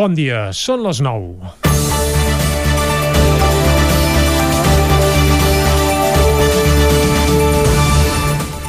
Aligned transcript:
Bon 0.00 0.14
dia, 0.16 0.46
són 0.56 0.80
les 0.86 1.02
9. 1.04 1.69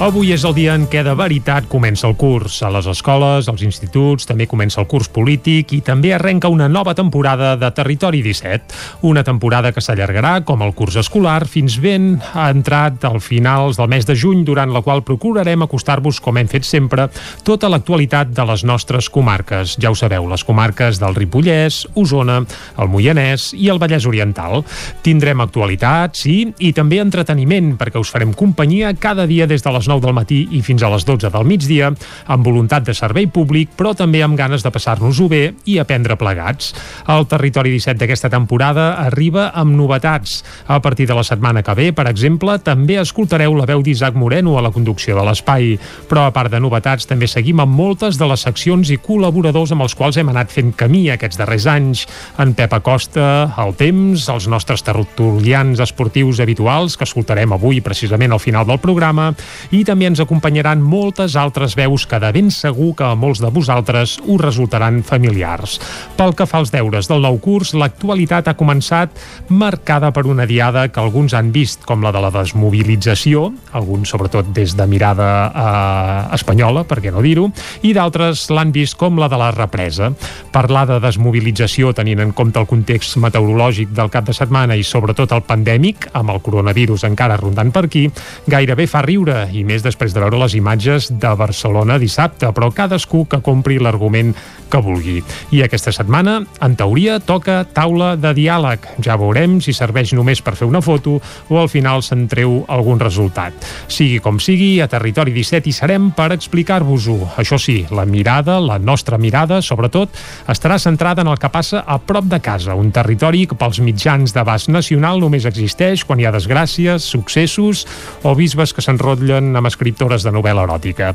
Avui 0.01 0.31
és 0.33 0.41
el 0.49 0.55
dia 0.57 0.73
en 0.73 0.87
què 0.89 1.03
de 1.05 1.11
veritat 1.13 1.67
comença 1.69 2.07
el 2.07 2.15
curs. 2.17 2.55
A 2.65 2.71
les 2.73 2.87
escoles, 2.89 3.45
als 3.51 3.61
instituts, 3.61 4.25
també 4.25 4.47
comença 4.49 4.79
el 4.81 4.87
curs 4.89 5.05
polític 5.13 5.75
i 5.77 5.81
també 5.85 6.09
arrenca 6.15 6.49
una 6.49 6.65
nova 6.65 6.95
temporada 6.97 7.51
de 7.53 7.69
Territori 7.69 8.23
17. 8.25 8.73
Una 9.05 9.21
temporada 9.21 9.69
que 9.69 9.83
s'allargarà, 9.85 10.39
com 10.41 10.63
el 10.65 10.73
curs 10.73 10.97
escolar, 10.97 11.45
fins 11.45 11.75
ben 11.83 12.15
ha 12.33 12.47
entrat 12.49 13.05
al 13.05 13.19
finals 13.21 13.77
del 13.77 13.91
mes 13.93 14.07
de 14.09 14.15
juny, 14.17 14.41
durant 14.41 14.73
la 14.73 14.81
qual 14.81 15.03
procurarem 15.05 15.67
acostar-vos, 15.67 16.17
com 16.17 16.41
hem 16.41 16.49
fet 16.49 16.65
sempre, 16.65 17.05
tota 17.45 17.69
l'actualitat 17.69 18.33
de 18.33 18.47
les 18.49 18.65
nostres 18.65 19.05
comarques. 19.05 19.77
Ja 19.77 19.93
ho 19.93 19.99
sabeu, 20.01 20.25
les 20.33 20.41
comarques 20.41 20.97
del 20.97 21.13
Ripollès, 21.13 21.83
Osona, 21.93 22.39
el 22.81 22.89
Moianès 22.89 23.51
i 23.53 23.69
el 23.69 23.77
Vallès 23.77 24.09
Oriental. 24.09 24.65
Tindrem 25.05 25.45
actualitat, 25.45 26.17
sí, 26.17 26.39
i 26.57 26.73
també 26.73 27.03
entreteniment, 27.05 27.75
perquè 27.77 28.01
us 28.01 28.09
farem 28.09 28.33
companyia 28.33 28.95
cada 28.97 29.29
dia 29.29 29.45
des 29.45 29.61
de 29.61 29.77
les 29.77 29.90
9 29.91 30.05
del 30.05 30.15
matí 30.15 30.41
i 30.55 30.63
fins 30.63 30.83
a 30.83 30.91
les 30.93 31.05
12 31.07 31.31
del 31.33 31.47
migdia, 31.47 31.91
amb 32.31 32.47
voluntat 32.47 32.87
de 32.87 32.95
servei 32.95 33.27
públic, 33.27 33.75
però 33.77 33.91
també 33.97 34.23
amb 34.23 34.39
ganes 34.39 34.63
de 34.63 34.71
passar-nos-ho 34.71 35.27
bé 35.31 35.43
i 35.67 35.77
aprendre 35.81 36.15
plegats. 36.19 36.71
El 37.11 37.27
Territori 37.29 37.73
17 37.75 37.99
d'aquesta 37.99 38.31
temporada 38.31 38.93
arriba 39.03 39.49
amb 39.57 39.75
novetats. 39.75 40.41
A 40.67 40.79
partir 40.81 41.07
de 41.09 41.17
la 41.17 41.25
setmana 41.27 41.63
que 41.63 41.75
ve, 41.75 41.89
per 41.93 42.07
exemple, 42.09 42.57
també 42.63 42.99
escoltareu 43.01 43.55
la 43.57 43.67
veu 43.69 43.83
d'Isaac 43.83 44.15
Moreno 44.15 44.57
a 44.57 44.63
la 44.63 44.71
conducció 44.71 45.17
de 45.17 45.25
l'espai. 45.27 45.75
Però 46.09 46.25
a 46.27 46.33
part 46.35 46.51
de 46.53 46.61
novetats, 46.63 47.07
també 47.09 47.27
seguim 47.27 47.59
amb 47.63 47.75
moltes 47.75 48.19
de 48.19 48.27
les 48.29 48.45
seccions 48.47 48.91
i 48.93 48.99
col·laboradors 49.01 49.73
amb 49.75 49.85
els 49.85 49.95
quals 49.97 50.19
hem 50.21 50.31
anat 50.31 50.53
fent 50.53 50.71
camí 50.77 51.07
aquests 51.11 51.39
darrers 51.41 51.67
anys. 51.69 52.05
En 52.41 52.55
Pep 52.57 52.73
Acosta, 52.77 53.51
el 53.61 53.75
temps, 53.79 54.27
els 54.31 54.47
nostres 54.51 54.85
tertulians 54.87 55.81
esportius 55.83 56.41
habituals, 56.43 56.97
que 56.97 57.07
escoltarem 57.07 57.53
avui 57.55 57.81
precisament 57.83 58.31
al 58.31 58.43
final 58.43 58.67
del 58.69 58.81
programa, 58.81 59.31
i 59.71 59.83
també 59.87 60.09
ens 60.09 60.19
acompanyaran 60.19 60.81
moltes 60.83 61.37
altres 61.39 61.75
veus 61.79 62.05
que 62.07 62.19
de 62.19 62.31
ben 62.35 62.51
segur 62.51 62.91
que 62.97 63.07
a 63.07 63.15
molts 63.15 63.41
de 63.41 63.49
vosaltres 63.51 64.17
us 64.25 64.41
resultaran 64.41 65.01
familiars. 65.07 65.77
Pel 66.17 66.35
que 66.35 66.47
fa 66.47 66.59
als 66.61 66.73
deures 66.73 67.07
del 67.07 67.23
nou 67.23 67.39
curs, 67.43 67.73
l'actualitat 67.73 68.51
ha 68.51 68.57
començat 68.59 69.15
marcada 69.49 70.11
per 70.11 70.25
una 70.27 70.45
diada 70.45 70.87
que 70.91 70.99
alguns 70.99 71.33
han 71.33 71.53
vist 71.55 71.85
com 71.87 72.03
la 72.03 72.11
de 72.11 72.21
la 72.23 72.31
desmobilització, 72.35 73.47
alguns 73.71 74.11
sobretot 74.11 74.51
des 74.55 74.75
de 74.75 74.87
mirada 74.87 75.29
eh, 75.47 76.35
espanyola, 76.35 76.83
per 76.87 76.99
què 77.01 77.13
no 77.13 77.23
dir-ho, 77.23 77.47
i 77.87 77.93
d'altres 77.95 78.49
l'han 78.51 78.73
vist 78.75 78.97
com 78.99 79.19
la 79.19 79.29
de 79.31 79.39
la 79.39 79.51
represa. 79.55 80.11
Parlar 80.51 80.85
de 80.89 80.99
desmobilització 81.03 81.93
tenint 81.95 82.19
en 82.23 82.35
compte 82.35 82.59
el 82.59 82.67
context 82.67 83.17
meteorològic 83.21 83.95
del 83.95 84.11
cap 84.11 84.27
de 84.27 84.35
setmana 84.35 84.75
i 84.75 84.83
sobretot 84.83 85.31
el 85.31 85.45
pandèmic, 85.47 86.09
amb 86.17 86.33
el 86.35 86.41
coronavirus 86.43 87.07
encara 87.07 87.39
rondant 87.39 87.71
per 87.71 87.85
aquí, 87.87 88.07
gairebé 88.51 88.87
fa 88.91 89.03
riure 89.05 89.45
i 89.53 89.60
més 89.67 89.83
després 89.85 90.13
de 90.13 90.23
veure 90.23 90.39
les 90.41 90.55
imatges 90.57 91.11
de 91.11 91.35
Barcelona 91.37 91.99
dissabte, 92.01 92.49
però 92.55 92.71
cadascú 92.73 93.25
que 93.29 93.41
compri 93.45 93.79
l'argument 93.79 94.33
que 94.71 94.79
vulgui. 94.81 95.19
I 95.51 95.65
aquesta 95.65 95.91
setmana, 95.91 96.39
en 96.63 96.75
teoria, 96.79 97.19
toca 97.19 97.61
taula 97.75 98.13
de 98.15 98.31
diàleg. 98.37 98.87
Ja 99.03 99.17
veurem 99.19 99.59
si 99.61 99.75
serveix 99.75 100.13
només 100.15 100.41
per 100.41 100.55
fer 100.55 100.69
una 100.69 100.81
foto 100.81 101.17
o 101.51 101.59
al 101.59 101.69
final 101.69 102.01
se'n 102.05 102.27
treu 102.31 102.61
algun 102.71 103.01
resultat. 103.01 103.53
Sigui 103.91 104.21
com 104.23 104.39
sigui, 104.39 104.79
a 104.81 104.87
Territori 104.91 105.35
17 105.35 105.69
hi 105.69 105.75
serem 105.75 106.09
per 106.15 106.31
explicar-vos-ho. 106.35 107.17
Això 107.41 107.59
sí, 107.59 107.81
la 107.91 108.07
mirada, 108.07 108.59
la 108.63 108.79
nostra 108.79 109.19
mirada, 109.21 109.61
sobretot, 109.61 110.15
estarà 110.51 110.79
centrada 110.79 111.25
en 111.25 111.31
el 111.31 111.39
que 111.41 111.51
passa 111.51 111.83
a 111.85 111.99
prop 111.99 112.29
de 112.31 112.39
casa, 112.39 112.77
un 112.79 112.93
territori 112.95 113.45
que 113.49 113.57
pels 113.59 113.81
mitjans 113.83 114.33
d'abast 114.35 114.71
nacional 114.71 115.19
només 115.19 115.45
existeix 115.49 116.05
quan 116.07 116.21
hi 116.21 116.27
ha 116.29 116.33
desgràcies, 116.33 117.03
successos 117.11 117.85
o 118.23 118.33
bisbes 118.37 118.73
que 118.73 118.83
s'enrotllen 118.85 119.50
amb 119.57 119.69
escriptores 119.69 120.25
de 120.25 120.33
novel·la 120.33 120.65
eròtica. 120.67 121.11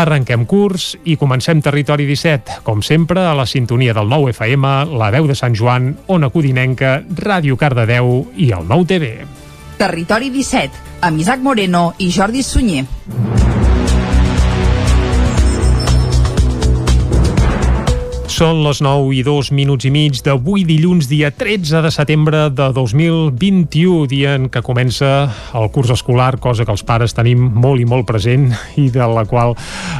Arrenquem 0.00 0.46
curs 0.48 0.94
i 1.04 1.16
comencem 1.20 1.62
Territori 1.62 2.06
17, 2.08 2.60
com 2.66 2.82
sempre 2.82 3.24
a 3.26 3.34
la 3.36 3.46
sintonia 3.46 3.94
del 3.96 4.10
nou 4.10 4.28
FM, 4.30 4.74
la 4.96 5.10
veu 5.14 5.28
de 5.30 5.38
Sant 5.38 5.56
Joan, 5.56 5.92
Ona 6.08 6.30
Codinenca, 6.30 6.98
Ràdio 7.20 7.58
Cardedeu 7.60 8.26
i 8.36 8.52
el 8.56 8.66
nou 8.68 8.86
TV. 8.86 9.14
Territori 9.80 10.28
17, 10.34 11.00
amb 11.08 11.20
Isaac 11.22 11.40
Moreno 11.40 11.90
i 11.98 12.10
Jordi 12.12 12.44
Sunyer. 12.44 12.84
Són 18.40 18.62
les 18.64 18.78
9 18.80 19.10
i 19.12 19.18
2 19.20 19.50
minuts 19.52 19.84
i 19.84 19.90
mig 19.92 20.22
d'avui 20.24 20.62
dilluns, 20.64 21.10
dia 21.10 21.28
13 21.28 21.82
de 21.84 21.90
setembre 21.92 22.46
de 22.56 22.70
2021, 22.72 24.06
dia 24.08 24.30
en 24.38 24.46
què 24.48 24.62
comença 24.64 25.10
el 25.52 25.66
curs 25.74 25.90
escolar, 25.92 26.38
cosa 26.40 26.64
que 26.64 26.72
els 26.72 26.80
pares 26.88 27.12
tenim 27.12 27.42
molt 27.60 27.82
i 27.82 27.84
molt 27.84 28.06
present 28.08 28.46
i 28.80 28.86
de 28.94 29.08
la 29.12 29.26
qual 29.28 29.52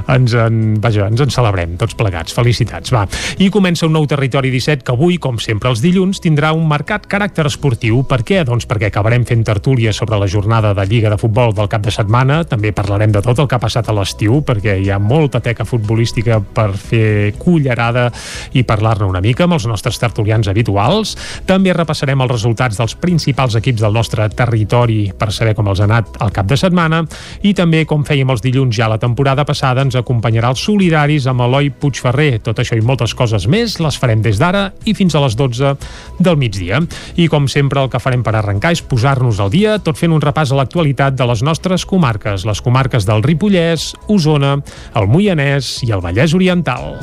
ens 0.08 0.32
en, 0.32 0.78
vaja, 0.80 1.10
ens 1.12 1.20
en 1.20 1.34
celebrem 1.34 1.74
tots 1.76 1.98
plegats. 1.98 2.32
Felicitats, 2.32 2.94
va. 2.96 3.02
I 3.36 3.50
comença 3.52 3.84
un 3.84 3.92
nou 3.98 4.08
Territori 4.08 4.48
17 4.54 4.88
que 4.88 4.96
avui, 4.96 5.20
com 5.20 5.36
sempre 5.36 5.68
els 5.68 5.84
dilluns, 5.84 6.22
tindrà 6.24 6.54
un 6.56 6.64
marcat 6.64 7.04
caràcter 7.12 7.44
esportiu. 7.50 8.00
Per 8.08 8.22
què? 8.24 8.40
Doncs 8.48 8.64
perquè 8.64 8.88
acabarem 8.88 9.28
fent 9.28 9.44
tertúlia 9.44 9.92
sobre 9.92 10.16
la 10.16 10.30
jornada 10.32 10.72
de 10.72 10.88
Lliga 10.88 11.12
de 11.12 11.20
Futbol 11.20 11.52
del 11.52 11.68
cap 11.68 11.84
de 11.84 11.92
setmana. 11.92 12.40
També 12.48 12.72
parlarem 12.72 13.12
de 13.12 13.20
tot 13.20 13.44
el 13.44 13.52
que 13.52 13.60
ha 13.60 13.66
passat 13.68 13.92
a 13.92 13.98
l'estiu, 14.00 14.40
perquè 14.40 14.80
hi 14.80 14.88
ha 14.88 14.96
molta 14.96 15.44
teca 15.44 15.68
futbolística 15.68 16.40
per 16.40 16.70
fer 16.80 17.36
cullerada 17.36 18.08
i 18.52 18.64
parlar-ne 18.66 19.08
una 19.08 19.22
mica 19.24 19.46
amb 19.46 19.56
els 19.58 19.66
nostres 19.70 19.98
tertulians 20.00 20.48
habituals. 20.50 21.16
També 21.46 21.74
repassarem 21.76 22.20
els 22.20 22.32
resultats 22.32 22.80
dels 22.80 22.96
principals 23.00 23.56
equips 23.58 23.84
del 23.84 23.94
nostre 23.96 24.28
territori 24.34 25.10
per 25.16 25.30
saber 25.34 25.54
com 25.58 25.70
els 25.70 25.80
ha 25.80 25.88
anat 25.88 26.20
al 26.20 26.32
cap 26.34 26.48
de 26.50 26.58
setmana 26.60 27.02
i 27.46 27.54
també, 27.56 27.84
com 27.88 28.04
fèiem 28.06 28.30
els 28.32 28.42
dilluns 28.44 28.76
ja 28.76 28.91
la 28.91 29.00
temporada 29.00 29.44
passada, 29.48 29.84
ens 29.86 29.98
acompanyarà 29.98 30.52
els 30.54 30.64
solidaris 30.64 31.26
amb 31.30 31.44
Eloi 31.46 31.70
Puigferrer. 31.70 32.41
Tot 32.46 32.60
això 32.62 32.78
i 32.78 32.84
moltes 32.84 33.14
coses 33.16 33.46
més 33.50 33.78
les 33.80 33.98
farem 34.00 34.22
des 34.24 34.41
d'ara 34.41 34.70
i 34.84 34.94
fins 34.97 35.14
a 35.14 35.24
les 35.24 35.36
12 35.38 35.74
del 36.18 36.38
migdia. 36.41 36.80
I 37.16 37.28
com 37.32 37.48
sempre 37.48 37.82
el 37.82 37.91
que 37.92 38.02
farem 38.02 38.24
per 38.26 38.36
arrencar 38.38 38.74
és 38.76 38.84
posar-nos 38.86 39.41
al 39.41 39.52
dia 39.52 39.78
tot 39.84 39.98
fent 39.98 40.14
un 40.14 40.22
repàs 40.22 40.52
a 40.52 40.60
l'actualitat 40.60 41.16
de 41.18 41.28
les 41.30 41.44
nostres 41.47 41.86
comarques, 41.88 42.47
les 42.48 42.64
comarques 42.64 43.08
del 43.08 43.24
Ripollès, 43.26 43.92
Osona, 44.08 44.56
el 44.97 45.10
Moianès 45.10 45.80
i 45.86 45.94
el 45.94 46.04
Vallès 46.04 46.36
Oriental. 46.36 46.94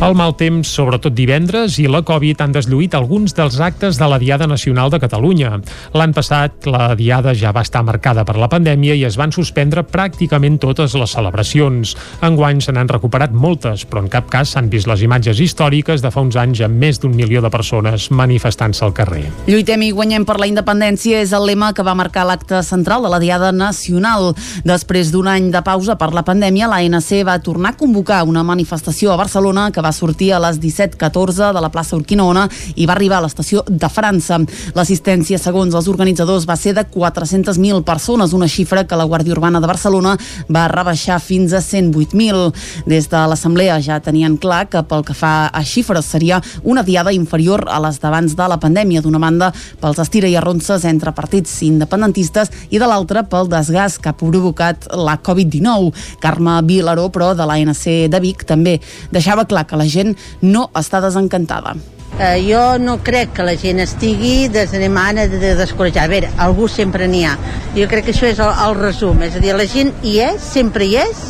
El 0.00 0.14
mal 0.16 0.32
temps, 0.32 0.64
sobretot 0.64 1.12
divendres, 1.12 1.74
i 1.76 1.82
la 1.84 1.98
Covid 2.08 2.38
han 2.40 2.54
deslluït 2.54 2.94
alguns 2.96 3.34
dels 3.36 3.58
actes 3.60 3.98
de 4.00 4.06
la 4.08 4.16
Diada 4.16 4.46
Nacional 4.48 4.88
de 4.88 4.96
Catalunya. 4.96 5.58
L'any 5.92 6.14
passat, 6.16 6.64
la 6.72 6.94
Diada 6.96 7.34
ja 7.36 7.50
va 7.52 7.60
estar 7.60 7.82
marcada 7.84 8.24
per 8.24 8.38
la 8.40 8.48
pandèmia 8.48 8.96
i 8.96 9.04
es 9.04 9.18
van 9.20 9.28
suspendre 9.28 9.84
pràcticament 9.84 10.56
totes 10.62 10.94
les 10.96 11.12
celebracions. 11.12 11.92
Enguany 12.24 12.62
se 12.64 12.72
n'han 12.72 12.88
recuperat 12.88 13.34
moltes, 13.36 13.84
però 13.84 14.00
en 14.00 14.08
cap 14.08 14.30
cas 14.32 14.54
s'han 14.54 14.70
vist 14.72 14.88
les 14.88 15.02
imatges 15.04 15.42
històriques 15.44 16.00
de 16.00 16.08
fa 16.08 16.24
uns 16.24 16.40
anys 16.40 16.64
amb 16.64 16.80
més 16.80 17.02
d'un 17.04 17.12
milió 17.12 17.44
de 17.44 17.52
persones 17.52 18.08
manifestant-se 18.08 18.86
al 18.88 18.96
carrer. 18.96 19.26
Lluitem 19.52 19.84
i 19.84 19.92
guanyem 19.92 20.24
per 20.24 20.38
la 20.40 20.48
independència 20.48 21.20
és 21.20 21.36
el 21.36 21.44
lema 21.52 21.74
que 21.76 21.84
va 21.84 21.92
marcar 21.92 22.24
l'acte 22.24 22.62
central 22.64 23.04
de 23.04 23.12
la 23.12 23.20
Diada 23.20 23.52
Nacional. 23.52 24.32
Després 24.64 25.12
d'un 25.12 25.28
any 25.28 25.52
de 25.52 25.60
pausa 25.60 26.00
per 26.00 26.14
la 26.16 26.24
pandèmia, 26.24 26.72
l'ANC 26.72 27.20
va 27.28 27.36
tornar 27.44 27.76
a 27.76 27.80
convocar 27.84 28.24
una 28.24 28.48
manifestació 28.48 29.12
a 29.12 29.20
Barcelona 29.20 29.68
que 29.68 29.84
va 29.84 29.89
va 29.90 29.96
sortir 29.96 30.30
a 30.32 30.38
les 30.38 30.60
17.14 30.62 31.50
de 31.52 31.60
la 31.60 31.70
plaça 31.74 31.96
Urquinaona 31.98 32.46
i 32.78 32.86
va 32.86 32.94
arribar 32.94 33.18
a 33.18 33.24
l'estació 33.24 33.64
de 33.66 33.88
França. 33.90 34.38
L'assistència, 34.76 35.38
segons 35.42 35.74
els 35.74 35.88
organitzadors, 35.90 36.46
va 36.46 36.56
ser 36.56 36.76
de 36.76 36.84
400.000 36.86 37.82
persones, 37.86 38.34
una 38.36 38.48
xifra 38.48 38.84
que 38.86 38.98
la 38.98 39.08
Guàrdia 39.10 39.34
Urbana 39.34 39.60
de 39.60 39.70
Barcelona 39.70 40.14
va 40.46 40.68
rebaixar 40.70 41.18
fins 41.20 41.52
a 41.52 41.62
108.000. 41.64 42.52
Des 42.86 43.08
de 43.10 43.24
l'Assemblea 43.32 43.80
ja 43.82 43.98
tenien 44.04 44.36
clar 44.38 44.68
que 44.70 44.84
pel 44.86 45.02
que 45.06 45.16
fa 45.16 45.32
a 45.50 45.64
xifres 45.66 46.06
seria 46.06 46.38
una 46.62 46.84
diada 46.86 47.12
inferior 47.12 47.66
a 47.68 47.80
les 47.82 47.98
d'abans 48.00 48.36
de 48.36 48.48
la 48.52 48.60
pandèmia, 48.62 49.02
d'una 49.02 49.18
banda 49.18 49.50
pels 49.80 49.98
estira 50.04 50.30
i 50.30 50.36
arronses 50.38 50.86
entre 50.86 51.14
partits 51.16 51.56
independentistes 51.66 52.52
i 52.70 52.78
de 52.78 52.86
l'altra 52.86 53.24
pel 53.26 53.50
desgast 53.50 53.98
que 54.02 54.12
ha 54.12 54.16
provocat 54.16 54.86
la 54.94 55.18
Covid-19. 55.18 55.90
Carme 56.22 56.60
Vilaró, 56.68 57.08
però, 57.10 57.32
de 57.34 57.48
l'ANC 57.48 57.84
de 58.12 58.22
Vic, 58.22 58.46
també 58.46 58.78
deixava 59.10 59.48
clar 59.50 59.66
que 59.66 59.79
la 59.80 59.88
gent 59.88 60.14
no 60.44 60.68
està 60.76 61.00
desencantada. 61.00 61.74
Uh, 62.20 62.36
jo 62.44 62.62
no 62.82 62.98
crec 63.06 63.30
que 63.38 63.44
la 63.46 63.54
gent 63.56 63.80
estigui 63.80 64.50
desanimant 64.52 65.22
de, 65.22 65.40
de 65.40 65.54
descoratjar. 65.56 66.04
A 66.04 66.12
veure, 66.12 66.32
algú 66.36 66.68
sempre 66.68 67.08
n'hi 67.08 67.24
ha. 67.24 67.36
Jo 67.76 67.88
crec 67.88 68.08
que 68.08 68.14
això 68.16 68.28
és 68.28 68.42
el, 68.42 68.52
el 68.66 68.76
resum. 68.76 69.22
És 69.24 69.38
a 69.38 69.42
dir, 69.42 69.54
la 69.56 69.68
gent 69.70 69.94
hi 70.04 70.18
és, 70.26 70.42
sempre 70.44 70.84
hi 70.84 70.98
és, 71.00 71.22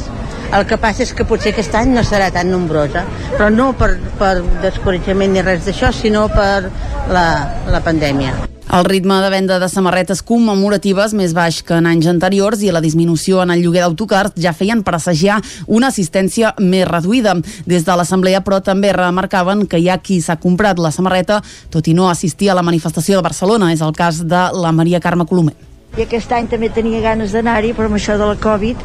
el 0.57 0.67
que 0.67 0.79
passa 0.83 1.05
és 1.07 1.15
que 1.15 1.27
potser 1.27 1.55
aquest 1.55 1.75
any 1.79 1.95
no 1.95 2.05
serà 2.07 2.31
tan 2.35 2.51
nombrosa, 2.51 3.05
però 3.37 3.51
no 3.55 3.71
per, 3.79 3.95
per 4.21 4.37
descoratjament 4.65 5.35
ni 5.35 5.45
res 5.47 5.67
d'això, 5.67 5.93
sinó 5.95 6.27
per 6.33 6.71
la, 7.11 7.27
la 7.71 7.83
pandèmia. 7.85 8.35
El 8.71 8.85
ritme 8.85 9.17
de 9.19 9.31
venda 9.31 9.57
de 9.59 9.67
samarretes 9.67 10.21
commemoratives 10.23 11.11
més 11.19 11.33
baix 11.35 11.57
que 11.67 11.75
en 11.75 11.89
anys 11.91 12.07
anteriors 12.07 12.61
i 12.63 12.71
la 12.71 12.83
disminució 12.85 13.41
en 13.43 13.51
el 13.51 13.65
lloguer 13.65 13.83
d'autocars 13.83 14.37
ja 14.39 14.53
feien 14.55 14.85
presagiar 14.87 15.41
una 15.67 15.89
assistència 15.91 16.53
més 16.63 16.87
reduïda. 16.87 17.35
Des 17.67 17.83
de 17.87 17.97
l'Assemblea, 17.99 18.45
però, 18.47 18.61
també 18.63 18.93
remarcaven 18.95 19.67
que 19.67 19.81
hi 19.83 19.89
ha 19.91 19.99
qui 19.99 20.21
s'ha 20.23 20.39
comprat 20.39 20.79
la 20.79 20.95
samarreta 20.95 21.41
tot 21.71 21.91
i 21.91 21.97
no 21.99 22.07
assistir 22.11 22.53
a 22.53 22.55
la 22.55 22.63
manifestació 22.63 23.19
de 23.19 23.27
Barcelona. 23.27 23.73
És 23.75 23.83
el 23.83 23.91
cas 23.91 24.23
de 24.23 24.45
la 24.55 24.71
Maria 24.71 25.03
Carme 25.03 25.27
Colomer. 25.27 25.70
I 25.99 26.05
aquest 26.05 26.31
any 26.33 26.47
també 26.47 26.69
tenia 26.71 27.01
ganes 27.03 27.33
d'anar-hi, 27.35 27.73
però 27.75 27.89
amb 27.91 27.99
això 27.99 28.15
de 28.19 28.29
la 28.29 28.37
Covid 28.39 28.83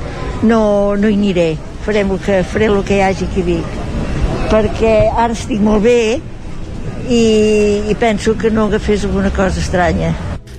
no, 0.49 0.61
no 0.97 1.11
hi 1.11 1.17
aniré. 1.19 1.49
Farem 1.85 2.15
el 2.15 2.21
que, 2.25 2.39
faré 2.49 2.65
el 2.71 2.81
que 2.87 2.97
hi 2.97 3.03
hagi 3.05 3.27
aquí 3.29 3.43
a 3.43 3.49
Vic. 3.51 3.75
Perquè 4.49 4.95
ara 5.13 5.33
estic 5.37 5.61
molt 5.61 5.85
bé, 5.85 5.99
i, 7.05 7.21
i 7.91 7.95
penso 8.01 8.33
que 8.37 8.49
no 8.49 8.65
agafés 8.65 9.05
alguna 9.05 9.29
cosa 9.29 9.61
estranya. 9.61 10.15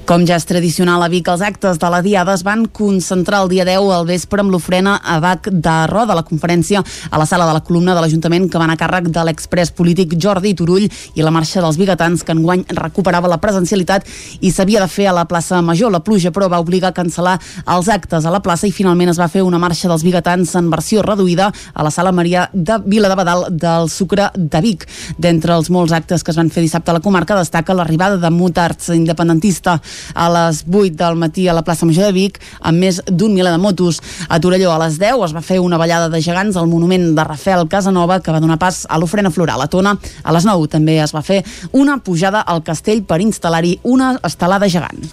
Com 0.07 0.23
ja 0.23 0.37
és 0.39 0.45
tradicional 0.47 1.03
a 1.03 1.09
Vic, 1.11 1.27
els 1.27 1.41
actes 1.43 1.81
de 1.83 1.89
la 1.91 1.99
Diada 1.99 2.37
es 2.39 2.45
van 2.47 2.61
concentrar 2.71 3.41
el 3.43 3.49
dia 3.51 3.65
10 3.67 3.89
al 3.91 4.05
vespre 4.07 4.39
amb 4.39 4.53
l'ofrena 4.55 4.93
a 5.03 5.17
Bac 5.19 5.49
de 5.51 5.73
Roda, 5.91 6.15
la 6.15 6.23
conferència 6.23 6.79
a 6.79 7.19
la 7.19 7.25
sala 7.27 7.49
de 7.49 7.57
la 7.57 7.63
columna 7.67 7.91
de 7.97 8.05
l'Ajuntament 8.05 8.47
que 8.47 8.61
van 8.63 8.71
a 8.71 8.77
càrrec 8.79 9.09
de 9.11 9.25
l'express 9.27 9.75
polític 9.75 10.15
Jordi 10.15 10.53
Turull 10.55 10.87
i 10.87 11.25
la 11.27 11.33
marxa 11.35 11.59
dels 11.65 11.75
bigatans 11.81 12.23
que 12.23 12.37
enguany 12.37 12.63
recuperava 12.79 13.27
la 13.27 13.41
presencialitat 13.43 14.07
i 14.47 14.53
s'havia 14.55 14.85
de 14.85 14.87
fer 14.87 15.09
a 15.11 15.17
la 15.17 15.25
plaça 15.27 15.59
Major. 15.59 15.91
La 15.91 16.05
pluja, 16.07 16.31
però, 16.31 16.47
va 16.47 16.63
obligar 16.63 16.93
a 16.95 16.97
cancel·lar 17.01 17.35
els 17.75 17.91
actes 17.91 18.23
a 18.23 18.31
la 18.31 18.43
plaça 18.47 18.71
i 18.71 18.77
finalment 18.79 19.11
es 19.11 19.19
va 19.19 19.27
fer 19.27 19.43
una 19.43 19.59
marxa 19.59 19.91
dels 19.91 20.07
bigatans 20.07 20.55
en 20.55 20.71
versió 20.71 21.03
reduïda 21.03 21.51
a 21.51 21.83
la 21.83 21.91
sala 21.91 22.15
Maria 22.15 22.47
de 22.55 22.79
Vila 22.87 23.11
de 23.11 23.19
Badal 23.19 23.45
del 23.51 23.91
Sucre 23.91 24.31
de 24.39 24.63
Vic. 24.63 24.87
D'entre 25.19 25.59
els 25.59 25.67
molts 25.67 25.99
actes 25.99 26.23
que 26.23 26.31
es 26.31 26.39
van 26.39 26.55
fer 26.55 26.63
dissabte 26.63 26.95
a 26.95 26.99
la 27.01 27.03
comarca 27.03 27.35
destaca 27.43 27.75
l'arribada 27.75 28.23
de 28.23 28.31
Mutarts 28.31 28.95
independentista 28.95 29.81
a 30.15 30.29
les 30.33 30.65
8 30.67 30.97
del 30.97 31.17
matí 31.21 31.49
a 31.49 31.55
la 31.57 31.65
plaça 31.67 31.87
Major 31.87 32.09
de 32.09 32.15
Vic 32.17 32.41
amb 32.61 32.83
més 32.83 33.01
d'un 33.07 33.35
miler 33.35 33.53
de 33.53 33.63
motos. 33.63 34.01
A 34.29 34.41
Torelló 34.41 34.73
a 34.73 34.81
les 34.85 34.99
10 35.01 35.25
es 35.29 35.35
va 35.37 35.45
fer 35.45 35.61
una 35.61 35.79
ballada 35.81 36.09
de 36.13 36.21
gegants 36.23 36.57
al 36.57 36.71
monument 36.71 37.13
de 37.17 37.25
Rafael 37.25 37.69
Casanova 37.69 38.21
que 38.21 38.35
va 38.35 38.41
donar 38.41 38.59
pas 38.59 38.85
a 38.89 38.99
l'ofrena 38.99 39.31
floral. 39.31 39.63
A 39.63 39.71
Tona 39.73 39.97
a 40.23 40.37
les 40.37 40.47
9 40.47 40.71
també 40.73 41.01
es 41.03 41.15
va 41.15 41.25
fer 41.27 41.43
una 41.73 41.99
pujada 41.99 42.41
al 42.41 42.63
castell 42.63 43.05
per 43.05 43.21
instal·lar-hi 43.25 43.79
una 43.85 44.17
estelada 44.25 44.69
gegant. 44.69 45.05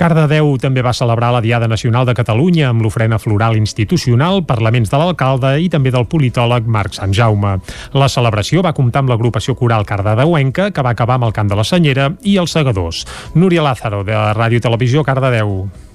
Cardedeu 0.00 0.54
també 0.56 0.80
va 0.80 0.94
celebrar 0.96 1.28
la 1.34 1.42
Diada 1.44 1.66
Nacional 1.68 2.06
de 2.08 2.14
Catalunya 2.16 2.70
amb 2.70 2.80
l'ofrena 2.80 3.18
floral 3.20 3.58
institucional, 3.58 4.40
parlaments 4.48 4.88
de 4.88 4.96
l'alcalde 4.96 5.50
i 5.60 5.66
també 5.68 5.92
del 5.92 6.06
politòleg 6.08 6.64
Marc 6.64 6.96
Sant 6.96 7.12
Jaume. 7.12 7.58
La 7.92 8.08
celebració 8.08 8.64
va 8.64 8.72
comptar 8.72 9.02
amb 9.04 9.12
l'agrupació 9.12 9.52
coral 9.60 9.84
cardedeuenca, 9.84 10.70
que 10.72 10.86
va 10.86 10.96
acabar 10.96 11.20
amb 11.20 11.28
el 11.28 11.36
cant 11.36 11.52
de 11.52 11.60
la 11.60 11.68
Senyera 11.68 12.08
i 12.24 12.38
els 12.40 12.56
segadors. 12.56 13.04
Núria 13.36 13.68
Lázaro, 13.68 14.00
de 14.08 14.16
Ràdio 14.16 14.64
Televisió 14.64 15.04
Cardedeu. 15.04 15.89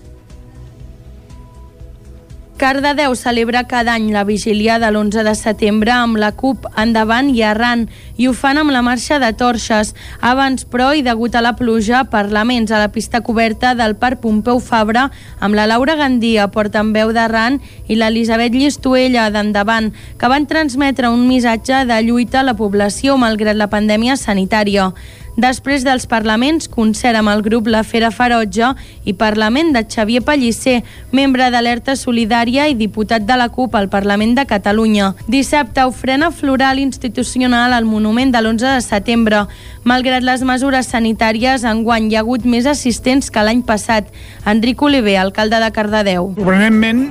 Cardedeu 2.57 3.11
celebra 3.19 3.65
cada 3.67 3.91
any 3.99 4.13
la 4.15 4.23
vigília 4.23 4.77
de 4.79 4.87
l'11 4.87 5.25
de 5.27 5.33
setembre 5.35 5.91
amb 5.91 6.15
la 6.15 6.29
CUP 6.39 6.63
endavant 6.79 7.27
i 7.27 7.41
arran 7.43 7.81
i 8.15 8.29
ho 8.29 8.31
fan 8.31 8.55
amb 8.61 8.71
la 8.71 8.79
marxa 8.79 9.17
de 9.19 9.33
torxes. 9.35 9.91
Abans, 10.23 10.63
però, 10.63 10.93
i 10.95 11.03
degut 11.03 11.35
a 11.35 11.41
la 11.43 11.57
pluja, 11.59 12.05
parlaments 12.13 12.71
a 12.71 12.79
la 12.79 12.93
pista 12.95 13.19
coberta 13.19 13.73
del 13.75 13.97
Parc 13.99 14.21
Pompeu 14.23 14.61
Fabra 14.63 15.09
amb 15.43 15.59
la 15.59 15.67
Laura 15.67 15.97
Gandia, 15.99 16.47
portaveu 16.47 17.11
d'arran, 17.11 17.59
i 17.91 17.99
l'Elisabet 17.99 18.55
Llistuella 18.55 19.27
d'endavant, 19.35 19.91
que 20.15 20.31
van 20.31 20.47
transmetre 20.47 21.11
un 21.11 21.27
missatge 21.27 21.83
de 21.91 21.99
lluita 22.07 22.39
a 22.39 22.47
la 22.47 22.55
població 22.55 23.19
malgrat 23.19 23.59
la 23.59 23.67
pandèmia 23.67 24.15
sanitària. 24.15 24.93
Després 25.35 25.83
dels 25.83 26.05
parlaments, 26.07 26.69
concert 26.71 27.17
amb 27.19 27.27
el 27.27 27.41
grup 27.43 27.67
La 27.67 27.83
Fera 27.83 28.07
Ferotge 28.15 28.69
i 29.03 29.13
Parlament 29.19 29.73
de 29.75 29.81
Xavier 29.83 30.21
Pellicer, 30.23 30.77
membre 31.11 31.49
d'Alerta 31.51 31.97
Solidària 31.99 32.69
i 32.71 32.77
diputat 32.79 33.25
de 33.27 33.35
la 33.35 33.49
CUP 33.51 33.75
al 33.75 33.89
Parlament 33.91 34.35
de 34.37 34.45
Catalunya. 34.47 35.11
Dissabte, 35.27 35.83
ofrena 35.83 36.31
floral 36.31 36.79
institucional 36.79 37.75
al 37.75 37.83
monument 37.83 38.31
de 38.31 38.39
l'11 38.39 38.77
de 38.77 38.81
setembre. 38.85 39.43
Malgrat 39.83 40.23
les 40.23 40.45
mesures 40.47 40.87
sanitàries, 40.87 41.67
enguany 41.67 42.07
hi 42.09 42.15
ha 42.15 42.23
hagut 42.23 42.47
més 42.47 42.65
assistents 42.65 43.27
que 43.29 43.43
l'any 43.43 43.61
passat. 43.67 44.07
Enric 44.47 44.81
Oliver, 44.81 45.19
alcalde 45.19 45.59
de 45.59 45.71
Cardedeu. 45.75 46.31
Sorprenentment, 46.39 47.09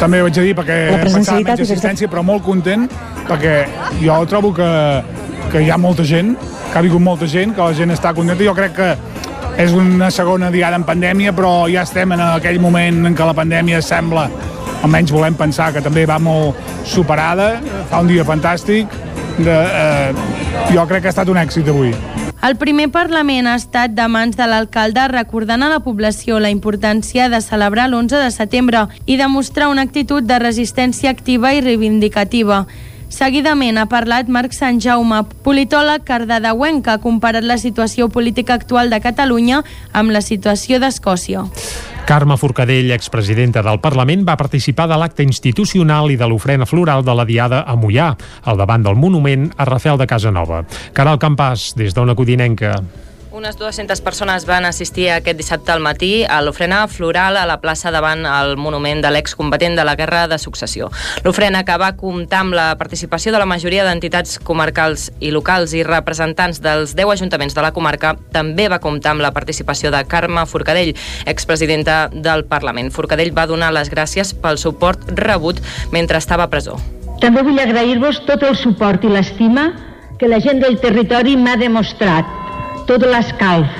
també 0.00 0.20
ho 0.20 0.26
haig 0.26 0.34
de 0.34 0.48
dir, 0.48 0.54
perquè 0.58 0.78
pensava 1.06 1.38
menys 1.38 1.62
assistència, 1.62 2.10
però 2.10 2.24
molt 2.26 2.42
content, 2.42 2.88
perquè 3.28 3.60
jo 4.02 4.18
trobo 4.28 4.50
que, 4.56 4.66
que 5.52 5.62
hi 5.62 5.70
ha 5.70 5.78
molta 5.78 6.04
gent 6.04 6.36
que 6.74 6.80
ha 6.80 6.82
vingut 6.82 7.02
molta 7.06 7.26
gent, 7.30 7.52
que 7.54 7.62
la 7.62 7.74
gent 7.78 7.94
està 7.94 8.10
contenta. 8.10 8.42
Jo 8.42 8.52
crec 8.56 8.72
que 8.74 8.88
és 9.62 9.70
una 9.78 10.08
segona 10.10 10.48
diada 10.50 10.74
en 10.74 10.82
pandèmia, 10.82 11.30
però 11.30 11.68
ja 11.70 11.84
estem 11.86 12.16
en 12.16 12.22
aquell 12.24 12.58
moment 12.58 13.04
en 13.06 13.14
què 13.14 13.28
la 13.28 13.34
pandèmia 13.38 13.78
sembla, 13.78 14.24
almenys 14.82 15.12
volem 15.14 15.36
pensar 15.38 15.68
que 15.72 15.82
també 15.84 16.02
va 16.10 16.18
molt 16.18 16.58
superada, 16.82 17.60
fa 17.92 18.00
un 18.02 18.10
dia 18.10 18.26
fantàstic, 18.26 18.90
de, 19.38 19.54
eh, 19.54 20.10
jo 20.74 20.82
crec 20.90 21.04
que 21.04 21.12
ha 21.12 21.14
estat 21.14 21.30
un 21.30 21.38
èxit 21.38 21.70
avui. 21.70 21.94
El 22.44 22.58
primer 22.58 22.88
Parlament 22.90 23.46
ha 23.46 23.54
estat 23.54 23.94
de 23.94 24.08
mans 24.10 24.34
de 24.36 24.48
l'alcalde 24.50 25.06
recordant 25.12 25.62
a 25.62 25.70
la 25.70 25.78
població 25.84 26.40
la 26.42 26.50
importància 26.50 27.28
de 27.30 27.38
celebrar 27.40 27.86
l'11 27.86 28.18
de 28.18 28.32
setembre 28.34 28.82
i 29.06 29.16
demostrar 29.16 29.70
una 29.70 29.86
actitud 29.86 30.26
de 30.26 30.40
resistència 30.42 31.14
activa 31.14 31.54
i 31.54 31.62
reivindicativa. 31.62 32.64
Seguidament 33.14 33.76
ha 33.78 33.84
parlat 33.86 34.26
Marc 34.26 34.56
Sant 34.56 34.80
Jaume, 34.82 35.20
politòleg 35.46 36.02
cardedeuenc, 36.08 36.80
que 36.82 36.96
ha 36.96 37.02
comparat 37.02 37.46
la 37.46 37.54
situació 37.62 38.08
política 38.10 38.56
actual 38.58 38.90
de 38.90 38.98
Catalunya 39.04 39.60
amb 39.94 40.10
la 40.10 40.22
situació 40.24 40.80
d'Escòcia. 40.82 41.44
Carme 42.08 42.34
Forcadell, 42.36 42.90
expresidenta 42.90 43.62
del 43.62 43.78
Parlament, 43.80 44.26
va 44.26 44.34
participar 44.36 44.88
de 44.90 44.98
l'acte 44.98 45.22
institucional 45.22 46.10
i 46.10 46.18
de 46.18 46.26
l'ofrena 46.26 46.66
floral 46.66 47.06
de 47.06 47.14
la 47.14 47.24
Diada 47.24 47.62
a 47.62 47.78
Mollà, 47.78 48.10
al 48.42 48.58
davant 48.58 48.82
del 48.82 48.98
monument 48.98 49.46
a 49.56 49.70
Rafael 49.70 50.00
de 50.00 50.10
Casanova. 50.10 50.64
Caral 50.92 51.22
Campàs, 51.22 51.70
des 51.78 51.94
d'Ona 51.94 52.18
Codinenca. 52.18 52.80
Unes 53.34 53.56
200 53.58 54.00
persones 54.00 54.44
van 54.46 54.62
assistir 54.62 55.08
aquest 55.10 55.34
dissabte 55.34 55.72
al 55.74 55.80
matí 55.82 56.22
a 56.22 56.36
l'ofrena 56.38 56.84
floral 56.86 57.34
a 57.34 57.42
la 57.50 57.56
plaça 57.58 57.90
davant 57.90 58.20
el 58.30 58.52
monument 58.54 59.00
de 59.02 59.10
l'excombatent 59.10 59.74
de 59.74 59.82
la 59.82 59.96
Guerra 59.98 60.28
de 60.30 60.36
Successió. 60.38 60.86
L'ofrena 61.24 61.64
que 61.66 61.74
va 61.82 61.88
comptar 61.98 62.44
amb 62.44 62.54
la 62.54 62.68
participació 62.78 63.32
de 63.34 63.40
la 63.42 63.48
majoria 63.50 63.82
d'entitats 63.88 64.38
comarcals 64.38 65.08
i 65.18 65.32
locals 65.34 65.74
i 65.74 65.82
representants 65.82 66.62
dels 66.62 66.92
10 66.94 67.10
ajuntaments 67.16 67.58
de 67.58 67.64
la 67.64 67.72
comarca 67.74 68.12
també 68.30 68.68
va 68.70 68.78
comptar 68.78 69.16
amb 69.16 69.26
la 69.26 69.32
participació 69.34 69.90
de 69.90 70.04
Carme 70.06 70.46
Forcadell, 70.46 70.94
expresidenta 71.26 72.06
del 72.14 72.46
Parlament. 72.46 72.92
Forcadell 72.94 73.34
va 73.34 73.48
donar 73.50 73.72
les 73.74 73.90
gràcies 73.90 74.30
pel 74.30 74.62
suport 74.62 75.10
rebut 75.18 75.58
mentre 75.90 76.22
estava 76.22 76.46
a 76.46 76.52
presó. 76.54 76.78
També 77.18 77.42
vull 77.42 77.58
agrair-vos 77.58 78.22
tot 78.30 78.46
el 78.46 78.54
suport 78.54 79.02
i 79.02 79.10
l'estima 79.10 79.72
que 80.22 80.30
la 80.30 80.38
gent 80.38 80.62
del 80.62 80.78
territori 80.78 81.34
m'ha 81.34 81.58
demostrat 81.58 82.43
tot 82.88 83.04
l'escalf. 83.06 83.70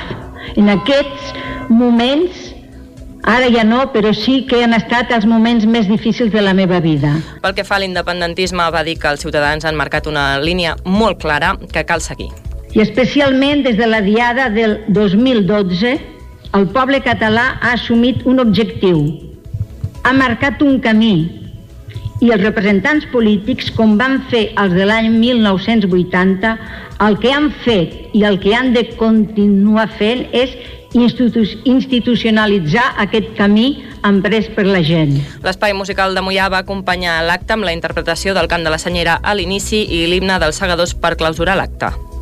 En 0.57 0.71
aquests 0.73 1.33
moments, 1.71 2.51
ara 3.25 3.49
ja 3.53 3.65
no, 3.65 3.83
però 3.93 4.13
sí 4.17 4.43
que 4.49 4.63
han 4.65 4.77
estat 4.77 5.13
els 5.17 5.27
moments 5.27 5.67
més 5.67 5.89
difícils 5.89 6.33
de 6.33 6.43
la 6.45 6.55
meva 6.55 6.81
vida. 6.85 7.15
Pel 7.43 7.55
que 7.57 7.65
fa 7.65 7.79
a 7.79 7.83
l'independentisme, 7.85 8.65
va 8.73 8.85
dir 8.87 8.99
que 9.01 9.11
els 9.13 9.25
ciutadans 9.25 9.65
han 9.65 9.79
marcat 9.81 10.09
una 10.11 10.39
línia 10.43 10.77
molt 10.85 11.21
clara 11.23 11.55
que 11.73 11.85
cal 11.89 12.05
seguir. 12.05 12.31
I 12.75 12.83
especialment 12.83 13.63
des 13.65 13.79
de 13.79 13.87
la 13.87 14.03
diada 14.03 14.49
del 14.51 14.81
2012, 14.89 15.95
el 16.55 16.69
poble 16.75 17.01
català 17.03 17.55
ha 17.61 17.75
assumit 17.75 18.27
un 18.27 18.43
objectiu, 18.43 19.07
ha 20.05 20.13
marcat 20.13 20.61
un 20.63 20.81
camí 20.83 21.44
i 22.25 22.33
els 22.33 22.43
representants 22.43 23.05
polítics, 23.13 23.69
com 23.77 23.99
van 24.01 24.23
fer 24.31 24.47
els 24.61 24.73
de 24.77 24.87
l'any 24.89 25.11
1980, 25.13 26.55
el 27.05 27.19
que 27.21 27.33
han 27.35 27.51
fet 27.65 28.15
i 28.17 28.25
el 28.25 28.39
que 28.41 28.55
han 28.57 28.73
de 28.73 28.87
continuar 28.97 29.89
fent 29.99 30.25
és 30.33 30.55
institucionalitzar 30.95 32.87
aquest 33.03 33.35
camí 33.37 33.85
emprès 34.07 34.49
per 34.55 34.67
la 34.69 34.83
gent. 34.87 35.19
L'espai 35.45 35.75
musical 35.75 36.15
de 36.15 36.23
Mollà 36.23 36.49
va 36.55 36.63
acompanyar 36.63 37.25
l'acte 37.27 37.53
amb 37.59 37.67
la 37.67 37.75
interpretació 37.75 38.35
del 38.35 38.49
cant 38.49 38.65
de 38.65 38.71
la 38.71 38.79
senyera 38.79 39.19
a 39.21 39.35
l'inici 39.35 39.83
i 39.85 40.07
l'himne 40.07 40.39
dels 40.41 40.57
segadors 40.63 40.95
per 40.95 41.17
clausurar 41.19 41.59
l'acte. 41.59 42.14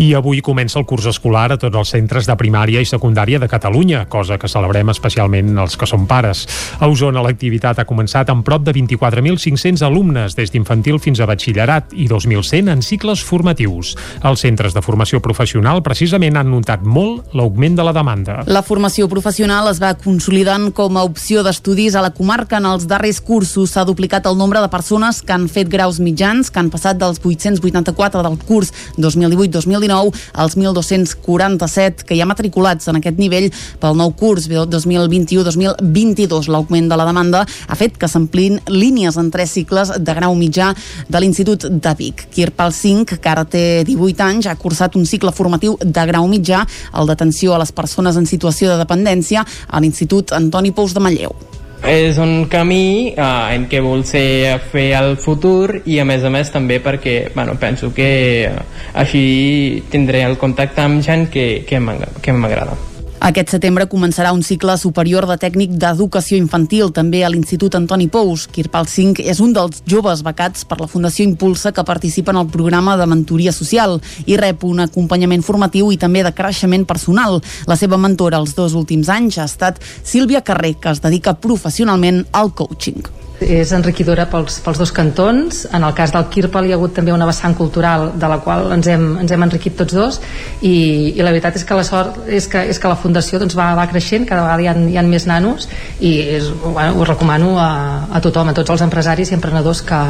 I 0.00 0.14
avui 0.16 0.38
comença 0.40 0.78
el 0.80 0.86
curs 0.88 1.04
escolar 1.10 1.50
a 1.52 1.56
tots 1.60 1.76
els 1.76 1.90
centres 1.92 2.24
de 2.24 2.32
primària 2.40 2.80
i 2.80 2.86
secundària 2.88 3.36
de 3.36 3.50
Catalunya, 3.52 4.06
cosa 4.08 4.38
que 4.40 4.48
celebrem 4.48 4.88
especialment 4.88 5.50
els 5.60 5.74
que 5.76 5.84
són 5.84 6.06
pares. 6.08 6.46
A 6.80 6.86
Osona 6.88 7.20
l'activitat 7.20 7.82
ha 7.82 7.84
començat 7.84 8.30
amb 8.32 8.40
prop 8.40 8.64
de 8.64 8.72
24.500 8.72 9.84
alumnes, 9.84 10.32
des 10.38 10.54
d'infantil 10.54 10.96
fins 11.04 11.20
a 11.20 11.26
batxillerat 11.28 11.92
i 11.92 12.06
2.100 12.08 12.72
en 12.72 12.80
cicles 12.80 13.20
formatius. 13.20 13.90
Els 14.24 14.40
centres 14.40 14.72
de 14.72 14.80
formació 14.80 15.20
professional 15.20 15.82
precisament 15.84 16.40
han 16.40 16.48
notat 16.48 16.80
molt 16.80 17.36
l'augment 17.36 17.76
de 17.76 17.84
la 17.84 17.92
demanda. 17.92 18.38
La 18.48 18.64
formació 18.64 19.04
professional 19.12 19.68
es 19.68 19.82
va 19.84 19.92
consolidant 20.00 20.70
com 20.72 20.96
a 20.96 21.04
opció 21.04 21.44
d'estudis 21.44 21.92
a 21.92 22.06
la 22.06 22.14
comarca. 22.16 22.56
En 22.56 22.70
els 22.72 22.88
darrers 22.88 23.20
cursos 23.20 23.76
s'ha 23.76 23.84
duplicat 23.84 24.32
el 24.32 24.40
nombre 24.40 24.64
de 24.64 24.72
persones 24.72 25.20
que 25.20 25.36
han 25.36 25.44
fet 25.52 25.68
graus 25.68 26.00
mitjans, 26.00 26.48
que 26.48 26.64
han 26.64 26.72
passat 26.72 26.96
dels 26.96 27.20
884 27.20 28.24
del 28.24 28.40
curs 28.48 28.72
2018-2019 28.96 29.89
2019 29.90 30.12
als 30.32 30.56
1.247 30.56 32.04
que 32.06 32.14
hi 32.14 32.20
ha 32.22 32.26
matriculats 32.28 32.88
en 32.88 32.96
aquest 33.00 33.18
nivell 33.18 33.50
pel 33.82 33.96
nou 33.98 34.12
curs 34.16 34.48
2021-2022. 34.50 36.48
L'augment 36.50 36.88
de 36.90 36.96
la 36.98 37.06
demanda 37.08 37.44
ha 37.44 37.78
fet 37.78 37.98
que 37.98 38.08
s'amplin 38.08 38.60
línies 38.70 39.18
en 39.20 39.30
tres 39.30 39.50
cicles 39.56 39.92
de 39.98 40.16
grau 40.16 40.34
mitjà 40.38 40.72
de 41.08 41.20
l'Institut 41.20 41.66
de 41.70 41.94
Vic. 41.98 42.26
Kirpal 42.34 42.72
5, 42.72 43.18
que 43.20 43.30
ara 43.30 43.44
té 43.44 43.84
18 43.88 44.26
anys, 44.26 44.46
ha 44.46 44.58
cursat 44.60 44.96
un 44.96 45.06
cicle 45.06 45.32
formatiu 45.34 45.76
de 45.80 46.06
grau 46.06 46.28
mitjà, 46.30 46.64
el 46.94 47.06
d'atenció 47.10 47.54
a 47.54 47.62
les 47.62 47.72
persones 47.72 48.16
en 48.16 48.26
situació 48.26 48.70
de 48.70 48.78
dependència 48.80 49.44
a 49.44 49.80
l'Institut 49.80 50.32
Antoni 50.36 50.72
Pous 50.72 50.94
de 50.94 51.00
Manlleu. 51.02 51.59
És 51.86 52.18
un 52.20 52.44
camí 52.52 53.14
eh, 53.16 53.54
en 53.54 53.64
què 53.70 53.80
vol 53.80 54.04
ser 54.04 54.58
fer 54.72 54.90
el 54.98 55.16
futur 55.16 55.80
i 55.88 55.98
a 55.98 56.04
més 56.04 56.24
a 56.24 56.30
més 56.32 56.52
també 56.52 56.76
perquè 56.84 57.30
bueno, 57.34 57.56
penso 57.60 57.94
que 57.96 58.10
eh, 58.50 58.52
així 59.00 59.82
tindré 59.90 60.22
el 60.28 60.36
contacte 60.38 60.84
amb 60.84 61.00
gent 61.02 61.30
que, 61.32 61.64
que 61.66 61.80
m'agrada. 61.80 62.76
Aquest 63.20 63.50
setembre 63.52 63.84
començarà 63.84 64.30
un 64.32 64.40
cicle 64.40 64.72
superior 64.80 65.26
de 65.28 65.34
tècnic 65.36 65.74
d'educació 65.76 66.38
infantil, 66.40 66.88
també 66.96 67.20
a 67.20 67.28
l'Institut 67.28 67.76
Antoni 67.76 68.06
Pous. 68.08 68.46
Kirpal 68.48 68.88
5 68.88 69.20
és 69.28 69.42
un 69.44 69.52
dels 69.52 69.82
joves 69.84 70.22
becats 70.24 70.64
per 70.64 70.78
la 70.80 70.88
Fundació 70.88 71.28
Impulsa 71.28 71.74
que 71.76 71.84
participa 71.84 72.32
en 72.32 72.40
el 72.40 72.48
programa 72.48 72.96
de 72.96 73.04
mentoria 73.12 73.52
social 73.52 73.98
i 74.24 74.40
rep 74.40 74.64
un 74.64 74.80
acompanyament 74.88 75.44
formatiu 75.44 75.92
i 75.92 76.00
també 76.00 76.24
de 76.24 76.32
creixement 76.32 76.88
personal. 76.88 77.42
La 77.68 77.76
seva 77.76 78.00
mentora 78.00 78.40
els 78.40 78.56
dos 78.56 78.72
últims 78.72 79.12
anys 79.12 79.36
ha 79.36 79.50
estat 79.52 79.84
Sílvia 79.84 80.40
Carrer, 80.40 80.78
que 80.80 80.96
es 80.96 81.04
dedica 81.04 81.36
professionalment 81.36 82.24
al 82.32 82.54
coaching 82.56 83.04
és 83.40 83.72
enriquidora 83.72 84.26
pels, 84.30 84.58
pels 84.64 84.78
dos 84.80 84.92
cantons. 84.92 85.64
En 85.72 85.84
el 85.86 85.94
cas 85.96 86.12
del 86.14 86.26
Kirpal 86.32 86.68
hi 86.68 86.74
ha 86.74 86.78
hagut 86.78 86.94
també 86.96 87.12
una 87.14 87.28
vessant 87.28 87.56
cultural 87.56 88.10
de 88.20 88.30
la 88.30 88.38
qual 88.44 88.70
ens 88.76 88.88
hem, 88.90 89.06
ens 89.22 89.32
hem 89.32 89.46
enriquit 89.46 89.76
tots 89.78 89.96
dos 89.96 90.20
i, 90.60 90.74
i 91.16 91.20
la 91.22 91.32
veritat 91.32 91.56
és 91.60 91.64
que 91.66 91.78
la 91.78 91.84
sort 91.86 92.20
és 92.28 92.48
que, 92.50 92.62
és 92.72 92.80
que 92.80 92.90
la 92.90 92.98
fundació 93.00 93.40
doncs, 93.42 93.56
va, 93.58 93.72
va 93.78 93.88
creixent. 93.90 94.26
Cada 94.28 94.44
vegada 94.46 94.62
hi 94.64 94.70
ha, 94.70 94.76
hi 94.94 94.98
ha 95.00 95.06
més 95.06 95.26
nanos 95.30 95.68
i 95.98 96.14
és, 96.38 96.50
bueno, 96.62 96.96
ho 97.00 97.08
recomano 97.08 97.56
a, 97.60 97.70
a 98.12 98.22
tothom, 98.24 98.52
a 98.52 98.56
tots 98.56 98.76
els 98.76 98.86
empresaris 98.86 99.32
i 99.32 99.38
emprenedors 99.38 99.84
que, 99.86 100.00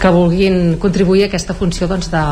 que 0.00 0.14
vulguin 0.14 0.78
contribuir 0.82 1.26
a 1.26 1.32
aquesta 1.32 1.56
funció 1.58 1.88
doncs, 1.90 2.10
de, 2.12 2.24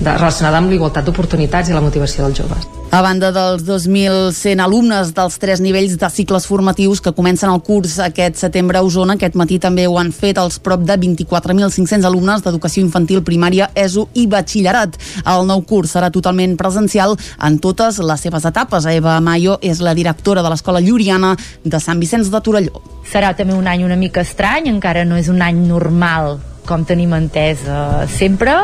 de, 0.00 0.12
relacionada 0.16 0.60
amb 0.60 0.70
l'igualtat 0.72 1.06
d'oportunitats 1.06 1.70
i 1.70 1.76
la 1.76 1.82
motivació 1.84 2.26
dels 2.26 2.42
joves. 2.42 2.68
A 2.90 3.04
banda 3.04 3.28
dels 3.30 3.62
2.100 3.62 4.58
alumnes 4.64 5.12
dels 5.14 5.36
tres 5.38 5.60
nivells 5.62 5.94
de 6.00 6.08
cicles 6.10 6.48
formatius 6.50 6.98
que 7.04 7.12
comencen 7.14 7.52
el 7.52 7.60
curs 7.62 8.00
aquest 8.02 8.40
setembre 8.40 8.80
a 8.80 8.82
Osona, 8.82 9.14
aquest 9.14 9.36
matí 9.40 9.58
també 9.62 9.86
ho 9.88 9.96
han 10.00 10.12
fet 10.12 10.38
els 10.38 10.60
prop 10.60 10.84
de 10.86 10.98
24.500 11.00 12.06
alumnes 12.06 12.44
d'educació 12.44 12.84
infantil, 12.84 13.24
primària, 13.26 13.70
ESO 13.74 14.06
i 14.14 14.26
batxillerat. 14.30 14.98
El 15.24 15.48
nou 15.48 15.64
curs 15.64 15.96
serà 15.96 16.12
totalment 16.12 16.58
presencial 16.60 17.16
en 17.40 17.58
totes 17.58 17.98
les 18.04 18.26
seves 18.28 18.46
etapes. 18.46 18.86
Eva 18.92 19.18
Mayo 19.24 19.58
és 19.62 19.80
la 19.80 19.96
directora 19.96 20.44
de 20.44 20.52
l'Escola 20.52 20.84
Lluriana 20.84 21.34
de 21.64 21.80
Sant 21.80 22.00
Vicenç 22.00 22.30
de 22.30 22.44
Torelló. 22.44 22.84
Serà 23.10 23.32
també 23.36 23.56
un 23.56 23.66
any 23.66 23.82
una 23.88 23.98
mica 23.98 24.22
estrany, 24.22 24.68
encara 24.70 25.04
no 25.08 25.18
és 25.18 25.32
un 25.32 25.42
any 25.42 25.64
normal 25.66 26.38
com 26.70 26.86
tenim 26.86 27.12
entès 27.16 27.64
eh, 27.66 28.06
sempre, 28.14 28.54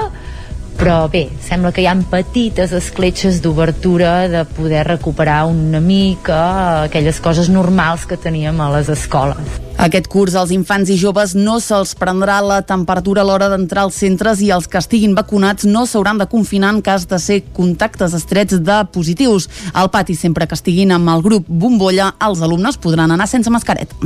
però 0.77 1.07
bé, 1.11 1.27
sembla 1.43 1.73
que 1.73 1.83
hi 1.83 1.89
han 1.91 2.05
petites 2.11 2.75
escletxes 2.77 3.41
d'obertura 3.43 4.29
de 4.31 4.45
poder 4.59 4.85
recuperar 4.87 5.45
una 5.51 5.81
mica 5.81 6.41
aquelles 6.85 7.21
coses 7.25 7.49
normals 7.49 8.07
que 8.07 8.21
teníem 8.21 8.61
a 8.61 8.71
les 8.77 8.93
escoles. 8.93 9.66
Aquest 9.77 10.07
curs 10.09 10.33
als 10.41 10.53
infants 10.55 10.89
i 10.89 10.95
joves 10.97 11.35
no 11.37 11.59
se'ls 11.61 11.93
prendrà 12.01 12.39
la 12.41 12.63
temperatura 12.65 13.21
a 13.21 13.27
l'hora 13.29 13.51
d'entrar 13.53 13.83
als 13.85 13.99
centres 14.01 14.41
i 14.41 14.49
els 14.55 14.65
que 14.73 14.81
estiguin 14.81 15.13
vacunats 15.15 15.69
no 15.69 15.85
s'hauran 15.85 16.17
de 16.17 16.27
confinar 16.33 16.71
en 16.73 16.81
cas 16.81 17.05
de 17.11 17.19
ser 17.21 17.43
contactes 17.53 18.17
estrets 18.17 18.57
de 18.65 18.79
positius. 18.95 19.51
Al 19.75 19.93
pati, 19.93 20.17
sempre 20.17 20.49
que 20.49 20.57
estiguin 20.57 20.97
amb 20.97 21.13
el 21.13 21.23
grup 21.23 21.45
Bombolla, 21.47 22.15
els 22.25 22.41
alumnes 22.41 22.81
podran 22.81 23.13
anar 23.13 23.29
sense 23.29 23.53
mascareta. 23.53 24.01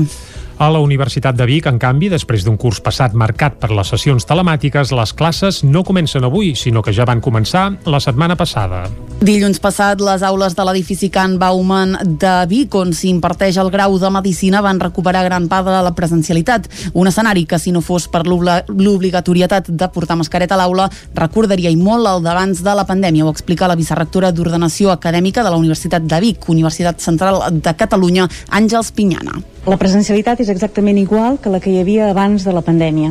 A 0.61 0.67
la 0.69 0.79
Universitat 0.85 1.33
de 1.39 1.47
Vic, 1.49 1.65
en 1.71 1.79
canvi, 1.81 2.11
després 2.13 2.43
d'un 2.45 2.59
curs 2.61 2.83
passat 2.85 3.15
marcat 3.17 3.55
per 3.57 3.71
les 3.73 3.89
sessions 3.89 4.27
telemàtiques, 4.29 4.91
les 4.93 5.13
classes 5.17 5.63
no 5.65 5.81
comencen 5.89 6.27
avui, 6.29 6.51
sinó 6.53 6.83
que 6.85 6.93
ja 6.93 7.07
van 7.09 7.23
començar 7.25 7.63
la 7.89 7.97
setmana 8.05 8.37
passada. 8.37 8.83
Dilluns 9.25 9.57
passat, 9.65 10.03
les 10.05 10.21
aules 10.21 10.53
de 10.57 10.67
l'edifici 10.69 11.09
Can 11.09 11.39
Bauman 11.41 11.97
de 12.21 12.35
Vic, 12.51 12.77
on 12.77 12.93
s'imparteix 12.93 13.57
el 13.57 13.73
grau 13.73 13.97
de 13.97 14.11
Medicina, 14.13 14.61
van 14.61 14.83
recuperar 14.85 15.25
gran 15.25 15.47
part 15.49 15.65
de 15.65 15.79
la 15.81 15.95
presencialitat. 15.97 16.69
Un 16.93 17.09
escenari 17.09 17.47
que, 17.49 17.57
si 17.57 17.73
no 17.73 17.81
fos 17.81 18.11
per 18.13 18.27
l'obligatorietat 18.29 19.73
de 19.73 19.89
portar 19.89 20.19
mascareta 20.21 20.59
a 20.59 20.61
l'aula, 20.61 20.91
recordaria 21.17 21.73
i 21.73 21.81
molt 21.81 22.05
el 22.05 22.21
d'abans 22.29 22.61
de 22.61 22.75
la 22.77 22.85
pandèmia, 22.85 23.25
ho 23.25 23.33
explica 23.33 23.69
la 23.69 23.79
vicerrectora 23.81 24.29
d'Ordenació 24.29 24.93
Acadèmica 24.93 25.41
de 25.41 25.57
la 25.57 25.57
Universitat 25.57 26.05
de 26.05 26.21
Vic, 26.21 26.51
Universitat 26.53 27.01
Central 27.01 27.47
de 27.49 27.77
Catalunya, 27.81 28.29
Àngels 28.53 28.93
Pinyana. 28.93 29.41
La 29.69 29.77
presencialitat 29.77 30.41
és 30.41 30.49
exactament 30.49 30.97
igual 30.97 31.37
que 31.37 31.51
la 31.53 31.59
que 31.61 31.69
hi 31.69 31.83
havia 31.83 32.07
abans 32.09 32.47
de 32.49 32.53
la 32.57 32.63
pandèmia. 32.65 33.11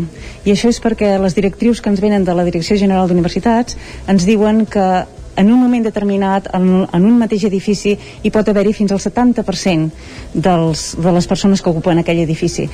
I 0.49 0.55
això 0.55 0.71
és 0.73 0.79
perquè 0.81 1.11
les 1.21 1.35
directrius 1.37 1.77
que 1.77 1.91
ens 1.93 2.01
venen 2.01 2.25
de 2.25 2.33
la 2.33 2.45
Direcció 2.47 2.77
General 2.81 3.05
d'Universitats 3.05 3.77
ens 4.09 4.25
diuen 4.25 4.63
que 4.65 4.85
en 5.39 5.51
un 5.51 5.59
moment 5.59 5.85
determinat, 5.85 6.49
en, 6.53 6.83
en 6.83 7.05
un 7.07 7.15
mateix 7.17 7.45
edifici, 7.47 7.93
hi 7.95 8.31
pot 8.33 8.49
haver-hi 8.51 8.73
fins 8.75 8.91
al 8.91 8.99
70% 8.99 9.87
dels, 10.33 10.83
de 10.99 11.13
les 11.15 11.27
persones 11.31 11.63
que 11.63 11.71
ocupen 11.71 12.01
aquell 12.01 12.19
edifici. 12.25 12.67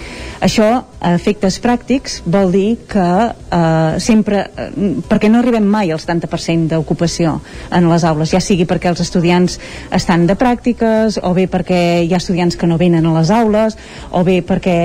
Això, 0.44 0.68
a 0.98 1.14
efectes 1.14 1.60
pràctics, 1.62 2.20
vol 2.26 2.50
dir 2.56 2.80
que 2.90 3.06
eh, 3.30 4.00
sempre, 4.02 4.48
eh, 4.58 4.70
perquè 5.06 5.30
no 5.30 5.44
arribem 5.44 5.68
mai 5.70 5.94
al 5.94 6.02
70% 6.02 6.74
d'ocupació 6.74 7.38
en 7.70 7.90
les 7.92 8.08
aules, 8.10 8.34
ja 8.34 8.42
sigui 8.42 8.66
perquè 8.66 8.90
els 8.90 9.04
estudiants 9.06 9.60
estan 9.94 10.26
de 10.26 10.38
pràctiques, 10.40 11.20
o 11.22 11.36
bé 11.38 11.46
perquè 11.52 12.02
hi 12.02 12.14
ha 12.14 12.22
estudiants 12.22 12.58
que 12.58 12.70
no 12.70 12.82
venen 12.82 13.06
a 13.06 13.14
les 13.20 13.30
aules, 13.30 13.78
o 14.10 14.26
bé 14.26 14.42
perquè 14.42 14.80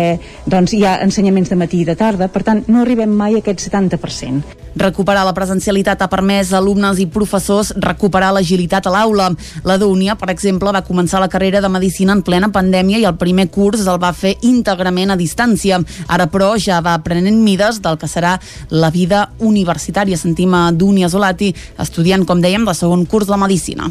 doncs, 0.45 0.77
hi 0.77 0.85
ha 0.85 0.99
ensenyaments 1.01 1.49
de 1.49 1.57
matí 1.57 1.81
i 1.81 1.89
de 1.89 1.97
tarda, 1.97 2.29
per 2.29 2.45
tant, 2.45 2.67
no 2.69 2.85
arribem 2.85 3.09
mai 3.09 3.39
a 3.39 3.41
aquest 3.41 3.71
70%. 3.71 4.61
Recuperar 4.77 5.25
la 5.27 5.35
presencialitat 5.35 6.03
ha 6.03 6.09
permès 6.11 6.53
a 6.53 6.59
alumnes 6.61 7.01
i 7.03 7.07
professors 7.11 7.73
recuperar 7.83 8.31
l'agilitat 8.35 8.87
a 8.87 8.93
l'aula. 8.95 9.31
La 9.67 9.79
Dúnia, 9.81 10.15
per 10.21 10.31
exemple, 10.31 10.71
va 10.71 10.85
començar 10.87 11.21
la 11.21 11.29
carrera 11.29 11.61
de 11.61 11.69
Medicina 11.73 12.15
en 12.15 12.23
plena 12.23 12.53
pandèmia 12.55 13.01
i 13.01 13.09
el 13.09 13.19
primer 13.19 13.49
curs 13.51 13.87
el 13.87 13.99
va 14.03 14.13
fer 14.15 14.37
íntegrament 14.47 15.11
a 15.11 15.19
distància. 15.19 15.81
Ara, 16.07 16.29
però, 16.31 16.55
ja 16.59 16.81
va 16.85 16.95
aprenent 16.95 17.43
mides 17.43 17.81
del 17.83 17.99
que 17.99 18.11
serà 18.11 18.37
la 18.71 18.93
vida 18.95 19.27
universitària. 19.39 20.19
Sentim 20.21 20.55
a 20.55 20.71
Dúnia 20.71 21.11
Zolati, 21.11 21.55
estudiant, 21.79 22.25
com 22.27 22.41
dèiem, 22.41 22.65
de 22.65 22.77
segon 22.79 23.05
curs 23.11 23.27
de 23.27 23.41
Medicina. 23.41 23.91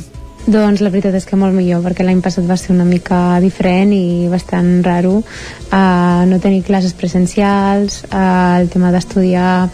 Doncs 0.49 0.81
la 0.81 0.89
veritat 0.89 1.13
és 1.13 1.27
que 1.29 1.37
molt 1.37 1.53
millor, 1.53 1.83
perquè 1.85 2.01
l'any 2.01 2.23
passat 2.25 2.47
va 2.49 2.55
ser 2.57 2.71
una 2.73 2.85
mica 2.87 3.37
diferent 3.37 3.91
i 3.93 4.25
bastant 4.31 4.79
raro 4.81 5.19
uh, 5.21 6.23
no 6.25 6.39
tenir 6.41 6.63
classes 6.65 6.95
presencials, 6.97 7.99
uh, 8.07 8.57
el 8.57 8.65
tema 8.73 8.89
d'estudiar 8.89 9.67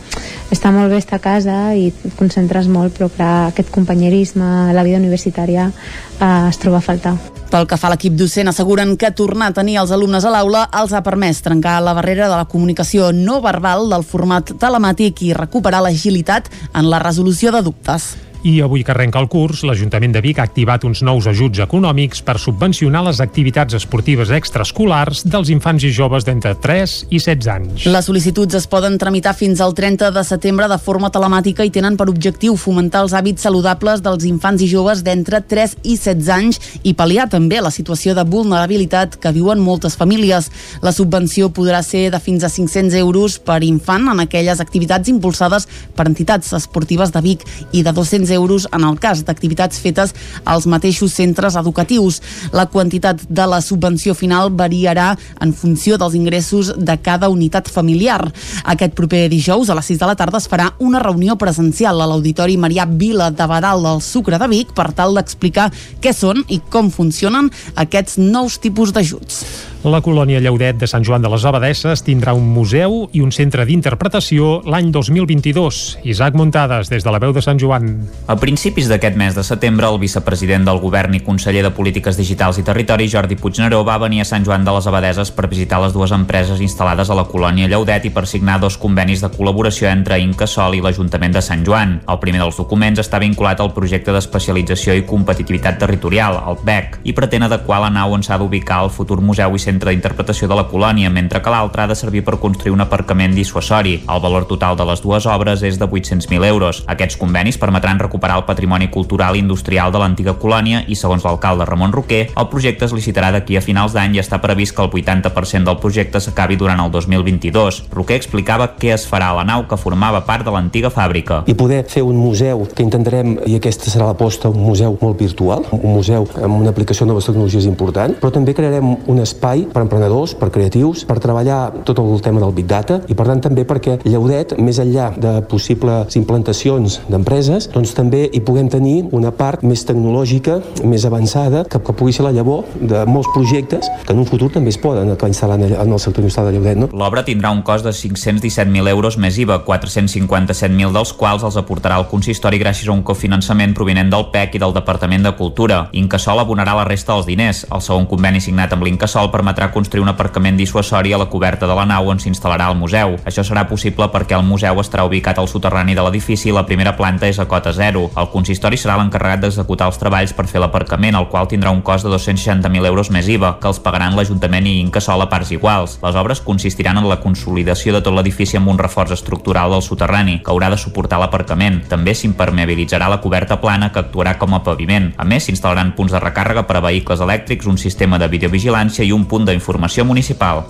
està 0.52 0.74
molt 0.76 0.92
bé 0.92 1.00
estar 1.00 1.22
a 1.22 1.24
casa 1.24 1.56
i 1.80 1.86
et 1.94 2.04
concentres 2.20 2.68
molt, 2.68 2.92
però 2.98 3.08
clar, 3.08 3.54
aquest 3.54 3.72
companyerisme, 3.72 4.74
la 4.76 4.84
vida 4.84 5.00
universitària 5.00 5.70
uh, 5.72 6.28
es 6.50 6.60
troba 6.60 6.84
a 6.84 6.88
faltar. 6.90 7.16
Pel 7.56 7.72
que 7.72 7.80
fa 7.80 7.88
a 7.88 7.96
l'equip 7.96 8.20
docent, 8.20 8.52
asseguren 8.52 8.98
que 9.00 9.16
tornar 9.16 9.54
a 9.54 9.56
tenir 9.56 9.80
els 9.80 9.96
alumnes 9.96 10.28
a 10.28 10.36
l'aula 10.36 10.68
els 10.76 10.92
ha 10.92 11.06
permès 11.08 11.40
trencar 11.46 11.80
la 11.80 11.96
barrera 11.96 12.28
de 12.28 12.36
la 12.36 12.52
comunicació 12.52 13.14
no 13.16 13.40
verbal 13.40 13.88
del 13.96 14.04
format 14.04 14.58
telemàtic 14.60 15.24
i 15.24 15.36
recuperar 15.40 15.86
l'agilitat 15.88 16.52
en 16.74 16.92
la 16.92 17.00
resolució 17.00 17.56
de 17.56 17.64
dubtes. 17.64 18.18
I 18.46 18.60
avui 18.62 18.84
que 18.86 18.92
arrenca 18.94 19.18
el 19.18 19.26
curs, 19.26 19.64
l'Ajuntament 19.66 20.12
de 20.14 20.22
Vic 20.22 20.38
ha 20.38 20.44
activat 20.46 20.84
uns 20.86 21.00
nous 21.02 21.26
ajuts 21.26 21.64
econòmics 21.64 22.20
per 22.22 22.36
subvencionar 22.38 23.00
les 23.08 23.18
activitats 23.24 23.74
esportives 23.74 24.30
extraescolars 24.30 25.24
dels 25.26 25.50
infants 25.50 25.82
i 25.82 25.90
joves 25.90 26.28
d'entre 26.28 26.52
3 26.62 26.94
i 27.10 27.18
16 27.24 27.50
anys. 27.50 27.88
Les 27.90 28.06
sol·licituds 28.06 28.54
es 28.60 28.68
poden 28.70 29.00
tramitar 29.02 29.34
fins 29.34 29.64
al 29.66 29.74
30 29.74 30.12
de 30.14 30.24
setembre 30.30 30.68
de 30.70 30.78
forma 30.78 31.10
telemàtica 31.10 31.66
i 31.66 31.72
tenen 31.74 31.98
per 31.98 32.06
objectiu 32.12 32.54
fomentar 32.54 33.02
els 33.08 33.16
hàbits 33.18 33.48
saludables 33.48 34.04
dels 34.06 34.28
infants 34.30 34.62
i 34.62 34.70
joves 34.70 35.02
d'entre 35.02 35.42
3 35.42 35.74
i 35.82 35.98
16 35.98 36.30
anys 36.38 36.62
i 36.84 36.94
pal·liar 36.94 37.26
també 37.34 37.64
la 37.66 37.74
situació 37.74 38.14
de 38.14 38.28
vulnerabilitat 38.30 39.18
que 39.18 39.34
viuen 39.34 39.58
moltes 39.58 39.98
famílies. 39.98 40.52
La 40.86 40.94
subvenció 40.94 41.50
podrà 41.50 41.82
ser 41.82 42.12
de 42.14 42.22
fins 42.22 42.46
a 42.46 42.54
500 42.54 42.94
euros 43.02 43.40
per 43.42 43.64
infant 43.66 44.06
en 44.14 44.22
aquelles 44.22 44.62
activitats 44.62 45.10
impulsades 45.10 45.66
per 45.98 46.06
entitats 46.06 46.54
esportives 46.54 47.10
de 47.10 47.26
Vic 47.26 47.50
i 47.74 47.82
de 47.82 47.90
200 47.90 48.30
euros 48.30 48.35
en 48.72 48.84
el 48.84 49.00
cas 49.00 49.24
d'activitats 49.26 49.80
fetes 49.80 50.14
als 50.46 50.66
mateixos 50.68 51.14
centres 51.14 51.56
educatius. 51.56 52.22
La 52.52 52.68
quantitat 52.68 53.22
de 53.30 53.46
la 53.48 53.62
subvenció 53.62 54.14
final 54.14 54.52
variarà 54.52 55.18
en 55.42 55.54
funció 55.54 55.98
dels 55.98 56.16
ingressos 56.16 56.74
de 56.78 56.98
cada 57.02 57.30
unitat 57.30 57.70
familiar. 57.70 58.32
Aquest 58.64 58.94
proper 58.94 59.28
dijous 59.30 59.70
a 59.70 59.76
les 59.76 59.86
6 59.86 60.00
de 60.00 60.10
la 60.10 60.16
tarda 60.16 60.38
es 60.38 60.50
farà 60.50 60.74
una 60.80 61.00
reunió 61.00 61.36
presencial 61.36 62.02
a 62.02 62.08
l'Auditori 62.08 62.58
Marià 62.58 62.86
Vila 62.86 63.32
de 63.32 63.48
Badal 63.48 63.84
del 63.84 64.02
Sucre 64.02 64.40
de 64.40 64.48
Vic 64.48 64.74
per 64.76 64.92
tal 64.94 65.16
d'explicar 65.16 65.72
què 66.02 66.14
són 66.14 66.44
i 66.50 66.60
com 66.70 66.92
funcionen 66.92 67.52
aquests 67.76 68.18
nous 68.20 68.60
tipus 68.60 68.94
d'ajuts. 68.96 69.75
La 69.86 70.00
colònia 70.02 70.40
Lleudet 70.42 70.80
de 70.82 70.88
Sant 70.90 71.04
Joan 71.06 71.22
de 71.22 71.30
les 71.30 71.44
Abadesses 71.46 72.02
tindrà 72.02 72.32
un 72.34 72.48
museu 72.50 73.04
i 73.14 73.20
un 73.22 73.30
centre 73.30 73.68
d'interpretació 73.70 74.64
l'any 74.66 74.88
2022. 74.90 75.82
Isaac 76.10 76.34
Muntades, 76.34 76.90
des 76.90 77.04
de 77.06 77.12
la 77.14 77.20
veu 77.22 77.36
de 77.36 77.44
Sant 77.46 77.60
Joan. 77.62 77.92
A 78.26 78.34
principis 78.42 78.90
d'aquest 78.90 79.14
mes 79.14 79.38
de 79.38 79.44
setembre, 79.46 79.86
el 79.86 80.00
vicepresident 80.02 80.66
del 80.66 80.82
govern 80.82 81.14
i 81.14 81.22
conseller 81.22 81.62
de 81.62 81.70
Polítiques 81.70 82.18
Digitals 82.18 82.58
i 82.58 82.64
Territori, 82.66 83.06
Jordi 83.14 83.38
Puigneró, 83.38 83.84
va 83.86 84.00
venir 84.02 84.24
a 84.24 84.26
Sant 84.26 84.48
Joan 84.48 84.66
de 84.66 84.74
les 84.74 84.88
Abadeses 84.90 85.30
per 85.30 85.46
visitar 85.52 85.84
les 85.84 85.94
dues 85.94 86.16
empreses 86.18 86.66
instal·lades 86.66 87.14
a 87.14 87.20
la 87.22 87.28
colònia 87.30 87.70
Lleudet 87.70 88.10
i 88.10 88.14
per 88.18 88.26
signar 88.26 88.58
dos 88.58 88.80
convenis 88.82 89.22
de 89.22 89.30
col·laboració 89.30 89.92
entre 89.92 90.18
Incasol 90.18 90.80
i 90.80 90.82
l'Ajuntament 90.82 91.38
de 91.38 91.46
Sant 91.46 91.62
Joan. 91.62 92.00
El 92.10 92.22
primer 92.26 92.42
dels 92.42 92.58
documents 92.58 93.04
està 93.06 93.22
vinculat 93.22 93.62
al 93.62 93.76
projecte 93.78 94.18
d'especialització 94.18 94.98
i 94.98 95.06
competitivitat 95.06 95.78
territorial, 95.78 96.42
el 96.42 96.58
PEC, 96.66 97.04
i 97.06 97.14
pretén 97.14 97.46
adequar 97.46 97.84
la 97.86 97.94
nau 97.94 98.18
on 98.18 98.26
s'ha 98.26 98.42
d'ubicar 98.42 98.82
el 98.82 98.90
futur 98.90 99.22
museu 99.22 99.54
i 99.54 99.62
centre 99.62 99.75
centre 99.76 99.92
d'interpretació 99.92 100.48
de 100.48 100.56
la 100.56 100.68
colònia, 100.72 101.10
mentre 101.12 101.42
que 101.44 101.52
l'altre 101.52 101.84
ha 101.84 101.88
de 101.88 101.96
servir 101.96 102.24
per 102.24 102.40
construir 102.40 102.74
un 102.74 102.82
aparcament 102.82 103.36
dissuasori. 103.36 103.98
El 104.08 104.22
valor 104.24 104.48
total 104.48 104.78
de 104.80 104.86
les 104.88 105.02
dues 105.04 105.26
obres 105.28 105.64
és 105.64 105.78
de 105.80 105.86
800.000 105.86 106.46
euros. 106.48 106.84
Aquests 106.88 107.18
convenis 107.20 107.60
permetran 107.60 108.00
recuperar 108.00 108.38
el 108.40 108.46
patrimoni 108.48 108.88
cultural 108.90 109.36
i 109.36 109.44
industrial 109.44 109.92
de 109.92 110.00
l'antiga 110.00 110.36
colònia 110.40 110.84
i, 110.88 110.96
segons 110.96 111.26
l'alcalde 111.26 111.68
Ramon 111.68 111.94
Roquer, 111.94 112.30
el 112.36 112.50
projecte 112.52 112.88
es 112.88 112.96
licitarà 112.96 113.32
d'aquí 113.36 113.58
a 113.58 113.64
finals 113.64 113.94
d'any 113.96 114.16
i 114.16 114.22
està 114.24 114.40
previst 114.42 114.76
que 114.76 114.86
el 114.86 114.92
80% 114.92 115.68
del 115.68 115.80
projecte 115.82 116.22
s'acabi 116.24 116.56
durant 116.56 116.80
el 116.80 116.92
2022. 116.94 117.84
Roquer 117.92 118.20
explicava 118.22 118.70
què 118.80 118.94
es 118.96 119.08
farà 119.10 119.34
a 119.34 119.40
la 119.42 119.46
nau 119.48 119.66
que 119.68 119.80
formava 119.80 120.24
part 120.26 120.46
de 120.46 120.54
l'antiga 120.56 120.92
fàbrica. 120.94 121.44
I 121.52 121.58
poder 121.58 121.84
fer 121.92 122.06
un 122.06 122.16
museu 122.16 122.64
que 122.72 122.86
intentarem, 122.86 123.36
i 123.46 123.58
aquesta 123.60 123.92
serà 123.92 124.08
l'aposta, 124.08 124.50
un 124.50 124.64
museu 124.64 124.96
molt 125.02 125.20
virtual, 125.20 125.68
un 125.76 125.98
museu 125.98 126.28
amb 126.40 126.62
una 126.62 126.72
aplicació 126.72 127.06
de 127.06 127.12
noves 127.12 127.28
tecnologies 127.28 127.68
important, 127.68 128.16
però 128.22 128.32
també 128.32 128.56
crearem 128.56 128.96
un 129.12 129.22
espai 129.24 129.65
per 129.72 129.84
emprenedors, 129.86 130.36
per 130.40 130.52
creatius, 130.54 131.06
per 131.08 131.20
treballar 131.24 131.84
tot 131.88 132.00
el 132.02 132.22
tema 132.26 132.42
del 132.44 132.54
Big 132.56 132.68
Data 132.70 133.02
i 133.10 133.18
per 133.18 133.28
tant 133.30 133.42
també 133.44 133.66
perquè 133.68 133.98
Lleudet, 134.06 134.56
més 134.62 134.80
enllà 134.82 135.12
de 135.18 135.38
possibles 135.50 136.16
implantacions 136.20 137.00
d'empreses, 137.10 137.70
doncs 137.74 137.94
també 137.98 138.26
hi 138.32 138.42
puguem 138.46 138.70
tenir 138.72 138.96
una 139.16 139.32
part 139.36 139.64
més 139.66 139.86
tecnològica, 139.88 140.60
més 140.86 141.06
avançada, 141.08 141.64
que, 141.70 141.80
que 141.82 141.96
pugui 141.98 142.14
ser 142.16 142.26
la 142.28 142.34
llavor 142.36 142.66
de 142.80 143.04
molts 143.10 143.30
projectes 143.34 143.90
que 144.06 144.14
en 144.14 144.22
un 144.22 144.30
futur 144.30 144.52
també 144.54 144.74
es 144.74 144.80
poden 144.82 145.14
instal·lar 145.16 145.58
en 145.60 145.94
el 145.94 146.00
sector 146.00 146.24
industrial 146.24 146.50
de 146.50 146.56
Lleudet. 146.56 146.80
No? 146.80 146.90
L'obra 146.94 147.26
tindrà 147.26 147.52
un 147.54 147.64
cost 147.66 147.86
de 147.88 147.94
517.000 147.96 148.92
euros 148.92 149.18
més 149.22 149.38
IVA, 149.42 149.62
457.000 149.66 150.94
dels 150.96 151.14
quals 151.18 151.46
els 151.48 151.58
aportarà 151.60 152.00
el 152.02 152.08
consistori 152.12 152.60
gràcies 152.62 152.90
a 152.90 152.96
un 152.96 153.04
cofinançament 153.08 153.76
provinent 153.78 154.12
del 154.14 154.28
PEC 154.34 154.58
i 154.58 154.64
del 154.64 154.76
Departament 154.76 155.26
de 155.26 155.34
Cultura. 155.38 155.86
Incasol 155.94 156.42
abonarà 156.42 156.76
la 156.78 156.86
resta 156.88 157.14
dels 157.14 157.30
diners. 157.30 157.66
El 157.72 157.84
segon 157.86 158.08
conveni 158.10 158.42
signat 158.44 158.74
amb 158.76 158.86
l'Incasol 158.86 159.32
permetrà 159.34 159.45
permetrà 159.46 159.70
construir 159.72 160.02
un 160.02 160.10
aparcament 160.10 160.58
dissuasori 160.58 161.14
a 161.14 161.20
la 161.22 161.28
coberta 161.30 161.68
de 161.68 161.74
la 161.78 161.86
nau 161.86 162.08
on 162.10 162.18
s'instal·larà 162.18 162.72
el 162.72 162.80
museu. 162.80 163.14
Això 163.30 163.44
serà 163.46 163.68
possible 163.70 164.08
perquè 164.10 164.34
el 164.34 164.44
museu 164.44 164.80
estarà 164.82 165.06
ubicat 165.06 165.38
al 165.38 165.48
soterrani 165.48 165.94
de 165.94 166.02
l'edifici 166.02 166.50
i 166.50 166.56
la 166.56 166.66
primera 166.66 166.96
planta 166.98 167.28
és 167.30 167.38
a 167.38 167.46
cota 167.46 167.72
zero. 167.72 168.08
El 168.18 168.32
consistori 168.34 168.78
serà 168.78 168.96
l'encarregat 168.98 169.44
d'executar 169.44 169.92
els 169.92 170.00
treballs 170.02 170.34
per 170.34 170.48
fer 170.50 170.64
l'aparcament, 170.64 171.16
el 171.16 171.28
qual 171.30 171.46
tindrà 171.48 171.70
un 171.70 171.84
cost 171.86 172.08
de 172.08 172.12
260.000 172.16 172.90
euros 172.90 173.12
més 173.14 173.30
IVA, 173.30 173.60
que 173.62 173.70
els 173.70 173.80
pagaran 173.86 174.18
l'Ajuntament 174.18 174.66
i 174.66 174.80
Incasol 174.80 175.22
a 175.22 175.30
parts 175.30 175.54
iguals. 175.54 176.00
Les 176.02 176.18
obres 176.18 176.42
consistiran 176.42 176.98
en 176.98 177.10
la 177.10 177.20
consolidació 177.22 177.94
de 177.94 178.02
tot 178.02 178.18
l'edifici 178.18 178.58
amb 178.58 178.74
un 178.74 178.82
reforç 178.82 179.14
estructural 179.14 179.76
del 179.76 179.86
soterrani, 179.86 180.40
que 180.42 180.52
haurà 180.52 180.72
de 180.74 180.82
suportar 180.82 181.22
l'aparcament. 181.22 181.84
També 181.92 182.16
s'impermeabilitzarà 182.18 183.12
la 183.14 183.22
coberta 183.22 183.60
plana 183.62 183.92
que 183.94 184.02
actuarà 184.02 184.40
com 184.42 184.58
a 184.58 184.64
paviment. 184.66 185.12
A 185.22 185.30
més, 185.30 185.46
s'instal·laran 185.46 185.94
punts 185.94 186.18
de 186.18 186.24
recàrrega 186.24 186.66
per 186.66 186.80
a 186.80 186.86
vehicles 186.90 187.22
elèctrics, 187.22 187.70
un 187.70 187.78
sistema 187.78 188.18
de 188.18 188.32
videovigilància 188.32 189.06
i 189.06 189.14
un 189.14 189.26
punt 189.30 189.35
d'informació 189.44 190.08
municipal. 190.08 190.64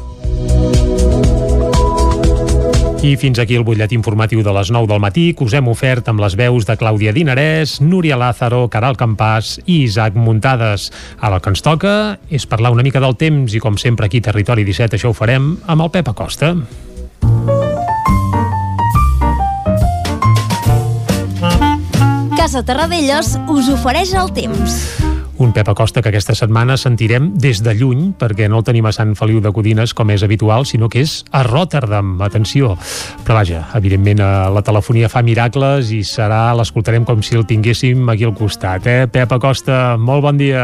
I 3.06 3.14
fins 3.22 3.38
aquí 3.38 3.54
el 3.54 3.62
butllet 3.62 3.92
informatiu 3.94 4.42
de 4.42 4.50
les 4.56 4.72
9 4.74 4.90
del 4.90 5.02
matí 5.04 5.28
que 5.38 5.46
us 5.46 5.54
hem 5.54 5.68
ofert 5.70 6.08
amb 6.10 6.24
les 6.24 6.34
veus 6.40 6.66
de 6.66 6.74
Clàudia 6.74 7.14
Dinarès, 7.14 7.76
Núria 7.78 8.18
Lázaro, 8.18 8.64
Caral 8.74 8.98
Campàs 8.98 9.60
i 9.68 9.84
Isaac 9.84 10.18
Muntades. 10.18 10.88
Ara 11.20 11.38
el 11.38 11.46
que 11.46 11.54
ens 11.54 11.62
toca 11.62 12.18
és 12.34 12.50
parlar 12.50 12.74
una 12.74 12.82
mica 12.82 13.04
del 13.04 13.14
temps 13.14 13.54
i 13.54 13.62
com 13.62 13.78
sempre 13.78 14.10
aquí 14.10 14.24
a 14.26 14.32
Territori 14.32 14.66
17 14.66 14.98
això 14.98 15.14
ho 15.14 15.18
farem 15.18 15.54
amb 15.70 15.86
el 15.86 15.94
Pep 15.94 16.10
Acosta. 16.16 16.56
Casa 22.34 22.66
Terradellos 22.66 23.36
us 23.46 23.70
ofereix 23.70 24.18
el 24.18 24.34
temps. 24.34 25.05
Un 25.38 25.52
Pep 25.52 25.68
Acosta 25.68 26.00
que 26.02 26.14
aquesta 26.14 26.32
setmana 26.32 26.78
sentirem 26.80 27.34
des 27.36 27.60
de 27.64 27.74
lluny, 27.76 28.14
perquè 28.16 28.48
no 28.48 28.62
el 28.62 28.64
tenim 28.64 28.86
a 28.88 28.94
Sant 28.96 29.12
Feliu 29.20 29.42
de 29.44 29.52
Codines, 29.52 29.92
com 29.94 30.14
és 30.14 30.24
habitual, 30.24 30.64
sinó 30.64 30.88
que 30.88 31.02
és 31.04 31.18
a 31.36 31.42
Rotterdam. 31.44 32.14
Atenció. 32.24 32.78
Però 33.26 33.36
vaja, 33.42 33.66
evidentment 33.76 34.24
eh, 34.24 34.30
la 34.56 34.64
telefonia 34.64 35.10
fa 35.12 35.26
miracles 35.28 35.92
i 35.92 36.06
serà, 36.08 36.54
l'escoltarem 36.56 37.04
com 37.04 37.20
si 37.20 37.36
el 37.36 37.44
tinguéssim 37.50 38.08
aquí 38.14 38.24
al 38.24 38.36
costat. 38.38 38.88
Eh? 38.88 39.10
Pep 39.12 39.36
Acosta, 39.36 39.98
molt 40.00 40.24
bon 40.24 40.40
dia. 40.40 40.64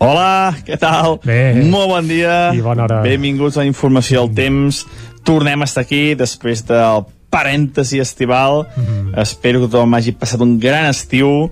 Hola, 0.00 0.56
què 0.66 0.74
tal? 0.80 1.20
Bé. 1.22 1.54
Molt 1.70 1.92
bon 1.92 2.10
dia. 2.10 2.50
I 2.56 2.62
bona 2.64 2.88
hora. 2.88 3.00
Benvinguts 3.06 3.58
a 3.58 3.62
la 3.62 3.70
informació 3.70 4.24
del 4.24 4.34
temps. 4.34 4.82
Tornem 5.22 5.62
a 5.62 5.68
estar 5.70 5.86
aquí 5.86 6.16
després 6.18 6.64
del 6.66 7.04
parèntesi 7.30 8.00
estival. 8.00 8.66
Mm 8.74 8.82
-hmm. 8.82 9.20
Espero 9.22 9.60
que 9.60 9.68
tothom 9.68 9.94
hagi 9.94 10.12
passat 10.12 10.40
un 10.40 10.58
gran 10.58 10.86
estiu, 10.86 11.50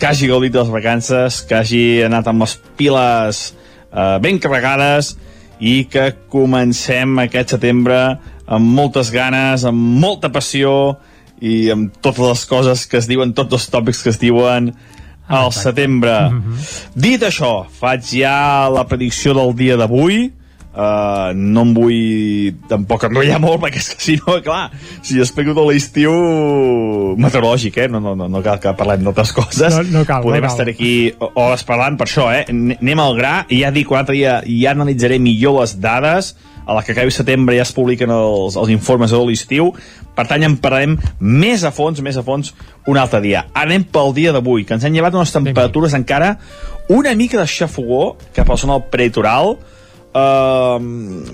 que 0.00 0.08
hagi 0.08 0.30
gaudit 0.30 0.52
de 0.52 0.62
les 0.62 0.72
vacances, 0.72 1.42
que 1.44 1.58
hagi 1.58 2.00
anat 2.06 2.28
amb 2.30 2.40
les 2.40 2.54
piles 2.78 3.40
eh, 3.92 4.16
ben 4.24 4.40
carregades 4.40 5.12
i 5.60 5.84
que 5.92 6.06
comencem 6.32 7.18
aquest 7.20 7.52
setembre 7.54 7.98
amb 8.48 8.72
moltes 8.78 9.12
ganes, 9.12 9.66
amb 9.68 10.00
molta 10.00 10.30
passió 10.32 10.96
i 11.44 11.68
amb 11.72 11.92
totes 12.00 12.24
les 12.24 12.46
coses 12.48 12.86
que 12.88 12.96
es 12.96 13.08
diuen, 13.10 13.36
tots 13.36 13.58
els 13.58 13.68
tòpics 13.72 14.00
que 14.02 14.12
es 14.14 14.20
diuen 14.20 14.72
al 15.28 15.52
setembre. 15.52 16.16
Mm 16.30 16.40
-hmm. 16.40 16.56
Dit 16.94 17.22
això, 17.22 17.66
faig 17.68 18.02
ja 18.02 18.68
la 18.72 18.86
predicció 18.88 19.34
del 19.34 19.54
dia 19.54 19.76
d'avui, 19.76 20.32
Uh, 20.80 21.34
no 21.36 21.66
em 21.66 21.72
vull 21.76 22.54
tampoc 22.70 23.02
enrotllar 23.04 23.36
molt 23.42 23.58
perquè 23.60 23.80
és 23.82 23.88
que 23.90 23.98
si 24.00 24.14
no, 24.16 24.38
clar 24.40 24.70
si 25.04 25.18
explico 25.20 25.52
tot 25.52 25.66
l'estiu 25.68 26.12
meteorològic, 27.20 27.74
eh? 27.82 27.88
No, 27.92 27.98
no, 28.00 28.14
no, 28.16 28.28
no 28.32 28.40
cal 28.40 28.60
que 28.62 28.72
parlem 28.78 29.02
d'altres 29.04 29.34
coses 29.36 29.74
no, 29.76 29.82
no 29.98 30.04
cal, 30.08 30.22
podem 30.24 30.40
no 30.40 30.48
cal. 30.48 30.54
estar 30.54 30.70
aquí 30.72 30.92
hores 31.34 31.66
parlant 31.68 31.98
per 32.00 32.06
això, 32.08 32.30
eh? 32.32 32.46
anem 32.48 33.02
al 33.02 33.12
gra 33.18 33.32
i 33.52 33.58
ja 33.60 33.72
dic 33.74 33.92
un 33.92 33.98
altre 34.00 34.16
dia, 34.16 34.38
ja 34.46 34.72
analitzaré 34.72 35.18
millor 35.20 35.58
les 35.58 35.74
dades 35.82 36.30
a 36.64 36.76
la 36.78 36.84
que 36.86 36.94
acabi 36.94 37.12
setembre 37.12 37.58
ja 37.58 37.66
es 37.66 37.72
publiquen 37.76 38.14
els, 38.14 38.56
els 38.56 38.72
informes 38.72 39.12
de 39.12 39.20
l'estiu 39.20 39.74
per 40.16 40.24
tant 40.30 40.40
ja 40.40 40.48
en 40.48 40.56
parlarem 40.64 40.94
més 41.20 41.66
a 41.66 41.74
fons 41.76 42.00
més 42.00 42.16
a 42.16 42.24
fons 42.24 42.54
un 42.88 43.00
altre 43.02 43.20
dia 43.26 43.42
anem 43.58 43.84
pel 43.84 44.14
dia 44.16 44.32
d'avui, 44.32 44.64
que 44.64 44.78
ens 44.78 44.88
han 44.88 44.96
llevat 44.96 45.18
unes 45.18 45.34
temperatures 45.34 45.98
encara 45.98 46.38
una 46.88 47.12
mica 47.18 47.36
de 47.42 47.44
xafogó 47.50 48.14
cap 48.32 48.48
a 48.48 48.56
la 48.56 48.64
zona 48.64 48.78
del 48.78 48.88
prelitoral 48.94 49.58
Uh, 50.10 50.80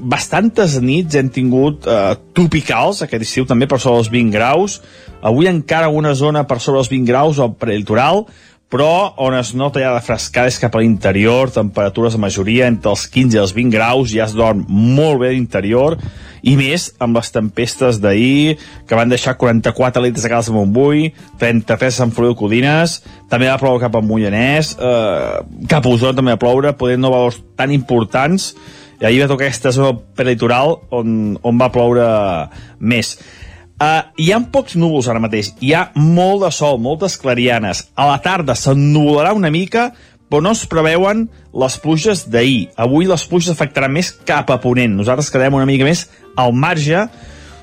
bastantes 0.05 0.75
nits 0.85 1.17
hem 1.17 1.31
tingut 1.33 1.87
uh, 1.89 2.13
tropicals 2.37 3.01
aquest 3.07 3.23
estiu 3.25 3.47
també 3.49 3.65
per 3.71 3.79
sobre 3.81 4.03
els 4.05 4.11
20 4.13 4.35
graus. 4.35 4.81
Avui 5.25 5.49
encara 5.49 5.89
una 5.89 6.13
zona 6.15 6.45
per 6.45 6.61
sobre 6.61 6.83
els 6.85 6.93
20 6.93 7.09
graus 7.09 7.41
al 7.41 7.55
prelitoral 7.57 8.27
però 8.67 9.15
on 9.23 9.35
es 9.39 9.53
nota 9.55 9.79
ja 9.79 9.93
de 9.95 10.03
frescades 10.03 10.59
cap 10.59 10.75
a 10.75 10.81
l'interior, 10.83 11.53
temperatures 11.55 12.17
de 12.17 12.23
majoria 12.23 12.67
entre 12.67 12.91
els 12.91 13.07
15 13.13 13.39
i 13.39 13.41
els 13.41 13.55
20 13.55 13.71
graus, 13.77 14.11
ja 14.11 14.27
es 14.27 14.35
dorm 14.35 14.65
molt 14.69 15.21
bé 15.23 15.31
a 15.31 15.37
l'interior, 15.37 15.95
i 16.47 16.55
més 16.59 16.89
amb 17.03 17.19
les 17.19 17.33
tempestes 17.35 17.99
d'ahir, 18.03 18.57
que 18.87 18.99
van 18.99 19.11
deixar 19.11 19.37
44 19.41 20.03
litres 20.05 20.27
a 20.27 20.31
Cales 20.31 20.51
de 20.51 20.55
Montbui, 20.55 21.11
33 21.43 21.91
a 21.91 21.97
Sant 21.97 22.15
Feliu 22.15 22.35
de 22.35 22.39
Codines, 22.39 23.01
també 23.31 23.51
va 23.51 23.59
ploure 23.61 23.83
cap 23.83 23.99
a 23.99 24.05
Mollanès, 24.05 24.77
eh, 24.79 25.41
cap 25.71 25.87
a 25.87 25.95
Osona 25.95 26.17
també 26.21 26.37
va 26.37 26.43
ploure, 26.43 26.77
podent 26.79 27.03
no 27.03 27.11
valors 27.15 27.41
tan 27.59 27.75
importants, 27.75 28.53
i 29.01 29.05
ahir 29.05 29.25
va 29.25 29.33
tocar 29.33 29.51
aquesta 29.51 29.75
zona 29.75 29.99
prelitoral 30.17 30.79
on, 30.95 31.35
on 31.43 31.59
va 31.61 31.73
ploure 31.75 32.07
més. 32.79 33.17
Uh, 33.77 34.07
hi 34.17 34.31
ha 34.33 34.39
pocs 34.49 34.73
núvols 34.81 35.05
ara 35.13 35.21
mateix, 35.21 35.51
hi 35.61 35.75
ha 35.77 35.91
molt 36.01 36.47
de 36.47 36.49
sol, 36.55 36.79
moltes 36.81 37.19
clarianes. 37.21 37.83
A 37.93 38.07
la 38.09 38.17
tarda 38.25 38.55
s'ennuvolarà 38.57 39.35
una 39.37 39.51
mica, 39.53 39.91
però 40.31 40.43
no 40.43 40.53
es 40.57 40.65
preveuen 40.67 41.27
les 41.55 41.77
pluges 41.83 42.27
d'ahir. 42.31 42.69
Avui 42.77 43.07
les 43.07 43.25
pluges 43.31 43.53
afectaran 43.53 43.93
més 43.95 44.11
cap 44.27 44.51
a 44.51 44.59
ponent. 44.63 44.97
Nosaltres 44.99 45.31
quedem 45.31 45.55
una 45.55 45.69
mica 45.69 45.87
més 45.87 46.07
al 46.37 46.53
marge. 46.53 47.07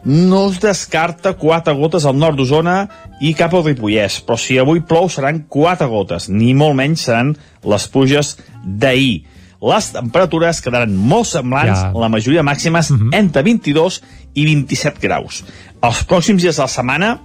No 0.03 0.49
es 0.49 0.59
descarta 0.63 1.35
quatre 1.39 1.73
gotes 1.79 2.05
al 2.05 2.17
nord 2.19 2.39
d'Osona 2.39 2.87
i 3.23 3.33
cap 3.39 3.53
al 3.55 3.63
Ripollès, 3.67 4.19
però 4.23 4.35
si 4.39 4.57
avui 4.59 4.81
plou 4.83 5.07
seran 5.11 5.45
quatre 5.47 5.87
gotes, 5.87 6.27
ni 6.27 6.51
molt 6.53 6.75
menys 6.75 7.05
seran 7.07 7.35
les 7.63 7.87
pluges 7.91 8.35
d'ahir. 8.65 9.23
Les 9.63 9.85
temperatures 9.95 10.59
quedaran 10.59 10.91
molt 10.91 11.29
semblants, 11.29 11.79
Ja. 11.79 11.91
la 11.95 12.09
majoria 12.09 12.43
màximes 12.43 12.91
uh 12.91 12.97
-huh. 12.97 13.15
entre 13.15 13.43
22 13.43 14.01
i 14.33 14.45
27 14.45 14.99
graus. 14.99 15.43
Els 15.81 16.07
pròxims 16.07 16.41
dies 16.41 16.55
de 16.55 16.61
la 16.61 16.67
setmana 16.67 17.19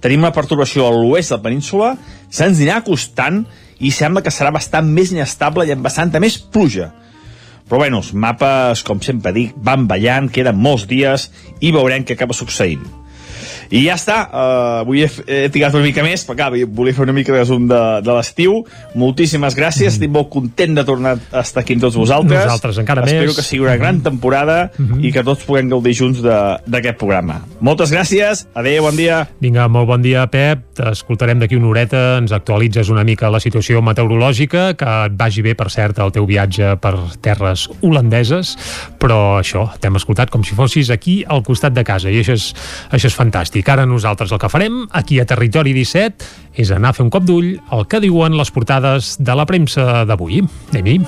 tenim 0.00 0.20
una 0.20 0.32
perturbació 0.32 0.88
a 0.88 0.90
l'oest 0.90 1.30
de 1.30 1.36
la 1.36 1.42
península, 1.42 1.96
se'ns 2.28 2.58
anirà 2.58 2.76
acostant 2.76 3.46
i 3.80 3.90
sembla 3.94 4.22
que 4.22 4.32
serà 4.34 4.52
bastant 4.54 4.88
més 4.90 5.12
inestable 5.14 5.66
i 5.66 5.72
amb 5.74 5.84
bastanta 5.86 6.20
més 6.22 6.38
pluja. 6.38 6.90
Però 7.68 7.80
bueno, 7.80 8.02
els 8.02 8.12
mapes, 8.12 8.82
com 8.84 9.00
sempre 9.00 9.32
dic, 9.32 9.54
van 9.56 9.88
ballant, 9.88 10.28
queden 10.28 10.60
molts 10.60 10.84
dies 10.90 11.30
i 11.64 11.72
veurem 11.72 12.04
què 12.04 12.18
acaba 12.18 12.36
succeint. 12.36 12.84
I 13.70 13.84
ja 13.86 13.94
està, 13.98 14.18
uh, 14.28 14.80
avui 14.82 15.04
he, 15.04 15.10
he 15.26 15.48
tirat 15.54 15.74
una 15.74 15.84
mica 15.84 16.04
més, 16.04 16.24
perquè 16.26 16.44
clar, 16.44 16.66
volia 16.76 16.94
fer 16.96 17.06
una 17.06 17.14
mica 17.16 17.32
de 17.32 17.38
resum 17.38 17.68
de, 17.70 17.80
de 18.04 18.16
l'estiu. 18.16 18.60
Moltíssimes 18.98 19.56
gràcies, 19.56 19.88
mm. 19.88 19.94
estic 19.94 20.12
molt 20.14 20.30
content 20.32 20.74
de 20.76 20.84
tornar 20.84 21.16
a 21.32 21.44
estar 21.44 21.62
aquí 21.64 21.76
amb 21.76 21.86
tots 21.86 21.96
vosaltres. 21.96 22.44
Nosaltres 22.44 22.80
encara 22.82 23.06
Espero 23.06 23.30
més. 23.30 23.38
que 23.38 23.46
sigui 23.46 23.64
una 23.64 23.76
gran 23.80 24.02
temporada 24.02 24.70
mm 24.76 24.84
-hmm. 24.84 25.04
i 25.04 25.12
que 25.12 25.24
tots 25.24 25.44
puguem 25.44 25.68
gaudir 25.68 25.94
junts 25.94 26.22
de- 26.22 26.58
d'aquest 26.66 26.98
programa. 26.98 27.40
Moltes 27.60 27.92
gràcies, 27.92 28.46
adeu, 28.54 28.82
bon 28.82 28.96
dia. 28.96 29.28
Vinga, 29.40 29.68
molt 29.68 29.86
bon 29.86 30.02
dia, 30.02 30.26
Pep. 30.26 30.74
T'escoltarem 30.74 31.38
d'aquí 31.38 31.56
una 31.56 31.68
horeta. 31.68 32.18
Ens 32.18 32.32
actualitzes 32.32 32.88
una 32.88 33.04
mica 33.04 33.30
la 33.30 33.40
situació 33.40 33.80
meteorològica, 33.82 34.74
que 34.74 35.06
et 35.06 35.12
vagi 35.16 35.42
bé, 35.42 35.54
per 35.54 35.70
cert, 35.70 35.98
el 35.98 36.12
teu 36.12 36.26
viatge 36.26 36.76
per 36.76 36.94
terres 37.20 37.68
holandeses, 37.80 38.56
però 38.98 39.38
això, 39.38 39.68
t'hem 39.80 39.96
escoltat 39.96 40.30
com 40.30 40.44
si 40.44 40.54
fossis 40.54 40.90
aquí 40.90 41.24
al 41.26 41.42
costat 41.42 41.72
de 41.72 41.84
casa, 41.84 42.10
i 42.10 42.20
això 42.20 42.32
és, 42.32 42.54
això 42.90 43.06
és 43.06 43.14
fantàstic. 43.54 43.68
Ara 43.68 43.86
nosaltres 43.86 44.32
el 44.32 44.38
que 44.38 44.48
farem, 44.48 44.86
aquí 44.92 45.20
a 45.20 45.26
Territori 45.26 45.72
17, 45.72 46.24
és 46.56 46.70
anar 46.70 46.90
a 46.90 46.92
fer 46.92 47.04
un 47.04 47.10
cop 47.10 47.24
d'ull 47.24 47.60
al 47.70 47.86
que 47.86 48.00
diuen 48.00 48.36
les 48.36 48.50
portades 48.50 49.16
de 49.18 49.34
la 49.34 49.46
premsa 49.46 50.04
d'avui. 50.04 50.42
Anem-hi. 50.72 51.00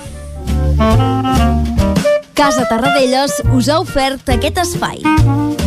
Casa 2.33 2.67
Tarradellas 2.69 3.41
us 3.51 3.69
ha 3.69 3.79
ofert 3.79 4.29
aquest 4.29 4.57
espai. 4.57 5.66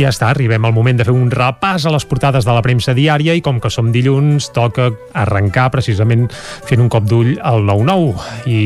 Doncs 0.00 0.08
ja 0.08 0.16
està, 0.16 0.28
arribem 0.32 0.64
al 0.64 0.72
moment 0.72 0.96
de 0.96 1.04
fer 1.04 1.12
un 1.12 1.26
repàs 1.28 1.84
a 1.84 1.90
les 1.92 2.06
portades 2.08 2.46
de 2.48 2.54
la 2.56 2.62
premsa 2.64 2.94
diària 2.96 3.34
i 3.36 3.42
com 3.44 3.58
que 3.60 3.68
som 3.68 3.90
dilluns 3.92 4.46
toca 4.56 4.86
arrencar 5.12 5.66
precisament 5.74 6.24
fent 6.32 6.80
un 6.80 6.88
cop 6.88 7.04
d'ull 7.04 7.34
al 7.44 7.60
9-9 7.68 8.48
i 8.48 8.62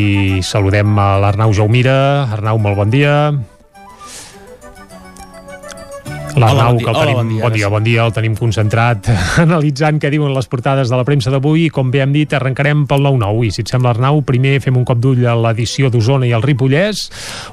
saludem 0.47 0.95
a 0.95 1.09
l'Arnau 1.25 1.51
Jaumira. 1.51 1.97
Arnau, 2.39 2.63
molt 2.63 2.79
bon 2.79 2.95
dia. 2.95 3.17
L'Arnau, 6.35 6.75
Hola, 6.75 6.79
que 6.79 6.91
el 6.91 6.97
Hola, 6.97 7.05
tenim, 7.05 7.17
bon 7.17 7.29
dia. 7.29 7.43
bon 7.45 7.53
dia, 7.55 7.69
bon 7.71 7.85
dia, 7.87 8.05
el 8.05 8.13
tenim 8.13 8.35
concentrat 8.35 9.07
analitzant 9.45 10.01
què 10.03 10.11
diuen 10.11 10.35
les 10.35 10.49
portades 10.51 10.91
de 10.91 10.99
la 10.99 11.05
premsa 11.07 11.31
d'avui 11.31 11.69
i 11.69 11.71
com 11.71 11.93
bé 11.95 12.03
hem 12.03 12.13
dit 12.15 12.33
arrencarem 12.35 12.85
pel 12.91 13.05
9-9 13.07 13.45
i 13.47 13.53
si 13.55 13.63
et 13.63 13.71
sembla 13.71 13.93
Arnau, 13.95 14.21
primer 14.27 14.57
fem 14.65 14.77
un 14.77 14.87
cop 14.89 14.99
d'ull 14.99 15.23
a 15.31 15.37
l'edició 15.39 15.93
d'Osona 15.95 16.27
i 16.27 16.35
el 16.35 16.43
Ripollès 16.43 17.05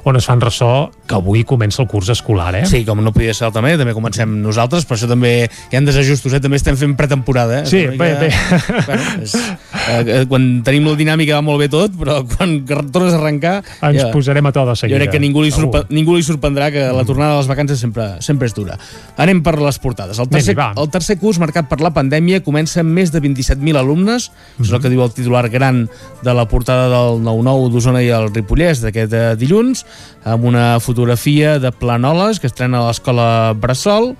on 0.08 0.18
es 0.18 0.26
fan 0.26 0.42
ressò 0.42 0.90
que 1.06 1.14
avui 1.14 1.44
comença 1.46 1.82
el 1.82 1.88
curs 1.88 2.10
escolar, 2.10 2.50
eh? 2.58 2.64
Sí, 2.66 2.82
com 2.88 3.02
no 3.04 3.12
podia 3.14 3.34
ser 3.36 3.52
manera, 3.62 3.78
també 3.78 3.94
comencem 3.94 4.34
nosaltres, 4.42 4.86
però 4.88 4.98
això 4.98 5.08
també 5.10 5.32
hi 5.46 5.78
ha 5.78 5.82
desajustos, 5.86 6.34
eh? 6.34 6.40
també 6.42 6.58
estem 6.58 6.76
fent 6.78 6.96
pretemporada. 6.98 7.62
Eh? 7.62 7.66
Sí, 7.70 7.82
És 7.86 7.94
una 7.94 8.02
bé, 8.02 8.30
Bueno, 8.86 9.22
és, 9.22 9.34
eh, 9.36 10.00
eh, 10.00 10.24
quan 10.30 10.48
tenim 10.66 10.88
la 10.88 10.96
dinàmica 10.98 11.38
va 11.38 11.44
molt 11.46 11.62
bé 11.62 11.68
tot, 11.72 11.94
però 11.98 12.20
quan 12.26 12.56
tornes 12.66 13.14
a 13.14 13.20
arrencar... 13.20 13.54
Ens 13.92 14.08
posarem 14.14 14.46
a 14.48 14.52
to 14.54 14.64
de 14.68 14.76
seguida. 14.78 14.96
Jo 14.96 15.02
crec 15.02 15.14
que 15.16 15.22
ningú 15.22 15.44
li, 15.44 15.52
sorpre 15.54 15.84
ningú 15.92 16.16
li 16.16 16.26
sorprendrà 16.26 16.70
que 16.74 16.88
la 16.94 17.04
tornada 17.08 17.36
de 17.36 17.42
les 17.42 17.50
vacances 17.50 17.82
sempre, 17.82 18.08
sempre 18.24 18.48
és 18.50 18.56
dura. 18.56 18.71
Anem 19.16 19.42
per 19.42 19.58
les 19.60 19.78
portades. 19.78 20.18
El 20.18 20.28
tercer, 20.28 20.54
Vinga, 20.54 20.72
el 20.80 20.90
tercer 20.90 21.18
curs 21.20 21.38
marcat 21.38 21.68
per 21.68 21.80
la 21.80 21.90
pandèmia 21.94 22.42
comença 22.44 22.80
amb 22.80 22.90
més 22.90 23.12
de 23.12 23.20
27.000 23.20 23.76
alumnes, 23.78 24.30
és 24.60 24.68
Mhm. 24.68 24.74
el 24.74 24.80
que 24.82 24.88
diu 24.90 25.02
el 25.02 25.12
titular 25.12 25.48
gran 25.50 25.88
de 26.22 26.34
la 26.34 26.46
portada 26.48 26.88
del 26.88 27.22
9-9 27.22 27.70
d'Osona 27.70 28.02
i 28.02 28.08
el 28.08 28.30
Ripollès 28.32 28.80
d'aquest 28.80 29.12
eh, 29.12 29.36
dilluns, 29.36 29.84
amb 30.24 30.44
una 30.44 30.78
fotografia 30.80 31.58
de 31.58 31.72
Planoles 31.72 32.40
que 32.40 32.46
estrena 32.46 32.80
a 32.82 32.88
l'escola 32.88 33.52
Bressol, 33.54 34.16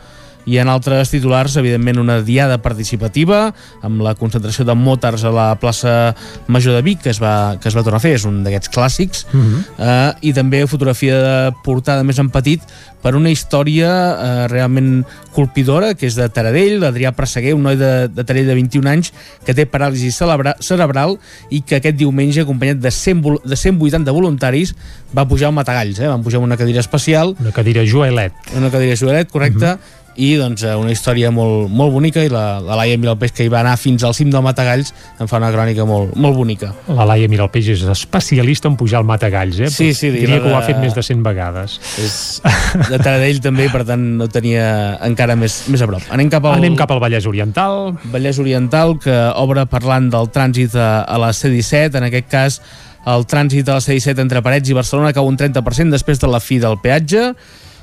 i 0.46 0.58
en 0.58 0.68
altres 0.68 1.10
titulars, 1.10 1.56
evidentment, 1.56 1.98
una 2.02 2.20
diada 2.22 2.58
participativa 2.62 3.52
amb 3.82 4.00
la 4.02 4.14
concentració 4.18 4.64
de 4.66 4.74
motars 4.74 5.22
a 5.24 5.30
la 5.30 5.48
plaça 5.60 6.14
Major 6.48 6.74
de 6.74 6.82
Vic, 6.82 7.00
que 7.02 7.10
es 7.10 7.20
va, 7.22 7.58
que 7.60 7.68
es 7.68 7.76
va 7.76 7.82
tornar 7.82 7.98
a 8.00 8.02
fer, 8.02 8.14
és 8.18 8.24
un 8.26 8.42
d'aquests 8.44 8.70
clàssics, 8.74 9.26
Mhm. 9.32 9.64
eh, 9.78 10.12
i 10.22 10.32
també 10.32 10.66
fotografia 10.66 11.14
de 11.22 11.52
portada 11.64 12.02
més 12.02 12.18
en 12.18 12.28
petit 12.30 12.60
per 13.02 13.14
una 13.16 13.30
història 13.30 13.88
eh, 14.18 14.48
realment 14.48 15.04
colpidora, 15.34 15.94
que 15.94 16.06
és 16.06 16.14
de 16.14 16.28
Taradell, 16.28 16.78
l'Adrià 16.82 17.12
Presseguer, 17.16 17.54
un 17.54 17.62
noi 17.62 17.76
de, 17.76 18.08
de 18.08 18.24
Taradell 18.24 18.46
de 18.52 18.54
21 18.54 18.86
anys 18.90 19.12
que 19.46 19.54
té 19.54 19.64
paràlisi 19.66 20.10
celebra, 20.14 20.56
cerebral 20.60 21.18
i 21.50 21.62
que 21.62 21.76
aquest 21.80 21.96
diumenge, 21.96 22.42
acompanyat 22.44 22.78
de, 22.82 22.90
100, 22.90 23.22
vol- 23.24 23.40
de 23.44 23.56
180 23.56 24.12
voluntaris, 24.12 24.74
va 25.16 25.26
pujar 25.28 25.48
al 25.50 25.56
Matagalls, 25.56 25.98
eh? 26.00 26.08
van 26.08 26.22
pujar 26.22 26.38
amb 26.38 26.46
una 26.50 26.56
cadira 26.56 26.80
especial. 26.80 27.34
Una 27.40 27.50
cadira 27.52 27.82
Joelet. 27.86 28.32
Una 28.56 28.70
cadira 28.70 28.94
Joelet, 28.96 29.30
correcte. 29.30 29.76
I 30.16 30.34
doncs 30.36 30.62
eh, 30.66 30.74
una 30.76 30.92
història 30.92 31.30
molt, 31.32 31.70
molt 31.72 31.92
bonica 31.94 32.20
i 32.24 32.28
la, 32.32 32.58
la 32.60 32.76
Laia 32.76 32.98
Miralpeix 33.00 33.32
que 33.32 33.46
hi 33.46 33.50
va 33.52 33.60
anar 33.62 33.78
fins 33.80 34.02
al 34.04 34.12
cim 34.16 34.28
del 34.32 34.42
Matagalls 34.44 34.90
en 35.22 35.30
fa 35.30 35.38
una 35.40 35.48
crònica 35.54 35.86
molt, 35.88 36.12
molt 36.20 36.36
bonica 36.36 36.72
La 36.92 37.06
Laia 37.08 37.30
Miralpeix 37.32 37.70
és 37.76 37.84
especialista 37.88 38.68
en 38.68 38.76
pujar 38.76 39.00
al 39.00 39.06
Matagalls, 39.08 39.60
eh? 39.64 39.70
Sí, 39.72 39.92
sí, 39.94 40.10
Diria 40.12 40.40
que 40.42 40.50
ho 40.52 40.56
ha 40.56 40.60
de- 40.60 40.66
fet 40.72 40.78
més 40.82 40.94
de 40.94 41.02
100 41.02 41.22
vegades. 41.24 41.78
és 42.02 42.42
de 42.90 42.98
Taradell 42.98 43.40
també, 43.40 43.68
per 43.72 43.84
tant 43.88 44.02
no 44.18 44.28
tenia 44.28 44.98
encara 45.06 45.36
més, 45.36 45.62
més 45.72 45.80
a 45.82 45.88
prop. 45.88 46.02
Anem 46.12 46.28
cap 46.32 46.44
al, 46.44 46.58
Anem 46.60 46.76
cap 46.76 46.90
al 46.92 47.00
Vallès 47.00 47.26
Oriental. 47.26 47.94
Vallès 48.12 48.38
Oriental, 48.42 48.98
que 49.00 49.16
obre 49.40 49.64
parlant 49.66 50.10
del 50.12 50.28
trànsit 50.34 50.76
a, 50.76 51.02
a 51.04 51.18
la 51.22 51.32
C-17, 51.32 51.96
en 52.00 52.08
aquest 52.10 52.28
cas 52.32 52.60
el 53.08 53.24
trànsit 53.26 53.66
a 53.68 53.80
la 53.80 53.82
C-17 53.82 54.20
entre 54.22 54.42
Parets 54.44 54.70
i 54.70 54.76
Barcelona 54.78 55.10
cau 55.16 55.26
un 55.26 55.36
30% 55.36 55.90
després 55.90 56.20
de 56.22 56.28
la 56.30 56.38
fi 56.38 56.60
del 56.62 56.76
peatge, 56.82 57.32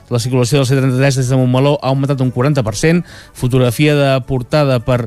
la 0.10 0.20
circulació 0.22 0.60
del 0.60 0.68
C-33 0.70 1.20
des 1.22 1.30
de 1.30 1.38
Montmeló 1.38 1.76
ha 1.82 1.92
augmentat 1.92 2.22
un 2.22 2.32
40%, 2.34 3.04
fotografia 3.34 3.96
de 3.98 4.10
portada 4.28 4.80
per 4.84 5.04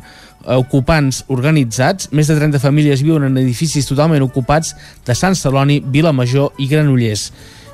ocupants 0.59 1.23
organitzats, 1.31 2.11
més 2.13 2.31
de 2.31 2.37
30 2.39 2.63
famílies 2.63 3.03
viuen 3.03 3.29
en 3.29 3.41
edificis 3.43 3.87
totalment 3.89 4.25
ocupats 4.25 4.75
de 5.07 5.17
Sant 5.19 5.39
Celoni, 5.39 5.81
Vilamajor 5.83 6.59
i 6.59 6.69
Granollers. 6.71 7.31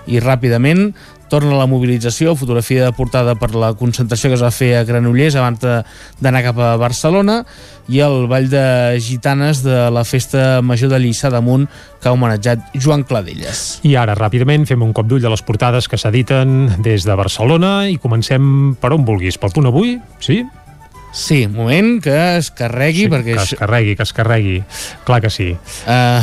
I 0.09 0.23
ràpidament 0.25 0.95
torna 1.29 1.55
la 1.59 1.67
mobilització, 1.71 2.35
fotografia 2.37 2.85
de 2.87 2.93
portada 2.97 3.35
per 3.39 3.53
la 3.55 3.73
concentració 3.79 4.31
que 4.31 4.37
es 4.39 4.43
va 4.45 4.51
fer 4.55 4.73
a 4.79 4.85
Granollers 4.89 5.37
abans 5.37 5.61
de- 5.61 5.83
d'anar 6.21 6.43
cap 6.43 6.59
a 6.59 6.77
Barcelona 6.81 7.45
i 7.89 8.01
el 8.05 8.27
ball 8.29 8.49
de 8.51 8.99
gitanes 9.01 9.63
de 9.65 9.91
la 9.91 10.05
festa 10.05 10.61
major 10.63 10.91
de 10.93 10.99
Lliçà 11.01 11.31
d'Amunt 11.31 11.67
que 12.01 12.09
ha 12.09 12.13
homenatjat 12.13 12.75
Joan 12.75 13.05
Cladelles. 13.05 13.81
I 13.83 13.95
ara, 13.97 14.15
ràpidament, 14.19 14.67
fem 14.69 14.83
un 14.83 14.93
cop 14.93 15.07
d'ull 15.09 15.25
a 15.25 15.31
les 15.33 15.43
portades 15.43 15.89
que 15.89 15.97
s'editen 15.99 16.83
des 16.83 17.05
de 17.05 17.15
Barcelona 17.17 17.89
i 17.89 17.97
comencem 17.99 18.75
per 18.81 18.93
on 18.93 19.05
vulguis. 19.09 19.39
Pel 19.39 19.53
punt 19.57 19.67
avui, 19.71 19.99
sí? 20.21 20.43
Sí, 21.13 21.47
moment 21.49 22.03
que 22.05 22.15
es 22.37 22.51
carregui 22.53 23.07
sí, 23.07 23.09
perquè... 23.09 23.35
Que 23.35 23.43
es 23.43 23.55
carregui, 23.59 23.97
que 23.97 24.05
es 24.05 24.13
carregui. 24.13 24.59
Clar 25.09 25.23
que 25.25 25.31
sí. 25.33 25.57
Uh, 25.89 26.21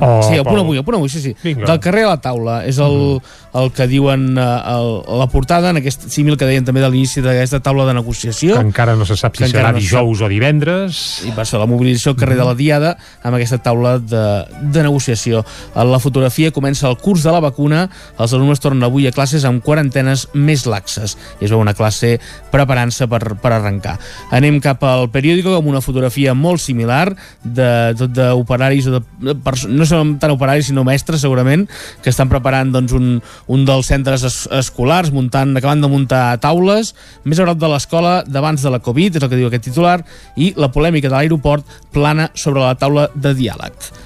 Oh, 0.00 0.20
sí, 0.22 0.34
el 0.36 0.44
punt 0.44 0.60
avui, 0.60 0.78
el 0.78 0.84
punt 0.84 0.96
avui, 0.98 1.08
sí, 1.08 1.20
sí. 1.20 1.34
Vinga. 1.42 1.66
Del 1.66 1.80
carrer 1.80 2.04
a 2.04 2.08
la 2.14 2.20
taula. 2.20 2.58
És 2.66 2.78
el, 2.82 3.20
el 3.54 3.70
que 3.72 3.86
diuen 3.90 4.36
uh, 4.36 4.46
el, 4.74 4.88
la 5.20 5.26
portada, 5.32 5.70
en 5.70 5.80
aquest 5.80 6.08
símil 6.12 6.36
que 6.36 6.46
deien 6.48 6.64
també 6.64 6.80
de 6.84 6.90
l'inici 6.92 7.22
d'aquesta 7.24 7.60
taula 7.64 7.86
de 7.88 7.94
negociació. 7.98 8.54
Que 8.60 8.66
encara 8.68 8.94
no 8.96 9.06
se 9.08 9.16
sap 9.16 9.36
si 9.36 9.44
serà 9.48 9.72
no 9.72 9.78
dijous 9.80 10.20
o 10.22 10.28
divendres. 10.28 11.02
i 11.26 11.32
va 11.36 11.44
ser 11.48 11.58
la 11.58 11.66
mobilització 11.66 12.12
al 12.12 12.18
carrer 12.20 12.36
de 12.36 12.44
la 12.44 12.54
Diada 12.54 12.96
amb 13.22 13.34
aquesta 13.36 13.58
taula 13.64 13.96
de, 13.98 14.24
de 14.60 14.82
negociació. 14.84 15.44
La 15.74 15.98
fotografia 15.98 16.52
comença 16.52 16.88
el 16.88 16.96
curs 17.00 17.22
de 17.24 17.32
la 17.32 17.40
vacuna, 17.40 17.86
els 18.18 18.32
alumnes 18.36 18.60
tornen 18.60 18.84
avui 18.86 19.06
a 19.08 19.12
classes 19.12 19.44
amb 19.48 19.62
quarantenes 19.64 20.26
més 20.34 20.66
laxes 20.66 21.16
i 21.40 21.44
es 21.46 21.50
veu 21.50 21.58
una 21.60 21.74
classe 21.74 22.18
preparant-se 22.52 23.06
per, 23.08 23.20
per 23.40 23.52
arrencar. 23.56 23.96
Anem 24.36 24.60
cap 24.60 24.82
al 24.86 25.08
periòdico 25.10 25.56
amb 25.56 25.68
una 25.72 25.80
fotografia 25.80 26.34
molt 26.36 26.60
similar 26.62 27.14
de 27.42 27.68
tot 27.98 28.12
d'operaris 28.16 28.86
o 28.90 28.96
de, 28.98 29.00
de 29.30 29.34
perso- 29.34 29.55
no 29.64 29.86
són 29.88 30.16
tant 30.20 30.34
operaris 30.34 30.68
sinó 30.70 30.84
mestres 30.86 31.22
segurament 31.24 31.64
que 32.04 32.12
estan 32.12 32.28
preparant 32.28 32.74
doncs, 32.74 32.92
un, 32.96 33.20
un 33.52 33.64
dels 33.68 33.88
centres 33.88 34.26
es, 34.28 34.40
escolars 34.52 35.12
muntant, 35.14 35.56
acabant 35.56 35.80
de 35.80 35.90
muntar 35.92 36.24
taules 36.42 36.92
més 37.24 37.40
a 37.40 37.48
prop 37.48 37.62
de 37.62 37.70
l'escola 37.72 38.16
d'abans 38.26 38.62
de 38.62 38.72
la 38.72 38.82
Covid, 38.84 39.16
és 39.16 39.22
el 39.22 39.30
que 39.30 39.40
diu 39.40 39.48
aquest 39.50 39.68
titular, 39.70 40.00
i 40.36 40.52
la 40.60 40.72
polèmica 40.74 41.08
de 41.08 41.16
l'aeroport 41.16 41.78
plana 41.94 42.30
sobre 42.34 42.66
la 42.66 42.76
taula 42.78 43.08
de 43.14 43.34
diàleg. 43.38 44.05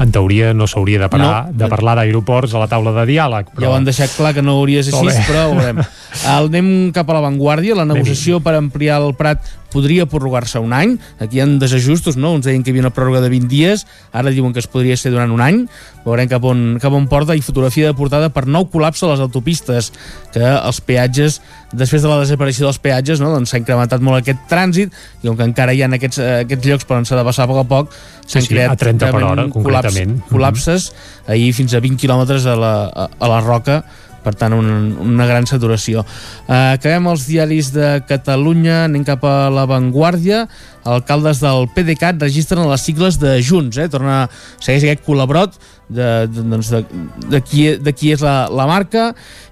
En 0.00 0.10
teoria 0.12 0.54
no 0.56 0.66
s'hauria 0.66 0.98
de, 1.02 1.08
parar, 1.12 1.46
No. 1.50 1.58
de 1.60 1.68
parlar 1.68 1.94
d'aeroports 1.98 2.54
a 2.56 2.62
la 2.62 2.68
taula 2.72 2.92
de 2.96 3.04
diàleg. 3.12 3.50
Ja 3.60 3.68
ho 3.68 3.74
han 3.76 3.84
deixat 3.84 4.14
clar 4.16 4.32
que 4.34 4.42
no 4.42 4.56
hauria 4.58 4.80
de 4.80 4.88
ser 4.88 4.94
així, 4.96 5.12
bé. 5.12 5.24
però 5.28 5.46
ho 5.50 5.54
veurem. 5.58 5.82
El, 6.26 6.48
anem 6.50 6.68
cap 6.96 7.08
a 7.10 7.14
l'avantguàrdia. 7.18 7.76
La 7.78 7.84
negociació 7.86 8.40
per 8.42 8.56
ampliar 8.58 8.96
el 9.04 9.12
Prat 9.14 9.44
podria 9.70 10.06
prorrogar-se 10.10 10.58
un 10.58 10.72
any. 10.74 10.96
Aquí 11.22 11.38
hi 11.38 11.42
ha 11.44 11.46
desajustos, 11.60 12.16
no? 12.18 12.32
Uns 12.34 12.48
deien 12.48 12.64
que 12.64 12.72
hi 12.72 12.74
havia 12.74 12.82
una 12.88 12.94
pròrroga 12.96 13.20
de 13.22 13.28
20 13.30 13.46
dies, 13.52 13.84
ara 14.10 14.32
diuen 14.34 14.52
que 14.56 14.58
es 14.58 14.66
podria 14.66 14.96
ser 14.98 15.12
durant 15.14 15.30
un 15.30 15.40
any. 15.44 15.60
Veurem 16.04 16.26
cap 16.32 16.42
on, 16.48 16.78
cap 16.82 16.96
on 16.96 17.06
porta 17.06 17.36
i 17.38 17.44
fotografia 17.44 17.86
de 17.92 17.94
portada 17.94 18.32
per 18.34 18.46
nou 18.50 18.66
col·lapse 18.72 19.06
a 19.06 19.12
les 19.12 19.22
autopistes, 19.22 19.92
que 20.34 20.42
els 20.42 20.80
peatges, 20.80 21.38
després 21.72 22.02
de 22.02 22.08
la 22.10 22.18
desaparició 22.22 22.66
dels 22.66 22.78
peatges, 22.82 23.20
no? 23.22 23.30
doncs 23.34 23.52
s'ha 23.52 23.60
incrementat 23.60 24.02
molt 24.02 24.20
aquest 24.22 24.42
trànsit 24.50 24.92
i 25.22 25.28
com 25.28 25.36
que 25.38 25.46
encara 25.46 25.74
hi 25.74 25.82
ha 25.84 25.90
aquests, 25.94 26.18
eh, 26.18 26.40
aquests 26.46 26.66
llocs 26.66 26.84
per 26.88 26.96
on 26.98 27.06
s'ha 27.08 27.16
de 27.20 27.24
passar 27.24 27.46
a 27.46 27.50
poc 27.52 27.62
a 27.62 27.66
poc, 27.70 27.96
s'han 28.26 28.42
Sí, 28.42 28.48
sí, 28.48 28.54
creat 28.54 28.74
a 28.74 28.76
30 28.76 29.12
per 29.12 29.22
hora, 29.22 29.48
concretament. 29.52 30.18
col·lapses, 30.30 30.90
col·lapses 30.90 31.30
ahir 31.30 31.52
fins 31.54 31.74
a 31.74 31.80
20 31.80 31.96
quilòmetres 32.00 32.46
a 32.46 32.56
la, 32.58 32.74
a, 32.90 33.08
a 33.18 33.28
la 33.30 33.40
Roca 33.40 33.82
per 34.24 34.34
tant 34.38 34.54
un, 34.56 34.68
una 35.04 35.26
gran 35.28 35.48
saturació. 35.48 36.04
Uh, 36.46 36.76
acabem 36.76 37.10
els 37.12 37.26
diaris 37.28 37.72
de 37.74 37.96
Catalunya 38.08 38.84
anem 38.88 39.06
cap 39.08 39.24
a 39.26 39.48
l'avantguàrdia 39.52 40.46
alcaldes 40.84 41.40
del 41.42 41.68
PDeCAT 41.74 42.22
registren 42.22 42.68
les 42.68 42.84
sigles 42.84 43.18
de 43.20 43.36
Junts, 43.44 43.76
eh? 43.78 43.88
torna 43.92 44.22
segueix 44.60 44.86
aquest 44.86 45.04
col·labrot 45.04 45.58
de, 45.90 46.08
de, 46.30 46.44
doncs 46.44 46.70
de, 46.72 46.82
de, 47.28 47.40
qui, 47.44 47.66
de 47.76 47.92
qui 47.96 48.14
és 48.14 48.24
la, 48.24 48.48
la 48.48 48.66
marca. 48.70 49.10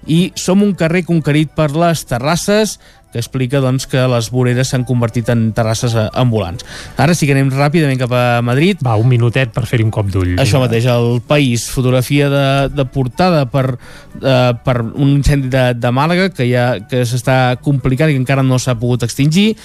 I 0.09 0.31
som 0.39 0.63
un 0.65 0.73
carrer 0.77 1.03
conquerit 1.07 1.53
per 1.55 1.69
les 1.75 2.05
terrasses 2.09 2.77
que 3.11 3.19
explica 3.19 3.59
doncs, 3.63 3.87
que 3.89 4.01
les 4.11 4.27
voreres 4.29 4.69
s'han 4.69 4.83
convertit 4.85 5.29
en 5.33 5.47
terrasses 5.57 5.95
eh, 5.97 6.07
ambulants. 6.13 6.65
Ara 6.97 7.15
sí 7.17 7.25
que 7.25 7.33
anem 7.33 7.49
ràpidament 7.53 7.97
cap 8.01 8.11
a 8.13 8.41
Madrid. 8.45 8.77
Va, 8.85 8.95
un 9.01 9.09
minutet 9.09 9.49
per 9.55 9.65
fer-hi 9.69 9.85
un 9.87 9.91
cop 9.93 10.11
d'ull. 10.13 10.35
Això 10.41 10.61
mateix, 10.61 10.85
el 10.91 11.21
país, 11.25 11.67
fotografia 11.73 12.29
de, 12.29 12.45
de 12.75 12.85
portada 12.85 13.45
per, 13.49 13.77
eh, 14.21 14.51
per 14.65 14.77
un 14.83 15.15
incendi 15.17 15.49
de, 15.49 15.63
de 15.73 15.91
Màlaga 15.95 16.29
que 16.29 16.45
ja 16.51 16.67
que 16.89 17.01
s'està 17.05 17.55
complicant 17.65 18.09
i 18.11 18.15
que 18.17 18.21
encara 18.21 18.43
no 18.45 18.59
s'ha 18.61 18.77
pogut 18.79 19.03
extingir 19.07 19.55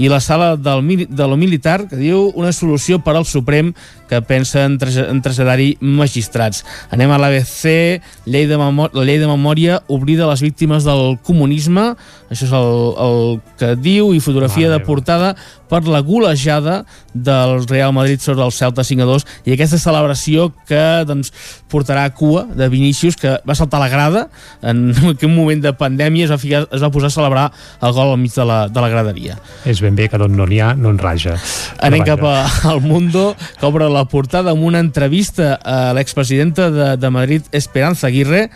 i 0.00 0.08
la 0.12 0.20
sala 0.20 0.54
del, 0.56 0.84
de 1.08 1.26
lo 1.28 1.36
militar 1.40 1.86
que 1.88 1.96
diu 1.96 2.30
una 2.36 2.52
solució 2.52 3.00
per 3.04 3.16
al 3.16 3.24
Suprem 3.28 3.72
que 4.10 4.20
pensa 4.26 4.64
en, 4.66 4.76
traje- 4.80 5.06
en 5.08 5.20
traslladar-hi 5.22 5.76
magistrats. 5.80 6.64
Anem 6.90 7.12
a 7.14 7.18
l'ABC, 7.22 8.00
llei 8.26 8.46
de, 8.50 8.56
la 8.58 9.04
llei 9.06 9.20
de 9.22 9.28
memòria 9.30 9.80
oblida 9.88 10.26
les 10.30 10.42
víctimes 10.42 10.82
del 10.84 11.16
comunisme, 11.22 11.92
això 12.30 12.46
és 12.46 12.52
el, 12.54 12.74
el 13.04 13.40
que 13.58 13.74
diu, 13.76 14.12
i 14.14 14.20
fotografia 14.22 14.68
Mare 14.68 14.78
de 14.78 14.86
portada 14.86 15.32
per 15.70 15.84
la 15.86 16.00
golejada 16.02 16.84
del 17.14 17.64
Real 17.68 17.92
Madrid 17.94 18.18
sobre 18.22 18.42
el 18.44 18.50
Celta 18.54 18.82
5 18.86 19.02
a 19.02 19.06
2 19.06 19.24
i 19.46 19.52
aquesta 19.54 19.78
celebració 19.78 20.48
que 20.66 20.80
doncs, 21.06 21.30
portarà 21.70 22.04
a 22.08 22.12
cua 22.14 22.44
de 22.54 22.66
Vinícius 22.70 23.14
que 23.18 23.36
va 23.46 23.54
saltar 23.58 23.78
la 23.82 23.88
grada 23.90 24.24
en 24.62 24.90
un 25.26 25.34
moment 25.34 25.62
de 25.62 25.72
pandèmia 25.74 26.26
es 26.26 26.32
va, 26.32 26.38
ficar, 26.42 26.64
es 26.70 26.82
va 26.82 26.90
posar 26.90 27.10
a 27.10 27.14
celebrar 27.14 27.44
el 27.82 27.92
gol 27.94 28.12
al 28.14 28.18
mig 28.18 28.34
de 28.34 28.44
la, 28.46 28.60
de 28.68 28.80
la 28.82 28.88
graderia. 28.90 29.38
És 29.66 29.82
ben 29.82 29.94
bé 29.98 30.08
que 30.10 30.18
d'on 30.18 30.34
no 30.38 30.46
n'hi 30.46 30.58
ha, 30.62 30.72
no 30.74 30.90
en 30.94 30.98
raja. 30.98 31.36
Anem 31.82 32.02
cap 32.06 32.22
a- 32.26 32.46
al 32.70 32.80
Mundo, 32.82 33.34
que 33.58 33.66
obre 33.66 33.86
la 33.90 34.04
portada 34.10 34.50
amb 34.54 34.62
una 34.66 34.78
entrevista 34.82 35.54
a 35.62 35.92
l'expresidenta 35.94 36.70
de, 36.70 36.90
de 36.96 37.10
Madrid, 37.10 37.42
Esperanza 37.52 38.06
Aguirre, 38.08 38.48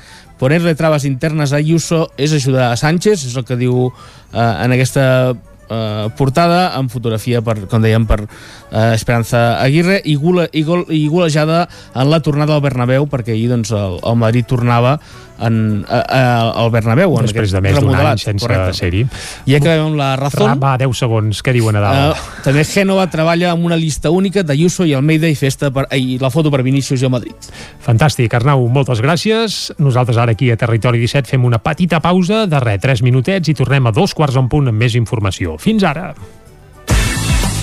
ponerle 0.44 0.74
trabas 0.76 1.06
internas 1.08 1.54
a 1.54 1.56
Ayuso 1.56 2.10
és 2.20 2.34
ajudar 2.36 2.68
a 2.68 2.76
Sánchez, 2.76 3.24
és 3.30 3.36
el 3.40 3.46
que 3.48 3.56
diu 3.56 3.86
eh, 3.88 4.36
en 4.36 4.74
aquesta 4.76 5.06
eh, 5.32 6.06
portada 6.18 6.74
amb 6.76 6.92
fotografia 6.92 7.40
per, 7.40 7.62
com 7.70 7.80
dèiem 7.80 8.04
per 8.04 8.26
eh, 8.74 8.94
Esperanza 8.98 9.60
Aguirre 9.62 10.00
i, 10.04 10.16
gula, 10.18 10.48
i, 10.52 10.64
gol, 10.66 10.84
i 10.90 11.06
golejada 11.08 11.68
en 11.94 12.10
la 12.10 12.18
tornada 12.20 12.56
al 12.58 12.64
Bernabéu 12.64 13.06
perquè 13.10 13.32
ahir 13.36 13.48
doncs, 13.54 13.70
el, 13.70 14.00
el 14.02 14.18
Madrid 14.18 14.46
tornava 14.50 14.98
en, 15.40 15.84
a, 15.88 15.98
a, 15.98 16.20
al 16.62 16.70
Bernabéu 16.70 17.16
en 17.18 17.26
Després 17.26 17.50
de 17.54 17.60
més 17.64 17.78
d'un 17.80 17.94
any 17.94 18.20
sense 18.22 18.58
ser-hi. 18.78 19.02
i 19.50 19.56
acabem 19.56 19.88
amb 19.88 19.98
la 19.98 20.12
Razón 20.20 20.52
Ra- 20.52 20.58
Va, 20.60 20.74
10 20.78 20.94
segons, 20.98 21.40
què 21.42 21.54
diuen 21.56 21.74
a 21.78 21.82
dalt? 21.82 22.18
Uh, 22.20 22.42
també 22.46 22.62
Génova 22.68 23.08
treballa 23.10 23.50
amb 23.54 23.66
una 23.66 23.78
llista 23.80 24.12
única 24.14 24.44
d'Ayuso 24.46 24.86
i 24.86 24.94
Almeida 24.94 25.26
i 25.30 25.34
festa 25.38 25.72
per, 25.74 25.88
i 25.98 26.18
la 26.22 26.30
foto 26.30 26.52
per 26.54 26.62
Vinícius 26.66 27.02
i 27.02 27.08
el 27.08 27.12
Madrid. 27.14 27.50
Fantàstic, 27.84 28.34
Arnau, 28.38 28.62
moltes 28.70 29.02
gràcies. 29.02 29.72
Nosaltres 29.82 30.20
ara 30.22 30.32
aquí 30.36 30.52
a 30.54 30.58
Territori 30.60 31.02
17 31.02 31.34
fem 31.34 31.44
una 31.44 31.58
petita 31.58 31.98
pausa 32.04 32.44
de 32.46 32.62
res, 32.62 32.80
3 32.86 33.02
minutets 33.06 33.50
i 33.50 33.58
tornem 33.58 33.90
a 33.90 33.94
dos 33.94 34.14
quarts 34.14 34.38
en 34.38 34.48
punt 34.48 34.70
amb 34.70 34.78
més 34.86 34.94
informació. 34.98 35.58
Fins 35.58 35.82
ara! 35.82 36.12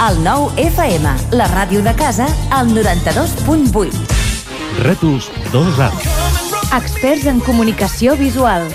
El 0.02 0.16
nou 0.26 0.48
FM, 0.58 1.06
la 1.38 1.46
ràdio 1.52 1.84
de 1.86 1.92
casa, 1.94 2.26
al 2.50 2.72
92.8. 2.74 3.92
Rètols 4.82 5.28
2A. 5.54 5.90
Experts 6.74 7.28
en 7.30 7.38
comunicació 7.46 8.16
visual. 8.18 8.66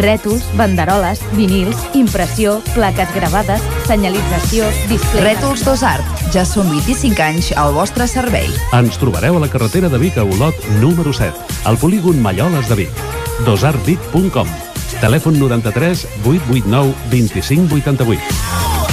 Rètols, 0.00 0.42
banderoles, 0.58 1.22
vinils, 1.38 1.78
impressió, 1.94 2.56
plaques 2.72 3.12
gravades, 3.14 3.62
senyalització, 3.86 4.66
display... 4.90 5.22
Rètols 5.28 5.62
Dos 5.62 5.84
Art. 5.86 6.24
Ja 6.34 6.42
són 6.42 6.66
25 6.72 7.22
anys 7.22 7.52
al 7.54 7.70
vostre 7.78 8.08
servei. 8.10 8.50
Ens 8.74 8.98
trobareu 8.98 9.38
a 9.38 9.44
la 9.44 9.52
carretera 9.52 9.92
de 9.92 10.00
Vic 10.02 10.18
a 10.18 10.26
Olot, 10.26 10.58
número 10.82 11.14
7, 11.14 11.62
al 11.70 11.78
polígon 11.78 12.18
Malloles 12.18 12.66
de 12.66 12.82
Vic. 12.82 13.04
dosartvic.com 13.46 14.50
Telèfon 14.98 15.38
93 15.38 16.02
889 16.24 16.98
25 17.14 17.78
88. 17.78 18.83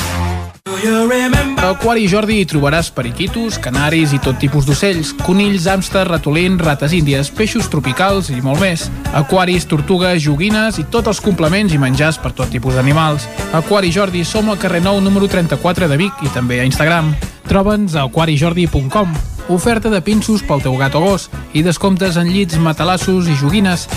A 0.64 1.70
Aquari 1.72 2.04
Jordi 2.06 2.36
hi 2.38 2.46
trobaràs 2.46 2.92
periquitos, 2.94 3.56
canaris 3.58 4.12
i 4.14 4.20
tot 4.22 4.38
tipus 4.38 4.68
d'ocells, 4.68 5.10
conills, 5.26 5.66
hàmster, 5.66 6.04
ratolins, 6.06 6.62
rates 6.62 6.94
índies, 6.94 7.32
peixos 7.34 7.66
tropicals 7.72 8.30
i 8.30 8.38
molt 8.46 8.62
més. 8.62 8.84
Aquaris, 9.18 9.66
tortugues, 9.66 10.22
joguines 10.22 10.78
i 10.78 10.86
tots 10.94 11.10
els 11.10 11.24
complements 11.26 11.74
i 11.74 11.82
menjars 11.82 12.22
per 12.22 12.34
tot 12.38 12.54
tipus 12.54 12.78
d'animals. 12.78 13.26
Aquari 13.58 13.90
Jordi 13.90 14.22
som 14.22 14.54
al 14.54 14.62
carrer 14.62 14.84
Nou 14.86 15.02
número 15.02 15.30
34 15.32 15.90
de 15.90 15.98
Vic 15.98 16.22
i 16.22 16.30
també 16.36 16.62
a 16.62 16.70
Instagram. 16.70 17.16
Troba'ns 17.50 17.98
a 17.98 18.06
aquarijordi.com. 18.06 19.18
Oferta 19.50 19.90
de 19.90 20.04
pinços 20.06 20.46
pel 20.46 20.62
teu 20.62 20.78
gat 20.78 20.94
o 20.94 21.02
gos 21.02 21.32
i 21.58 21.66
descomptes 21.66 22.22
en 22.22 22.30
llits, 22.30 22.62
matalassos 22.62 23.28
i 23.28 23.36
joguines. 23.42 23.90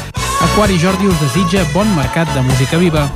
Aquari 0.48 0.80
Jordi 0.80 1.12
us 1.12 1.20
desitja 1.20 1.68
bon 1.76 1.92
mercat 1.98 2.32
de 2.32 2.48
música 2.48 2.80
viva. 2.80 3.10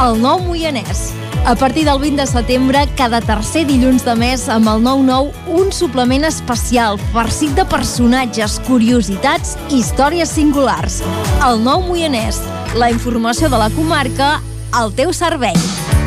El 0.00 0.16
nou 0.16 0.38
Moianès. 0.40 1.10
A 1.44 1.52
partir 1.54 1.84
del 1.84 1.98
20 2.00 2.22
de 2.22 2.26
setembre, 2.26 2.86
cada 2.96 3.18
tercer 3.20 3.66
dilluns 3.68 4.00
de 4.06 4.14
mes, 4.16 4.46
amb 4.48 4.70
el 4.72 4.80
9-9, 4.80 5.34
un 5.60 5.68
suplement 5.76 6.24
especial 6.24 6.96
farcit 7.12 7.52
de 7.52 7.66
personatges, 7.68 8.56
curiositats 8.64 9.58
i 9.68 9.82
històries 9.82 10.32
singulars. 10.32 11.02
El 11.44 11.60
nou 11.66 11.84
Moianès. 11.84 12.40
La 12.80 12.88
informació 12.88 13.52
de 13.52 13.60
la 13.60 13.68
comarca 13.76 14.38
al 14.72 14.94
teu 14.96 15.12
servei. 15.12 15.58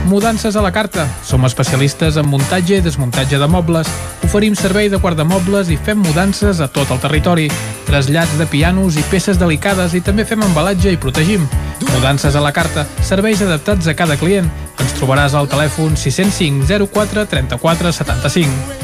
Mudances 0.09 0.57
a 0.57 0.63
la 0.65 0.73
carta. 0.73 1.05
Som 1.23 1.45
especialistes 1.45 2.17
en 2.17 2.25
muntatge 2.27 2.79
i 2.79 2.83
desmuntatge 2.83 3.37
de 3.37 3.47
mobles. 3.47 3.91
Oferim 4.25 4.57
servei 4.57 4.89
de 4.89 4.97
guardamobles 4.97 5.69
i 5.69 5.77
fem 5.77 6.01
mudances 6.01 6.59
a 6.59 6.67
tot 6.67 6.89
el 6.91 6.99
territori. 7.03 7.45
Trasllats 7.85 8.39
de 8.41 8.49
pianos 8.49 8.97
i 8.97 9.05
peces 9.13 9.37
delicades 9.37 9.93
i 9.93 10.01
també 10.01 10.25
fem 10.25 10.41
embalatge 10.41 10.91
i 10.91 10.97
protegim. 10.99 11.45
Mudances 11.93 12.35
a 12.35 12.41
la 12.41 12.51
carta. 12.51 12.87
Serveis 13.01 13.41
adaptats 13.41 13.87
a 13.87 13.95
cada 13.95 14.17
client. 14.17 14.49
Ens 14.79 14.95
trobaràs 14.97 15.35
al 15.37 15.47
telèfon 15.51 15.95
605 15.97 16.65
04 16.89 17.25
34 17.29 17.93
75. 17.99 18.83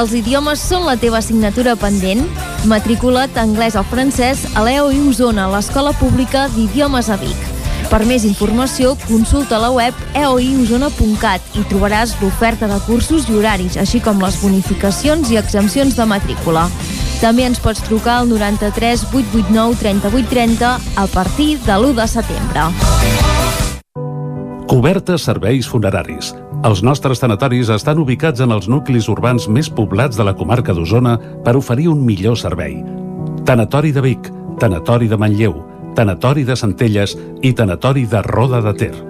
Els 0.00 0.12
idiomes 0.14 0.60
són 0.62 0.84
la 0.86 0.94
teva 0.96 1.18
assignatura 1.18 1.74
pendent? 1.76 2.22
Matricula't 2.70 3.34
anglès 3.42 3.74
o 3.76 3.82
francès 3.90 4.44
a 4.54 4.62
l'EOI 4.62 5.00
Osona, 5.10 5.48
l'Escola 5.50 5.90
Pública 5.98 6.46
d'Idiomes 6.54 7.10
a 7.10 7.16
Vic. 7.20 7.48
Per 7.90 8.04
més 8.06 8.22
informació, 8.28 8.92
consulta 9.08 9.58
la 9.58 9.72
web 9.74 9.96
eoiosona.cat 10.14 11.58
i 11.58 11.64
trobaràs 11.72 12.14
l'oferta 12.20 12.68
de 12.70 12.78
cursos 12.86 13.26
i 13.26 13.34
horaris, 13.34 13.74
així 13.82 13.98
com 14.04 14.22
les 14.22 14.38
bonificacions 14.38 15.32
i 15.34 15.40
exempcions 15.40 15.98
de 15.98 16.06
matrícula. 16.06 16.68
També 17.20 17.44
ens 17.44 17.58
pots 17.60 17.82
trucar 17.84 18.22
al 18.22 18.30
93 18.30 19.02
889 19.12 19.76
3830 19.76 20.70
a 20.96 21.06
partir 21.12 21.58
de 21.66 21.74
l'1 21.76 21.92
de 21.98 22.06
setembre. 22.08 22.62
Cobertes 24.70 25.26
serveis 25.28 25.68
funeraris. 25.68 26.30
Els 26.64 26.80
nostres 26.80 27.20
tanatoris 27.20 27.68
estan 27.74 28.00
ubicats 28.00 28.40
en 28.40 28.54
els 28.56 28.70
nuclis 28.72 29.08
urbans 29.12 29.48
més 29.52 29.68
poblats 29.68 30.16
de 30.16 30.24
la 30.24 30.32
comarca 30.36 30.72
d'Osona 30.72 31.18
per 31.44 31.56
oferir 31.60 31.90
un 31.92 32.04
millor 32.06 32.38
servei. 32.40 32.78
Tanatori 33.44 33.92
de 33.92 34.00
Vic, 34.04 34.32
Tanatori 34.60 35.08
de 35.08 35.20
Manlleu, 35.20 35.60
Tanatori 35.96 36.44
de 36.48 36.56
Centelles 36.56 37.18
i 37.42 37.52
Tanatori 37.52 38.06
de 38.06 38.22
Roda 38.22 38.64
de 38.64 38.76
Ter. 38.80 39.09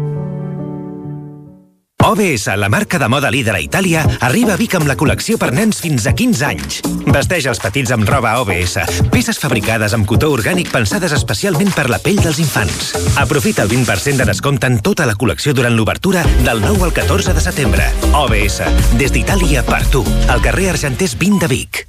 OBS, 2.03 2.47
la 2.57 2.67
marca 2.67 2.97
de 2.97 3.07
moda 3.07 3.29
líder 3.29 3.53
a 3.55 3.59
Itàlia, 3.61 4.01
arriba 4.25 4.55
a 4.55 4.57
Vic 4.57 4.73
amb 4.73 4.87
la 4.89 4.95
col·lecció 4.97 5.37
per 5.37 5.51
nens 5.53 5.77
fins 5.83 6.07
a 6.09 6.15
15 6.17 6.47
anys. 6.47 6.79
Vesteix 7.05 7.45
els 7.51 7.61
petits 7.61 7.93
amb 7.93 8.09
roba 8.09 8.33
OBS, 8.41 8.79
peces 9.13 9.37
fabricades 9.37 9.93
amb 9.93 10.07
cotó 10.09 10.31
orgànic 10.33 10.71
pensades 10.73 11.13
especialment 11.13 11.69
per 11.75 11.85
la 11.93 12.01
pell 12.01 12.17
dels 12.23 12.41
infants. 12.41 12.95
Aprofita 13.21 13.61
el 13.67 13.69
20% 13.69 14.17
de 14.17 14.27
descompte 14.31 14.65
en 14.71 14.81
tota 14.81 15.05
la 15.05 15.13
col·lecció 15.13 15.53
durant 15.53 15.77
l'obertura 15.77 16.25
del 16.41 16.65
9 16.65 16.89
al 16.89 16.95
14 16.97 17.37
de 17.37 17.45
setembre. 17.45 17.85
OBS, 18.17 18.63
des 18.97 19.13
d'Itàlia 19.13 19.61
per 19.67 19.85
tu, 19.93 20.01
al 20.27 20.41
carrer 20.41 20.71
Argenters 20.73 21.13
20 21.21 21.45
de 21.45 21.53
Vic. 21.53 21.85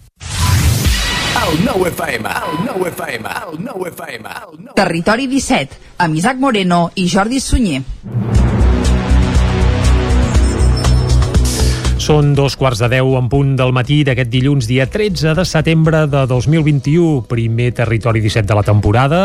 El 1.42 1.64
nou 1.64 1.88
FM, 1.88 2.28
el 2.28 2.64
nou 2.68 2.84
FM, 2.92 3.36
el 3.48 3.60
nou 3.64 3.88
FM. 3.88 4.38
El 4.44 4.58
nou... 4.60 4.76
Territori 4.76 5.26
17, 5.26 5.80
amb 6.04 6.20
Isaac 6.20 6.36
Moreno 6.36 6.90
i 7.00 7.08
Jordi 7.08 7.40
Sunyer. 7.40 8.51
Són 12.02 12.32
dos 12.34 12.56
quarts 12.58 12.80
de 12.82 12.88
deu 12.90 13.12
en 13.14 13.28
punt 13.30 13.52
del 13.54 13.70
matí 13.70 14.00
d'aquest 14.02 14.26
dilluns, 14.26 14.66
dia 14.66 14.88
13 14.90 15.36
de 15.38 15.44
setembre 15.46 16.00
de 16.10 16.24
2021, 16.26 17.20
primer 17.30 17.68
territori 17.78 18.18
17 18.18 18.48
de 18.48 18.56
la 18.58 18.64
temporada, 18.66 19.20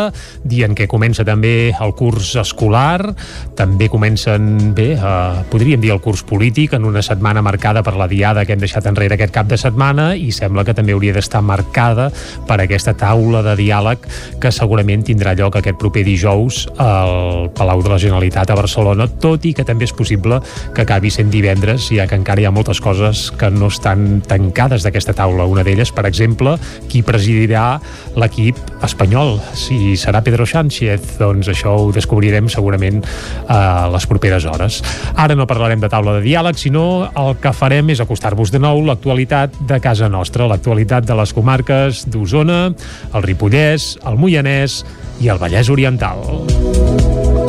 dia 0.46 0.68
en 0.70 0.76
què 0.78 0.86
comença 0.86 1.26
també 1.26 1.72
el 1.74 1.94
curs 1.98 2.36
escolar, 2.38 3.16
també 3.58 3.88
comencen, 3.90 4.76
bé, 4.78 4.92
eh, 4.94 5.42
podríem 5.50 5.82
dir 5.82 5.90
el 5.96 6.02
curs 6.06 6.22
polític, 6.22 6.76
en 6.78 6.86
una 6.86 7.02
setmana 7.02 7.42
marcada 7.42 7.82
per 7.82 7.96
la 7.98 8.06
diada 8.08 8.44
que 8.46 8.54
hem 8.54 8.62
deixat 8.62 8.86
enrere 8.86 9.18
aquest 9.18 9.34
cap 9.34 9.50
de 9.50 9.58
setmana 9.58 10.12
i 10.14 10.30
sembla 10.30 10.62
que 10.62 10.78
també 10.78 10.94
hauria 10.94 11.18
d'estar 11.18 11.42
marcada 11.42 12.12
per 12.46 12.60
aquesta 12.62 12.94
taula 12.94 13.42
de 13.42 13.58
diàleg 13.58 14.06
que 14.38 14.54
segurament 14.54 15.02
tindrà 15.02 15.34
lloc 15.34 15.58
aquest 15.58 15.82
proper 15.82 16.06
dijous 16.06 16.68
al 16.78 17.50
Palau 17.58 17.82
de 17.82 17.96
la 17.96 17.98
Generalitat 18.06 18.54
a 18.54 18.62
Barcelona, 18.62 19.10
tot 19.10 19.50
i 19.50 19.56
que 19.58 19.66
també 19.66 19.90
és 19.90 19.98
possible 19.98 20.44
que 20.78 20.86
acabi 20.86 21.10
sent 21.10 21.34
divendres, 21.34 21.90
ja 21.90 22.06
que 22.06 22.22
encara 22.22 22.46
hi 22.46 22.46
ha 22.46 22.54
moltes 22.68 22.82
coses 22.84 23.32
que 23.32 23.48
no 23.50 23.70
estan 23.72 24.20
tancades 24.28 24.84
d'aquesta 24.84 25.14
taula. 25.16 25.46
Una 25.48 25.64
d'elles, 25.64 25.88
per 25.96 26.04
exemple, 26.06 26.58
qui 26.92 27.00
presidirà 27.00 27.80
l'equip 28.20 28.60
espanyol. 28.84 29.38
Si 29.56 29.96
serà 29.96 30.20
Pedro 30.26 30.44
Sánchez, 30.44 31.16
doncs 31.22 31.48
això 31.48 31.78
ho 31.80 31.94
descobrirem 31.96 32.50
segurament 32.52 33.00
a 33.48 33.88
les 33.94 34.08
properes 34.12 34.44
hores. 34.44 34.82
Ara 35.16 35.38
no 35.40 35.48
parlarem 35.48 35.80
de 35.80 35.88
taula 35.88 36.18
de 36.18 36.26
diàleg, 36.28 36.60
sinó 36.60 37.08
el 37.16 37.38
que 37.40 37.56
farem 37.56 37.96
és 37.96 38.04
acostar-vos 38.04 38.52
de 38.52 38.60
nou 38.60 38.84
l'actualitat 38.84 39.56
de 39.64 39.80
casa 39.80 40.12
nostra, 40.12 40.50
l'actualitat 40.52 41.08
de 41.08 41.16
les 41.16 41.32
comarques 41.32 42.04
d'Osona, 42.12 42.74
el 43.14 43.24
Ripollès, 43.24 43.94
el 44.04 44.20
Moianès 44.20 44.82
i 45.24 45.32
el 45.32 45.40
Vallès 45.40 45.72
Oriental. 45.72 47.47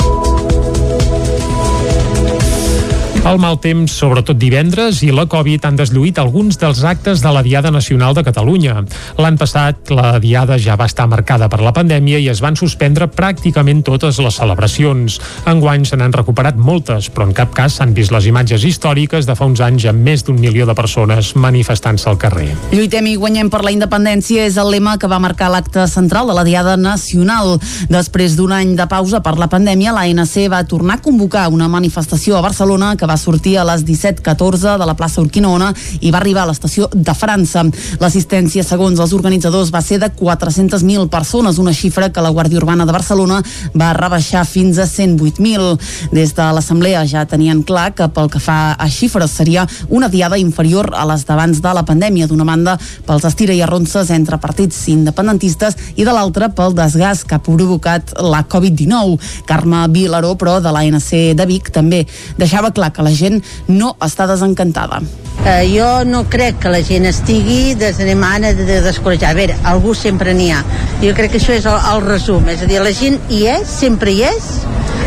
El 3.27 3.37
mal 3.43 3.59
temps, 3.59 3.91
sobretot 3.99 4.39
divendres, 4.39 5.01
i 5.03 5.09
la 5.13 5.25
Covid 5.29 5.65
han 5.67 5.77
deslluït 5.77 6.21
alguns 6.23 6.57
dels 6.61 6.85
actes 6.87 7.19
de 7.21 7.31
la 7.35 7.43
Diada 7.43 7.73
Nacional 7.75 8.15
de 8.15 8.23
Catalunya. 8.23 8.85
L'any 9.19 9.37
passat, 9.37 9.91
la 9.91 10.21
Diada 10.23 10.55
ja 10.63 10.77
va 10.79 10.87
estar 10.87 11.09
marcada 11.11 11.49
per 11.51 11.59
la 11.61 11.73
pandèmia 11.75 12.21
i 12.23 12.29
es 12.31 12.41
van 12.41 12.57
suspendre 12.57 13.09
pràcticament 13.11 13.83
totes 13.85 14.21
les 14.23 14.39
celebracions. 14.39 15.19
Enguany 15.51 15.85
se 15.89 15.99
n'han 15.99 16.15
recuperat 16.15 16.57
moltes, 16.57 17.11
però 17.11 17.27
en 17.27 17.35
cap 17.35 17.51
cas 17.57 17.81
s'han 17.81 17.93
vist 17.97 18.15
les 18.15 18.29
imatges 18.31 18.65
històriques 18.65 19.27
de 19.27 19.37
fa 19.37 19.51
uns 19.51 19.65
anys 19.67 19.89
amb 19.91 20.07
més 20.07 20.23
d'un 20.25 20.39
milió 20.39 20.69
de 20.69 20.79
persones 20.79 21.35
manifestant-se 21.35 22.09
al 22.09 22.21
carrer. 22.23 22.53
Lluitem 22.71 23.11
i 23.11 23.17
guanyem 23.19 23.51
per 23.51 23.65
la 23.67 23.75
independència 23.75 24.47
és 24.47 24.57
el 24.63 24.71
lema 24.77 24.95
que 24.97 25.11
va 25.11 25.21
marcar 25.21 25.51
l'acte 25.51 25.89
central 25.91 26.31
de 26.31 26.39
la 26.39 26.47
Diada 26.47 26.79
Nacional. 26.79 27.59
Després 27.91 28.39
d'un 28.39 28.55
any 28.55 28.77
de 28.79 28.89
pausa 28.89 29.21
per 29.27 29.35
la 29.43 29.51
pandèmia, 29.51 29.97
l'ANC 29.97 30.49
va 30.49 30.63
tornar 30.71 31.01
a 31.01 31.05
convocar 31.05 31.49
una 31.51 31.69
manifestació 31.69 32.39
a 32.39 32.47
Barcelona 32.47 32.95
que 32.97 33.08
va 33.09 33.17
sortir 33.17 33.57
a 33.59 33.65
les 33.67 33.85
17.14 33.89 34.77
de 34.79 34.87
la 34.87 34.95
plaça 34.99 35.23
Urquinaona 35.25 35.73
i 36.01 36.13
va 36.13 36.21
arribar 36.21 36.45
a 36.45 36.51
l'estació 36.51 36.89
de 36.93 37.15
França. 37.17 37.65
L'assistència, 38.03 38.65
segons 38.67 39.01
els 39.01 39.15
organitzadors, 39.17 39.73
va 39.75 39.83
ser 39.83 39.99
de 40.03 40.11
400.000 40.13 41.09
persones, 41.09 41.59
una 41.59 41.75
xifra 41.75 42.11
que 42.13 42.25
la 42.25 42.33
Guàrdia 42.35 42.61
Urbana 42.61 42.87
de 42.87 42.95
Barcelona 42.95 43.41
va 43.75 43.93
rebaixar 43.97 44.45
fins 44.49 44.79
a 44.79 44.87
108.000. 44.87 45.79
Des 46.13 46.35
de 46.37 46.49
l'Assemblea 46.55 47.05
ja 47.09 47.25
tenien 47.29 47.63
clar 47.67 47.91
que 47.97 48.09
pel 48.13 48.31
que 48.33 48.43
fa 48.43 48.59
a 48.79 48.89
xifres 48.93 49.35
seria 49.41 49.67
una 49.89 50.09
diada 50.13 50.39
inferior 50.39 50.93
a 50.95 51.07
les 51.09 51.25
d'abans 51.27 51.63
de 51.65 51.75
la 51.75 51.85
pandèmia, 51.89 52.29
d'una 52.29 52.47
banda 52.49 52.77
pels 53.07 53.27
estira 53.29 53.55
i 53.57 53.63
arronses 53.65 54.11
entre 54.15 54.39
partits 54.43 54.85
independentistes 54.93 55.77
i 55.97 56.07
de 56.07 56.15
l'altra 56.15 56.51
pel 56.55 56.77
desgast 56.77 57.27
que 57.29 57.37
ha 57.37 57.43
provocat 57.45 58.15
la 58.23 58.45
Covid-19. 58.49 59.19
Carme 59.49 59.85
Vilaró, 59.95 60.35
però, 60.39 60.59
de 60.61 60.73
l'ANC 60.75 61.11
de 61.39 61.47
Vic, 61.49 61.73
també 61.75 62.05
deixava 62.39 62.73
clar 62.75 62.91
que 62.93 62.98
la 63.05 63.15
gent 63.15 63.41
no 63.69 63.95
està 64.05 64.27
desencantada. 64.31 65.01
Uh, 65.39 65.63
jo 65.71 65.89
no 66.05 66.25
crec 66.31 66.59
que 66.65 66.73
la 66.73 66.81
gent 66.85 67.07
estigui 67.09 67.75
desanimant 67.79 68.45
de, 68.49 68.67
de 68.69 68.81
descoratjar. 68.85 69.33
A 69.33 69.39
veure, 69.39 69.59
algú 69.71 69.95
sempre 69.95 70.35
n'hi 70.35 70.51
ha. 70.53 70.65
Jo 71.03 71.15
crec 71.17 71.35
que 71.35 71.43
això 71.43 71.55
és 71.57 71.69
el, 71.69 71.79
el 71.93 72.05
resum. 72.07 72.49
És 72.51 72.65
a 72.65 72.71
dir, 72.71 72.81
la 72.83 72.95
gent 72.95 73.21
hi 73.31 73.45
és, 73.55 73.69
sempre 73.81 74.13
hi 74.13 74.25
és, 74.29 74.51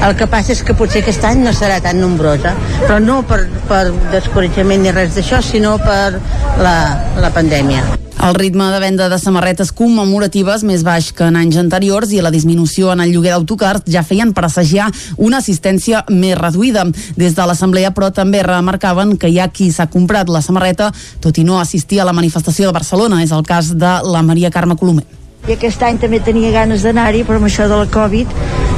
el 0.02 0.16
que 0.18 0.26
passa 0.30 0.56
és 0.56 0.64
que 0.66 0.74
potser 0.78 1.04
aquest 1.04 1.26
any 1.30 1.44
no 1.46 1.54
serà 1.54 1.78
tan 1.84 2.00
nombrosa, 2.02 2.56
però 2.88 2.98
no 3.04 3.22
per, 3.28 3.44
per 3.70 3.84
descoratjament 4.14 4.82
ni 4.86 4.96
res 4.96 5.14
d'això, 5.18 5.44
sinó 5.46 5.76
per 5.84 6.16
la, 6.64 6.78
la 7.22 7.34
pandèmia. 7.36 7.84
El 8.20 8.36
ritme 8.36 8.66
de 8.70 8.80
venda 8.80 9.08
de 9.10 9.18
samarretes 9.18 9.72
commemoratives 9.74 10.62
més 10.68 10.84
baix 10.86 11.08
que 11.16 11.26
en 11.26 11.38
anys 11.40 11.58
anteriors 11.58 12.12
i 12.14 12.20
la 12.22 12.30
disminució 12.34 12.92
en 12.94 13.02
el 13.02 13.14
lloguer 13.16 13.32
d'autocars 13.34 13.88
ja 13.90 14.04
feien 14.06 14.34
presagiar 14.38 14.92
una 15.18 15.40
assistència 15.42 16.04
més 16.10 16.38
reduïda. 16.38 16.86
Des 17.18 17.34
de 17.38 17.48
l'Assemblea, 17.48 17.94
però, 17.96 18.12
també 18.14 18.44
remarcaven 18.46 19.16
que 19.18 19.32
hi 19.32 19.40
ha 19.40 19.50
qui 19.50 19.72
s'ha 19.72 19.90
comprat 19.90 20.30
la 20.30 20.44
samarreta 20.46 20.92
tot 21.20 21.38
i 21.42 21.48
no 21.48 21.60
assistir 21.60 22.02
a 22.02 22.06
la 22.06 22.14
manifestació 22.14 22.70
de 22.70 22.78
Barcelona. 22.78 23.24
És 23.24 23.32
el 23.32 23.44
cas 23.48 23.74
de 23.74 23.98
la 24.06 24.22
Maria 24.22 24.52
Carme 24.52 24.78
Colomer. 24.78 25.08
I 25.50 25.56
aquest 25.56 25.82
any 25.82 25.98
també 25.98 26.20
tenia 26.22 26.52
ganes 26.54 26.84
d'anar-hi, 26.86 27.24
però 27.26 27.40
amb 27.42 27.50
això 27.50 27.66
de 27.66 27.80
la 27.80 27.88
Covid 27.90 28.30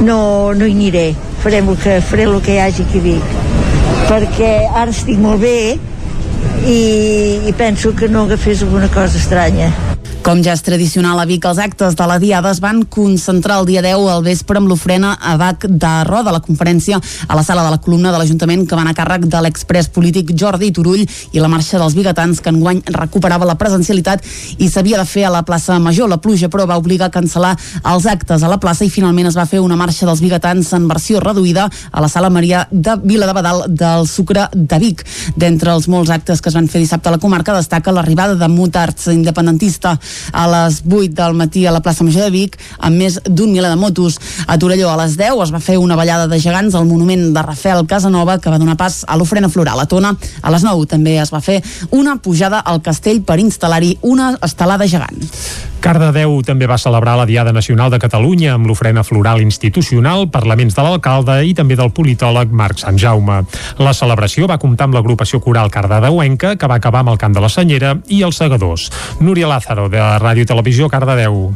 no, 0.08 0.54
no 0.56 0.66
hi 0.66 0.72
aniré. 0.72 1.10
Farem 1.44 1.68
el 1.74 1.80
que, 1.84 2.00
faré 2.00 2.24
el 2.30 2.40
que 2.42 2.56
hi 2.56 2.62
hagi 2.64 2.86
aquí 2.88 3.02
a 3.02 3.08
Vic. 3.10 3.34
Perquè 4.08 4.54
ara 4.70 4.92
estic 4.92 5.20
molt 5.20 5.44
bé 5.44 5.58
i, 6.66 7.42
i 7.48 7.54
penso 7.54 7.94
que 7.96 8.08
no 8.08 8.24
agafés 8.24 8.62
alguna 8.64 8.88
cosa 8.90 9.18
estranya. 9.18 9.72
Com 10.24 10.40
ja 10.40 10.54
és 10.56 10.62
tradicional 10.64 11.20
a 11.20 11.26
Vic, 11.28 11.44
els 11.44 11.58
actes 11.60 11.98
de 12.00 12.06
la 12.08 12.16
Diada 12.16 12.54
es 12.56 12.62
van 12.64 12.78
concentrar 12.88 13.58
el 13.60 13.66
dia 13.68 13.82
10 13.84 14.06
al 14.08 14.22
vespre 14.24 14.56
amb 14.56 14.70
l'ofrena 14.72 15.18
a 15.20 15.34
Bac 15.36 15.66
de 15.68 15.90
Roda, 16.08 16.32
la 16.32 16.40
conferència 16.40 16.96
a 16.96 17.36
la 17.36 17.42
sala 17.44 17.66
de 17.66 17.74
la 17.74 17.80
columna 17.84 18.14
de 18.14 18.22
l'Ajuntament 18.22 18.64
que 18.64 18.78
van 18.80 18.88
a 18.88 18.94
càrrec 18.96 19.26
de 19.28 19.42
l'express 19.44 19.92
polític 19.92 20.32
Jordi 20.40 20.70
Turull 20.72 21.04
i 21.04 21.44
la 21.44 21.50
marxa 21.52 21.76
dels 21.82 21.98
biguetans 21.98 22.40
que 22.40 22.54
enguany 22.54 22.80
recuperava 22.96 23.50
la 23.50 23.58
presencialitat 23.60 24.24
i 24.64 24.70
s'havia 24.72 25.02
de 25.02 25.06
fer 25.10 25.26
a 25.28 25.34
la 25.34 25.42
plaça 25.44 25.76
Major. 25.84 26.08
La 26.08 26.22
pluja, 26.24 26.48
però, 26.48 26.64
va 26.72 26.80
obligar 26.80 27.12
a 27.12 27.16
cancel·lar 27.18 27.52
els 27.92 28.08
actes 28.08 28.48
a 28.48 28.54
la 28.54 28.62
plaça 28.64 28.88
i 28.88 28.94
finalment 28.96 29.28
es 29.28 29.36
va 29.36 29.44
fer 29.44 29.60
una 29.60 29.76
marxa 29.76 30.08
dels 30.08 30.24
biguetans 30.24 30.72
en 30.72 30.88
versió 30.88 31.20
reduïda 31.20 31.68
a 31.92 32.00
la 32.00 32.08
sala 32.08 32.32
Maria 32.32 32.64
de 32.72 32.96
Vila 33.04 33.28
de 33.28 33.36
Badal 33.42 33.66
del 33.68 34.08
Sucre 34.08 34.48
de 34.56 34.80
Vic. 34.80 35.04
D'entre 35.36 35.76
els 35.76 35.92
molts 35.92 36.16
actes 36.16 36.40
que 36.40 36.48
es 36.48 36.56
van 36.56 36.72
fer 36.72 36.80
dissabte 36.80 37.12
a 37.12 37.18
la 37.18 37.20
comarca 37.20 37.60
destaca 37.60 37.92
l'arribada 37.92 38.40
de 38.40 38.48
Mutarts, 38.48 39.12
independentista, 39.12 39.98
a 40.32 40.46
les 40.52 40.82
8 40.86 41.14
del 41.18 41.38
matí 41.40 41.66
a 41.66 41.72
la 41.72 41.82
plaça 41.82 42.04
Major 42.04 42.28
de 42.28 42.32
Vic 42.34 42.58
amb 42.80 42.98
més 42.98 43.20
d'un 43.26 43.52
miler 43.52 43.70
de 43.70 43.80
motos. 43.80 44.20
A 44.48 44.58
Torelló 44.60 44.92
a 44.92 44.98
les 45.04 45.18
10 45.18 45.42
es 45.46 45.54
va 45.54 45.62
fer 45.64 45.78
una 45.82 45.98
ballada 46.00 46.28
de 46.28 46.40
gegants 46.40 46.76
al 46.76 46.88
monument 46.90 47.32
de 47.34 47.46
Rafael 47.46 47.86
Casanova 47.88 48.40
que 48.40 48.54
va 48.54 48.62
donar 48.62 48.78
pas 48.78 49.04
a 49.08 49.18
l'ofrena 49.18 49.50
floral. 49.50 49.80
A 49.80 49.86
Tona 49.90 50.16
a 50.42 50.54
les 50.54 50.64
9 50.64 50.88
també 50.90 51.18
es 51.22 51.34
va 51.34 51.42
fer 51.42 51.62
una 51.92 52.18
pujada 52.18 52.60
al 52.60 52.82
castell 52.82 53.24
per 53.24 53.40
instal·lar-hi 53.42 53.98
una 54.02 54.34
estelada 54.42 54.88
gegant. 54.88 55.22
Cardedeu 55.84 56.38
també 56.48 56.64
va 56.64 56.78
celebrar 56.80 57.18
la 57.20 57.26
Diada 57.28 57.52
Nacional 57.52 57.90
de 57.92 57.98
Catalunya 58.00 58.54
amb 58.56 58.70
l'ofrena 58.70 59.04
floral 59.04 59.42
institucional, 59.44 60.30
parlaments 60.32 60.78
de 60.78 60.86
l'alcalde 60.86 61.36
i 61.44 61.52
també 61.58 61.76
del 61.76 61.92
politòleg 61.92 62.54
Marc 62.56 62.80
Sant 62.80 62.96
Jaume. 63.00 63.42
La 63.84 63.92
celebració 63.92 64.48
va 64.48 64.60
comptar 64.62 64.88
amb 64.88 64.96
l'agrupació 64.96 65.42
coral 65.44 65.72
cardedeuenca, 65.74 66.54
que 66.56 66.70
va 66.72 66.78
acabar 66.80 67.02
amb 67.04 67.12
el 67.12 67.20
cant 67.20 67.36
de 67.36 67.44
la 67.44 67.52
Senyera 67.52 67.98
i 68.08 68.22
els 68.24 68.40
segadors. 68.40 68.88
Núria 69.20 69.50
Lázaro, 69.52 69.90
de 69.92 70.00
Ràdio 70.24 70.44
i 70.44 70.50
Televisió 70.50 70.90
Cardedeu. 70.92 71.54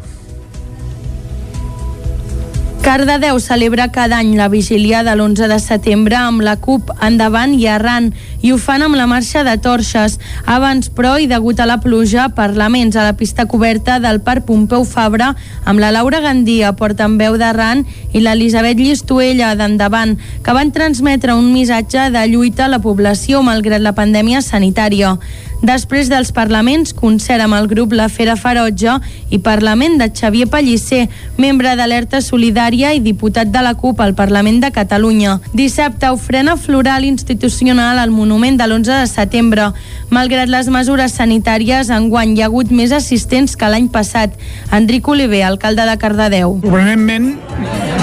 Cardedeu 2.87 3.35
celebra 3.43 3.89
cada 3.91 4.21
any 4.23 4.37
la 4.39 4.47
vigília 4.47 5.01
de 5.03 5.11
l'11 5.11 5.49
de 5.51 5.57
setembre 5.59 6.15
amb 6.15 6.39
la 6.39 6.53
CUP 6.55 6.93
endavant 7.03 7.51
i 7.51 7.65
arran 7.67 8.13
i 8.39 8.53
ho 8.55 8.57
fan 8.63 8.85
amb 8.85 8.95
la 8.95 9.09
marxa 9.11 9.41
de 9.43 9.57
torxes. 9.59 10.15
Abans, 10.47 10.87
però, 10.95 11.17
i 11.19 11.27
degut 11.27 11.59
a 11.59 11.65
la 11.67 11.81
pluja, 11.83 12.29
parlaments 12.37 12.95
a 12.95 13.03
la 13.03 13.17
pista 13.19 13.43
coberta 13.43 13.97
del 13.99 14.21
Parc 14.23 14.45
Pompeu 14.47 14.85
Fabra 14.87 15.33
amb 15.65 15.83
la 15.83 15.91
Laura 15.91 16.21
Gandia, 16.23 16.71
portaveu 16.79 17.35
d'arran, 17.35 17.83
i 18.15 18.21
l'Elisabet 18.23 18.79
Llistuella 18.79 19.51
d'endavant, 19.59 20.15
que 20.39 20.55
van 20.55 20.71
transmetre 20.71 21.35
un 21.35 21.51
missatge 21.51 22.07
de 22.15 22.23
lluita 22.31 22.69
a 22.69 22.71
la 22.71 22.79
població 22.79 23.43
malgrat 23.43 23.83
la 23.83 23.97
pandèmia 23.99 24.39
sanitària. 24.39 25.17
Després 25.61 26.09
dels 26.11 26.31
parlaments 26.35 26.93
concert 26.93 27.41
amb 27.43 27.57
el 27.57 27.67
grup 27.67 27.93
La 27.97 28.07
Fera 28.09 28.35
Ferotge 28.37 28.97
i 29.33 29.39
Parlament 29.43 29.97
de 29.99 30.09
Xavier 30.13 30.47
Pellicer, 30.51 31.07
membre 31.37 31.73
d'Alerta 31.79 32.21
Solidària 32.21 32.93
i 32.93 33.01
diputat 33.03 33.51
de 33.53 33.63
la 33.65 33.73
CUP 33.75 34.01
al 34.01 34.15
Parlament 34.15 34.61
de 34.63 34.71
Catalunya. 34.71 35.39
Dissabte, 35.53 36.09
ofrena 36.13 36.57
floral 36.57 37.05
institucional 37.05 37.99
al 37.99 38.11
monument 38.11 38.57
de 38.59 38.67
l'11 38.67 39.01
de 39.01 39.07
setembre. 39.07 39.71
Malgrat 40.09 40.49
les 40.51 40.69
mesures 40.73 41.17
sanitàries, 41.17 41.89
enguany 41.89 42.37
hi 42.37 42.43
ha 42.43 42.51
hagut 42.51 42.71
més 42.71 42.93
assistents 42.95 43.57
que 43.57 43.69
l'any 43.69 43.89
passat. 43.91 44.35
Enric 44.71 45.07
Oliver, 45.07 45.43
alcalde 45.47 45.87
de 45.87 45.97
Cardedeu. 45.97 46.59
Sorprenentment, 46.61 47.33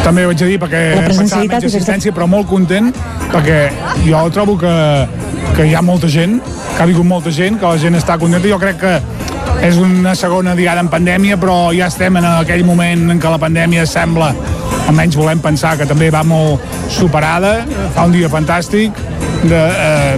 també 0.05 0.27
ho 0.27 0.33
haig 0.33 0.41
de 0.43 0.51
dir, 0.51 0.59
perquè 0.61 0.83
pensava 1.07 1.45
menys 1.47 1.65
assistència, 1.71 2.13
però 2.13 2.27
molt 2.29 2.49
content, 2.51 2.91
perquè 3.33 3.61
jo 4.05 4.21
trobo 4.35 4.59
que, 4.61 4.75
que 5.57 5.69
hi 5.71 5.75
ha 5.75 5.81
molta 5.81 6.11
gent, 6.13 6.41
que 6.75 6.83
ha 6.83 6.87
vingut 6.91 7.07
molta 7.09 7.31
gent, 7.33 7.44
que 7.61 7.69
la 7.69 7.79
gent 7.79 7.99
està 7.99 8.17
contenta. 8.19 8.49
Jo 8.49 8.59
crec 8.59 8.81
que 8.81 8.95
és 9.65 9.77
una 9.81 10.15
segona 10.19 10.55
diada 10.57 10.83
en 10.83 10.91
pandèmia, 10.93 11.37
però 11.41 11.73
ja 11.77 11.89
estem 11.93 12.17
en 12.21 12.27
aquell 12.31 12.65
moment 12.65 13.11
en 13.13 13.21
què 13.21 13.33
la 13.33 13.41
pandèmia 13.41 13.87
sembla, 13.89 14.33
almenys 14.89 15.17
volem 15.17 15.41
pensar 15.45 15.77
que 15.79 15.87
també 15.89 16.11
va 16.13 16.25
molt 16.25 16.65
superada, 16.93 17.59
fa 17.95 18.09
un 18.09 18.17
dia 18.17 18.33
fantàstic, 18.33 18.97
de, 19.45 19.61
eh, 19.61 20.17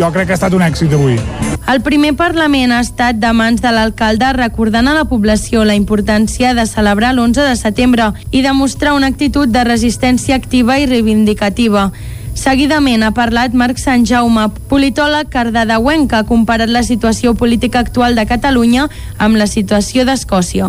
jo 0.00 0.10
crec 0.12 0.26
que 0.26 0.32
ha 0.36 0.40
estat 0.40 0.56
un 0.56 0.64
èxit 0.64 0.92
avui. 0.96 1.18
El 1.64 1.80
primer 1.80 2.12
Parlament 2.16 2.74
ha 2.76 2.82
estat 2.84 3.16
de 3.16 3.30
mans 3.32 3.62
de 3.64 3.70
l'alcalde 3.72 4.34
recordant 4.36 4.88
a 4.88 4.96
la 4.96 5.06
població 5.08 5.64
la 5.64 5.76
importància 5.78 6.52
de 6.52 6.66
celebrar 6.68 7.14
l'11 7.14 7.46
de 7.48 7.54
setembre 7.56 8.10
i 8.30 8.42
demostrar 8.44 8.92
una 8.92 9.08
actitud 9.08 9.48
de 9.48 9.64
resistència 9.64 10.36
activa 10.36 10.76
i 10.78 10.84
reivindicativa. 10.90 11.90
Seguidament 12.34 13.02
ha 13.06 13.12
parlat 13.14 13.54
Marc 13.54 13.78
Sant 13.78 14.04
Jaume, 14.04 14.48
politòleg 14.68 15.30
cardedeuenc, 15.32 16.10
que 16.10 16.18
ha 16.18 16.26
comparat 16.28 16.68
la 16.68 16.82
situació 16.82 17.32
política 17.38 17.80
actual 17.80 18.18
de 18.18 18.26
Catalunya 18.26 18.88
amb 19.18 19.38
la 19.38 19.46
situació 19.46 20.04
d'Escòcia. 20.04 20.68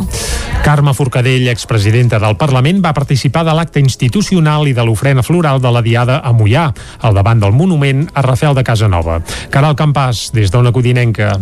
Carme 0.66 0.95
Forcadell, 0.97 1.49
expresidenta 1.51 2.18
del 2.22 2.38
Parlament, 2.38 2.80
va 2.86 2.93
participar 2.93 3.43
de 3.45 3.53
l'acte 3.57 3.82
institucional 3.82 4.70
i 4.70 4.74
de 4.74 4.86
l'ofrena 4.86 5.26
floral 5.26 5.61
de 5.61 5.74
la 5.74 5.84
Diada 5.86 6.22
a 6.24 6.34
Mollà, 6.34 6.72
al 7.01 7.13
davant 7.18 7.43
del 7.43 7.53
monument 7.53 8.07
a 8.13 8.24
Rafel 8.26 8.55
de 8.57 8.63
Casanova. 8.63 9.20
Caral 9.53 9.76
Campàs, 9.76 10.30
des 10.34 10.53
d'Ona 10.53 10.74
Codinenca. 10.74 11.36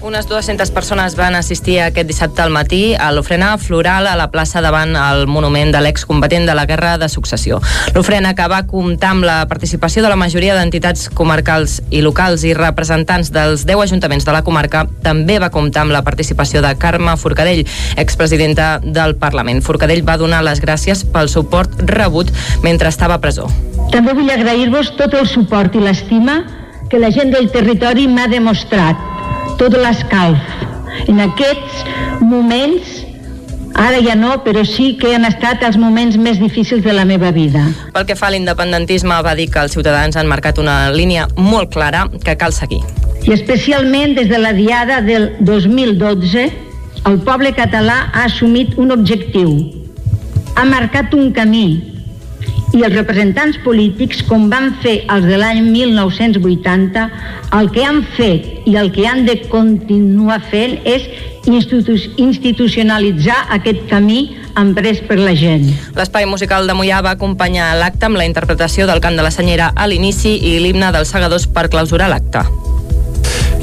Unes 0.00 0.28
200 0.28 0.70
persones 0.70 1.16
van 1.18 1.34
assistir 1.34 1.80
aquest 1.82 2.06
dissabte 2.06 2.38
al 2.44 2.52
matí 2.54 2.94
a 2.94 3.08
l'ofrena 3.10 3.56
floral 3.58 4.06
a 4.06 4.14
la 4.14 4.28
plaça 4.30 4.60
davant 4.62 4.94
el 4.94 5.26
monument 5.26 5.72
de 5.74 5.80
l'excombatent 5.82 6.46
de 6.46 6.54
la 6.54 6.66
Guerra 6.70 6.92
de 7.02 7.08
Successió. 7.10 7.58
L'ofrena 7.96 8.30
que 8.38 8.46
va 8.46 8.60
comptar 8.70 9.10
amb 9.16 9.26
la 9.26 9.40
participació 9.50 10.04
de 10.04 10.12
la 10.12 10.20
majoria 10.20 10.54
d'entitats 10.54 11.08
comarcals 11.10 11.80
i 11.90 12.04
locals 12.06 12.44
i 12.46 12.54
representants 12.54 13.32
dels 13.34 13.66
10 13.66 13.82
ajuntaments 13.88 14.28
de 14.28 14.36
la 14.36 14.44
comarca 14.46 14.84
també 15.02 15.40
va 15.42 15.50
comptar 15.50 15.82
amb 15.82 15.96
la 15.96 16.04
participació 16.06 16.62
de 16.62 16.76
Carme 16.78 17.16
Forcadell, 17.18 17.66
expresidenta 17.96 18.78
del 18.84 19.16
Parlament. 19.18 19.64
Forcadell 19.66 20.06
va 20.06 20.16
donar 20.16 20.44
les 20.46 20.62
gràcies 20.62 21.02
pel 21.02 21.26
suport 21.28 21.74
rebut 21.90 22.30
mentre 22.62 22.94
estava 22.94 23.18
a 23.18 23.24
presó. 23.24 23.50
També 23.90 24.14
vull 24.14 24.30
agrair-vos 24.30 24.94
tot 24.94 25.18
el 25.18 25.26
suport 25.26 25.74
i 25.74 25.82
l'estima 25.82 26.44
que 26.88 27.02
la 27.02 27.10
gent 27.10 27.34
del 27.34 27.50
territori 27.50 28.06
m'ha 28.06 28.30
demostrat 28.30 29.18
tot 29.58 29.74
l'escalf. 29.76 30.38
En 31.10 31.20
aquests 31.22 31.82
moments, 32.22 32.94
ara 33.78 33.98
ja 34.02 34.14
no, 34.18 34.36
però 34.44 34.64
sí 34.66 34.92
que 35.00 35.12
han 35.16 35.26
estat 35.28 35.62
els 35.66 35.78
moments 35.78 36.16
més 36.18 36.38
difícils 36.40 36.84
de 36.86 36.94
la 36.94 37.04
meva 37.08 37.30
vida. 37.34 37.66
Pel 37.94 38.06
que 38.08 38.16
fa 38.18 38.30
a 38.30 38.34
l'independentisme, 38.34 39.18
va 39.26 39.34
dir 39.38 39.48
que 39.52 39.62
els 39.62 39.74
ciutadans 39.74 40.16
han 40.16 40.30
marcat 40.30 40.58
una 40.62 40.78
línia 40.94 41.28
molt 41.36 41.72
clara 41.74 42.06
que 42.24 42.36
cal 42.38 42.54
seguir. 42.54 42.80
I 43.26 43.34
especialment 43.34 44.14
des 44.16 44.30
de 44.30 44.38
la 44.38 44.54
diada 44.56 45.02
del 45.04 45.32
2012, 45.44 46.48
el 47.08 47.20
poble 47.26 47.52
català 47.54 48.08
ha 48.12 48.24
assumit 48.26 48.78
un 48.78 48.94
objectiu, 48.94 49.52
ha 50.56 50.64
marcat 50.66 51.14
un 51.14 51.32
camí, 51.34 51.97
i 52.76 52.82
els 52.84 52.94
representants 52.94 53.58
polítics, 53.64 54.20
com 54.28 54.48
van 54.52 54.74
fer 54.82 55.00
els 55.08 55.26
de 55.28 55.38
l'any 55.40 55.62
1980, 55.70 57.06
el 57.58 57.70
que 57.72 57.84
han 57.84 58.02
fet 58.16 58.68
i 58.68 58.76
el 58.76 58.92
que 58.92 59.06
han 59.08 59.24
de 59.28 59.38
continuar 59.48 60.40
fent 60.50 60.76
és 60.84 61.08
institu 61.48 61.96
institucionalitzar 62.20 63.38
aquest 63.56 63.86
camí 63.88 64.36
emprès 64.58 65.00
per 65.08 65.18
la 65.20 65.34
gent. 65.38 65.68
L'espai 65.96 66.28
musical 66.28 66.68
de 66.68 66.76
Mollà 66.76 67.00
va 67.04 67.16
acompanyar 67.16 67.72
l'acte 67.80 68.08
amb 68.10 68.20
la 68.20 68.28
interpretació 68.28 68.88
del 68.90 69.00
cant 69.00 69.16
de 69.16 69.24
la 69.24 69.32
senyera 69.34 69.72
a 69.74 69.88
l'inici 69.88 70.36
i 70.36 70.58
l'himne 70.62 70.92
dels 70.92 71.14
segadors 71.14 71.48
per 71.48 71.68
clausurar 71.72 72.10
l'acte. 72.12 72.44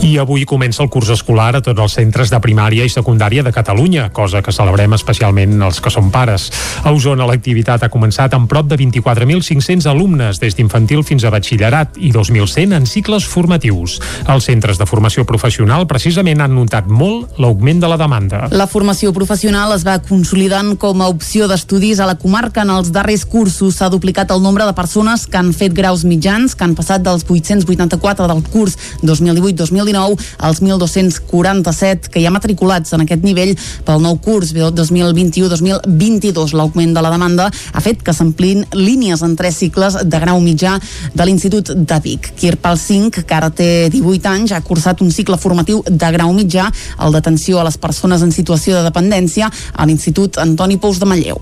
I 0.05 0.19
avui 0.21 0.43
comença 0.45 0.83
el 0.83 0.89
curs 0.93 1.09
escolar 1.09 1.55
a 1.57 1.59
tots 1.65 1.81
els 1.81 1.93
centres 1.97 2.29
de 2.29 2.37
primària 2.37 2.83
i 2.85 2.91
secundària 2.93 3.41
de 3.41 3.49
Catalunya, 3.49 4.11
cosa 4.13 4.43
que 4.45 4.53
celebrem 4.53 4.93
especialment 4.93 5.55
els 5.65 5.79
que 5.81 5.89
són 5.89 6.11
pares. 6.13 6.43
A 6.85 6.91
Osona 6.93 7.25
l'activitat 7.25 7.81
ha 7.81 7.89
començat 7.89 8.35
amb 8.37 8.45
prop 8.45 8.67
de 8.69 8.77
24.500 8.77 9.87
alumnes, 9.89 10.37
des 10.37 10.53
d'infantil 10.53 11.01
fins 11.01 11.25
a 11.25 11.31
batxillerat 11.33 11.97
i 11.97 12.11
2.100 12.13 12.75
en 12.77 12.85
cicles 12.85 13.25
formatius. 13.25 13.95
Els 14.29 14.45
centres 14.45 14.77
de 14.77 14.85
formació 14.85 15.25
professional 15.25 15.87
precisament 15.89 16.45
han 16.45 16.53
notat 16.53 16.85
molt 16.85 17.41
l'augment 17.41 17.81
de 17.81 17.89
la 17.89 17.97
demanda. 17.97 18.43
La 18.53 18.69
formació 18.69 19.09
professional 19.09 19.73
es 19.73 19.87
va 19.89 19.97
consolidant 20.05 20.75
com 20.77 21.01
a 21.01 21.09
opció 21.09 21.49
d'estudis 21.49 21.97
a 21.97 22.11
la 22.11 22.19
comarca. 22.21 22.61
En 22.61 22.75
els 22.75 22.93
darrers 22.93 23.25
cursos 23.25 23.81
s'ha 23.81 23.89
duplicat 23.89 24.29
el 24.37 24.45
nombre 24.45 24.69
de 24.69 24.77
persones 24.77 25.25
que 25.25 25.41
han 25.41 25.49
fet 25.49 25.73
graus 25.73 26.05
mitjans, 26.05 26.53
que 26.53 26.69
han 26.69 26.77
passat 26.77 27.01
dels 27.01 27.25
884 27.25 28.29
del 28.29 28.45
curs 28.53 28.77
2018-2019 29.01 29.94
als 29.95 30.61
1.247 30.61 32.11
que 32.11 32.21
hi 32.21 32.27
ha 32.27 32.33
matriculats 32.33 32.93
en 32.95 33.05
aquest 33.05 33.23
nivell 33.25 33.55
pel 33.87 34.01
nou 34.03 34.19
curs 34.23 34.53
2021-2022. 34.55 36.55
L'augment 36.55 36.95
de 36.95 37.03
la 37.03 37.11
demanda 37.13 37.49
ha 37.49 37.83
fet 37.83 38.03
que 38.03 38.13
s'amplin 38.13 38.65
línies 38.73 39.23
en 39.25 39.35
tres 39.35 39.59
cicles 39.61 39.99
de 40.03 40.21
grau 40.21 40.41
mitjà 40.43 40.77
de 41.13 41.25
l'Institut 41.25 41.73
de 41.75 41.99
Vic. 42.03 42.31
Kirpal 42.39 42.79
5, 42.79 43.25
que 43.25 43.35
ara 43.35 43.51
té 43.51 43.89
18 43.93 44.31
anys, 44.31 44.55
ha 44.55 44.63
cursat 44.65 45.03
un 45.05 45.11
cicle 45.11 45.37
formatiu 45.37 45.83
de 45.85 46.11
grau 46.15 46.33
mitjà, 46.33 46.69
el 46.99 47.15
d'atenció 47.15 47.59
a 47.59 47.67
les 47.67 47.77
persones 47.77 48.25
en 48.25 48.33
situació 48.35 48.79
de 48.79 48.89
dependència 48.89 49.49
a 49.49 49.85
l'Institut 49.85 50.41
Antoni 50.41 50.77
Pous 50.77 50.99
de 50.99 51.09
Manlleu. 51.09 51.41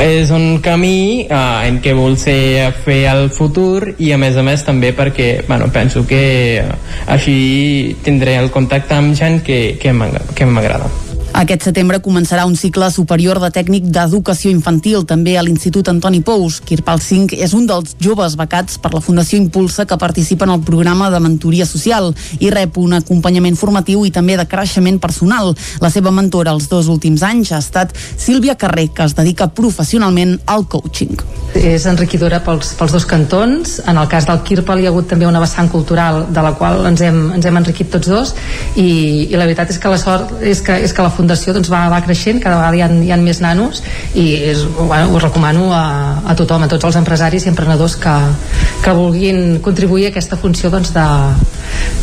És 0.00 0.30
un 0.32 0.60
camí 0.64 1.26
eh, 1.28 1.68
en 1.68 1.78
què 1.84 1.92
vol 1.94 2.16
ser 2.18 2.72
fer 2.84 3.04
el 3.12 3.28
futur 3.30 3.92
i 3.98 4.12
a 4.12 4.18
més 4.18 4.38
a 4.40 4.44
més 4.46 4.64
també 4.64 4.94
perquè 4.96 5.44
bueno, 5.46 5.68
penso 5.72 6.06
que 6.08 6.22
eh, 6.62 6.66
així 7.06 7.96
tindré 8.02 8.38
el 8.40 8.50
contacte 8.50 8.96
amb 8.96 9.14
gent 9.18 9.42
que, 9.44 9.78
que 9.78 9.92
m'agrada. 9.92 11.11
Aquest 11.32 11.64
setembre 11.64 11.96
començarà 12.04 12.42
un 12.44 12.58
cicle 12.60 12.90
superior 12.92 13.38
de 13.40 13.48
tècnic 13.48 13.86
d'educació 13.88 14.50
infantil, 14.52 15.06
també 15.08 15.38
a 15.40 15.42
l'Institut 15.42 15.88
Antoni 15.88 16.20
Pous. 16.20 16.58
Kirpal 16.60 17.00
5 17.00 17.38
és 17.40 17.54
un 17.56 17.64
dels 17.66 17.94
joves 18.04 18.34
becats 18.36 18.76
per 18.76 18.90
la 18.92 19.00
Fundació 19.00 19.38
Impulsa 19.40 19.86
que 19.88 19.96
participa 19.96 20.44
en 20.44 20.52
el 20.52 20.60
programa 20.66 21.08
de 21.10 21.20
mentoria 21.24 21.64
social 21.64 22.10
i 22.38 22.50
rep 22.52 22.76
un 22.76 22.98
acompanyament 22.98 23.56
formatiu 23.56 24.04
i 24.04 24.12
també 24.12 24.36
de 24.36 24.44
creixement 24.44 24.98
personal. 25.00 25.54
La 25.80 25.88
seva 25.94 26.12
mentora 26.12 26.52
els 26.52 26.68
dos 26.68 26.90
últims 26.92 27.24
anys 27.24 27.54
ha 27.56 27.62
estat 27.64 27.96
Sílvia 27.96 28.58
Carrer, 28.60 28.90
que 28.92 29.08
es 29.08 29.16
dedica 29.16 29.48
professionalment 29.48 30.36
al 30.44 30.66
coaching. 30.68 31.16
És 31.56 31.88
enriquidora 31.88 32.42
pels, 32.44 32.74
pels 32.76 32.92
dos 32.92 33.08
cantons. 33.08 33.78
En 33.88 33.96
el 33.96 34.08
cas 34.12 34.28
del 34.28 34.44
Kirpal 34.44 34.84
hi 34.84 34.90
ha 34.90 34.92
hagut 34.92 35.08
també 35.08 35.26
una 35.26 35.40
vessant 35.40 35.72
cultural 35.72 36.26
de 36.28 36.44
la 36.44 36.52
qual 36.60 36.84
ens 36.92 37.00
hem, 37.00 37.24
ens 37.38 37.48
hem 37.48 37.62
enriquit 37.64 37.88
tots 37.96 38.12
dos 38.12 38.36
i, 38.76 39.32
i 39.32 39.34
la 39.34 39.48
veritat 39.48 39.72
és 39.72 39.80
que 39.80 39.96
la 39.96 40.00
sort 40.00 40.36
és 40.44 40.60
que, 40.60 40.76
és 40.84 40.92
que 40.92 41.00
la 41.00 41.08
fundació 41.08 41.21
doncs, 41.28 41.70
va, 41.72 41.86
va 41.92 42.02
creixent, 42.04 42.40
cada 42.42 42.58
vegada 42.60 42.76
hi 42.76 42.82
ha, 42.84 42.90
hi 43.06 43.12
ha 43.12 43.18
més 43.20 43.40
nanos 43.44 43.82
i 44.14 44.26
és, 44.52 44.64
bueno, 44.78 45.12
ho 45.12 45.22
recomano 45.22 45.70
a, 45.74 45.84
a 46.26 46.36
tothom, 46.38 46.66
a 46.66 46.70
tots 46.70 46.88
els 46.90 47.00
empresaris 47.00 47.46
i 47.46 47.52
emprenedors 47.52 47.96
que, 48.00 48.14
que 48.84 48.96
vulguin 48.96 49.58
contribuir 49.64 50.08
a 50.08 50.12
aquesta 50.14 50.38
funció 50.40 50.70
doncs, 50.72 50.92
de, 50.96 51.06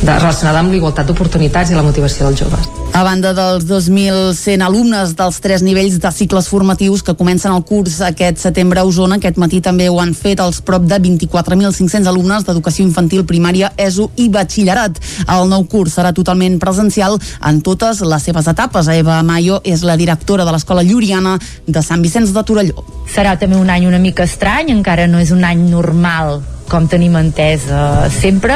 de 0.02 0.20
relacionada 0.20 0.64
amb 0.64 0.74
l'igualtat 0.74 1.10
d'oportunitats 1.10 1.72
i 1.72 1.78
la 1.78 1.86
motivació 1.86 2.30
dels 2.30 2.46
joves. 2.46 2.70
A 2.90 3.04
banda 3.06 3.32
dels 3.38 3.68
2.100 3.70 4.64
alumnes 4.66 5.12
dels 5.16 5.38
tres 5.44 5.62
nivells 5.64 6.00
de 6.02 6.10
cicles 6.12 6.48
formatius 6.50 7.04
que 7.06 7.14
comencen 7.16 7.54
el 7.54 7.62
curs 7.64 8.00
aquest 8.04 8.42
setembre 8.42 8.82
a 8.82 8.86
Osona, 8.88 9.20
aquest 9.20 9.38
matí 9.40 9.62
també 9.64 9.90
ho 9.90 10.00
han 10.02 10.16
fet 10.18 10.42
els 10.44 10.62
prop 10.66 10.88
de 10.90 10.98
24.500 11.04 12.10
alumnes 12.10 12.48
d'educació 12.48 12.84
infantil, 12.88 13.26
primària, 13.30 13.72
ESO 13.78 14.10
i 14.18 14.28
batxillerat. 14.34 14.98
El 15.30 15.52
nou 15.52 15.68
curs 15.70 15.96
serà 16.00 16.12
totalment 16.18 16.58
presencial 16.60 17.20
en 17.46 17.62
totes 17.62 18.02
les 18.02 18.26
seves 18.26 18.50
etapes. 18.52 18.90
Eva 18.90 19.09
Mayo 19.26 19.60
és 19.64 19.84
la 19.88 19.98
directora 20.00 20.46
de 20.46 20.54
l'Escola 20.56 20.86
Lluriana 20.86 21.38
de 21.68 21.84
Sant 21.86 22.04
Vicenç 22.06 22.34
de 22.36 22.44
Torelló. 22.46 22.86
Serà 23.10 23.36
també 23.42 23.58
un 23.60 23.70
any 23.74 23.88
una 23.90 24.00
mica 24.00 24.28
estrany, 24.30 24.72
encara 24.74 25.08
no 25.08 25.20
és 25.20 25.34
un 25.36 25.44
any 25.44 25.68
normal 25.72 26.40
com 26.70 26.86
tenim 26.88 27.18
entès 27.18 27.66
eh, 27.66 28.08
sempre, 28.14 28.56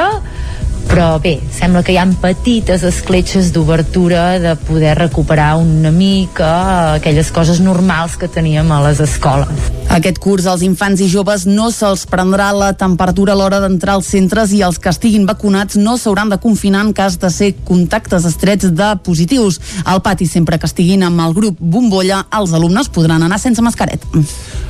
però 0.88 1.19
bé, 1.21 1.38
sembla 1.51 1.84
que 1.84 1.93
hi 1.93 1.99
ha 2.01 2.05
petites 2.21 2.84
escletxes 2.88 3.51
d'obertura 3.55 4.39
de 4.39 4.55
poder 4.67 4.95
recuperar 4.99 5.55
una 5.57 5.91
mica 5.91 6.95
aquelles 6.95 7.31
coses 7.31 7.61
normals 7.63 8.17
que 8.17 8.27
teníem 8.27 8.71
a 8.71 8.81
les 8.88 8.99
escoles. 9.03 9.71
Aquest 9.93 10.17
curs 10.17 10.47
als 10.49 10.63
infants 10.65 11.03
i 11.05 11.07
joves 11.11 11.43
no 11.45 11.67
se'ls 11.69 12.07
prendrà 12.09 12.47
la 12.55 12.71
temperatura 12.73 13.36
a 13.36 13.38
l'hora 13.38 13.59
d'entrar 13.61 13.99
als 13.99 14.09
centres 14.09 14.53
i 14.57 14.63
els 14.65 14.79
que 14.81 14.89
estiguin 14.89 15.27
vacunats 15.29 15.77
no 15.77 15.97
s'hauran 16.01 16.34
de 16.34 16.39
confinar 16.41 16.81
en 16.88 16.93
cas 16.97 17.19
de 17.21 17.29
ser 17.29 17.51
contactes 17.63 18.25
estrets 18.25 18.71
de 18.73 18.89
positius. 19.05 19.59
Al 19.86 20.01
pati, 20.01 20.25
sempre 20.25 20.57
que 20.57 20.65
estiguin 20.65 21.05
amb 21.05 21.21
el 21.21 21.38
grup 21.38 21.61
Bombolla, 21.61 22.23
els 22.34 22.53
alumnes 22.57 22.89
podran 22.89 23.21
anar 23.21 23.38
sense 23.39 23.61
mascareta. 23.61 24.09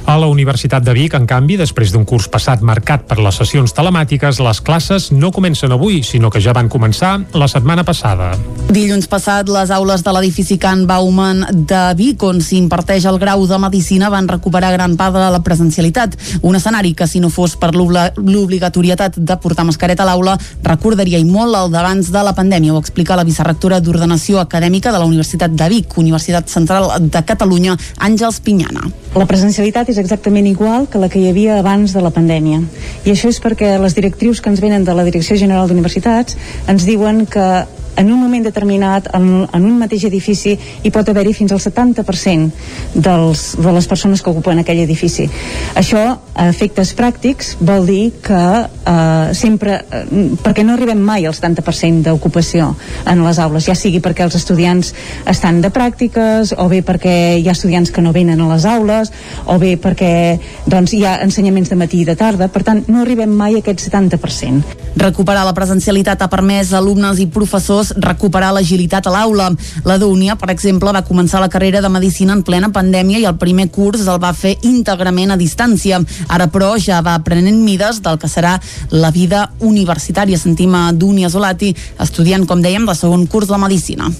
A 0.03 0.17
la 0.19 0.27
Universitat 0.27 0.83
de 0.83 0.91
Vic, 0.91 1.15
en 1.15 1.23
canvi, 1.23 1.55
després 1.55 1.93
d'un 1.95 2.03
curs 2.03 2.27
passat 2.27 2.59
marcat 2.59 3.07
per 3.07 3.21
les 3.23 3.39
sessions 3.39 3.71
telemàtiques, 3.71 4.41
les 4.43 4.59
classes 4.59 5.07
no 5.15 5.31
comencen 5.31 5.71
avui, 5.71 6.02
sinó 6.03 6.29
que 6.29 6.41
ja 6.41 6.53
van 6.53 6.69
començar 6.69 7.15
la 7.33 7.47
setmana 7.47 7.83
passada. 7.83 8.33
Dilluns 8.73 9.07
passat, 9.07 9.49
les 9.49 9.71
aules 9.71 10.03
de 10.03 10.13
l'edifici 10.15 10.57
Can 10.57 10.85
Bauman 10.89 11.43
de 11.69 11.81
Vic, 11.97 12.23
on 12.23 12.41
s'imparteix 12.41 13.05
el 13.09 13.19
grau 13.21 13.45
de 13.47 13.59
Medicina, 13.61 14.09
van 14.09 14.27
recuperar 14.27 14.71
gran 14.73 14.95
part 14.97 15.13
de 15.15 15.27
la 15.33 15.41
presencialitat. 15.45 16.15
Un 16.41 16.57
escenari 16.57 16.93
que, 16.97 17.07
si 17.07 17.21
no 17.21 17.29
fos 17.29 17.55
per 17.59 17.73
l'obligatorietat 17.75 19.19
de 19.19 19.37
portar 19.37 19.65
mascareta 19.67 20.03
a 20.03 20.09
l'aula, 20.09 20.37
recordaria 20.63 21.21
i 21.21 21.27
molt 21.27 21.55
el 21.59 21.71
d'abans 21.73 22.09
de 22.11 22.23
la 22.25 22.33
pandèmia, 22.33 22.73
ho 22.73 22.81
explica 22.81 23.17
la 23.19 23.27
vicerrectora 23.27 23.79
d'Ordenació 23.79 24.39
Acadèmica 24.41 24.91
de 24.91 24.99
la 24.99 25.05
Universitat 25.05 25.53
de 25.53 25.69
Vic, 25.69 25.97
Universitat 25.97 26.49
Central 26.49 26.89
de 26.99 27.23
Catalunya, 27.23 27.77
Àngels 27.99 28.41
Pinyana. 28.41 28.89
La 29.13 29.27
presencialitat 29.29 29.91
és 29.93 29.99
exactament 30.01 30.47
igual 30.49 30.87
que 30.89 30.97
la 30.97 31.09
que 31.09 31.19
hi 31.21 31.27
havia 31.29 31.59
abans 31.59 31.93
de 31.93 32.01
la 32.01 32.09
pandèmia. 32.09 32.63
I 33.05 33.13
això 33.13 33.29
és 33.29 33.37
perquè 33.43 33.75
les 33.77 33.93
directrius 33.93 34.41
que 34.41 34.49
ens 34.49 34.61
venen 34.63 34.83
de 34.87 34.95
la 34.97 35.05
Direcció 35.05 35.37
General 35.37 35.69
d'Universitats 35.93 36.37
ens 36.71 36.85
diuen 36.87 37.25
que 37.29 37.47
en 37.95 38.11
un 38.11 38.19
moment 38.19 38.43
determinat, 38.43 39.09
en, 39.13 39.45
en 39.45 39.65
un 39.65 39.77
mateix 39.79 40.05
edifici, 40.09 40.55
hi 40.83 40.91
pot 40.93 41.09
haver-hi 41.09 41.33
fins 41.35 41.53
al 41.53 41.61
70% 41.61 42.49
dels, 42.95 43.43
de 43.59 43.73
les 43.75 43.87
persones 43.89 44.21
que 44.21 44.31
ocupen 44.31 44.61
aquell 44.61 44.81
edifici. 44.83 45.27
Això, 45.79 46.03
a 46.33 46.47
efectes 46.49 46.93
pràctics, 46.97 47.53
vol 47.61 47.85
dir 47.87 48.13
que 48.23 48.41
eh, 48.65 49.33
sempre, 49.37 49.79
eh, 49.89 50.03
perquè 50.43 50.65
no 50.65 50.77
arribem 50.77 51.01
mai 51.03 51.27
al 51.27 51.35
70% 51.37 52.07
d'ocupació 52.07 52.73
en 53.09 53.23
les 53.25 53.39
aules, 53.39 53.67
ja 53.69 53.75
sigui 53.77 54.01
perquè 54.03 54.25
els 54.25 54.37
estudiants 54.39 54.93
estan 55.29 55.61
de 55.61 55.71
pràctiques, 55.73 56.55
o 56.57 56.67
bé 56.71 56.81
perquè 56.85 57.37
hi 57.39 57.47
ha 57.47 57.55
estudiants 57.57 57.93
que 57.93 58.01
no 58.01 58.13
venen 58.15 58.41
a 58.41 58.49
les 58.53 58.65
aules, 58.69 59.13
o 59.45 59.59
bé 59.61 59.75
perquè 59.77 60.39
doncs, 60.65 60.95
hi 60.97 61.03
ha 61.05 61.19
ensenyaments 61.25 61.69
de 61.69 61.79
matí 61.79 62.01
i 62.01 62.07
de 62.09 62.17
tarda, 62.19 62.49
per 62.49 62.63
tant, 62.65 62.83
no 62.87 63.03
arribem 63.03 63.29
mai 63.29 63.57
a 63.57 63.63
aquest 63.63 63.85
70%. 63.85 64.79
Recuperar 64.97 65.45
la 65.45 65.55
presencialitat 65.57 66.21
ha 66.21 66.29
permès 66.29 66.73
alumnes 66.77 67.19
i 67.21 67.27
professors 67.27 67.82
recuperar 67.97 68.53
l'agilitat 68.55 69.07
a 69.07 69.13
l'aula. 69.13 69.49
La 69.85 69.97
Dúnia, 69.97 70.37
per 70.39 70.51
exemple, 70.53 70.91
va 70.95 71.03
començar 71.05 71.41
la 71.43 71.49
carrera 71.49 71.81
de 71.81 71.91
Medicina 71.91 72.33
en 72.33 72.43
plena 72.43 72.71
pandèmia 72.73 73.19
i 73.19 73.27
el 73.29 73.39
primer 73.41 73.69
curs 73.73 74.05
el 74.07 74.21
va 74.23 74.33
fer 74.37 74.55
íntegrament 74.61 75.33
a 75.33 75.39
distància. 75.39 75.99
Ara, 76.27 76.47
però, 76.53 76.75
ja 76.79 77.01
va 77.01 77.17
aprenent 77.19 77.59
mides 77.63 78.01
del 78.05 78.19
que 78.21 78.31
serà 78.31 78.59
la 78.91 79.11
vida 79.11 79.49
universitària. 79.59 80.39
Sentim 80.39 80.75
a 80.75 80.91
Dúnia 80.93 81.29
Zolati, 81.29 81.73
estudiant, 81.99 82.47
com 82.47 82.63
dèiem, 82.63 82.87
de 82.87 82.95
segon 82.95 83.27
curs 83.27 83.51
de 83.51 83.59
Medicina. 83.59 84.11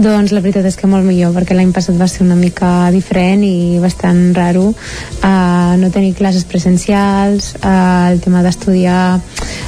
Doncs 0.00 0.32
la 0.32 0.40
veritat 0.40 0.64
és 0.64 0.76
que 0.80 0.88
molt 0.88 1.04
millor, 1.04 1.34
perquè 1.36 1.52
l'any 1.54 1.70
passat 1.74 1.98
va 2.00 2.08
ser 2.08 2.22
una 2.24 2.36
mica 2.38 2.88
diferent 2.94 3.42
i 3.44 3.78
bastant 3.82 4.32
raro 4.34 4.70
uh, 4.72 5.74
no 5.78 5.90
tenir 5.92 6.14
classes 6.16 6.46
presencials, 6.48 7.52
uh, 7.60 8.08
el 8.08 8.22
tema 8.24 8.40
d'estudiar 8.42 9.20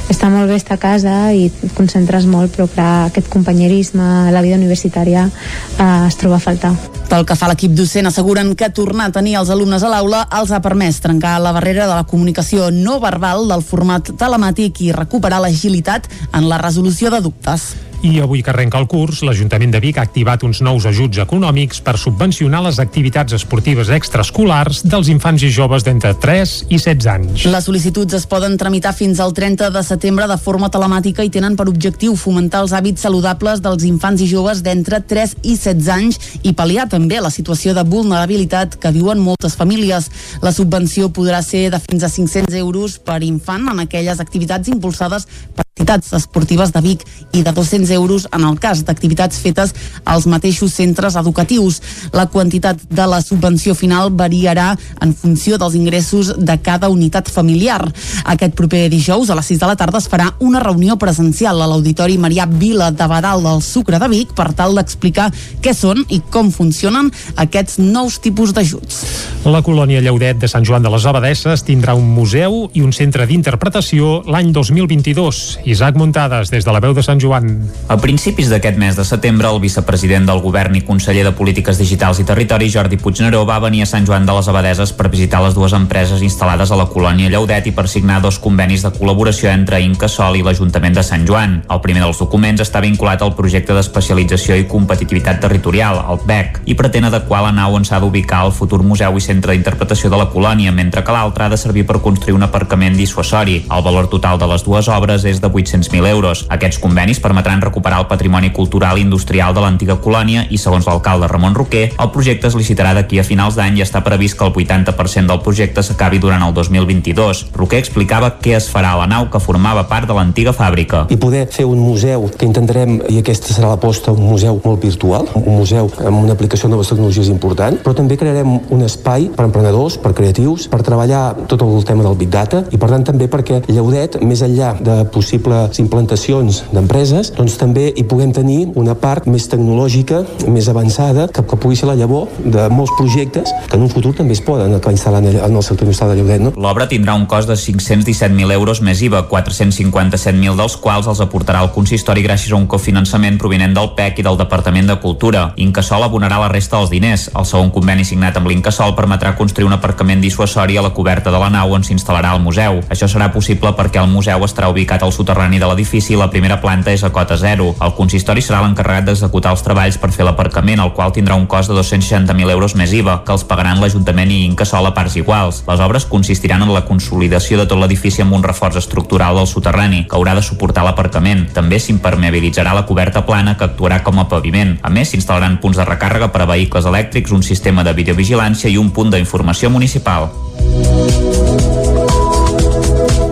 està 0.09 0.31
molt 0.33 0.49
bé 0.49 0.57
estar 0.57 0.79
a 0.79 0.81
casa 0.81 1.15
i 1.31 1.45
et 1.51 1.77
concentres 1.77 2.25
molt, 2.25 2.51
però 2.55 2.65
clar, 2.71 3.05
aquest 3.11 3.29
companyerisme, 3.29 4.31
la 4.33 4.41
vida 4.41 4.57
universitària 4.57 5.27
uh, 5.29 6.05
es 6.09 6.17
troba 6.17 6.41
a 6.41 6.43
faltar. 6.43 6.73
Pel 7.05 7.23
que 7.29 7.37
fa 7.37 7.45
a 7.45 7.53
l'equip 7.53 7.77
docent, 7.77 8.09
asseguren 8.09 8.55
que 8.57 8.73
tornar 8.73 9.11
a 9.11 9.15
tenir 9.15 9.37
els 9.37 9.53
alumnes 9.53 9.85
a 9.85 9.93
l'aula 9.93 10.25
els 10.41 10.51
ha 10.51 10.61
permès 10.65 11.03
trencar 11.05 11.37
la 11.39 11.53
barrera 11.53 11.85
de 11.85 11.93
la 11.93 12.09
comunicació 12.09 12.71
no 12.73 12.97
verbal 12.99 13.45
del 13.51 13.63
format 13.63 14.09
telemàtic 14.17 14.81
i 14.87 14.93
recuperar 14.95 15.43
l'agilitat 15.45 16.09
en 16.33 16.49
la 16.49 16.57
resolució 16.65 17.13
de 17.13 17.21
dubtes. 17.21 17.75
I 18.03 18.19
avui 18.19 18.41
que 18.43 18.51
arrenca 18.51 18.79
el 18.81 18.87
curs, 18.91 19.21
l'Ajuntament 19.25 19.71
de 19.73 19.79
Vic 19.83 19.97
ha 19.97 20.03
activat 20.05 20.43
uns 20.43 20.61
nous 20.65 20.85
ajuts 20.85 21.19
econòmics 21.23 21.81
per 21.85 21.95
subvencionar 21.99 22.61
les 22.65 22.79
activitats 22.83 23.35
esportives 23.37 23.89
extraescolars 23.93 24.83
dels 24.85 25.09
infants 25.13 25.43
i 25.45 25.49
joves 25.53 25.85
d'entre 25.85 26.13
3 26.21 26.53
i 26.69 26.79
16 26.79 27.09
anys. 27.11 27.45
Les 27.49 27.67
sol·licituds 27.67 28.17
es 28.17 28.27
poden 28.29 28.57
tramitar 28.61 28.93
fins 28.97 29.19
al 29.23 29.33
30 29.37 29.71
de 29.73 29.83
setembre 29.85 30.27
de 30.29 30.37
forma 30.37 30.69
telemàtica 30.73 31.25
i 31.25 31.31
tenen 31.33 31.57
per 31.59 31.67
objectiu 31.71 32.15
fomentar 32.19 32.63
els 32.65 32.75
hàbits 32.75 33.05
saludables 33.07 33.63
dels 33.65 33.87
infants 33.87 34.21
i 34.21 34.29
joves 34.29 34.63
d'entre 34.65 35.01
3 35.01 35.37
i 35.43 35.57
16 35.57 35.91
anys 35.95 36.19
i 36.43 36.55
pal·liar 36.55 36.87
també 36.91 37.19
la 37.21 37.33
situació 37.33 37.73
de 37.73 37.85
vulnerabilitat 37.87 38.79
que 38.79 38.93
viuen 38.95 39.21
moltes 39.21 39.57
famílies. 39.59 40.09
La 40.45 40.53
subvenció 40.55 41.09
podrà 41.09 41.41
ser 41.45 41.67
de 41.73 41.81
fins 41.83 42.03
a 42.03 42.09
500 42.09 42.55
euros 42.61 42.99
per 42.99 43.21
infant 43.23 43.69
en 43.71 43.85
aquelles 43.85 44.19
activitats 44.23 44.71
impulsades 44.71 45.27
per 45.55 45.64
entitats 45.75 46.13
esportives 46.15 46.71
de 46.71 46.79
Vic 46.79 47.01
i 47.35 47.41
de 47.43 47.51
200 47.51 47.89
euros 47.91 48.29
en 48.31 48.45
el 48.47 48.55
cas 48.63 48.85
d'activitats 48.87 49.35
fetes 49.43 49.73
als 50.07 50.23
mateixos 50.25 50.71
centres 50.71 51.17
educatius. 51.19 51.81
La 52.15 52.29
quantitat 52.31 52.79
de 52.87 53.03
la 53.03 53.19
subvenció 53.19 53.75
final 53.75 54.07
variarà 54.15 54.77
en 55.03 55.11
funció 55.13 55.57
dels 55.59 55.75
ingressos 55.75 56.31
de 56.39 56.55
cada 56.63 56.87
unitat 56.87 57.27
familiar. 57.27 57.81
Aquest 58.23 58.55
proper 58.55 58.87
dijous 58.89 59.29
a 59.29 59.35
les 59.35 59.51
6 59.51 59.59
de 59.59 59.67
la 59.67 59.75
tarda 59.75 59.99
es 59.99 60.07
farà 60.07 60.29
una 60.39 60.61
reunió 60.63 60.95
presencial 60.95 61.59
a 61.59 61.67
l'Auditori 61.67 62.15
Marià 62.17 62.47
Vila 62.47 62.89
de 62.95 63.07
Badal 63.11 63.43
del 63.43 63.61
Sucre 63.61 63.99
de 63.99 64.07
Vic 64.07 64.31
per 64.31 64.53
tal 64.55 64.79
d'explicar 64.79 65.27
què 65.59 65.75
són 65.75 66.05
i 66.07 66.21
com 66.31 66.53
funcionen 66.55 67.11
aquests 67.35 67.81
nous 67.83 68.21
tipus 68.23 68.55
d'ajuts. 68.55 69.03
La 69.43 69.59
colònia 69.59 69.99
Lleudet 69.99 70.39
de 70.39 70.47
Sant 70.47 70.63
Joan 70.63 70.87
de 70.87 70.95
les 70.95 71.03
Abadesses 71.03 71.67
tindrà 71.67 71.99
un 71.99 72.07
museu 72.15 72.69
i 72.71 72.81
un 72.81 72.95
centre 72.95 73.27
d'interpretació 73.27 74.21
l'any 74.23 74.55
2022 74.55 75.64
Isaac 75.65 75.95
Muntades, 75.97 76.51
des 76.51 76.63
de 76.63 76.71
la 76.71 76.79
veu 76.79 76.93
de 76.93 77.01
Sant 77.01 77.17
Joan. 77.17 77.47
A 77.89 77.95
principis 77.97 78.51
d'aquest 78.53 78.77
mes 78.77 78.93
de 78.93 79.03
setembre, 79.03 79.49
el 79.49 79.57
vicepresident 79.63 80.27
del 80.29 80.43
govern 80.43 80.75
i 80.77 80.83
conseller 80.85 81.23
de 81.25 81.31
Polítiques 81.33 81.79
Digitals 81.81 82.19
i 82.21 82.25
Territori, 82.27 82.67
Jordi 82.69 82.99
Puigneró, 83.01 83.41
va 83.49 83.57
venir 83.63 83.81
a 83.81 83.87
Sant 83.89 84.05
Joan 84.05 84.27
de 84.29 84.35
les 84.37 84.47
Abadeses 84.47 84.93
per 84.93 85.09
visitar 85.09 85.41
les 85.41 85.57
dues 85.57 85.73
empreses 85.73 86.21
instal·lades 86.21 86.69
a 86.69 86.77
la 86.77 86.85
colònia 86.85 87.31
Lleudet 87.33 87.65
i 87.65 87.73
per 87.73 87.87
signar 87.89 88.19
dos 88.21 88.37
convenis 88.37 88.85
de 88.85 88.91
col·laboració 88.93 89.49
entre 89.49 89.79
Incasol 89.81 90.37
i 90.37 90.43
l'Ajuntament 90.45 90.99
de 90.99 91.03
Sant 91.03 91.25
Joan. 91.25 91.57
El 91.65 91.81
primer 91.81 92.05
dels 92.05 92.21
documents 92.21 92.61
està 92.61 92.83
vinculat 92.85 93.25
al 93.25 93.33
projecte 93.33 93.73
d'especialització 93.73 94.59
i 94.61 94.67
competitivitat 94.69 95.41
territorial, 95.41 96.03
el 96.13 96.21
BEC, 96.29 96.61
i 96.69 96.77
pretén 96.77 97.09
adequar 97.09 97.41
la 97.41 97.55
nau 97.57 97.73
on 97.73 97.89
s'ha 97.89 98.03
d'ubicar 98.03 98.43
el 98.45 98.53
futur 98.53 98.83
museu 98.85 99.17
i 99.17 99.25
centre 99.25 99.57
d'interpretació 99.57 100.13
de 100.13 100.21
la 100.21 100.29
colònia, 100.29 100.69
mentre 100.71 101.01
que 101.01 101.17
l'altre 101.17 101.49
ha 101.49 101.49
de 101.49 101.57
servir 101.57 101.87
per 101.89 102.03
construir 102.05 102.37
un 102.37 102.45
aparcament 102.45 102.93
dissuasori. 102.93 103.63
El 103.65 103.83
valor 103.89 104.13
total 104.13 104.37
de 104.37 104.53
les 104.53 104.61
dues 104.61 104.93
obres 104.93 105.25
és 105.25 105.41
de 105.41 105.54
800.000 105.55 106.11
euros. 106.11 106.43
Aquests 106.51 106.79
convenis 106.83 107.21
permetran 107.23 107.63
recuperar 107.63 108.01
el 108.03 108.09
patrimoni 108.11 108.51
cultural 108.51 108.99
i 108.99 109.05
industrial 109.07 109.55
de 109.55 109.63
l'antiga 109.63 109.97
colònia 110.03 110.45
i, 110.49 110.59
segons 110.59 110.87
l'alcalde 110.89 111.29
Ramon 111.31 111.55
Roquer, 111.55 111.85
el 111.95 112.11
projecte 112.11 112.49
es 112.51 112.57
licitarà 112.59 112.93
d'aquí 112.97 113.19
a 113.19 113.25
finals 113.27 113.55
d'any 113.55 113.79
i 113.79 113.85
està 113.85 114.03
previst 114.03 114.37
que 114.37 114.45
el 114.45 114.53
80% 114.53 115.31
del 115.31 115.41
projecte 115.45 115.83
s'acabi 115.83 116.19
durant 116.19 116.43
el 116.43 116.53
2022. 116.53 117.45
Roquer 117.55 117.79
explicava 117.81 118.33
què 118.41 118.55
es 118.59 118.69
farà 118.71 118.93
a 118.93 118.99
la 119.01 119.07
nau 119.09 119.29
que 119.31 119.41
formava 119.41 119.85
part 119.89 120.09
de 120.09 120.17
l'antiga 120.17 120.53
fàbrica. 120.55 121.05
I 121.09 121.19
poder 121.21 121.45
fer 121.51 121.65
un 121.69 121.79
museu 121.79 122.27
que 122.35 122.47
intentarem, 122.47 122.99
i 123.09 123.19
aquesta 123.21 123.53
serà 123.55 123.71
l'aposta, 123.71 124.13
un 124.13 124.25
museu 124.27 124.59
molt 124.65 124.83
virtual, 124.83 125.29
un 125.41 125.59
museu 125.61 125.89
amb 126.03 126.23
una 126.23 126.35
aplicació 126.35 126.69
de 126.69 126.75
noves 126.75 126.91
tecnologies 126.91 127.31
important, 127.31 127.79
però 127.83 127.95
també 127.97 128.17
crearem 128.19 128.57
un 128.73 128.85
espai 128.85 129.29
per 129.35 129.47
emprenedors, 129.47 129.97
per 130.01 130.13
creatius, 130.17 130.67
per 130.71 130.81
treballar 130.85 131.23
tot 131.47 131.63
el 131.65 131.85
tema 131.87 132.05
del 132.05 132.17
Big 132.19 132.31
Data 132.33 132.63
i 132.71 132.79
per 132.81 132.89
tant 132.91 133.05
també 133.07 133.29
perquè 133.31 133.61
Lleudet, 133.69 134.19
més 134.25 134.41
enllà 134.45 134.73
de 134.81 134.97
possibles 135.45 135.79
implantacions 135.79 136.63
d'empreses, 136.73 137.31
doncs 137.35 137.57
també 137.59 137.89
hi 137.95 138.03
puguem 138.07 138.31
tenir 138.33 138.71
una 138.75 138.95
part 138.97 139.27
més 139.29 139.47
tecnològica, 139.51 140.23
més 140.49 140.67
avançada, 140.71 141.27
que, 141.29 141.43
que 141.45 141.57
pugui 141.61 141.77
ser 141.77 141.89
la 141.89 141.95
llavor 141.95 142.27
de 142.43 142.67
molts 142.73 142.93
projectes 142.97 143.51
que 143.69 143.77
en 143.77 143.85
un 143.85 143.91
futur 143.91 144.13
també 144.17 144.33
es 144.33 144.41
poden 144.41 144.73
acabar 144.73 144.95
instal·lant 144.95 145.27
en 145.29 145.55
el 145.55 145.63
sector 145.63 145.85
industrial 145.85 146.11
de 146.13 146.17
Lleudet. 146.19 146.41
No? 146.41 146.53
L'obra 146.57 146.87
tindrà 146.89 147.15
un 147.17 147.27
cost 147.29 147.49
de 147.49 147.57
517.000 147.59 148.55
euros 148.55 148.81
més 148.81 149.01
IVA, 149.05 149.25
457.000 149.29 150.57
dels 150.57 150.77
quals 150.81 151.09
els 151.11 151.21
aportarà 151.23 151.61
el 151.65 151.71
consistori 151.75 152.25
gràcies 152.25 152.53
a 152.53 152.59
un 152.59 152.67
cofinançament 152.71 153.37
provinent 153.41 153.75
del 153.77 153.91
PEC 153.97 154.21
i 154.21 154.25
del 154.25 154.39
Departament 154.41 154.89
de 154.89 154.97
Cultura. 155.03 155.47
Incasol 155.61 156.07
abonarà 156.07 156.39
la 156.41 156.49
resta 156.51 156.79
dels 156.79 156.93
diners. 156.93 157.29
El 157.35 157.47
segon 157.49 157.71
conveni 157.75 158.05
signat 158.07 158.39
amb 158.39 158.49
l'Incasol 158.49 158.95
permetrà 158.97 159.35
construir 159.37 159.69
un 159.69 159.77
aparcament 159.77 160.23
dissuasori 160.23 160.77
a 160.79 160.85
la 160.85 160.93
coberta 160.95 161.33
de 161.33 161.41
la 161.41 161.51
nau 161.53 161.75
on 161.75 161.85
s'instal·larà 161.85 162.33
el 162.35 162.43
museu. 162.43 162.81
Això 162.89 163.09
serà 163.11 163.29
possible 163.33 163.73
perquè 163.77 164.01
el 164.01 164.11
museu 164.11 164.43
estarà 164.45 164.71
ubicat 164.71 165.03
al 165.03 165.13
soterrani 165.15 165.34
soterrani 165.35 165.59
de 165.59 165.67
l'edifici 165.67 166.13
i 166.13 166.17
la 166.17 166.29
primera 166.31 166.61
planta 166.63 166.93
és 166.95 167.03
a 167.03 167.09
cota 167.11 167.35
zero. 167.35 167.73
El 167.83 167.91
consistori 167.97 168.39
serà 168.41 168.61
l'encarregat 168.63 169.09
d'executar 169.09 169.51
els 169.51 169.63
treballs 169.65 169.97
per 169.99 170.13
fer 170.15 170.23
l'aparcament, 170.23 170.79
el 170.79 170.93
qual 170.95 171.11
tindrà 171.11 171.35
un 171.35 171.45
cost 171.45 171.69
de 171.69 171.75
260.000 171.75 172.53
euros 172.53 172.75
més 172.79 172.93
IVA, 172.95 173.17
que 173.27 173.33
els 173.35 173.43
pagaran 173.43 173.81
l'Ajuntament 173.81 174.31
i 174.31 174.45
Incasol 174.45 174.87
a 174.87 174.93
parts 174.95 175.17
iguals. 175.19 175.63
Les 175.67 175.83
obres 175.83 176.05
consistiran 176.07 176.63
en 176.63 176.71
la 176.71 176.85
consolidació 176.87 177.59
de 177.59 177.67
tot 177.67 177.81
l'edifici 177.81 178.23
amb 178.23 178.37
un 178.37 178.47
reforç 178.47 178.79
estructural 178.79 179.35
del 179.35 179.49
soterrani, 179.51 180.05
que 180.07 180.15
haurà 180.15 180.37
de 180.39 180.45
suportar 180.45 180.85
l'aparcament. 180.87 181.49
També 181.53 181.81
s'impermeabilitzarà 181.83 182.73
la 182.73 182.85
coberta 182.87 183.25
plana, 183.27 183.57
que 183.57 183.67
actuarà 183.67 184.01
com 184.07 184.23
a 184.23 184.29
paviment. 184.31 184.77
A 184.83 184.89
més, 184.89 185.11
s'instal·laran 185.11 185.59
punts 185.59 185.81
de 185.81 185.87
recàrrega 185.89 186.31
per 186.31 186.45
a 186.45 186.51
vehicles 186.53 186.87
elèctrics, 186.87 187.35
un 187.35 187.43
sistema 187.43 187.83
de 187.83 187.93
videovigilància 187.97 188.71
i 188.71 188.79
un 188.79 188.93
punt 188.95 189.11
d'informació 189.11 189.73
municipal. 189.73 190.31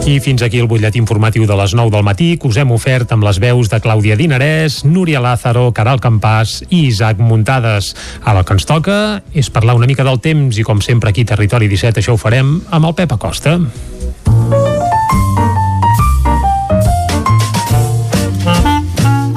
I 0.04 0.18
fins 0.20 0.41
aquí 0.43 0.60
el 0.60 0.68
butllet 0.68 0.97
informatiu 0.99 1.45
de 1.47 1.56
les 1.56 1.72
9 1.72 1.88
del 1.93 2.04
matí 2.04 2.34
que 2.36 2.49
us 2.49 2.58
hem 2.60 2.74
ofert 2.76 3.14
amb 3.16 3.24
les 3.24 3.38
veus 3.39 3.70
de 3.72 3.80
Clàudia 3.80 4.18
Dinarès, 4.20 4.82
Núria 4.84 5.22
Lázaro, 5.24 5.70
Caral 5.72 6.01
Campàs 6.04 6.58
i 6.68 6.82
Isaac 6.89 7.22
Muntades. 7.24 7.93
Ara 8.20 8.41
el 8.41 8.45
que 8.45 8.58
ens 8.58 8.68
toca 8.68 8.97
és 9.32 9.47
parlar 9.47 9.78
una 9.80 9.88
mica 9.88 10.04
del 10.04 10.20
temps 10.20 10.60
i 10.60 10.66
com 10.68 10.84
sempre 10.84 11.14
aquí 11.14 11.24
a 11.24 11.32
Territori 11.32 11.72
17 11.72 12.04
això 12.04 12.18
ho 12.18 12.20
farem 12.20 12.58
amb 12.70 12.91
el 12.91 12.97
Pep 12.99 13.16
Acosta. 13.16 13.56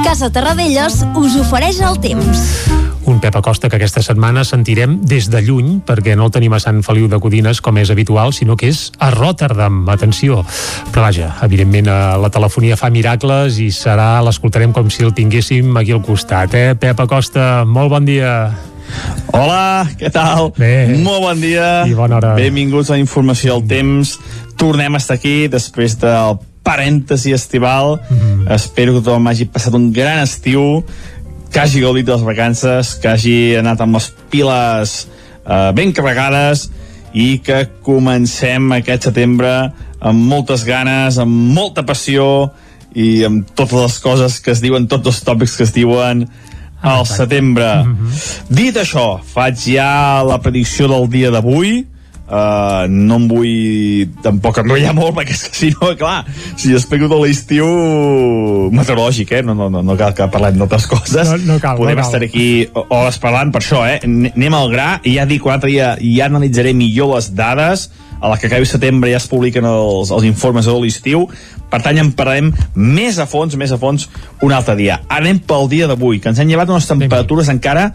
Casa 0.02 0.32
Terradellos 0.34 1.04
us 1.14 1.38
ofereix 1.46 1.78
el 1.78 2.02
temps. 2.02 2.85
Un 3.06 3.20
Pep 3.22 3.36
Acosta 3.38 3.68
que 3.70 3.78
aquesta 3.78 4.02
setmana 4.02 4.42
sentirem 4.42 4.96
des 5.06 5.28
de 5.30 5.38
lluny, 5.46 5.76
perquè 5.86 6.16
no 6.18 6.26
el 6.26 6.32
tenim 6.34 6.56
a 6.56 6.58
Sant 6.62 6.80
Feliu 6.82 7.06
de 7.06 7.20
Codines 7.22 7.60
com 7.62 7.78
és 7.78 7.92
habitual, 7.94 8.32
sinó 8.34 8.56
que 8.58 8.66
és 8.72 8.88
a 8.98 9.12
Rotterdam, 9.14 9.84
atenció. 9.94 10.40
Però 10.90 11.04
vaja, 11.04 11.28
evidentment 11.46 11.86
eh, 11.86 11.98
la 12.18 12.30
telefonia 12.34 12.78
fa 12.80 12.90
miracles 12.90 13.60
i 13.62 13.68
serà, 13.70 14.16
l'escoltarem 14.26 14.74
com 14.74 14.90
si 14.90 15.06
el 15.06 15.14
tinguéssim 15.14 15.70
aquí 15.78 15.94
al 15.94 16.02
costat, 16.02 16.58
eh? 16.58 16.74
Pep 16.74 17.04
Acosta, 17.06 17.62
molt 17.62 17.94
bon 17.94 18.10
dia. 18.10 18.34
Hola, 19.30 19.86
què 19.98 20.10
tal? 20.10 20.50
Bé. 20.58 20.74
Molt 20.98 21.22
bon 21.28 21.40
dia. 21.46 21.70
I 21.86 21.94
bona 21.94 22.18
hora. 22.18 22.34
Benvinguts 22.38 22.90
a 22.90 22.96
la 22.98 23.02
informació 23.02 23.54
del 23.54 23.70
temps. 23.70 24.16
Tornem 24.58 24.98
a 24.98 25.02
estar 25.02 25.18
aquí 25.18 25.46
després 25.52 25.94
del 26.02 26.40
parèntesi 26.66 27.32
estival. 27.32 28.00
Mm 28.08 28.16
-hmm. 28.18 28.54
Espero 28.54 28.94
que 28.94 29.02
tothom 29.02 29.26
hagi 29.26 29.46
passat 29.46 29.74
un 29.74 29.92
gran 29.92 30.18
estiu, 30.18 30.84
que 31.56 31.62
hagi 31.62 31.80
gaudit 31.80 32.04
de 32.04 32.12
les 32.12 32.20
vacances, 32.20 32.88
que 33.00 33.08
hagi 33.08 33.56
anat 33.56 33.80
amb 33.80 33.96
les 33.96 34.10
piles 34.28 34.90
eh, 35.08 35.70
ben 35.72 35.94
carregades 35.96 36.66
i 37.16 37.38
que 37.40 37.62
comencem 37.80 38.74
aquest 38.76 39.06
setembre 39.08 39.52
amb 39.96 40.26
moltes 40.28 40.66
ganes, 40.68 41.16
amb 41.16 41.32
molta 41.56 41.86
passió 41.88 42.26
i 42.92 43.24
amb 43.24 43.48
totes 43.56 43.86
les 43.86 43.96
coses 44.04 44.36
que 44.44 44.52
es 44.52 44.60
diuen, 44.60 44.84
tots 44.84 45.08
els 45.08 45.22
tòpics 45.24 45.56
que 45.56 45.64
es 45.64 45.72
diuen 45.72 46.26
al 46.84 47.06
setembre. 47.08 47.72
Mm 47.86 47.96
-hmm. 47.96 48.36
Dit 48.52 48.76
això, 48.76 49.06
faig 49.24 49.56
ja 49.56 50.22
la 50.28 50.36
predicció 50.44 50.88
del 50.92 51.08
dia 51.08 51.30
d'avui, 51.30 51.86
Uh, 52.26 52.88
no 52.90 53.20
em 53.20 53.26
vull 53.30 54.08
tampoc 54.18 54.56
enrotllar 54.58 54.90
molt 54.98 55.14
perquè 55.14 55.30
és 55.30 55.44
que 55.46 55.52
si 55.54 55.68
no, 55.76 55.92
clar 55.94 56.24
si 56.58 56.72
explico 56.74 57.06
tot 57.06 57.20
l'estiu 57.22 57.66
meteorològic, 58.74 59.30
eh? 59.30 59.42
no, 59.46 59.54
no, 59.54 59.68
no, 59.70 59.84
no 59.86 59.94
cal 59.94 60.10
que 60.10 60.26
parlem 60.34 60.58
d'altres 60.58 60.88
coses 60.90 61.30
no, 61.30 61.36
no 61.52 61.58
cal, 61.62 61.78
podem 61.78 61.94
no 61.94 62.02
cal. 62.02 62.08
estar 62.08 62.26
aquí 62.26 62.48
hores 62.74 63.20
parlant 63.22 63.52
per 63.54 63.62
això, 63.62 63.84
eh? 63.86 64.00
anem 64.02 64.56
al 64.58 64.72
gra 64.72 64.88
i 65.06 65.14
ja 65.20 65.26
dic 65.30 65.46
un 65.46 65.54
altre 65.54 65.70
dia, 65.70 65.92
ja 66.02 66.26
analitzaré 66.26 66.72
millor 66.74 67.12
les 67.14 67.30
dades 67.38 67.86
a 68.18 68.32
la 68.32 68.40
que 68.40 68.48
acabi 68.50 68.66
setembre 68.66 69.12
ja 69.12 69.20
es 69.20 69.28
publiquen 69.30 69.68
els, 69.70 70.10
els 70.10 70.26
informes 70.26 70.66
de 70.66 70.74
l'estiu 70.74 71.28
per 71.70 71.78
tant 71.84 71.94
ja 71.94 72.02
en 72.02 72.10
parlarem 72.16 72.50
més 72.74 73.20
a 73.22 73.28
fons 73.30 73.54
més 73.54 73.70
a 73.70 73.78
fons 73.78 74.08
un 74.42 74.56
altre 74.56 74.74
dia 74.78 74.98
anem 75.14 75.38
pel 75.38 75.70
dia 75.70 75.86
d'avui, 75.86 76.18
que 76.18 76.32
ens 76.32 76.42
han 76.42 76.50
llevat 76.50 76.74
unes 76.74 76.90
temperatures 76.90 77.54
encara 77.54 77.92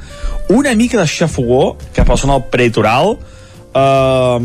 una 0.55 0.71
mica 0.79 1.01
de 1.01 1.07
xafogó 1.09 1.75
cap 1.91 2.07
a 2.07 2.15
la 2.15 2.21
zona 2.23 2.39
del 2.39 2.47
prelitoral 2.53 3.17
Uh, 3.71 4.35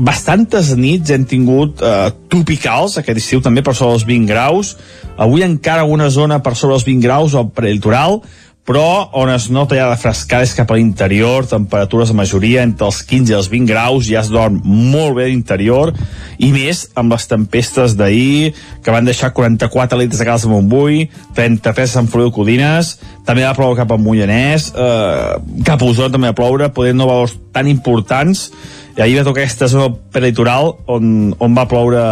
bastantes 0.00 0.70
nits 0.80 1.12
hem 1.12 1.26
tingut 1.28 1.82
uh, 1.84 2.08
tropicals 2.32 2.94
aquest 2.96 3.18
estiu 3.20 3.42
també 3.44 3.60
per 3.60 3.74
sobre 3.76 3.98
els 3.98 4.06
20 4.08 4.30
graus. 4.30 4.76
Avui 5.20 5.44
encara 5.44 5.84
una 5.84 6.08
zona 6.08 6.40
per 6.40 6.54
sobre 6.56 6.78
els 6.78 6.86
20 6.88 7.04
graus 7.04 7.36
al 7.36 7.50
prelitoral 7.52 8.22
però 8.68 9.10
on 9.18 9.30
es 9.32 9.48
nota 9.50 9.74
ja 9.74 9.88
de 9.90 9.98
frescades 9.98 10.52
cap 10.54 10.70
a 10.70 10.76
l'interior, 10.78 11.48
temperatures 11.50 12.12
de 12.12 12.16
majoria 12.18 12.62
entre 12.62 12.86
els 12.86 13.00
15 13.08 13.32
i 13.32 13.36
els 13.36 13.48
20 13.50 13.66
graus, 13.72 14.06
ja 14.06 14.20
es 14.22 14.30
dorm 14.30 14.60
molt 14.62 15.16
bé 15.16 15.26
a 15.26 15.32
l'interior, 15.32 15.90
i 16.38 16.52
més 16.54 16.84
amb 16.98 17.10
les 17.14 17.26
tempestes 17.26 17.96
d'ahir, 17.98 18.52
que 18.84 18.94
van 18.94 19.08
deixar 19.08 19.32
44 19.34 19.98
litres 19.98 20.22
a 20.22 20.28
Cals 20.28 20.46
de 20.46 20.52
Montbui, 20.52 21.08
33 21.34 21.90
a 21.90 21.92
Sant 21.96 22.10
Feliu 22.12 22.30
de 22.30 22.36
Codines, 22.38 22.94
també 23.26 23.42
va 23.42 23.56
ploure 23.58 23.82
cap 23.82 23.90
a 23.90 23.98
Mollanès, 23.98 24.70
eh, 24.70 25.62
cap 25.66 25.82
a 25.82 25.90
Osona 25.90 26.14
també 26.14 26.30
va 26.30 26.38
ploure, 26.38 26.70
podent 26.70 27.02
no 27.02 27.10
valors 27.10 27.34
tan 27.52 27.66
importants, 27.66 28.50
i 28.94 29.02
ahir 29.02 29.18
va 29.18 29.26
tocar 29.26 29.42
aquesta 29.42 29.66
zona 29.72 29.90
peritoral 30.12 30.76
on, 30.86 31.32
on 31.40 31.54
va 31.56 31.66
ploure 31.66 32.02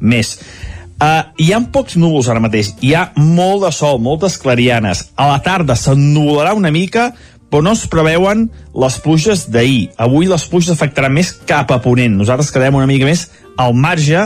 més. 0.00 0.34
Uh, 0.96 1.28
hi 1.36 1.50
ha 1.52 1.58
pocs 1.68 1.98
núvols 2.00 2.28
ara 2.32 2.40
mateix, 2.40 2.70
hi 2.80 2.94
ha 2.96 3.10
molt 3.20 3.66
de 3.66 3.70
sol, 3.74 3.98
moltes 4.00 4.38
clarianes. 4.40 5.10
A 5.20 5.26
la 5.28 5.42
tarda 5.44 5.76
s'ennuvolarà 5.76 6.54
una 6.56 6.72
mica, 6.72 7.10
però 7.52 7.60
no 7.66 7.74
es 7.76 7.84
preveuen 7.92 8.46
les 8.72 8.96
pluges 9.04 9.44
d'ahir. 9.52 9.90
Avui 10.00 10.30
les 10.30 10.46
pluges 10.48 10.72
afectaran 10.72 11.12
més 11.12 11.34
cap 11.46 11.68
a 11.70 11.82
ponent. 11.84 12.16
Nosaltres 12.16 12.48
quedem 12.54 12.80
una 12.80 12.88
mica 12.88 13.04
més 13.04 13.26
al 13.60 13.76
marge. 13.76 14.24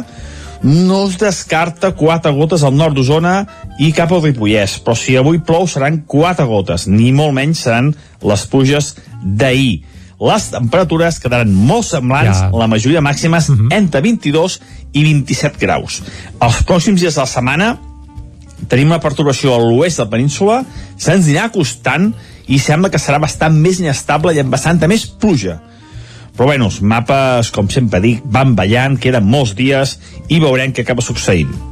No 0.63 1.03
es 1.09 1.19
descarta 1.19 1.91
quatre 1.99 2.31
gotes 2.37 2.63
al 2.63 2.79
nord 2.79 2.95
d'Osona 2.95 3.35
i 3.83 3.91
cap 3.97 4.13
al 4.15 4.23
Ripollès, 4.29 4.79
però 4.85 4.95
si 4.95 5.19
avui 5.19 5.41
plou 5.43 5.67
seran 5.67 6.05
quatre 6.07 6.47
gotes, 6.47 6.87
ni 6.87 7.11
molt 7.17 7.35
menys 7.35 7.65
seran 7.67 7.95
les 8.23 8.47
pluges 8.47 8.95
d'ahir 9.25 9.81
les 10.21 10.49
temperatures 10.53 11.19
quedaran 11.21 11.53
molt 11.53 11.87
semblants, 11.89 12.43
ja. 12.43 12.51
la 12.53 12.69
majoria 12.69 13.01
màximes 13.01 13.49
uh 13.49 13.57
-huh. 13.57 13.69
entre 13.73 14.03
22 14.05 14.61
i 14.93 15.05
27 15.05 15.59
graus. 15.59 16.03
Els 16.41 16.59
pròxims 16.67 17.01
dies 17.01 17.15
de 17.15 17.21
la 17.21 17.27
setmana 17.27 17.79
tenim 18.69 18.89
una 18.89 19.01
perturbació 19.01 19.55
a 19.55 19.59
l'oest 19.59 19.99
de 19.99 20.05
la 20.05 20.11
península, 20.11 20.65
se'ns 20.97 21.27
anirà 21.27 21.45
acostant 21.45 22.13
i 22.47 22.59
sembla 22.59 22.91
que 22.91 22.99
serà 22.99 23.19
bastant 23.21 23.55
més 23.55 23.81
inestable 23.81 24.35
i 24.35 24.41
amb 24.41 24.51
bastanta 24.51 24.87
més 24.87 25.07
pluja. 25.07 25.61
Però 26.37 26.47
bueno, 26.47 26.67
els 26.67 26.81
mapes, 26.81 27.51
com 27.51 27.69
sempre 27.69 28.01
dic, 28.01 28.23
van 28.25 28.55
ballant, 28.55 28.99
queden 28.99 29.25
molts 29.25 29.55
dies 29.55 29.99
i 30.29 30.39
veurem 30.39 30.73
què 30.73 30.83
acaba 30.83 31.03
succeint. 31.03 31.70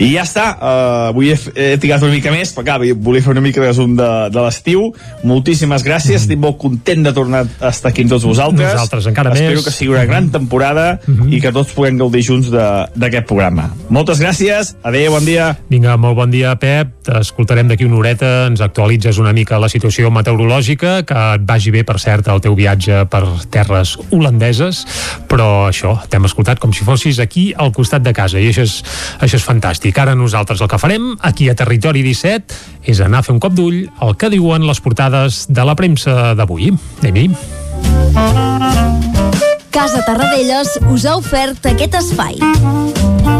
I 0.00 0.12
ja 0.14 0.24
està, 0.24 0.46
uh, 0.56 1.08
avui 1.10 1.32
he, 1.32 1.38
he 1.54 1.76
tirat 1.82 2.02
una 2.06 2.14
mica 2.14 2.32
més, 2.34 2.52
però 2.56 2.64
clar, 2.66 2.78
volia 2.96 3.24
fer 3.24 3.34
una 3.34 3.44
mica 3.44 3.60
de 3.60 3.68
resum 3.68 3.96
de, 3.98 4.10
de 4.32 4.44
l'estiu. 4.44 4.90
Moltíssimes 5.28 5.84
gràcies, 5.86 6.16
mm. 6.16 6.22
estic 6.24 6.40
molt 6.40 6.58
content 6.60 7.04
de 7.06 7.12
tornar 7.16 7.44
a 7.60 7.72
estar 7.72 7.92
aquí 7.92 8.06
amb 8.06 8.14
tots 8.14 8.26
vosaltres. 8.28 8.72
Nosaltres 8.72 9.10
encara 9.10 9.34
Espero 9.34 9.50
més. 9.50 9.58
Espero 9.58 9.66
que 9.66 9.76
sigui 9.76 9.92
una 9.94 10.06
gran 10.08 10.30
temporada 10.30 11.00
mm 11.04 11.14
-hmm. 11.14 11.34
i 11.36 11.40
que 11.40 11.52
tots 11.52 11.72
puguem 11.72 11.98
gaudir 11.98 12.22
junts 12.24 12.50
d'aquest 12.50 13.26
programa. 13.26 13.70
Moltes 13.88 14.20
gràcies, 14.20 14.74
adeu, 14.82 15.12
bon 15.12 15.24
dia. 15.24 15.56
Vinga, 15.68 15.96
molt 15.96 16.16
bon 16.16 16.30
dia, 16.30 16.54
Pep. 16.56 16.88
T'escoltarem 17.04 17.68
d'aquí 17.68 17.84
una 17.84 17.96
horeta, 17.96 18.46
ens 18.46 18.60
actualitzes 18.60 19.18
una 19.18 19.32
mica 19.32 19.58
la 19.58 19.68
situació 19.68 20.10
meteorològica, 20.10 21.02
que 21.04 21.20
et 21.34 21.44
vagi 21.46 21.70
bé, 21.70 21.84
per 21.84 21.98
cert, 21.98 22.28
el 22.28 22.40
teu 22.40 22.54
viatge 22.54 23.04
per 23.10 23.22
terres 23.50 23.96
holandeses, 24.10 24.84
però 25.28 25.68
això, 25.68 25.96
t'hem 26.08 26.24
escoltat 26.24 26.58
com 26.58 26.72
si 26.72 26.84
fossis 26.84 27.18
aquí 27.18 27.52
al 27.56 27.72
costat 27.72 28.02
de 28.02 28.12
casa, 28.12 28.40
i 28.40 28.50
això 28.50 28.62
és, 28.62 28.82
això 29.20 29.36
és 29.36 29.44
fantàstic. 29.50 29.98
Ara 29.98 30.14
nosaltres 30.14 30.62
el 30.62 30.70
que 30.70 30.78
farem 30.80 31.12
aquí 31.26 31.50
a 31.50 31.56
Territori 31.58 32.04
17 32.06 32.88
és 32.90 33.02
anar 33.02 33.20
a 33.20 33.26
fer 33.26 33.34
un 33.34 33.42
cop 33.42 33.56
d'ull 33.56 33.82
al 34.00 34.16
que 34.16 34.30
diuen 34.32 34.66
les 34.68 34.80
portades 34.84 35.44
de 35.50 35.66
la 35.66 35.76
premsa 35.78 36.34
d'avui. 36.38 36.72
Anem-hi. 37.02 37.28
Casa 39.70 40.02
Tarradellas 40.06 40.78
us 40.90 41.06
ha 41.06 41.16
ofert 41.18 41.70
aquest 41.72 42.00
espai. 42.02 43.39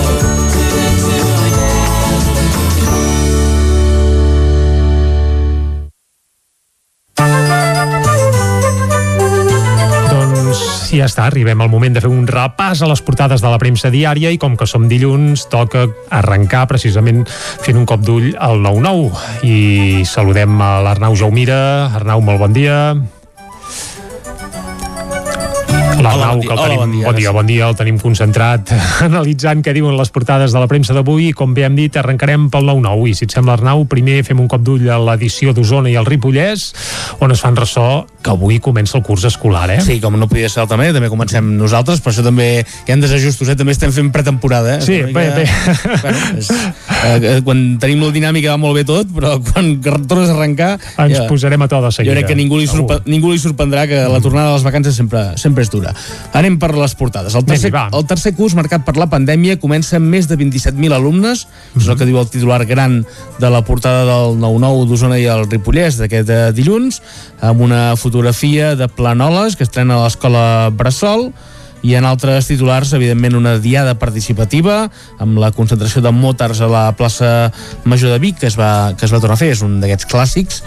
I 10.91 10.97
ja 10.99 11.05
està, 11.07 11.23
arribem 11.29 11.61
al 11.63 11.69
moment 11.71 11.93
de 11.95 12.01
fer 12.03 12.09
un 12.11 12.25
repàs 12.27 12.81
a 12.83 12.87
les 12.91 12.99
portades 13.07 13.39
de 13.39 13.47
la 13.47 13.59
premsa 13.61 13.87
diària 13.93 14.27
i 14.35 14.39
com 14.41 14.57
que 14.59 14.67
som 14.67 14.89
dilluns, 14.91 15.45
toca 15.47 15.85
arrencar 16.11 16.65
precisament 16.67 17.23
fent 17.63 17.79
un 17.79 17.87
cop 17.87 18.03
d'ull 18.03 18.33
al 18.35 18.59
9-9 18.59 19.47
i 19.47 20.03
saludem 20.03 20.59
a 20.59 20.73
l'Arnau 20.83 21.15
Jaumira. 21.15 21.61
Arnau, 21.95 22.19
molt 22.19 22.43
bon 22.43 22.59
dia. 22.59 22.81
L'Arnau, 26.01 26.41
que 26.41 26.51
el 26.51 26.59
Hola, 26.59 26.67
tenim, 26.67 26.81
bon 26.81 26.91
dia, 26.91 27.05
bon 27.05 27.19
dia, 27.19 27.31
bon 27.35 27.49
dia, 27.49 27.67
el 27.69 27.77
tenim 27.79 27.99
concentrat 28.01 28.73
analitzant 29.07 29.63
què 29.65 29.73
diuen 29.77 29.97
les 29.99 30.11
portades 30.13 30.53
de 30.53 30.61
la 30.61 30.69
premsa 30.71 30.95
d'avui 30.97 31.29
i 31.29 31.35
com 31.37 31.53
bé 31.57 31.65
hem 31.67 31.77
dit, 31.77 31.97
arrencarem 31.97 32.49
pel 32.53 32.69
9-9 32.69 33.11
i 33.11 33.15
si 33.17 33.27
et 33.27 33.35
sembla 33.35 33.57
Arnau, 33.59 33.85
primer 33.91 34.21
fem 34.27 34.41
un 34.41 34.49
cop 34.51 34.63
d'ull 34.65 34.87
a 34.89 34.99
l'edició 35.01 35.55
d'Osona 35.57 35.91
i 35.91 35.97
el 35.99 36.07
Ripollès 36.09 36.71
on 37.21 37.33
es 37.33 37.43
fan 37.43 37.57
ressò 37.59 38.05
que 38.21 38.33
avui 38.33 38.59
comença 38.61 38.97
el 38.97 39.03
curs 39.03 39.25
escolar, 39.25 39.67
eh? 39.73 39.79
Sí, 39.81 39.97
com 40.01 40.15
no 40.19 40.29
podia 40.29 40.49
ser 40.51 40.67
també, 40.69 40.91
també 40.93 41.09
comencem 41.11 41.55
nosaltres, 41.57 42.01
per 42.03 42.13
això 42.13 42.23
també 42.25 42.49
hi 42.61 42.93
ha 42.93 42.97
desajustos, 43.01 43.49
eh? 43.49 43.57
també 43.57 43.73
estem 43.75 43.93
fent 43.95 44.11
pretemporada. 44.13 44.77
Eh? 44.77 44.85
Sí, 44.85 44.99
bé, 45.09 45.25
bé. 45.35 45.45
Bueno, 46.01 46.21
és, 46.37 46.51
eh, 46.51 47.39
quan 47.45 47.63
tenim 47.81 48.03
la 48.05 48.11
dinàmica 48.13 48.53
va 48.53 48.61
molt 48.61 48.77
bé 48.77 48.85
tot, 48.87 49.09
però 49.15 49.35
quan 49.41 49.73
tornes 49.81 50.29
a 50.29 50.35
arrencar... 50.37 50.71
Ens 51.01 51.23
posarem 51.29 51.65
a 51.65 51.69
to 51.71 51.81
de 51.81 51.91
seguida. 51.95 52.13
Jo 52.13 52.17
crec 52.19 52.29
que 52.31 52.37
ningú 52.37 52.59
li, 52.61 52.67
sorpre 52.69 53.01
ningú 53.09 53.33
li 53.33 53.41
sorprendrà 53.41 53.87
que 53.89 54.03
la 54.11 54.21
tornada 54.23 54.51
de 54.51 54.59
les 54.59 54.65
vacances 54.67 54.97
sempre, 54.97 55.31
sempre 55.41 55.65
és 55.65 55.73
dura. 55.73 55.90
Anem 56.37 56.57
per 56.61 56.71
les 56.75 56.95
portades. 56.97 57.35
El 57.37 57.45
tercer, 57.47 57.71
el 57.71 58.07
tercer 58.09 58.33
curs 58.37 58.55
marcat 58.57 58.85
per 58.87 58.95
la 58.99 59.09
pandèmia 59.11 59.59
comença 59.61 59.97
amb 59.99 60.11
més 60.11 60.29
de 60.29 60.37
27.000 60.39 60.95
alumnes, 60.97 61.45
és 61.77 61.87
el 61.87 61.97
que 61.99 62.07
diu 62.09 62.19
el 62.21 62.29
titular 62.31 62.63
gran 62.69 63.01
de 63.39 63.51
la 63.51 63.63
portada 63.67 64.05
del 64.07 64.37
9-9 64.41 64.89
d'Osona 64.89 65.19
i 65.21 65.27
el 65.31 65.47
Ripollès 65.49 65.99
d'aquest 66.01 66.29
eh, 66.29 66.41
dilluns, 66.57 67.01
amb 67.41 67.63
una 67.65 67.95
fotografia 67.99 68.75
de 68.79 68.89
Planoles 68.91 69.57
que 69.57 69.67
estrena 69.67 69.99
a 69.99 70.05
l'escola 70.05 70.45
Bressol, 70.75 71.29
i 71.83 71.95
en 71.97 72.05
altres 72.05 72.47
titulars, 72.47 72.91
evidentment, 72.93 73.35
una 73.35 73.55
diada 73.59 73.95
participativa 73.97 74.83
amb 75.19 75.39
la 75.41 75.51
concentració 75.51 76.01
de 76.05 76.11
motors 76.13 76.59
a 76.61 76.67
la 76.69 76.83
plaça 76.97 77.51
Major 77.85 78.11
de 78.13 78.19
Vic 78.21 78.37
que 78.39 78.47
es 78.51 78.57
va, 78.59 78.93
que 78.97 79.05
es 79.05 79.11
va 79.13 79.19
tornar 79.19 79.35
a 79.37 79.41
fer, 79.41 79.51
és 79.55 79.61
un 79.65 79.79
d'aquests 79.81 80.05
clàssics 80.11 80.61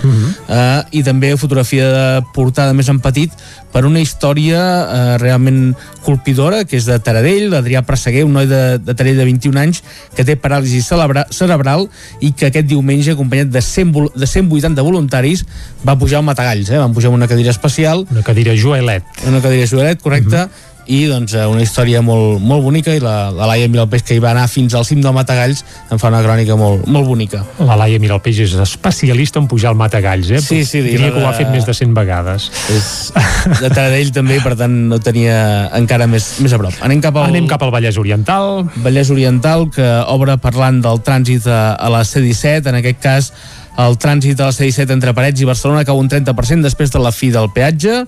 eh, 0.49 0.83
i 0.99 1.03
també 1.07 1.37
fotografia 1.37 1.87
de 1.93 2.23
portada 2.35 2.75
més 2.75 2.89
en 2.91 2.99
petit 3.01 3.31
per 3.75 3.85
una 3.87 3.99
història 4.03 4.59
eh, 4.59 5.19
realment 5.19 5.75
colpidora, 6.05 6.65
que 6.65 6.77
és 6.79 6.85
de 6.87 6.99
Taradell, 7.03 7.49
l'Adrià 7.51 7.81
Presseguer, 7.87 8.23
un 8.27 8.33
noi 8.37 8.47
de, 8.47 8.79
de 8.79 8.95
Taradell 8.95 9.19
de 9.23 9.25
21 9.27 9.59
anys 9.61 9.81
que 10.15 10.23
té 10.27 10.37
paràlisi 10.39 10.83
celebra, 10.85 11.25
cerebral 11.35 11.89
i 12.21 12.31
que 12.33 12.51
aquest 12.51 12.69
diumenge, 12.71 13.15
acompanyat 13.17 13.51
de, 13.55 13.63
100, 13.65 13.91
vol- 13.95 14.13
de 14.15 14.27
180 14.31 14.83
voluntaris, 14.87 15.43
va 15.87 15.97
pujar 15.99 16.21
al 16.21 16.27
Matagalls, 16.29 16.71
eh? 16.71 16.79
van 16.79 16.95
pujar 16.95 17.11
amb 17.11 17.19
una 17.19 17.27
cadira 17.31 17.51
especial. 17.51 18.07
Una 18.11 18.23
cadira 18.23 18.55
Joelet. 18.55 19.03
Una 19.27 19.41
cadira 19.43 19.67
Joelet, 19.67 20.03
correcte. 20.03 20.47
I 20.87 21.05
doncs 21.11 21.35
eh, 21.35 21.47
una 21.49 21.63
història 21.65 22.03
molt, 22.05 22.43
molt 22.45 22.65
bonica 22.65 22.95
i 22.95 23.03
la, 23.03 23.31
la 23.35 23.49
Laia 23.51 23.69
Miralpeix 23.71 24.05
que 24.07 24.17
hi 24.17 24.23
va 24.23 24.33
anar 24.35 24.47
fins 24.53 24.75
al 24.77 24.87
cim 24.89 25.01
del 25.05 25.15
Matagalls 25.17 25.65
en 25.91 26.01
fa 26.03 26.11
una 26.13 26.23
crònica 26.25 26.57
molt, 26.61 26.87
molt 26.91 27.09
bonica 27.09 27.43
La 27.65 27.79
Laia 27.81 28.01
Miralpeix 28.03 28.43
és 28.47 28.57
especialista 28.65 29.41
en 29.41 29.49
pujar 29.51 29.73
al 29.73 29.79
Matagalls, 29.81 30.31
eh? 30.31 30.43
Sí, 30.45 30.63
sí, 30.69 30.83
Diria 30.85 31.13
que 31.15 31.23
ho 31.23 31.29
ha 31.29 31.35
fet 31.37 31.51
més 31.53 31.67
de 31.67 31.75
100 31.75 31.95
vegades. 31.97 32.51
és 32.75 32.91
de 33.61 33.69
Taradell 33.71 34.13
també, 34.15 34.39
per 34.45 34.55
tant 34.59 34.75
no 34.91 35.01
tenia 35.03 35.37
encara 35.77 36.07
més, 36.11 36.35
més 36.45 36.55
a 36.55 36.61
prop. 36.61 36.77
Anem 36.85 37.03
cap 37.05 37.17
al, 37.19 37.29
Anem 37.33 37.49
cap 37.51 37.63
al 37.65 37.73
Vallès 37.75 37.99
Oriental. 38.01 38.65
Vallès 38.85 39.11
Oriental, 39.13 39.69
que 39.75 39.89
obre 40.13 40.37
parlant 40.43 40.81
del 40.85 41.03
trànsit 41.05 41.49
a, 41.49 41.75
a 41.75 41.91
la 41.93 42.05
C-17, 42.09 42.73
en 42.73 42.81
aquest 42.81 43.03
cas 43.05 43.33
el 43.81 43.99
trànsit 43.99 44.41
a 44.41 44.51
la 44.51 44.55
C-17 44.55 44.95
entre 44.95 45.15
Parets 45.17 45.43
i 45.43 45.49
Barcelona 45.49 45.85
cau 45.87 45.99
un 45.99 46.09
30% 46.11 46.63
després 46.63 46.93
de 46.95 47.03
la 47.03 47.13
fi 47.15 47.33
del 47.35 47.51
peatge 47.55 48.05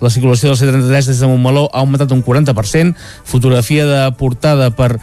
la 0.00 0.10
circulació 0.10 0.50
del 0.50 0.58
C33 0.58 1.10
des 1.10 1.20
de 1.20 1.28
Montmeló 1.28 1.66
ha 1.72 1.82
augmentat 1.82 2.12
un 2.12 2.22
40%, 2.24 2.94
fotografia 3.24 3.86
de 3.86 4.00
portada 4.18 4.70
per 4.74 4.94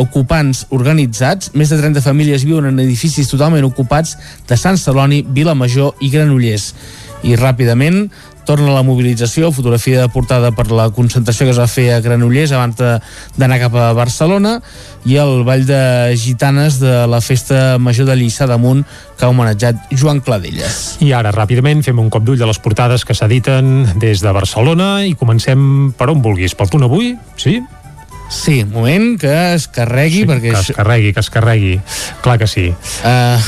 ocupants 0.00 0.64
organitzats, 0.74 1.52
més 1.54 1.72
de 1.72 1.80
30 1.80 2.04
famílies 2.04 2.44
viuen 2.44 2.68
en 2.70 2.80
edificis 2.84 3.28
totalment 3.30 3.66
ocupats 3.66 4.16
de 4.48 4.58
Sant 4.60 4.80
Celoni, 4.80 5.22
Vilamajor 5.24 5.98
i 6.00 6.12
Granollers. 6.12 6.72
I 7.24 7.38
ràpidament 7.40 8.10
torna 8.44 8.72
la 8.74 8.82
mobilització, 8.86 9.50
fotografia 9.52 10.00
de 10.02 10.08
portada 10.12 10.50
per 10.52 10.68
la 10.70 10.90
concentració 10.94 11.46
que 11.46 11.52
es 11.54 11.58
va 11.60 11.66
fer 11.70 11.86
a 11.94 12.00
Granollers 12.04 12.52
abans 12.52 12.76
de- 12.76 12.98
d'anar 13.36 13.58
cap 13.60 13.74
a 13.74 13.92
Barcelona 13.96 14.60
i 15.04 15.16
el 15.16 15.44
ball 15.44 15.64
de 15.66 16.14
gitanes 16.16 16.78
de 16.80 17.06
la 17.06 17.20
festa 17.20 17.78
major 17.78 18.06
de 18.06 18.16
Lliçà 18.16 18.46
d'Amunt 18.46 18.84
que 19.18 19.24
ha 19.24 19.28
homenatjat 19.32 19.76
Joan 19.92 20.20
Cladelles. 20.20 20.96
I 21.00 21.12
ara, 21.12 21.32
ràpidament, 21.32 21.82
fem 21.82 21.98
un 21.98 22.10
cop 22.10 22.24
d'ull 22.24 22.42
a 22.42 22.46
les 22.46 22.58
portades 22.58 23.04
que 23.04 23.14
s'editen 23.14 23.98
des 23.98 24.20
de 24.20 24.32
Barcelona 24.32 25.04
i 25.06 25.14
comencem 25.14 25.92
per 25.96 26.10
on 26.10 26.22
vulguis. 26.22 26.54
Pel 26.54 26.68
punt 26.68 26.82
avui, 26.84 27.16
sí? 27.36 27.60
Sí, 28.28 28.64
moment 28.64 29.14
que 29.20 29.32
es 29.54 29.68
carregui 29.68 30.24
sí, 30.24 30.28
perquè... 30.28 30.52
Que 30.54 30.60
es 30.60 30.72
carregui, 30.76 31.12
que 31.14 31.24
es 31.24 31.30
carregui. 31.30 31.78
Clar 32.24 32.38
que 32.40 32.48
sí. 32.50 32.70
Uh, 33.04 33.38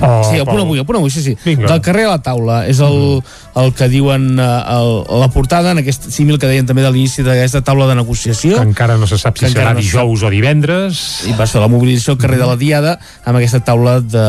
Oh, 0.00 0.22
sí, 0.30 0.36
el 0.36 0.44
punt 0.46 0.60
avui, 0.60 0.78
el 0.78 0.86
punt 0.86 0.98
avui, 0.98 1.10
sí, 1.10 1.22
sí. 1.22 1.36
Vinga. 1.44 1.68
Del 1.68 1.80
carrer 1.80 2.06
a 2.06 2.16
la 2.16 2.22
taula. 2.22 2.58
És 2.68 2.80
el, 2.84 3.22
el 3.58 3.72
que 3.76 3.88
diuen 3.90 4.38
uh, 4.38 4.46
el, 4.76 4.90
la 5.22 5.28
portada, 5.32 5.72
en 5.72 5.80
aquest 5.82 6.08
símil 6.14 6.38
que 6.40 6.48
deien 6.50 6.68
també 6.68 6.84
de 6.84 6.92
l'inici 6.92 7.24
d'aquesta 7.26 7.62
taula 7.66 7.88
de 7.90 7.96
negociació. 7.98 8.56
Que 8.60 8.68
encara 8.68 8.98
no 9.00 9.08
se 9.10 9.18
sap 9.20 9.38
si 9.40 9.48
serà 9.50 9.72
no 9.74 9.82
dijous 9.82 10.24
o 10.26 10.32
divendres. 10.32 11.02
i 11.30 11.34
va 11.38 11.48
ser 11.48 11.62
la 11.62 11.70
mobilització 11.72 12.14
al 12.14 12.20
carrer 12.22 12.40
de 12.40 12.48
la 12.48 12.56
Diada 12.60 12.96
amb 13.24 13.38
aquesta 13.38 13.62
taula 13.66 13.98
de, 14.00 14.26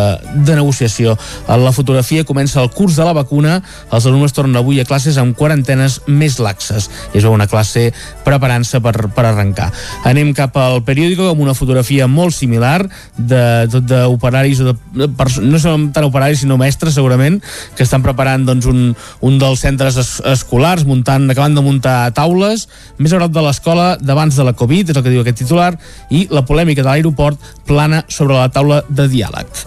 de 0.47 0.57
negociació. 0.57 1.17
La 1.47 1.73
fotografia 1.75 2.25
comença 2.27 2.61
el 2.63 2.71
curs 2.73 2.97
de 2.97 3.05
la 3.07 3.15
vacuna, 3.17 3.59
els 3.91 4.07
alumnes 4.09 4.35
tornen 4.35 4.57
avui 4.59 4.81
a 4.81 4.87
classes 4.87 5.19
amb 5.21 5.37
quarantenes 5.37 6.01
més 6.07 6.39
laxes. 6.43 6.89
Veu 7.13 7.33
una 7.33 7.49
classe 7.49 7.89
preparant-se 8.25 8.81
per, 8.83 8.95
per 9.13 9.25
arrencar. 9.27 9.66
Anem 10.07 10.33
cap 10.37 10.55
al 10.59 10.81
periòdico 10.87 11.29
amb 11.31 11.43
una 11.43 11.55
fotografia 11.57 12.07
molt 12.07 12.35
similar 12.35 12.87
de 13.17 13.41
tot 13.71 13.87
d'operaris 13.89 14.61
o 14.63 14.71
de, 14.71 15.07
no 15.45 15.61
són 15.61 15.89
tant 15.95 16.07
operaris 16.07 16.43
sinó 16.43 16.57
mestres 16.59 16.97
segurament 16.97 17.39
que 17.75 17.85
estan 17.85 18.05
preparant 18.05 18.45
doncs, 18.47 18.67
un, 18.69 18.93
un 19.25 19.39
dels 19.41 19.63
centres 19.63 19.99
es, 20.01 20.13
escolars 20.33 20.85
muntant, 20.87 21.29
acabant 21.31 21.57
de 21.57 21.65
muntar 21.65 21.97
taules 22.17 22.67
més 22.97 23.13
a 23.13 23.21
prop 23.21 23.35
de 23.35 23.45
l'escola 23.45 23.89
d'abans 24.01 24.35
de 24.35 24.47
la 24.47 24.55
Covid 24.57 24.91
és 24.91 24.97
el 24.97 25.05
que 25.05 25.13
diu 25.13 25.25
aquest 25.25 25.43
titular 25.43 25.73
i 26.09 26.25
la 26.31 26.45
polèmica 26.47 26.83
de 26.83 26.91
l'aeroport 26.91 27.53
plana 27.67 28.03
sobre 28.07 28.37
la 28.37 28.49
taula 28.53 28.83
de 28.89 29.09
diàleg 29.11 29.65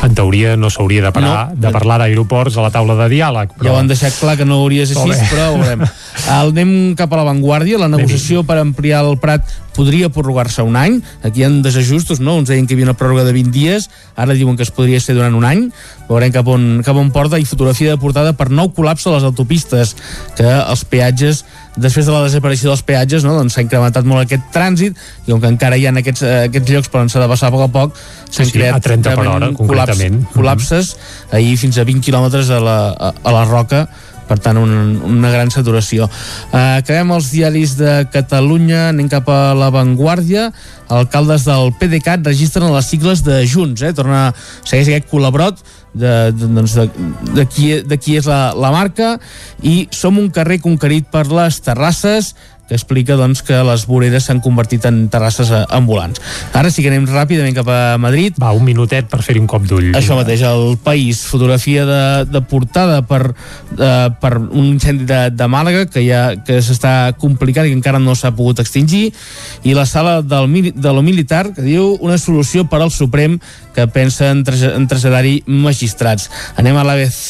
En 0.00 0.14
teoria 0.16 0.54
no 0.56 0.70
s'hauria 0.72 1.02
de, 1.04 1.12
parar, 1.12 1.50
No. 1.50 1.60
de 1.60 1.70
parlar 1.74 1.98
d'aeroports 2.00 2.56
a 2.56 2.62
la 2.64 2.70
taula 2.72 2.94
de 2.96 3.08
diàleg. 3.12 3.50
Ja 3.60 3.74
ho 3.74 3.76
han 3.76 3.88
deixat 3.90 4.14
clar 4.16 4.38
que 4.38 4.46
no 4.48 4.62
hauria 4.62 4.86
de 4.86 4.94
ser 4.94 5.02
així, 5.02 5.26
però 5.28 5.50
ho 5.52 5.58
veurem. 5.60 5.84
El 6.40 6.52
anem 6.54 6.94
cap 6.96 7.12
a 7.12 7.18
l'avantguàrdia. 7.20 7.78
La 7.80 7.88
negociació 7.92 8.42
per 8.48 8.56
ampliar 8.62 9.02
el 9.04 9.18
Prat 9.20 9.44
podria 9.76 10.08
prorrogar-se 10.12 10.62
un 10.64 10.76
any. 10.76 11.00
Aquí 11.22 11.40
hi 11.42 11.44
ha 11.44 11.50
desajustos, 11.64 12.20
no? 12.20 12.36
Uns 12.40 12.48
deien 12.48 12.66
que 12.66 12.74
hi 12.74 12.78
havia 12.78 12.88
una 12.90 12.96
pròrroga 12.96 13.24
de 13.28 13.32
20 13.36 13.52
dies, 13.52 13.90
ara 14.16 14.36
diuen 14.36 14.56
que 14.56 14.64
es 14.64 14.72
podria 14.72 15.00
ser 15.00 15.14
durant 15.18 15.36
un 15.36 15.44
any. 15.44 15.66
Veurem 16.08 16.32
cap 16.32 16.48
on, 16.48 16.82
cap 16.86 16.96
on 16.96 17.12
porta 17.12 17.38
i 17.38 17.44
fotografia 17.48 17.92
de 17.92 18.00
portada 18.00 18.32
per 18.36 18.48
nou 18.50 18.72
col·lapse 18.76 19.08
a 19.08 19.16
les 19.18 19.26
autopistes, 19.28 19.96
que 20.36 20.48
els 20.48 20.84
peatges 20.84 21.44
després 21.76 22.06
de 22.06 22.12
la 22.12 22.24
desaparició 22.24 22.70
dels 22.72 22.82
peatges 22.82 23.24
no, 23.24 23.34
doncs 23.38 23.54
s'ha 23.54 23.62
incrementat 23.62 24.04
molt 24.08 24.24
aquest 24.24 24.48
trànsit 24.54 24.96
i 25.26 25.30
com 25.30 25.40
que 25.40 25.50
encara 25.52 25.76
hi 25.78 25.86
ha 25.86 25.92
aquests, 25.94 26.22
eh, 26.26 26.44
aquests 26.48 26.72
llocs 26.74 26.90
per 26.90 27.00
on 27.04 27.08
s'ha 27.12 27.22
de 27.22 27.28
passar 27.30 27.48
a 27.48 27.54
poc 27.54 27.62
a 27.68 27.70
poc 27.72 27.94
s'han 28.30 28.44
Sí, 28.46 28.50
sí, 28.50 28.58
creat 28.58 28.80
a 28.80 28.80
30 28.80 29.14
per 29.16 29.26
hora, 29.26 29.50
concretament. 29.54 30.22
col·lapses, 30.34 30.94
col·lapses 30.94 31.34
ahir 31.38 31.56
fins 31.56 31.78
a 31.78 31.84
20 31.84 32.02
quilòmetres 32.06 32.50
a 32.50 32.60
la, 32.60 32.78
a, 32.90 33.12
a 33.22 33.32
la 33.36 33.44
Roca 33.44 33.84
per 34.30 34.38
tant 34.42 34.60
un, 34.60 34.94
una 35.10 35.32
gran 35.34 35.50
saturació. 35.50 36.06
Uh, 36.52 36.78
acabem 36.78 37.10
els 37.16 37.32
diaris 37.34 37.74
de 37.80 38.00
Catalunya 38.14 38.88
anem 38.92 39.10
cap 39.10 39.28
a 39.30 39.40
l'avantguàrdia 39.58 40.50
alcaldes 40.90 41.44
del 41.46 41.70
PDeCAT 41.78 42.24
registren 42.26 42.72
les 42.74 42.88
sigles 42.90 43.22
de 43.26 43.42
Junts 43.46 43.82
eh? 43.86 43.92
torna, 43.94 44.30
segueix 44.64 44.90
aquest 44.90 45.10
col·labrot 45.10 45.60
de, 45.94 46.30
de, 46.34 46.48
doncs 46.50 46.74
de, 46.78 46.86
de, 47.34 47.44
qui, 47.50 47.70
de 47.86 47.98
qui 47.98 48.16
és 48.18 48.26
la, 48.30 48.50
la 48.58 48.72
marca. 48.74 49.16
I 49.62 49.88
som 49.94 50.18
un 50.20 50.30
carrer 50.34 50.60
conquerit 50.62 51.08
per 51.12 51.26
les 51.30 51.60
terrasses 51.64 52.34
que 52.70 52.78
explica 52.78 53.18
doncs, 53.18 53.42
que 53.42 53.58
les 53.66 53.82
voreres 53.90 54.28
s'han 54.28 54.38
convertit 54.44 54.86
en 54.86 55.02
terrasses 55.10 55.50
eh, 55.50 55.64
ambulants. 55.74 56.22
Ara 56.54 56.70
sí 56.70 56.84
que 56.84 56.92
anem 56.92 57.08
ràpidament 57.10 57.56
cap 57.58 57.66
a 57.66 57.98
Madrid. 57.98 58.38
Va, 58.38 58.52
un 58.54 58.62
minutet 58.62 59.10
per 59.10 59.18
fer-hi 59.26 59.42
un 59.42 59.48
cop 59.50 59.66
d'ull. 59.66 59.90
Això 59.98 60.14
mateix, 60.14 60.44
el 60.46 60.76
País, 60.84 61.24
fotografia 61.26 61.82
de, 61.88 62.02
de 62.30 62.42
portada 62.46 63.00
per, 63.02 63.34
eh, 63.74 64.08
per 64.22 64.32
un 64.38 64.70
incendi 64.70 65.08
de, 65.08 65.20
de 65.34 65.50
Màlaga 65.50 65.88
que 65.90 66.04
ja 66.06 66.22
que 66.46 66.60
s'està 66.62 67.12
complicant 67.18 67.66
i 67.66 67.74
que 67.74 67.78
encara 67.80 67.98
no 67.98 68.14
s'ha 68.14 68.30
pogut 68.36 68.62
extingir 68.62 69.08
i 69.66 69.74
la 69.74 69.86
sala 69.88 70.20
del, 70.22 70.70
de 70.70 70.94
lo 70.94 71.02
militar 71.02 71.48
que 71.56 71.64
diu 71.66 71.96
una 72.00 72.18
solució 72.22 72.68
per 72.70 72.84
al 72.84 72.94
Suprem 72.94 73.40
que 73.74 73.86
pensa 73.90 74.30
en, 74.30 74.44
en 74.46 74.86
traslladar-hi 74.90 75.40
magistrats. 75.46 76.28
Anem 76.60 76.78
a 76.78 76.84
l'ABC, 76.86 77.28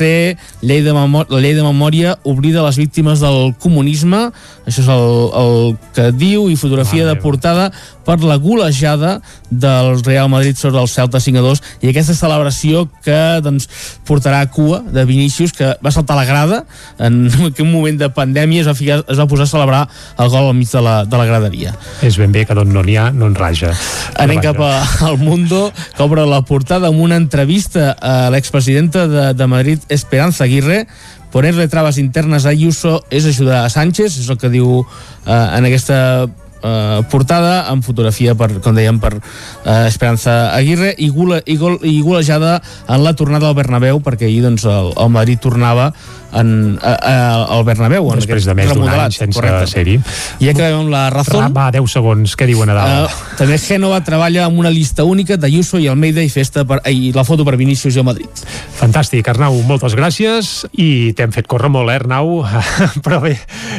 llei 0.65 0.85
de, 0.85 0.93
la 0.93 1.41
llei 1.41 1.57
de 1.57 1.65
memòria 1.65 2.17
oblida 2.29 2.65
les 2.67 2.81
víctimes 2.81 3.21
del 3.25 3.55
comunisme, 3.61 4.29
això 4.71 4.85
és 4.85 4.91
el, 4.91 5.07
el 5.41 5.55
que 5.97 6.11
diu 6.17 6.49
i 6.51 6.57
fotografia 6.59 7.07
de 7.09 7.17
portada 7.21 7.71
per 8.07 8.19
la 8.25 8.37
golejada 8.41 9.21
del 9.51 10.03
Real 10.05 10.31
Madrid 10.33 10.57
sobre 10.57 10.81
el 10.81 10.89
Celta 10.89 11.21
5 11.21 11.39
a 11.39 11.45
2 11.45 11.63
i 11.85 11.91
aquesta 11.91 12.17
celebració 12.17 12.87
que 13.05 13.19
doncs, 13.45 13.69
portarà 14.09 14.41
a 14.45 14.49
cua 14.51 14.81
de 14.87 15.05
Vinícius 15.07 15.53
que 15.57 15.75
va 15.85 15.93
saltar 15.95 16.17
la 16.19 16.25
grada 16.25 16.63
en 16.99 17.29
un 17.61 17.71
moment 17.71 17.99
de 18.01 18.11
pandèmia 18.15 18.65
es 18.65 18.71
va, 18.71 18.75
ficar, 18.79 19.03
es 19.07 19.21
va 19.21 19.29
posar 19.31 19.47
a 19.49 19.53
celebrar 19.53 19.83
el 20.19 20.33
gol 20.33 20.51
al 20.51 20.57
mig 20.57 20.71
de 20.71 20.83
la, 20.85 20.97
de 21.05 21.21
la 21.21 21.27
graderia. 21.29 21.75
És 22.07 22.19
ben 22.21 22.33
bé 22.33 22.47
que 22.49 22.57
d'on 22.57 22.73
no 22.73 22.85
n'hi 22.87 22.97
ha 22.97 23.11
no 23.15 23.29
en 23.31 23.37
raja. 23.39 23.75
Anem 24.23 24.41
cap 24.43 24.59
a, 24.65 24.73
al 25.11 25.19
Mundo 25.21 25.69
que 25.97 26.05
obre 26.07 26.25
la 26.27 26.43
portada 26.47 26.91
amb 26.91 27.03
una 27.03 27.19
entrevista 27.21 27.93
a 28.01 28.31
l'expresidenta 28.33 29.07
de, 29.11 29.31
de 29.35 29.51
Madrid 29.51 29.87
Esperanza 29.91 30.45
Aguirre 30.47 30.87
ponerle 31.31 31.69
trabas 31.69 31.99
internas 31.99 32.47
a 32.47 32.51
Ayuso 32.55 33.05
és 33.11 33.27
ajudar 33.27 33.65
a 33.65 33.71
Sánchez, 33.71 34.19
és 34.19 34.29
el 34.29 34.39
que 34.39 34.51
diu 34.53 34.81
eh, 34.83 35.33
en 35.33 35.69
aquesta 35.69 36.29
eh, 36.63 37.01
portada 37.11 37.67
amb 37.71 37.85
fotografia 37.87 38.37
per, 38.39 38.53
com 38.65 38.77
dèiem 38.77 39.01
per 39.03 39.17
eh, 39.19 39.89
Esperanza 39.89 40.55
Aguirre 40.55 40.95
i, 40.99 41.11
gula, 41.15 41.41
i, 41.47 41.57
gol, 41.61 41.79
i 41.83 42.01
golejada 42.05 42.59
en 42.89 43.05
la 43.05 43.15
tornada 43.19 43.51
al 43.51 43.59
Bernabéu 43.59 44.01
perquè 44.05 44.29
ahir 44.29 44.45
doncs, 44.47 44.67
el, 44.69 44.95
el 44.97 45.15
Madrid 45.15 45.41
tornava 45.43 45.91
en, 46.33 46.79
a, 46.83 46.93
a, 46.95 47.45
al 47.57 47.65
Bernabéu 47.65 48.07
en 48.13 48.21
després 48.21 48.47
de 48.47 48.55
més 48.55 48.71
d'un 48.71 48.87
any 48.89 49.15
sense 49.15 49.53
ser-hi. 49.71 49.97
I 50.41 50.49
ja 50.49 50.55
acabem 50.55 50.85
amb 50.85 50.93
la 50.93 51.05
raó 51.13 51.43
va, 51.55 51.69
10 51.75 51.91
segons, 51.91 52.37
què 52.39 52.47
diuen 52.49 52.71
a 52.71 52.77
dalt? 52.77 53.11
Uh, 53.11 53.37
també 53.41 53.59
Génova 53.61 54.01
treballa 54.07 54.47
amb 54.47 54.61
una 54.63 54.71
llista 54.73 55.05
única 55.09 55.39
d'Ayuso 55.41 55.81
i 55.83 55.89
Almeida 55.91 56.23
i 56.23 56.31
festa 56.33 56.65
per, 56.69 56.81
i 56.91 57.11
la 57.17 57.25
foto 57.27 57.47
per 57.47 57.57
Vinícius 57.61 57.99
i 57.99 58.05
Madrid. 58.07 58.45
Fantàstic, 58.79 59.27
Arnau, 59.33 59.59
moltes 59.69 59.97
gràcies. 59.99 60.53
I 60.73 61.13
t'hem 61.19 61.35
fet 61.35 61.49
córrer 61.51 61.71
molt, 61.73 61.91
eh, 61.91 61.99
Arnau? 62.01 62.41
Però 63.05 63.21
bé, 63.25 63.35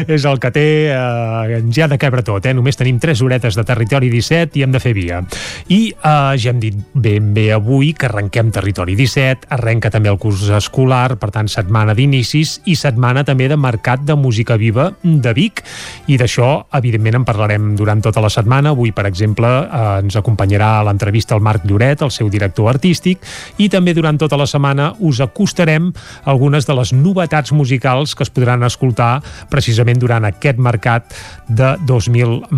és 0.07 0.27
el 0.27 0.41
que 0.41 0.51
té 0.53 0.67
eh, 0.93 1.61
ja 1.73 1.89
de 1.91 1.99
quebre 2.01 2.25
tot, 2.27 2.45
eh? 2.45 2.55
només 2.57 2.70
tenim 2.80 2.99
3 2.99 3.22
horetes 3.22 3.59
de 3.59 3.67
Territori 3.67 4.09
17 4.09 4.59
i 4.59 4.65
hem 4.65 4.72
de 4.74 4.82
fer 4.82 4.95
via. 4.97 5.22
I 5.69 5.82
eh, 5.93 6.34
ja 6.41 6.49
hem 6.49 6.63
dit 6.63 6.78
ben 6.93 7.34
bé 7.36 7.51
avui 7.53 7.93
que 7.93 8.09
arrenquem 8.09 8.51
Territori 8.51 8.95
17 8.97 9.51
arrenca 9.51 9.91
també 9.93 10.09
el 10.09 10.19
curs 10.22 10.47
escolar, 10.49 11.19
per 11.22 11.32
tant 11.36 11.51
setmana 11.51 11.93
d'inici 11.97 12.32
comicis 12.32 12.61
i 12.65 12.76
setmana 12.76 13.24
també 13.26 13.47
de 13.49 13.57
Mercat 13.57 14.03
de 14.05 14.15
Música 14.15 14.55
Viva 14.57 14.91
de 15.03 15.34
Vic. 15.34 15.63
I 16.07 16.17
d'això 16.17 16.65
evidentment 16.78 17.22
en 17.22 17.26
parlarem 17.26 17.76
durant 17.76 18.01
tota 18.01 18.22
la 18.22 18.30
setmana. 18.30 18.72
Avui 18.72 18.91
per 18.91 19.05
exemple 19.05 19.47
eh, 19.47 20.01
ens 20.01 20.15
acompanyarà 20.15 20.80
a 20.80 20.84
l'entrevista 20.84 21.36
el 21.36 21.41
Marc 21.41 21.65
Lloret, 21.65 22.01
el 22.01 22.11
seu 22.11 22.30
director 22.30 22.69
artístic. 22.69 23.19
I 23.57 23.69
també 23.69 23.93
durant 23.93 24.17
tota 24.17 24.38
la 24.38 24.47
setmana 24.47 24.93
us 24.99 25.19
acostarem 25.22 25.91
algunes 26.26 26.67
de 26.67 26.76
les 26.76 26.93
novetats 26.93 27.51
musicals 27.51 28.15
que 28.15 28.24
es 28.24 28.32
podran 28.32 28.63
escoltar 28.63 29.22
precisament 29.49 29.99
durant 29.99 30.26
aquest 30.26 30.57
mercat 30.57 31.13
de 31.47 31.76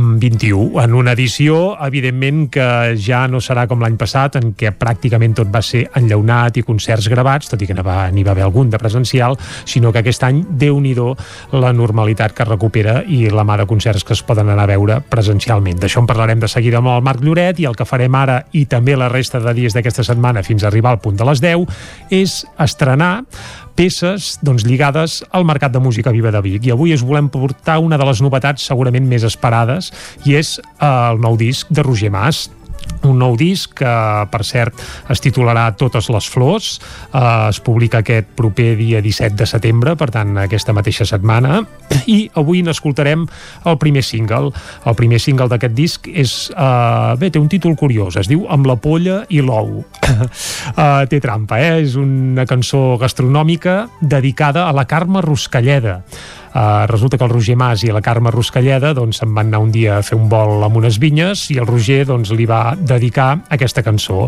2021 0.03 0.81
en 0.83 0.93
una 0.93 1.13
edició 1.13 1.77
evidentment 1.85 2.49
que 2.51 2.95
ja 2.99 3.23
no 3.31 3.41
serà 3.41 3.65
com 3.69 3.81
l'any 3.81 3.95
passat 3.99 4.37
en 4.39 4.53
què 4.57 4.73
pràcticament 4.77 5.35
tot 5.39 5.51
va 5.53 5.61
ser 5.63 5.85
enllaunat 5.99 6.59
i 6.59 6.65
concerts 6.67 7.07
gravats, 7.11 7.49
tot 7.51 7.61
i 7.61 7.69
que 7.69 7.75
n'hi 7.77 7.85
va, 7.85 8.09
va 8.11 8.35
haver 8.35 8.45
algun 8.45 8.69
de 8.69 8.79
presencial, 8.81 9.37
sinó 9.65 9.91
que 9.91 10.03
aquest 10.03 10.23
any, 10.27 10.43
déu 10.49 10.79
nhi 10.81 10.93
la 10.93 11.71
normalitat 11.73 12.35
que 12.37 12.45
recupera 12.45 13.01
i 13.07 13.25
la 13.33 13.43
mà 13.43 13.57
de 13.57 13.65
concerts 13.65 14.03
que 14.05 14.13
es 14.13 14.21
poden 14.21 14.51
anar 14.53 14.67
a 14.67 14.73
veure 14.75 14.99
presencialment. 15.09 15.79
D'això 15.81 16.03
en 16.03 16.09
parlarem 16.09 16.39
de 16.39 16.47
seguida 16.51 16.77
amb 16.77 16.91
el 16.93 17.01
Marc 17.01 17.23
Lloret 17.25 17.59
i 17.59 17.65
el 17.65 17.75
que 17.75 17.87
farem 17.87 18.13
ara 18.15 18.43
i 18.53 18.65
també 18.69 18.95
la 18.95 19.09
resta 19.09 19.41
de 19.41 19.55
dies 19.57 19.73
d'aquesta 19.73 20.05
setmana 20.05 20.43
fins 20.45 20.63
a 20.63 20.69
arribar 20.69 20.93
al 20.93 21.01
punt 21.01 21.17
de 21.17 21.25
les 21.25 21.41
10 21.41 21.65
és 22.13 22.43
estrenar 22.61 23.23
peces 23.75 24.37
doncs, 24.45 24.65
lligades 24.65 25.23
al 25.31 25.45
Mercat 25.45 25.73
de 25.73 25.81
Música 25.81 26.11
Viva 26.13 26.31
de 26.31 26.41
Vic. 26.45 26.67
I 26.67 26.73
avui 26.73 26.93
us 26.93 27.03
volem 27.03 27.29
portar 27.33 27.79
una 27.81 27.97
de 27.97 28.05
les 28.05 28.21
novetats 28.21 28.67
segurament 28.69 29.07
més 29.09 29.25
esperades 29.25 29.91
i 30.25 30.37
és 30.39 30.57
eh, 30.59 30.89
el 30.89 31.21
nou 31.23 31.37
disc 31.39 31.71
de 31.73 31.85
Roger 31.85 32.11
Mas, 32.13 32.47
un 33.03 33.17
nou 33.19 33.35
disc 33.35 33.73
que, 33.75 33.93
per 34.31 34.41
cert, 34.47 34.79
es 35.11 35.21
titularà 35.23 35.65
Totes 35.75 36.07
les 36.13 36.27
flors. 36.31 36.69
Eh, 37.11 37.21
es 37.49 37.59
publica 37.63 37.99
aquest 37.99 38.29
proper 38.37 38.73
dia 38.79 39.01
17 39.03 39.35
de 39.39 39.47
setembre, 39.49 39.97
per 39.99 40.09
tant, 40.13 40.37
aquesta 40.39 40.75
mateixa 40.75 41.07
setmana. 41.07 41.61
I 42.07 42.29
avui 42.39 42.63
n'escoltarem 42.63 43.25
el 43.69 43.79
primer 43.81 44.05
single. 44.07 44.53
El 44.87 44.95
primer 44.99 45.19
single 45.23 45.49
d'aquest 45.51 45.75
disc 45.75 46.07
és... 46.07 46.35
Eh, 46.55 47.15
bé, 47.19 47.31
té 47.33 47.41
un 47.41 47.51
títol 47.51 47.75
curiós, 47.79 48.17
es 48.21 48.31
diu 48.31 48.47
Amb 48.53 48.67
la 48.69 48.77
polla 48.79 49.23
i 49.33 49.41
l'ou. 49.43 49.81
eh, 50.13 51.03
té 51.11 51.19
trampa, 51.23 51.59
eh? 51.59 51.81
És 51.83 51.97
una 51.99 52.47
cançó 52.47 52.93
gastronòmica 53.01 53.89
dedicada 53.99 54.69
a 54.69 54.75
la 54.75 54.87
Carme 54.87 55.23
Ruscalleda 55.25 56.01
Uh, 56.53 56.85
resulta 56.85 57.17
que 57.17 57.25
el 57.25 57.31
Roger 57.31 57.55
Mas 57.57 57.81
i 57.81 57.89
la 57.89 58.03
Carme 58.05 58.29
Ruscalleda 58.29 58.93
doncs, 58.93 59.23
se'n 59.23 59.33
van 59.33 59.49
anar 59.49 59.63
un 59.63 59.71
dia 59.73 59.97
a 59.97 60.03
fer 60.05 60.19
un 60.19 60.27
vol 60.29 60.61
amb 60.61 60.77
unes 60.77 60.99
vinyes 61.01 61.47
i 61.49 61.57
el 61.57 61.65
Roger 61.65 62.03
doncs, 62.05 62.29
li 62.37 62.45
va 62.45 62.75
dedicar 62.77 63.31
aquesta 63.49 63.81
cançó. 63.81 64.27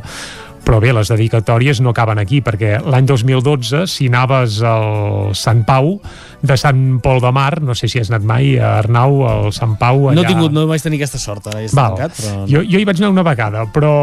Però 0.66 0.80
bé, 0.82 0.90
les 0.98 1.12
dedicatòries 1.14 1.78
no 1.86 1.92
acaben 1.94 2.18
aquí 2.18 2.40
perquè 2.42 2.80
l'any 2.82 3.06
2012 3.06 3.84
si 3.86 4.08
anaves 4.10 4.58
al 4.66 5.36
Sant 5.38 5.62
Pau 5.68 6.00
de 6.48 6.58
Sant 6.60 7.00
Pol 7.04 7.22
de 7.24 7.32
Mar, 7.36 7.62
no 7.66 7.76
sé 7.78 7.90
si 7.92 8.00
has 8.02 8.12
anat 8.12 8.26
mai 8.28 8.56
a 8.58 8.78
Arnau, 8.80 9.22
al 9.28 9.52
Sant 9.56 9.76
Pau 9.80 10.10
allà... 10.10 10.20
No 10.20 10.26
he 10.26 10.32
tingut, 10.32 10.54
no 10.56 10.66
vaig 10.70 10.84
tenir 10.84 11.00
aquesta 11.02 11.22
sort 11.22 11.50
ara 11.52 11.64
Val. 11.74 11.96
tancat, 11.96 12.18
però... 12.20 12.46
jo, 12.50 12.64
jo 12.64 12.82
hi 12.82 12.86
vaig 12.88 13.02
anar 13.02 13.12
una 13.14 13.26
vegada 13.26 13.66
però 13.76 13.94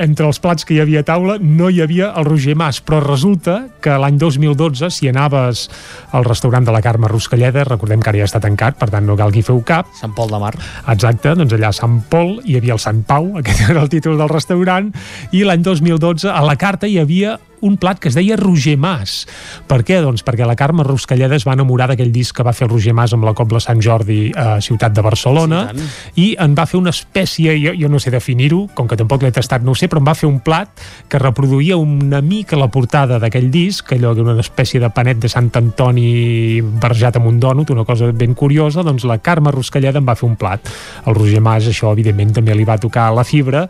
entre 0.00 0.26
els 0.28 0.40
plats 0.42 0.66
que 0.68 0.76
hi 0.76 0.80
havia 0.82 1.02
a 1.02 1.06
taula 1.06 1.38
no 1.42 1.70
hi 1.70 1.82
havia 1.84 2.12
el 2.18 2.26
Roger 2.28 2.56
Mas 2.58 2.80
però 2.84 3.02
resulta 3.04 3.58
que 3.82 3.96
l'any 3.98 4.18
2012 4.20 4.90
si 4.94 5.10
anaves 5.10 5.68
al 6.12 6.26
restaurant 6.28 6.66
de 6.66 6.74
la 6.74 6.82
Carme 6.84 7.10
Ruscalleda 7.10 7.64
recordem 7.68 8.02
que 8.02 8.12
ara 8.12 8.22
ja 8.22 8.28
està 8.30 8.42
tancat, 8.42 8.78
per 8.80 8.90
tant 8.92 9.06
no 9.06 9.16
cal 9.18 9.32
que 9.32 9.42
hi 9.42 9.46
feu 9.46 9.62
cap. 9.66 9.88
Sant 9.98 10.14
Pol 10.16 10.30
de 10.32 10.40
Mar. 10.42 10.52
Exacte, 10.92 11.34
doncs 11.38 11.54
allà 11.56 11.72
a 11.72 11.76
Sant 11.76 12.00
Pol 12.10 12.36
hi 12.44 12.58
havia 12.58 12.76
el 12.76 12.82
Sant 12.82 13.04
Pau, 13.08 13.32
aquest 13.40 13.64
era 13.68 13.84
el 13.84 13.92
títol 13.92 14.18
del 14.20 14.32
restaurant 14.32 14.92
i 15.32 15.46
l'any 15.46 15.64
2012 15.64 16.30
a 16.30 16.42
la 16.44 16.58
carta 16.60 16.90
hi 16.90 16.98
havia 17.02 17.38
un 17.62 17.78
plat 17.80 17.98
que 18.02 18.10
es 18.10 18.18
deia 18.18 18.36
Roger 18.36 18.76
Mas. 18.76 19.22
Per 19.70 19.80
què? 19.86 20.00
Doncs 20.02 20.24
perquè 20.26 20.46
la 20.46 20.56
Carme 20.58 20.84
Ruscalleda 20.84 21.38
es 21.38 21.46
va 21.46 21.54
enamorar 21.56 21.88
d'aquell 21.92 22.12
disc 22.12 22.36
que 22.36 22.44
va 22.44 22.52
fer 22.52 22.66
el 22.66 22.72
Roger 22.74 22.94
Mas 22.94 23.14
amb 23.14 23.24
la 23.24 23.34
Cobla 23.38 23.60
Sant 23.62 23.80
Jordi 23.82 24.32
a 24.36 24.58
Ciutat 24.60 24.92
de 24.96 25.04
Barcelona 25.04 25.62
sí, 25.70 25.86
i 26.18 26.26
en 26.42 26.56
va 26.58 26.66
fer 26.66 26.80
una 26.80 26.92
espècie, 26.92 27.54
jo, 27.62 27.74
jo 27.78 27.88
no 27.88 28.00
sé 28.02 28.10
definir-ho, 28.12 28.66
com 28.74 28.90
que 28.90 28.98
tampoc 28.98 29.22
l'he 29.22 29.32
tastat, 29.34 29.62
no 29.64 29.76
sé, 29.78 29.88
però 29.88 30.02
em 30.02 30.10
va 30.10 30.16
fer 30.18 30.28
un 30.28 30.40
plat 30.44 30.82
que 31.08 31.20
reproduïa 31.22 31.78
una 31.78 32.20
mica 32.24 32.58
la 32.58 32.68
portada 32.72 33.20
d'aquell 33.22 33.48
disc, 33.54 33.94
allò 33.94 34.12
que 34.14 34.24
era 34.24 34.34
una 34.34 34.44
espècie 34.44 34.82
de 34.82 34.90
panet 34.90 35.22
de 35.22 35.30
Sant 35.30 35.52
Antoni 35.54 36.60
barrejat 36.82 37.20
amb 37.20 37.30
un 37.30 37.38
dònut, 37.40 37.70
una 37.70 37.86
cosa 37.88 38.10
ben 38.12 38.34
curiosa, 38.34 38.82
doncs 38.82 39.06
la 39.08 39.20
Carme 39.22 39.54
Ruscalleda 39.54 40.02
em 40.02 40.08
va 40.08 40.18
fer 40.18 40.28
un 40.28 40.36
plat. 40.40 40.66
El 41.06 41.14
Roger 41.14 41.40
Mas, 41.44 41.70
això, 41.70 41.92
evidentment, 41.94 42.34
també 42.34 42.56
li 42.58 42.66
va 42.66 42.80
tocar 42.82 43.08
la 43.14 43.24
fibra 43.24 43.66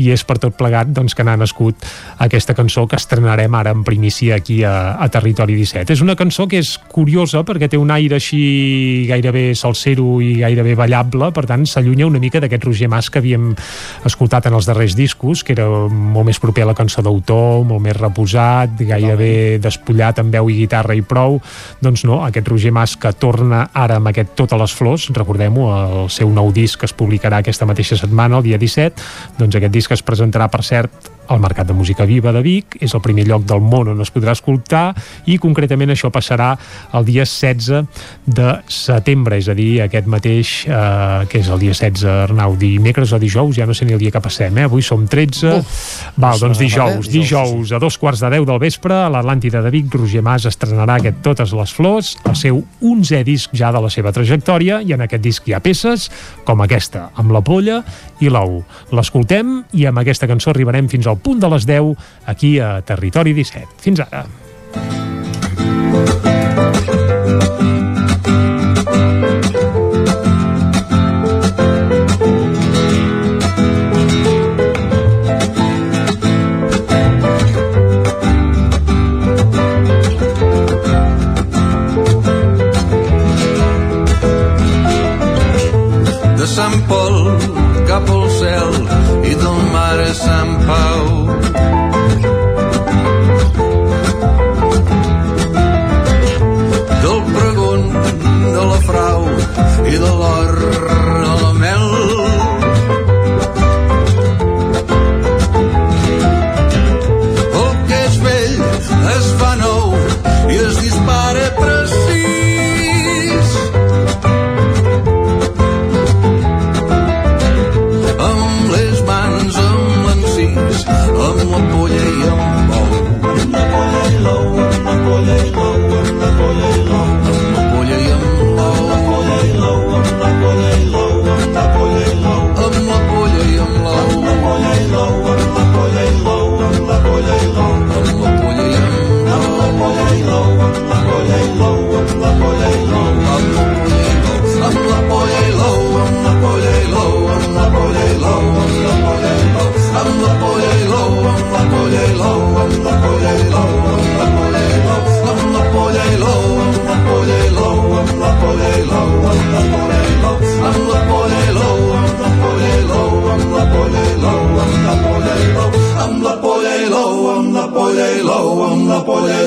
i 0.00 0.10
és 0.14 0.24
per 0.24 0.38
tot 0.40 0.56
plegat 0.56 0.90
doncs, 0.94 1.14
que 1.14 1.26
n'ha 1.26 1.36
nascut 1.40 1.84
aquesta 2.24 2.56
cançó 2.56 2.86
que 2.88 2.96
estrenarà 2.96 3.33
estrenarem 3.34 3.54
ara 3.54 3.70
en 3.70 3.84
primícia 3.84 4.36
aquí 4.36 4.62
a, 4.64 4.96
a 5.02 5.08
Territori 5.08 5.54
17. 5.54 5.92
És 5.92 6.00
una 6.02 6.14
cançó 6.16 6.46
que 6.48 6.58
és 6.62 6.76
curiosa 6.78 7.42
perquè 7.44 7.68
té 7.68 7.78
un 7.78 7.90
aire 7.90 8.16
així 8.16 9.06
gairebé 9.08 9.54
salsero 9.58 10.20
i 10.22 10.38
gairebé 10.40 10.74
ballable, 10.78 11.30
per 11.34 11.44
tant 11.46 11.66
s'allunya 11.66 12.06
una 12.06 12.20
mica 12.22 12.40
d'aquest 12.40 12.64
Roger 12.64 12.88
Mas 12.88 13.10
que 13.10 13.18
havíem 13.18 13.52
escoltat 14.06 14.46
en 14.46 14.54
els 14.54 14.68
darrers 14.68 14.94
discos, 14.96 15.42
que 15.44 15.54
era 15.56 15.66
molt 15.88 16.28
més 16.28 16.40
proper 16.40 16.64
a 16.64 16.70
la 16.70 16.76
cançó 16.78 17.02
d'autor, 17.02 17.64
molt 17.66 17.82
més 17.82 17.96
reposat, 17.98 18.78
gairebé 18.78 19.58
despullat 19.62 20.22
amb 20.22 20.34
veu 20.34 20.50
i 20.50 20.60
guitarra 20.62 20.94
i 20.94 21.02
prou. 21.02 21.40
Doncs 21.82 22.06
no, 22.06 22.22
aquest 22.24 22.48
Roger 22.48 22.72
Mas 22.74 22.96
que 22.96 23.12
torna 23.18 23.68
ara 23.72 23.98
amb 24.00 24.12
aquest 24.12 24.32
Totes 24.34 24.58
les 24.58 24.72
flors, 24.74 25.08
recordem-ho, 25.14 25.68
el 26.04 26.08
seu 26.10 26.30
nou 26.34 26.50
disc 26.52 26.80
que 26.80 26.88
es 26.88 26.94
publicarà 26.96 27.38
aquesta 27.42 27.66
mateixa 27.68 27.98
setmana, 27.98 28.40
el 28.40 28.48
dia 28.48 28.58
17, 28.58 29.04
doncs 29.38 29.58
aquest 29.58 29.74
disc 29.74 29.94
es 29.94 30.02
presentarà, 30.02 30.48
per 30.50 30.64
cert, 30.66 31.13
al 31.28 31.40
Mercat 31.40 31.68
de 31.68 31.74
Música 31.76 32.04
Viva 32.04 32.32
de 32.32 32.42
Vic, 32.44 32.76
és 32.84 32.94
el 32.94 33.02
primer 33.04 33.26
lloc 33.28 33.44
del 33.48 33.62
món 33.64 33.90
on 33.92 34.00
es 34.04 34.12
podrà 34.14 34.34
escoltar 34.36 34.92
i 35.30 35.38
concretament 35.42 35.94
això 35.94 36.10
passarà 36.14 36.52
el 36.94 37.06
dia 37.08 37.24
16 37.24 37.84
de 38.26 38.50
setembre, 38.68 39.38
és 39.40 39.48
a 39.48 39.56
dir, 39.56 39.70
aquest 39.84 40.08
mateix 40.10 40.52
eh, 40.68 41.24
que 41.30 41.40
és 41.40 41.50
el 41.52 41.62
dia 41.62 41.74
16, 41.74 42.04
Arnau, 42.28 42.56
dimecres 42.60 43.14
o 43.14 43.20
dijous, 43.22 43.56
ja 43.56 43.66
no 43.66 43.74
sé 43.76 43.88
ni 43.88 43.96
el 43.96 44.02
dia 44.02 44.12
que 44.14 44.22
passem, 44.24 44.56
eh? 44.58 44.68
avui 44.68 44.84
som 44.84 45.06
13, 45.08 45.54
Uf, 45.58 45.84
Val, 46.20 46.40
doncs 46.40 46.60
dijous, 46.60 47.08
dijous 47.10 47.72
a 47.72 47.80
dos 47.82 47.98
quarts 47.98 48.24
de 48.24 48.32
10 48.36 48.48
del 48.48 48.60
vespre 48.62 48.96
a 49.04 49.10
l'Atlàntida 49.12 49.62
de 49.64 49.72
Vic, 49.74 49.92
Roger 49.94 50.22
Mas 50.24 50.48
estrenarà 50.50 50.98
aquest 51.00 51.22
Totes 51.24 51.54
les 51.56 51.72
Flors, 51.74 52.14
el 52.28 52.36
seu 52.38 52.62
11è 52.82 53.22
disc 53.26 53.54
ja 53.56 53.72
de 53.74 53.82
la 53.82 53.90
seva 53.92 54.12
trajectòria 54.14 54.80
i 54.84 54.94
en 54.96 55.04
aquest 55.04 55.24
disc 55.24 55.48
hi 55.48 55.54
ha 55.56 55.62
peces 55.64 56.10
com 56.44 56.62
aquesta, 56.64 57.08
amb 57.20 57.32
la 57.34 57.42
polla 57.44 57.80
i 58.22 58.30
l'ou. 58.32 58.60
L'escoltem 58.94 59.56
i 59.74 59.86
amb 59.88 60.00
aquesta 60.02 60.28
cançó 60.30 60.52
arribarem 60.52 60.88
fins 60.92 61.08
al 61.10 61.13
al 61.14 61.22
punt 61.22 61.40
de 61.40 61.50
les 61.54 61.66
10 61.70 61.94
aquí 62.26 62.58
a 62.58 62.80
Territori 62.82 63.34
17. 63.36 63.80
Fins 63.86 64.04
ara. 64.08 64.26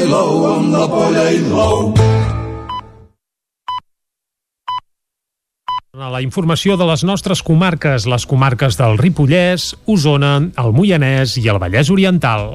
L'ou, 0.07 0.45
amb 0.55 0.71
la 0.73 0.87
polla 0.91 1.27
i 1.31 1.43
l'ou. 1.47 1.91
A 5.97 6.11
la 6.13 6.21
informació 6.21 6.77
de 6.77 6.85
les 6.85 7.03
nostres 7.07 7.41
comarques, 7.41 8.05
les 8.05 8.25
comarques 8.29 8.77
del 8.77 8.99
Ripollès, 9.01 9.71
Osona, 9.89 10.35
el 10.61 10.75
Moianès 10.77 11.39
i 11.41 11.47
el 11.49 11.57
Vallès 11.57 11.89
Oriental. 11.89 12.51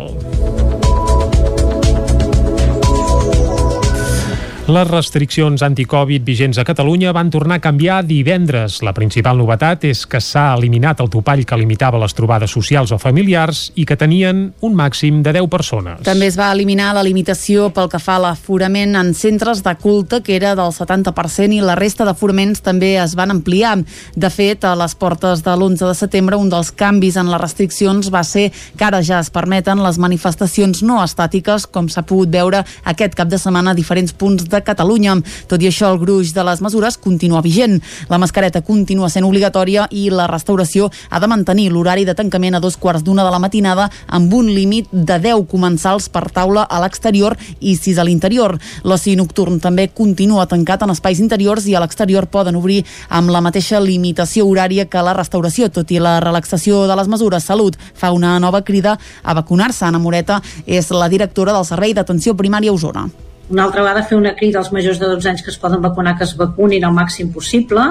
Les 4.71 4.87
restriccions 4.87 5.59
anticovid 5.67 6.23
vigents 6.23 6.55
a 6.55 6.63
Catalunya 6.63 7.11
van 7.11 7.33
tornar 7.35 7.57
a 7.59 7.61
canviar 7.61 7.97
divendres. 8.07 8.77
La 8.87 8.93
principal 8.95 9.41
novetat 9.41 9.83
és 9.89 10.05
que 10.07 10.21
s'ha 10.23 10.53
eliminat 10.55 11.01
el 11.03 11.09
topall 11.11 11.41
que 11.43 11.57
limitava 11.59 11.99
les 11.99 12.15
trobades 12.15 12.55
socials 12.55 12.93
o 12.95 12.99
familiars 13.03 13.65
i 13.75 13.83
que 13.83 13.97
tenien 13.99 14.45
un 14.63 14.77
màxim 14.79 15.19
de 15.27 15.33
10 15.35 15.49
persones. 15.51 16.05
També 16.07 16.29
es 16.31 16.39
va 16.39 16.53
eliminar 16.55 16.93
la 16.95 17.03
limitació 17.03 17.73
pel 17.75 17.91
que 17.91 17.99
fa 17.99 18.21
a 18.21 18.23
l'aforament 18.23 18.95
en 19.01 19.11
centres 19.19 19.65
de 19.67 19.73
culte, 19.83 20.21
que 20.23 20.37
era 20.37 20.55
del 20.55 20.71
70%, 20.71 21.59
i 21.59 21.59
la 21.59 21.75
resta 21.75 22.07
d'aforaments 22.07 22.63
també 22.63 22.93
es 23.03 23.17
van 23.19 23.35
ampliar. 23.35 23.75
De 24.15 24.31
fet, 24.31 24.63
a 24.63 24.77
les 24.79 24.95
portes 24.95 25.43
de 25.43 25.57
l'11 25.57 25.91
de 25.91 25.99
setembre, 26.05 26.39
un 26.39 26.55
dels 26.55 26.71
canvis 26.71 27.19
en 27.19 27.35
les 27.35 27.43
restriccions 27.43 28.13
va 28.15 28.23
ser 28.23 28.53
que 28.79 28.87
ara 28.87 29.03
ja 29.03 29.19
es 29.19 29.35
permeten 29.35 29.83
les 29.83 29.99
manifestacions 29.99 30.87
no 30.87 31.03
estàtiques, 31.03 31.67
com 31.67 31.91
s'ha 31.91 32.07
pogut 32.07 32.31
veure 32.31 32.63
aquest 32.85 33.19
cap 33.19 33.27
de 33.27 33.43
setmana 33.43 33.75
a 33.75 33.81
diferents 33.83 34.15
punts 34.15 34.52
de 34.53 34.63
Catalunya. 34.63 35.17
Tot 35.49 35.63
i 35.63 35.71
això, 35.71 35.91
el 35.93 36.01
gruix 36.03 36.33
de 36.37 36.45
les 36.47 36.63
mesures 36.63 36.99
continua 37.01 37.43
vigent. 37.43 37.81
La 38.13 38.21
mascareta 38.23 38.63
continua 38.63 39.11
sent 39.11 39.27
obligatòria 39.27 39.89
i 39.91 40.09
la 40.13 40.29
restauració 40.31 40.91
ha 41.11 41.21
de 41.21 41.31
mantenir 41.31 41.71
l'horari 41.73 42.05
de 42.05 42.15
tancament 42.15 42.55
a 42.55 42.61
dos 42.61 42.77
quarts 42.77 43.03
d'una 43.03 43.25
de 43.25 43.33
la 43.33 43.41
matinada 43.43 43.89
amb 44.07 44.33
un 44.35 44.51
límit 44.53 44.91
de 44.93 45.19
10 45.19 45.47
comensals 45.51 46.09
per 46.13 46.29
taula 46.31 46.63
a 46.69 46.81
l'exterior 46.85 47.37
i 47.61 47.75
6 47.77 47.99
a 47.99 48.07
l'interior. 48.07 48.59
L'oci 48.85 49.17
nocturn 49.17 49.61
també 49.61 49.89
continua 49.89 50.47
tancat 50.47 50.85
en 50.85 50.95
espais 50.95 51.21
interiors 51.23 51.67
i 51.67 51.75
a 51.75 51.83
l'exterior 51.83 52.29
poden 52.29 52.57
obrir 52.61 52.83
amb 53.09 53.33
la 53.33 53.43
mateixa 53.45 53.81
limitació 53.81 54.47
horària 54.47 54.89
que 54.91 55.03
la 55.03 55.17
restauració, 55.17 55.71
tot 55.73 55.91
i 55.91 56.01
la 56.03 56.19
relaxació 56.21 56.87
de 56.87 56.97
les 56.99 57.09
mesures. 57.09 57.45
Salut 57.45 57.79
fa 57.95 58.13
una 58.13 58.39
nova 58.41 58.63
crida 58.63 58.99
a 59.23 59.35
vacunar-se. 59.35 59.85
Ana 59.87 59.99
Moreta 59.99 60.43
és 60.67 60.91
la 60.91 61.09
directora 61.09 61.57
del 61.57 61.69
Servei 61.69 61.95
d'Atenció 61.95 62.37
Primària 62.39 62.73
Osona. 62.73 63.09
Una 63.53 63.67
altra 63.69 63.83
vegada 63.85 64.03
fer 64.09 64.17
una 64.17 64.31
crida 64.33 64.63
als 64.63 64.71
majors 64.73 64.97
de 64.97 65.09
12 65.11 65.29
anys 65.29 65.43
que 65.45 65.51
es 65.53 65.59
poden 65.61 65.83
vacunar, 65.85 66.15
que 66.17 66.25
es 66.25 66.33
vacunin 66.41 66.87
al 66.89 66.95
màxim 66.97 67.29
possible 67.35 67.83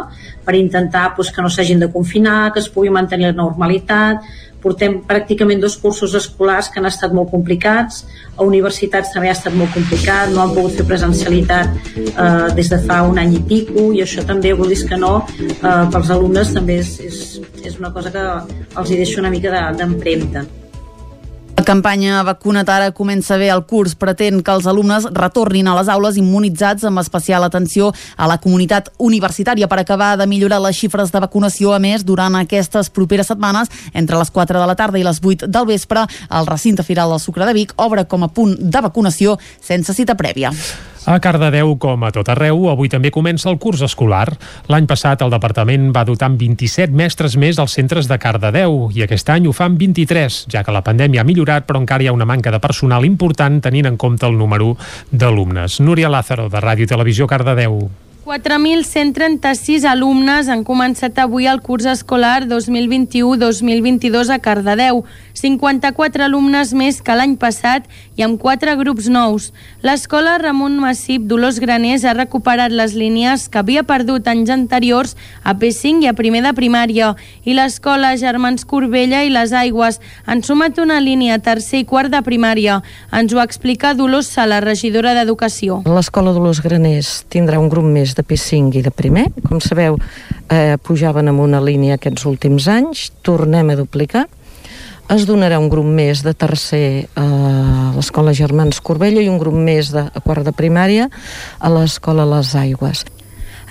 per 0.44 0.56
intentar 0.58 1.12
pues, 1.16 1.30
que 1.30 1.44
no 1.46 1.52
s'hagin 1.54 1.84
de 1.84 1.90
confinar, 1.94 2.52
que 2.52 2.60
es 2.64 2.70
pugui 2.70 2.90
mantenir 2.90 3.28
la 3.28 3.38
normalitat. 3.38 4.26
Portem 4.62 4.96
pràcticament 5.06 5.62
dos 5.62 5.76
cursos 5.78 6.16
escolars 6.18 6.70
que 6.70 6.82
han 6.82 6.90
estat 6.90 7.14
molt 7.14 7.30
complicats, 7.30 8.04
a 8.38 8.46
universitats 8.46 9.14
també 9.14 9.30
ha 9.30 9.36
estat 9.38 9.54
molt 9.58 9.74
complicat, 9.74 10.30
no 10.34 10.42
han 10.44 10.54
pogut 10.54 10.78
fer 10.78 10.86
presencialitat 10.90 11.78
eh, 11.98 12.48
des 12.58 12.70
de 12.70 12.80
fa 12.86 13.02
un 13.10 13.18
any 13.22 13.36
i 13.38 13.44
pico 13.54 13.90
i 13.94 14.02
això 14.06 14.26
també, 14.26 14.54
vulguis 14.58 14.86
que 14.86 14.98
no, 15.02 15.14
eh, 15.42 15.76
pels 15.94 16.14
alumnes 16.14 16.54
també 16.58 16.80
és, 16.82 16.96
és, 17.06 17.22
és 17.66 17.78
una 17.82 17.94
cosa 17.94 18.14
que 18.14 18.26
els 18.26 18.90
hi 18.90 19.02
deixa 19.02 19.22
una 19.22 19.34
mica 19.34 19.70
d'empremta. 19.78 20.46
De, 20.46 20.61
la 21.62 21.66
campanya 21.66 22.24
Vacuna't 22.26 22.70
ara 22.74 22.88
comença 22.90 23.36
bé 23.38 23.52
el 23.54 23.62
curs. 23.70 23.94
Pretén 23.94 24.40
que 24.42 24.50
els 24.50 24.66
alumnes 24.66 25.06
retornin 25.14 25.68
a 25.70 25.76
les 25.78 25.92
aules 25.94 26.16
immunitzats 26.18 26.88
amb 26.90 26.98
especial 26.98 27.46
atenció 27.46 27.92
a 28.18 28.26
la 28.26 28.40
comunitat 28.42 28.90
universitària 28.98 29.68
per 29.70 29.78
acabar 29.78 30.16
de 30.18 30.26
millorar 30.26 30.58
les 30.64 30.80
xifres 30.80 31.14
de 31.14 31.22
vacunació. 31.22 31.76
A 31.76 31.80
més, 31.80 32.02
durant 32.02 32.34
aquestes 32.40 32.90
properes 32.90 33.30
setmanes, 33.30 33.70
entre 33.94 34.18
les 34.18 34.34
4 34.34 34.58
de 34.58 34.70
la 34.72 34.78
tarda 34.80 34.98
i 34.98 35.06
les 35.06 35.22
8 35.22 35.46
del 35.46 35.68
vespre, 35.70 36.08
el 36.32 36.50
recinte 36.50 36.82
firal 36.82 37.14
del 37.14 37.22
Sucre 37.22 37.46
de 37.46 37.54
Vic 37.54 37.76
obre 37.78 38.08
com 38.10 38.26
a 38.26 38.32
punt 38.34 38.58
de 38.58 38.82
vacunació 38.82 39.38
sense 39.62 39.94
cita 39.94 40.18
prèvia. 40.18 40.50
A 41.04 41.18
Cardedeu, 41.20 41.80
com 41.82 42.04
a 42.06 42.12
tot 42.14 42.28
arreu, 42.30 42.68
avui 42.70 42.86
també 42.86 43.10
comença 43.10 43.48
el 43.50 43.58
curs 43.58 43.82
escolar. 43.82 44.28
L'any 44.70 44.86
passat 44.86 45.24
el 45.26 45.34
departament 45.34 45.88
va 45.96 46.04
dotar 46.06 46.30
amb 46.30 46.38
27 46.38 46.94
mestres 46.94 47.40
més 47.42 47.58
als 47.58 47.74
centres 47.74 48.06
de 48.06 48.20
Cardedeu 48.22 48.92
i 48.94 49.02
aquest 49.02 49.32
any 49.34 49.50
ho 49.50 49.56
fan 49.56 49.80
23, 49.82 50.44
ja 50.54 50.62
que 50.62 50.76
la 50.76 50.84
pandèmia 50.86 51.24
ha 51.24 51.28
millorat 51.28 51.66
però 51.66 51.82
encara 51.82 52.06
hi 52.06 52.12
ha 52.12 52.14
una 52.14 52.30
manca 52.30 52.54
de 52.54 52.62
personal 52.62 53.10
important 53.10 53.58
tenint 53.66 53.90
en 53.90 53.98
compte 53.98 54.30
el 54.30 54.38
número 54.38 54.76
d'alumnes. 55.10 55.82
Núria 55.82 56.14
Lázaro, 56.14 56.52
de 56.54 56.62
Ràdio 56.62 56.86
i 56.86 56.94
Televisió 56.94 57.26
Cardedeu. 57.26 57.82
4.136 58.22 59.82
alumnes 59.90 60.46
han 60.46 60.62
començat 60.62 61.18
avui 61.18 61.48
el 61.50 61.58
curs 61.66 61.88
escolar 61.90 62.44
2021-2022 62.46 64.30
a 64.30 64.38
Cardedeu, 64.38 65.00
54 65.34 66.28
alumnes 66.28 66.70
més 66.78 67.00
que 67.02 67.16
l'any 67.18 67.34
passat 67.42 67.88
i 68.20 68.22
amb 68.22 68.38
4 68.38 68.76
grups 68.78 69.08
nous. 69.10 69.48
L'escola 69.82 70.36
Ramon 70.38 70.76
Massip 70.78 71.26
Dolors 71.26 71.58
Graners 71.64 72.06
ha 72.06 72.14
recuperat 72.14 72.70
les 72.70 72.94
línies 72.94 73.48
que 73.50 73.58
havia 73.64 73.82
perdut 73.90 74.30
anys 74.30 74.54
anteriors 74.54 75.16
a 75.42 75.56
P5 75.58 76.06
i 76.06 76.12
a 76.12 76.14
primer 76.14 76.44
de 76.46 76.54
primària 76.54 77.16
i 77.42 77.58
l'escola 77.58 78.14
Germans 78.22 78.70
Corbella 78.70 79.24
i 79.26 79.34
les 79.34 79.50
Aigües 79.50 79.98
han 80.30 80.46
sumat 80.46 80.78
una 80.78 81.00
línia 81.02 81.40
a 81.40 81.42
tercer 81.42 81.82
i 81.82 81.90
quart 81.90 82.14
de 82.14 82.22
primària. 82.22 82.84
Ens 83.10 83.34
ho 83.34 83.42
explica 83.42 83.96
Dolors 83.98 84.30
Sala, 84.30 84.62
regidora 84.62 85.18
d'Educació. 85.18 85.82
L'escola 85.90 86.38
Dolors 86.38 86.62
Graners 86.62 87.24
tindrà 87.34 87.58
un 87.58 87.74
grup 87.74 87.90
més 87.90 88.11
de 88.18 88.24
P5 88.24 88.80
i 88.80 88.84
de 88.86 88.92
primer. 88.92 89.28
Com 89.48 89.62
sabeu, 89.62 89.98
eh, 90.50 90.78
pujaven 90.82 91.28
amb 91.28 91.40
una 91.40 91.62
línia 91.62 91.96
aquests 91.96 92.26
últims 92.26 92.68
anys, 92.68 93.12
tornem 93.22 93.70
a 93.70 93.76
duplicar. 93.76 94.28
Es 95.12 95.26
donarà 95.28 95.60
un 95.60 95.68
grup 95.70 95.86
més 95.86 96.22
de 96.24 96.34
tercer 96.34 97.08
a 97.20 97.26
l'Escola 97.96 98.32
Germans 98.34 98.80
Corbella 98.80 99.22
i 99.22 99.28
un 99.28 99.40
grup 99.42 99.54
més 99.56 99.92
de 99.92 100.06
quart 100.24 100.46
de 100.48 100.54
primària 100.56 101.10
a 101.60 101.70
l'Escola 101.74 102.24
Les 102.38 102.56
Aigües. 102.56 103.04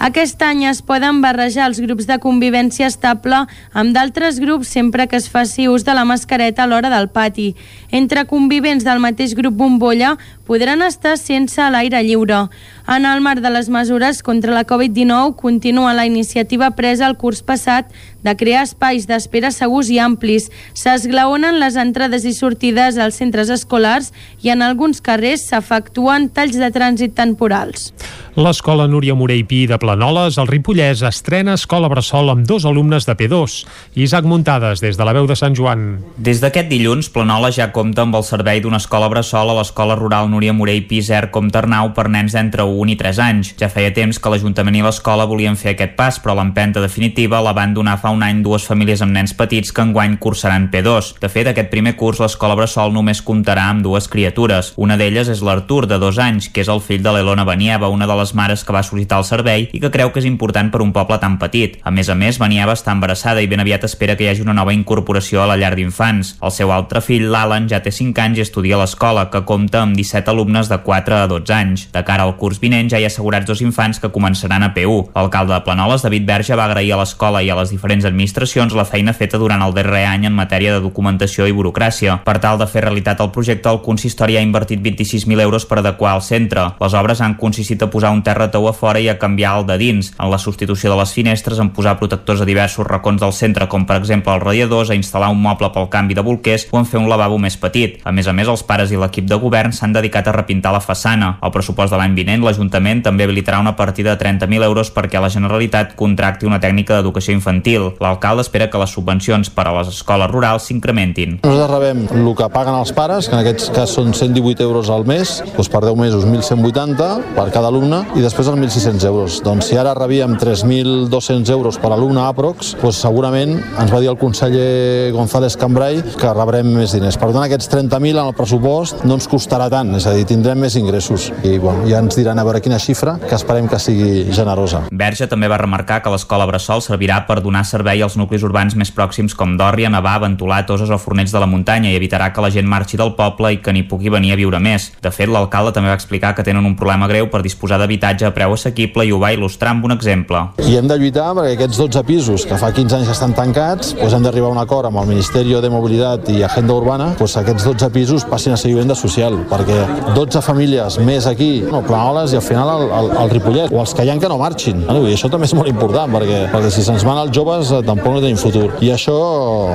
Aquest 0.01 0.41
any 0.41 0.63
es 0.65 0.79
poden 0.81 1.19
barrejar 1.21 1.67
els 1.69 1.79
grups 1.85 2.07
de 2.09 2.17
convivència 2.23 2.87
estable 2.89 3.43
amb 3.77 3.93
d'altres 3.93 4.39
grups 4.41 4.71
sempre 4.73 5.05
que 5.07 5.19
es 5.21 5.27
faci 5.29 5.67
ús 5.69 5.85
de 5.85 5.93
la 5.93 6.07
mascareta 6.09 6.65
a 6.65 6.69
l'hora 6.71 6.89
del 6.89 7.11
pati. 7.13 7.51
Entre 7.93 8.25
convivents 8.25 8.87
del 8.87 9.03
mateix 9.05 9.35
grup 9.37 9.59
bombolla 9.61 10.15
podran 10.51 10.83
estar 10.83 11.15
sense 11.15 11.63
l'aire 11.71 12.01
lliure. 12.03 12.49
En 12.91 13.05
el 13.07 13.21
marc 13.23 13.39
de 13.39 13.53
les 13.55 13.69
mesures 13.71 14.19
contra 14.27 14.51
la 14.51 14.65
Covid-19 14.67 15.37
continua 15.39 15.95
la 15.95 16.09
iniciativa 16.09 16.73
presa 16.75 17.07
el 17.07 17.15
curs 17.21 17.45
passat 17.47 17.93
de 18.27 18.35
crear 18.37 18.65
espais 18.67 19.07
d'espera 19.07 19.53
segurs 19.55 19.93
i 19.95 20.01
amplis. 20.03 20.49
S'esglaonen 20.75 21.61
les 21.63 21.79
entrades 21.79 22.27
i 22.27 22.35
sortides 22.35 22.99
als 22.99 23.21
centres 23.23 23.53
escolars 23.55 24.11
i 24.43 24.51
en 24.51 24.67
alguns 24.67 24.99
carrers 24.99 25.47
s'efectuen 25.53 26.27
talls 26.35 26.59
de 26.59 26.73
trànsit 26.75 27.15
temporals. 27.15 27.93
L'escola 28.35 28.87
Núria 28.91 29.15
Morell 29.19 29.47
Pi 29.47 29.65
de 29.67 29.79
Planoles, 29.79 30.39
al 30.39 30.51
Ripollès, 30.51 31.03
estrena 31.07 31.57
escola 31.59 31.89
bressol 31.91 32.31
amb 32.31 32.47
dos 32.47 32.67
alumnes 32.67 33.07
de 33.07 33.15
P2. 33.19 33.57
Isaac 34.03 34.27
Muntades, 34.27 34.83
des 34.83 34.99
de 34.99 35.07
la 35.07 35.15
veu 35.15 35.27
de 35.27 35.37
Sant 35.39 35.55
Joan. 35.55 36.01
Des 36.17 36.43
d'aquest 36.43 36.71
dilluns, 36.71 37.11
Planoles 37.11 37.59
ja 37.59 37.71
compta 37.75 38.03
amb 38.07 38.19
el 38.19 38.27
servei 38.27 38.63
d'una 38.63 38.79
escola 38.79 39.11
bressol 39.11 39.51
a 39.51 39.59
l'escola 39.59 39.99
rural 39.99 40.31
Núria 40.31 40.40
Núria 40.41 40.55
Morell 40.57 40.87
Piser 40.89 41.27
com 41.29 41.51
Ternau 41.53 41.91
per 41.93 42.07
nens 42.09 42.33
d'entre 42.33 42.65
1 42.65 42.95
i 42.95 42.97
3 42.97 43.19
anys. 43.21 43.51
Ja 43.61 43.69
feia 43.69 43.91
temps 43.93 44.17
que 44.17 44.31
l'Ajuntament 44.33 44.79
i 44.79 44.81
l'escola 44.81 45.27
volien 45.29 45.59
fer 45.61 45.75
aquest 45.75 45.93
pas, 45.99 46.17
però 46.17 46.33
l'empenta 46.39 46.81
definitiva 46.81 47.43
la 47.45 47.53
van 47.53 47.75
donar 47.77 47.99
fa 48.01 48.09
un 48.09 48.23
any 48.25 48.41
dues 48.41 48.65
famílies 48.65 49.03
amb 49.05 49.13
nens 49.13 49.35
petits 49.37 49.69
que 49.69 49.85
enguany 49.85 50.15
cursaran 50.17 50.71
P2. 50.73 51.11
De 51.21 51.29
fet, 51.29 51.51
aquest 51.51 51.69
primer 51.69 51.93
curs 52.01 52.23
l'escola 52.25 52.57
Bressol 52.57 52.95
només 52.95 53.21
comptarà 53.21 53.67
amb 53.69 53.85
dues 53.85 54.09
criatures. 54.09 54.71
Una 54.81 54.97
d'elles 54.97 55.29
és 55.29 55.43
l'Artur, 55.45 55.83
de 55.91 55.99
dos 56.01 56.17
anys, 56.17 56.49
que 56.49 56.65
és 56.65 56.73
el 56.73 56.81
fill 56.81 57.05
de 57.05 57.13
l'Elona 57.13 57.45
Benieva, 57.45 57.93
una 57.93 58.09
de 58.09 58.17
les 58.17 58.33
mares 58.33 58.65
que 58.65 58.73
va 58.73 58.81
sol·licitar 58.81 59.21
el 59.21 59.29
servei 59.29 59.69
i 59.77 59.83
que 59.85 59.93
creu 59.93 60.09
que 60.09 60.25
és 60.25 60.31
important 60.31 60.73
per 60.73 60.81
un 60.81 60.95
poble 60.97 61.21
tan 61.21 61.37
petit. 61.37 61.77
A 61.85 61.93
més 61.93 62.09
a 62.09 62.17
més, 62.17 62.41
Benieva 62.41 62.79
està 62.79 62.97
embarassada 62.97 63.45
i 63.45 63.51
ben 63.51 63.61
aviat 63.61 63.85
espera 63.85 64.17
que 64.17 64.25
hi 64.25 64.33
hagi 64.33 64.47
una 64.47 64.57
nova 64.57 64.73
incorporació 64.73 65.45
a 65.45 65.51
la 65.53 65.61
llar 65.61 65.75
d'infants. 65.77 66.39
El 66.41 66.57
seu 66.57 66.73
altre 66.73 67.05
fill, 67.05 67.29
l'Alan, 67.29 67.69
ja 67.69 67.85
té 67.85 67.93
5 67.93 68.25
anys 68.25 68.41
i 68.41 68.47
estudia 68.49 68.81
a 68.81 68.85
l'escola, 68.87 69.29
que 69.29 69.45
compta 69.45 69.85
amb 69.85 70.01
17 70.01 70.30
alumnes 70.31 70.71
de 70.71 70.79
4 70.87 71.17
a 71.17 71.27
12 71.29 71.55
anys. 71.55 71.87
De 71.93 72.05
cara 72.07 72.25
al 72.25 72.37
curs 72.41 72.61
vinent 72.63 72.89
ja 72.91 73.01
hi 73.01 73.05
ha 73.05 73.11
assegurats 73.13 73.47
dos 73.47 73.61
infants 73.61 74.01
que 74.01 74.13
començaran 74.15 74.65
a 74.65 74.73
P1. 74.75 75.11
L'alcalde 75.15 75.55
de 75.55 75.61
Planoles, 75.67 76.03
David 76.07 76.27
Verge, 76.29 76.57
va 76.57 76.69
agrair 76.71 76.95
a 76.95 77.01
l'escola 77.03 77.43
i 77.43 77.51
a 77.51 77.59
les 77.59 77.75
diferents 77.75 78.07
administracions 78.09 78.75
la 78.77 78.87
feina 78.89 79.13
feta 79.13 79.39
durant 79.39 79.63
el 79.67 79.75
darrer 79.77 80.07
any 80.09 80.27
en 80.31 80.37
matèria 80.37 80.73
de 80.77 80.85
documentació 80.85 81.47
i 81.47 81.55
burocràcia. 81.57 82.21
Per 82.25 82.37
tal 82.43 82.59
de 82.61 82.69
fer 82.71 82.85
realitat 82.87 83.21
el 83.21 83.33
projecte, 83.35 83.69
el 83.71 83.83
consistori 83.85 84.39
ha 84.39 84.45
invertit 84.45 84.81
26.000 84.81 85.45
euros 85.45 85.67
per 85.67 85.81
adequar 85.81 86.15
el 86.17 86.25
centre. 86.25 86.67
Les 86.81 86.97
obres 86.97 87.21
han 87.21 87.37
consistit 87.41 87.83
a 87.83 87.91
posar 87.91 88.13
un 88.15 88.23
terratou 88.27 88.69
a 88.69 88.75
fora 88.77 89.01
i 89.01 89.09
a 89.09 89.19
canviar 89.19 89.57
el 89.61 89.67
de 89.67 89.79
dins, 89.81 90.13
en 90.19 90.31
la 90.31 90.39
substitució 90.39 90.93
de 90.93 90.99
les 91.01 91.13
finestres, 91.13 91.59
en 91.59 91.73
posar 91.75 91.99
protectors 91.99 92.41
a 92.41 92.49
diversos 92.49 92.87
racons 92.87 93.21
del 93.21 93.35
centre, 93.37 93.69
com 93.69 93.87
per 93.87 93.99
exemple 94.01 94.35
els 94.35 94.45
radiadors, 94.45 94.91
a 94.91 94.99
instal·lar 94.99 95.31
un 95.33 95.43
moble 95.43 95.71
pel 95.75 95.91
canvi 95.93 96.17
de 96.17 96.25
bolquers 96.27 96.67
o 96.71 96.79
en 96.79 96.89
fer 96.89 97.01
un 97.01 97.09
lavabo 97.11 97.39
més 97.39 97.57
petit. 97.61 97.99
A 98.05 98.13
més 98.13 98.29
a 98.29 98.35
més, 98.37 98.49
els 98.49 98.65
pares 98.67 98.93
i 98.93 98.99
l'equip 99.01 99.29
de 99.31 99.39
govern 99.41 99.73
s'han 99.73 99.95
dedicat 99.97 100.20
a 100.29 100.35
repintar 100.35 100.73
la 100.73 100.81
façana. 100.81 101.37
Al 101.41 101.53
pressupost 101.55 101.93
de 101.93 101.99
l'any 102.01 102.15
vinent, 102.19 102.45
l'Ajuntament 102.45 103.03
també 103.07 103.25
habilitarà 103.25 103.61
una 103.61 103.77
partida 103.77 104.15
de 104.15 104.25
30.000 104.25 104.65
euros 104.67 104.91
perquè 104.93 105.21
la 105.21 105.31
Generalitat 105.33 105.95
contracti 105.97 106.47
una 106.47 106.61
tècnica 106.61 106.99
d'educació 106.99 107.35
infantil. 107.37 107.93
L'alcalde 108.01 108.45
espera 108.45 108.69
que 108.71 108.81
les 108.81 108.91
subvencions 108.91 109.51
per 109.55 109.69
a 109.69 109.75
les 109.79 109.89
escoles 109.95 110.31
rurals 110.31 110.69
s'incrementin. 110.69 111.41
Nosaltres 111.45 111.71
rebem 111.71 112.05
el 112.11 112.35
que 112.37 112.49
paguen 112.53 112.77
els 112.77 112.93
pares, 112.97 113.29
que 113.29 113.37
en 113.37 113.43
aquest 113.43 113.73
cas 113.75 113.95
són 113.97 114.13
118 114.15 114.65
euros 114.67 114.91
al 114.91 115.07
mes, 115.09 115.39
doncs 115.57 115.71
per 115.73 115.83
10 115.87 115.97
mesos 116.01 116.27
1.180 116.29 117.35
per 117.37 117.49
cada 117.55 117.71
alumne 117.71 118.03
i 118.19 118.25
després 118.25 118.51
els 118.51 118.59
1.600 118.59 119.09
euros. 119.09 119.41
Doncs 119.45 119.71
si 119.71 119.79
ara 119.81 119.95
rebíem 119.97 120.37
3.200 120.41 121.55
euros 121.55 121.79
per 121.81 121.93
alumne 121.95 122.23
aprox, 122.27 122.75
doncs 122.81 123.01
segurament 123.05 123.57
ens 123.61 123.93
va 123.93 124.01
dir 124.03 124.11
el 124.13 124.19
conseller 124.21 125.11
González 125.15 125.57
Cambrai 125.61 126.01
que 126.19 126.35
rebrem 126.35 126.73
més 126.75 126.95
diners. 126.97 127.19
Per 127.21 127.31
tant, 127.33 127.43
aquests 127.45 127.71
30.000 127.73 128.19
en 128.19 128.31
el 128.31 128.37
pressupost 128.37 129.05
no 129.07 129.19
ens 129.19 129.29
costarà 129.31 129.69
tant, 129.73 129.93
és 130.01 130.07
a 130.09 130.15
dir, 130.17 130.25
tindrem 130.25 130.63
més 130.65 130.77
ingressos 130.81 131.29
i 131.45 131.59
bueno, 131.61 131.85
ja 131.89 131.99
ens 132.01 132.17
diran 132.17 132.39
a 132.41 132.45
veure 132.47 132.63
quina 132.65 132.79
xifra, 132.81 133.19
que 133.21 133.37
esperem 133.37 133.69
que 133.69 133.79
sigui 133.83 134.31
generosa. 134.33 134.87
Verge 134.91 135.29
també 135.29 135.49
va 135.51 135.59
remarcar 135.61 136.01
que 136.01 136.13
l'escola 136.13 136.47
Bressol 136.49 136.81
servirà 136.81 137.19
per 137.29 137.41
donar 137.45 137.67
servei 137.69 138.01
als 138.01 138.17
nuclis 138.17 138.45
urbans 138.47 138.77
més 138.81 138.93
pròxims 138.97 139.37
com 139.37 139.59
Dòrria, 139.61 139.91
Navà, 139.93 140.15
Ventolà, 140.23 140.63
Toses 140.67 140.89
o 140.89 140.97
Fornells 140.99 141.35
de 141.35 141.43
la 141.43 141.49
Muntanya 141.51 141.93
i 141.93 141.99
evitarà 141.99 142.31
que 142.33 142.41
la 142.41 142.51
gent 142.55 142.69
marxi 142.71 142.97
del 142.97 143.13
poble 143.19 143.53
i 143.53 143.61
que 143.61 143.75
n'hi 143.77 143.85
pugui 143.91 144.09
venir 144.13 144.33
a 144.33 144.39
viure 144.41 144.61
més. 144.63 144.89
De 145.05 145.13
fet, 145.13 145.29
l'alcalde 145.29 145.75
també 145.77 145.93
va 145.93 145.99
explicar 145.99 146.33
que 146.35 146.47
tenen 146.47 146.65
un 146.65 146.79
problema 146.81 147.09
greu 147.11 147.29
per 147.29 147.43
disposar 147.45 147.77
d'habitatge 147.83 148.31
a 148.31 148.33
preu 148.33 148.57
assequible 148.57 149.05
i 149.05 149.13
ho 149.13 149.21
va 149.21 149.35
il·lustrar 149.37 149.75
amb 149.77 149.85
un 149.85 149.97
exemple. 149.99 150.47
I 150.65 150.79
hem 150.81 150.89
de 150.89 150.97
lluitar 150.97 151.29
perquè 151.37 151.59
aquests 151.59 151.83
12 151.83 152.05
pisos 152.09 152.49
que 152.49 152.57
fa 152.57 152.73
15 152.73 153.01
anys 153.03 153.13
que 153.13 153.19
estan 153.19 153.37
tancats, 153.37 153.93
doncs 154.01 154.17
hem 154.17 154.25
d'arribar 154.25 154.49
a 154.49 154.57
un 154.57 154.65
acord 154.65 154.89
amb 154.89 155.05
el 155.05 155.13
Ministeri 155.13 155.61
de 155.61 155.73
Mobilitat 155.73 156.33
i 156.33 156.41
Agenda 156.47 156.81
Urbana, 156.81 157.13
doncs 157.21 157.37
aquests 157.45 157.69
12 157.69 157.93
pisos 157.93 158.25
passin 158.25 158.57
a 158.57 158.61
ser 158.61 158.73
vivenda 158.73 158.97
social, 158.97 159.37
perquè 159.51 159.90
12 160.15 160.43
famílies 160.45 160.99
més 161.05 161.27
aquí, 161.31 161.61
no, 161.67 161.83
Planoles 161.87 162.35
i 162.35 162.39
al 162.39 162.45
final 162.45 162.71
el, 162.75 162.85
el, 162.99 163.11
el 163.23 163.33
Ripollet, 163.35 163.73
o 163.73 163.81
els 163.83 163.95
que 163.97 164.05
hi 164.07 164.13
ha 164.13 164.19
que 164.21 164.29
no 164.31 164.39
marxin. 164.41 164.85
No? 164.87 164.99
I 165.09 165.15
això 165.17 165.31
també 165.33 165.49
és 165.49 165.55
molt 165.57 165.71
important, 165.71 166.11
perquè, 166.13 166.43
perquè 166.53 166.71
si 166.75 166.85
se'ns 166.87 167.05
van 167.07 167.23
els 167.23 167.33
joves 167.35 167.73
eh, 167.73 167.83
tampoc 167.87 168.17
no 168.17 168.23
tenim 168.23 168.39
futur. 168.41 168.69
I 168.85 168.93
això 168.95 169.17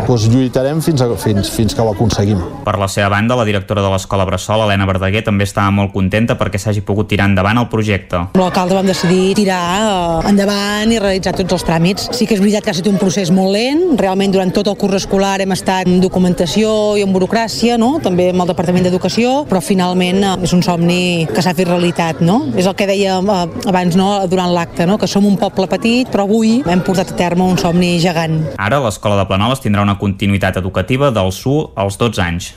doncs, 0.07 0.27
lluitarem 0.31 0.81
fins, 0.85 1.03
a, 1.03 1.09
fins, 1.19 1.49
fins 1.51 1.75
que 1.75 1.83
ho 1.83 1.91
aconseguim. 1.91 2.41
Per 2.65 2.75
la 2.81 2.89
seva 2.91 3.09
banda, 3.13 3.37
la 3.37 3.47
directora 3.47 3.83
de 3.85 3.91
l'Escola 3.93 4.27
Bressol, 4.27 4.65
Helena 4.65 4.87
Verdaguer, 4.89 5.23
també 5.25 5.47
estava 5.47 5.73
molt 5.73 5.93
contenta 5.95 6.37
perquè 6.39 6.61
s'hagi 6.61 6.83
pogut 6.85 7.09
tirar 7.11 7.29
endavant 7.31 7.61
el 7.61 7.69
projecte. 7.71 8.21
Amb 8.27 8.41
l'alcalde 8.41 8.77
vam 8.77 8.89
decidir 8.89 9.35
tirar 9.39 9.63
eh, 9.81 10.29
endavant 10.31 10.93
i 10.93 11.01
realitzar 11.01 11.35
tots 11.39 11.57
els 11.57 11.67
tràmits. 11.67 12.09
Sí 12.15 12.29
que 12.29 12.37
és 12.37 12.43
veritat 12.43 12.65
que 12.65 12.73
ha 12.73 12.77
estat 12.77 12.91
un 12.91 13.01
procés 13.01 13.33
molt 13.33 13.55
lent, 13.55 13.85
realment 13.99 14.35
durant 14.35 14.53
tot 14.53 14.69
el 14.69 14.77
curs 14.79 14.99
escolar 15.01 15.39
hem 15.43 15.55
estat 15.55 15.89
en 15.89 15.99
documentació 16.03 16.69
i 16.99 17.03
en 17.05 17.13
burocràcia, 17.15 17.79
no? 17.81 17.95
també 18.03 18.29
amb 18.31 18.45
el 18.45 18.51
Departament 18.51 18.85
d'Educació, 18.87 19.43
però 19.49 19.61
finalment 19.63 20.04
eh, 20.13 20.35
és 20.45 20.53
un 20.53 20.61
somni 20.65 21.25
que 21.31 21.41
s'ha 21.41 21.55
fet 21.57 21.69
realitat. 21.69 22.21
No? 22.25 22.41
És 22.57 22.67
el 22.67 22.75
que 22.77 22.87
deia 22.89 23.17
eh, 23.21 23.45
abans 23.71 23.97
no? 23.97 24.09
durant 24.31 24.53
l'acte, 24.53 24.85
no? 24.85 24.99
que 25.01 25.09
som 25.09 25.25
un 25.25 25.39
poble 25.41 25.69
petit, 25.71 26.11
però 26.11 26.27
avui 26.27 26.59
hem 26.65 26.83
portat 26.85 27.15
a 27.15 27.17
terme 27.17 27.45
un 27.45 27.57
somni 27.61 27.95
gegant. 28.03 28.41
Ara 28.61 28.81
l'Escola 28.83 29.17
de 29.21 29.25
Planoles 29.29 29.63
tindrà 29.63 29.85
una 29.85 29.97
continuïtat 30.01 30.61
educativa 30.61 31.11
del 31.15 31.33
SU 31.33 31.71
als 31.75 31.97
12 32.01 32.21
anys. 32.21 32.53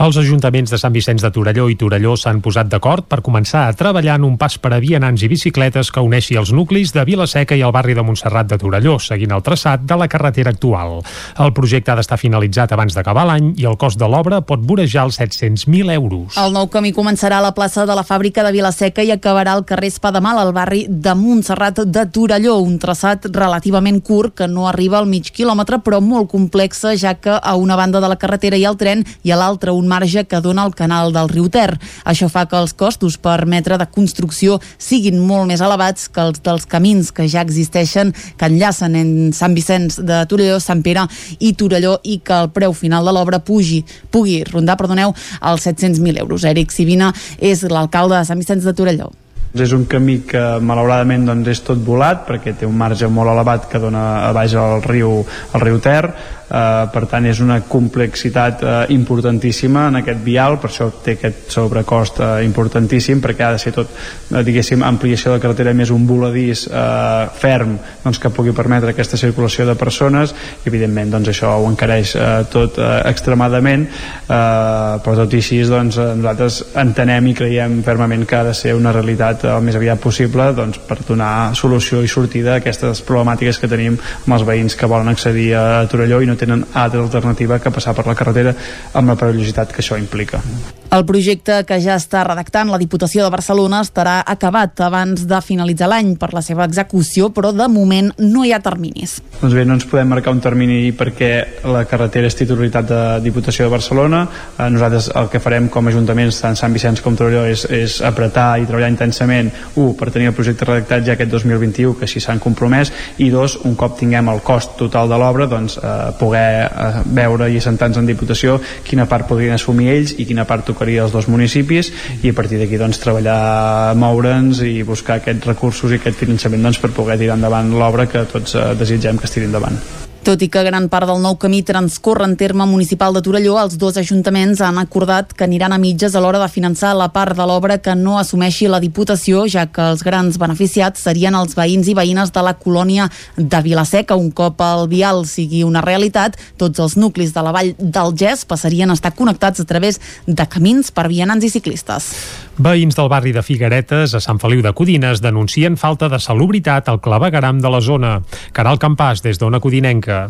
Els 0.00 0.16
ajuntaments 0.16 0.70
de 0.72 0.78
Sant 0.80 0.94
Vicenç 0.96 1.20
de 1.20 1.28
Torelló 1.28 1.66
i 1.68 1.74
Torelló 1.76 2.14
s'han 2.16 2.38
posat 2.40 2.70
d'acord 2.72 3.04
per 3.04 3.18
començar 3.20 3.66
a 3.68 3.72
treballar 3.76 4.14
en 4.16 4.22
un 4.24 4.38
pas 4.40 4.54
per 4.56 4.70
a 4.72 4.78
vianants 4.80 5.20
i 5.20 5.28
bicicletes 5.28 5.90
que 5.92 6.00
uneixi 6.00 6.38
els 6.40 6.54
nuclis 6.56 6.94
de 6.94 7.02
Vilaseca 7.04 7.52
i 7.52 7.60
el 7.60 7.74
barri 7.76 7.92
de 7.92 8.00
Montserrat 8.00 8.48
de 8.48 8.56
Torelló, 8.56 8.94
seguint 8.96 9.34
el 9.36 9.44
traçat 9.44 9.84
de 9.84 9.98
la 10.00 10.06
carretera 10.08 10.54
actual. 10.56 11.02
El 11.36 11.52
projecte 11.52 11.92
ha 11.92 11.96
d'estar 11.98 12.16
finalitzat 12.16 12.72
abans 12.72 12.96
d'acabar 12.96 13.26
l'any 13.28 13.50
i 13.60 13.66
el 13.68 13.76
cost 13.76 14.00
de 14.00 14.08
l'obra 14.08 14.38
pot 14.40 14.62
vorejar 14.70 15.04
els 15.04 15.18
700.000 15.20 15.92
euros. 15.98 16.40
El 16.40 16.56
nou 16.56 16.70
camí 16.72 16.94
començarà 16.96 17.42
a 17.42 17.46
la 17.50 17.52
plaça 17.52 17.84
de 17.84 17.98
la 17.98 18.06
fàbrica 18.08 18.40
de 18.46 18.54
Vilaseca 18.56 19.04
i 19.04 19.12
acabarà 19.12 19.52
al 19.52 19.66
carrer 19.68 19.92
Espadamal, 19.92 20.40
al 20.40 20.54
barri 20.56 20.86
de 20.88 21.12
Montserrat 21.12 21.84
de 21.84 22.06
Torelló, 22.08 22.56
un 22.64 22.80
traçat 22.80 23.28
relativament 23.36 24.00
curt 24.00 24.38
que 24.40 24.48
no 24.48 24.64
arriba 24.64 24.96
al 24.96 25.12
mig 25.12 25.28
quilòmetre 25.28 25.82
però 25.84 26.00
molt 26.00 26.32
complexa 26.32 26.96
ja 26.96 27.18
que 27.20 27.36
a 27.36 27.54
una 27.60 27.76
banda 27.76 28.00
de 28.00 28.08
la 28.08 28.16
carretera 28.16 28.56
hi 28.56 28.64
ha 28.64 28.72
el 28.72 28.80
tren 28.80 29.04
i 29.28 29.36
a 29.36 29.40
l'altra 29.44 29.76
un 29.76 29.89
marge 29.90 30.24
que 30.30 30.40
dona 30.44 30.64
al 30.64 30.74
canal 30.78 31.12
del 31.14 31.30
riu 31.32 31.48
Ter. 31.52 31.74
Això 32.08 32.30
fa 32.30 32.46
que 32.48 32.58
els 32.60 32.74
costos 32.78 33.18
per 33.18 33.44
metre 33.50 33.78
de 33.80 33.88
construcció 33.90 34.60
siguin 34.78 35.18
molt 35.26 35.50
més 35.50 35.62
elevats 35.64 36.08
que 36.08 36.22
els 36.22 36.42
dels 36.46 36.66
camins 36.70 37.10
que 37.12 37.28
ja 37.28 37.44
existeixen, 37.46 38.14
que 38.38 38.50
enllacen 38.50 38.96
en 38.98 39.14
Sant 39.36 39.56
Vicenç 39.56 40.00
de 40.06 40.22
Torelló, 40.30 40.60
Sant 40.62 40.84
Pere 40.86 41.06
i 41.38 41.54
Torelló 41.58 41.96
i 42.04 42.20
que 42.24 42.42
el 42.44 42.52
preu 42.54 42.76
final 42.76 43.06
de 43.06 43.14
l'obra 43.16 43.42
pugi, 43.44 43.82
pugui 44.10 44.40
rondar, 44.48 44.78
perdoneu, 44.80 45.14
els 45.40 45.66
700.000 45.66 46.22
euros. 46.22 46.44
Eric 46.44 46.74
Sivina 46.74 47.12
és 47.38 47.66
l'alcalde 47.66 48.18
de 48.18 48.28
Sant 48.28 48.40
Vicenç 48.40 48.66
de 48.66 48.76
Torelló. 48.76 49.10
És 49.50 49.72
un 49.74 49.82
camí 49.90 50.20
que 50.30 50.40
malauradament 50.62 51.24
doncs, 51.26 51.48
és 51.50 51.60
tot 51.66 51.80
volat 51.82 52.22
perquè 52.28 52.54
té 52.54 52.68
un 52.68 52.76
marge 52.78 53.08
molt 53.10 53.32
elevat 53.32 53.66
que 53.70 53.80
dona 53.82 54.28
a 54.28 54.34
baix 54.36 54.54
al 54.54 54.84
riu, 54.84 55.24
al 55.52 55.64
riu 55.64 55.80
Ter. 55.82 56.04
Eh, 56.50 56.86
per 56.90 57.04
tant 57.06 57.26
és 57.30 57.38
una 57.38 57.60
complexitat 57.62 58.62
eh, 58.62 58.70
importantíssima 58.90 59.84
en 59.86 60.00
aquest 60.00 60.18
vial 60.24 60.56
per 60.58 60.66
això 60.66 60.88
té 61.04 61.12
aquest 61.14 61.52
sobrecost 61.54 62.18
eh, 62.18 62.30
importantíssim 62.42 63.20
perquè 63.22 63.44
ha 63.46 63.52
de 63.54 63.60
ser 63.62 63.70
tot 63.76 63.92
eh, 63.92 64.42
diguéssim 64.42 64.82
ampliació 64.82 65.30
de 65.30 65.38
carretera 65.44 65.70
més 65.78 65.92
un 65.94 66.08
voladís 66.08 66.64
eh, 66.66 67.28
ferm 67.38 67.76
doncs, 68.02 68.18
que 68.18 68.32
pugui 68.34 68.50
permetre 68.56 68.90
aquesta 68.90 69.18
circulació 69.20 69.68
de 69.68 69.76
persones. 69.78 70.34
I 70.64 70.70
evidentment 70.72 71.14
doncs, 71.14 71.30
això 71.30 71.52
ho 71.58 71.68
encareix 71.70 72.16
eh, 72.18 72.28
tot 72.50 72.78
eh, 72.82 72.90
extremadament. 73.12 73.86
Eh, 73.86 74.98
però 75.06 75.16
tot 75.22 75.38
i 75.38 75.42
així 75.44 75.60
doncs, 75.70 76.00
eh, 76.02 76.16
nosaltres 76.18 76.60
entenem 76.82 77.30
i 77.30 77.36
creiem 77.38 77.78
fermament 77.86 78.26
que 78.26 78.40
ha 78.40 78.44
de 78.50 78.56
ser 78.58 78.74
una 78.78 78.94
realitat 78.96 79.39
el 79.44 79.62
més 79.64 79.78
aviat 79.78 80.00
possible 80.02 80.50
doncs, 80.56 80.80
per 80.88 80.98
donar 81.06 81.54
solució 81.58 82.02
i 82.04 82.10
sortida 82.10 82.54
a 82.54 82.60
aquestes 82.60 83.02
problemàtiques 83.06 83.60
que 83.60 83.70
tenim 83.70 83.96
amb 84.00 84.36
els 84.36 84.46
veïns 84.48 84.76
que 84.76 84.90
volen 84.90 85.08
accedir 85.12 85.52
a 85.58 85.86
Torelló 85.90 86.20
i 86.20 86.28
no 86.28 86.36
tenen 86.40 86.66
altra 86.74 87.02
alternativa 87.02 87.60
que 87.60 87.72
passar 87.74 87.94
per 87.96 88.06
la 88.08 88.16
carretera 88.18 88.54
amb 88.94 89.12
la 89.12 89.18
perillositat 89.20 89.72
que 89.72 89.84
això 89.84 89.98
implica. 90.00 90.42
El 90.90 91.04
projecte 91.06 91.60
que 91.68 91.76
ja 91.78 91.94
està 92.00 92.24
redactant 92.26 92.66
la 92.72 92.78
Diputació 92.80 93.22
de 93.22 93.30
Barcelona 93.30 93.78
estarà 93.84 94.16
acabat 94.26 94.80
abans 94.82 95.22
de 95.30 95.38
finalitzar 95.46 95.86
l'any 95.92 96.16
per 96.18 96.32
la 96.34 96.42
seva 96.42 96.64
execució, 96.66 97.28
però 97.30 97.52
de 97.54 97.68
moment 97.70 98.08
no 98.18 98.42
hi 98.42 98.50
ha 98.50 98.58
terminis. 98.64 99.20
Doncs 99.38 99.54
bé, 99.54 99.62
no 99.68 99.76
ens 99.78 99.86
podem 99.86 100.10
marcar 100.10 100.34
un 100.34 100.42
termini 100.42 100.90
perquè 100.90 101.30
la 101.70 101.84
carretera 101.86 102.26
és 102.26 102.34
titularitat 102.34 102.90
de 102.90 103.02
Diputació 103.22 103.68
de 103.68 103.74
Barcelona. 103.76 104.24
Eh, 104.56 104.66
nosaltres 104.74 105.12
el 105.14 105.30
que 105.30 105.38
farem 105.38 105.68
com 105.70 105.86
a 105.86 105.92
ajuntaments, 105.94 106.40
tant 106.42 106.58
Sant 106.58 106.74
Vicenç 106.74 107.04
com 107.06 107.14
Torelló, 107.14 107.46
és, 107.46 107.62
és 107.70 108.00
apretar 108.02 108.48
i 108.58 108.66
treballar 108.66 108.90
intensament, 108.90 109.29
un, 109.30 109.94
per 109.98 110.10
tenir 110.10 110.30
el 110.30 110.36
projecte 110.36 110.66
redactat 110.68 111.06
ja 111.06 111.14
aquest 111.16 111.30
2021, 111.32 111.94
que 111.98 112.06
així 112.08 112.22
s'han 112.22 112.42
compromès, 112.42 112.92
i 113.18 113.30
dos, 113.32 113.58
un 113.68 113.76
cop 113.78 113.96
tinguem 113.98 114.28
el 114.32 114.42
cost 114.46 114.76
total 114.80 115.10
de 115.10 115.20
l'obra, 115.20 115.46
doncs 115.50 115.78
eh, 115.78 115.94
poder 116.20 116.66
eh, 116.66 116.90
veure 117.20 117.50
i 117.50 117.60
assentar-nos 117.60 118.00
en 118.00 118.10
Diputació 118.10 118.58
quina 118.86 119.06
part 119.10 119.28
podrien 119.30 119.54
assumir 119.56 119.90
ells 119.94 120.14
i 120.18 120.26
quina 120.28 120.46
part 120.48 120.66
tocaria 120.66 121.04
als 121.04 121.14
dos 121.14 121.28
municipis 121.30 121.92
i 122.22 122.32
a 122.32 122.36
partir 122.36 122.60
d'aquí 122.60 122.80
doncs 122.80 123.00
treballar, 123.02 123.94
moure'ns 124.00 124.64
i 124.66 124.80
buscar 124.86 125.20
aquests 125.20 125.50
recursos 125.52 125.92
i 125.92 126.00
aquest 126.00 126.20
finançament 126.24 126.68
doncs, 126.68 126.82
per 126.82 126.94
poder 126.96 127.18
tirar 127.20 127.38
endavant 127.38 127.74
l'obra 127.78 128.08
que 128.10 128.26
tots 128.30 128.56
eh, 128.56 128.70
desitgem 128.78 129.18
que 129.20 129.30
es 129.30 129.36
tiri 129.36 129.50
endavant. 129.50 130.09
Tot 130.20 130.42
i 130.44 130.50
que 130.52 130.60
gran 130.66 130.90
part 130.92 131.08
del 131.08 131.22
nou 131.24 131.38
camí 131.40 131.62
transcorre 131.64 132.26
en 132.28 132.34
terme 132.36 132.66
municipal 132.68 133.14
de 133.16 133.22
Torelló, 133.24 133.54
els 133.56 133.78
dos 133.80 133.96
ajuntaments 133.96 134.60
han 134.60 134.76
acordat 134.76 135.32
que 135.32 135.46
aniran 135.46 135.72
a 135.72 135.78
mitges 135.80 136.12
a 136.12 136.20
l'hora 136.20 136.42
de 136.42 136.48
finançar 136.52 136.90
la 136.92 137.06
part 137.14 137.32
de 137.38 137.46
l'obra 137.48 137.78
que 137.80 137.94
no 137.96 138.18
assumeixi 138.20 138.68
la 138.68 138.82
Diputació, 138.84 139.46
ja 139.48 139.64
que 139.72 139.86
els 139.94 140.04
grans 140.04 140.36
beneficiats 140.36 141.06
serien 141.08 141.38
els 141.38 141.56
veïns 141.56 141.88
i 141.88 141.96
veïnes 141.96 142.34
de 142.36 142.44
la 142.44 142.52
colònia 142.52 143.08
de 143.38 143.62
Vilaseca. 143.64 144.20
Un 144.20 144.28
cop 144.30 144.60
el 144.60 144.84
vial 144.92 145.24
sigui 145.24 145.64
una 145.64 145.80
realitat, 145.80 146.36
tots 146.60 146.84
els 146.84 146.98
nuclis 147.00 147.32
de 147.32 147.46
la 147.46 147.56
vall 147.56 147.72
del 147.80 148.12
Gès 148.12 148.44
passarien 148.44 148.92
a 148.92 148.98
estar 149.00 149.16
connectats 149.16 149.64
a 149.64 149.68
través 149.72 150.02
de 150.26 150.44
camins 150.44 150.92
per 150.92 151.08
vianants 151.08 151.48
i 151.48 151.54
ciclistes. 151.56 152.12
Veïns 152.60 152.92
del 152.92 153.08
barri 153.08 153.30
de 153.32 153.40
Figueretes, 153.40 154.12
a 154.12 154.20
Sant 154.20 154.36
Feliu 154.36 154.60
de 154.60 154.74
Codines, 154.76 155.22
denuncien 155.24 155.78
falta 155.80 156.10
de 156.12 156.18
salubritat 156.20 156.90
al 156.92 156.98
clavegaram 157.00 157.56
de 157.56 157.70
la 157.72 157.80
zona. 157.80 158.10
Caral 158.52 158.76
Campàs, 158.76 159.22
des 159.24 159.40
d'Ona 159.40 159.62
Codinenca. 159.64 160.26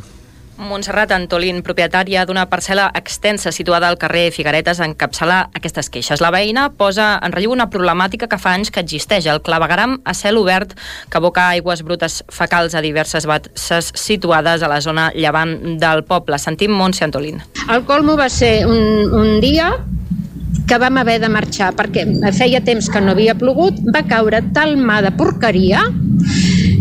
Montserrat 0.61 1.11
Antolín, 1.16 1.59
propietària 1.66 2.23
d'una 2.28 2.44
parcel·la 2.47 2.86
extensa 2.94 3.51
situada 3.51 3.89
al 3.90 3.98
carrer 3.98 4.28
Figueretes, 4.31 4.78
encapçala 4.78 5.40
aquestes 5.59 5.90
queixes. 5.90 6.23
La 6.23 6.31
veïna 6.31 6.69
posa 6.70 7.16
en 7.19 7.35
relleu 7.35 7.51
una 7.51 7.66
problemàtica 7.73 8.28
que 8.31 8.39
fa 8.39 8.55
anys 8.55 8.70
que 8.70 8.85
existeix, 8.85 9.27
el 9.27 9.43
clavegaram 9.43 9.98
a 10.05 10.15
cel 10.15 10.39
obert 10.39 10.77
que 11.11 11.19
aboca 11.19 11.48
aigües 11.57 11.82
brutes 11.82 12.23
fecals 12.31 12.77
a 12.78 12.85
diverses 12.85 13.27
basses 13.27 13.90
situades 13.98 14.62
a 14.62 14.70
la 14.70 14.78
zona 14.85 15.11
llevant 15.16 15.81
del 15.82 16.05
poble. 16.07 16.39
Sentim 16.39 16.78
Montse 16.78 17.09
Antolín. 17.09 17.43
El 17.66 17.82
colmo 17.90 18.15
va 18.15 18.31
ser 18.31 18.69
un, 18.70 19.11
un 19.11 19.40
dia 19.43 19.73
que 20.71 20.79
vam 20.79 21.01
haver 21.01 21.17
de 21.19 21.27
marxar 21.27 21.73
perquè 21.75 22.05
feia 22.37 22.61
temps 22.63 22.87
que 22.95 23.01
no 23.03 23.11
havia 23.11 23.33
plogut, 23.35 23.81
va 23.91 24.05
caure 24.07 24.39
tal 24.55 24.77
mà 24.79 25.01
de 25.03 25.11
porqueria, 25.19 25.81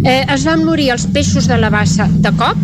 eh, 0.06 0.26
es 0.30 0.46
van 0.46 0.62
morir 0.68 0.92
els 0.94 1.08
peixos 1.10 1.48
de 1.50 1.58
la 1.58 1.72
bassa 1.74 2.06
de 2.22 2.30
cop, 2.38 2.60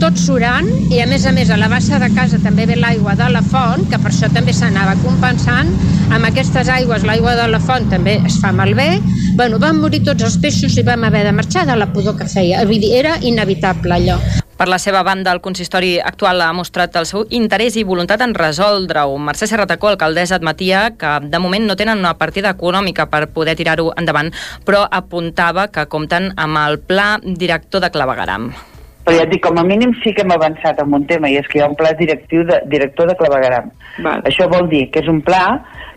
tot 0.00 0.16
surant, 0.16 0.66
i 0.88 1.02
a 1.02 1.06
més 1.06 1.26
a 1.28 1.32
més 1.36 1.50
a 1.52 1.58
la 1.60 1.68
bassa 1.68 1.98
de 2.00 2.08
casa 2.16 2.38
també 2.40 2.64
ve 2.66 2.78
l'aigua 2.80 3.12
de 3.18 3.28
la 3.28 3.42
font, 3.44 3.84
que 3.90 3.98
per 4.00 4.08
això 4.08 4.30
també 4.32 4.54
s'anava 4.56 4.96
compensant, 5.04 5.68
amb 6.10 6.26
aquestes 6.30 6.70
aigües 6.72 7.04
l'aigua 7.04 7.36
de 7.36 7.46
la 7.52 7.60
font 7.60 7.90
també 7.92 8.16
es 8.26 8.38
fa 8.40 8.52
malbé, 8.56 8.94
bueno, 9.36 9.60
van 9.60 9.76
morir 9.80 10.00
tots 10.06 10.24
els 10.24 10.38
peixos 10.40 10.78
i 10.80 10.86
vam 10.86 11.04
haver 11.04 11.26
de 11.28 11.34
marxar 11.36 11.66
de 11.68 11.76
la 11.76 11.90
pudor 11.92 12.16
que 12.16 12.28
feia, 12.28 12.64
era 13.00 13.18
inevitable 13.20 13.94
allò. 13.94 14.16
Per 14.60 14.68
la 14.68 14.78
seva 14.78 15.02
banda, 15.02 15.32
el 15.32 15.40
consistori 15.40 15.94
actual 16.00 16.42
ha 16.44 16.50
mostrat 16.52 16.96
el 17.00 17.06
seu 17.08 17.24
interès 17.32 17.78
i 17.80 17.84
voluntat 17.84 18.20
en 18.20 18.34
resoldre-ho. 18.36 19.16
Mercè 19.16 19.48
Serratacó, 19.48 19.88
alcaldessa, 19.88 20.36
admetia 20.36 20.90
que 21.00 21.14
de 21.22 21.40
moment 21.40 21.64
no 21.64 21.76
tenen 21.80 22.02
una 22.04 22.18
partida 22.20 22.52
econòmica 22.52 23.08
per 23.08 23.30
poder 23.32 23.56
tirar-ho 23.56 23.94
endavant, 23.96 24.28
però 24.64 24.84
apuntava 24.84 25.70
que 25.72 25.88
compten 25.88 26.34
amb 26.36 26.60
el 26.66 26.76
pla 26.84 27.14
director 27.24 27.80
de 27.80 27.88
clavegaram. 27.94 28.52
Però 29.04 29.16
ja 29.16 29.24
et 29.24 29.32
dic, 29.32 29.42
com 29.46 29.58
a 29.58 29.64
mínim 29.64 29.94
sí 30.04 30.12
que 30.14 30.22
hem 30.22 30.32
avançat 30.34 30.80
en 30.82 30.94
un 30.94 31.06
tema, 31.08 31.30
i 31.30 31.38
és 31.40 31.48
que 31.48 31.58
hi 31.58 31.64
ha 31.64 31.70
un 31.70 31.76
pla 31.78 31.92
directiu 31.98 32.44
de, 32.48 32.60
director 32.70 33.08
de 33.08 33.16
clavegaram. 33.18 33.70
Val. 34.04 34.22
Això 34.28 34.48
vol 34.50 34.68
dir 34.70 34.86
que 34.92 35.02
és 35.02 35.08
un 35.10 35.22
pla 35.24 35.44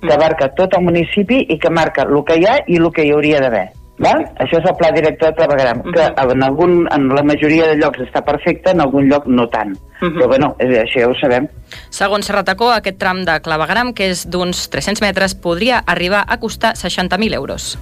que 0.01 0.13
abarca 0.15 0.49
tot 0.57 0.75
el 0.77 0.85
municipi 0.87 1.43
i 1.49 1.59
que 1.59 1.71
marca 1.71 2.07
el 2.07 2.19
que 2.27 2.39
hi 2.39 2.45
ha 2.47 2.59
i 2.67 2.79
el 2.79 2.91
que 2.95 3.05
hi 3.05 3.15
hauria 3.15 3.41
d'haver. 3.43 3.69
Val? 4.01 4.23
Això 4.41 4.57
és 4.57 4.65
el 4.65 4.75
pla 4.79 4.89
director 4.95 5.29
de 5.29 5.37
clavegaram, 5.37 5.83
que 5.93 6.05
en, 6.09 6.43
algun, 6.43 6.87
en 6.91 7.09
la 7.13 7.23
majoria 7.23 7.67
de 7.69 7.75
llocs 7.77 8.01
està 8.07 8.23
perfecte, 8.25 8.73
en 8.73 8.81
algun 8.81 9.09
lloc 9.11 9.27
no 9.29 9.45
tant. 9.53 9.75
Però 10.03 10.27
bueno, 10.27 10.53
és, 10.59 10.73
això 10.81 11.03
ja 11.05 11.11
ho 11.11 11.17
sabem. 11.19 11.47
Segons 11.93 12.27
Serratacó, 12.27 12.71
aquest 12.73 12.97
tram 12.99 13.23
de 13.27 13.37
clavegaram, 13.45 13.93
que 13.95 14.09
és 14.11 14.25
d'uns 14.27 14.65
300 14.73 15.03
metres, 15.05 15.37
podria 15.37 15.83
arribar 15.85 16.25
a 16.27 16.39
costar 16.41 16.73
60.000 16.79 17.37
euros. 17.37 17.75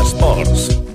Esports. 0.00 0.91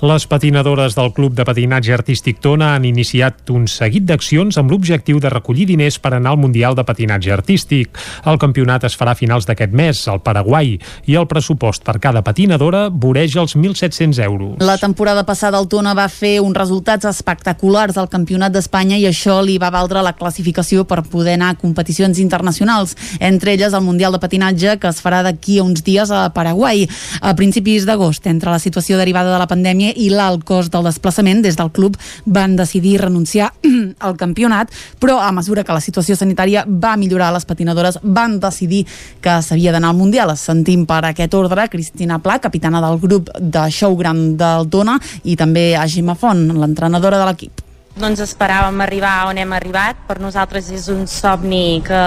Les 0.00 0.24
patinadores 0.26 0.94
del 0.96 1.12
Club 1.12 1.34
de 1.36 1.44
Patinatge 1.44 1.92
Artístic 1.92 2.38
Tona 2.40 2.70
han 2.72 2.86
iniciat 2.88 3.50
un 3.52 3.66
seguit 3.68 4.06
d'accions 4.08 4.56
amb 4.56 4.70
l'objectiu 4.72 5.18
de 5.20 5.28
recollir 5.28 5.66
diners 5.68 5.98
per 6.00 6.14
anar 6.16 6.30
al 6.32 6.38
Mundial 6.40 6.72
de 6.72 6.86
Patinatge 6.88 7.34
Artístic. 7.34 7.98
El 8.24 8.38
campionat 8.40 8.86
es 8.88 8.96
farà 8.96 9.12
a 9.12 9.18
finals 9.18 9.44
d'aquest 9.44 9.74
mes, 9.76 10.00
al 10.08 10.22
Paraguai, 10.24 10.78
i 11.04 11.18
el 11.20 11.26
pressupost 11.28 11.84
per 11.84 11.98
cada 12.00 12.22
patinadora 12.24 12.86
voreja 12.88 13.42
els 13.42 13.52
1.700 13.58 14.22
euros. 14.24 14.54
La 14.64 14.78
temporada 14.80 15.26
passada 15.28 15.60
el 15.60 15.68
Tona 15.68 15.92
va 15.92 16.08
fer 16.08 16.38
uns 16.40 16.56
resultats 16.56 17.04
espectaculars 17.04 18.00
al 18.00 18.08
Campionat 18.08 18.56
d'Espanya 18.56 18.96
i 18.96 19.04
això 19.10 19.36
li 19.44 19.58
va 19.60 19.68
valdre 19.68 20.00
la 20.00 20.14
classificació 20.16 20.86
per 20.88 21.02
poder 21.12 21.36
anar 21.36 21.52
a 21.52 21.60
competicions 21.60 22.22
internacionals, 22.24 22.96
entre 23.20 23.52
elles 23.52 23.76
el 23.76 23.84
Mundial 23.84 24.16
de 24.16 24.24
Patinatge 24.24 24.78
que 24.80 24.88
es 24.88 25.04
farà 25.04 25.20
d'aquí 25.28 25.60
a 25.60 25.68
uns 25.68 25.84
dies 25.84 26.08
a 26.08 26.30
Paraguai. 26.32 26.88
A 27.20 27.36
principis 27.36 27.84
d'agost, 27.84 28.24
entre 28.32 28.48
la 28.48 28.64
situació 28.64 28.96
derivada 28.96 29.36
de 29.36 29.44
la 29.44 29.50
pandèmia 29.50 29.89
i 29.96 30.08
l'alt 30.10 30.44
cost 30.44 30.72
del 30.72 30.86
desplaçament, 30.86 31.42
des 31.42 31.56
del 31.58 31.70
club 31.72 31.96
van 32.26 32.56
decidir 32.56 32.98
renunciar 33.00 33.52
al 34.06 34.16
campionat, 34.16 34.70
però 35.00 35.18
a 35.20 35.30
mesura 35.32 35.64
que 35.64 35.76
la 35.76 35.84
situació 35.84 36.16
sanitària 36.16 36.64
va 36.66 36.96
millorar, 37.00 37.32
les 37.34 37.46
patinadores 37.48 38.00
van 38.02 38.38
decidir 38.40 38.84
que 39.20 39.40
s'havia 39.42 39.72
d'anar 39.72 39.90
al 39.92 39.98
Mundial. 40.00 40.34
Sentim 40.36 40.86
per 40.86 41.02
aquest 41.04 41.34
ordre 41.34 41.68
Cristina 41.68 42.18
Pla, 42.18 42.38
capitana 42.40 42.80
del 42.80 43.00
grup 43.00 43.30
de 43.38 43.66
show 43.70 43.96
gran 43.96 44.36
del 44.40 44.68
Tona, 44.70 44.98
i 45.24 45.36
també 45.36 45.74
a 45.76 45.86
Gemma 45.86 46.14
Font, 46.14 46.46
l'entrenadora 46.60 47.18
de 47.18 47.26
l'equip. 47.30 47.66
no 48.00 48.06
ens 48.08 48.20
esperàvem 48.22 48.80
arribar 48.80 49.26
on 49.28 49.36
hem 49.36 49.52
arribat. 49.52 49.98
Per 50.08 50.18
nosaltres 50.22 50.70
és 50.72 50.88
un 50.88 51.06
somni 51.10 51.82
que 51.84 52.02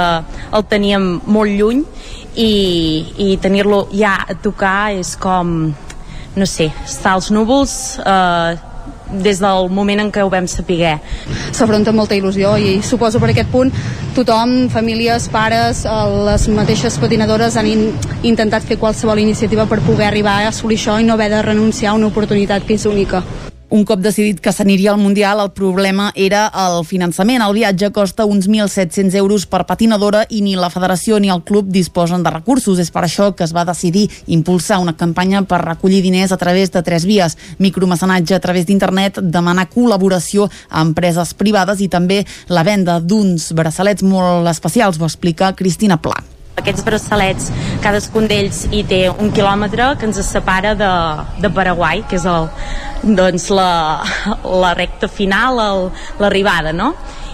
el 0.55 0.65
teníem 0.69 1.21
molt 1.25 1.51
lluny 1.53 1.83
i, 2.35 2.53
i 3.17 3.37
tenir-lo 3.37 3.87
ja 3.91 4.15
a 4.25 4.33
tocar 4.33 4.93
és 4.95 5.15
com, 5.21 5.73
no 6.35 6.45
sé, 6.45 6.71
estar 6.85 7.13
als 7.13 7.31
núvols 7.31 7.99
eh, 8.05 8.55
des 9.13 9.39
del 9.39 9.69
moment 9.69 10.01
en 10.01 10.11
què 10.11 10.23
ho 10.23 10.29
vam 10.29 10.47
saber. 10.47 10.99
s'afronta 11.51 11.91
amb 11.91 11.99
molta 11.99 12.15
il·lusió 12.15 12.57
i 12.57 12.81
suposo 12.81 13.19
per 13.19 13.29
aquest 13.29 13.49
punt 13.51 13.71
tothom, 14.15 14.69
famílies, 14.69 15.29
pares, 15.29 15.85
eh, 15.85 15.89
les 16.25 16.47
mateixes 16.49 16.97
patinadores 16.97 17.57
han 17.57 17.67
in 17.67 17.87
intentat 18.23 18.63
fer 18.63 18.77
qualsevol 18.77 19.19
iniciativa 19.19 19.65
per 19.65 19.81
poder 19.81 20.07
arribar 20.07 20.41
a 20.43 20.49
assolir 20.49 20.77
això 20.77 20.99
i 20.99 21.03
no 21.03 21.13
haver 21.13 21.29
de 21.29 21.41
renunciar 21.41 21.91
a 21.91 21.95
una 21.95 22.07
oportunitat 22.07 22.65
que 22.65 22.73
és 22.73 22.85
única. 22.85 23.23
Un 23.73 23.87
cop 23.89 24.03
decidit 24.05 24.37
que 24.37 24.51
s'aniria 24.53 24.91
al 24.91 24.99
Mundial, 25.01 25.39
el 25.41 25.49
problema 25.49 26.11
era 26.13 26.43
el 26.61 26.83
finançament. 26.85 27.41
El 27.41 27.55
viatge 27.57 27.87
costa 27.89 28.27
uns 28.29 28.45
1.700 28.45 29.15
euros 29.17 29.47
per 29.49 29.63
patinadora 29.65 30.27
i 30.29 30.43
ni 30.45 30.53
la 30.53 30.69
federació 30.69 31.17
ni 31.17 31.31
el 31.33 31.41
club 31.41 31.71
disposen 31.73 32.21
de 32.21 32.29
recursos. 32.29 32.77
És 32.77 32.91
per 32.93 33.01
això 33.07 33.31
que 33.33 33.41
es 33.47 33.53
va 33.55 33.63
decidir 33.65 34.03
impulsar 34.27 34.77
una 34.77 34.93
campanya 34.93 35.41
per 35.49 35.63
recollir 35.63 36.03
diners 36.05 36.31
a 36.31 36.37
través 36.37 36.69
de 36.69 36.83
tres 36.85 37.07
vies. 37.09 37.33
Micromecenatge 37.57 38.37
a 38.37 38.43
través 38.43 38.69
d'internet, 38.69 39.17
demanar 39.33 39.71
col·laboració 39.73 40.51
a 40.69 40.85
empreses 40.85 41.33
privades 41.33 41.81
i 41.81 41.89
també 41.89 42.21
la 42.53 42.61
venda 42.61 42.99
d'uns 43.01 43.49
braçalets 43.57 44.05
molt 44.05 44.53
especials, 44.53 45.01
ho 45.01 45.09
explica 45.09 45.55
Cristina 45.57 45.97
Pla. 45.97 46.21
Aquests 46.61 46.85
braçalets, 46.85 47.49
cadascun 47.81 48.27
d'ells 48.29 48.67
hi 48.69 48.83
té 48.85 49.07
un 49.09 49.31
quilòmetre 49.33 49.87
que 49.97 50.05
ens 50.05 50.19
separa 50.27 50.75
de, 50.77 50.91
de 51.41 51.49
Paraguai, 51.49 52.03
que 52.09 52.19
és 52.19 52.27
el, 52.29 52.45
doncs 53.17 53.49
la, 53.49 53.71
la 54.45 54.73
recta 54.77 55.09
final, 55.09 55.59
l'arribada, 56.21 56.75
no? 56.75 56.93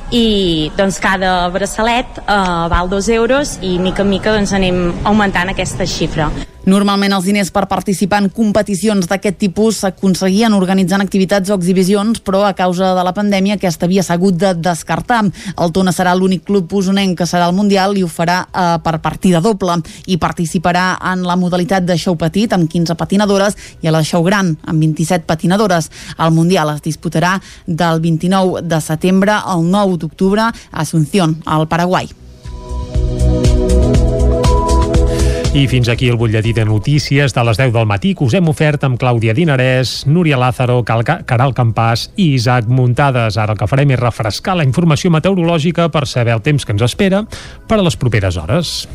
i 0.10 0.72
doncs 0.74 0.98
cada 0.98 1.50
braçalet 1.54 2.18
eh, 2.24 2.36
val 2.72 2.90
dos 2.90 3.10
euros 3.14 3.60
i 3.62 3.76
mica 3.78 4.02
en 4.02 4.10
mica 4.10 4.34
doncs 4.34 4.56
anem 4.58 4.80
augmentant 5.04 5.52
aquesta 5.54 5.86
xifra. 5.86 6.32
Normalment 6.68 7.14
els 7.16 7.24
diners 7.24 7.50
per 7.56 7.64
participar 7.72 8.20
en 8.20 8.28
competicions 8.36 9.08
d'aquest 9.08 9.38
tipus 9.40 9.78
s'aconseguien 9.80 10.54
organitzant 10.58 11.00
activitats 11.00 11.50
o 11.50 11.56
exhibicions, 11.56 12.20
però 12.20 12.44
a 12.44 12.54
causa 12.54 12.92
de 12.98 13.06
la 13.08 13.14
pandèmia 13.16 13.56
aquesta 13.56 13.88
havia 13.88 14.04
s'hagut 14.04 14.36
de 14.36 14.52
descartar. 14.60 15.22
El 15.56 15.72
Tona 15.72 15.94
serà 15.96 16.14
l'únic 16.18 16.44
club 16.50 16.74
usonenc 16.76 17.18
que 17.18 17.30
serà 17.30 17.48
al 17.48 17.56
Mundial 17.56 17.96
i 17.98 18.04
ho 18.04 18.12
farà 18.12 18.42
eh, 18.44 18.76
per 18.84 19.00
partida 19.00 19.40
doble 19.40 19.80
i 20.12 20.20
participarà 20.20 21.00
en 21.14 21.24
la 21.24 21.40
modalitat 21.40 21.88
de 21.88 21.98
show 21.98 22.20
petit 22.20 22.54
amb 22.54 22.68
15 22.70 22.96
patinadores 23.00 23.56
i 23.82 23.88
a 23.88 23.96
la 23.96 24.04
show 24.04 24.24
gran 24.28 24.56
amb 24.68 24.84
27 24.84 25.26
patinadores. 25.26 25.90
El 26.20 26.36
Mundial 26.36 26.76
es 26.76 26.84
disputarà 26.84 27.38
del 27.66 28.04
29 28.04 28.68
de 28.68 28.82
setembre 28.84 29.40
al 29.40 29.64
9 29.64 29.98
d'octubre 30.04 30.52
a 30.52 30.54
Asunción, 30.72 31.40
al 31.46 31.68
Paraguai. 31.68 32.10
I 35.50 35.66
fins 35.66 35.90
aquí 35.90 36.08
el 36.08 36.16
butlletí 36.16 36.54
de 36.54 36.64
notícies 36.64 37.34
de 37.34 37.44
les 37.44 37.58
10 37.58 37.72
del 37.74 37.88
matí 37.90 38.14
que 38.14 38.22
us 38.24 38.36
hem 38.38 38.52
ofert 38.52 38.84
amb 38.86 39.00
Clàudia 39.02 39.34
Dinarès, 39.34 40.04
Núria 40.06 40.38
Lázaro, 40.38 40.84
Calca, 40.86 41.24
Caral 41.26 41.56
Campàs 41.58 42.12
i 42.22 42.36
Isaac 42.36 42.68
Muntades. 42.70 43.34
Ara 43.42 43.56
el 43.56 43.58
que 43.58 43.68
farem 43.68 43.90
és 43.96 44.00
refrescar 44.00 44.54
la 44.60 44.66
informació 44.68 45.10
meteorològica 45.10 45.88
per 45.90 46.06
saber 46.06 46.36
el 46.38 46.44
temps 46.46 46.66
que 46.66 46.76
ens 46.76 46.86
espera 46.86 47.24
per 47.66 47.80
a 47.80 47.82
les 47.82 47.98
properes 47.98 48.38
hores. 48.38 48.86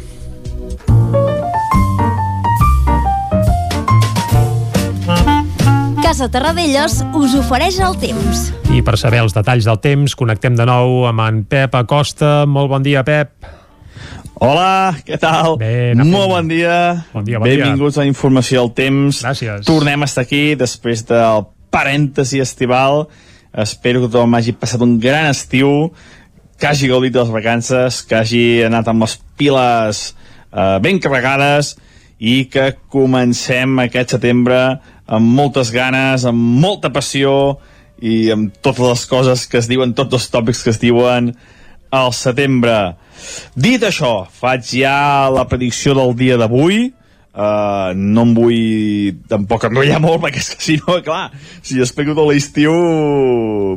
Casa 6.05 6.31
Terradellos 6.31 7.01
us 7.18 7.35
ofereix 7.35 7.82
el 7.82 7.98
temps. 7.98 8.47
I 8.70 8.78
per 8.86 8.94
saber 8.94 9.24
els 9.26 9.35
detalls 9.35 9.66
del 9.66 9.82
temps, 9.82 10.14
connectem 10.14 10.55
de 10.55 10.70
nou 10.70 11.02
amb 11.10 11.26
en 11.26 11.44
Pep 11.51 11.74
Acosta. 11.82 12.44
Molt 12.47 12.70
bon 12.70 12.86
dia, 12.86 13.02
Pep. 13.02 13.53
Hola, 14.43 14.97
què 15.06 15.19
tal? 15.20 15.55
Bé, 15.61 15.94
Molt 15.94 16.32
bon 16.32 16.48
dia. 16.51 17.06
Bon 17.12 17.24
dia, 17.24 17.39
bon 17.39 17.47
dia. 17.47 17.61
Benvinguts 17.62 17.98
a 17.98 18.02
la 18.02 18.11
informació 18.11 18.65
del 18.65 18.73
temps. 18.74 19.20
Gràcies. 19.23 19.62
Tornem 19.69 20.02
a 20.02 20.09
estar 20.11 20.24
aquí 20.27 20.56
després 20.59 21.05
del 21.06 21.47
parèntesi 21.74 22.43
estival. 22.43 23.06
espero 23.55 24.01
que 24.02 24.09
tothom 24.11 24.35
hagi 24.35 24.51
passat 24.59 24.82
un 24.82 24.98
gran 24.98 25.28
estiu, 25.31 25.93
que 26.59 26.66
hagi 26.66 26.89
gaudit 26.90 27.12
de 27.15 27.20
les 27.23 27.31
vacances, 27.31 28.01
que 28.02 28.16
hagi 28.19 28.65
anat 28.66 28.89
amb 28.90 29.05
les 29.05 29.15
piles 29.39 30.01
eh, 30.51 30.78
ben 30.82 30.98
carregades 30.98 31.77
i 32.19 32.48
que 32.51 32.73
comencem 32.90 33.78
aquest 33.78 34.16
setembre 34.16 34.81
amb 35.06 35.39
moltes 35.39 35.70
ganes, 35.70 36.24
amb 36.27 36.59
molta 36.65 36.90
passió 36.90 37.61
i 38.02 38.32
amb 38.35 38.51
totes 38.59 38.89
les 38.89 39.06
coses 39.06 39.47
que 39.47 39.61
es 39.62 39.70
diuen, 39.70 39.94
tots 39.94 40.19
els 40.19 40.31
tòpics 40.35 40.65
que 40.65 40.74
es 40.74 40.82
diuen 40.82 41.36
al 41.94 42.12
setembre. 42.16 42.76
Dit 43.54 43.86
això, 43.86 44.26
faig 44.40 44.66
ja 44.82 45.30
la 45.32 45.46
predicció 45.48 45.94
del 45.96 46.14
dia 46.18 46.36
d'avui, 46.40 46.90
Uh, 47.34 47.90
no 47.98 48.22
em 48.22 48.30
vull 48.30 49.16
tampoc 49.26 49.64
enrotllar 49.66 49.96
molt 49.98 50.20
perquè 50.22 50.38
és 50.38 50.50
que 50.52 50.60
si 50.62 50.76
no, 50.78 51.00
clar 51.02 51.32
si 51.66 51.80
explico 51.82 52.14
tot 52.14 52.28
l'estiu 52.30 52.70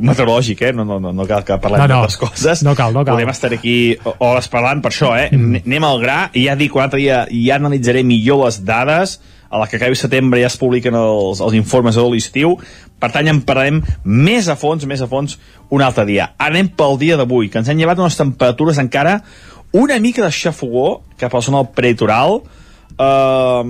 meteorològic, 0.06 0.62
eh? 0.68 0.70
No, 0.78 0.84
no, 0.86 1.00
no, 1.02 1.10
no 1.10 1.26
cal 1.26 1.42
que 1.42 1.56
parlem 1.58 1.82
No, 1.82 1.88
no. 1.88 1.96
d'altres 1.96 2.20
coses 2.20 2.62
No 2.62 2.76
cal, 2.78 2.94
no 2.94 3.02
cal. 3.02 3.16
podem 3.16 3.32
estar 3.32 3.50
aquí 3.56 3.74
hores 4.22 4.46
parlant 4.52 4.78
per 4.84 4.92
això, 4.92 5.10
eh? 5.18 5.26
Mm. 5.34 5.64
Anem 5.66 5.88
al 5.88 5.98
gra 6.04 6.18
i 6.38 6.44
ja 6.46 6.54
dic 6.60 6.78
un 6.78 6.84
altre 6.86 7.02
dia, 7.02 7.24
ja 7.32 7.58
analitzaré 7.58 8.04
millor 8.06 8.44
les 8.44 8.60
dades 8.62 9.16
a 9.48 9.58
la 9.58 9.66
que 9.66 9.78
acabi 9.78 9.96
setembre 9.96 10.40
ja 10.42 10.50
es 10.50 10.58
publiquen 10.60 10.94
els, 10.98 11.40
els 11.40 11.56
informes 11.56 11.96
de 11.96 12.04
l'estiu 12.04 12.56
per 13.00 13.10
tant 13.14 13.26
ja 13.26 13.32
en 13.32 13.42
parlarem 13.46 13.80
més 14.04 14.48
a 14.48 14.56
fons 14.58 14.84
més 14.86 15.00
a 15.00 15.08
fons 15.08 15.38
un 15.70 15.82
altre 15.82 16.04
dia. 16.08 16.32
Anem 16.38 16.68
pel 16.76 16.98
dia 17.00 17.16
d'avui, 17.16 17.48
que 17.48 17.60
ens 17.60 17.68
han 17.68 17.78
llevat 17.78 18.00
unes 18.02 18.18
temperatures 18.18 18.80
encara 18.82 19.20
una 19.72 19.98
mica 20.00 20.24
de 20.24 20.32
xafogó 20.32 21.02
cap 21.18 21.34
a 21.34 21.38
la 21.38 21.44
zona 21.44 21.62
Uh, 22.98 23.62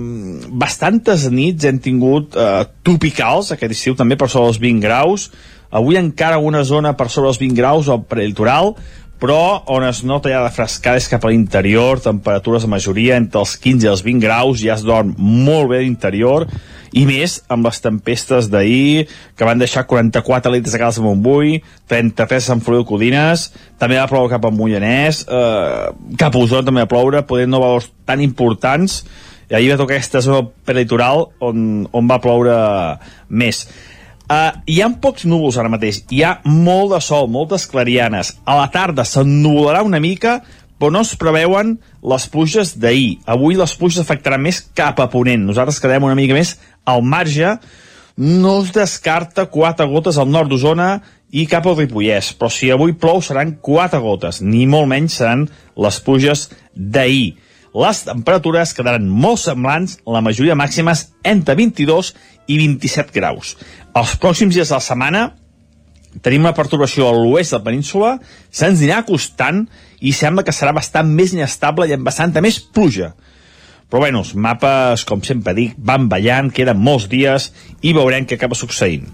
bastantes 0.57 1.27
nits 1.29 1.67
hem 1.67 1.77
tingut 1.77 2.33
uh, 2.33 2.63
tropicals 2.81 3.51
aquest 3.53 3.75
estiu 3.75 3.93
també 3.93 4.15
per 4.17 4.25
sobre 4.25 4.49
els 4.49 4.57
20 4.57 4.81
graus. 4.81 5.27
Avui 5.69 5.99
encara 5.99 6.39
una 6.41 6.63
zona 6.65 6.95
per 6.97 7.11
sobre 7.13 7.29
els 7.29 7.37
20 7.37 7.53
graus 7.53 7.91
al 7.93 8.01
prelitoral 8.09 8.73
però 9.19 9.63
on 9.67 9.83
es 9.83 10.01
nota 10.07 10.31
ja 10.31 10.41
de 10.45 10.51
frescada 10.55 10.99
és 10.99 11.09
cap 11.11 11.25
a 11.25 11.31
l'interior, 11.31 11.99
temperatures 11.99 12.63
de 12.63 12.71
majoria 12.71 13.17
entre 13.19 13.41
els 13.43 13.57
15 13.59 13.85
i 13.85 13.91
els 13.91 14.03
20 14.05 14.23
graus, 14.23 14.63
ja 14.63 14.77
es 14.77 14.85
dorm 14.87 15.11
molt 15.19 15.73
bé 15.73 15.81
a 15.81 15.83
l'interior, 15.83 16.47
i 16.95 17.03
més 17.05 17.39
amb 17.51 17.67
les 17.67 17.81
tempestes 17.83 18.47
d'ahir, 18.49 19.05
que 19.37 19.45
van 19.45 19.59
deixar 19.61 19.85
44 19.89 20.53
litres 20.55 20.75
a 20.75 20.81
Calç 20.81 20.97
de 20.97 21.05
Montbui, 21.05 21.59
33 21.91 22.39
a 22.39 22.47
Sant 22.47 22.63
Feliu 22.65 22.85
de 22.85 22.89
Codines, 22.89 23.49
també 23.81 23.99
va 23.99 24.07
ploure 24.09 24.31
cap 24.31 24.47
a 24.47 24.53
Mollanès, 24.53 25.25
eh, 25.27 26.15
cap 26.17 26.35
a 26.35 26.41
Osona 26.41 26.65
també 26.65 26.85
va 26.85 26.91
ploure, 26.91 27.25
podent 27.27 27.51
no 27.51 27.61
valors 27.61 27.91
tan 28.09 28.23
importants, 28.25 29.03
i 29.49 29.55
ahir 29.57 29.71
va 29.73 29.79
tocar 29.81 29.97
aquesta 29.97 30.21
zona 30.21 30.43
peritoral 30.65 31.27
on, 31.41 31.87
on 31.91 32.09
va 32.09 32.19
ploure 32.21 32.55
més. 33.29 33.63
Uh, 34.29 34.59
hi 34.69 34.75
ha 34.85 34.91
pocs 35.01 35.23
núvols 35.25 35.55
ara 35.57 35.71
mateix, 35.73 36.03
hi 36.13 36.19
ha 36.21 36.35
molt 36.45 36.91
de 36.93 36.99
sol, 37.01 37.25
moltes 37.33 37.63
clarianes. 37.65 38.35
A 38.45 38.59
la 38.59 38.67
tarda 38.69 39.01
s'ennuvolarà 39.01 39.81
una 39.81 39.97
mica, 40.03 40.35
però 40.77 40.93
no 40.93 41.01
es 41.01 41.15
preveuen 41.17 41.73
les 42.11 42.27
pluges 42.29 42.75
d'ahir. 42.77 43.17
Avui 43.25 43.57
les 43.57 43.73
pluges 43.75 43.97
afectaran 44.03 44.43
més 44.45 44.61
cap 44.77 45.01
a 45.01 45.09
Ponent. 45.09 45.47
Nosaltres 45.49 45.81
quedem 45.81 46.05
una 46.05 46.17
mica 46.19 46.37
més 46.37 46.59
al 46.85 47.01
marge. 47.01 47.55
No 48.21 48.59
es 48.61 48.69
descarta 48.75 49.47
quatre 49.49 49.89
gotes 49.89 50.21
al 50.21 50.29
nord 50.29 50.53
d'Osona 50.53 50.91
i 51.33 51.47
cap 51.49 51.65
al 51.65 51.79
Ripollès, 51.79 52.29
però 52.37 52.53
si 52.53 52.69
avui 52.69 52.93
plou 52.93 53.23
seran 53.25 53.57
quatre 53.65 53.97
gotes, 54.03 54.43
ni 54.45 54.67
molt 54.69 54.93
menys 54.93 55.17
seran 55.19 55.47
les 55.73 55.99
pluges 56.05 56.51
d'ahir. 56.75 57.33
Les 57.77 58.01
temperatures 58.01 58.73
quedaran 58.73 59.05
molt 59.05 59.43
semblants, 59.43 59.99
la 60.09 60.23
majoria 60.25 60.57
màximes 60.57 61.09
entre 61.21 61.53
22 61.59 62.13
i 62.49 62.57
27 62.57 63.13
graus. 63.13 63.53
Els 63.93 64.15
pròxims 64.21 64.55
dies 64.55 64.71
de 64.71 64.77
la 64.77 64.81
setmana 64.81 65.23
tenim 66.25 66.47
una 66.47 66.55
perturbació 66.57 67.05
a 67.05 67.13
l'oest 67.13 67.53
de 67.53 67.59
la 67.59 67.67
península, 67.67 68.15
se'ns 68.49 68.81
anirà 68.81 69.03
acostant 69.03 69.67
i 70.01 70.13
sembla 70.17 70.45
que 70.47 70.55
serà 70.55 70.73
bastant 70.73 71.11
més 71.13 71.35
inestable 71.35 71.85
i 71.85 71.93
amb 71.93 72.07
bastanta 72.09 72.41
més 72.41 72.57
pluja. 72.59 73.13
Però 73.89 74.01
bueno, 74.01 74.23
els 74.25 74.33
mapes, 74.33 75.05
com 75.05 75.21
sempre 75.25 75.53
dic, 75.57 75.77
van 75.77 76.09
ballant, 76.09 76.49
queden 76.53 76.81
molts 76.81 77.07
dies 77.09 77.51
i 77.81 77.93
veurem 77.97 78.25
què 78.25 78.37
acaba 78.37 78.57
succeint. 78.57 79.05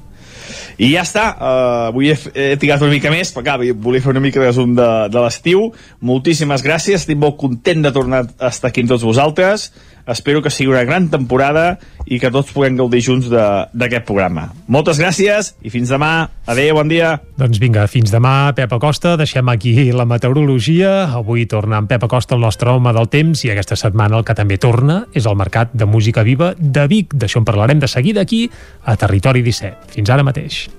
I 0.75 0.89
ja 0.91 1.05
està, 1.05 1.25
uh, 1.31 1.87
avui 1.89 2.09
he, 2.11 2.15
he 2.35 2.55
tirat 2.59 2.81
una 2.83 2.91
mica 2.91 3.11
més, 3.13 3.31
però 3.31 3.45
clar, 3.45 3.73
volia 3.79 4.03
fer 4.03 4.11
una 4.11 4.23
mica 4.23 4.41
de 4.41 4.49
resum 4.49 4.73
de, 4.75 4.87
de 5.11 5.23
l'estiu. 5.23 5.69
Moltíssimes 6.03 6.63
gràcies, 6.65 7.05
estic 7.05 7.19
molt 7.21 7.37
content 7.39 7.85
de 7.85 7.93
tornar 7.95 8.25
a 8.35 8.51
estar 8.51 8.71
aquí 8.71 8.83
amb 8.83 8.91
tots 8.91 9.05
vosaltres. 9.07 9.69
Espero 10.07 10.41
que 10.41 10.51
sigui 10.53 10.69
una 10.69 10.83
gran 10.83 11.09
temporada 11.09 11.79
i 12.05 12.19
que 12.19 12.29
tots 12.29 12.51
puguem 12.53 12.75
gaudir 12.77 13.01
junts 13.01 13.29
de- 13.29 13.65
d'aquest 13.73 14.05
programa. 14.05 14.51
Moltes 14.67 14.99
gràcies 14.99 15.55
i 15.63 15.69
fins 15.73 15.89
demà. 15.89 16.29
Adéu, 16.45 16.75
bon 16.75 16.87
dia. 16.87 17.21
Doncs 17.37 17.57
vinga, 17.59 17.87
fins 17.87 18.11
demà, 18.13 18.53
Pep 18.55 18.71
Acosta. 18.73 19.15
Deixem 19.17 19.49
aquí 19.49 19.91
la 19.91 20.05
meteorologia. 20.05 21.05
Avui 21.13 21.45
torna 21.47 21.77
en 21.79 21.87
Pep 21.87 22.03
Acosta, 22.03 22.35
el 22.35 22.41
nostre 22.41 22.69
home 22.69 22.93
del 22.93 23.09
temps, 23.09 23.43
i 23.45 23.49
aquesta 23.51 23.75
setmana 23.75 24.17
el 24.17 24.23
que 24.23 24.35
també 24.35 24.57
torna 24.57 25.07
és 25.13 25.25
el 25.25 25.35
Mercat 25.35 25.73
de 25.73 25.85
Música 25.85 26.23
Viva 26.23 26.53
de 26.57 26.87
Vic. 26.87 27.13
D'això 27.15 27.37
en 27.41 27.45
parlarem 27.45 27.79
de 27.79 27.87
seguida 27.87 28.21
aquí, 28.21 28.49
a 28.85 28.95
Territori 28.95 29.41
17. 29.41 29.91
Fins 29.95 30.09
ara 30.09 30.23
mateix. 30.23 30.69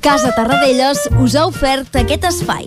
Casa 0.00 0.32
Tarradellas 0.34 1.08
us 1.20 1.36
ha 1.36 1.46
ofert 1.46 1.94
aquest 1.94 2.24
espai. 2.24 2.66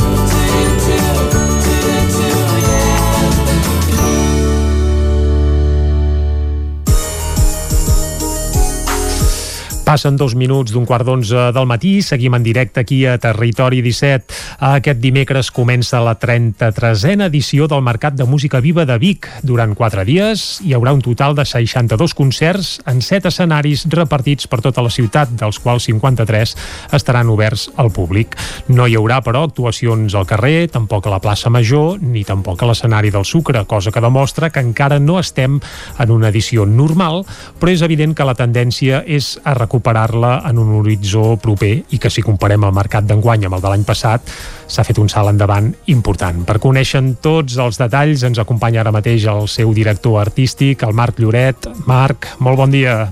Passen 9.91 10.15
dos 10.15 10.37
minuts 10.39 10.71
d'un 10.71 10.85
quart 10.87 11.03
d'onze 11.03 11.49
del 11.51 11.65
matí, 11.67 11.97
seguim 11.99 12.37
en 12.37 12.45
directe 12.45 12.79
aquí 12.79 13.01
a 13.03 13.17
Territori 13.19 13.81
17. 13.83 14.37
Aquest 14.63 15.01
dimecres 15.03 15.49
comença 15.51 15.99
la 15.99 16.13
33a 16.15 17.25
edició 17.25 17.67
del 17.67 17.81
Mercat 17.83 18.15
de 18.15 18.23
Música 18.23 18.61
Viva 18.63 18.85
de 18.87 18.95
Vic. 18.95 19.27
Durant 19.43 19.73
quatre 19.75 20.05
dies 20.07 20.61
hi 20.63 20.71
haurà 20.77 20.93
un 20.95 21.01
total 21.03 21.35
de 21.35 21.43
62 21.43 22.15
concerts 22.15 22.69
en 22.87 23.01
set 23.03 23.27
escenaris 23.27 23.83
repartits 23.91 24.47
per 24.47 24.61
tota 24.63 24.79
la 24.79 24.93
ciutat, 24.95 25.33
dels 25.35 25.59
quals 25.59 25.89
53 25.89 26.55
estaran 26.95 27.27
oberts 27.27 27.67
al 27.75 27.91
públic. 27.91 28.39
No 28.71 28.87
hi 28.87 28.95
haurà, 28.95 29.19
però, 29.19 29.43
actuacions 29.49 30.15
al 30.15 30.29
carrer, 30.29 30.69
tampoc 30.71 31.11
a 31.11 31.15
la 31.17 31.19
plaça 31.19 31.51
Major, 31.51 31.99
ni 31.99 32.23
tampoc 32.23 32.63
a 32.63 32.71
l'escenari 32.71 33.11
del 33.11 33.27
Sucre, 33.27 33.65
cosa 33.67 33.91
que 33.91 33.99
demostra 33.99 34.53
que 34.55 34.63
encara 34.63 35.03
no 35.03 35.19
estem 35.19 35.59
en 35.99 36.15
una 36.15 36.31
edició 36.31 36.63
normal, 36.63 37.25
però 37.59 37.75
és 37.75 37.83
evident 37.83 38.15
que 38.15 38.31
la 38.31 38.39
tendència 38.39 39.03
és 39.03 39.33
a 39.43 39.59
recuperar-la 39.81 40.43
en 40.47 40.59
un 40.59 40.75
horitzó 40.79 41.37
proper 41.41 41.83
i 41.89 41.97
que 41.97 42.09
si 42.09 42.21
comparem 42.21 42.63
el 42.63 42.73
mercat 42.73 43.03
d'enguany 43.03 43.45
amb 43.45 43.57
el 43.57 43.61
de 43.61 43.69
l'any 43.69 43.83
passat 43.83 44.21
s'ha 44.67 44.83
fet 44.85 44.99
un 45.01 45.09
salt 45.09 45.29
endavant 45.29 45.73
important. 45.87 46.45
Per 46.45 46.59
conèixer 46.61 47.01
tots 47.21 47.57
els 47.57 47.79
detalls 47.81 48.23
ens 48.23 48.39
acompanya 48.39 48.81
ara 48.81 48.93
mateix 48.93 49.25
el 49.25 49.47
seu 49.47 49.73
director 49.73 50.21
artístic, 50.21 50.83
el 50.83 50.93
Marc 50.93 51.19
Lloret. 51.19 51.67
Marc, 51.87 52.27
molt 52.39 52.57
bon 52.57 52.71
dia. 52.71 53.09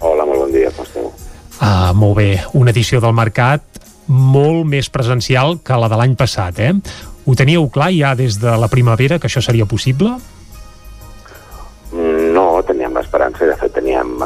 Hola, 0.00 0.24
molt 0.24 0.46
bon 0.46 0.52
dia, 0.52 0.72
com 0.72 0.86
esteu? 0.86 1.12
Ah, 1.60 1.92
molt 1.92 2.16
bé, 2.16 2.40
una 2.54 2.70
edició 2.70 3.00
del 3.00 3.12
mercat 3.12 3.62
molt 4.08 4.64
més 4.64 4.88
presencial 4.88 5.58
que 5.60 5.76
la 5.76 5.90
de 5.90 5.98
l'any 6.00 6.16
passat, 6.16 6.58
eh? 6.64 6.72
Ho 7.26 7.34
teníeu 7.36 7.68
clar 7.68 7.90
ja 7.92 8.14
des 8.16 8.38
de 8.40 8.56
la 8.56 8.70
primavera 8.72 9.18
que 9.18 9.28
això 9.28 9.42
seria 9.44 9.66
possible? 9.68 10.14
No, 11.92 12.62
teníem 12.64 12.96
l'esperança, 12.96 13.44
i 13.44 13.50
de 13.50 13.56
fet 13.60 13.74
teníem 13.76 14.16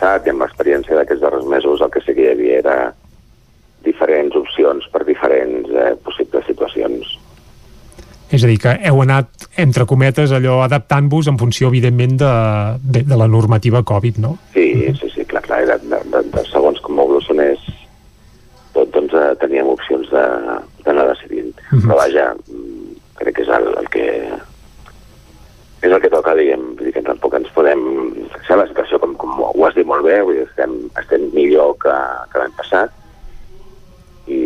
passat 0.00 0.26
i 0.26 0.30
amb 0.32 0.40
l'experiència 0.44 0.96
d'aquests 0.96 1.20
darrers 1.22 1.46
mesos 1.46 1.80
el 1.84 1.90
que 1.92 2.00
sí 2.00 2.14
que 2.16 2.24
hi 2.24 2.30
havia 2.32 2.58
era 2.60 2.76
diferents 3.84 4.34
opcions 4.36 4.86
per 4.92 5.04
diferents 5.04 5.68
eh, 5.70 5.94
possibles 6.04 6.44
situacions. 6.46 7.18
És 8.30 8.44
a 8.44 8.46
dir, 8.46 8.58
que 8.62 8.76
heu 8.86 9.00
anat, 9.02 9.48
entre 9.58 9.84
cometes, 9.90 10.30
allò 10.32 10.60
adaptant-vos 10.62 11.26
en 11.32 11.38
funció, 11.40 11.68
evidentment, 11.72 12.16
de, 12.20 12.32
de, 12.84 13.02
de 13.08 13.16
la 13.18 13.26
normativa 13.26 13.82
Covid, 13.82 14.20
no? 14.22 14.36
Sí, 14.54 14.86
sí, 15.00 15.10
sí, 15.14 15.24
clar, 15.26 15.42
clar, 15.42 15.64
de, 15.66 15.78
de, 15.82 15.98
de, 16.12 16.22
de 16.30 16.44
segons 16.46 16.78
com 16.84 17.00
evolucionés 17.02 17.58
tot, 18.72 18.86
doncs 18.94 19.16
eh, 19.18 19.32
teníem 19.40 19.66
opcions 19.72 20.08
de- 20.12 20.60
d'anar 20.86 21.08
decidint. 21.10 21.50
Mhm. 21.72 21.88
Però 21.88 21.96
vaja, 21.98 22.28
mm, 22.46 22.94
crec 23.18 23.36
que 23.40 23.42
és 23.42 23.50
el, 23.56 23.66
el 23.82 23.88
que 23.90 24.06
és 25.80 25.88
el 25.90 26.00
que 26.02 26.10
toca, 26.12 26.36
diguem, 26.36 26.74
vull 26.76 26.88
dir 26.88 26.96
que 26.96 27.04
tampoc 27.06 27.38
ens 27.38 27.48
podem... 27.56 27.80
Sigui, 28.44 28.58
la 28.60 28.66
situació 28.68 29.00
fent 31.10 31.28
millor 31.34 31.76
que, 31.82 31.96
que 32.32 32.40
l'any 32.40 32.56
passat 32.58 32.96
i, 34.30 34.40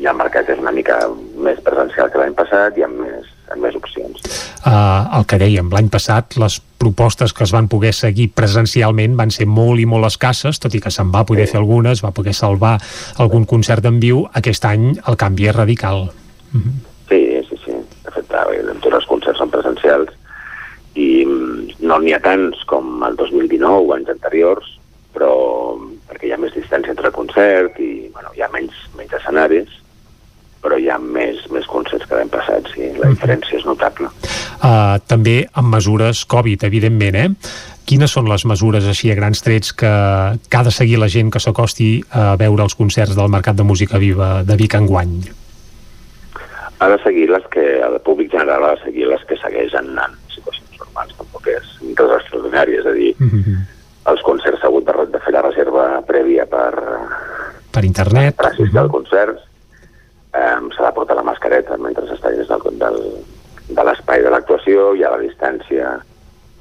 i 0.00 0.08
el 0.08 0.18
mercat 0.18 0.50
és 0.52 0.60
una 0.62 0.72
mica 0.74 0.98
més 1.44 1.60
presencial 1.64 2.10
que 2.10 2.20
l'any 2.20 2.34
passat 2.36 2.78
i 2.80 2.86
amb 2.86 3.02
més, 3.04 3.28
amb 3.52 3.66
més 3.66 3.76
opcions. 3.78 4.24
Uh, 4.64 5.18
el 5.18 5.26
que 5.28 5.38
dèiem, 5.40 5.68
l'any 5.72 5.90
passat 5.92 6.38
les 6.40 6.58
propostes 6.80 7.34
que 7.36 7.44
es 7.44 7.52
van 7.54 7.68
poder 7.72 7.92
seguir 7.96 8.30
presencialment 8.36 9.16
van 9.20 9.32
ser 9.34 9.46
molt 9.48 9.80
i 9.80 9.86
molt 9.88 10.08
escasses, 10.08 10.60
tot 10.60 10.74
i 10.74 10.80
que 10.80 10.92
se'n 10.92 11.12
va 11.14 11.24
poder 11.28 11.46
fer 11.50 11.60
algunes, 11.60 12.02
va 12.04 12.14
poder 12.16 12.34
salvar 12.36 12.78
algun 13.22 13.46
concert 13.48 13.84
en 13.88 14.00
viu, 14.00 14.24
aquest 14.40 14.64
any 14.68 14.92
el 14.96 15.20
canvi 15.20 15.50
és 15.52 15.56
radical. 15.56 16.08
Sí, 17.10 17.22
sí, 17.48 17.60
sí. 17.64 17.78
De 18.04 18.12
fet, 18.14 18.36
eh, 18.40 18.76
tots 18.80 19.00
els 19.00 19.08
concerts 19.10 19.40
són 19.42 19.52
presencials 19.52 20.12
i 20.94 21.24
mm, 21.26 21.83
no 21.94 22.02
n'hi 22.02 22.14
ha 22.14 22.22
tants 22.22 22.64
com 22.66 23.04
el 23.06 23.14
2019 23.20 23.86
o 23.86 23.92
anys 23.94 24.10
anteriors, 24.10 24.66
però 25.14 25.30
perquè 26.08 26.26
hi 26.28 26.34
ha 26.34 26.40
més 26.42 26.54
distància 26.56 26.90
entre 26.90 27.12
concert 27.14 27.78
i 27.78 28.08
bueno, 28.10 28.32
hi 28.34 28.42
ha 28.42 28.50
menys, 28.50 28.74
menys 28.98 29.14
escenaris, 29.20 29.70
però 30.64 30.78
hi 30.80 30.88
ha 30.90 30.96
més, 30.98 31.44
més 31.54 31.68
concerts 31.70 32.08
que 32.08 32.18
l'any 32.18 32.32
passat, 32.32 32.66
sí, 32.72 32.88
la 32.98 33.12
diferència 33.12 33.60
és 33.60 33.66
notable. 33.68 34.10
Uh, 34.64 34.96
també 35.06 35.44
amb 35.60 35.70
mesures 35.76 36.24
Covid, 36.34 36.66
evidentment, 36.66 37.20
eh? 37.20 37.28
Quines 37.84 38.14
són 38.16 38.26
les 38.32 38.46
mesures 38.48 38.86
així 38.88 39.12
a 39.12 39.16
grans 39.18 39.44
trets 39.44 39.74
que, 39.76 39.92
que 40.48 40.58
ha 40.58 40.64
de 40.66 40.72
seguir 40.72 40.98
la 40.98 41.10
gent 41.12 41.30
que 41.30 41.42
s'acosti 41.42 41.88
a 42.10 42.32
veure 42.40 42.64
els 42.64 42.74
concerts 42.74 43.14
del 43.14 43.30
Mercat 43.30 43.60
de 43.60 43.66
Música 43.68 44.00
Viva 44.00 44.38
de 44.42 44.56
Vic 44.56 44.74
enguany? 44.80 45.18
Ha 46.80 46.88
de 46.90 46.98
seguir 47.04 47.28
les 47.30 47.44
que, 47.52 47.64
el 47.84 48.00
públic 48.02 48.32
general 48.32 48.64
ha 48.64 48.74
de 48.74 48.88
seguir 48.88 49.06
les 49.12 49.22
que 49.28 49.36
segueix 49.38 49.76
en, 49.78 49.92
normals, 50.94 51.16
tampoc 51.18 51.46
és 51.50 51.66
res 51.98 52.12
extraordinari, 52.20 52.78
és 52.78 52.86
a 52.86 52.92
dir, 52.92 53.14
Mm 53.18 53.28
-hmm. 53.28 53.58
els 54.10 54.22
concerts 54.22 54.60
s'ha 54.60 54.66
hagut 54.66 54.84
de, 54.84 55.06
de 55.10 55.18
fer 55.18 55.32
la 55.32 55.42
reserva 55.42 56.02
prèvia 56.06 56.46
per, 56.46 56.74
Per 57.72 57.84
internet? 57.84 58.36
per 58.36 58.46
assistir 58.46 58.78
al 58.78 58.88
concert, 58.88 59.38
um, 60.34 60.70
s'ha 60.70 60.86
de 60.86 60.92
portar 60.92 61.16
la 61.16 61.22
mascareta 61.22 61.76
mentre 61.76 62.06
s'està 62.06 62.30
dins 62.30 62.48
del, 62.48 62.78
del, 62.78 63.24
de 63.68 63.84
l'espai 63.84 64.22
de 64.22 64.30
l'actuació, 64.30 64.94
hi 64.94 65.02
ha 65.02 65.10
la 65.10 65.18
distància 65.18 66.00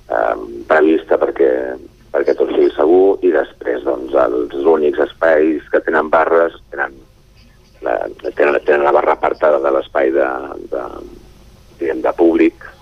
um, 0.09 0.63
prevista 0.67 1.17
perquè, 1.17 1.75
perquè 2.11 2.35
tot 2.35 2.49
sigui 2.49 2.71
segur 2.71 3.17
i 3.21 3.31
després 3.31 3.83
doncs, 3.83 4.13
els 4.13 4.65
únics 4.65 4.99
espais 4.99 5.61
que 5.69 5.79
tenen 5.79 6.09
barres 6.09 6.53
tenen 6.71 6.93
la, 7.81 8.07
tenen, 8.35 8.59
tenen 8.65 8.83
la 8.83 8.91
barra 8.91 9.11
apartada 9.11 9.59
de 9.59 9.71
l'espai 9.71 10.11
de, 10.11 10.27
de, 10.71 10.83
diguem, 11.79 12.01
de 12.01 12.13
públic 12.13 12.72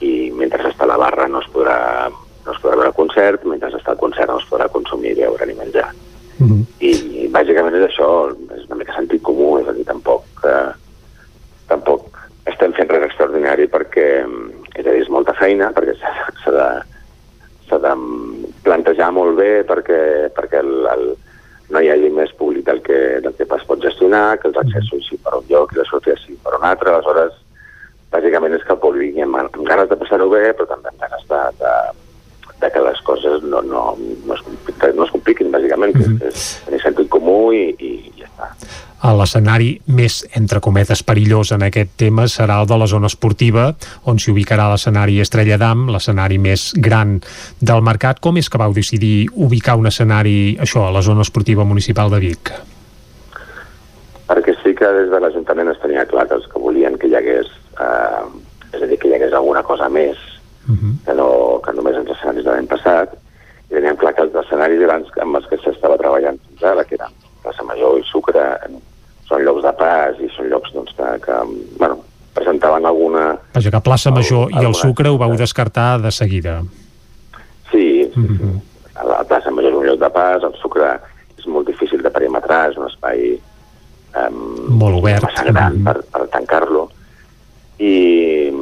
i 0.00 0.30
mentre 0.36 0.68
està 0.68 0.88
la 0.88 0.98
barra 1.00 1.28
no 1.28 1.40
es 1.40 1.48
podrà, 1.52 1.76
no 2.10 2.52
es 2.52 2.60
podrà 2.62 2.76
veure 2.76 2.90
el 2.92 2.98
concert, 2.98 3.44
mentre 3.44 3.70
està 3.74 3.94
el 3.94 4.02
concert 4.02 4.30
no 4.30 4.40
es 4.40 4.48
podrà 4.50 4.68
consumir, 4.72 5.16
beure 5.16 5.46
ni 5.46 5.54
menjar. 5.54 5.88
Mm 6.38 6.48
-hmm. 6.48 6.64
I, 6.80 6.90
i 7.24 7.28
bàsicament 7.28 7.74
és 7.76 7.88
això, 7.88 8.10
és 8.56 8.66
una 8.66 8.76
mica 8.76 8.94
sentit 8.94 9.22
comú, 9.22 9.58
és 9.58 9.68
a 9.68 9.72
dir, 9.72 9.84
tampoc, 9.84 10.24
eh, 10.44 10.72
tampoc 11.68 12.16
estem 12.44 12.72
fent 12.72 12.90
res 12.90 13.06
extraordinari 13.08 13.66
perquè, 13.68 14.26
és 14.74 14.86
a 14.86 14.90
dir, 14.90 15.00
és 15.02 15.08
molta 15.08 15.32
feina, 15.32 15.72
perquè 15.72 15.94
s'ha 16.44 16.52
de, 16.52 16.68
s'ha 17.68 17.78
de 17.78 17.94
plantejar 18.62 19.12
molt 19.12 19.36
bé 19.36 19.64
perquè, 19.64 20.30
perquè 20.36 20.60
el, 20.62 20.86
el, 20.92 21.16
no 21.70 21.80
hi 21.80 21.90
hagi 21.90 22.10
més 22.10 22.32
públic 22.38 22.66
del 22.66 22.82
que, 22.82 23.20
del 23.24 23.34
que 23.34 23.48
es 23.58 23.66
pot 23.66 23.82
gestionar, 23.82 24.38
que 24.38 24.48
els 24.48 24.60
accessos 24.62 25.08
sigui 25.08 25.22
per 25.22 25.34
un 25.40 25.48
lloc 25.50 25.72
i 25.72 25.80
la 25.80 25.88
sortida 25.90 26.16
sigui 26.22 26.38
per 26.44 26.54
un 26.58 26.66
altre, 26.68 26.92
aleshores 26.92 27.34
bàsicament 28.12 28.56
és 28.56 28.64
que 28.64 28.74
el 28.74 28.82
públic 28.82 29.10
vingui 29.10 29.26
amb, 29.26 29.38
amb 29.42 29.62
ganes 29.68 29.88
de 29.90 29.98
passar-ho 30.00 30.28
bé, 30.32 30.50
però 30.56 30.68
també 30.70 30.92
amb 30.92 31.04
ganes 31.04 31.24
de, 31.30 31.42
de, 31.60 31.74
de 32.62 32.72
que 32.72 32.82
les 32.86 33.00
coses 33.06 33.44
no, 33.44 33.62
no, 33.62 33.84
no, 33.98 34.34
es, 34.34 34.42
no 34.94 35.06
es 35.06 35.14
compliquin, 35.14 35.52
bàsicament, 35.52 35.94
que 35.96 36.04
és, 36.06 36.18
és 36.30 36.50
tenir 36.66 36.82
sentit 36.82 37.10
comú 37.12 37.38
i, 37.56 37.68
i 37.78 37.92
ja 38.20 38.28
està. 38.30 38.52
L'escenari 39.16 39.68
més, 39.94 40.22
entre 40.34 40.58
cometes, 40.64 41.02
perillós 41.06 41.52
en 41.54 41.62
aquest 41.66 41.92
tema 42.00 42.24
serà 42.32 42.56
el 42.62 42.70
de 42.70 42.78
la 42.80 42.88
zona 42.90 43.10
esportiva, 43.10 43.68
on 44.10 44.18
s'hi 44.18 44.32
ubicarà 44.32 44.70
l'escenari 44.72 45.20
Estrella 45.22 45.58
d'Am, 45.60 45.84
l'escenari 45.94 46.40
més 46.42 46.72
gran 46.74 47.20
del 47.60 47.84
mercat. 47.86 48.22
Com 48.24 48.40
és 48.40 48.48
que 48.50 48.58
vau 48.58 48.74
decidir 48.74 49.28
ubicar 49.34 49.76
un 49.78 49.86
escenari, 49.92 50.56
això, 50.58 50.88
a 50.88 50.96
la 50.96 51.04
zona 51.06 51.22
esportiva 51.26 51.68
municipal 51.68 52.10
de 52.10 52.24
Vic? 52.24 52.56
perquè 54.26 54.56
sí 54.58 54.74
que 54.74 54.88
des 54.90 55.10
de 55.12 55.20
l'Ajuntament 55.22 55.70
es 55.70 55.78
tenia 55.78 56.06
clar 56.10 56.26
que 56.26 56.34
els 56.40 56.46
que 56.50 56.58
volien 56.58 56.96
que 56.98 57.06
hi 57.06 57.14
hagués, 57.14 57.46
eh, 57.80 58.24
és 58.76 58.82
a 58.82 58.86
dir, 58.86 58.98
que 58.98 59.08
hi 59.08 59.14
hagués 59.14 59.32
alguna 59.32 59.62
cosa 59.62 59.88
més 59.88 60.16
que, 60.66 61.14
no, 61.14 61.60
que 61.62 61.72
només 61.76 61.94
els 61.94 62.08
escenaris 62.10 62.42
de 62.44 62.50
l'any 62.50 62.66
passat, 62.66 63.12
i 63.70 63.74
teníem 63.74 63.96
clar 64.00 64.12
que 64.14 64.22
els 64.26 64.34
escenaris 64.34 64.80
grans 64.82 65.06
amb 65.22 65.36
els 65.38 65.46
que 65.46 65.58
s'estava 65.62 65.96
treballant 66.00 66.38
fins 66.48 66.62
ara, 66.66 66.82
que 66.84 66.96
eren 66.98 67.12
Plaça 67.44 67.62
Major 67.62 67.98
i 68.00 68.02
Sucre, 68.10 68.42
són 69.28 69.44
llocs 69.46 69.62
de 69.62 69.72
pas 69.78 70.18
i 70.18 70.28
són 70.34 70.48
llocs 70.50 70.72
doncs, 70.74 70.90
que, 70.98 71.12
que 71.22 71.36
bueno, 71.78 72.00
presentaven 72.34 72.84
alguna... 72.86 73.36
Vaja, 73.54 73.70
que 73.70 73.80
Plaça 73.80 74.10
Major 74.10 74.50
i 74.50 74.58
el 74.58 74.66
alguna- 74.66 74.80
Sucre 74.82 75.08
ho 75.14 75.18
vau 75.18 75.36
descartar 75.38 76.00
de 76.02 76.10
seguida. 76.10 76.62
Sí, 77.70 78.10
sí, 78.12 78.18
Mhm. 78.20 78.38
sí. 78.38 78.62
A 78.96 79.04
la 79.04 79.22
plaça 79.28 79.50
Major 79.50 79.70
és 79.72 79.76
un 79.78 79.86
lloc 79.86 79.98
de 80.00 80.08
pas, 80.10 80.42
el 80.42 80.54
Sucre 80.62 80.94
és 81.38 81.46
molt 81.46 81.66
difícil 81.68 82.00
de 82.02 82.10
perimetrar, 82.10 82.70
és 82.70 82.76
un 82.78 82.86
espai 82.86 83.38
um, 84.16 84.78
Molt 84.78 84.96
obert. 84.98 85.22
massa 85.22 85.44
gran 85.44 85.82
per, 85.84 86.00
per 86.10 86.26
tancar-lo. 86.32 86.88
I, 87.78 88.52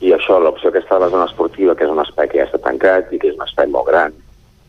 I 0.00 0.12
això, 0.16 0.38
l'opció 0.40 0.70
aquesta 0.70 0.96
de 0.96 1.04
la 1.04 1.10
zona 1.12 1.28
esportiva, 1.28 1.74
que 1.76 1.84
és 1.84 1.92
un 1.92 2.00
espai 2.02 2.28
que 2.30 2.40
ja 2.40 2.48
està 2.48 2.58
tancat 2.64 3.12
i 3.12 3.20
que 3.20 3.30
és 3.30 3.36
un 3.38 3.44
espai 3.46 3.68
molt 3.70 3.88
gran, 3.90 4.14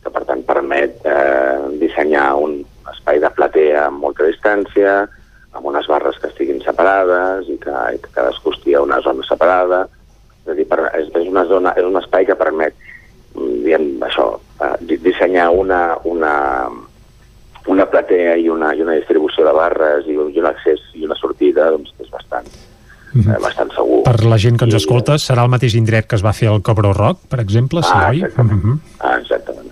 que 0.03 0.11
per 0.11 0.25
tant 0.27 0.43
permet 0.43 0.99
eh, 1.07 1.59
dissenyar 1.79 2.33
un 2.35 2.59
espai 2.91 3.21
de 3.23 3.29
platea 3.31 3.87
amb 3.87 4.03
molta 4.03 4.27
distància, 4.27 5.03
amb 5.53 5.67
unes 5.69 5.87
barres 5.87 6.17
que 6.19 6.27
estiguin 6.27 6.59
separades 6.65 7.47
i 7.47 7.57
que, 7.61 7.75
i 7.95 8.01
que 8.03 8.11
cadascú 8.15 8.51
estigui 8.51 8.75
a 8.75 8.81
una 8.83 8.99
zona 9.05 9.23
separada. 9.27 9.85
És 10.43 10.51
a 10.51 10.57
dir, 10.57 10.65
per, 10.67 10.81
és, 10.99 11.07
és, 11.13 11.27
una 11.29 11.45
zona, 11.47 11.71
és 11.79 11.85
un 11.87 11.95
espai 12.01 12.25
que 12.27 12.35
permet 12.35 12.75
mm, 13.37 13.61
diguem, 13.63 13.87
això, 14.03 14.27
eh, 14.59 14.73
di- 14.81 14.99
dissenyar 15.05 15.47
una, 15.55 15.95
una, 16.03 16.33
una 17.71 17.85
platea 17.87 18.35
i 18.35 18.49
una, 18.51 18.73
i 18.75 18.83
una 18.83 18.97
distribució 18.99 19.45
de 19.47 19.55
barres 19.55 20.09
i, 20.11 20.17
i 20.19 20.43
un 20.43 20.49
accés 20.49 20.83
i 20.99 21.05
una 21.07 21.15
sortida 21.15 21.69
doncs, 21.71 21.93
és 22.03 22.11
bastant, 22.11 22.49
eh, 23.15 23.37
bastant 23.41 23.71
segur. 23.75 24.03
Per 24.03 24.23
la 24.25 24.37
gent 24.37 24.57
que 24.57 24.65
ens 24.65 24.75
escolta, 24.75 25.15
serà 25.21 25.43
el 25.43 25.49
mateix 25.49 25.75
indret 25.75 26.07
que 26.07 26.15
es 26.15 26.23
va 26.25 26.33
fer 26.33 26.47
al 26.49 26.61
Cobró 26.61 26.93
Rock, 26.93 27.19
per 27.29 27.39
exemple, 27.39 27.83
sí, 27.83 27.89
Ah, 27.93 28.09
oi? 28.09 28.21
exactament. 28.23 28.63
Mhm. 28.63 28.79
Ah, 28.99 29.17
exactament. 29.19 29.69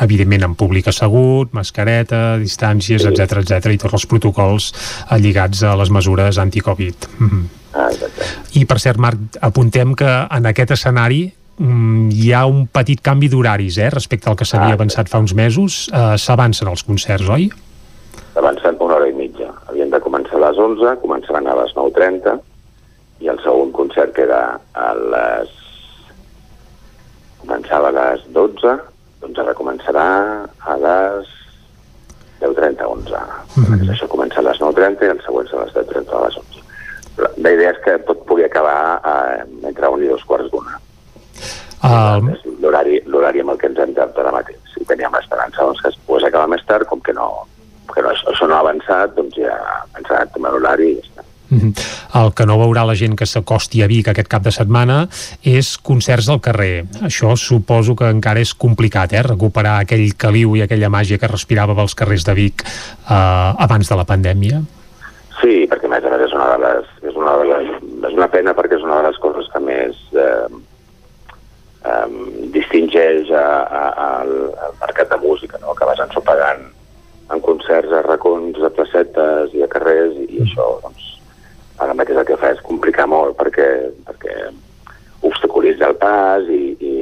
Evidentment, 0.00 0.42
en 0.42 0.54
públic 0.56 0.88
assegut, 0.88 1.52
mascareta, 1.52 2.36
distàncies, 2.40 3.04
etc 3.06 3.36
etc 3.42 3.66
i 3.70 3.78
tots 3.78 3.92
els 3.94 4.06
protocols 4.06 4.72
lligats 5.20 5.62
a 5.62 5.76
les 5.76 5.90
mesures 5.90 6.38
anti-Covid. 6.38 6.94
Mhm. 7.18 7.42
Ah, 7.74 7.88
exacte. 7.90 8.24
I, 8.58 8.64
per 8.66 8.78
cert, 8.80 8.98
Marc, 8.98 9.18
apuntem 9.40 9.94
que 9.94 10.26
en 10.30 10.46
aquest 10.46 10.72
escenari 10.72 11.32
mm, 11.58 12.10
hi 12.10 12.32
ha 12.32 12.46
un 12.46 12.66
petit 12.66 13.00
canvi 13.00 13.28
d'horaris, 13.28 13.76
eh, 13.78 13.90
respecte 13.90 14.28
al 14.28 14.36
que 14.36 14.44
s'havia 14.44 14.70
Ah, 14.74 14.78
avançat 14.80 15.08
fa 15.08 15.18
uns 15.18 15.34
mesos. 15.34 15.88
Eh, 15.92 16.16
S'avancen 16.18 16.68
els 16.68 16.82
concerts, 16.82 17.28
oi? 17.28 17.50
Avancen 18.34 18.76
una 18.80 18.94
hora 18.96 19.08
i 19.08 19.12
mitja. 19.12 19.52
Havien 19.68 19.90
de 19.90 20.00
començar 20.00 20.36
a 20.36 20.48
les 20.50 20.58
11, 20.58 20.96
començaran 21.02 21.46
a 21.46 21.54
les 21.62 21.72
9.30 21.76 22.40
i 23.22 23.28
el 23.30 23.38
segon 23.44 23.72
concert 23.74 24.18
era 24.18 24.42
a 24.74 24.88
les... 25.14 25.52
començava 27.42 27.90
a 27.90 27.94
les 27.96 28.24
12, 28.34 28.74
doncs 29.22 29.38
ara 29.42 29.54
començarà 29.58 30.06
a 30.72 30.76
les 30.82 31.30
10.30, 32.42 32.86
11. 32.86 33.22
Mm 33.56 33.64
-hmm. 33.64 33.90
Això 33.94 34.08
comença 34.08 34.40
a 34.40 34.46
les 34.48 34.60
9.30 34.60 35.06
i 35.06 35.10
el 35.14 35.22
següent 35.26 35.48
a 35.52 35.64
les 35.64 35.74
10.30 35.74 36.16
a 36.18 36.24
les 36.26 36.36
11. 36.36 36.62
La, 37.18 37.28
la 37.36 37.50
idea 37.50 37.70
és 37.70 37.78
que 37.84 37.98
tot 38.08 38.24
pugui 38.26 38.44
acabar 38.44 39.00
eh, 39.04 39.68
entre 39.68 39.88
un 39.88 40.02
i 40.02 40.08
dos 40.08 40.24
quarts 40.24 40.50
d'una. 40.50 40.78
És 42.32 42.42
l'horari 43.06 43.40
amb 43.40 43.50
el 43.50 43.58
que 43.58 43.66
ens 43.66 43.78
hem 43.78 43.94
de 43.94 44.02
ara 44.02 44.32
mateix. 44.32 44.58
Si 44.74 44.84
teníem 44.84 45.12
l'esperança 45.12 45.64
doncs, 45.64 45.80
que 45.82 45.88
es 45.88 45.98
pogués 46.06 46.24
acabar 46.24 46.48
més 46.48 46.64
tard, 46.66 46.86
com 46.86 47.00
que 47.00 47.12
no, 47.12 47.46
que 47.94 48.02
no, 48.02 48.08
això, 48.08 48.46
no 48.46 48.54
ha 48.54 48.60
avançat, 48.60 49.14
doncs 49.14 49.36
ja 49.36 49.54
ha 49.54 49.84
anat 49.98 50.32
tomar 50.32 50.52
l'horari 50.52 50.92
i 50.92 50.94
ja 50.96 51.06
està. 51.08 51.31
Mhm. 51.52 51.72
El 52.16 52.32
que 52.32 52.46
no 52.48 52.56
veurà 52.56 52.86
la 52.88 52.96
gent 52.96 53.14
que 53.18 53.28
s'acosti 53.28 53.82
a 53.84 53.88
Vic 53.90 54.08
aquest 54.08 54.28
cap 54.32 54.44
de 54.46 54.52
setmana 54.54 55.02
és 55.44 55.74
concerts 55.76 56.30
al 56.32 56.40
carrer. 56.40 56.86
Això 57.04 57.34
suposo 57.36 57.94
que 57.98 58.08
encara 58.08 58.40
és 58.40 58.54
complicat, 58.54 59.12
eh? 59.12 59.22
Recuperar 59.26 59.82
aquell 59.82 60.14
caliu 60.16 60.56
i 60.56 60.64
aquella 60.64 60.88
màgia 60.88 61.20
que 61.20 61.28
respirava 61.28 61.76
pels 61.76 61.94
carrers 61.94 62.24
de 62.24 62.36
Vic 62.38 62.64
eh, 62.64 63.64
abans 63.66 63.88
de 63.88 64.00
la 64.00 64.08
pandèmia. 64.08 64.62
Sí, 65.42 65.66
perquè 65.68 65.88
a 65.90 65.92
més 65.92 66.04
a 66.08 66.12
més 66.14 66.24
és 66.24 66.34
una 66.38 66.48
de 66.54 66.58
les, 66.64 66.90
és 67.10 67.16
una, 67.20 67.36
de 67.42 67.48
les, 67.52 67.70
és 68.08 68.16
una 68.16 68.28
pena 68.32 68.56
perquè 68.56 68.78
és 68.78 68.84
una 68.86 69.02
de 69.02 69.08
les 69.10 69.18
coses 69.20 69.48
que 69.52 69.60
més 69.60 70.02
eh, 70.16 70.48
eh, 71.84 72.08
distingeix 72.56 73.32
a, 73.36 73.46
a, 73.66 73.86
al, 74.08 74.36
al 74.68 74.76
mercat 74.80 75.12
de 75.12 75.20
música, 75.20 75.60
no? 75.60 75.76
que 75.76 75.88
vas 75.88 76.00
ensopegant 76.00 76.70
en 77.32 77.40
concerts 77.44 77.92
a 77.92 78.04
racons, 78.06 78.60
a 78.62 78.70
placetes 78.72 79.52
i 79.56 79.64
a 79.64 79.68
carrers 79.72 80.16
i, 80.16 80.28
i 80.36 80.46
això 80.46 80.76
doncs, 80.84 81.12
ara 81.82 81.96
mateix 81.98 82.20
el 82.20 82.28
que 82.28 82.38
fa 82.40 82.52
és 82.54 82.62
complicar 82.66 83.08
molt 83.10 83.36
perquè, 83.40 83.68
perquè 84.08 84.36
obstaculitza 85.28 85.90
el 85.90 85.98
pas 86.02 86.46
i, 86.50 86.62
i, 86.80 86.94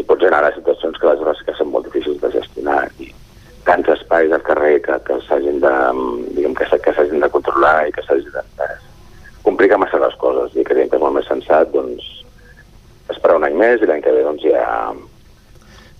i 0.00 0.06
pot 0.06 0.20
generar 0.20 0.52
situacions 0.54 0.98
que 1.00 1.08
aleshores 1.08 1.44
que 1.46 1.54
són 1.58 1.70
molt 1.72 1.88
difícils 1.88 2.20
de 2.22 2.32
gestionar 2.34 2.82
i 3.00 3.10
tants 3.64 3.88
espais 3.94 4.32
al 4.32 4.44
carrer 4.44 4.76
que, 4.84 4.96
que 5.06 5.16
s'hagin 5.26 5.60
de, 5.62 5.72
diguem, 6.36 6.56
que, 6.58 6.68
que 6.84 6.92
s'hagin 6.92 7.24
de 7.24 7.30
controlar 7.32 7.88
i 7.88 7.94
que 7.96 8.04
s'hagin 8.04 8.34
de, 8.34 8.44
de 8.60 8.68
complicar 9.44 9.80
massa 9.80 10.00
les 10.02 10.16
coses. 10.20 10.52
I 10.56 10.66
creiem 10.68 10.90
que 10.90 10.98
és 10.98 11.04
molt 11.04 11.16
més 11.16 11.28
sensat 11.30 11.72
doncs, 11.72 12.04
esperar 13.12 13.38
un 13.40 13.48
any 13.48 13.56
més 13.60 13.80
i 13.80 13.88
l'any 13.88 14.04
que 14.04 14.12
ve 14.12 14.24
doncs, 14.26 14.44
ja, 14.44 14.92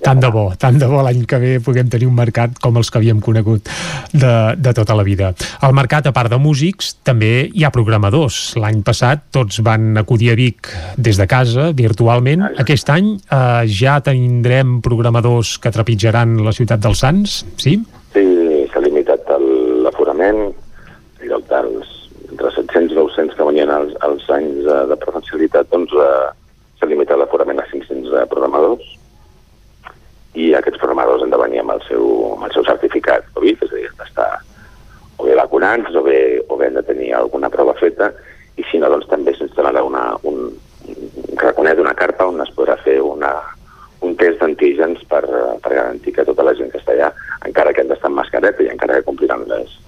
Tant 0.04 0.20
de 0.20 0.28
bo, 0.28 0.50
tant 0.60 0.76
de 0.76 0.84
bo 0.84 0.98
l'any 1.00 1.22
que 1.24 1.38
ve 1.40 1.50
puguem 1.64 1.88
tenir 1.88 2.04
un 2.10 2.16
mercat 2.18 2.58
com 2.60 2.76
els 2.76 2.90
que 2.92 2.98
havíem 3.00 3.22
conegut 3.24 3.70
de, 4.12 4.32
de 4.60 4.72
tota 4.76 4.92
la 4.98 5.04
vida. 5.06 5.30
Al 5.64 5.72
mercat, 5.72 6.04
a 6.04 6.12
part 6.12 6.28
de 6.28 6.36
músics, 6.36 6.90
també 7.08 7.46
hi 7.48 7.64
ha 7.64 7.70
programadors. 7.72 8.40
L'any 8.60 8.82
passat 8.84 9.22
tots 9.32 9.62
van 9.64 9.96
acudir 9.96 10.28
a 10.34 10.34
Vic 10.36 10.68
des 11.00 11.16
de 11.16 11.24
casa, 11.30 11.70
virtualment. 11.78 12.44
Aquest 12.60 12.92
any 12.92 13.14
eh, 13.16 13.62
ja 13.64 13.94
tindrem 14.04 14.82
programadors 14.84 15.54
que 15.56 15.72
trepitjaran 15.72 16.36
la 16.44 16.52
ciutat 16.52 16.84
dels 16.84 17.00
Sants, 17.00 17.38
sí? 17.64 17.78
Sí, 18.12 18.24
s'ha 18.74 18.82
limitat 18.84 19.32
l'aforament 19.86 20.50
i 21.24 21.32
el, 21.32 21.46
dels, 21.48 21.94
entre 22.28 22.52
700 22.58 22.92
i 22.92 22.98
900 23.00 23.38
que 23.38 23.48
venien 23.48 23.72
als, 23.72 23.96
als 24.04 24.28
anys 24.36 24.68
eh, 24.68 24.84
de 24.92 25.00
presencialitat, 25.00 25.72
doncs 25.72 25.96
eh, 25.96 26.28
s'ha 26.76 26.90
limitat 26.92 27.16
l'aforament 27.22 27.64
a 27.64 27.66
500 27.72 28.12
eh, 28.12 28.26
programadors 28.28 28.93
i 30.34 30.52
aquests 30.54 30.80
programadors 30.82 31.22
han 31.22 31.30
de 31.30 31.38
venir 31.38 31.60
amb 31.62 31.70
el 31.76 31.82
seu, 31.88 32.04
amb 32.34 32.44
el 32.48 32.52
seu 32.52 32.64
certificat 32.66 33.24
Covid, 33.34 33.62
és 33.62 33.72
a 33.72 33.76
dir, 33.76 33.86
han 33.90 33.98
d'estar 34.02 34.30
o 35.18 35.24
bé 35.28 35.34
vacunats 35.38 35.94
o 35.94 36.02
bé, 36.02 36.20
o 36.48 36.56
bé 36.58 36.66
han 36.66 36.74
de 36.80 36.82
tenir 36.82 37.12
alguna 37.14 37.50
prova 37.50 37.74
feta 37.78 38.10
i 38.58 38.64
si 38.70 38.78
no, 38.78 38.88
doncs 38.90 39.06
també 39.10 39.34
s'instal·larà 39.34 39.82
una, 39.86 40.16
un, 40.26 40.50
raconet, 41.36 41.78
una 41.78 41.94
carpa 41.94 42.26
on 42.30 42.40
es 42.42 42.50
podrà 42.54 42.76
fer 42.82 43.00
una, 43.02 43.32
un 44.04 44.14
test 44.20 44.38
d'antígens 44.42 45.00
per, 45.10 45.22
per 45.62 45.72
garantir 45.74 46.12
que 46.14 46.24
tota 46.26 46.44
la 46.46 46.54
gent 46.58 46.70
que 46.72 46.78
està 46.78 46.92
allà, 46.94 47.10
encara 47.46 47.72
que 47.72 47.82
han 47.82 47.90
d'estar 47.90 48.10
amb 48.10 48.20
mascareta 48.20 48.62
i 48.62 48.70
encara 48.72 48.98
que 48.98 49.06
compliran 49.08 49.46
les, 49.50 49.78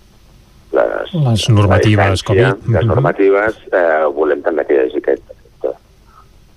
les, 0.73 1.15
Les 1.15 1.49
normatives 1.51 2.23
Covid. 2.27 2.65
Les 2.67 2.83
Mhm. 2.83 2.89
normatives, 2.95 3.61
eh, 3.73 4.05
volem 4.15 4.43
també 4.43 4.65
que 4.67 4.75
hi 4.75 4.79
hagi 4.87 5.03
aquest, 5.03 5.23
aquesta, 5.31 5.75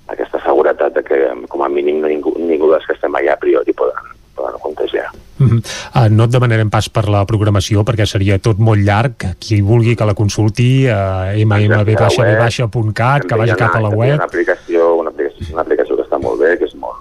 aquesta 0.08 0.42
seguretat 0.46 0.94
de 0.94 1.04
que 1.04 1.20
com 1.50 1.62
a 1.64 1.70
mínim 1.70 2.02
ningú, 2.02 2.34
ningú 2.38 2.39
dels 2.74 2.86
que 2.88 2.94
estem 2.98 3.14
allà 3.16 3.34
a 3.34 3.42
priori 3.42 3.74
poden, 3.74 4.14
poden 4.36 4.60
contagiar. 4.64 5.10
Mm 5.40 5.48
-hmm. 5.48 6.10
no 6.12 6.24
et 6.24 6.32
demanarem 6.32 6.70
pas 6.70 6.90
per 6.90 7.08
la 7.08 7.26
programació 7.26 7.84
perquè 7.84 8.06
seria 8.06 8.40
tot 8.40 8.58
molt 8.58 8.82
llarg 8.84 9.14
qui 9.40 9.62
vulgui 9.62 9.96
que 9.96 10.06
la 10.06 10.14
consulti 10.14 10.88
a 10.88 11.32
mmbv.cat 11.34 13.26
que 13.26 13.36
vagi 13.36 13.56
cap 13.56 13.76
a 13.76 13.80
la 13.80 13.90
web 13.90 14.16
una 14.16 14.24
aplicació, 14.26 14.96
una 14.96 15.10
aplicació, 15.10 15.54
una 15.54 15.62
aplicació 15.62 15.96
que 15.96 16.04
està 16.04 16.20
molt 16.20 16.42
bé, 16.42 16.58
que 16.58 16.66
és 16.66 16.76
molt, 16.76 16.98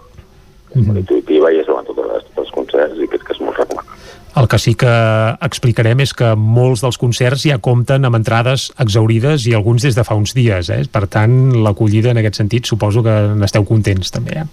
Mhm. 0.75 0.87
molt 0.87 0.99
intuïtiva 0.99 1.53
i 1.53 1.61
és 1.63 1.69
on 1.69 1.85
tots 1.85 1.99
els, 1.99 2.25
tots 2.25 2.39
els 2.45 2.51
concerts 2.55 2.99
i 3.01 3.09
crec 3.09 3.25
que 3.25 3.33
és 3.33 3.41
molt 3.41 3.57
recomanable. 3.57 3.97
el 4.39 4.47
que 4.47 4.59
sí 4.59 4.75
que 4.75 4.95
explicarem 5.43 6.01
és 6.01 6.13
que 6.15 6.35
molts 6.37 6.83
dels 6.85 6.99
concerts 6.99 7.43
ja 7.43 7.59
compten 7.59 8.05
amb 8.05 8.15
entrades 8.15 8.73
exaurides 8.79 9.47
i 9.47 9.55
alguns 9.55 9.83
des 9.83 9.97
de 9.97 10.05
fa 10.05 10.15
uns 10.15 10.35
dies 10.35 10.71
eh? 10.71 10.85
per 10.93 11.07
tant 11.09 11.53
l'acollida 11.65 12.11
en 12.11 12.19
aquest 12.19 12.37
sentit 12.37 12.67
suposo 12.67 13.03
que 13.03 13.35
n'esteu 13.35 13.65
contents 13.65 14.11
també 14.11 14.43
eh? 14.43 14.45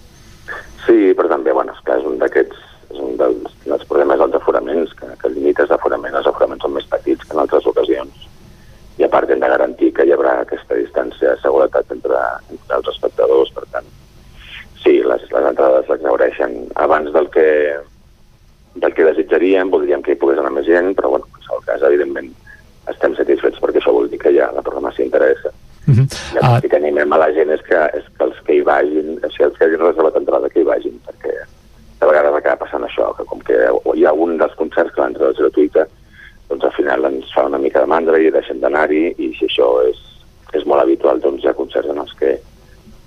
Sí, 0.86 1.12
però 1.18 1.28
també, 1.28 1.52
bueno, 1.52 1.72
esclar, 1.72 1.98
és 1.98 2.06
un 2.06 2.18
d'aquests, 2.18 2.56
és 2.94 2.98
un 3.02 3.16
dels, 3.18 3.54
dels 3.64 3.84
problemes 3.90 4.18
dels 4.18 4.34
aforaments, 4.38 4.92
que, 4.94 5.06
que 5.20 5.30
limites 5.34 5.68
d'aforament, 5.68 6.14
els 6.14 6.30
aforaments 6.30 6.62
són 6.62 6.76
més 6.76 6.86
petits 6.86 7.24
que 7.24 7.34
en 7.34 7.42
altres 7.42 7.66
ocasions, 7.66 8.28
i 8.96 9.04
a 9.04 9.10
part 9.10 9.30
hem 9.30 9.42
de 9.42 9.50
garantir 9.50 9.92
que 9.92 10.06
hi 10.06 10.14
haurà 10.14 10.38
aquesta 10.44 10.78
distància 10.78 11.34
de 11.34 11.42
seguretat 11.42 11.90
entre, 11.90 12.22
entre 12.54 12.78
els 12.78 12.92
espectadors, 12.94 13.50
per 13.58 13.66
tant, 13.74 13.90
sí, 14.86 15.02
les, 15.02 15.26
les 15.34 15.50
entrades 15.50 15.90
l'exaureixen 15.90 16.56
abans 16.86 17.12
del 17.12 17.28
que, 17.34 17.48
del 18.76 18.94
que 18.94 19.10
desitjaríem, 19.10 19.70
voldríem 19.74 20.06
que 20.06 20.14
hi 20.14 20.20
pogués 20.20 20.38
anar 20.38 20.54
més 20.54 20.68
gent, 20.70 20.94
però 20.94 21.16
bueno, 21.16 21.26
en 21.42 21.54
el 21.58 21.64
cas, 21.66 21.82
evidentment, 21.90 22.30
estem 22.92 23.16
satisfets 23.18 23.58
perquè 23.62 23.82
això 23.82 23.94
vol 23.96 24.06
dir 24.12 24.22
que 24.22 24.34
ja 24.36 24.52
la 24.54 24.62
programació 24.62 25.04
interessa. 25.04 25.50
Mm 25.86 25.94
-hmm. 25.94 26.06
I 26.34 26.64
el 26.64 26.70
que 26.70 26.76
animem 26.76 27.12
a 27.12 27.18
la 27.18 27.32
gent 27.32 27.50
és 27.50 27.62
que, 27.62 27.78
és 27.98 28.04
que 28.16 28.24
els 28.24 28.38
que 28.46 28.54
hi 28.54 28.62
vagin, 28.62 29.18
o 29.22 29.30
sigui, 29.30 29.44
els 29.44 29.58
que 29.58 29.64
hagin 29.64 29.80
reservat 29.80 30.16
entrada, 30.16 30.48
que 30.48 30.60
hi 30.60 30.64
vagin, 30.64 31.00
perquè 31.06 31.34
de 32.00 32.06
vegades 32.06 32.34
acaba 32.34 32.64
passant 32.64 32.84
això, 32.84 33.16
que 33.16 33.24
com 33.24 33.40
que 33.40 33.56
hi 33.94 34.04
ha 34.04 34.12
un 34.12 34.36
dels 34.38 34.54
concerts 34.54 34.92
que 34.94 35.00
l'entrada 35.00 35.30
és 35.32 35.38
gratuïta, 35.38 35.86
doncs 36.48 36.64
al 36.64 36.72
final 36.72 37.04
ens 37.04 37.32
fa 37.34 37.46
una 37.46 37.58
mica 37.58 37.80
de 37.80 37.86
mandra 37.86 38.18
i 38.18 38.30
deixem 38.30 38.60
d'anar-hi, 38.60 39.14
i 39.18 39.34
si 39.38 39.44
això 39.46 39.68
és, 39.90 39.98
és 40.52 40.64
molt 40.64 40.82
habitual, 40.82 41.20
doncs 41.20 41.42
hi 41.42 41.48
ha 41.48 41.54
concerts 41.54 41.88
en 41.88 41.98
els 41.98 42.12
que 42.14 42.38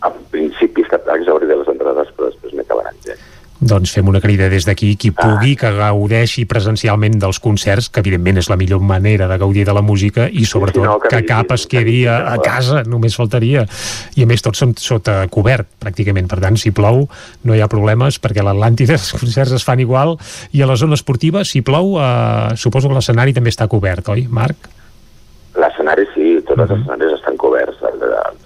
en 0.08 0.14
principi 0.32 0.86
està 0.86 1.00
exaurit 1.16 1.50
de 1.50 1.58
les 1.60 1.68
entrades, 1.68 2.12
però 2.16 2.30
després 2.30 2.56
n'acabaran 2.56 3.00
gent. 3.06 3.26
Doncs 3.90 3.98
fem 3.98 4.10
una 4.10 4.22
crida 4.22 4.50
des 4.50 4.66
d'aquí 4.68 4.96
qui 5.00 5.10
pugui 5.16 5.56
que 5.58 5.70
gaudeixi 5.74 6.46
presencialment 6.46 7.18
dels 7.20 7.40
concerts, 7.42 7.90
que 7.90 8.02
evidentment 8.04 8.38
és 8.38 8.50
la 8.50 8.58
millor 8.60 8.82
manera 8.86 9.28
de 9.28 9.38
gaudir 9.42 9.66
de 9.66 9.74
la 9.74 9.82
música 9.82 10.28
i 10.30 10.46
sobretot 10.46 10.84
si 10.84 10.86
no, 10.86 11.00
que 11.00 11.10
que 11.10 11.26
cap 11.26 11.52
es 11.52 11.66
quedi 11.66 12.06
a, 12.06 12.20
a 12.34 12.38
casa, 12.38 12.84
només 12.86 13.18
faltaria. 13.18 13.66
I 14.16 14.24
a 14.24 14.28
més 14.30 14.44
tots 14.46 14.62
som 14.62 14.76
sota 14.78 15.26
cobert 15.32 15.68
pràcticament, 15.82 16.30
per 16.30 16.40
tant 16.40 16.58
si 16.58 16.72
plou 16.72 17.08
no 17.44 17.56
hi 17.56 17.62
ha 17.62 17.70
problemes 17.72 18.20
perquè 18.22 18.44
a 18.44 18.50
l'Atlàntida 18.50 18.98
els 19.00 19.12
concerts 19.18 19.58
es 19.58 19.66
fan 19.66 19.82
igual. 19.82 20.18
I 20.54 20.62
a 20.62 20.70
la 20.70 20.78
zona 20.78 21.00
esportiva 21.00 21.44
si 21.44 21.64
plou 21.66 21.98
eh, 21.98 22.56
suposo 22.56 22.90
que 22.90 23.00
l'escenari 23.00 23.34
també 23.34 23.50
està 23.50 23.68
cobert, 23.68 24.14
oi 24.14 24.28
Marc? 24.30 24.70
L'escenari 25.58 26.06
sí, 26.14 26.36
tots 26.46 26.62
els 26.62 26.78
escenaris 26.78 27.18
estan 27.18 27.38
coberts, 27.42 27.82
el, 27.90 28.06
el, 28.06 28.38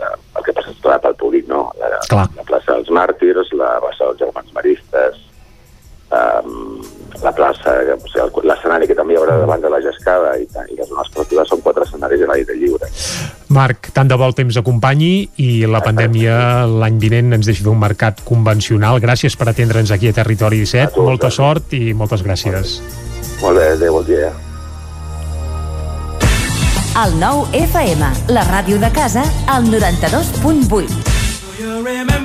Marc, 13.53 13.91
tant 13.93 14.09
de 14.09 14.17
bo 14.19 14.25
el 14.27 14.35
temps 14.37 14.57
acompanyi 14.59 15.29
i 15.41 15.49
la 15.69 15.83
pandèmia 15.85 16.65
l'any 16.67 16.97
vinent 17.01 17.37
ens 17.37 17.47
deixi 17.49 17.63
fer 17.63 17.71
un 17.71 17.81
mercat 17.81 18.23
convencional. 18.27 18.99
Gràcies 19.03 19.37
per 19.37 19.51
atendre'ns 19.51 19.93
aquí 19.93 20.09
a 20.09 20.17
Territori 20.17 20.63
17. 20.65 20.99
Molta 21.05 21.29
sort 21.31 21.73
i 21.77 21.93
moltes 21.93 22.25
gràcies. 22.25 22.79
Molt 23.43 23.59
bé, 23.59 23.69
adéu, 23.77 23.99
bon 23.99 24.09
dia. 24.09 24.33
El 27.03 27.15
nou 27.17 27.47
FM, 27.57 28.11
la 28.35 28.45
ràdio 28.51 28.77
de 28.81 28.91
casa, 28.93 29.25
al 29.49 29.65
92.8. 29.71 31.12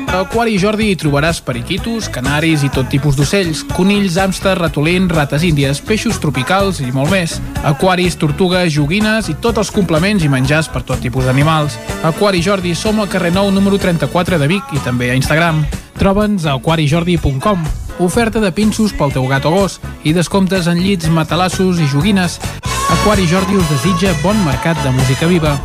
A 0.08 0.22
Aquari 0.24 0.54
Jordi 0.56 0.86
hi 0.88 0.96
trobaràs 0.96 1.38
periquitos, 1.44 2.06
canaris 2.08 2.62
i 2.64 2.70
tot 2.72 2.88
tipus 2.88 3.16
d'ocells, 3.18 3.60
conills, 3.76 4.16
hàmsters, 4.16 4.56
ratolins, 4.56 5.10
rates 5.12 5.42
índies, 5.44 5.82
peixos 5.84 6.16
tropicals 6.22 6.80
i 6.80 6.88
molt 6.94 7.12
més. 7.12 7.34
Aquaris, 7.68 8.16
tortugues, 8.16 8.72
joguines 8.72 9.28
i 9.28 9.36
tots 9.36 9.60
els 9.60 9.72
complements 9.74 10.24
i 10.24 10.30
menjars 10.32 10.70
per 10.72 10.80
tot 10.88 11.02
tipus 11.04 11.28
d'animals. 11.28 11.76
Aquari 12.08 12.40
Jordi 12.40 12.72
som 12.74 13.02
al 13.02 13.10
carrer 13.12 13.34
Nou 13.36 13.52
número 13.52 13.76
34 13.76 14.40
de 14.40 14.48
Vic 14.48 14.72
i 14.72 14.80
també 14.80 15.10
a 15.12 15.18
Instagram. 15.18 15.60
Troba'ns 16.00 16.46
a 16.46 16.56
aquarijordi.com. 16.56 17.68
Oferta 18.00 18.40
de 18.40 18.52
pinços 18.54 18.94
pel 18.96 19.12
teu 19.12 19.28
gat 19.28 19.44
o 19.44 19.52
gos 19.52 19.76
i 20.08 20.16
descomptes 20.16 20.70
en 20.72 20.80
llits, 20.80 21.12
matalassos 21.12 21.84
i 21.84 21.90
joguines. 21.90 22.40
Aquari 22.96 23.28
Jordi 23.28 23.60
us 23.60 23.68
desitja 23.68 24.16
bon 24.22 24.40
mercat 24.46 24.80
de 24.80 24.94
música 24.96 25.28
viva. 25.28 25.58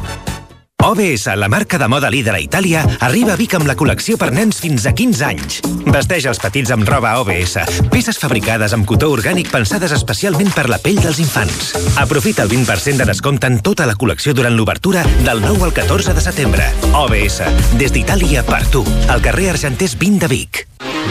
OBS, 0.85 1.27
la 1.37 1.47
marca 1.47 1.77
de 1.77 1.87
moda 1.87 2.09
líder 2.11 2.33
a 2.35 2.39
Itàlia, 2.43 2.81
arriba 2.99 3.31
a 3.33 3.39
Vic 3.39 3.53
amb 3.55 3.69
la 3.69 3.75
col·lecció 3.79 4.17
per 4.19 4.33
nens 4.35 4.57
fins 4.59 4.83
a 4.83 4.91
15 4.91 5.23
anys. 5.23 5.61
Vesteix 5.87 6.27
els 6.27 6.41
petits 6.43 6.73
amb 6.75 6.83
roba 6.89 7.13
OBS, 7.21 7.55
peces 7.87 8.19
fabricades 8.19 8.75
amb 8.75 8.83
cotó 8.89 9.13
orgànic 9.15 9.47
pensades 9.53 9.95
especialment 9.95 10.51
per 10.51 10.67
la 10.67 10.81
pell 10.83 10.99
dels 10.99 11.23
infants. 11.23 11.71
Aprofita 12.03 12.43
el 12.43 12.51
20% 12.51 12.99
de 12.99 13.07
descompte 13.07 13.47
en 13.47 13.61
tota 13.63 13.87
la 13.87 13.95
col·lecció 13.95 14.35
durant 14.35 14.59
l'obertura 14.59 15.07
del 15.23 15.39
9 15.47 15.69
al 15.69 15.75
14 15.79 16.19
de 16.19 16.27
setembre. 16.27 16.67
OBS, 16.91 17.39
des 17.79 17.95
d'Itàlia 17.95 18.43
per 18.43 18.65
tu, 18.67 18.83
al 19.07 19.23
carrer 19.23 19.53
Argenters 19.55 19.95
20 19.95 20.27
de 20.27 20.33
Vic. 20.35 20.65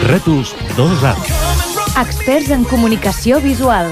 Rètols 0.05 0.53
2A. 0.77 1.17
Experts 1.97 2.53
en 2.53 2.69
comunicació 2.69 3.41
visual. 3.41 3.89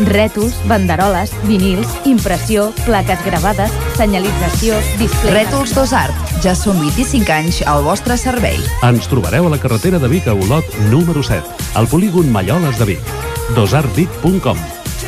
Rètols, 0.00 0.56
banderoles, 0.66 1.30
vinils, 1.46 1.88
impressió, 2.04 2.72
plaques 2.84 3.20
gravades, 3.24 3.70
senyalització, 3.96 4.74
display... 4.98 5.34
Rètols 5.36 5.74
Dos 5.76 5.92
Art. 5.94 6.14
Ja 6.42 6.56
són 6.58 6.80
25 6.82 7.30
anys 7.34 7.62
al 7.70 7.84
vostre 7.86 8.18
servei. 8.18 8.58
Ens 8.82 9.06
trobareu 9.10 9.46
a 9.46 9.54
la 9.54 9.60
carretera 9.62 10.00
de 10.02 10.10
Vic 10.10 10.26
a 10.26 10.34
Olot 10.34 10.66
número 10.90 11.22
7, 11.22 11.42
al 11.78 11.86
polígon 11.88 12.32
Malloles 12.32 12.78
de 12.80 12.94
Vic. 12.94 13.14
dosartvic.com 13.54 14.58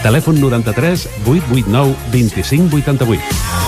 Telèfon 0.04 0.40
93 0.40 1.08
889 1.26 1.96
2588 2.12 3.64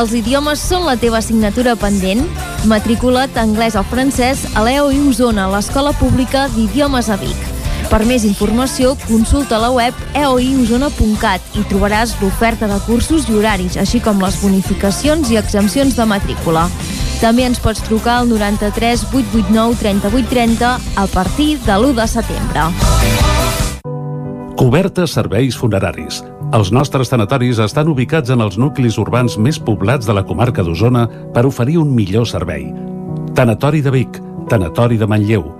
Els 0.00 0.12
idiomes 0.14 0.60
són 0.62 0.86
la 0.86 0.94
teva 0.96 1.18
assignatura 1.18 1.74
pendent? 1.76 2.22
Matricula't 2.70 3.34
anglès 3.42 3.74
o 3.76 3.82
francès 3.90 4.46
a 4.54 4.62
l'EOI 4.64 5.02
Osona, 5.10 5.48
l'Escola 5.50 5.92
Pública 5.98 6.46
d'Idiomes 6.54 7.10
a 7.10 7.18
Vic. 7.20 7.49
Per 7.90 8.04
més 8.06 8.22
informació, 8.22 8.92
consulta 9.08 9.58
la 9.58 9.72
web 9.74 9.96
eoiosona.cat 10.14 11.56
i 11.58 11.64
trobaràs 11.66 12.12
l'oferta 12.20 12.68
de 12.70 12.76
cursos 12.86 13.26
i 13.26 13.34
horaris, 13.34 13.74
així 13.82 13.98
com 14.04 14.22
les 14.22 14.38
bonificacions 14.38 15.32
i 15.34 15.38
exempcions 15.40 15.98
de 15.98 16.06
matrícula. 16.06 16.68
També 17.18 17.48
ens 17.48 17.58
pots 17.58 17.82
trucar 17.82 18.20
al 18.20 18.30
93 18.30 19.08
889 19.10 19.74
3830 19.82 20.70
a 21.02 21.06
partir 21.10 21.58
de 21.66 21.74
l'1 21.74 21.98
de 21.98 22.06
setembre. 22.14 22.68
Cobertes 24.60 25.18
serveis 25.18 25.58
funeraris. 25.58 26.22
Els 26.54 26.70
nostres 26.70 27.10
tanatoris 27.10 27.58
estan 27.58 27.90
ubicats 27.90 28.30
en 28.30 28.42
els 28.46 28.58
nuclis 28.58 28.98
urbans 29.02 29.34
més 29.38 29.58
poblats 29.58 30.06
de 30.06 30.14
la 30.14 30.22
comarca 30.22 30.62
d'Osona 30.62 31.08
per 31.34 31.42
oferir 31.48 31.80
un 31.82 31.90
millor 31.94 32.28
servei. 32.30 32.70
Tanatori 33.34 33.82
de 33.82 33.90
Vic, 33.94 34.22
Tanatori 34.50 34.98
de 34.98 35.10
Manlleu, 35.10 35.59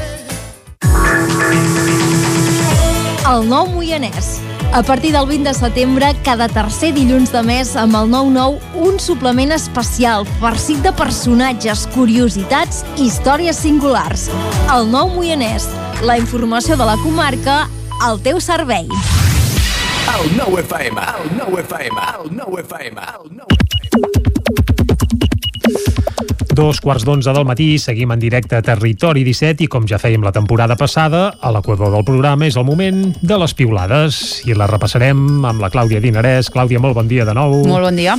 El 3.31 3.45
nou 3.47 3.69
Moianès. 3.71 4.41
A 4.75 4.81
partir 4.83 5.13
del 5.13 5.25
20 5.25 5.47
de 5.47 5.53
setembre, 5.55 6.07
cada 6.25 6.49
tercer 6.51 6.89
dilluns 6.91 7.31
de 7.31 7.39
mes, 7.47 7.69
amb 7.79 7.95
el 7.95 8.09
9-9, 8.11 8.57
un 8.83 8.97
suplement 8.99 9.53
especial, 9.55 10.27
farcit 10.41 10.81
de 10.83 10.91
personatges, 10.99 11.85
curiositats 11.95 12.81
i 12.97 13.07
històries 13.07 13.61
singulars. 13.63 14.27
El 14.75 14.91
nou 14.91 15.13
Moianès. 15.15 15.69
La 16.03 16.17
informació 16.19 16.75
de 16.75 16.89
la 16.91 16.97
comarca 17.05 17.61
al 18.03 18.19
teu 18.19 18.43
servei. 18.43 18.91
El 20.11 20.35
nou 20.35 20.59
FM, 20.59 20.99
el 20.99 21.31
nou 21.39 21.55
FM, 21.63 22.09
el 22.17 22.35
nou 22.35 22.59
FM, 22.65 23.07
el 23.15 23.31
nou 23.39 24.30
Dos 26.61 26.77
quarts 26.79 27.01
d'onze 27.07 27.31
del 27.33 27.45
matí, 27.49 27.79
seguim 27.81 28.11
en 28.13 28.19
directe 28.21 28.53
a 28.59 28.61
Territori 28.61 29.23
17 29.25 29.65
i 29.65 29.67
com 29.71 29.87
ja 29.89 29.97
fèiem 29.97 30.21
la 30.21 30.29
temporada 30.35 30.75
passada, 30.77 31.23
a 31.41 31.49
l'equador 31.55 31.89
del 31.95 32.05
programa 32.05 32.45
és 32.45 32.55
el 32.59 32.67
moment 32.67 33.15
de 33.17 33.39
les 33.41 33.55
piulades 33.57 34.19
i 34.45 34.53
la 34.53 34.67
repassarem 34.69 35.41
amb 35.49 35.59
la 35.63 35.71
Clàudia 35.73 35.97
Dinarès. 36.03 36.51
Clàudia, 36.53 36.77
molt 36.79 36.93
bon 36.99 37.09
dia 37.09 37.25
de 37.25 37.33
nou. 37.33 37.63
Molt 37.65 37.87
bon 37.89 37.97
dia. 37.97 38.13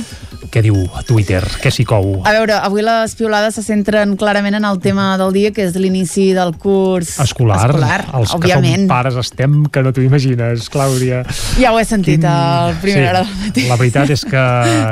Què 0.53 0.61
diu 0.61 0.75
a 0.93 1.01
Twitter? 1.07 1.39
Què 1.63 1.71
s'hi 1.73 1.81
cou? 1.87 2.19
A 2.27 2.33
veure, 2.35 2.53
avui 2.61 2.83
les 2.85 3.15
piulades 3.17 3.55
se 3.57 3.63
centren 3.65 4.11
clarament 4.19 4.59
en 4.59 4.67
el 4.69 4.77
tema 4.83 5.15
del 5.17 5.31
dia, 5.33 5.49
que 5.55 5.63
és 5.65 5.73
l'inici 5.79 6.27
del 6.35 6.51
curs 6.61 7.15
Escolar. 7.23 7.71
escolar 7.71 8.01
Els 8.19 8.35
òbviament. 8.35 8.75
que 8.75 8.81
som 8.83 8.91
pares 8.91 9.15
estem 9.23 9.63
que 9.71 9.81
no 9.81 9.93
t'ho 9.95 10.03
imagines, 10.03 10.67
Clàudia. 10.69 11.23
Ja 11.57 11.71
ho 11.73 11.79
he 11.79 11.85
sentit 11.87 12.19
Quin- 12.21 12.27
a 12.29 12.75
primera 12.83 13.09
hora 13.09 13.23
del 13.23 13.33
matí. 13.47 13.65
La 13.71 13.79
veritat 13.79 14.09
és 14.13 14.25
que, 14.25 14.45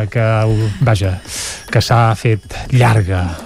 que 0.10 0.26
vaja, 0.82 1.20
que 1.70 1.82
s'ha 1.82 2.16
fet 2.16 2.42
llarga 2.72 3.22
la- 3.22 3.41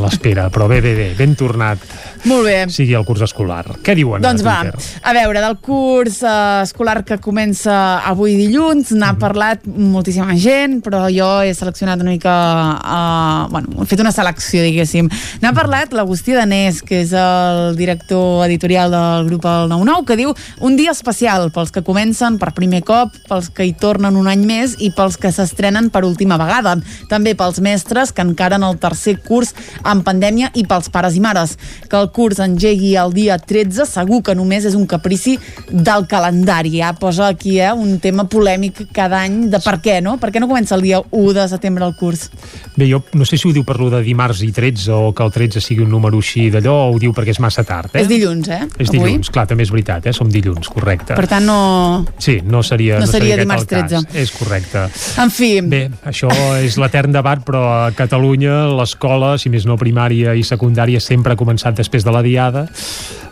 l'espera, 0.00 0.48
però 0.50 0.68
bé, 0.70 0.80
bé, 0.84 0.94
bé, 0.98 1.08
ben 1.18 1.34
tornat 1.38 1.82
Molt 2.26 2.44
bé. 2.44 2.56
sigui 2.74 2.94
el 2.98 3.04
curs 3.06 3.22
escolar. 3.22 3.64
Què 3.86 3.94
diuen 3.94 4.20
Doncs 4.24 4.42
a 4.42 4.44
va, 4.44 4.56
a 5.02 5.12
veure, 5.14 5.40
del 5.40 5.56
curs 5.62 6.22
eh, 6.26 6.62
escolar 6.64 7.04
que 7.06 7.18
comença 7.22 8.00
avui 8.04 8.34
dilluns, 8.36 8.90
n'ha 8.92 9.12
Mhm. 9.12 9.18
parlat 9.20 9.64
moltíssima 9.66 10.34
gent, 10.36 10.82
però 10.84 11.06
jo 11.08 11.42
he 11.42 11.54
seleccionat 11.54 12.00
una 12.00 12.10
mica, 12.10 12.34
eh, 12.82 13.48
bueno, 13.50 13.82
he 13.82 13.86
fet 13.86 14.00
una 14.00 14.12
selecció, 14.12 14.62
diguéssim. 14.62 15.08
N'ha 15.40 15.52
parlat 15.52 15.92
l'Agustí 15.92 16.32
Danés, 16.32 16.82
que 16.82 17.02
és 17.02 17.12
el 17.12 17.76
director 17.76 18.44
editorial 18.46 18.90
del 18.90 19.26
grup 19.28 19.44
El 19.46 19.68
99, 19.68 20.04
que 20.06 20.16
diu 20.16 20.34
un 20.60 20.76
dia 20.76 20.90
especial 20.90 21.50
pels 21.52 21.70
que 21.70 21.82
comencen 21.82 22.38
per 22.38 22.52
primer 22.54 22.82
cop, 22.82 23.12
pels 23.28 23.50
que 23.50 23.64
hi 23.64 23.72
tornen 23.72 24.16
un 24.16 24.26
any 24.26 24.44
més 24.44 24.74
i 24.80 24.90
pels 24.90 25.16
que 25.16 25.30
s'estrenen 25.30 25.90
per 25.90 26.04
última 26.04 26.36
vegada. 26.36 26.76
També 27.08 27.34
pels 27.36 27.60
mestres 27.60 28.12
que 28.12 28.22
encaren 28.22 28.62
el 28.64 28.78
tercer 28.78 29.20
curs 29.22 29.54
en 29.84 30.02
pandèmia 30.02 30.50
i 30.54 30.64
pels 30.64 30.88
pares 30.90 31.14
i 31.14 31.20
mares. 31.20 31.56
Que 31.88 31.96
el 31.96 32.10
curs 32.16 32.40
engegui 32.42 32.94
el 32.96 33.12
dia 33.16 33.36
13 33.38 33.86
segur 33.88 34.22
que 34.24 34.34
només 34.38 34.64
és 34.68 34.76
un 34.78 34.86
caprici 34.88 35.36
del 35.70 36.06
calendari. 36.08 36.78
Ja 36.80 36.94
posa 36.96 37.28
aquí 37.28 37.58
eh, 37.60 37.72
un 37.72 37.98
tema 38.00 38.26
polèmic 38.30 38.86
cada 38.96 39.20
any 39.26 39.46
de 39.52 39.60
per 39.62 39.78
què, 39.84 40.00
no? 40.04 40.16
Per 40.22 40.32
què 40.32 40.40
no 40.42 40.48
comença 40.50 40.76
el 40.78 40.84
dia 40.86 41.02
1 41.10 41.36
de 41.36 41.46
setembre 41.52 41.86
el 41.86 41.96
curs? 41.98 42.28
Bé, 42.76 42.88
jo 42.90 43.02
no 43.16 43.24
sé 43.28 43.38
si 43.40 43.48
ho 43.48 43.54
diu 43.54 43.64
per 43.66 43.78
lo 43.80 43.90
de 43.92 44.02
dimarts 44.04 44.42
i 44.46 44.50
13 44.54 44.92
o 44.92 45.12
que 45.16 45.24
el 45.24 45.32
13 45.32 45.62
sigui 45.64 45.84
un 45.84 45.92
número 45.92 46.20
així 46.22 46.48
d'allò 46.52 46.74
o 46.86 46.90
ho 46.94 46.98
diu 47.02 47.14
perquè 47.16 47.34
és 47.34 47.40
massa 47.42 47.64
tard, 47.66 47.94
eh? 47.94 48.02
És 48.02 48.10
dilluns, 48.10 48.48
eh? 48.52 48.62
És 48.78 48.90
avui. 48.90 48.98
dilluns, 48.98 49.30
clar, 49.32 49.46
també 49.50 49.66
és 49.66 49.72
veritat, 49.72 50.06
eh? 50.08 50.14
Som 50.16 50.30
dilluns, 50.32 50.68
correcte. 50.72 51.16
Per 51.16 51.26
tant, 51.30 51.46
no... 51.46 52.04
Sí, 52.22 52.38
no 52.44 52.62
seria, 52.66 53.00
No 53.00 53.08
seria 53.08 53.36
aquest 53.36 53.44
dimarts 53.44 53.66
el 53.66 53.70
cas. 53.70 54.06
13. 54.10 54.20
És 54.22 54.32
correcte. 54.36 54.84
En 55.22 55.32
fi... 55.32 55.50
Bé, 55.66 55.82
això 56.08 56.30
és 56.60 56.76
l'etern 56.80 57.14
debat, 57.14 57.42
però 57.46 57.62
a 57.86 57.90
Catalunya 57.96 58.66
l'escola, 58.76 59.34
si 59.40 59.52
més 59.52 59.66
no 59.68 59.78
primària 59.80 60.34
i 60.36 60.44
secundària, 60.46 61.00
sempre 61.00 61.34
ha 61.34 61.40
començat 61.40 61.76
després 61.78 61.95
de 62.04 62.12
la 62.12 62.22
diada. 62.22 62.66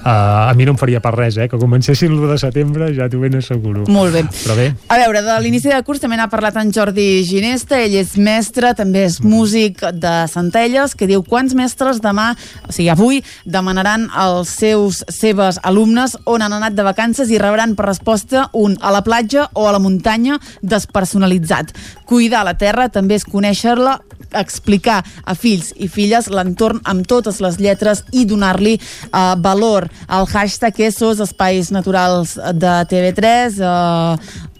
Uh, 0.04 0.50
a 0.50 0.52
mi 0.52 0.66
no 0.68 0.74
em 0.74 0.76
faria 0.76 0.98
per 1.00 1.14
res, 1.14 1.38
eh? 1.40 1.46
Que 1.48 1.56
comencessin 1.56 2.12
l'1 2.12 2.34
de 2.34 2.36
setembre, 2.36 2.90
ja 2.92 3.06
t'ho 3.08 3.22
ben 3.22 3.38
asseguro. 3.38 3.86
Molt 3.88 4.12
bé. 4.12 4.20
Però 4.28 4.52
bé, 4.58 4.66
A 4.92 4.98
veure, 5.00 5.22
de 5.24 5.36
l'inici 5.40 5.70
del 5.72 5.80
curs 5.80 6.02
també 6.02 6.18
n'ha 6.20 6.28
parlat 6.28 6.58
en 6.60 6.74
Jordi 6.76 7.24
Ginesta, 7.24 7.78
ell 7.80 7.96
és 7.96 8.12
mestre, 8.20 8.74
també 8.76 9.06
és 9.08 9.22
músic 9.24 9.80
de 9.96 10.12
Centelles, 10.28 10.92
que 10.92 11.08
diu 11.08 11.24
quants 11.24 11.56
mestres 11.56 12.02
demà, 12.04 12.34
o 12.68 12.72
sigui, 12.76 12.90
avui, 12.92 13.22
demanaran 13.48 14.10
als 14.12 14.52
seus 14.60 15.00
seves 15.08 15.56
alumnes 15.64 16.18
on 16.28 16.44
han 16.44 16.52
anat 16.52 16.76
de 16.76 16.84
vacances 16.84 17.32
i 17.32 17.40
rebran 17.40 17.72
per 17.72 17.88
resposta 17.88 18.50
un 18.52 18.76
a 18.82 18.92
la 18.92 19.00
platja 19.08 19.48
o 19.54 19.70
a 19.70 19.72
la 19.72 19.80
muntanya 19.80 20.36
despersonalitzat. 20.60 21.72
Cuidar 22.04 22.44
la 22.44 22.58
terra 22.60 22.90
també 22.92 23.16
és 23.16 23.24
conèixer-la 23.24 24.02
explicar 24.34 25.02
a 25.24 25.34
fills 25.38 25.72
i 25.78 25.88
filles 25.88 26.28
l'entorn 26.32 26.80
amb 26.84 27.06
totes 27.08 27.40
les 27.44 27.58
lletres 27.62 28.04
i 28.12 28.24
donar-li 28.54 28.78
uh, 29.12 29.34
valor. 29.40 29.88
El 30.08 30.26
hashtag 30.30 30.80
és 30.86 30.98
SOS 30.98 31.24
Espais 31.28 31.70
Naturals 31.74 32.38
de 32.54 32.74
TV3, 32.90 33.60
uh, 33.60 34.50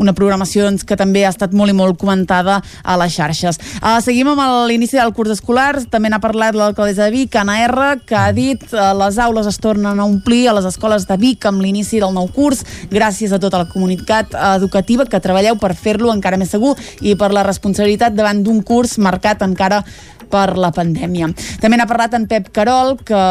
una 0.00 0.12
programació 0.16 0.64
doncs, 0.64 0.84
que 0.84 0.96
també 0.96 1.22
ha 1.24 1.30
estat 1.32 1.52
molt 1.56 1.70
i 1.70 1.74
molt 1.76 1.98
comentada 2.00 2.58
a 2.82 2.96
les 3.00 3.12
xarxes. 3.14 3.58
Uh, 3.80 3.98
seguim 4.04 4.28
amb 4.32 4.42
l'inici 4.68 4.98
del 4.98 5.12
curs 5.16 5.32
escolar, 5.34 5.82
també 5.90 6.10
n'ha 6.10 6.20
parlat 6.20 6.56
l'alcaldessa 6.56 7.08
de 7.08 7.14
Vic, 7.14 7.36
Anna 7.36 7.58
R, 7.66 7.88
que 8.06 8.16
ha 8.16 8.30
dit 8.36 8.62
uh, 8.72 8.90
les 8.98 9.18
aules 9.20 9.48
es 9.48 9.60
tornen 9.60 10.00
a 10.00 10.06
omplir 10.06 10.48
a 10.48 10.56
les 10.58 10.68
escoles 10.68 11.06
de 11.08 11.18
Vic 11.20 11.46
amb 11.48 11.62
l'inici 11.64 12.00
del 12.00 12.14
nou 12.16 12.30
curs, 12.34 12.64
gràcies 12.90 13.32
a 13.32 13.40
tota 13.42 13.62
la 13.64 13.68
comunitat 13.70 14.36
educativa 14.56 15.06
que 15.06 15.22
treballeu 15.22 15.58
per 15.60 15.74
fer-lo 15.76 16.12
encara 16.12 16.40
més 16.40 16.52
segur 16.52 16.76
i 17.00 17.16
per 17.16 17.32
la 17.34 17.44
responsabilitat 17.46 18.16
davant 18.16 18.42
d'un 18.44 18.64
curs 18.66 18.98
marcat 18.98 19.44
encara 19.46 19.84
per 20.30 20.56
la 20.58 20.72
pandèmia. 20.74 21.30
També 21.62 21.78
n'ha 21.78 21.88
parlat 21.90 22.14
en 22.18 22.26
Pep 22.30 22.50
Carol, 22.54 22.96
que 23.04 23.22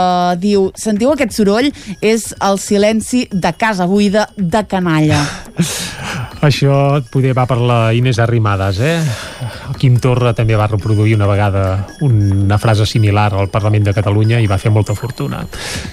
diu 0.41 0.69
sentiu 0.79 1.13
aquest 1.13 1.35
soroll? 1.37 1.71
És 2.01 2.31
el 2.45 2.59
silenci 2.61 3.25
de 3.31 3.53
casa 3.57 3.87
buida 3.89 4.29
de 4.37 4.65
canalla. 4.69 5.23
això 6.45 7.01
poder 7.11 7.33
va 7.35 7.45
per 7.49 7.57
la 7.59 7.79
Inés 7.95 8.19
Arrimadas, 8.19 8.79
eh? 8.79 8.99
Quim 9.79 9.97
Torra 9.99 10.31
també 10.35 10.55
va 10.59 10.67
reproduir 10.69 11.15
una 11.17 11.27
vegada 11.27 11.63
una 12.05 12.57
frase 12.59 12.85
similar 12.87 13.33
al 13.33 13.49
Parlament 13.51 13.89
de 13.89 13.93
Catalunya 13.95 14.39
i 14.39 14.47
va 14.47 14.57
fer 14.57 14.71
molta 14.71 14.95
fortuna. 14.95 15.41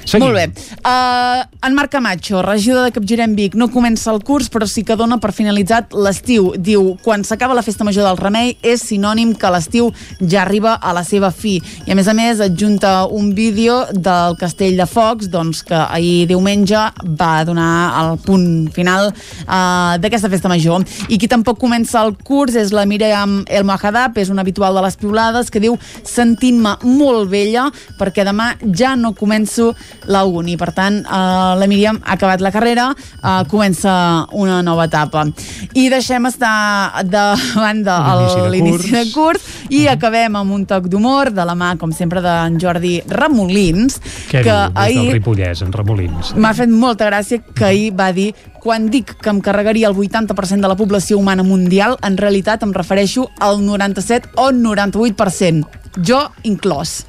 Seguim. 0.04 0.26
Molt 0.26 0.38
bé. 0.38 0.46
Uh, 0.86 1.42
en 1.66 1.74
Marc 1.74 1.92
Camacho, 1.92 2.42
regidor 2.46 2.86
de 2.86 2.94
Capgirem 2.94 3.34
Vic, 3.38 3.56
no 3.58 3.70
comença 3.74 4.12
el 4.14 4.22
curs, 4.26 4.50
però 4.52 4.68
sí 4.70 4.84
que 4.86 4.96
dona 4.98 5.18
per 5.22 5.32
finalitzat 5.36 5.94
l'estiu. 5.94 6.52
Diu, 6.56 6.94
quan 7.02 7.24
s'acaba 7.26 7.56
la 7.56 7.64
festa 7.66 7.86
major 7.86 8.06
del 8.06 8.20
Remei 8.20 8.56
és 8.62 8.86
sinònim 8.86 9.34
que 9.38 9.50
l'estiu 9.52 9.90
ja 10.20 10.42
arriba 10.44 10.76
a 10.76 10.94
la 10.96 11.04
seva 11.04 11.30
fi. 11.30 11.56
I 11.86 11.92
a 11.92 11.96
més 11.98 12.08
a 12.08 12.14
més 12.16 12.40
adjunta 12.42 13.06
un 13.12 13.32
vídeo 13.36 13.82
del 13.92 14.36
Castell 14.40 14.78
de 14.80 14.86
Focs, 14.88 15.28
doncs, 15.32 15.62
que 15.66 15.76
ahir 15.76 16.26
diumenge 16.30 16.80
va 17.20 17.44
donar 17.46 17.70
el 18.00 18.16
punt 18.24 18.46
final 18.74 19.10
uh, 19.12 19.96
d'aquesta 20.00 20.30
festa 20.32 20.50
major. 20.52 20.84
I 21.12 21.20
qui 21.20 21.28
tampoc 21.30 21.60
comença 21.60 22.02
el 22.04 22.16
curs 22.26 22.56
és 22.56 22.72
la 22.74 22.86
Míriam 22.88 23.42
El 23.46 23.66
Mahadab, 23.68 24.16
és 24.18 24.32
una 24.32 24.44
habitual 24.46 24.76
de 24.76 24.84
les 24.86 24.98
piulades, 25.00 25.50
que 25.52 25.62
diu 25.62 25.76
sentint-me 26.06 26.76
molt 26.86 27.30
vella 27.30 27.68
perquè 27.98 28.24
demà 28.26 28.52
ja 28.76 28.94
no 28.96 29.12
començo 29.16 29.72
la 30.10 30.24
uni. 30.24 30.56
Per 30.56 30.72
tant, 30.76 31.02
eh, 31.04 31.52
la 31.60 31.68
Míriam 31.68 32.00
ha 32.04 32.16
acabat 32.16 32.40
la 32.44 32.52
carrera, 32.54 32.90
eh, 32.92 33.42
comença 33.50 34.26
una 34.32 34.62
nova 34.62 34.86
etapa. 34.88 35.26
I 35.74 35.88
deixem 35.92 36.26
estar 36.26 37.04
de 37.04 37.26
L'inici 37.56 38.40
de 38.40 38.50
l'inici 38.50 38.90
de 38.92 39.04
curs. 39.12 39.42
i 39.70 39.86
acabem 39.90 40.36
amb 40.38 40.52
un 40.52 40.64
toc 40.68 40.85
d'humor 40.88 41.30
de 41.34 41.44
la 41.44 41.54
mà, 41.54 41.76
com 41.78 41.92
sempre, 41.92 42.22
d'en 42.24 42.58
Jordi 42.60 43.00
Ramolins, 43.08 44.00
Què 44.30 44.42
que 44.42 44.42
diu 44.42 44.52
des 44.52 44.74
del 44.74 44.82
ahir 44.82 45.12
Ripollès, 45.12 45.62
en 45.62 45.72
Remolins? 45.72 46.34
m'ha 46.36 46.54
fet 46.54 46.68
molta 46.70 47.06
gràcia 47.10 47.42
que 47.54 47.64
ahir 47.64 47.92
va 47.96 48.12
dir 48.12 48.32
quan 48.62 48.88
dic 48.90 49.16
que 49.22 49.30
em 49.30 49.40
carregaria 49.40 49.88
el 49.88 49.94
80% 49.94 50.60
de 50.60 50.68
la 50.68 50.76
població 50.76 51.18
humana 51.18 51.44
mundial, 51.46 51.96
en 52.02 52.16
realitat 52.16 52.62
em 52.66 52.72
refereixo 52.74 53.28
al 53.38 53.64
97 53.64 54.30
o 54.36 54.50
98%. 54.50 55.66
Jo 56.02 56.26
inclòs. 56.42 57.06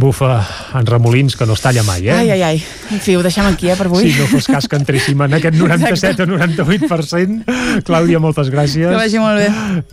Bufa, 0.00 0.40
en 0.74 0.86
Remolins, 0.88 1.36
que 1.36 1.44
no 1.46 1.52
es 1.54 1.60
talla 1.60 1.82
mai, 1.84 2.08
eh? 2.08 2.14
Ai, 2.16 2.30
ai, 2.34 2.42
ai. 2.42 2.62
En 2.90 2.98
fi, 3.04 3.14
ho 3.18 3.22
deixem 3.22 3.44
aquí, 3.46 3.68
eh, 3.70 3.76
per 3.76 3.86
avui. 3.90 4.08
Si 4.08 4.18
no 4.18 4.26
fos 4.30 4.48
cas 4.48 4.66
que 4.66 4.78
entréssim 4.80 5.20
en 5.26 5.36
aquest 5.36 5.58
97 5.60 6.24
o 6.24 6.30
98%. 6.32 7.84
Clàudia, 7.86 8.18
moltes 8.22 8.48
gràcies. 8.50 8.88
Que 8.88 8.96
vagi 8.96 9.20
molt 9.20 9.38
bé. 9.42 9.50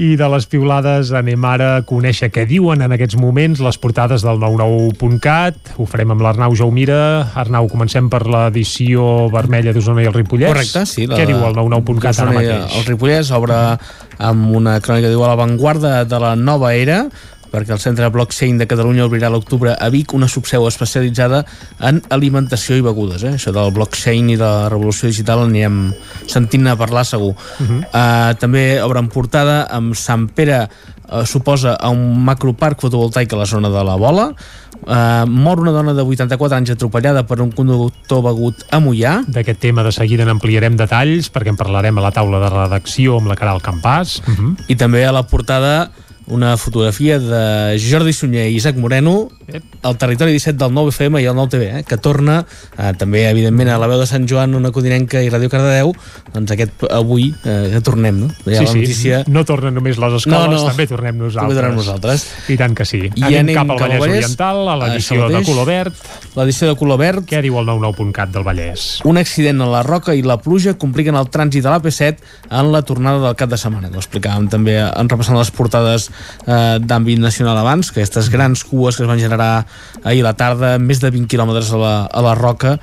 I 0.07 0.15
de 0.19 0.29
les 0.31 0.47
piulades 0.49 1.11
anem 1.11 1.43
ara 1.45 1.69
a 1.77 1.83
conèixer 1.87 2.31
què 2.33 2.47
diuen 2.49 2.81
en 2.87 2.95
aquests 2.95 3.19
moments 3.19 3.59
les 3.63 3.77
portades 3.83 4.23
del 4.25 4.39
99.cat. 4.41 5.75
Ho 5.77 5.85
farem 5.89 6.15
amb 6.15 6.23
l'Arnau 6.25 6.55
Jaumira. 6.57 6.99
Arnau, 7.37 7.67
comencem 7.71 8.09
per 8.09 8.23
l'edició 8.25 9.27
vermella 9.33 9.75
d'Osona 9.75 10.05
i 10.05 10.09
el 10.09 10.15
Ripollès. 10.15 10.49
Correcte, 10.53 10.85
sí. 10.89 11.07
Què 11.11 11.27
diu 11.29 11.43
el 11.43 11.57
99.cat 11.57 12.23
ara 12.23 12.33
mateix? 12.35 12.77
El 12.79 12.87
Ripollès 12.89 13.31
obre 13.35 13.59
amb 14.17 14.49
una 14.57 14.79
crònica 14.81 15.11
diu 15.11 15.21
a 15.21 15.27
l'avantguarda 15.33 15.99
de 16.09 16.19
la 16.23 16.35
nova 16.39 16.71
era 16.73 17.03
perquè 17.57 17.73
el 17.73 17.81
Centre 17.81 18.09
Blockchain 18.13 18.59
de 18.61 18.67
Catalunya 18.69 19.07
obrirà 19.07 19.31
l'octubre 19.33 19.73
a 19.73 19.89
Vic 19.89 20.13
una 20.13 20.29
subseu 20.29 20.67
especialitzada 20.69 21.41
en 21.81 22.03
alimentació 22.13 22.77
i 22.77 22.85
begudes. 22.85 23.25
Eh? 23.25 23.33
Això 23.39 23.53
del 23.55 23.73
blockchain 23.73 24.29
i 24.29 24.37
de 24.37 24.45
la 24.45 24.69
revolució 24.69 25.09
digital 25.09 25.47
anirem 25.47 25.87
sentint 26.29 26.69
a 26.69 26.77
parlar 26.77 27.05
segur. 27.05 27.33
Uh 27.33 27.65
-huh. 27.65 27.81
uh, 27.89 28.37
també 28.37 28.81
obren 28.83 29.09
portada 29.09 29.65
amb 29.69 29.95
Sant 29.95 30.29
Pere 30.29 30.69
uh, 31.09 31.25
suposa 31.25 31.73
a 31.73 31.89
un 31.89 32.23
macroparc 32.23 32.79
fotovoltaic 32.81 33.33
a 33.33 33.37
la 33.37 33.45
zona 33.45 33.69
de 33.69 33.83
la 33.83 33.95
Bola 33.95 34.33
Uh, 34.85 35.25
mor 35.27 35.59
una 35.59 35.71
dona 35.71 35.93
de 35.93 36.03
84 36.05 36.55
anys 36.55 36.69
atropellada 36.71 37.25
per 37.27 37.41
un 37.41 37.49
conductor 37.51 38.21
begut 38.23 38.61
a 38.71 38.79
Mollà. 38.79 39.17
D'aquest 39.27 39.59
tema 39.59 39.83
de 39.83 39.91
seguida 39.91 40.23
n'ampliarem 40.27 40.77
detalls 40.79 41.31
perquè 41.33 41.51
en 41.51 41.57
parlarem 41.59 41.97
a 41.97 42.05
la 42.05 42.13
taula 42.15 42.39
de 42.39 42.51
redacció 42.53 43.17
amb 43.17 43.27
la 43.27 43.35
Caral 43.35 43.59
Campàs. 43.59 44.21
Uh 44.21 44.35
-huh. 44.35 44.55
I 44.67 44.75
també 44.75 45.05
a 45.05 45.11
la 45.11 45.23
portada 45.27 45.89
una 46.27 46.57
fotografia 46.57 47.19
de 47.19 47.79
Jordi 47.79 48.11
Sunyer 48.13 48.49
i 48.51 48.55
Isaac 48.57 48.75
Moreno 48.75 49.29
al 49.81 49.95
territori 49.97 50.33
17 50.35 50.57
del 50.59 50.73
9FM 50.75 51.21
i 51.21 51.27
el 51.29 51.35
9TV, 51.37 51.67
eh, 51.79 51.83
que 51.87 51.95
torna 51.97 52.41
eh, 52.77 52.91
també, 52.99 53.23
evidentment, 53.29 53.69
a 53.71 53.77
la 53.79 53.87
veu 53.87 54.01
de 54.01 54.07
Sant 54.09 54.25
Joan, 54.27 54.55
una 54.57 54.73
codinenca 54.75 55.21
i 55.23 55.29
Ràdio 55.31 55.47
Cardedeu, 55.51 55.93
doncs 56.33 56.51
aquest 56.51 56.83
avui 56.91 57.29
eh, 57.45 57.69
que 57.71 57.81
tornem, 57.85 58.19
no? 58.25 58.27
Ja 58.43 58.57
Sí, 58.57 58.65
la 58.65 58.71
sí, 58.73 58.81
notícia... 58.81 59.21
no 59.31 59.45
tornen 59.47 59.77
només 59.77 59.99
les 60.01 60.17
escoles, 60.19 60.49
No, 60.51 60.57
no. 60.57 60.65
també 60.67 60.87
tornem 60.89 61.15
nosaltres. 61.21 61.47
També 61.47 61.61
tornem 61.61 61.77
nosaltres. 61.79 62.25
I 62.51 62.57
tant 62.59 62.75
que 62.75 62.85
sí. 62.89 63.01
I 63.07 63.23
anem, 63.23 63.39
anem 63.45 63.55
cap 63.61 63.71
al 63.71 63.79
Vallès 63.85 64.01
Vallès, 64.01 64.25
Oriental, 64.25 64.61
a 64.67 64.75
l'edició 64.81 65.29
de 65.31 65.43
color 65.47 65.69
verd. 65.69 66.03
L'edició 66.35 66.71
de 66.73 66.75
color 66.81 66.99
verd. 66.99 67.23
Què 67.29 67.41
diu 67.45 67.59
el 67.61 67.71
99.cat 67.71 68.35
del 68.35 68.43
Vallès? 68.47 68.87
Un 69.07 69.21
accident 69.21 69.63
a 69.63 69.69
la 69.71 69.83
Roca 69.87 70.17
i 70.17 70.25
la 70.27 70.39
pluja 70.43 70.75
compliquen 70.75 71.15
el 71.15 71.31
trànsit 71.31 71.63
de 71.63 71.71
l'AP7 71.71 72.19
en 72.51 72.71
la 72.73 72.83
tornada 72.83 73.23
del 73.29 73.39
cap 73.39 73.53
de 73.53 73.59
setmana. 73.61 73.93
Ho 73.95 74.01
explicàvem 74.03 74.49
també 74.51 74.75
en 74.83 75.11
repassant 75.13 75.39
les 75.39 75.53
portades 75.55 76.09
eh, 76.45 76.77
d'àmbit 76.79 77.21
nacional 77.21 77.57
abans, 77.59 77.91
que 77.91 78.01
aquestes 78.01 78.31
grans 78.33 78.63
cues 78.67 78.97
que 78.97 79.05
es 79.05 79.09
van 79.09 79.21
generar 79.21 79.65
ahir 80.03 80.23
a 80.25 80.29
la 80.29 80.35
tarda, 80.39 80.77
més 80.79 81.01
de 81.03 81.11
20 81.13 81.29
quilòmetres 81.31 81.71
a 81.73 81.81
la, 81.81 81.93
a 82.07 82.23
la 82.25 82.35
Roca, 82.37 82.77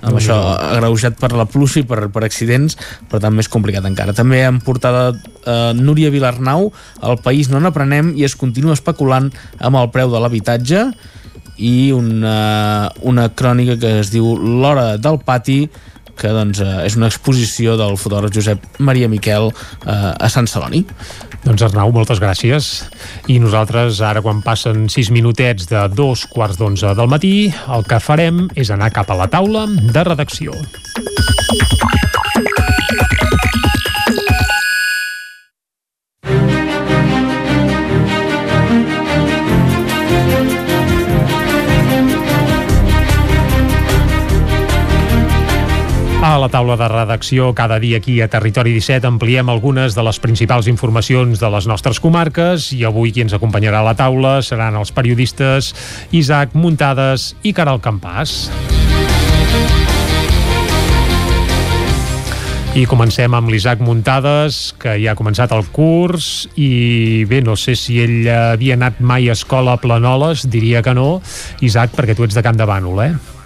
amb 0.00 0.16
això 0.16 0.36
agreujat 0.56 1.18
per 1.20 1.32
la 1.36 1.46
pluja 1.50 1.82
i 1.82 1.86
per, 1.88 2.06
per 2.12 2.24
accidents, 2.24 2.78
per 3.10 3.20
tant 3.20 3.34
més 3.36 3.50
complicat 3.52 3.84
encara. 3.88 4.16
També 4.16 4.42
en 4.46 4.60
portada 4.64 5.10
eh, 5.12 5.72
Núria 5.76 6.12
Vilarnau, 6.12 6.70
el 7.04 7.20
país 7.24 7.52
no 7.52 7.60
n'aprenem 7.60 8.14
i 8.16 8.24
es 8.28 8.36
continua 8.38 8.76
especulant 8.78 9.30
amb 9.58 9.80
el 9.80 9.90
preu 9.92 10.12
de 10.12 10.22
l'habitatge 10.22 10.86
i 11.60 11.92
una, 11.92 12.88
una 13.04 13.28
crònica 13.36 13.76
que 13.80 13.98
es 14.00 14.12
diu 14.12 14.32
L'hora 14.40 14.94
del 14.96 15.20
pati 15.24 15.66
que 16.20 16.32
doncs, 16.34 16.60
eh, 16.60 16.84
és 16.86 16.96
una 16.98 17.08
exposició 17.10 17.76
del 17.80 17.96
fotògraf 18.00 18.34
Josep 18.34 18.80
Maria 18.84 19.08
Miquel 19.08 19.50
eh, 19.50 20.12
a 20.12 20.28
Sant 20.32 20.48
Celoni. 20.50 20.84
Doncs 21.44 21.64
Arnau, 21.64 21.92
moltes 21.96 22.20
gràcies. 22.20 22.70
I 23.32 23.38
nosaltres, 23.40 24.02
ara 24.04 24.20
quan 24.24 24.44
passen 24.44 24.88
6 24.92 25.12
minutets 25.16 25.70
de 25.70 25.86
dos 25.96 26.26
quarts 26.28 26.60
d'onze 26.60 26.92
del 26.98 27.10
matí, 27.10 27.34
el 27.72 27.88
que 27.88 28.02
farem 28.04 28.46
és 28.54 28.72
anar 28.74 28.92
cap 28.92 29.10
a 29.10 29.18
la 29.22 29.30
taula 29.32 29.66
de 29.70 30.08
redacció. 30.12 30.56
La 46.40 46.48
taula 46.48 46.76
de 46.80 46.88
redacció, 46.88 47.50
cada 47.54 47.78
dia 47.78 47.98
aquí 48.00 48.20
a 48.24 48.28
Territori 48.32 48.72
17 48.72 49.06
ampliem 49.06 49.50
algunes 49.52 49.94
de 49.94 50.02
les 50.06 50.18
principals 50.22 50.70
informacions 50.72 51.40
de 51.40 51.50
les 51.52 51.66
nostres 51.68 52.00
comarques 52.00 52.70
i 52.72 52.80
avui 52.88 53.12
qui 53.12 53.20
ens 53.20 53.34
acompanyarà 53.36 53.82
a 53.82 53.88
la 53.90 53.96
taula 53.98 54.38
seran 54.40 54.78
els 54.80 54.92
periodistes 54.96 55.74
Isaac 56.16 56.56
Muntades 56.56 57.34
i 57.44 57.52
Caral 57.52 57.82
Campàs. 57.84 58.48
I 62.70 62.86
comencem 62.86 63.34
amb 63.34 63.50
l'Isaac 63.50 63.82
Muntades, 63.84 64.60
que 64.80 64.94
ja 65.02 65.12
ha 65.12 65.18
començat 65.18 65.52
el 65.52 65.66
curs 65.74 66.46
i 66.54 67.26
bé, 67.28 67.42
no 67.44 67.56
sé 67.58 67.74
si 67.76 67.98
ell 68.00 68.30
havia 68.30 68.78
anat 68.78 69.02
mai 69.02 69.28
a 69.28 69.34
escola 69.36 69.74
a 69.74 69.82
Planoles, 69.82 70.46
diria 70.48 70.80
que 70.80 70.94
no. 70.96 71.18
Isaac, 71.60 71.92
perquè 71.98 72.16
tu 72.16 72.24
ets 72.24 72.38
de 72.38 72.46
Can 72.46 72.56
de 72.56 72.70
Bànol, 72.70 73.04
eh? 73.04 73.39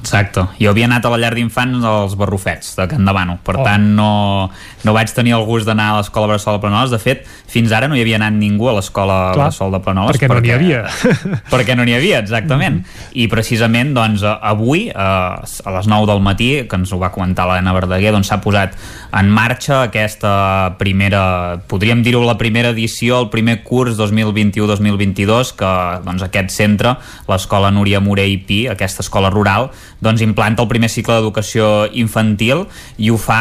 Exacte. 0.00 0.42
Jo 0.58 0.70
havia 0.72 0.86
anat 0.88 1.04
a 1.04 1.10
la 1.12 1.18
llar 1.20 1.34
d'infants 1.36 1.82
dels 1.84 2.14
Barrufets, 2.18 2.72
de 2.76 2.86
Can 2.88 3.04
Davano. 3.04 3.38
Per 3.44 3.56
Oh. 3.60 3.62
tant, 3.64 3.82
no, 3.96 4.50
no 4.84 4.92
vaig 4.96 5.12
tenir 5.12 5.34
el 5.36 5.44
gust 5.44 5.66
d'anar 5.66 5.90
a 5.92 5.96
l'escola 5.98 6.26
Bressol 6.26 6.56
de 6.56 6.60
Planoles. 6.60 6.90
De 6.90 6.98
fet, 6.98 7.26
fins 7.46 7.70
ara 7.72 7.86
no 7.88 7.94
hi 7.96 8.00
havia 8.00 8.16
anat 8.16 8.32
ningú 8.32 8.68
a 8.70 8.72
l'escola 8.78 9.32
Bressol 9.36 9.70
de 9.72 9.80
Planoles. 9.80 10.16
perquè 10.16 10.28
no 10.28 10.40
n'hi 10.40 10.50
havia. 10.50 10.84
perquè 11.52 11.76
no 11.76 11.84
n'hi 11.84 11.94
havia, 11.94 12.18
exactament. 12.20 12.80
I 13.12 13.28
precisament, 13.28 13.92
doncs, 13.94 14.22
avui, 14.24 14.88
eh, 14.88 14.94
a 14.96 15.70
les 15.76 15.86
9 15.86 16.06
del 16.06 16.20
matí, 16.24 16.50
que 16.66 16.76
ens 16.80 16.92
ho 16.92 16.98
va 16.98 17.12
comentar 17.12 17.46
l'Helena 17.46 17.72
Verdaguer, 17.76 18.12
doncs 18.12 18.28
s'ha 18.32 18.40
posat 18.40 18.74
en 19.12 19.28
marxa 19.30 19.82
aquesta 19.82 20.76
primera, 20.78 21.60
podríem 21.68 22.02
dir-ho 22.02 22.24
la 22.24 22.38
primera 22.38 22.70
edició, 22.70 23.20
el 23.20 23.28
primer 23.28 23.62
curs 23.62 23.96
2021-2022, 23.98 25.52
que 25.56 25.70
doncs, 26.04 26.22
aquest 26.22 26.50
centre, 26.50 26.96
l'escola 27.28 27.70
Núria 27.70 28.00
Morell 28.00 28.38
Pi, 28.46 28.66
aquesta 28.70 29.02
escola 29.04 29.30
rural, 29.30 29.70
doncs 30.04 30.24
implanta 30.24 30.64
el 30.64 30.70
primer 30.70 30.90
cicle 30.92 31.18
d'educació 31.18 31.88
infantil 31.92 32.66
i 32.98 33.12
ho 33.12 33.18
fa 33.20 33.40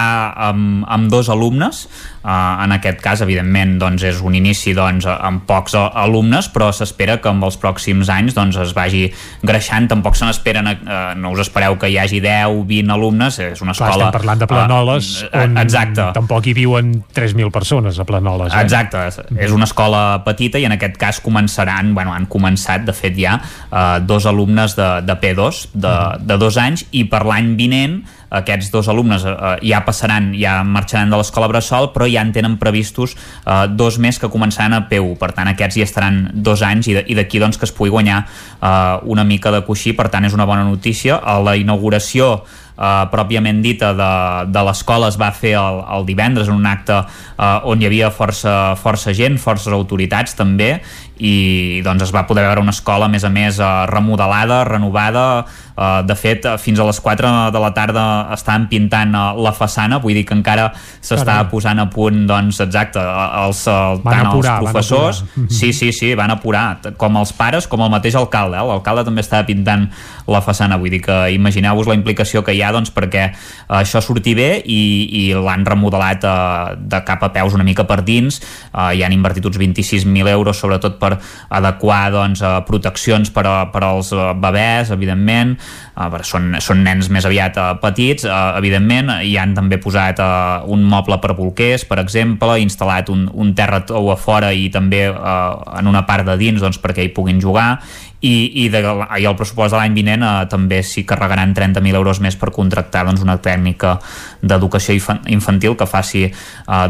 amb, 0.49 0.85
amb 0.87 1.11
dos 1.11 1.31
alumnes 1.31 1.87
Uh, 2.19 2.63
en 2.65 2.73
aquest 2.75 2.99
cas, 3.03 3.21
evidentment, 3.23 3.77
doncs, 3.79 4.03
és 4.03 4.19
un 4.25 4.35
inici 4.35 4.73
doncs, 4.75 5.07
amb 5.09 5.45
pocs 5.47 5.75
alumnes, 5.79 6.49
però 6.51 6.69
s'espera 6.75 7.19
que 7.23 7.31
amb 7.31 7.45
els 7.47 7.55
pròxims 7.61 8.11
anys 8.11 8.35
doncs, 8.37 8.59
es 8.59 8.73
vagi 8.75 9.05
greixant. 9.45 9.87
Tampoc 9.91 10.19
se 10.19 10.27
n'esperen, 10.27 10.67
uh, 10.67 11.13
no 11.19 11.33
us 11.35 11.45
espereu 11.45 11.77
que 11.79 11.91
hi 11.91 11.99
hagi 12.01 12.19
10, 12.23 12.65
20 12.67 12.95
alumnes, 12.95 13.39
és 13.39 13.63
una 13.63 13.73
Clar, 13.73 13.91
escola... 13.91 14.09
estem 14.09 14.17
parlant 14.19 14.43
de 14.43 14.49
Planoles, 14.51 15.11
uh, 15.29 15.43
on 15.45 15.57
exacte. 15.63 16.09
tampoc 16.17 16.49
hi 16.49 16.55
viuen 16.57 16.91
3.000 17.15 17.53
persones 17.55 17.99
a 17.99 18.07
Planoles. 18.07 18.53
Eh? 18.53 18.63
Exacte, 18.65 19.05
és 19.39 19.55
una 19.55 19.67
escola 19.69 20.03
petita 20.25 20.59
i 20.59 20.67
en 20.67 20.75
aquest 20.75 20.99
cas 20.99 21.21
començaran, 21.23 21.93
bueno, 21.95 22.13
han 22.15 22.27
començat 22.31 22.85
de 22.87 22.95
fet 22.95 23.17
ja 23.19 23.37
eh, 23.39 23.99
dos 24.05 24.27
alumnes 24.29 24.75
de, 24.77 24.89
de 25.05 25.15
P2 25.21 25.61
de, 25.73 25.95
de 26.25 26.39
dos 26.41 26.57
anys 26.61 26.85
i 26.91 27.05
per 27.09 27.23
l'any 27.27 27.53
vinent 27.59 27.99
aquests 28.29 28.69
dos 28.71 28.87
alumnes 28.91 29.25
eh, 29.25 29.55
ja 29.71 29.81
passaran, 29.85 30.31
ja 30.37 30.59
marxaran 30.63 31.09
de 31.09 31.19
l'escola 31.19 31.49
Bressol, 31.51 31.91
però 31.95 32.07
ja 32.09 32.23
en 32.25 32.33
tenen 32.35 32.57
previstos 32.61 33.15
eh, 33.15 33.65
dos 33.69 33.99
més 33.99 34.19
que 34.21 34.31
començaran 34.31 34.77
a 34.77 34.83
P1, 34.89 35.17
per 35.19 35.31
tant 35.37 35.51
aquests 35.51 35.79
ja 35.81 35.89
estaran 35.89 36.21
dos 36.33 36.63
anys 36.65 36.91
i 36.91 37.17
d'aquí 37.17 37.41
doncs 37.41 37.57
que 37.57 37.67
es 37.67 37.75
pugui 37.75 37.93
guanyar 37.93 38.23
eh, 38.25 38.97
una 39.09 39.25
mica 39.25 39.53
de 39.55 39.63
coixí, 39.65 39.93
per 39.97 40.09
tant 40.13 40.25
és 40.25 40.37
una 40.37 40.47
bona 40.49 40.63
notícia. 40.67 41.19
A 41.19 41.39
la 41.43 41.55
inauguració 41.57 42.43
eh, 42.79 43.03
pròpiament 43.11 43.61
dita 43.61 43.91
de, 43.97 44.11
de 44.51 44.63
l'escola 44.65 45.11
es 45.11 45.19
va 45.19 45.31
fer 45.35 45.55
el, 45.59 45.83
el 45.97 46.07
divendres 46.07 46.47
en 46.47 46.59
un 46.61 46.69
acte 46.69 46.95
eh, 46.95 47.69
on 47.69 47.81
hi 47.81 47.89
havia 47.89 48.11
força, 48.15 48.75
força 48.79 49.13
gent, 49.15 49.37
forces 49.41 49.75
autoritats 49.75 50.37
també 50.39 50.77
i 51.19 51.81
doncs 51.83 52.05
es 52.07 52.13
va 52.15 52.23
poder 52.27 52.45
veure 52.47 52.63
una 52.63 52.71
escola 52.71 53.09
a 53.09 53.11
més 53.11 53.25
a 53.27 53.31
més 53.33 53.59
eh, 53.59 53.69
remodelada, 53.91 54.61
renovada 54.67 55.25
eh, 55.43 56.01
de 56.07 56.15
fet 56.15 56.47
fins 56.63 56.79
a 56.79 56.87
les 56.87 57.01
4 57.03 57.33
de 57.51 57.61
la 57.61 57.71
tarda 57.75 58.05
estaven 58.35 58.69
pintant 58.71 59.11
eh, 59.15 59.25
la 59.43 59.51
façana 59.55 59.99
vull 59.99 60.15
dir 60.15 60.23
que 60.27 60.37
encara 60.37 60.69
s'està 60.75 61.41
posant 61.51 61.83
a 61.83 61.89
punt 61.91 62.23
doncs 62.29 62.61
exacte, 62.63 63.03
els, 63.43 63.65
el, 63.67 63.99
Van 64.05 64.15
tant 64.15 64.31
apurar, 64.31 64.55
els 64.55 64.69
professors. 64.69 65.23
sí, 65.51 65.73
sí, 65.75 65.91
sí, 65.95 66.13
van 66.15 66.31
apurar 66.31 66.95
com 66.99 67.19
els 67.19 67.35
pares 67.35 67.67
com 67.67 67.83
el 67.83 67.91
mateix 67.91 68.15
alcalde, 68.19 68.59
eh? 68.59 68.67
l'alcalde 68.71 69.05
també 69.09 69.25
estava 69.25 69.47
pintant 69.47 69.89
la 70.31 70.43
façana, 70.45 70.77
vull 70.79 70.93
dir 70.93 71.01
que 71.05 71.17
imagineu-vos 71.35 71.89
la 71.89 71.97
implicació 71.97 72.43
que 72.45 72.55
hi 72.55 72.63
ha 72.63 72.71
doncs 72.75 72.93
perquè 72.95 73.25
eh, 73.29 73.33
això 73.81 74.01
surti 74.03 74.35
bé 74.37 74.49
i, 74.63 74.81
i 75.21 75.23
l'han 75.33 75.65
remodelat 75.67 76.25
eh, 76.25 76.77
de 76.79 77.03
cap 77.07 77.23
a 77.25 77.31
peus 77.35 77.57
una 77.57 77.67
mica 77.67 77.87
per 77.89 78.01
dins, 78.07 78.41
eh, 78.71 78.91
hi 78.97 79.03
han 79.05 79.15
invertit 79.15 79.45
uns 79.49 79.59
26.000 79.59 80.29
euros 80.29 80.59
sobretot 80.59 80.99
per 81.01 81.15
adequar 81.49 82.09
doncs, 82.13 82.41
eh, 82.41 82.55
proteccions 82.67 83.31
per, 83.33 83.45
a, 83.47 83.57
per 83.73 83.83
als 83.87 84.11
eh, 84.13 84.31
bebès, 84.39 84.91
evidentment. 84.95 85.55
Eh, 85.99 86.23
són, 86.27 86.53
són 86.63 86.83
nens 86.85 87.09
més 87.11 87.27
aviat 87.27 87.57
eh, 87.59 87.69
petits, 87.81 88.27
eh, 88.27 88.39
evidentment. 88.59 89.11
Hi 89.25 89.35
han 89.39 89.55
també 89.57 89.79
posat 89.81 90.21
eh, 90.23 90.69
un 90.71 90.85
moble 90.89 91.19
per 91.23 91.35
bolquers, 91.37 91.85
per 91.89 91.99
exemple, 92.03 92.59
instal·lat 92.63 93.11
un, 93.13 93.27
un 93.33 93.53
terra 93.57 93.81
tou 93.87 94.11
a 94.13 94.17
fora 94.19 94.53
i 94.53 94.69
també 94.73 95.05
eh, 95.09 95.79
en 95.79 95.89
una 95.89 96.05
part 96.09 96.27
de 96.27 96.37
dins 96.39 96.61
doncs, 96.61 96.81
perquè 96.81 97.05
hi 97.05 97.13
puguin 97.15 97.41
jugar 97.41 97.71
i, 98.21 98.65
i, 98.65 98.67
de, 98.69 98.81
i 99.19 99.25
el 99.27 99.35
pressupost 99.39 99.71
de 99.73 99.79
l'any 99.79 99.93
vinent 99.95 100.23
eh, 100.25 100.31
també 100.51 100.81
s'hi 100.83 101.05
carregaran 101.07 101.53
30.000 101.55 101.95
euros 101.95 102.19
més 102.19 102.35
per 102.39 102.51
contractar 102.55 103.05
doncs, 103.07 103.23
una 103.23 103.37
tècnica 103.39 103.95
d'educació 104.41 104.95
infan- 104.97 105.21
infantil 105.31 105.77
que 105.79 105.87
faci 105.87 106.25
eh, 106.27 106.33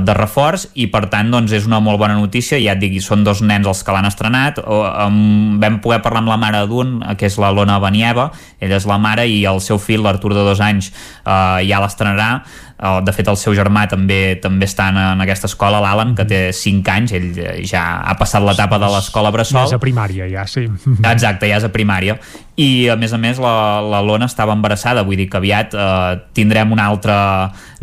de 0.01 0.15
reforç. 0.17 0.69
I 0.81 0.89
per 0.93 1.05
tant 1.13 1.29
doncs, 1.29 1.53
és 1.53 1.67
una 1.69 1.81
molt 1.85 2.01
bona 2.01 2.17
notícia 2.17 2.57
ja 2.61 2.73
et 2.73 2.81
dic, 2.81 2.97
són 3.05 3.23
dos 3.27 3.43
nens 3.45 3.69
els 3.69 3.83
que 3.85 3.93
l'han 3.93 4.09
estrenat 4.09 4.61
o, 4.63 4.81
um, 4.89 5.59
vam 5.61 5.77
poder 5.83 6.01
parlar 6.05 6.23
amb 6.23 6.33
la 6.33 6.39
mare 6.41 6.63
d'un 6.69 6.97
eh, 7.03 7.13
que 7.19 7.29
és 7.29 7.37
la 7.41 7.53
Lona 7.53 7.77
Benieva. 7.83 8.31
Ella 8.59 8.81
és 8.81 8.89
la 8.89 8.97
mare 9.01 9.27
i 9.29 9.43
el 9.49 9.61
seu 9.61 9.77
fill 9.77 10.01
l'Artur 10.05 10.33
de 10.33 10.47
dos 10.47 10.63
anys 10.65 10.89
eh, 10.89 11.61
ja 11.69 11.83
l'estrenarà 11.83 12.31
Eh, 12.79 12.99
de 13.03 13.11
fet 13.11 13.27
el 13.27 13.35
seu 13.35 13.51
germà 13.57 13.83
també 13.91 14.37
també 14.39 14.67
està 14.69 14.85
en, 14.93 14.97
en 15.01 15.23
aquesta 15.25 15.49
escola, 15.49 15.81
l'Alan 15.83 16.13
que 16.15 16.23
té 16.29 16.37
5 16.55 16.93
anys, 16.93 17.13
ell 17.17 17.27
eh, 17.35 17.55
ja 17.67 17.81
ha 18.07 18.15
passat 18.19 18.45
l'etapa 18.45 18.79
de 18.79 18.87
l'escola 18.93 19.27
Ja 19.27 19.35
Bressol 19.35 19.65
és 19.65 19.75
a 19.75 19.81
primària, 19.83 20.29
ja, 20.31 20.45
sí. 20.47 20.63
Exacte, 21.11 21.49
ja 21.49 21.57
és 21.59 21.67
a 21.67 21.71
primària. 21.73 22.15
I 22.59 22.87
a 22.91 22.95
més 22.99 23.11
a 23.15 23.19
més 23.19 23.39
la, 23.39 23.51
la 23.83 23.99
Lona 24.03 24.29
estava 24.31 24.55
embarassada 24.55 25.03
vull 25.07 25.19
dir 25.19 25.27
que 25.31 25.39
aviat 25.41 25.75
eh, 25.75 26.15
tindrem 26.35 26.71
un 26.71 26.79
altre 26.79 27.17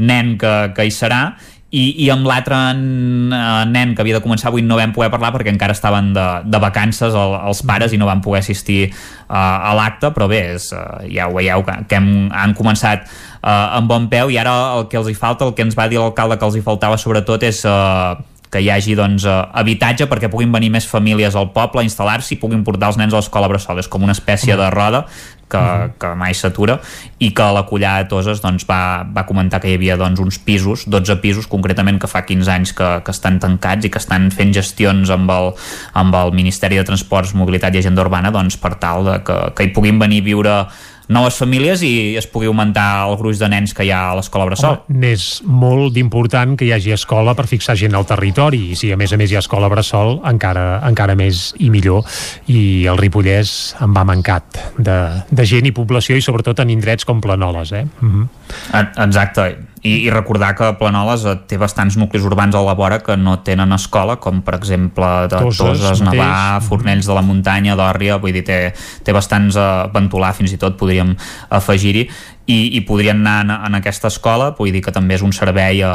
nen 0.01 0.37
que, 0.41 0.55
que 0.77 0.89
hi 0.89 0.95
serà 0.95 1.21
i, 1.77 1.85
i 2.05 2.09
amb 2.13 2.27
l'altre 2.29 2.57
eh, 2.57 3.65
nen 3.71 3.95
que 3.95 4.05
havia 4.05 4.19
de 4.19 4.25
començar 4.25 4.51
avui 4.51 4.65
no 4.65 4.79
vam 4.79 4.95
poder 4.97 5.11
parlar 5.13 5.33
perquè 5.35 5.53
encara 5.53 5.77
estaven 5.77 6.13
de, 6.17 6.27
de 6.49 6.61
vacances 6.63 7.15
el, 7.15 7.35
els 7.51 7.63
pares 7.69 7.93
i 7.93 8.01
no 8.01 8.09
van 8.09 8.23
poder 8.25 8.41
assistir 8.45 8.87
uh, 8.89 9.37
a 9.37 9.75
l'acte 9.77 10.13
però 10.17 10.29
bé, 10.31 10.43
és, 10.57 10.71
uh, 10.77 11.03
ja 11.13 11.29
ho 11.29 11.37
veieu 11.37 11.67
que, 11.67 11.77
que 11.91 11.99
hem, 11.99 12.31
han 12.33 12.55
començat 12.57 13.05
uh, 13.07 13.77
amb 13.81 13.91
bon 13.91 14.09
peu 14.13 14.33
i 14.33 14.41
ara 14.41 14.55
el 14.79 14.89
que 14.93 15.01
els 15.01 15.11
hi 15.13 15.19
falta, 15.19 15.49
el 15.49 15.57
que 15.57 15.67
ens 15.67 15.77
va 15.79 15.89
dir 15.91 16.01
l'alcalde 16.01 16.39
que 16.41 16.49
els 16.49 16.57
hi 16.57 16.65
faltava 16.65 16.99
sobretot 17.01 17.45
és 17.47 17.63
uh, 17.69 18.17
que 18.51 18.63
hi 18.63 18.71
hagi 18.71 18.95
doncs, 18.97 19.27
habitatge 19.27 20.07
perquè 20.09 20.31
puguin 20.33 20.53
venir 20.55 20.71
més 20.73 20.87
famílies 20.89 21.35
al 21.37 21.51
poble 21.53 21.83
a 21.83 21.87
instal·lar-s'hi 21.87 22.37
i 22.37 22.41
puguin 22.41 22.63
portar 22.65 22.93
els 22.93 22.99
nens 23.01 23.13
a 23.13 23.19
l'escola 23.19 23.51
Bressol. 23.51 23.83
És 23.83 23.91
com 23.91 24.07
una 24.07 24.15
espècie 24.17 24.57
de 24.57 24.69
roda 24.73 25.03
que, 25.51 25.63
que 26.01 26.13
mai 26.19 26.35
s'atura 26.35 26.79
i 27.23 27.31
que 27.37 27.47
la 27.55 27.65
collada 27.69 28.05
de 28.05 28.11
Toses 28.11 28.43
doncs, 28.43 28.67
va, 28.69 29.05
va 29.05 29.27
comentar 29.29 29.61
que 29.63 29.71
hi 29.71 29.77
havia 29.79 29.99
doncs, 30.01 30.21
uns 30.23 30.41
pisos, 30.43 30.87
12 30.91 31.19
pisos 31.23 31.47
concretament 31.51 32.01
que 32.03 32.11
fa 32.11 32.25
15 32.27 32.53
anys 32.53 32.75
que, 32.77 32.91
que 33.07 33.15
estan 33.15 33.39
tancats 33.43 33.87
i 33.87 33.93
que 33.93 34.03
estan 34.03 34.29
fent 34.35 34.55
gestions 34.57 35.13
amb 35.15 35.31
el, 35.33 35.53
amb 35.95 36.19
el 36.19 36.35
Ministeri 36.37 36.81
de 36.81 36.87
Transports, 36.89 37.37
Mobilitat 37.39 37.77
i 37.77 37.83
Agenda 37.85 38.05
Urbana 38.05 38.35
doncs, 38.35 38.59
per 38.61 38.75
tal 38.83 39.07
de 39.07 39.21
que, 39.27 39.39
que 39.57 39.69
hi 39.69 39.73
puguin 39.77 40.03
venir 40.03 40.23
a 40.25 40.29
viure 40.33 40.59
noves 41.13 41.37
famílies 41.39 41.83
i 41.87 42.17
es 42.19 42.27
pugui 42.31 42.49
augmentar 42.51 43.07
el 43.07 43.17
gruix 43.21 43.39
de 43.39 43.49
nens 43.51 43.75
que 43.77 43.87
hi 43.87 43.93
ha 43.95 44.01
a 44.11 44.17
l'escola 44.19 44.47
Bressol. 44.49 44.81
Home, 44.83 44.99
n'és 45.03 45.27
molt 45.47 45.95
d'important 45.95 46.57
que 46.59 46.67
hi 46.67 46.73
hagi 46.75 46.95
escola 46.97 47.37
per 47.39 47.47
fixar 47.51 47.77
gent 47.79 47.95
al 47.95 48.07
territori 48.09 48.73
i 48.73 48.79
si 48.79 48.91
a 48.93 48.99
més 48.99 49.15
a 49.15 49.21
més 49.21 49.31
hi 49.31 49.39
ha 49.39 49.45
escola 49.45 49.71
Bressol 49.73 50.21
encara, 50.27 50.67
encara 50.89 51.17
més 51.19 51.53
i 51.63 51.71
millor 51.71 52.07
i 52.53 52.61
el 52.91 52.99
Ripollès 52.99 53.77
en 53.85 53.95
va 53.97 54.07
mancat 54.09 54.61
de, 54.79 54.99
de 55.31 55.47
gent 55.47 55.71
i 55.71 55.75
població 55.77 56.19
i 56.19 56.25
sobretot 56.25 56.65
en 56.65 56.75
indrets 56.75 57.07
com 57.07 57.21
Planoles 57.23 57.73
eh? 57.73 57.87
Mm 58.01 58.13
-hmm. 58.13 58.27
Exacte, 59.07 59.57
i, 59.87 59.95
i 60.07 60.11
recordar 60.11 60.53
que 60.59 60.71
Planoles 60.81 61.25
eh, 61.27 61.37
té 61.49 61.59
bastants 61.61 61.97
nuclis 62.01 62.27
urbans 62.27 62.57
a 62.59 62.63
la 62.67 62.75
vora 62.79 62.99
que 63.05 63.17
no 63.21 63.39
tenen 63.47 63.75
escola, 63.77 64.19
com 64.23 64.43
per 64.47 64.57
exemple 64.59 65.09
de 65.31 65.43
Toses, 65.47 65.83
Toses. 65.83 66.05
Navà, 66.07 66.61
Fornells 66.67 67.09
de 67.09 67.17
la 67.17 67.25
Muntanya, 67.27 67.77
Dòrria, 67.79 68.19
vull 68.23 68.35
dir, 68.37 68.45
té, 68.47 68.61
té 69.07 69.15
bastants 69.17 69.59
a 69.61 69.69
Ventolà, 69.95 70.33
fins 70.37 70.57
i 70.57 70.61
tot 70.61 70.79
podríem 70.81 71.15
afegir-hi 71.55 72.09
i, 72.47 72.77
i 72.77 72.81
podrien 72.87 73.21
anar 73.27 73.41
en, 73.45 73.51
en 73.67 73.75
aquesta 73.81 74.09
escola 74.09 74.53
vull 74.59 74.71
dir 74.73 74.83
que 74.85 74.93
també 74.95 75.17
és 75.19 75.23
un 75.27 75.33
servei 75.35 75.83
a, 75.83 75.93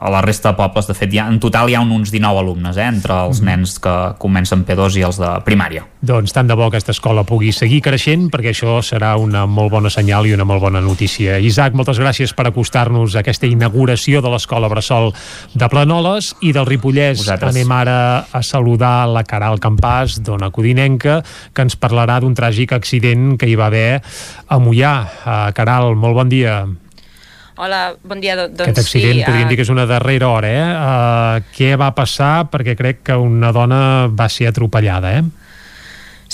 a 0.00 0.10
la 0.12 0.20
resta 0.20 0.52
de 0.52 0.58
pobles, 0.58 0.86
de 0.86 0.94
fet 0.94 1.12
hi 1.14 1.18
ha, 1.22 1.28
en 1.32 1.40
total 1.40 1.70
hi 1.70 1.74
ha 1.74 1.80
uns 1.80 2.10
19 2.12 2.38
alumnes 2.44 2.76
eh, 2.76 2.84
entre 2.88 3.14
els 3.26 3.40
Mhm. 3.40 3.46
nens 3.48 3.78
que 3.80 3.94
comencen 4.18 4.64
P2 4.64 4.96
i 5.00 5.02
els 5.02 5.18
de 5.18 5.30
primària 5.44 5.84
Doncs 6.04 6.32
tant 6.36 6.46
de 6.46 6.54
bo 6.54 6.66
aquesta 6.66 6.92
escola 6.92 7.24
pugui 7.24 7.52
seguir 7.52 7.80
creixent 7.80 8.28
perquè 8.30 8.52
això 8.52 8.76
serà 8.84 9.14
una 9.16 9.46
molt 9.46 9.70
bona 9.72 9.88
senyal 9.90 10.26
i 10.26 10.34
una 10.34 10.44
molt 10.44 10.60
bona 10.60 10.80
notícia. 10.84 11.38
Isaac, 11.40 11.72
moltes 11.72 11.98
gràcies 11.98 12.34
per 12.36 12.46
acostar-nos 12.50 13.16
a 13.16 13.20
aquesta 13.22 13.46
inauguració 13.48 14.20
de 14.20 14.28
l'escola 14.28 14.68
Bressol 14.68 15.14
de 15.54 15.68
Planoles 15.72 16.34
i 16.44 16.52
del 16.52 16.66
Ripollès. 16.68 17.22
Vosaltres. 17.22 17.54
Anem 17.56 17.72
ara 17.72 17.96
a 18.30 18.42
saludar 18.42 19.08
la 19.08 19.24
Caral 19.24 19.56
Campàs, 19.58 20.18
dona 20.20 20.50
codinenca, 20.52 21.22
que 21.54 21.62
ens 21.64 21.78
parlarà 21.80 22.20
d'un 22.20 22.34
tràgic 22.36 22.72
accident 22.76 23.38
que 23.40 23.48
hi 23.48 23.56
va 23.56 23.70
haver 23.72 24.02
a 24.48 24.58
Mollà. 24.60 24.94
Uh, 25.24 25.52
Caral, 25.56 25.93
molt 25.96 26.14
bon 26.18 26.28
dia. 26.32 26.64
Hola, 27.56 27.94
bon 28.02 28.18
dia. 28.20 28.34
do- 28.34 28.48
Doncs 28.48 28.66
Aquest 28.66 28.78
accident 28.82 29.14
sí, 29.20 29.24
podríem 29.24 29.46
eh, 29.46 29.48
dir 29.52 29.56
que 29.56 29.62
és 29.62 29.70
una 29.70 29.86
darrera 29.86 30.28
hora, 30.28 30.48
eh? 30.50 30.66
Uh, 30.74 31.52
què 31.54 31.76
va 31.78 31.92
passar? 31.94 32.48
Perquè 32.50 32.74
crec 32.76 33.02
que 33.06 33.14
una 33.16 33.52
dona 33.54 34.08
va 34.10 34.28
ser 34.28 34.48
atropellada, 34.50 35.12
eh? 35.20 35.22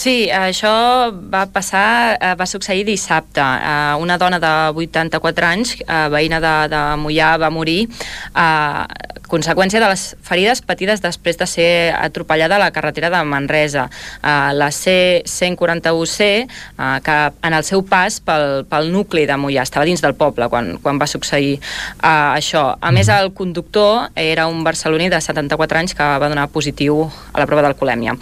Sí, 0.01 0.31
això 0.33 0.71
va 1.13 1.43
passar, 1.53 2.17
eh, 2.17 2.35
va 2.39 2.47
succeir 2.47 2.87
dissabte. 2.87 3.43
Eh, 3.43 3.97
Una 4.01 4.17
dona 4.17 4.39
de 4.41 4.53
84 4.81 5.45
anys, 5.47 5.75
eh, 5.83 6.09
veïna 6.09 6.39
de, 6.41 6.55
de 6.73 6.81
Mollà, 6.97 7.35
va 7.43 7.51
morir 7.53 7.83
conseqüència 9.31 9.81
de 9.81 9.89
les 9.91 10.05
ferides 10.27 10.61
patides 10.67 11.03
després 11.05 11.39
de 11.39 11.47
ser 11.49 11.71
atropellada 11.95 12.59
a 12.59 12.63
la 12.63 12.71
carretera 12.75 13.11
de 13.11 13.23
Manresa. 13.25 13.89
Eh, 14.23 14.53
La 14.55 14.71
C-141C, 14.71 16.47
eh, 16.47 16.99
que 17.05 17.19
en 17.47 17.55
el 17.55 17.65
seu 17.65 17.85
pas 17.87 18.21
pel, 18.21 18.65
pel 18.69 18.91
nucli 18.93 19.27
de 19.27 19.37
Mollà, 19.39 19.63
estava 19.63 19.87
dins 19.87 20.03
del 20.03 20.17
poble 20.19 20.49
quan, 20.51 20.75
quan 20.83 20.99
va 21.01 21.09
succeir 21.11 21.55
eh, 21.57 22.09
això. 22.09 22.65
A 22.81 22.91
més, 22.93 23.09
el 23.09 23.33
conductor 23.37 24.11
era 24.19 24.49
un 24.51 24.65
barceloní 24.67 25.09
de 25.13 25.21
74 25.21 25.79
anys 25.79 25.95
que 25.95 26.11
va 26.23 26.29
donar 26.29 26.49
positiu 26.51 27.05
a 27.07 27.41
la 27.41 27.47
prova 27.47 27.63
d'alcoholèmia. 27.67 28.17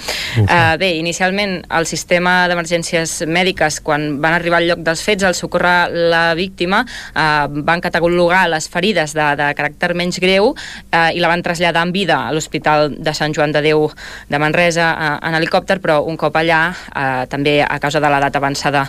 Eh, 0.45 0.77
bé, 0.81 0.93
inicialment 1.01 1.59
el 1.79 1.89
sistema 1.89 2.47
d'emergències 2.51 3.23
mèdiques, 3.27 3.81
quan 3.85 4.21
van 4.23 4.37
arribar 4.37 4.61
al 4.61 4.69
lloc 4.69 4.85
dels 4.85 5.03
fets, 5.05 5.25
al 5.25 5.37
socórrer 5.39 5.89
la 6.13 6.35
víctima, 6.39 6.85
eh, 7.15 7.47
van 7.49 7.81
catalogar 7.81 8.47
les 8.53 8.69
ferides 8.69 9.15
de, 9.17 9.29
de 9.39 9.51
caràcter 9.59 9.95
menys 9.97 10.21
greu 10.23 10.53
eh, 10.99 11.17
i 11.17 11.23
la 11.23 11.31
van 11.31 11.43
traslladar 11.47 11.87
en 11.87 11.93
vida 11.95 12.19
a 12.27 12.35
l'Hospital 12.35 12.93
de 12.99 13.15
Sant 13.15 13.35
Joan 13.37 13.55
de 13.55 13.63
Déu 13.65 13.87
de 14.29 14.43
Manresa 14.43 14.91
eh, 14.91 15.11
en 15.29 15.39
helicòpter, 15.39 15.79
però 15.85 16.01
un 16.07 16.19
cop 16.21 16.37
allà, 16.37 16.63
eh, 16.91 17.27
també 17.31 17.61
a 17.63 17.79
causa 17.83 18.03
de 18.03 18.11
l'edat 18.11 18.37
avançada 18.37 18.89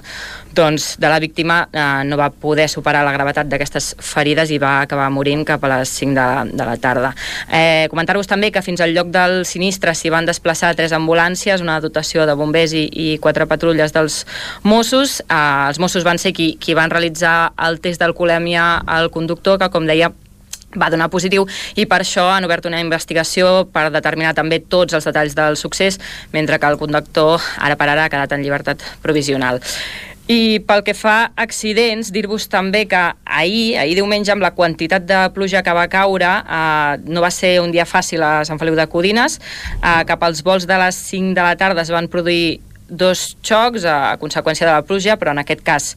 doncs, 0.56 0.95
de 0.99 1.10
la 1.10 1.19
víctima, 1.19 1.61
eh, 1.72 2.03
no 2.06 2.18
va 2.18 2.30
poder 2.30 2.68
superar 2.69 3.03
la 3.06 3.14
gravetat 3.14 3.48
d'aquestes 3.49 3.94
ferides 4.03 4.52
i 4.52 4.60
va 4.61 4.80
acabar 4.81 5.10
morint 5.14 5.45
cap 5.45 5.64
a 5.64 5.72
les 5.77 5.90
5 6.02 6.15
de, 6.18 6.56
de 6.57 6.65
la 6.65 6.77
tarda. 6.77 7.14
Eh, 7.52 7.88
Comentar-vos 7.90 8.27
també 8.27 8.52
que 8.52 8.64
fins 8.65 8.81
al 8.81 8.94
lloc 8.95 9.11
del 9.14 9.44
sinistre 9.45 9.94
s'hi 9.95 10.11
van 10.14 10.27
desplaçar 10.27 10.73
tres 10.76 10.94
ambulàncies, 10.95 11.61
una 11.61 11.80
dotació 11.84 12.26
de 12.26 12.36
bombers 12.36 12.73
i, 12.73 12.88
i 12.90 13.10
quatre 13.22 13.48
patrulles 13.49 13.94
dels 13.95 14.23
Mossos. 14.64 15.19
Eh, 15.27 15.68
els 15.69 15.80
Mossos 15.80 16.07
van 16.07 16.22
ser 16.22 16.34
qui, 16.34 16.56
qui 16.60 16.77
van 16.77 16.91
realitzar 16.91 17.53
el 17.69 17.80
test 17.84 18.02
d'alcoholèmia 18.02 18.84
al 18.88 19.11
conductor, 19.14 19.60
que 19.61 19.72
com 19.73 19.88
deia 19.90 20.11
va 20.78 20.90
donar 20.94 21.10
positiu 21.10 21.48
i 21.76 21.88
per 21.90 22.02
això 22.04 22.28
han 22.34 22.46
obert 22.46 22.68
una 22.70 22.82
investigació 22.84 23.66
per 23.74 23.90
determinar 23.94 24.36
també 24.38 24.60
tots 24.62 24.94
els 24.94 25.08
detalls 25.10 25.36
del 25.38 25.58
succés, 25.58 26.00
mentre 26.34 26.60
que 26.60 26.70
el 26.70 26.78
conductor 26.78 27.41
ara 27.58 27.78
per 27.80 27.90
ara 27.90 28.06
ha 28.06 28.14
quedat 28.14 28.38
en 28.38 28.46
llibertat 28.46 28.86
provisional. 29.02 29.62
I 30.30 30.62
pel 30.62 30.84
que 30.86 30.94
fa 30.94 31.14
a 31.24 31.30
accidents, 31.41 32.12
dir-vos 32.14 32.44
també 32.54 32.84
que 32.86 33.00
ahir, 33.26 33.80
ahir 33.82 33.96
diumenge, 33.98 34.30
amb 34.30 34.46
la 34.46 34.52
quantitat 34.54 35.08
de 35.10 35.24
pluja 35.34 35.64
que 35.66 35.74
va 35.74 35.88
caure, 35.90 36.30
eh, 36.30 37.00
no 37.10 37.24
va 37.26 37.32
ser 37.34 37.56
un 37.64 37.74
dia 37.74 37.88
fàcil 37.90 38.22
a 38.22 38.46
Sant 38.46 38.62
Feliu 38.62 38.78
de 38.78 38.86
Codines. 38.86 39.40
Eh, 39.82 40.04
cap 40.06 40.22
als 40.22 40.44
vols 40.46 40.70
de 40.70 40.78
les 40.78 41.02
5 41.10 41.34
de 41.34 41.41
la 41.41 41.56
tarda 41.58 41.82
es 41.82 41.90
van 41.90 42.08
produir 42.14 42.60
dos 42.88 43.38
xocs 43.41 43.86
a 43.90 44.18
conseqüència 44.22 44.68
de 44.68 44.74
la 44.76 44.86
pluja, 44.86 45.18
però 45.18 45.34
en 45.34 45.41
aquest 45.41 45.66
cas 45.66 45.96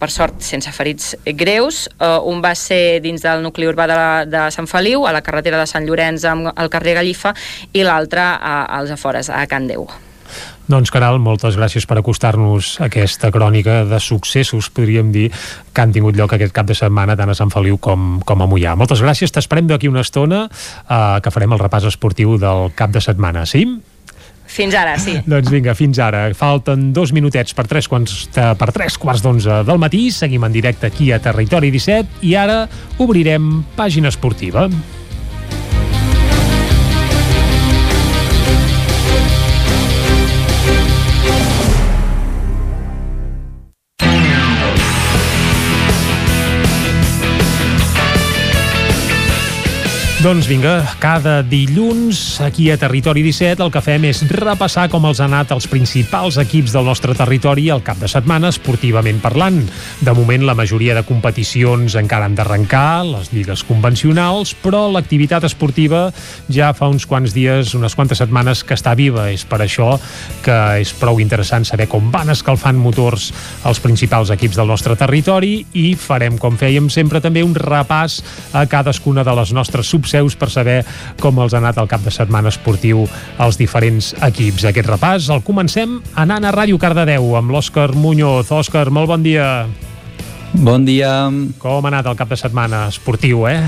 per 0.00 0.10
sort 0.10 0.40
sense 0.44 0.72
ferits 0.72 1.14
greus. 1.36 1.84
Uh, 2.00 2.18
un 2.32 2.40
va 2.42 2.54
ser 2.58 3.00
dins 3.04 3.22
del 3.22 3.44
nucli 3.44 3.68
urbà 3.68 3.86
de, 3.90 3.96
la, 3.96 4.12
de 4.24 4.44
Sant 4.54 4.68
Feliu, 4.70 5.06
a 5.06 5.14
la 5.14 5.24
carretera 5.24 5.60
de 5.60 5.68
Sant 5.68 5.86
Llorenç 5.86 6.24
amb 6.28 6.52
el 6.54 6.72
carrer 6.72 6.96
Gallifa, 7.00 7.34
i 7.72 7.84
l'altre 7.84 8.24
als 8.40 8.94
afores, 8.96 9.30
a 9.30 9.44
Can 9.50 9.68
Déu. 9.70 9.88
Doncs, 10.70 10.92
Caral, 10.94 11.18
moltes 11.18 11.56
gràcies 11.58 11.82
per 11.88 11.96
acostar-nos 11.98 12.76
a 12.78 12.86
aquesta 12.86 13.32
crònica 13.34 13.80
de 13.90 13.98
successos, 13.98 14.68
podríem 14.70 15.10
dir, 15.10 15.26
que 15.74 15.82
han 15.82 15.90
tingut 15.90 16.14
lloc 16.14 16.36
aquest 16.36 16.54
cap 16.54 16.68
de 16.68 16.76
setmana 16.78 17.16
tant 17.18 17.32
a 17.32 17.34
Sant 17.34 17.50
Feliu 17.50 17.80
com, 17.82 18.20
com 18.26 18.44
a 18.44 18.46
Mollà. 18.46 18.76
Moltes 18.78 19.02
gràcies, 19.02 19.34
t'esperem 19.34 19.66
d'aquí 19.66 19.90
una 19.90 20.04
estona 20.06 20.44
eh, 20.46 21.18
que 21.24 21.34
farem 21.34 21.56
el 21.56 21.62
repàs 21.64 21.88
esportiu 21.90 22.38
del 22.38 22.70
cap 22.78 22.94
de 22.94 23.02
setmana, 23.02 23.42
sí? 23.50 23.64
Fins 24.50 24.74
ara, 24.74 24.96
sí. 24.98 25.14
doncs 25.30 25.50
vinga, 25.52 25.76
fins 25.78 26.00
ara. 26.02 26.24
Falten 26.36 26.90
dos 26.96 27.14
minutets 27.14 27.54
per 27.56 27.66
tres, 27.70 27.88
quarts, 27.90 28.26
per 28.34 28.70
tres 28.74 28.98
quarts 29.00 29.22
d'onze 29.24 29.62
del 29.66 29.82
matí. 29.82 30.08
Seguim 30.14 30.46
en 30.46 30.54
directe 30.54 30.90
aquí 30.90 31.12
a 31.14 31.20
Territori 31.22 31.70
17 31.74 32.24
i 32.26 32.34
ara 32.38 32.64
obrirem 32.98 33.60
pàgina 33.78 34.10
esportiva. 34.10 34.68
Doncs 50.20 50.44
vinga, 50.44 50.84
cada 51.00 51.38
dilluns 51.40 52.42
aquí 52.44 52.66
a 52.68 52.76
Territori 52.76 53.22
17 53.24 53.62
el 53.64 53.70
que 53.72 53.80
fem 53.80 54.02
és 54.04 54.18
repassar 54.28 54.82
com 54.92 55.06
els 55.08 55.16
han 55.24 55.32
anat 55.32 55.54
els 55.54 55.64
principals 55.64 56.36
equips 56.42 56.74
del 56.74 56.84
nostre 56.84 57.14
territori 57.16 57.70
al 57.72 57.80
cap 57.80 57.96
de 57.96 58.08
setmana 58.10 58.50
esportivament 58.52 59.22
parlant. 59.24 59.62
De 60.04 60.12
moment 60.12 60.44
la 60.44 60.52
majoria 60.58 60.92
de 60.92 61.02
competicions 61.08 61.96
encara 61.96 62.28
han 62.28 62.36
d'arrencar, 62.36 63.06
les 63.08 63.30
lligues 63.32 63.62
convencionals, 63.64 64.52
però 64.60 64.82
l'activitat 64.92 65.46
esportiva 65.48 66.10
ja 66.52 66.74
fa 66.76 66.90
uns 66.92 67.08
quants 67.08 67.32
dies, 67.32 67.72
unes 67.78 67.96
quantes 67.96 68.20
setmanes 68.20 68.60
que 68.60 68.76
està 68.76 68.92
viva. 68.92 69.30
És 69.32 69.46
per 69.48 69.62
això 69.64 69.94
que 70.44 70.58
és 70.84 70.92
prou 71.00 71.24
interessant 71.24 71.64
saber 71.64 71.88
com 71.88 72.12
van 72.12 72.28
escalfant 72.36 72.76
motors 72.76 73.30
els 73.64 73.80
principals 73.80 74.34
equips 74.36 74.60
del 74.60 74.68
nostre 74.68 74.98
territori 75.00 75.62
i 75.80 75.94
farem, 75.96 76.36
com 76.36 76.60
fèiem 76.60 76.92
sempre, 76.92 77.24
també 77.24 77.40
un 77.40 77.56
repàs 77.56 78.20
a 78.52 78.68
cadascuna 78.68 79.24
de 79.24 79.38
les 79.40 79.56
nostres 79.56 79.88
seus 80.10 80.36
per 80.36 80.50
saber 80.50 80.80
com 81.20 81.38
els 81.42 81.54
ha 81.54 81.60
anat 81.62 81.78
el 81.78 81.88
cap 81.90 82.02
de 82.04 82.12
setmana 82.14 82.50
esportiu 82.52 83.06
als 83.38 83.58
diferents 83.60 84.12
equips. 84.26 84.66
Aquest 84.70 84.90
repàs 84.90 85.30
el 85.30 85.44
comencem 85.46 86.00
anant 86.20 86.44
a 86.44 86.52
Ràdio 86.54 86.78
Cardedeu 86.80 87.34
amb 87.38 87.54
l'Òscar 87.54 87.92
Muñoz. 87.94 88.50
Òscar, 88.50 88.90
molt 88.90 89.10
bon 89.10 89.24
dia. 89.24 89.66
Bon 90.52 90.84
dia. 90.84 91.30
Com 91.62 91.86
ha 91.86 91.94
anat 91.94 92.10
el 92.10 92.18
cap 92.18 92.30
de 92.30 92.38
setmana 92.38 92.88
esportiu, 92.90 93.46
eh? 93.48 93.60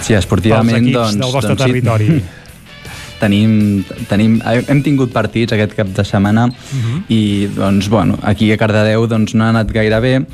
Sí, 0.00 0.14
esportivament, 0.14 0.92
doncs... 0.92 1.18
del 1.18 1.32
vostre 1.32 1.54
doncs, 1.54 1.66
territori. 1.66 2.10
Sí. 2.14 2.24
tenim, 3.20 3.84
tenim, 4.10 4.36
hem 4.44 4.82
tingut 4.84 5.12
partits 5.14 5.54
aquest 5.56 5.74
cap 5.76 5.88
de 5.88 6.04
setmana 6.04 6.46
uh 6.46 6.52
-huh. 6.52 7.02
i 7.08 7.48
doncs, 7.54 7.88
bueno, 7.88 8.18
aquí 8.22 8.52
a 8.52 8.56
Cardedeu 8.56 9.06
doncs, 9.06 9.34
no 9.34 9.44
ha 9.44 9.48
anat 9.48 9.72
gaire 9.72 10.00
bé 10.00 10.26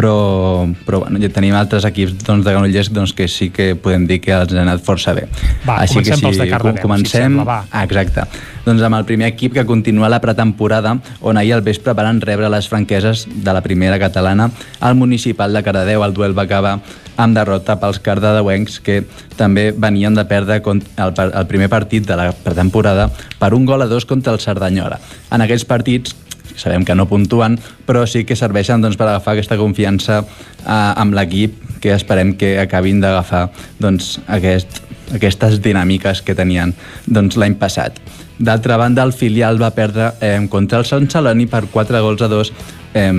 però, 0.00 0.64
però 0.86 1.02
bueno, 1.02 1.20
ja 1.20 1.28
tenim 1.28 1.52
altres 1.58 1.84
equips 1.84 2.14
doncs, 2.24 2.46
de 2.46 2.54
Granollers 2.54 2.88
doncs, 2.94 3.12
que 3.12 3.26
sí 3.28 3.50
que 3.52 3.74
podem 3.76 4.06
dir 4.08 4.20
que 4.24 4.32
els 4.32 4.54
han 4.54 4.62
anat 4.62 4.80
força 4.84 5.12
bé. 5.16 5.26
Va, 5.66 5.76
Així 5.82 5.98
comencem 5.98 6.14
que 6.14 6.16
si 6.16 6.24
pels 6.24 6.40
de 6.40 6.46
Cardedeu, 6.48 6.80
comencem, 6.80 7.10
si 7.10 7.18
sembla, 7.18 7.44
va. 7.44 7.58
Ah, 7.68 7.84
exacte. 7.84 8.24
Doncs 8.64 8.86
amb 8.86 8.96
el 8.96 9.04
primer 9.08 9.28
equip 9.34 9.58
que 9.58 9.66
continua 9.68 10.08
la 10.08 10.22
pretemporada, 10.24 10.94
on 11.20 11.36
ahir 11.36 11.52
al 11.58 11.64
vespre 11.66 11.92
van 11.98 12.22
rebre 12.24 12.48
les 12.48 12.68
franqueses 12.72 13.26
de 13.28 13.52
la 13.52 13.60
primera 13.60 14.00
catalana 14.00 14.48
al 14.80 14.96
municipal 14.96 15.52
de 15.52 15.62
Cardedeu. 15.66 16.06
El 16.06 16.16
duel 16.16 16.38
va 16.38 16.48
acabar 16.48 16.78
amb 17.20 17.36
derrota 17.36 17.76
pels 17.76 18.00
cardedeuencs 18.00 18.80
que 18.80 19.02
també 19.36 19.68
venien 19.76 20.16
de 20.16 20.24
perdre 20.24 20.62
el, 20.64 20.82
el 20.96 21.46
primer 21.50 21.68
partit 21.68 22.08
de 22.08 22.16
la 22.16 22.30
pretemporada 22.32 23.10
per 23.38 23.52
un 23.52 23.68
gol 23.68 23.84
a 23.84 23.90
dos 23.90 24.08
contra 24.08 24.32
el 24.32 24.40
Cerdanyola. 24.40 24.96
En 25.28 25.44
aquests 25.44 25.68
partits 25.68 26.16
sabem 26.60 26.84
que 26.84 26.94
no 26.94 27.08
puntuen, 27.08 27.58
però 27.86 28.04
sí 28.06 28.24
que 28.28 28.36
serveixen 28.36 28.82
doncs, 28.84 28.98
per 29.00 29.08
agafar 29.08 29.34
aquesta 29.34 29.58
confiança 29.60 30.20
eh, 30.20 30.70
amb 30.70 31.16
l'equip 31.16 31.56
que 31.80 31.94
esperem 31.96 32.34
que 32.36 32.58
acabin 32.60 33.00
d'agafar 33.00 33.48
doncs, 33.80 34.18
aquest, 34.28 34.82
aquestes 35.16 35.60
dinàmiques 35.64 36.22
que 36.22 36.36
tenien 36.36 36.74
doncs, 37.06 37.38
l'any 37.40 37.56
passat. 37.60 37.96
D'altra 38.40 38.78
banda, 38.80 39.04
el 39.04 39.12
filial 39.12 39.60
va 39.60 39.72
perdre 39.76 40.12
eh, 40.20 40.36
contra 40.48 40.80
el 40.80 40.88
Sant 40.88 41.08
Celoni 41.12 41.48
per 41.48 41.66
4 41.72 42.04
gols 42.04 42.22
a 42.24 42.28
2, 42.32 42.52
eh, 42.94 43.12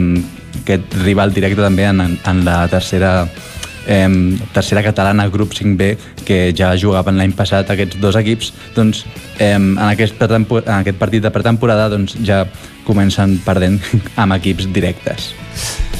aquest 0.62 0.96
rival 1.02 1.34
directe 1.34 1.62
també 1.62 1.88
en, 1.90 2.02
en 2.02 2.46
la 2.46 2.64
tercera 2.70 3.26
eh, 3.88 4.08
tercera 4.54 4.84
catalana, 4.84 5.28
grup 5.30 5.54
5B, 5.54 5.96
que 6.26 6.54
ja 6.58 6.74
jugaven 6.78 7.18
l'any 7.20 7.36
passat 7.38 7.70
aquests 7.74 8.00
dos 8.02 8.18
equips, 8.20 8.54
doncs 8.76 9.06
eh, 9.38 9.54
en, 9.56 9.74
aquest 9.90 10.20
en 10.22 10.76
aquest 10.80 11.00
partit 11.00 11.24
de 11.24 11.32
pretemporada 11.34 11.90
doncs, 11.90 12.18
ja 12.26 12.46
comencen 12.88 13.40
perdent 13.46 13.80
amb 14.22 14.38
equips 14.40 14.70
directes. 14.74 15.32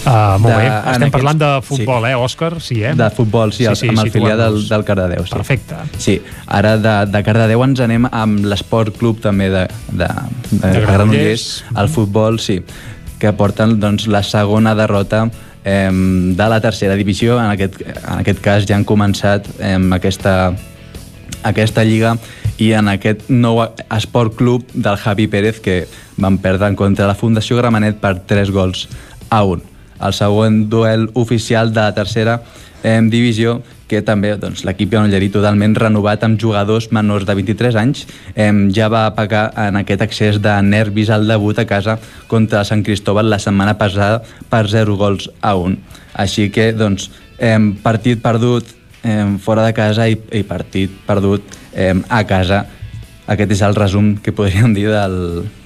Uh, 0.02 0.34
molt 0.42 0.50
de, 0.50 0.54
bé, 0.58 0.66
estem 0.66 0.94
aquests, 0.96 1.14
parlant 1.14 1.42
de 1.42 1.50
futbol, 1.62 2.06
sí. 2.06 2.10
eh, 2.10 2.22
Òscar? 2.26 2.52
Sí, 2.64 2.78
eh? 2.82 2.94
De 2.98 3.10
futbol, 3.14 3.52
sí, 3.54 3.68
sí, 3.68 3.76
sí 3.84 3.92
amb 3.92 4.02
el 4.02 4.10
filial 4.14 4.40
del, 4.40 4.58
del 4.66 4.86
Cardedeu. 4.88 5.28
Sí. 5.28 5.36
Perfecte. 5.36 5.82
Sí, 6.02 6.16
ara 6.48 6.74
de, 6.82 6.96
de 7.12 7.22
Cardedeu 7.28 7.62
ens 7.68 7.84
anem 7.86 8.08
amb 8.10 8.48
l'esport 8.50 8.98
club 8.98 9.22
també 9.22 9.52
de, 9.54 9.68
de, 9.92 10.10
de, 10.56 10.64
de 10.64 10.82
Granollers, 10.88 11.46
el 11.78 11.92
futbol, 11.94 12.42
sí, 12.42 12.58
que 13.22 13.36
porten 13.38 13.78
doncs, 13.78 14.08
la 14.10 14.24
segona 14.26 14.74
derrota 14.74 15.28
eh, 15.64 15.90
de 15.92 16.50
la 16.50 16.62
tercera 16.62 16.96
divisió. 16.96 17.40
En 17.40 17.52
aquest, 17.52 17.82
en 17.82 18.20
aquest 18.20 18.42
cas 18.44 18.68
ja 18.68 18.78
han 18.78 18.86
començat 18.86 19.48
eh, 19.60 19.78
aquesta, 19.98 20.54
aquesta 21.44 21.86
lliga 21.88 22.16
i 22.62 22.74
en 22.78 22.92
aquest 22.92 23.30
nou 23.30 23.64
esport 23.90 24.36
club 24.38 24.68
del 24.74 25.00
Javi 25.02 25.28
Pérez 25.28 25.62
que 25.64 25.84
van 26.22 26.38
perdre 26.38 26.70
en 26.70 26.78
contra 26.78 27.10
la 27.10 27.18
Fundació 27.18 27.58
Gramenet 27.58 28.02
per 28.02 28.20
3 28.30 28.54
gols 28.54 28.88
a 29.30 29.44
1. 29.44 29.71
El 30.02 30.14
següent 30.18 30.66
duel 30.70 31.10
oficial 31.14 31.74
de 31.74 31.82
la 31.82 31.94
tercera 31.94 32.40
eh, 32.84 33.00
divisió 33.04 33.62
que 33.92 34.00
també 34.06 34.32
doncs, 34.40 34.64
l'equip 34.64 34.92
granollerí 34.94 35.28
totalment 35.34 35.76
renovat 35.76 36.24
amb 36.24 36.40
jugadors 36.40 36.88
menors 36.96 37.26
de 37.28 37.36
23 37.36 37.78
anys 37.82 38.06
eh, 38.34 38.52
ja 38.76 38.88
va 38.92 39.04
pagar 39.18 39.50
en 39.68 39.82
aquest 39.82 40.06
accés 40.06 40.40
de 40.44 40.54
nervis 40.64 41.12
al 41.12 41.28
debut 41.28 41.60
a 41.60 41.68
casa 41.68 41.98
contra 42.32 42.64
Sant 42.68 42.86
Cristóbal 42.88 43.30
la 43.30 43.40
setmana 43.44 43.76
passada 43.78 44.22
per 44.50 44.68
0 44.72 44.96
gols 44.98 45.30
a 45.42 45.56
1. 45.60 45.76
Així 46.24 46.50
que, 46.52 46.72
doncs, 46.76 47.10
eh, 47.38 47.58
partit 47.84 48.22
perdut 48.24 48.68
eh, 49.04 49.26
fora 49.44 49.66
de 49.68 49.76
casa 49.76 50.08
i, 50.08 50.16
i 50.32 50.44
partit 50.48 50.94
perdut 51.08 51.58
eh, 51.74 51.96
a 52.08 52.24
casa. 52.28 52.66
Aquest 53.32 53.58
és 53.58 53.64
el 53.68 53.76
resum 53.76 54.16
que 54.24 54.34
podríem 54.36 54.74
dir 54.76 54.90
del, 54.92 55.18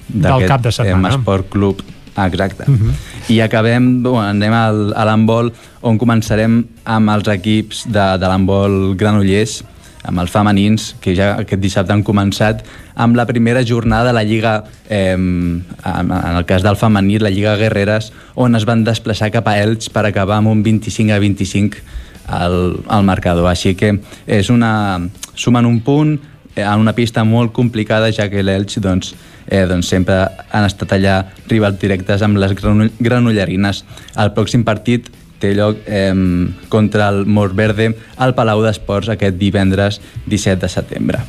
del 0.08 0.48
cap 0.50 0.66
de 0.66 0.74
setmana. 0.74 1.14
Eh, 1.14 1.20
esport 1.20 1.48
club 1.52 1.82
exacte. 2.24 2.64
Uh 2.66 2.74
-huh. 2.74 2.92
I 3.28 3.40
acabem, 3.40 4.02
bueno, 4.02 4.20
anem 4.20 4.52
al, 4.52 4.92
a 4.96 5.04
l'handbol, 5.04 5.52
on 5.82 5.98
començarem 5.98 6.64
amb 6.84 7.10
els 7.10 7.28
equips 7.28 7.84
de, 7.86 8.18
de 8.18 8.26
l'handbol 8.26 8.96
Granollers, 8.96 9.64
amb 10.06 10.20
els 10.22 10.30
femenins, 10.30 10.94
que 11.00 11.14
ja 11.14 11.34
aquest 11.34 11.60
dissabte 11.60 11.92
han 11.92 12.04
començat, 12.06 12.62
amb 12.94 13.16
la 13.16 13.26
primera 13.26 13.64
jornada 13.66 14.06
de 14.06 14.12
la 14.12 14.22
Lliga, 14.22 14.64
eh, 14.88 15.12
en 15.12 16.36
el 16.36 16.44
cas 16.44 16.62
del 16.62 16.76
femení, 16.76 17.18
la 17.18 17.30
Lliga 17.30 17.56
Guerreres, 17.56 18.12
on 18.34 18.54
es 18.54 18.64
van 18.64 18.84
desplaçar 18.84 19.30
cap 19.30 19.48
a 19.48 19.58
Elx 19.58 19.90
per 19.90 20.06
acabar 20.06 20.36
amb 20.36 20.48
un 20.48 20.62
25 20.62 21.12
a 21.12 21.18
25 21.18 21.76
al, 22.26 22.80
al 22.86 23.04
marcador. 23.04 23.48
Així 23.50 23.74
que 23.74 23.98
és 24.26 24.50
una... 24.50 25.00
sumen 25.36 25.66
un 25.66 25.80
punt 25.84 26.14
en 26.56 26.80
una 26.80 26.94
pista 26.94 27.24
molt 27.24 27.52
complicada, 27.52 28.10
ja 28.12 28.28
que 28.32 28.42
l'Elx 28.42 28.80
doncs, 28.80 29.14
eh, 29.46 29.66
doncs 29.68 29.88
sempre 29.92 30.22
han 30.50 30.64
estat 30.64 30.96
allà 30.96 31.20
rivals 31.48 31.78
directes 31.80 32.22
amb 32.22 32.40
les 32.40 32.56
granollerines. 32.56 33.84
El 34.16 34.32
pròxim 34.34 34.64
partit 34.64 35.10
té 35.38 35.52
lloc 35.54 35.82
eh, 35.86 36.14
contra 36.72 37.10
el 37.12 37.26
Morsverde 37.26 37.90
al 38.16 38.34
Palau 38.34 38.62
d'Esports 38.64 39.12
aquest 39.12 39.36
divendres 39.40 40.00
17 40.26 40.62
de 40.64 40.72
setembre. 40.72 41.20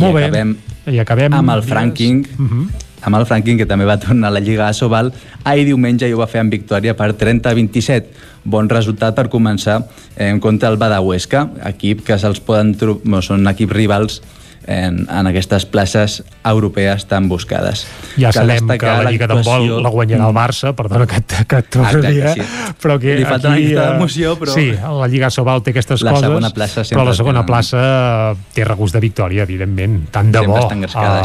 Molt 0.00 0.10
I 0.10 0.14
bé. 0.16 0.24
Acabem 0.24 0.56
I 0.86 0.98
acabem 1.00 1.32
amb 1.32 1.54
el 1.54 1.62
Franking, 1.62 2.26
uh 2.26 2.42
mhm. 2.42 2.62
-huh. 2.62 2.82
amb 3.02 3.16
el 3.16 3.26
Franking, 3.26 3.58
que 3.58 3.66
també 3.66 3.84
va 3.84 3.98
tornar 3.98 4.28
a 4.28 4.30
la 4.30 4.40
Lliga 4.40 4.68
Asobal. 4.68 5.12
Ahir 5.44 5.66
diumenge 5.66 6.08
i 6.08 6.12
ho 6.12 6.18
va 6.18 6.26
fer 6.26 6.40
en 6.40 6.50
victòria 6.50 6.96
per 6.96 7.14
30-27. 7.16 8.04
Bon 8.44 8.68
resultat 8.68 9.14
per 9.14 9.28
començar 9.28 9.86
eh, 10.16 10.38
contra 10.40 10.68
el 10.68 10.76
Badahuesca, 10.76 11.50
equip 11.64 12.04
que 12.04 12.18
se'ls 12.18 12.40
poden 12.40 12.74
trobar, 12.74 13.22
són 13.22 13.46
equips 13.46 13.72
rivals 13.72 14.22
en, 14.66 15.06
en 15.10 15.26
aquestes 15.26 15.66
places 15.66 16.22
europees 16.44 17.06
tan 17.06 17.28
buscades. 17.28 17.86
Ja 18.16 18.30
Cal 18.32 18.46
sabem 18.48 18.68
que 18.78 18.86
la 18.86 19.10
Lliga 19.10 19.26
l'actuació- 19.28 19.80
la 19.82 19.90
guanyarà 19.90 20.28
el 20.28 20.34
Barça, 20.34 20.74
perdona 20.74 21.06
que, 21.06 21.20
que 21.46 21.58
et 21.58 21.68
dir, 22.06 22.28
sí. 22.34 22.40
eh? 22.40 22.72
però 22.80 22.98
que 22.98 23.16
Li 23.18 23.24
falta 23.24 23.48
una 23.48 23.56
aquí, 23.56 23.66
mica 23.68 23.84
eh, 23.84 23.92
d'emoció, 23.92 24.38
però- 24.38 24.54
Sí, 24.54 24.66
la 24.72 25.08
Lliga 25.08 25.30
Sobal 25.30 25.62
té 25.62 25.70
aquestes 25.70 26.02
La 26.02 26.12
coses, 26.12 26.28
segona 26.28 26.50
plaça 26.50 26.82
però 26.82 27.04
la 27.04 27.14
segona 27.14 27.40
tenen- 27.40 27.46
plaça 27.46 28.32
eh, 28.32 28.36
té 28.54 28.64
regust 28.64 28.94
de 28.94 29.00
victòria, 29.00 29.42
evidentment. 29.42 30.08
Tant 30.10 30.30
de 30.32 30.38
Sempre 30.38 30.48
bo 30.48 30.56
el 30.56 30.68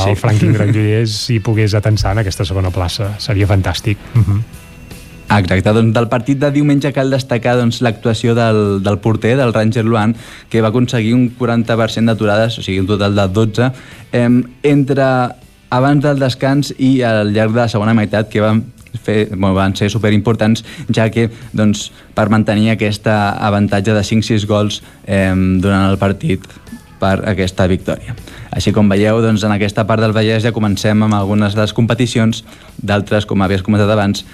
sí. 0.04 0.16
Franklin 0.16 0.54
Granollers 0.54 1.12
si 1.26 1.40
pogués 1.40 1.74
atensar 1.76 2.12
en 2.14 2.20
aquesta 2.20 2.46
segona 2.46 2.70
plaça. 2.72 3.14
Seria 3.20 3.48
fantàstic. 3.48 3.98
Uh 4.16 4.20
-huh. 4.22 4.42
Exacte, 5.30 5.74
doncs 5.76 5.94
del 5.94 6.08
partit 6.10 6.40
de 6.42 6.50
diumenge 6.50 6.90
cal 6.94 7.12
destacar 7.14 7.54
doncs, 7.60 7.84
l'actuació 7.86 8.34
del, 8.34 8.80
del 8.86 8.98
porter, 9.04 9.36
del 9.38 9.54
Ranger 9.54 9.86
Luan, 9.86 10.16
que 10.50 10.64
va 10.66 10.72
aconseguir 10.74 11.14
un 11.14 11.28
40% 11.38 12.10
d'aturades, 12.10 12.58
o 12.58 12.66
sigui, 12.66 12.80
un 12.82 12.90
total 12.90 13.14
de 13.16 13.28
12, 13.36 13.70
eh, 14.18 14.26
entre 14.72 15.06
abans 15.70 16.04
del 16.04 16.18
descans 16.18 16.74
i 16.82 17.04
al 17.06 17.30
llarg 17.36 17.54
de 17.54 17.62
la 17.62 17.70
segona 17.70 17.94
meitat, 17.94 18.30
que 18.34 18.42
van 18.42 18.64
fer, 19.06 19.30
bueno, 19.36 19.54
van 19.54 19.76
ser 19.78 19.92
superimportants, 19.94 20.66
ja 20.90 21.12
que 21.14 21.28
doncs, 21.54 21.92
per 22.18 22.26
mantenir 22.34 22.74
aquest 22.74 23.06
avantatge 23.14 23.94
de 23.94 24.02
5-6 24.02 24.50
gols 24.50 24.82
eh, 25.06 25.30
durant 25.62 25.92
el 25.92 26.02
partit 26.02 26.50
per 27.00 27.20
aquesta 27.30 27.68
victòria. 27.72 28.16
Així 28.52 28.74
com 28.76 28.90
veieu, 28.92 29.22
doncs, 29.24 29.46
en 29.46 29.54
aquesta 29.54 29.86
part 29.88 30.04
del 30.04 30.14
Vallès 30.16 30.44
ja 30.44 30.52
comencem 30.56 31.06
amb 31.06 31.16
algunes 31.16 31.56
de 31.56 31.62
les 31.62 31.74
competicions, 31.78 32.44
d'altres, 32.82 33.28
com 33.30 33.42
havies 33.46 33.64
comentat 33.64 33.94
abans, 33.94 34.26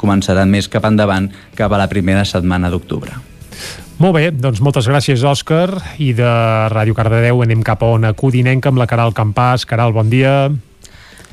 començaran 0.00 0.50
més 0.50 0.68
cap 0.68 0.86
endavant, 0.88 1.30
cap 1.56 1.72
a 1.72 1.80
la 1.80 1.88
primera 1.88 2.24
setmana 2.24 2.70
d'octubre. 2.72 3.16
Molt 4.00 4.16
bé, 4.16 4.30
doncs 4.32 4.62
moltes 4.64 4.86
gràcies, 4.88 5.20
Òscar. 5.28 5.68
I 6.00 6.14
de 6.16 6.30
Ràdio 6.72 6.96
Cardedeu 6.96 7.42
anem 7.44 7.60
cap 7.66 7.82
a 7.84 7.90
Ona 7.98 8.14
Codinenca 8.16 8.72
amb 8.72 8.80
la 8.80 8.88
Caral 8.88 9.12
Campàs. 9.12 9.66
Caral, 9.68 9.92
bon 9.92 10.08
dia. 10.08 10.48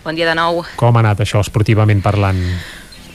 Bon 0.04 0.16
dia 0.16 0.28
de 0.28 0.36
nou. 0.36 0.66
Com 0.76 1.00
ha 1.00 1.06
anat 1.06 1.24
això, 1.24 1.40
esportivament 1.40 2.04
parlant? 2.04 2.44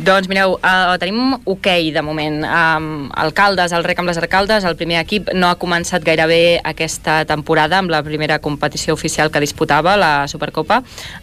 Doncs 0.02 0.26
mireu, 0.26 0.56
uh, 0.58 0.96
tenim 0.98 1.36
hoquei 1.46 1.92
de 1.94 2.02
moment. 2.02 2.40
Um, 2.42 2.86
Alcaldes, 3.14 3.70
el 3.70 3.84
rec 3.86 4.00
amb 4.02 4.10
les 4.10 4.18
Arcaldes, 4.18 4.64
el 4.66 4.74
primer 4.74 4.96
equip 4.98 5.28
no 5.38 5.46
ha 5.46 5.54
començat 5.60 6.02
gairebé 6.02 6.58
aquesta 6.66 7.20
temporada 7.28 7.78
amb 7.78 7.92
la 7.92 8.00
primera 8.02 8.40
competició 8.42 8.96
oficial 8.96 9.30
que 9.30 9.38
disputava, 9.38 9.94
la 9.94 10.26
Supercopa. 10.26 10.80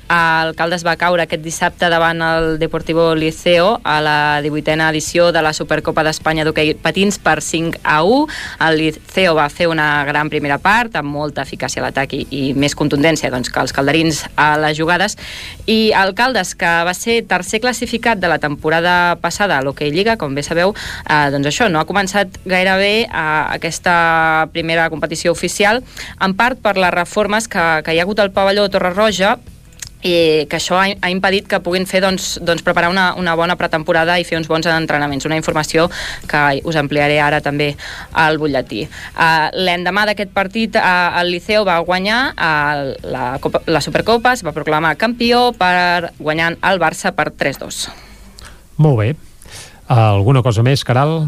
Alcaldes 0.07 0.85
va 0.87 0.93
caure 0.95 1.25
aquest 1.25 1.43
dissabte 1.43 1.89
davant 1.91 2.23
el 2.23 2.55
Deportivo 2.61 3.09
Liceo 3.19 3.81
a 3.83 3.97
la 3.99 4.15
18a 4.45 4.87
edició 4.93 5.33
de 5.35 5.43
la 5.43 5.51
Supercopa 5.51 6.07
d'Espanya 6.07 6.47
d'hoquei 6.47 6.71
patins 6.79 7.19
per 7.19 7.41
5 7.43 7.83
a 7.83 7.97
1. 8.07 8.39
El 8.69 8.79
Liceo 8.79 9.35
va 9.35 9.49
fer 9.51 9.67
una 9.67 10.05
gran 10.07 10.31
primera 10.31 10.55
part 10.55 10.95
amb 10.95 11.11
molta 11.11 11.43
eficàcia 11.43 11.83
a 11.83 11.89
l'atac 11.89 12.15
i, 12.15 12.21
i 12.31 12.41
més 12.55 12.79
contundència 12.79 13.27
doncs, 13.27 13.51
que 13.51 13.59
els 13.59 13.75
calderins 13.75 14.23
a 14.39 14.53
les 14.63 14.79
jugades. 14.79 15.19
I 15.67 15.91
Alcaldes, 15.91 16.55
que 16.55 16.73
va 16.87 16.95
ser 16.95 17.25
tercer 17.27 17.59
classificat 17.59 18.23
de 18.23 18.31
la 18.31 18.39
temporada 18.39 18.68
passada 19.21 19.57
a 19.57 19.61
l'Hockey 19.65 19.91
Lliga, 19.91 20.17
com 20.17 20.35
bé 20.35 20.43
sabeu, 20.45 20.73
eh, 21.05 21.29
doncs 21.33 21.49
això, 21.51 21.69
no 21.69 21.79
ha 21.79 21.87
començat 21.89 22.39
gairebé 22.45 23.07
a 23.11 23.53
aquesta 23.55 24.47
primera 24.53 24.89
competició 24.89 25.31
oficial, 25.31 25.83
en 26.21 26.35
part 26.35 26.59
per 26.61 26.77
les 26.77 26.93
reformes 26.93 27.47
que, 27.47 27.69
que 27.85 27.93
hi 27.93 27.99
ha 27.99 28.07
hagut 28.07 28.19
al 28.19 28.31
pavelló 28.31 28.67
de 28.67 28.77
Torre 28.77 28.93
Roja, 28.93 29.37
i 30.03 30.47
que 30.47 30.57
això 30.57 30.77
ha, 30.79 30.87
ha 30.87 31.11
impedit 31.11 31.47
que 31.49 31.59
puguin 31.63 31.85
fer 31.89 32.01
doncs, 32.03 32.37
doncs 32.45 32.63
preparar 32.63 32.89
una, 32.91 33.11
una 33.19 33.35
bona 33.35 33.57
pretemporada 33.59 34.17
i 34.19 34.25
fer 34.27 34.37
uns 34.39 34.47
bons 34.47 34.67
entrenaments. 34.71 35.27
Una 35.27 35.39
informació 35.39 35.89
que 36.29 36.61
us 36.63 36.79
ampliaré 36.79 37.19
ara 37.19 37.41
també 37.43 37.73
al 38.13 38.39
butlletí. 38.39 38.85
Uh, 39.15 39.49
L'endemà 39.59 40.05
d'aquest 40.09 40.31
partit 40.35 40.79
uh, 40.79 41.19
el 41.19 41.33
Liceu 41.35 41.67
va 41.67 41.79
guanyar 41.83 42.19
uh, 42.33 42.83
la, 43.11 43.25
Copa, 43.43 43.63
la 43.67 43.83
Supercopa, 43.83 44.37
es 44.37 44.45
va 44.45 44.55
proclamar 44.55 44.95
campió 44.99 45.49
per 45.57 46.13
guanyant 46.19 46.59
el 46.63 46.79
Barça 46.79 47.11
per 47.15 47.31
3-2. 47.35 48.08
Molt 48.79 49.01
bé. 49.01 49.09
Alguna 49.89 50.43
cosa 50.45 50.63
més, 50.63 50.85
Caral? 50.87 51.27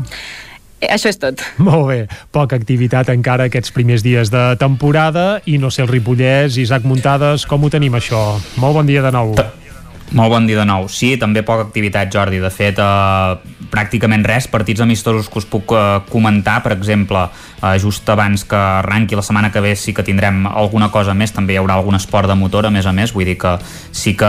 Eh, 0.82 0.90
això 0.90 1.12
és 1.12 1.20
tot. 1.22 1.42
Molt 1.62 1.86
bé. 1.90 2.00
Poca 2.34 2.58
activitat 2.58 3.12
encara 3.14 3.50
aquests 3.50 3.74
primers 3.76 4.06
dies 4.06 4.32
de 4.34 4.44
temporada 4.62 5.42
i 5.46 5.60
no 5.62 5.70
sé 5.70 5.84
el 5.86 5.92
Ripollès, 5.92 6.58
Isaac 6.62 6.88
Muntades, 6.88 7.46
com 7.50 7.64
ho 7.64 7.70
tenim 7.74 7.98
això? 8.00 8.22
Molt 8.62 8.80
bon 8.80 8.90
dia 8.90 9.04
de 9.06 9.14
nou. 9.14 9.36
Molt 10.12 10.28
bon 10.34 10.44
dia 10.44 10.58
de 10.60 10.66
nou. 10.68 10.90
Sí, 10.92 11.14
també 11.16 11.40
poca 11.48 11.64
activitat, 11.64 12.10
Jordi. 12.12 12.42
De 12.44 12.50
fet, 12.52 12.76
eh, 12.84 13.36
pràcticament 13.72 14.26
res. 14.28 14.50
Partits 14.52 14.84
amistosos 14.84 15.30
que 15.32 15.40
us 15.40 15.46
puc 15.48 15.72
eh, 15.72 16.02
comentar, 16.12 16.58
per 16.66 16.74
exemple, 16.76 17.22
eh, 17.62 17.78
just 17.80 18.10
abans 18.12 18.44
que 18.44 18.60
arranqui 18.60 19.16
la 19.16 19.24
setmana 19.24 19.54
que 19.54 19.62
ve 19.64 19.72
sí 19.80 19.94
que 19.94 20.04
tindrem 20.04 20.44
alguna 20.48 20.92
cosa 20.92 21.14
més. 21.16 21.32
També 21.32 21.56
hi 21.56 21.62
haurà 21.62 21.80
algun 21.80 21.96
esport 21.96 22.28
de 22.28 22.36
motor, 22.36 22.68
a 22.68 22.70
més 22.76 22.86
a 22.86 22.92
més. 22.92 23.14
Vull 23.16 23.24
dir 23.32 23.38
que 23.40 23.56
sí 23.96 24.18
que 24.20 24.28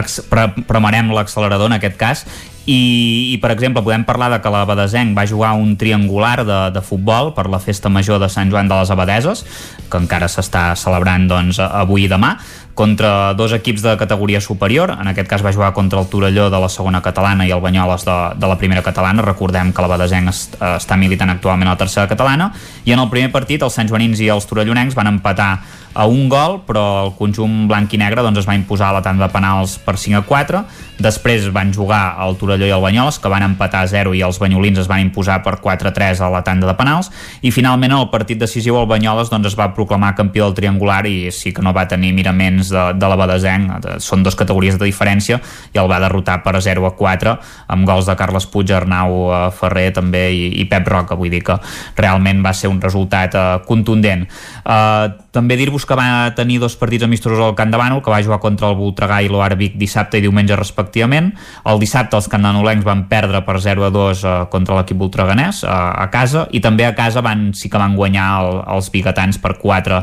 ex- 0.00 0.22
pre 0.30 0.48
premarem 0.64 1.12
l'accelerador 1.12 1.68
en 1.68 1.76
aquest 1.76 2.00
cas. 2.00 2.24
I, 2.64 3.34
i, 3.34 3.36
per 3.42 3.50
exemple, 3.52 3.82
podem 3.84 4.06
parlar 4.08 4.30
de 4.32 4.38
que 4.40 4.48
la 4.48 4.64
Badesenc 4.64 5.12
va 5.12 5.26
jugar 5.28 5.50
un 5.52 5.76
triangular 5.76 6.46
de, 6.48 6.60
de 6.72 6.80
futbol 6.80 7.34
per 7.36 7.44
la 7.52 7.58
festa 7.60 7.90
major 7.92 8.16
de 8.22 8.30
Sant 8.32 8.48
Joan 8.48 8.70
de 8.72 8.78
les 8.80 8.88
Abadeses, 8.88 9.44
que 9.92 10.00
encara 10.00 10.30
s'està 10.32 10.70
celebrant 10.74 11.28
doncs, 11.28 11.60
avui 11.60 12.06
i 12.06 12.08
demà, 12.08 12.38
contra 12.74 13.34
dos 13.34 13.52
equips 13.52 13.82
de 13.82 13.96
categoria 13.96 14.40
superior. 14.40 14.90
En 15.00 15.08
aquest 15.08 15.28
cas 15.30 15.44
va 15.46 15.52
jugar 15.52 15.72
contra 15.72 16.00
el 16.00 16.08
Torelló 16.10 16.50
de 16.50 16.60
la 16.60 16.68
segona 16.68 17.00
catalana 17.02 17.46
i 17.46 17.52
el 17.54 17.62
Banyoles 17.62 18.04
de, 18.04 18.16
de 18.36 18.50
la 18.50 18.58
primera 18.58 18.82
catalana. 18.82 19.22
Recordem 19.22 19.72
que 19.72 19.82
la 19.82 19.90
Badesenc 19.94 20.28
est, 20.32 20.58
està 20.74 20.98
militant 20.98 21.30
actualment 21.30 21.70
a 21.70 21.76
la 21.76 21.80
tercera 21.80 22.10
catalana. 22.10 22.50
I 22.84 22.92
en 22.92 23.00
el 23.00 23.08
primer 23.12 23.30
partit 23.32 23.62
els 23.62 23.78
Sant 23.78 23.88
Joanins 23.88 24.20
i 24.20 24.28
els 24.28 24.46
Torellonencs 24.50 24.98
van 24.98 25.14
empatar 25.14 25.52
a 25.94 26.06
un 26.10 26.28
gol, 26.28 26.60
però 26.66 27.06
el 27.06 27.12
conjunt 27.18 27.68
blanc 27.70 27.92
i 27.94 28.00
negre 28.00 28.22
doncs, 28.26 28.42
es 28.42 28.48
va 28.48 28.56
imposar 28.58 28.90
a 28.90 28.98
la 28.98 29.02
tanda 29.02 29.28
de 29.28 29.32
penals 29.32 29.78
per 29.78 29.94
5 29.96 30.18
a 30.18 30.24
4. 30.26 30.62
Després 31.04 31.46
van 31.54 31.72
jugar 31.74 32.16
el 32.22 32.36
Torelló 32.38 32.66
i 32.66 32.74
el 32.74 32.82
Banyoles, 32.82 33.18
que 33.22 33.30
van 33.30 33.42
empatar 33.46 33.84
a 33.84 33.90
0 33.90 34.14
i 34.14 34.22
els 34.26 34.38
banyolins 34.42 34.78
es 34.82 34.90
van 34.90 35.02
imposar 35.02 35.40
per 35.46 35.56
4 35.62 35.90
a 35.90 35.94
3 35.94 36.22
a 36.22 36.30
la 36.30 36.42
tanda 36.46 36.66
de 36.66 36.74
penals. 36.78 37.10
I 37.42 37.50
finalment 37.54 37.92
en 37.92 37.98
el 38.02 38.10
partit 38.10 38.42
decisiu 38.42 38.78
el 38.80 38.88
Banyoles 38.90 39.30
doncs, 39.30 39.52
es 39.52 39.58
va 39.58 39.70
proclamar 39.74 40.14
campió 40.18 40.46
del 40.46 40.56
triangular 40.58 41.04
i 41.06 41.30
sí 41.34 41.54
que 41.54 41.62
no 41.62 41.72
va 41.74 41.86
tenir 41.90 42.12
miraments 42.14 42.70
de, 42.74 42.84
de 42.98 43.10
la 43.10 43.18
Badesenc. 43.18 43.88
Són 44.02 44.26
dues 44.26 44.38
categories 44.38 44.78
de 44.78 44.86
diferència 44.86 45.40
i 45.74 45.82
el 45.82 45.90
va 45.90 46.02
derrotar 46.02 46.40
per 46.42 46.56
0 46.62 46.86
a 46.90 46.94
4 46.98 47.36
amb 47.74 47.86
gols 47.86 48.10
de 48.10 48.16
Carles 48.18 48.46
Puig, 48.50 48.70
Arnau 48.74 49.28
eh, 49.30 49.42
Ferrer 49.54 49.90
també 49.94 50.26
i, 50.34 50.46
i 50.62 50.68
Pep 50.70 50.90
Roca. 50.90 51.18
Vull 51.18 51.32
dir 51.32 51.42
que 51.46 51.58
realment 51.98 52.42
va 52.44 52.54
ser 52.54 52.70
un 52.70 52.80
resultat 52.82 53.34
eh, 53.38 53.46
contundent. 53.66 54.26
Eh, 54.26 55.06
també 55.34 55.58
dir-vos 55.58 55.83
que 55.86 55.96
va 55.98 56.32
tenir 56.36 56.60
dos 56.62 56.76
partits 56.80 57.06
amistosos 57.06 57.40
al 57.40 57.54
Camp 57.58 57.72
de 57.72 57.80
Bànol, 57.80 58.02
que 58.04 58.12
va 58.12 58.22
jugar 58.22 58.40
contra 58.42 58.70
el 58.70 58.78
Voltregà 58.78 59.20
i 59.24 59.30
l'Oar 59.32 59.54
Vic 59.60 59.78
dissabte 59.80 60.18
i 60.18 60.24
diumenge 60.24 60.56
respectivament. 60.58 61.32
El 61.70 61.82
dissabte 61.82 62.18
els 62.18 62.28
candanolencs 62.32 62.86
van 62.86 63.06
perdre 63.10 63.42
per 63.46 63.58
0 63.60 63.88
a 63.88 63.90
2 63.94 64.24
eh, 64.24 64.36
contra 64.52 64.78
l'equip 64.78 65.00
voltreganès 65.00 65.64
a, 65.64 65.80
a 66.04 66.08
casa 66.12 66.46
i 66.52 66.62
també 66.64 66.86
a 66.88 66.94
casa 66.96 67.24
van, 67.24 67.52
sí 67.54 67.70
que 67.70 67.80
van 67.80 67.96
guanyar 67.98 68.30
el, 68.42 68.62
els 68.76 68.90
bigatans 68.94 69.40
per 69.42 69.56
4 69.60 70.02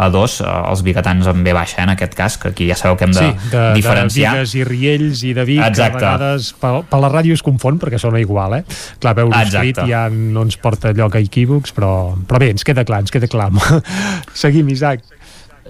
a 0.00 0.08
2, 0.08 0.40
eh, 0.40 0.52
els 0.70 0.82
bigatans 0.82 1.28
en 1.30 1.44
B 1.44 1.52
baixa 1.52 1.80
eh, 1.80 1.84
en 1.84 1.94
aquest 1.94 2.16
cas, 2.16 2.38
que 2.40 2.52
aquí 2.54 2.68
ja 2.70 2.76
sabeu 2.78 2.96
que 2.96 3.06
hem 3.08 3.14
de, 3.14 3.26
sí, 3.26 3.50
de, 3.52 3.64
diferenciar. 3.76 4.32
de 4.32 4.40
Vigues 4.40 4.54
i 4.56 4.64
Riells 4.64 5.24
i 5.28 5.34
de 5.36 5.44
Vic, 5.48 5.62
Exacte. 5.66 6.00
a 6.00 6.16
vegades 6.16 6.50
per, 6.60 6.72
per 6.88 7.02
la 7.04 7.12
ràdio 7.12 7.36
es 7.36 7.44
confon 7.44 7.80
perquè 7.82 8.00
sona 8.00 8.22
igual, 8.22 8.60
eh? 8.60 8.64
Clar, 9.02 9.14
veure 9.20 9.44
escrit 9.44 9.82
ja 9.90 10.06
no 10.10 10.46
ens 10.48 10.56
porta 10.60 10.94
lloc 10.96 11.18
a 11.18 11.24
equívocs, 11.24 11.74
però, 11.76 11.94
però 12.28 12.40
bé, 12.42 12.52
ens 12.56 12.64
queda 12.66 12.86
clar, 12.88 13.04
ens 13.04 13.12
queda 13.12 13.28
clar. 13.30 13.50
Seguim, 14.42 14.72
Isaac. 14.72 15.04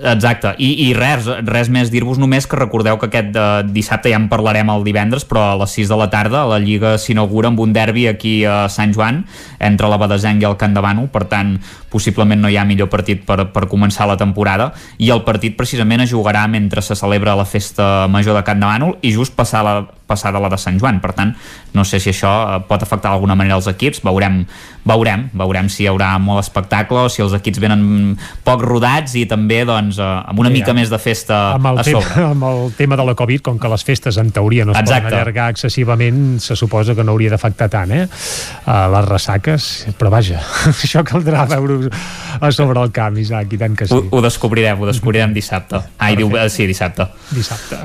Exacte, 0.00 0.54
I, 0.56 0.70
i 0.86 0.92
res, 0.96 1.26
res 1.44 1.68
més 1.68 1.90
dir-vos 1.92 2.16
només 2.20 2.46
que 2.48 2.56
recordeu 2.56 2.96
que 3.00 3.10
aquest 3.10 3.36
eh, 3.36 3.46
dissabte 3.68 4.08
ja 4.08 4.16
en 4.16 4.30
parlarem 4.32 4.70
el 4.72 4.84
divendres, 4.86 5.26
però 5.28 5.42
a 5.50 5.58
les 5.60 5.74
6 5.76 5.90
de 5.92 5.98
la 6.00 6.08
tarda 6.12 6.46
la 6.48 6.60
Lliga 6.62 6.94
s'inaugura 6.98 7.50
amb 7.50 7.60
un 7.60 7.74
derbi 7.76 8.06
aquí 8.08 8.38
a 8.48 8.64
Sant 8.72 8.94
Joan, 8.96 9.24
entre 9.60 9.90
la 9.92 9.98
Badesenc 10.00 10.40
i 10.40 10.48
el 10.48 10.56
de 10.56 10.80
Bànol, 10.80 11.10
per 11.12 11.26
tant 11.28 11.58
possiblement 11.92 12.40
no 12.40 12.48
hi 12.48 12.56
ha 12.56 12.64
millor 12.64 12.88
partit 12.88 13.26
per, 13.26 13.50
per 13.52 13.66
començar 13.68 14.08
la 14.08 14.16
temporada, 14.16 14.70
i 14.96 15.10
el 15.10 15.24
partit 15.26 15.56
precisament 15.58 16.06
es 16.06 16.14
jugarà 16.14 16.46
mentre 16.48 16.80
se 16.80 16.96
celebra 16.96 17.36
la 17.36 17.44
festa 17.44 18.08
major 18.08 18.38
de 18.38 18.46
de 18.50 18.66
Bànol 18.66 18.96
i 19.02 19.12
just 19.12 19.36
passar 19.36 19.64
la, 19.66 19.82
passada 20.10 20.42
la 20.42 20.50
de 20.52 20.58
Sant 20.60 20.78
Joan, 20.82 20.98
per 21.00 21.14
tant 21.16 21.32
no 21.76 21.84
sé 21.86 22.00
si 22.02 22.10
això 22.10 22.34
eh, 22.56 22.58
pot 22.68 22.82
afectar 22.82 23.12
d'alguna 23.14 23.36
manera 23.38 23.60
els 23.60 23.70
equips, 23.70 24.02
veurem, 24.06 24.42
veurem 24.84 25.28
veurem 25.38 25.68
si 25.70 25.84
hi 25.84 25.88
haurà 25.90 26.12
molt 26.18 26.42
espectacle 26.42 27.06
o 27.06 27.10
si 27.12 27.22
els 27.22 27.34
equips 27.38 27.60
venen 27.62 28.16
poc 28.46 28.64
rodats 28.66 29.14
i 29.20 29.24
també 29.30 29.62
doncs, 29.68 30.00
eh, 30.02 30.10
amb 30.32 30.42
una 30.42 30.50
Ja. 30.50 30.56
mica 30.58 30.74
més 30.74 30.90
de 30.90 30.98
festa 30.98 31.38
amb 31.54 31.70
el, 31.70 31.78
a 31.78 31.86
tema, 31.86 32.00
sobre. 32.02 32.24
amb 32.34 32.44
el 32.50 32.72
tema 32.78 32.96
de 32.98 33.04
la 33.06 33.14
Covid, 33.14 33.44
com 33.46 33.58
que 33.62 33.68
les 33.70 33.84
festes 33.86 34.18
en 34.18 34.32
teoria 34.34 34.64
no 34.66 34.72
es 34.74 34.80
Exacte. 34.80 35.04
poden 35.06 35.18
allargar 35.20 35.50
excessivament, 35.54 36.40
se 36.42 36.56
suposa 36.58 36.94
que 36.98 37.04
no 37.06 37.12
hauria 37.14 37.30
d'afectar 37.30 37.68
tant, 37.70 37.92
eh? 37.94 38.08
Uh, 38.66 38.88
les 38.96 39.06
ressaques, 39.08 39.68
però 40.00 40.10
vaja, 40.10 40.40
això 40.72 41.04
caldrà 41.06 41.46
veure 41.50 41.90
a 42.40 42.50
sobre 42.52 42.82
el 42.82 42.90
camp, 42.96 43.16
Isaac, 43.22 43.52
i 43.54 43.58
tant 43.60 43.76
que 43.78 43.86
sí. 43.86 43.94
Ho, 43.94 44.02
ho 44.10 44.22
descobrirem, 44.24 44.80
ho 44.80 44.88
descobrirem 44.90 45.32
dissabte. 45.36 45.82
Ai, 45.98 46.16
diu, 46.18 46.30
eh, 46.36 46.48
sí, 46.50 46.66
dissabte. 46.66 47.06
Dissabte. 47.30 47.84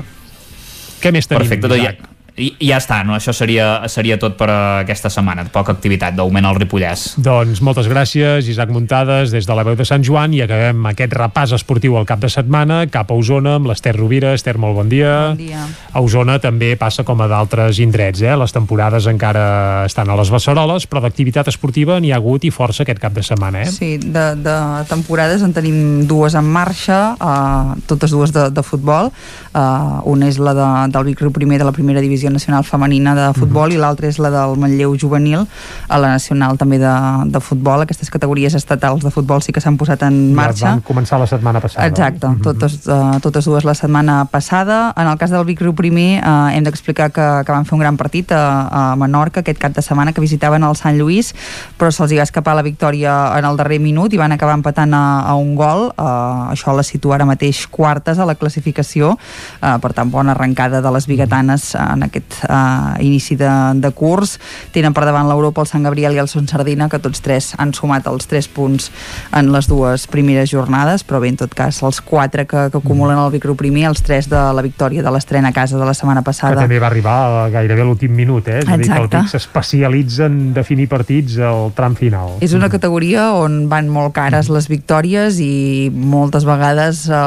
Què 1.02 1.12
més 1.12 1.28
tenim, 1.28 1.44
Perfecte, 1.44 1.68
doncs 1.68 1.82
ja, 1.82 1.92
Isaac? 1.92 2.15
I, 2.36 2.50
ja 2.68 2.76
està, 2.76 3.00
no? 3.06 3.14
Això 3.16 3.32
seria, 3.32 3.86
seria 3.88 4.18
tot 4.20 4.34
per 4.36 4.48
uh, 4.50 4.56
aquesta 4.82 5.08
setmana. 5.12 5.46
Poca 5.52 5.72
activitat, 5.72 6.12
d'augment 6.16 6.44
al 6.44 6.58
Ripollès. 6.58 7.14
Doncs 7.16 7.62
moltes 7.64 7.88
gràcies, 7.88 8.50
Isaac 8.52 8.72
Muntades, 8.74 9.32
des 9.32 9.48
de 9.48 9.56
la 9.56 9.64
veu 9.64 9.76
de 9.78 9.86
Sant 9.88 10.04
Joan, 10.04 10.34
i 10.36 10.42
acabem 10.44 10.84
aquest 10.92 11.16
repàs 11.16 11.54
esportiu 11.56 11.96
al 11.96 12.04
cap 12.08 12.20
de 12.20 12.28
setmana, 12.32 12.82
cap 12.92 13.08
a 13.10 13.16
Osona, 13.16 13.56
amb 13.56 13.70
l'Ester 13.70 13.94
Rovira. 13.96 14.34
Ester, 14.36 14.58
molt 14.60 14.76
bon 14.76 14.92
dia. 14.92 15.14
Bon 15.30 15.40
dia. 15.40 15.64
A 15.96 16.02
Osona 16.04 16.36
també 16.42 16.74
passa 16.76 17.06
com 17.08 17.24
a 17.24 17.30
d'altres 17.30 17.80
indrets, 17.80 18.20
eh? 18.20 18.36
Les 18.36 18.52
temporades 18.52 19.08
encara 19.08 19.86
estan 19.88 20.12
a 20.12 20.18
les 20.20 20.32
Beceroles, 20.34 20.84
però 20.90 21.00
d'activitat 21.06 21.48
esportiva 21.48 21.96
n'hi 22.04 22.12
ha 22.12 22.20
hagut 22.20 22.44
i 22.44 22.52
força 22.52 22.84
aquest 22.84 23.00
cap 23.00 23.16
de 23.16 23.24
setmana, 23.24 23.64
eh? 23.64 23.72
Sí, 23.72 23.96
de, 24.02 24.26
de 24.44 24.58
temporades 24.92 25.40
en 25.46 25.56
tenim 25.56 26.04
dues 26.04 26.36
en 26.36 26.44
marxa, 26.44 27.00
uh, 27.16 27.80
totes 27.88 28.12
dues 28.12 28.36
de, 28.36 28.50
de 28.52 28.66
futbol. 28.66 29.08
Uh, 29.56 30.04
una 30.12 30.28
és 30.28 30.36
la 30.36 30.52
de, 30.52 30.68
del 30.92 31.08
Vic 31.08 31.24
Riu 31.24 31.32
primer 31.32 31.62
de 31.62 31.64
la 31.64 31.72
primera 31.72 32.04
divisió 32.04 32.25
nacional 32.32 32.64
femenina 32.64 33.14
de 33.14 33.32
futbol 33.34 33.68
mm 33.68 33.72
-hmm. 33.72 33.74
i 33.74 33.82
l'altra 33.82 34.06
és 34.08 34.18
la 34.18 34.30
del 34.30 34.56
Manlleu 34.56 34.96
juvenil 34.98 35.46
a 35.88 35.98
la 35.98 36.08
nacional 36.08 36.56
també 36.56 36.78
de, 36.78 36.94
de 37.26 37.40
futbol. 37.40 37.82
Aquestes 37.82 38.10
categories 38.10 38.54
estatals 38.54 39.02
de 39.02 39.10
futbol 39.10 39.42
sí 39.42 39.52
que 39.52 39.60
s'han 39.60 39.76
posat 39.76 40.02
en 40.02 40.34
marxa. 40.34 40.66
Ja 40.66 40.70
van 40.70 40.82
començar 40.82 41.18
la 41.18 41.26
setmana 41.26 41.60
passada. 41.60 41.86
Exacte, 41.86 42.26
mm 42.26 42.34
-hmm. 42.34 42.42
totes, 42.42 42.86
uh, 42.86 43.20
totes 43.20 43.44
dues 43.44 43.64
la 43.64 43.74
setmana 43.74 44.26
passada. 44.30 44.92
En 44.96 45.06
el 45.06 45.18
cas 45.18 45.30
del 45.30 45.44
Vic 45.44 45.60
Riu 45.60 45.74
primer 45.74 46.22
uh, 46.24 46.48
hem 46.48 46.64
d'explicar 46.64 47.10
que, 47.10 47.44
que 47.44 47.52
van 47.52 47.64
fer 47.64 47.74
un 47.74 47.80
gran 47.80 47.96
partit 47.96 48.32
a, 48.32 48.92
a 48.92 48.96
Menorca 48.96 49.40
aquest 49.40 49.58
cap 49.58 49.72
de 49.74 49.82
setmana 49.82 50.12
que 50.12 50.20
visitaven 50.20 50.64
el 50.64 50.76
Sant 50.76 50.96
Lluís, 50.96 51.34
però 51.78 51.90
se'ls 51.90 52.12
hi 52.12 52.16
va 52.16 52.22
escapar 52.22 52.54
la 52.56 52.62
victòria 52.62 53.36
en 53.36 53.44
el 53.44 53.56
darrer 53.56 53.78
minut 53.78 54.12
i 54.12 54.16
van 54.16 54.32
acabar 54.32 54.54
empatant 54.54 54.94
a, 54.94 55.20
a 55.20 55.34
un 55.34 55.54
gol. 55.54 55.92
Uh, 55.96 56.52
això 56.54 56.74
la 56.76 56.82
situa 56.82 57.16
ara 57.16 57.26
mateix 57.28 57.66
quartes 57.66 58.18
a 58.18 58.24
la 58.24 58.34
classificació, 58.34 59.16
uh, 59.16 59.76
per 59.82 59.92
tant 59.92 60.10
bona 60.10 60.32
arrencada 60.32 60.80
de 60.80 60.90
les 60.90 61.06
biguetanes 61.06 61.74
en 61.74 62.02
aquest 62.08 62.15
uh, 62.22 62.94
inici 63.02 63.36
de, 63.38 63.50
de 63.82 63.90
curs. 63.96 64.36
Tenen 64.74 64.94
per 64.96 65.06
davant 65.08 65.28
l'Europa, 65.28 65.64
el 65.64 65.70
Sant 65.70 65.86
Gabriel 65.86 66.16
i 66.16 66.22
el 66.22 66.30
Son 66.30 66.48
Sardina, 66.48 66.90
que 66.92 67.00
tots 67.02 67.22
tres 67.24 67.52
han 67.58 67.74
sumat 67.76 68.06
els 68.10 68.28
tres 68.30 68.48
punts 68.48 68.90
en 69.36 69.50
les 69.54 69.68
dues 69.70 70.06
primeres 70.10 70.50
jornades, 70.52 71.04
però 71.06 71.20
bé, 71.22 71.32
en 71.34 71.40
tot 71.40 71.54
cas, 71.56 71.82
els 71.86 72.00
quatre 72.04 72.46
que, 72.46 72.68
que 72.72 72.80
acumulen 72.82 73.18
el 73.18 73.32
Vicru 73.34 73.56
primer, 73.58 73.86
els 73.90 74.02
tres 74.06 74.30
de 74.30 74.40
la 74.56 74.64
victòria 74.64 75.04
de 75.04 75.12
l'estrena 75.12 75.52
a 75.52 75.56
casa 75.56 75.78
de 75.78 75.86
la 75.86 75.94
setmana 75.94 76.22
passada. 76.26 76.56
Que 76.56 76.66
també 76.66 76.80
va 76.82 76.90
arribar 76.90 77.16
a 77.44 77.48
gairebé 77.52 77.84
a 77.84 77.88
l'últim 77.88 78.14
minut, 78.16 78.48
eh? 78.48 78.60
És 78.62 78.68
a 78.68 78.76
dir, 78.76 78.88
que 78.90 78.98
el 78.98 79.06
Exacte. 79.06 79.22
Vic 79.22 79.32
s'especialitza 79.34 80.26
en 80.30 80.52
definir 80.56 80.88
partits 80.90 81.38
al 81.38 81.72
tram 81.76 81.96
final. 81.98 82.36
És 82.44 82.54
una 82.56 82.68
categoria 82.72 83.30
on 83.36 83.66
van 83.70 83.88
molt 83.92 84.14
cares 84.16 84.50
les 84.52 84.68
victòries 84.70 85.40
i 85.42 85.90
moltes 85.90 86.46
vegades 86.48 87.06
eh, 87.10 87.20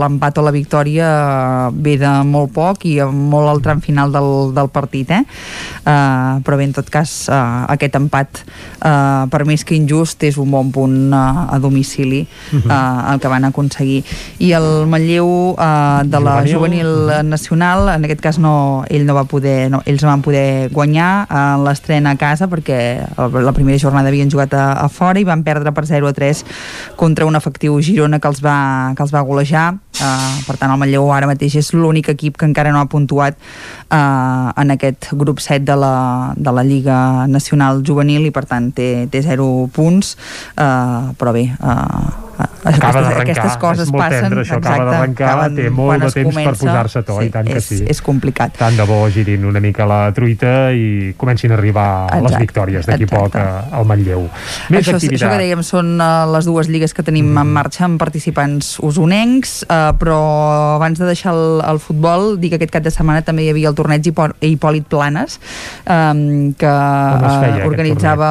l'empat 0.00 0.38
o 0.40 0.46
la 0.46 0.54
victòria 0.54 1.10
eh, 1.10 1.70
ve 1.74 1.96
de 2.00 2.12
molt 2.28 2.52
poc 2.54 2.86
i 2.88 2.96
molt 3.04 3.50
al 3.50 3.62
tram 3.64 3.82
final 3.84 4.12
del, 4.24 4.54
del 4.56 4.68
partit 4.72 5.10
eh? 5.10 5.22
Uh, 5.84 6.40
però 6.44 6.56
bé, 6.56 6.64
en 6.64 6.72
tot 6.72 6.88
cas 6.90 7.28
uh, 7.28 7.66
aquest 7.68 7.96
empat 7.98 8.40
uh, 8.80 9.26
per 9.30 9.42
més 9.44 9.64
que 9.64 9.76
injust 9.76 10.22
és 10.24 10.38
un 10.40 10.50
bon 10.50 10.70
punt 10.72 11.12
uh, 11.12 11.52
a 11.54 11.58
domicili 11.60 12.22
Mhm. 12.52 12.70
uh, 12.70 13.12
el 13.12 13.20
que 13.20 13.28
van 13.28 13.44
aconseguir 13.44 14.02
i 14.44 14.52
el 14.56 14.86
Manlleu 14.88 15.26
uh, 15.52 16.02
de 16.04 16.20
la 16.20 16.40
Juvenil. 16.46 16.54
juvenil 16.54 17.28
nacional 17.28 17.88
en 17.94 18.04
aquest 18.04 18.20
cas 18.20 18.38
no, 18.38 18.84
ell 18.88 19.04
no 19.06 19.14
va 19.14 19.24
poder 19.24 19.70
no, 19.70 19.82
ells 19.86 20.02
no 20.02 20.08
van 20.08 20.22
poder 20.22 20.70
guanyar 20.72 21.26
en 21.30 21.64
l'estrena 21.64 22.12
a 22.14 22.16
casa 22.20 22.48
perquè 22.48 22.78
el- 23.18 23.44
la 23.44 23.52
primera 23.52 23.78
jornada 23.78 24.08
havien 24.08 24.30
jugat 24.30 24.54
a, 24.54 24.72
a 24.84 24.88
fora 24.88 25.20
i 25.20 25.24
van 25.24 25.42
perdre 25.44 25.72
per 25.72 25.86
0 25.86 26.08
a 26.08 26.12
3 26.12 26.44
contra 26.96 27.26
un 27.26 27.36
efectiu 27.36 27.80
Girona 27.82 28.18
que 28.20 28.28
els 28.28 28.40
va, 28.44 28.92
que 28.96 29.02
els 29.02 29.12
va 29.14 29.20
golejar 29.20 29.74
uh, 30.04 30.34
per 30.44 30.58
tant 30.60 30.72
el 30.74 30.80
Manlleu 30.80 31.08
ara 31.14 31.28
mateix 31.30 31.56
és 31.60 31.72
l'únic 31.72 32.10
equip 32.12 32.36
que 32.36 32.48
encara 32.48 32.72
no 32.74 32.82
ha 32.82 32.90
puntuat 32.92 33.38
uh, 33.38 34.52
en 34.60 34.74
aquest 34.76 35.10
grup 35.16 35.40
7 35.40 35.64
de 35.64 35.78
la, 35.80 35.94
de 36.36 36.52
la 36.52 36.64
Lliga 36.66 36.98
Nacional 37.30 37.80
Juvenil 37.86 38.28
i 38.28 38.34
per 38.34 38.44
tant 38.50 38.70
té, 38.76 39.08
té 39.10 39.24
0 39.24 39.48
punts. 39.74 40.14
Uh, 40.54 41.14
però 41.18 41.32
bé 41.34 41.48
uh, 41.56 42.24
Acaba 42.34 42.64
aquestes, 42.64 43.04
d'arrencar, 43.04 43.34
aquestes 43.36 43.56
coses 43.60 43.82
és 43.84 43.90
molt 43.92 44.02
passen 44.04 44.22
tendre, 44.24 44.40
això 44.42 44.56
acaba 44.56 44.74
exacte, 44.74 44.90
d'arrencar, 44.90 45.28
acaben 45.34 45.56
té 45.58 45.64
molt 45.70 46.00
de 46.02 46.10
temps 46.10 46.34
per 46.34 46.44
comença. 46.44 46.64
posar-se 46.64 46.98
a 46.98 47.02
to, 47.04 47.16
sí, 47.20 47.26
i 47.26 47.30
tant 47.34 47.46
que 47.46 47.58
és, 47.60 47.64
sí. 47.68 47.78
és 47.92 48.00
complicat 48.02 48.56
Tant 48.58 48.76
de 48.78 48.86
bo 48.88 48.96
girin 49.12 49.44
una 49.44 49.60
mica 49.60 49.84
la 49.86 49.98
truita 50.16 50.72
i 50.72 51.12
comencin 51.20 51.52
a 51.52 51.58
arribar 51.58 51.86
les 52.14 52.22
Exacte, 52.22 52.40
victòries 52.40 52.86
d'aquí 52.88 53.06
poc 53.06 53.36
a- 53.36 53.66
al 53.70 53.84
Manlleu. 53.84 54.24
Més 54.70 54.80
això, 54.80 54.96
això 54.96 54.96
activitat. 54.96 55.30
que 55.30 55.38
dèiem 55.44 55.62
són 55.62 56.00
uh, 56.00 56.24
les 56.32 56.44
dues 56.48 56.68
lligues 56.72 56.94
que 56.94 57.02
tenim 57.04 57.28
en 57.38 57.52
marxa 57.52 57.84
amb 57.84 57.98
participants 58.00 58.78
usonencs, 58.80 59.66
uh, 59.68 59.92
però 60.00 60.18
abans 60.76 60.98
de 60.98 61.04
deixar 61.04 61.34
el, 61.34 61.60
el 61.68 61.78
futbol, 61.78 62.38
dic 62.40 62.54
que 62.56 62.56
aquest 62.62 62.72
cap 62.72 62.82
de 62.82 62.90
setmana 62.90 63.20
també 63.22 63.44
hi 63.44 63.50
havia 63.52 63.68
el 63.68 63.74
torneig 63.76 64.02
Hipò 64.08 64.30
Hipòlit 64.40 64.88
Planes, 64.88 65.38
que 65.84 66.66
feia, 66.66 67.54
aquest 67.54 67.66
organitzava, 67.68 68.30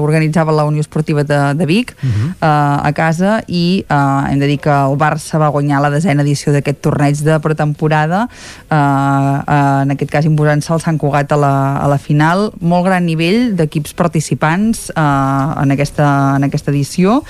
organitzava 0.00 0.52
la 0.52 0.64
Unió 0.64 0.80
Esportiva 0.80 1.24
de, 1.24 1.54
de 1.54 1.66
Vic 1.66 1.94
Mhm. 2.02 2.34
uh, 2.40 2.86
a 2.86 2.92
casa 2.92 3.42
i 3.48 3.84
uh, 3.88 4.24
hem 4.30 4.38
de 4.40 4.48
dir 4.50 4.58
que 4.62 4.70
el 4.72 4.96
Barça 5.00 5.38
va 5.40 5.48
guanyar 5.54 5.80
la 5.84 5.90
desena 5.92 6.22
edició 6.22 6.52
d'aquest 6.54 6.80
torneig 6.84 7.20
de 7.24 7.38
pretemporada 7.44 8.24
uh, 8.26 8.74
uh, 8.74 9.82
en 9.84 9.94
aquest 9.94 10.10
cas 10.12 10.28
imposant-se 10.28 10.72
el 10.74 10.82
Sant 10.84 10.98
Cugat 11.00 11.32
a 11.32 11.38
la, 11.40 11.54
a 11.82 11.88
la 11.90 11.98
final 11.98 12.50
molt 12.60 12.86
gran 12.86 13.06
nivell 13.06 13.54
d'equips 13.58 13.94
participants 13.98 14.88
uh, 14.94 15.54
en, 15.62 15.74
aquesta, 15.74 16.36
en 16.38 16.48
aquesta 16.48 16.72
edició 16.72 17.20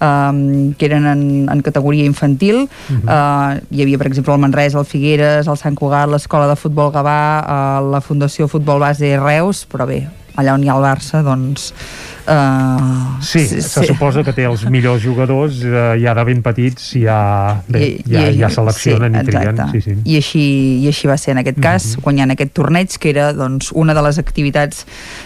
um, 0.00 0.72
que 0.78 0.86
eren 0.90 1.06
en, 1.10 1.24
en 1.50 1.62
categoria 1.62 2.04
infantil 2.04 2.64
Mhm. 2.84 3.08
uh, 3.08 3.60
hi 3.70 3.82
havia 3.82 3.98
per 3.98 4.06
exemple 4.06 4.32
el 4.34 4.40
Manresa, 4.40 4.78
el 4.78 4.84
Figueres, 4.88 5.48
el 5.48 5.56
Sant 5.60 5.74
Cugat 5.78 6.08
l'Escola 6.10 6.46
de 6.50 6.56
Futbol 6.56 6.92
Gavà 6.92 7.20
uh, 7.40 7.90
la 7.92 8.00
Fundació 8.04 8.48
Futbol 8.48 8.80
Base 8.82 9.14
Reus 9.20 9.64
però 9.70 9.86
bé, 9.88 10.04
allà 10.36 10.54
on 10.54 10.64
hi 10.64 10.68
ha 10.68 10.76
el 10.76 10.84
Barça 10.84 11.22
doncs 11.24 11.72
uh, 12.26 13.22
Sí, 13.24 13.46
se 13.46 13.84
suposa 13.86 14.22
que 14.24 14.32
té 14.36 14.44
els 14.44 14.64
millors 14.70 15.02
jugadors 15.02 15.62
eh, 15.64 15.96
ja 16.02 16.12
de 16.14 16.24
ben 16.24 16.42
petits 16.44 16.90
ja, 17.00 17.60
bé, 17.68 18.00
ja, 18.08 18.26
ja 18.36 18.50
seleccionen 18.52 19.14
i, 19.16 19.22
trien. 19.24 19.48
exacte. 19.54 19.70
Sí, 19.72 19.80
sí. 19.80 19.96
I, 20.04 20.16
així, 20.20 20.44
I 20.84 20.88
així 20.90 21.08
va 21.08 21.16
ser 21.20 21.32
en 21.32 21.38
aquest 21.42 21.60
cas, 21.60 21.86
Mhm. 21.96 22.02
guanyant 22.04 22.30
aquest 22.34 22.52
torneig, 22.52 22.98
que 22.98 23.10
era 23.10 23.32
doncs, 23.32 23.70
una 23.72 23.94
de 23.94 24.02
les 24.02 24.18
activitats 24.18 24.84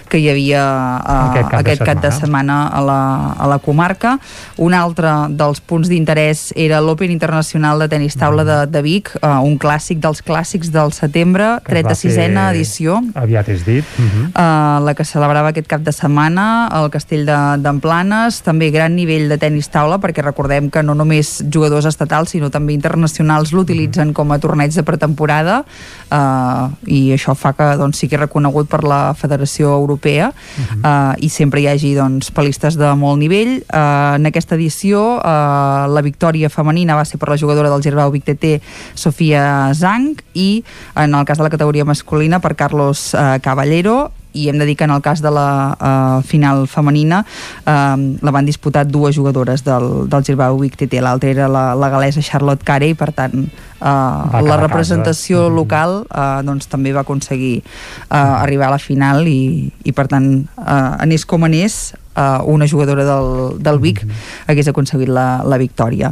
que 0.08 0.18
hi 0.18 0.28
havia 0.30 0.62
uh, 1.02 1.30
Aquest 1.30 1.50
cap 1.50 1.52
de 1.52 1.58
aquest 1.72 1.82
cap 1.84 2.02
de 2.02 2.10
setmana 2.12 2.58
a 2.68 2.80
la, 2.82 3.00
a 3.38 3.46
la 3.48 3.58
comarca. 3.58 4.18
Un 4.56 4.74
altre 4.74 5.10
dels 5.30 5.60
punts 5.60 5.88
d'interès 5.88 6.52
era 6.56 6.80
l'Open 6.80 7.10
Internacional 7.10 7.78
de 7.78 7.88
Tenis 7.88 8.16
Taula 8.16 8.44
de, 8.44 8.66
de 8.70 8.82
Vic, 8.82 9.10
uh, 9.22 9.40
un 9.44 9.58
clàssic 9.58 9.98
dels 10.00 10.22
clàssics 10.22 10.70
del 10.70 10.92
setembre, 10.92 11.58
Que 11.64 11.78
es 11.78 11.84
va 11.84 11.90
36a 11.90 12.14
fer 12.14 12.56
edició. 12.56 13.02
Aviat 13.14 13.48
és 13.48 13.64
dit. 13.66 13.84
Uh 13.98 14.04
-huh. 14.04 14.26
Uh, 14.28 14.84
la 14.84 14.94
que 14.94 15.04
celebrava 15.04 15.48
aquest 15.48 15.66
cap 15.66 15.80
de 15.82 15.92
setmana 15.92 16.68
al 16.88 16.94
castell 16.94 17.26
de- 17.28 17.38
d'Emplanes, 17.62 18.40
també 18.42 18.70
gran 18.72 18.96
nivell 18.96 19.28
de 19.28 19.36
tennis 19.38 19.68
taula, 19.68 20.00
perquè 20.00 20.24
recordem 20.24 20.70
que 20.72 20.82
no 20.82 20.94
només 20.96 21.44
jugadors 21.52 21.86
estatals, 21.86 22.32
sinó 22.32 22.48
també 22.50 22.72
internacionals 22.72 23.52
l'utilitzen 23.52 24.14
com 24.16 24.32
a 24.32 24.40
torneig 24.40 24.72
de 24.74 24.82
pretemporada 24.82 25.64
uh, 26.10 26.68
i 26.86 27.12
això 27.14 27.34
fa 27.38 27.52
que 27.56 27.68
doncs, 27.80 28.00
sigui 28.02 28.18
reconegut 28.20 28.68
per 28.70 28.82
la 28.86 29.14
Federació 29.18 29.72
Europea 29.76 30.30
uh, 30.32 31.14
i 31.20 31.30
sempre 31.32 31.62
hi 31.62 31.68
hagi 31.70 31.94
doncs, 31.96 32.32
pelistes 32.34 32.78
de 32.80 32.90
molt 32.98 33.20
nivell. 33.22 33.58
Uh, 33.68 34.18
en 34.18 34.28
aquesta 34.30 34.56
edició 34.58 35.18
uh, 35.18 35.86
la 35.90 36.04
victòria 36.04 36.50
femenina 36.52 36.98
va 36.98 37.06
ser 37.08 37.20
per 37.20 37.30
la 37.32 37.38
jugadora 37.40 37.72
del 37.72 37.84
Girbau 37.84 38.12
Vic 38.14 38.26
TT, 38.28 38.58
Sofia 38.94 39.72
Zang, 39.74 40.16
i 40.34 40.64
en 40.96 41.14
el 41.14 41.26
cas 41.28 41.38
de 41.38 41.46
la 41.46 41.52
categoria 41.52 41.88
masculina 41.88 42.40
per 42.40 42.56
Carlos 42.56 43.12
uh, 43.14 43.36
Caballero, 43.42 44.10
i 44.32 44.48
hem 44.48 44.58
de 44.60 44.66
dir 44.68 44.76
que 44.76 44.84
en 44.84 44.92
el 44.92 45.02
cas 45.02 45.22
de 45.24 45.30
la 45.32 45.74
uh, 45.74 46.22
final 46.22 46.66
femenina 46.68 47.24
uh, 47.64 47.96
la 47.96 48.34
van 48.34 48.46
disputar 48.46 48.86
dues 48.86 49.16
jugadores 49.16 49.64
del, 49.64 50.08
del 50.08 50.24
Girbau 50.24 50.60
Vic 50.60 50.76
TT, 50.76 51.00
l'altra 51.02 51.30
era 51.30 51.48
la, 51.48 51.72
la 51.74 51.88
galesa 51.88 52.22
Charlotte 52.22 52.64
Carey, 52.64 52.94
per 52.94 53.12
tant 53.16 53.48
uh, 53.80 54.40
la 54.44 54.58
representació 54.60 55.48
local 55.52 56.02
uh, 56.08 56.40
doncs 56.46 56.70
també 56.70 56.92
va 56.96 57.04
aconseguir 57.06 57.60
uh, 57.60 58.42
arribar 58.42 58.68
a 58.68 58.76
la 58.76 58.82
final 58.82 59.28
i, 59.30 59.70
i 59.84 59.94
per 59.96 60.08
tant 60.10 60.28
uh, 60.56 60.94
anés 60.98 61.26
com 61.28 61.46
anés 61.48 61.94
uh, 62.18 62.42
una 62.50 62.66
jugadora 62.68 63.04
del, 63.06 63.58
del 63.62 63.78
Vic 63.78 64.02
hagués 64.48 64.68
aconseguit 64.68 65.08
la, 65.08 65.42
la 65.46 65.58
victòria. 65.60 66.10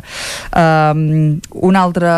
Um, 0.54 1.40
un 1.66 1.76
altre 1.76 2.10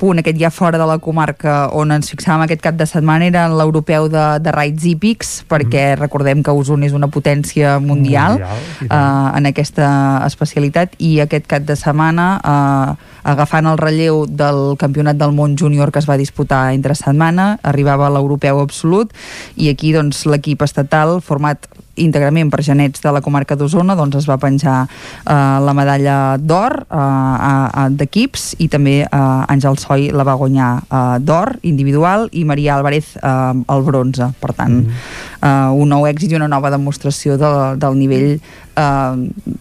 punt, 0.00 0.20
aquest 0.20 0.38
ja 0.40 0.50
fora 0.50 0.80
de 0.80 0.86
la 0.88 0.98
comarca 1.02 1.56
on 1.76 1.94
ens 1.94 2.10
fixàvem 2.12 2.46
aquest 2.46 2.64
cap 2.64 2.78
de 2.78 2.88
setmana 2.88 3.28
era 3.30 3.46
en 3.46 3.56
l'europeu 3.58 4.10
de, 4.12 4.26
de 4.42 4.54
raids 4.54 4.86
hípics 4.88 5.32
perquè 5.48 5.94
recordem 5.98 6.42
que 6.42 6.54
Osona 6.54 6.88
és 6.88 6.96
una 6.96 7.10
potència 7.12 7.78
mundial, 7.80 8.40
Mundial, 8.40 8.64
uh, 8.90 9.36
en 9.38 9.50
aquesta 9.52 9.88
especialitat 10.26 10.96
i 10.98 11.16
aquest 11.24 11.46
cap 11.50 11.66
de 11.66 11.76
setmana 11.78 12.28
uh, 12.40 13.14
agafant 13.26 13.66
el 13.66 13.78
relleu 13.80 14.24
del 14.30 14.76
campionat 14.80 15.18
del 15.18 15.34
món 15.36 15.56
júnior 15.58 15.90
que 15.92 16.02
es 16.02 16.08
va 16.08 16.18
disputar 16.20 16.70
entre 16.74 16.94
setmana 16.98 17.56
arribava 17.66 18.10
l'europeu 18.12 18.60
absolut 18.62 19.12
i 19.56 19.70
aquí 19.72 19.92
doncs 19.96 20.24
l'equip 20.30 20.62
estatal 20.66 21.18
format 21.20 21.66
íntegrament 21.96 22.50
per 22.52 22.62
genets 22.64 23.02
de 23.02 23.12
la 23.12 23.22
comarca 23.24 23.56
d'Osona, 23.56 23.96
doncs 23.98 24.20
es 24.20 24.28
va 24.28 24.38
penjar 24.40 24.76
eh, 24.86 25.34
la 25.66 25.74
medalla 25.76 26.16
d'or 26.38 26.78
eh, 26.86 27.86
d'equips 27.96 28.54
i 28.62 28.68
també 28.72 28.98
eh, 29.04 29.52
Àngel 29.52 29.78
Soi 29.80 30.10
la 30.14 30.26
va 30.26 30.36
guanyar 30.38 30.70
eh, 30.84 31.02
d'or 31.24 31.56
individual 31.62 32.28
i 32.32 32.44
Maria 32.44 32.76
Álvarez 32.76 33.16
eh, 33.16 33.32
el 33.76 33.82
bronze. 33.86 34.30
Per 34.40 34.52
tant, 34.52 34.72
mm 34.72 34.86
-hmm. 34.86 35.48
eh, 35.48 35.80
un 35.82 35.88
nou 35.88 36.06
èxit 36.06 36.32
i 36.32 36.36
una 36.36 36.48
nova 36.48 36.70
demostració 36.70 37.36
de, 37.36 37.76
del 37.76 37.98
nivell 37.98 38.40
eh, 38.76 39.16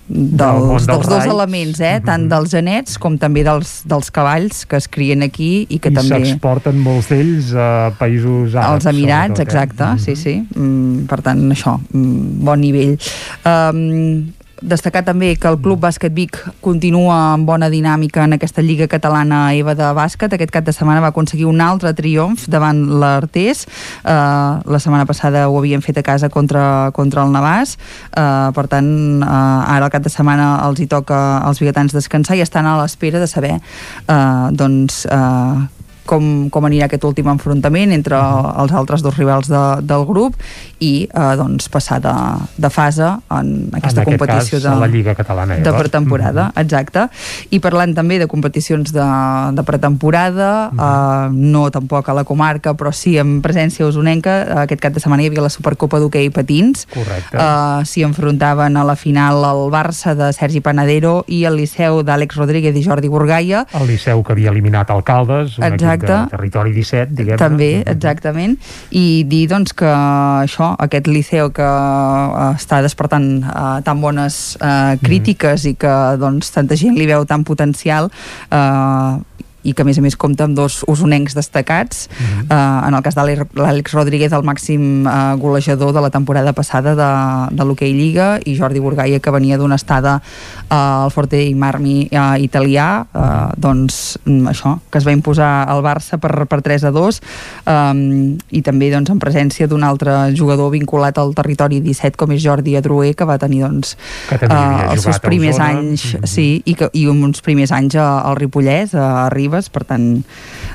dels, 0.08 0.86
dels 0.88 1.08
dos 1.08 1.26
elements, 1.26 1.80
eh? 1.80 2.00
tant 2.04 2.26
-hmm. 2.26 2.30
dels 2.30 2.52
genets 2.52 2.98
com 2.98 3.18
també 3.18 3.44
dels, 3.44 3.82
dels 3.86 4.12
cavalls 4.12 4.66
que 4.66 4.78
es 4.78 4.88
crien 4.88 5.24
aquí 5.24 5.66
i 5.70 5.80
que 5.80 5.90
I 5.90 5.94
també... 5.94 6.20
I 6.20 6.26
s'exporten 6.26 6.80
molts 6.80 7.10
d'ells 7.10 7.54
a 7.54 7.92
països 8.00 8.56
àrabs. 8.56 8.86
Als 8.86 8.86
Emirats, 8.86 9.38
sobretot, 9.38 9.40
eh? 9.40 9.44
exacte, 9.44 9.84
-hmm. 9.84 9.98
sí, 9.98 10.16
sí. 10.16 10.36
Mm, 10.56 11.06
per 11.06 11.22
tant, 11.22 11.52
això, 11.52 11.80
mm, 11.92 12.46
bon 12.46 12.60
nivell. 12.60 12.98
Um, 13.46 14.34
destacar 14.66 15.04
també 15.06 15.34
que 15.38 15.50
el 15.50 15.58
Club 15.62 15.80
Bàsquet 15.84 16.14
Vic 16.16 16.40
continua 16.66 17.34
amb 17.34 17.48
bona 17.48 17.70
dinàmica 17.70 18.26
en 18.26 18.36
aquesta 18.36 18.64
Lliga 18.66 18.88
Catalana 18.92 19.54
EVA 19.56 19.76
de 19.78 19.92
bàsquet. 19.98 20.34
Aquest 20.34 20.54
cap 20.54 20.66
de 20.66 20.74
setmana 20.76 21.04
va 21.04 21.12
aconseguir 21.14 21.46
un 21.50 21.62
altre 21.62 21.94
triomf 21.98 22.48
davant 22.52 22.82
l'Artés. 23.02 23.66
Uh, 24.02 24.62
la 24.66 24.82
setmana 24.82 25.06
passada 25.06 25.46
ho 25.50 25.60
havien 25.60 25.86
fet 25.86 26.02
a 26.02 26.06
casa 26.06 26.30
contra, 26.34 26.92
contra 26.98 27.24
el 27.26 27.34
Navàs. 27.36 27.78
Uh, 28.10 28.52
per 28.58 28.66
tant, 28.72 28.90
uh, 29.22 29.76
ara 29.78 29.86
el 29.86 29.94
cap 29.94 30.04
de 30.06 30.14
setmana 30.14 30.56
els 30.66 30.82
hi 30.82 30.90
toca 30.90 31.22
als 31.46 31.62
biguetans 31.62 31.94
descansar 31.96 32.40
i 32.40 32.44
estan 32.46 32.66
a 32.66 32.78
l'espera 32.82 33.22
de 33.22 33.30
saber 33.30 33.56
uh, 33.60 34.50
doncs, 34.52 35.06
uh, 35.06 35.66
com, 36.06 36.48
com 36.54 36.68
anirà 36.68 36.88
aquest 36.88 37.06
últim 37.08 37.28
enfrontament 37.32 37.94
entre 37.96 38.18
els 38.18 38.74
altres 38.78 39.04
dos 39.06 39.18
rivals 39.18 39.50
de, 39.52 39.64
del 39.86 40.06
grup 40.08 40.38
i 40.80 41.08
eh, 41.08 41.34
doncs 41.40 41.70
passar 41.72 42.00
de, 42.04 42.14
de 42.58 42.70
fase 42.70 43.08
en 43.32 43.52
aquesta 43.76 44.04
en 44.04 44.10
competició 44.12 44.60
cas, 44.60 44.66
de, 44.66 44.76
la 44.80 44.90
Lliga 44.92 45.16
Catalana 45.16 45.58
de 45.58 45.74
pretemporada, 45.74 46.44
mm 46.46 46.52
-hmm. 46.52 46.62
exacte 46.64 47.08
i 47.50 47.60
parlant 47.60 47.96
també 47.96 48.20
de 48.20 48.28
competicions 48.28 48.92
de, 48.92 49.08
de 49.54 49.64
pretemporada 49.64 50.72
mm 50.72 50.78
-hmm. 50.78 51.28
eh, 51.28 51.30
no 51.32 51.70
tampoc 51.72 52.10
a 52.10 52.14
la 52.14 52.24
comarca 52.24 52.74
però 52.74 52.92
sí 52.92 53.18
en 53.18 53.42
presència 53.42 53.86
usonenca 53.86 54.62
aquest 54.64 54.82
cap 54.82 54.94
de 54.94 55.00
setmana 55.00 55.24
hi 55.24 55.28
havia 55.28 55.42
la 55.42 55.50
Supercopa 55.50 56.00
d'hoquei 56.00 56.30
patins 56.30 56.88
Correcte. 56.94 57.38
eh, 57.38 57.86
s'hi 57.86 58.04
enfrontaven 58.04 58.78
a 58.78 58.84
la 58.84 58.96
final 58.96 59.36
el 59.44 59.72
Barça 59.72 60.16
de 60.16 60.34
Sergi 60.34 60.62
Panadero 60.62 61.24
i 61.28 61.46
el 61.46 61.56
Liceu 61.56 62.04
d'Àlex 62.04 62.36
Rodríguez 62.36 62.76
i 62.76 62.84
Jordi 62.84 63.08
Burgaia 63.08 63.66
el 63.74 63.88
Liceu 63.88 64.24
que 64.24 64.34
havia 64.34 64.50
eliminat 64.50 64.90
Alcaldes 64.90 65.58
un 65.58 65.64
Exacte. 65.64 66.06
equip 66.06 66.10
de 66.10 66.38
territori 66.38 66.72
17 66.74 67.16
diguem 67.16 67.38
també, 67.38 67.84
exactament 67.86 68.58
i 68.92 69.24
dir 69.30 69.46
doncs 69.52 69.74
que 69.78 69.90
això, 69.90 70.65
aquest 70.82 71.10
liceu 71.12 71.52
que 71.56 71.66
uh, 71.66 72.52
està 72.56 72.82
despertant 72.86 73.28
uh, 73.44 73.78
tan 73.86 74.02
bones 74.02 74.58
uh, 74.60 74.96
crítiques 75.04 75.66
mm. 75.66 75.72
i 75.72 75.78
que 75.86 75.96
doncs 76.22 76.52
tanta 76.56 76.78
gent 76.80 76.98
li 76.98 77.08
veu 77.10 77.26
tan 77.30 77.46
potencial 77.48 78.10
uh, 78.50 79.22
i 79.66 79.74
que 79.74 79.84
a 79.84 79.88
més 79.88 79.98
a 80.00 80.04
més 80.06 80.16
compta 80.16 80.46
amb 80.46 80.56
dos 80.58 80.84
usonencs 80.88 81.36
destacats. 81.36 82.08
Mm 82.08 82.26
-hmm. 82.26 82.46
uh, 82.52 82.88
en 82.88 82.94
el 82.94 83.04
cas 83.04 83.16
de 83.16 83.22
l'Àlex 83.22 83.94
Rodríguez 83.94 84.32
el 84.32 84.44
màxim 84.44 85.06
uh, 85.06 85.36
golejador 85.38 85.94
de 85.94 86.02
la 86.02 86.10
temporada 86.10 86.54
passada 86.54 86.96
de, 86.96 87.56
de 87.56 87.64
l'Hockey 87.64 87.94
Lliga 87.94 88.40
i 88.46 88.56
Jordi 88.56 88.80
Burgaia 88.80 89.20
que 89.20 89.32
venia 89.32 89.58
d'una 89.58 89.76
estada 89.76 90.22
uh, 90.70 91.04
al 91.04 91.12
Forte 91.12 91.42
i 91.44 91.56
Marmi 91.56 92.10
uh, 92.12 92.38
italià. 92.40 93.06
Uh, 93.14 93.52
doncs 93.58 94.20
mm, 94.26 94.48
això, 94.48 94.80
que 94.90 94.98
es 94.98 95.06
va 95.08 95.12
imposar 95.12 95.66
al 95.68 95.82
Barça 95.82 96.18
per, 96.18 96.46
per 96.48 96.62
3 96.62 96.84
a 96.84 96.92
2 96.92 97.22
um, 97.68 98.38
i 98.50 98.62
també 98.62 98.92
doncs 98.92 99.10
en 99.10 99.20
presència 99.20 99.68
d'un 99.68 99.84
altre 99.84 100.36
jugador 100.36 100.72
vinculat 100.72 101.18
al 101.18 101.34
territori 101.34 101.82
17 101.82 102.16
com 102.18 102.32
és 102.32 102.44
Jordi 102.44 102.76
Adrué 102.76 103.14
que 103.14 103.26
va 103.26 103.38
tenir 103.38 103.62
doncs 103.62 103.98
que 104.30 104.36
uh, 104.36 104.92
els 104.92 105.02
seus 105.02 105.20
primers 105.20 105.60
anys 105.60 106.06
Mhm. 106.14 106.28
sí, 106.28 106.62
i, 106.66 106.76
que, 106.76 106.90
i 106.94 107.06
uns 107.08 107.42
primers 107.42 107.72
anys 107.76 107.96
al 108.00 108.36
Ripollès, 108.38 108.94
a 108.96 109.30
Ribes, 109.56 109.72
per 109.72 109.86
tant 109.88 110.10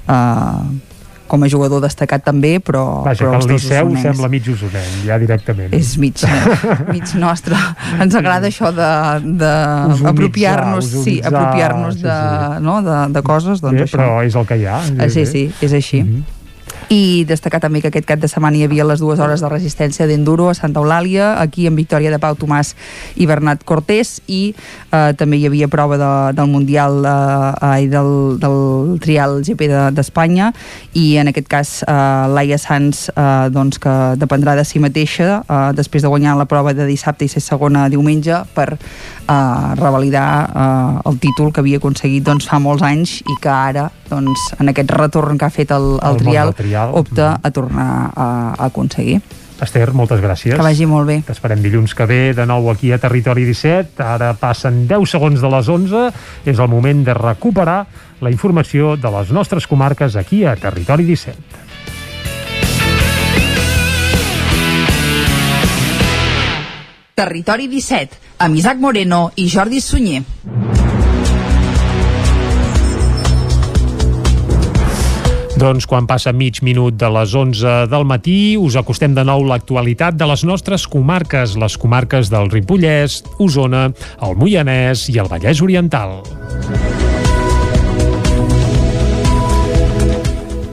eh, 0.09 0.79
com 1.31 1.45
a 1.47 1.49
jugador 1.51 1.79
destacat 1.85 2.25
també, 2.27 2.57
però, 2.59 3.05
Vaja, 3.05 3.23
però 3.23 3.37
que 3.37 3.45
el 3.45 3.53
Liceu 3.53 3.87
usonencs. 3.87 4.03
sembla 4.03 4.31
mig 4.33 4.49
usonenc, 4.51 4.97
ja 5.07 5.19
directament. 5.23 5.71
és 5.77 5.93
mig, 6.03 6.19
mig 6.95 7.15
nostre 7.23 7.55
ens 8.03 8.17
agrada 8.19 8.51
això 8.51 8.73
de, 8.75 8.89
de 9.39 9.53
apropiar-nos 10.11 10.89
sí, 10.89 10.99
usonitzar, 10.99 11.31
apropiar-nos 11.31 11.95
sí, 12.01 12.03
de, 12.09 12.19
sí. 12.19 12.65
no, 12.67 12.81
de, 12.83 12.99
de 13.15 13.23
coses 13.23 13.63
doncs 13.63 13.79
Bé, 13.79 13.87
això. 13.87 14.01
però 14.01 14.19
és 14.27 14.35
el 14.35 14.51
que 14.51 14.59
hi 14.59 14.67
ha. 14.67 14.81
Ah, 14.99 15.09
sí, 15.13 15.27
sí, 15.29 15.47
és 15.63 15.77
així. 15.79 16.03
I 16.91 17.23
destacar 17.23 17.61
també 17.63 17.79
que 17.79 17.87
aquest 17.87 18.03
cap 18.09 18.19
de 18.19 18.27
setmana 18.27 18.59
hi 18.59 18.65
havia 18.67 18.83
les 18.83 18.99
dues 18.99 19.21
hores 19.23 19.39
de 19.45 19.49
resistència 19.49 20.09
d'enduro 20.11 20.49
a 20.51 20.55
Santa 20.59 20.81
Eulàlia, 20.83 21.37
aquí 21.39 21.69
en 21.71 21.77
victòria 21.79 22.11
de 22.11 22.19
Pau 22.19 22.35
Tomàs 22.35 22.73
i 23.15 23.29
Bernat 23.31 23.63
Cortés, 23.63 24.17
i 24.27 24.41
eh, 24.91 25.13
també 25.15 25.39
hi 25.39 25.47
havia 25.47 25.69
prova 25.71 25.95
de, 26.01 26.09
del 26.35 26.51
Mundial 26.51 26.99
eh, 27.07 27.87
del, 27.93 28.11
del 28.43 28.99
trial 29.05 29.39
GP 29.47 29.69
de- 29.71 29.85
d'Espanya, 29.95 30.49
i 30.99 31.15
en 31.23 31.31
aquest 31.31 31.47
cas 31.47 31.71
eh, 31.87 31.95
Laia 32.35 32.59
Sanz, 32.59 33.05
eh, 33.15 33.47
doncs, 33.55 33.79
que 33.79 33.95
dependrà 34.19 34.57
de 34.59 34.67
si 34.67 34.83
mateixa, 34.83 35.45
eh, 35.47 35.61
després 35.79 36.03
de 36.03 36.11
guanyar 36.11 36.35
la 36.43 36.49
prova 36.51 36.75
de 36.75 36.89
dissabte 36.91 37.23
i 37.25 37.31
ser 37.31 37.45
segona 37.47 37.87
diumenge, 37.89 38.43
per 38.59 38.67
eh, 38.75 39.39
revalidar 39.79 40.27
eh, 40.51 41.09
el 41.09 41.23
títol 41.23 41.53
que 41.55 41.63
havia 41.63 41.79
aconseguit 41.79 42.27
doncs, 42.27 42.51
fa 42.51 42.59
molts 42.59 42.83
anys 42.83 43.21
i 43.23 43.39
que 43.39 43.55
ara, 43.55 43.87
doncs, 44.11 44.51
en 44.59 44.75
aquest 44.75 44.91
retorn 44.91 45.39
que 45.39 45.47
ha 45.47 45.55
fet 45.55 45.71
el, 45.71 45.93
el, 46.03 46.19
El 46.19 46.19
món 46.19 46.25
trial, 46.27 46.49
trial. 46.87 46.99
opta 47.05 47.29
a 47.43 47.51
tornar 47.51 47.91
a, 48.15 48.27
a 48.57 48.67
aconseguir. 48.71 49.21
Esther, 49.61 49.93
moltes 49.93 50.23
gràcies. 50.25 50.57
Que 50.57 50.65
vagi 50.65 50.87
molt 50.89 51.07
bé. 51.09 51.19
T'esperem 51.27 51.61
dilluns 51.61 51.93
que 51.95 52.07
ve 52.09 52.21
de 52.37 52.47
nou 52.49 52.71
aquí 52.73 52.95
a 52.97 52.99
Territori 52.99 53.45
17. 53.45 54.01
Ara 54.01 54.33
passen 54.41 54.87
10 54.89 55.05
segons 55.11 55.41
de 55.41 55.51
les 55.53 55.69
11. 55.69 56.07
És 56.49 56.59
el 56.59 56.71
moment 56.73 57.05
de 57.05 57.15
recuperar 57.15 57.83
la 58.21 58.33
informació 58.33 58.97
de 58.97 59.13
les 59.19 59.33
nostres 59.37 59.69
comarques 59.69 60.17
aquí 60.17 60.45
a 60.45 60.57
Territori 60.57 61.05
17. 61.05 61.69
Territori 67.21 67.67
17, 67.69 68.17
amb 68.41 68.57
Isaac 68.57 68.79
Moreno 68.81 69.27
i 69.37 69.45
Jordi 69.53 69.83
Sunyer. 69.85 70.23
Doncs 75.61 75.85
quan 75.85 76.07
passa 76.09 76.33
mig 76.33 76.63
minut 76.65 76.97
de 76.97 77.09
les 77.13 77.35
11 77.37 77.75
del 77.93 78.07
matí, 78.09 78.57
us 78.57 78.79
acostem 78.81 79.13
de 79.13 79.27
nou 79.29 79.45
l'actualitat 79.45 80.17
de 80.17 80.29
les 80.31 80.47
nostres 80.49 80.87
comarques, 80.89 81.53
les 81.61 81.77
comarques 81.77 82.33
del 82.33 82.49
Ripollès, 82.49 83.21
Osona, 83.37 83.91
el 84.25 84.41
Moianès 84.41 85.11
i 85.13 85.21
el 85.21 85.29
Vallès 85.29 85.61
Oriental. 85.61 86.23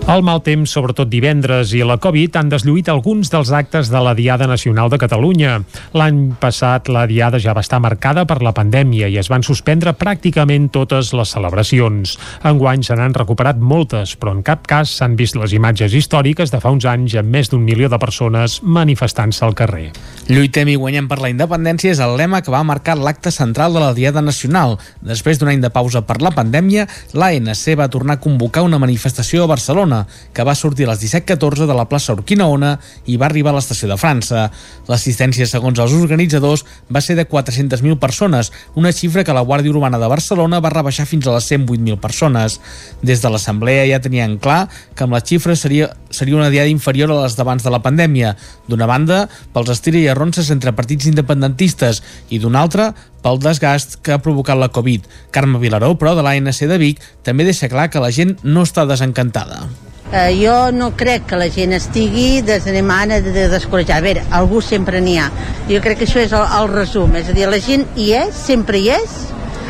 El 0.08 0.22
mal 0.24 0.40
temps, 0.40 0.72
sobretot 0.72 1.10
divendres 1.12 1.74
i 1.76 1.82
la 1.84 1.98
Covid, 2.00 2.38
han 2.40 2.48
deslluït 2.48 2.88
alguns 2.88 3.28
dels 3.28 3.50
actes 3.52 3.90
de 3.92 4.00
la 4.00 4.14
Diada 4.16 4.46
Nacional 4.48 4.88
de 4.88 4.96
Catalunya. 5.02 5.58
L'any 6.00 6.22
passat 6.40 6.88
la 6.88 7.02
Diada 7.12 7.42
ja 7.44 7.52
va 7.52 7.60
estar 7.60 7.82
marcada 7.84 8.24
per 8.24 8.38
la 8.40 8.54
pandèmia 8.56 9.10
i 9.12 9.18
es 9.20 9.28
van 9.28 9.44
suspendre 9.44 9.92
pràcticament 10.00 10.70
totes 10.72 11.10
les 11.12 11.34
celebracions. 11.36 12.14
Enguany 12.48 12.86
se 12.88 12.96
n'han 12.96 13.18
recuperat 13.20 13.60
moltes, 13.60 14.14
però 14.16 14.32
en 14.38 14.46
cap 14.48 14.64
cas 14.64 14.94
s'han 14.96 15.18
vist 15.20 15.36
les 15.36 15.58
imatges 15.58 15.92
històriques 15.92 16.56
de 16.56 16.64
fa 16.64 16.72
uns 16.72 16.88
anys 16.88 17.18
amb 17.20 17.36
més 17.36 17.52
d'un 17.52 17.68
milió 17.68 17.92
de 17.92 18.00
persones 18.00 18.62
manifestant-se 18.64 19.44
al 19.44 19.60
carrer. 19.60 19.90
Lluitem 20.32 20.72
i 20.72 20.78
guanyem 20.80 21.12
per 21.12 21.20
la 21.20 21.34
independència 21.36 21.92
és 21.92 22.00
el 22.00 22.16
lema 22.16 22.40
que 22.40 22.56
va 22.56 22.64
marcar 22.64 22.96
l'acte 22.96 23.36
central 23.36 23.76
de 23.76 23.84
la 23.84 23.92
Diada 23.92 24.24
Nacional. 24.24 24.78
Després 25.04 25.44
d'un 25.44 25.52
any 25.52 25.60
de 25.60 25.74
pausa 25.76 26.06
per 26.08 26.22
la 26.24 26.32
pandèmia, 26.32 26.88
l'ANC 27.12 27.76
va 27.76 27.92
tornar 27.92 28.22
a 28.22 28.24
convocar 28.24 28.64
una 28.64 28.80
manifestació 28.80 29.44
a 29.44 29.52
Barcelona, 29.52 29.97
que 30.34 30.46
va 30.48 30.56
sortir 30.56 30.86
a 30.86 30.92
les 30.92 31.02
17.14 31.02 31.66
de 31.70 31.76
la 31.78 31.88
plaça 31.90 32.16
Urquinaona 32.18 32.76
i 33.08 33.18
va 33.18 33.28
arribar 33.30 33.54
a 33.54 33.58
l'estació 33.58 33.90
de 33.90 33.98
França. 34.00 34.48
L'assistència, 34.90 35.48
segons 35.50 35.80
els 35.80 35.96
organitzadors, 35.98 36.66
va 36.94 37.02
ser 37.02 37.18
de 37.18 37.28
400.000 37.28 37.98
persones, 38.00 38.52
una 38.76 38.94
xifra 38.94 39.24
que 39.24 39.36
la 39.36 39.46
Guàrdia 39.48 39.74
Urbana 39.74 40.00
de 40.02 40.12
Barcelona 40.12 40.62
va 40.64 40.74
rebaixar 40.74 41.08
fins 41.10 41.28
a 41.28 41.36
les 41.38 41.50
108.000 41.52 42.00
persones. 42.04 42.60
Des 43.02 43.24
de 43.24 43.32
l'Assemblea 43.34 43.88
ja 43.90 44.02
tenien 44.04 44.38
clar 44.42 44.68
que 44.96 45.08
amb 45.08 45.18
la 45.18 45.24
xifra 45.24 45.56
seria, 45.56 45.92
seria 46.10 46.38
una 46.38 46.52
diada 46.54 46.72
inferior 46.72 47.12
a 47.12 47.22
les 47.24 47.38
d'abans 47.38 47.64
de 47.64 47.74
la 47.74 47.82
pandèmia. 47.84 48.36
D'una 48.68 48.90
banda, 48.90 49.26
pels 49.54 49.74
estira 49.74 50.00
i 50.00 50.08
arronses 50.12 50.52
entre 50.54 50.76
partits 50.78 51.10
independentistes 51.10 52.04
i 52.30 52.42
d'una 52.44 52.62
altra, 52.66 52.92
pel 53.28 53.42
desgast 53.44 53.98
que 54.00 54.16
ha 54.16 54.22
provocat 54.24 54.56
la 54.56 54.70
Covid. 54.72 55.04
Carme 55.36 55.60
Vilaró, 55.60 55.92
però, 56.00 56.16
de 56.16 56.24
l'ANC 56.24 56.64
de 56.72 56.80
Vic, 56.80 57.04
també 57.28 57.44
deixa 57.44 57.68
clar 57.68 57.90
que 57.92 58.00
la 58.00 58.14
gent 58.16 58.38
no 58.48 58.64
està 58.64 58.88
desencantada. 58.88 59.66
Eh, 60.08 60.32
jo 60.40 60.56
no 60.72 60.94
crec 60.96 61.26
que 61.28 61.36
la 61.36 61.50
gent 61.52 61.76
estigui 61.76 62.40
desanimant 62.48 63.12
de, 63.12 63.34
de 63.36 63.50
descoratjar. 63.52 63.98
A 64.00 64.06
veure, 64.06 64.24
algú 64.32 64.62
sempre 64.64 65.02
n'hi 65.04 65.18
ha. 65.20 65.28
Jo 65.68 65.82
crec 65.84 66.00
que 66.00 66.08
això 66.08 66.24
és 66.24 66.32
el, 66.32 66.46
el 66.62 66.72
resum. 66.72 67.18
És 67.20 67.28
a 67.28 67.36
dir, 67.36 67.50
la 67.52 67.60
gent 67.60 67.84
hi 68.00 68.14
és, 68.16 68.32
sempre 68.48 68.80
hi 68.80 68.94
és, 68.96 69.18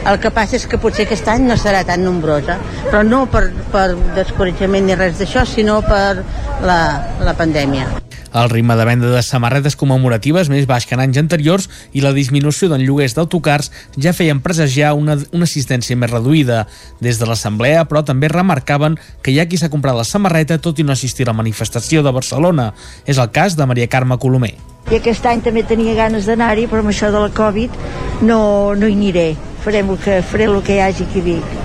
el 0.07 0.21
que 0.21 0.29
passa 0.31 0.59
és 0.59 0.67
que 0.69 0.77
potser 0.77 1.07
aquest 1.07 1.25
any 1.33 1.49
no 1.49 1.57
serà 1.57 1.81
tan 1.87 2.05
nombrosa, 2.05 2.59
però 2.85 3.01
no 3.03 3.25
per, 3.31 3.47
per 3.73 3.89
descoratjament 4.15 4.85
ni 4.85 4.95
res 5.01 5.17
d'això, 5.17 5.47
sinó 5.49 5.81
per 5.81 6.21
la, 6.61 6.81
la 7.25 7.33
pandèmia. 7.41 7.89
El 8.37 8.51
ritme 8.51 8.75
de 8.75 8.85
venda 8.85 9.09
de 9.09 9.21
samarretes 9.25 9.73
commemoratives 9.79 10.51
més 10.53 10.67
baix 10.69 10.85
que 10.85 10.93
en 10.93 11.01
anys 11.01 11.17
anteriors 11.17 11.63
i 11.97 12.03
la 12.03 12.11
disminució 12.13 12.67
d'en 12.69 12.83
lloguers 12.85 13.15
d'autocars 13.17 13.71
ja 13.97 14.13
feien 14.13 14.43
presagiar 14.45 14.91
una, 14.93 15.15
una 15.33 15.47
assistència 15.49 15.97
més 15.97 16.11
reduïda. 16.11 16.67
Des 17.01 17.17
de 17.17 17.25
l'Assemblea, 17.25 17.87
però, 17.89 18.03
també 18.05 18.29
remarcaven 18.29 18.99
que 19.25 19.33
hi 19.33 19.39
ha 19.39 19.47
qui 19.49 19.57
s'ha 19.57 19.71
comprat 19.73 19.97
la 19.97 20.05
samarreta 20.05 20.59
tot 20.61 20.77
i 20.77 20.85
no 20.85 20.93
assistir 20.93 21.25
a 21.25 21.31
la 21.31 21.37
manifestació 21.39 22.03
de 22.05 22.13
Barcelona. 22.13 22.67
És 23.09 23.17
el 23.17 23.31
cas 23.33 23.57
de 23.57 23.65
Maria 23.65 23.89
Carme 23.89 24.19
Colomer. 24.21 24.53
I 24.91 24.99
aquest 24.99 25.25
any 25.25 25.41
també 25.41 25.63
tenia 25.65 25.95
ganes 25.97 26.29
d'anar-hi, 26.29 26.67
però 26.69 26.83
amb 26.85 26.93
això 26.93 27.09
de 27.09 27.23
la 27.23 27.31
Covid 27.33 27.73
no, 28.21 28.75
no 28.77 28.85
hi 28.85 28.93
aniré. 28.99 29.31
Farem 29.65 29.89
el 29.95 29.97
que, 30.03 30.19
faré 30.21 30.45
el 30.45 30.61
que 30.61 30.77
hi 30.77 30.83
hagi 30.85 31.07
aquí 31.09 31.25
a 31.25 31.27
Vic. 31.31 31.55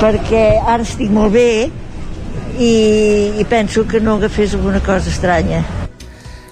Perquè 0.00 0.46
ara 0.64 0.88
estic 0.88 1.12
molt 1.12 1.36
bé 1.36 1.50
i, 2.56 2.72
i 3.36 3.44
penso 3.50 3.84
que 3.84 4.00
no 4.00 4.16
agafés 4.16 4.56
alguna 4.56 4.80
cosa 4.80 5.12
estranya. 5.12 5.66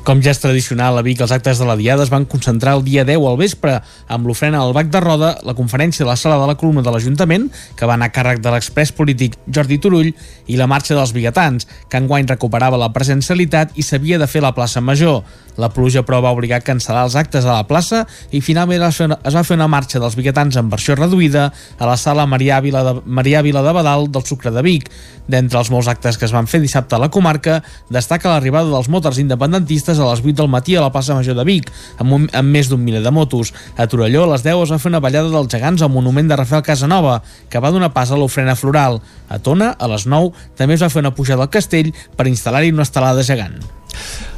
Com 0.07 0.20
ja 0.23 0.31
és 0.31 0.39
tradicional 0.39 0.95
a 0.95 1.03
Vic, 1.03 1.19
els 1.19 1.33
actes 1.35 1.59
de 1.59 1.65
la 1.66 1.74
Diada 1.74 2.05
es 2.05 2.12
van 2.12 2.28
concentrar 2.31 2.77
el 2.77 2.85
dia 2.87 3.03
10 3.03 3.24
al 3.27 3.39
vespre 3.41 3.73
amb 4.07 4.28
l'ofrena 4.28 4.61
al 4.62 4.70
Bac 4.70 4.87
de 4.95 5.01
Roda, 5.03 5.33
la 5.43 5.55
conferència 5.59 6.05
de 6.05 6.07
la 6.07 6.15
sala 6.15 6.37
de 6.39 6.47
la 6.47 6.55
columna 6.55 6.85
de 6.87 6.93
l'Ajuntament, 6.95 7.49
que 7.74 7.89
va 7.91 7.97
anar 7.99 8.12
a 8.12 8.15
càrrec 8.15 8.39
de 8.39 8.53
l'express 8.55 8.95
polític 8.95 9.35
Jordi 9.51 9.81
Turull, 9.83 10.12
i 10.47 10.61
la 10.61 10.69
marxa 10.70 10.95
dels 10.95 11.11
biguetans, 11.11 11.66
que 11.91 11.99
enguany 11.99 12.31
recuperava 12.31 12.78
la 12.78 12.93
presencialitat 12.95 13.74
i 13.74 13.83
s'havia 13.83 14.20
de 14.23 14.31
fer 14.31 14.45
la 14.47 14.55
plaça 14.55 14.78
Major. 14.78 15.24
La 15.57 15.73
pluja, 15.73 16.05
però, 16.07 16.20
va 16.23 16.35
obligar 16.37 16.61
a 16.61 16.65
cancel·lar 16.65 17.03
els 17.09 17.16
actes 17.16 17.47
a 17.47 17.57
la 17.57 17.66
plaça 17.66 18.05
i 18.31 18.43
finalment 18.45 18.85
es 18.87 19.01
va 19.01 19.43
fer 19.43 19.57
una 19.57 19.66
marxa 19.73 19.99
dels 19.99 20.15
biguetans 20.15 20.55
en 20.61 20.69
versió 20.70 20.95
reduïda 20.95 21.49
a 21.51 21.89
la 21.89 21.97
sala 21.97 22.28
Marià 22.28 22.61
Vila 22.61 22.83
de, 22.85 22.95
Marià 23.07 23.41
Vila 23.43 23.65
de 23.65 23.73
Badal 23.73 24.11
del 24.12 24.27
Sucre 24.28 24.53
de 24.53 24.62
Vic. 24.62 24.91
D'entre 25.27 25.59
els 25.59 25.73
molts 25.73 25.89
actes 25.91 26.20
que 26.20 26.28
es 26.28 26.35
van 26.37 26.47
fer 26.47 26.61
dissabte 26.62 26.95
a 26.95 27.01
la 27.03 27.09
comarca, 27.11 27.62
destaca 27.91 28.31
l'arribada 28.31 28.70
dels 28.70 28.93
motors 28.93 29.19
independentistes 29.19 29.95
a 30.01 30.10
les 30.10 30.23
8 30.24 30.36
del 30.40 30.51
matí 30.52 30.77
a 30.77 30.85
la 30.85 30.93
plaça 30.94 31.16
Major 31.16 31.36
de 31.39 31.44
Vic, 31.48 31.70
amb, 31.98 32.12
un, 32.12 32.28
amb 32.32 32.52
més 32.52 32.70
d'un 32.70 32.82
miler 32.82 33.02
de 33.05 33.12
motos. 33.14 33.52
A 33.77 33.89
Torelló, 33.90 34.24
a 34.27 34.32
les 34.35 34.44
10 34.47 34.62
es 34.66 34.74
va 34.74 34.81
fer 34.82 34.93
una 34.93 35.02
ballada 35.05 35.32
dels 35.32 35.51
gegants 35.52 35.82
al 35.82 35.93
monument 35.94 36.28
de 36.28 36.39
Rafael 36.39 36.64
Casanova, 36.66 37.20
que 37.51 37.62
va 37.62 37.73
donar 37.74 37.93
pas 37.97 38.12
a 38.12 38.20
l'ofrena 38.20 38.56
floral. 38.56 39.01
A 39.28 39.39
Tona, 39.39 39.73
a 39.78 39.90
les 39.93 40.06
9, 40.06 40.32
també 40.56 40.77
es 40.78 40.85
va 40.85 40.93
fer 40.93 41.05
una 41.05 41.14
pujada 41.14 41.47
al 41.47 41.52
castell 41.52 41.93
per 42.16 42.28
instal·lar-hi 42.31 42.74
una 42.74 42.86
estelada 42.86 43.27
gegant. 43.27 43.60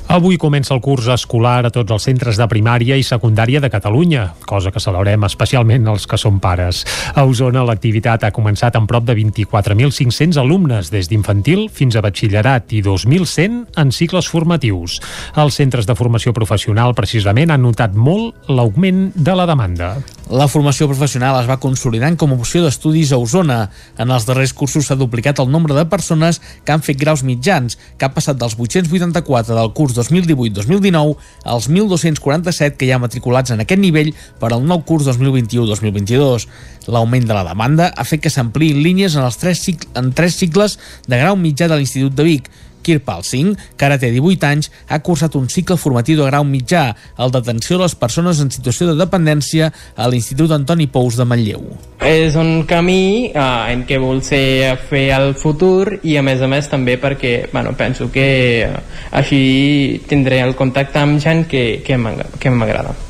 Avui 0.09 0.39
comença 0.41 0.73
el 0.73 0.81
curs 0.81 1.05
escolar 1.13 1.67
a 1.69 1.71
tots 1.71 1.93
els 1.93 2.07
centres 2.09 2.39
de 2.41 2.47
primària 2.49 2.97
i 2.97 3.05
secundària 3.05 3.61
de 3.61 3.69
Catalunya, 3.69 4.23
cosa 4.49 4.73
que 4.73 4.81
celebrem 4.81 5.27
especialment 5.29 5.85
els 5.93 6.07
que 6.09 6.17
som 6.17 6.39
pares. 6.41 6.81
A 7.13 7.27
Osona 7.29 7.61
l'activitat 7.69 8.25
ha 8.25 8.33
començat 8.33 8.79
amb 8.81 8.89
prop 8.89 9.05
de 9.05 9.13
24.500 9.19 10.41
alumnes, 10.41 10.89
des 10.89 11.13
d'infantil 11.13 11.67
fins 11.69 11.93
a 11.93 12.01
batxillerat 12.01 12.73
i 12.73 12.81
2.100 12.81 13.77
en 13.85 13.93
cicles 13.93 14.33
formatius. 14.33 14.97
Els 15.37 15.61
centres 15.61 15.85
de 15.85 15.99
formació 15.99 16.33
professional 16.33 16.97
precisament 16.97 17.53
han 17.53 17.69
notat 17.69 17.93
molt 17.93 18.49
l'augment 18.49 19.11
de 19.13 19.37
la 19.37 19.45
demanda. 19.45 19.99
La 20.29 20.45
formació 20.49 20.85
professional 20.91 21.39
es 21.39 21.47
va 21.49 21.61
consolidant 21.61 22.17
com 22.21 22.33
a 22.33 22.37
opció 22.37 22.61
d'estudis 22.61 23.15
a 23.17 23.21
Osona. 23.21 23.71
En 23.97 24.11
els 24.13 24.27
darrers 24.29 24.53
cursos 24.53 24.89
s'ha 24.89 24.97
duplicat 24.97 25.41
el 25.41 25.49
nombre 25.49 25.77
de 25.77 25.87
persones 25.89 26.43
que 26.65 26.73
han 26.73 26.85
fet 26.85 27.01
graus 27.01 27.23
mitjans, 27.25 27.79
que 27.97 28.05
ha 28.05 28.13
passat 28.13 28.37
dels 28.37 28.57
884 28.57 29.57
del 29.57 29.73
curs 29.73 29.97
2018-2019 29.99 31.17
als 31.45 31.69
1.247 31.69 32.79
que 32.79 32.89
hi 32.89 32.95
ha 32.95 33.01
matriculats 33.03 33.53
en 33.55 33.65
aquest 33.65 33.83
nivell 33.83 34.15
per 34.41 34.53
al 34.55 34.65
nou 34.65 34.85
curs 34.89 35.09
2021-2022. 35.11 36.49
L'augment 36.89 37.27
de 37.29 37.37
la 37.37 37.45
demanda 37.51 37.91
ha 37.93 38.07
fet 38.09 38.23
que 38.25 38.33
s'ampliïn 38.33 38.81
línies 38.85 39.19
en 39.19 39.27
els 39.27 39.37
tres, 39.41 39.67
en 39.99 40.13
tres 40.17 40.39
cicles 40.41 40.79
de 41.07 41.21
grau 41.21 41.37
mitjà 41.37 41.69
de 41.69 41.77
l'Institut 41.77 42.17
de 42.17 42.25
Vic, 42.25 42.49
Kirpal 42.83 43.25
Singh, 43.25 43.57
que 43.77 43.87
ara 43.87 43.99
té 44.01 44.11
18 44.15 44.49
anys, 44.49 44.71
ha 44.89 45.01
cursat 45.05 45.37
un 45.39 45.49
cicle 45.53 45.79
formatiu 45.81 46.19
de 46.21 46.29
grau 46.29 46.47
mitjà, 46.47 46.85
el 47.19 47.33
d'atenció 47.35 47.79
a 47.79 47.85
les 47.85 47.97
persones 47.99 48.43
en 48.45 48.53
situació 48.55 48.91
de 48.91 48.97
dependència 48.99 49.73
a 49.97 50.09
l'Institut 50.09 50.53
Antoni 50.57 50.89
Pous 50.93 51.19
de 51.19 51.27
Manlleu. 51.29 51.67
És 52.05 52.39
un 52.39 52.63
camí 52.69 53.33
eh, 53.33 53.49
en 53.73 53.85
què 53.89 53.99
vol 54.03 54.23
ser 54.27 54.77
fer 54.89 55.09
el 55.17 55.35
futur 55.39 55.99
i 56.03 56.17
a 56.19 56.23
més 56.23 56.43
a 56.43 56.49
més 56.51 56.71
també 56.71 56.97
perquè 57.01 57.49
bueno, 57.53 57.75
penso 57.79 58.11
que 58.13 58.29
eh, 58.69 58.73
així 59.19 59.43
tindré 60.09 60.43
el 60.45 60.57
contacte 60.59 61.03
amb 61.03 61.21
gent 61.23 61.47
que, 61.51 61.83
que 61.85 61.99
m'agrada. 61.99 63.08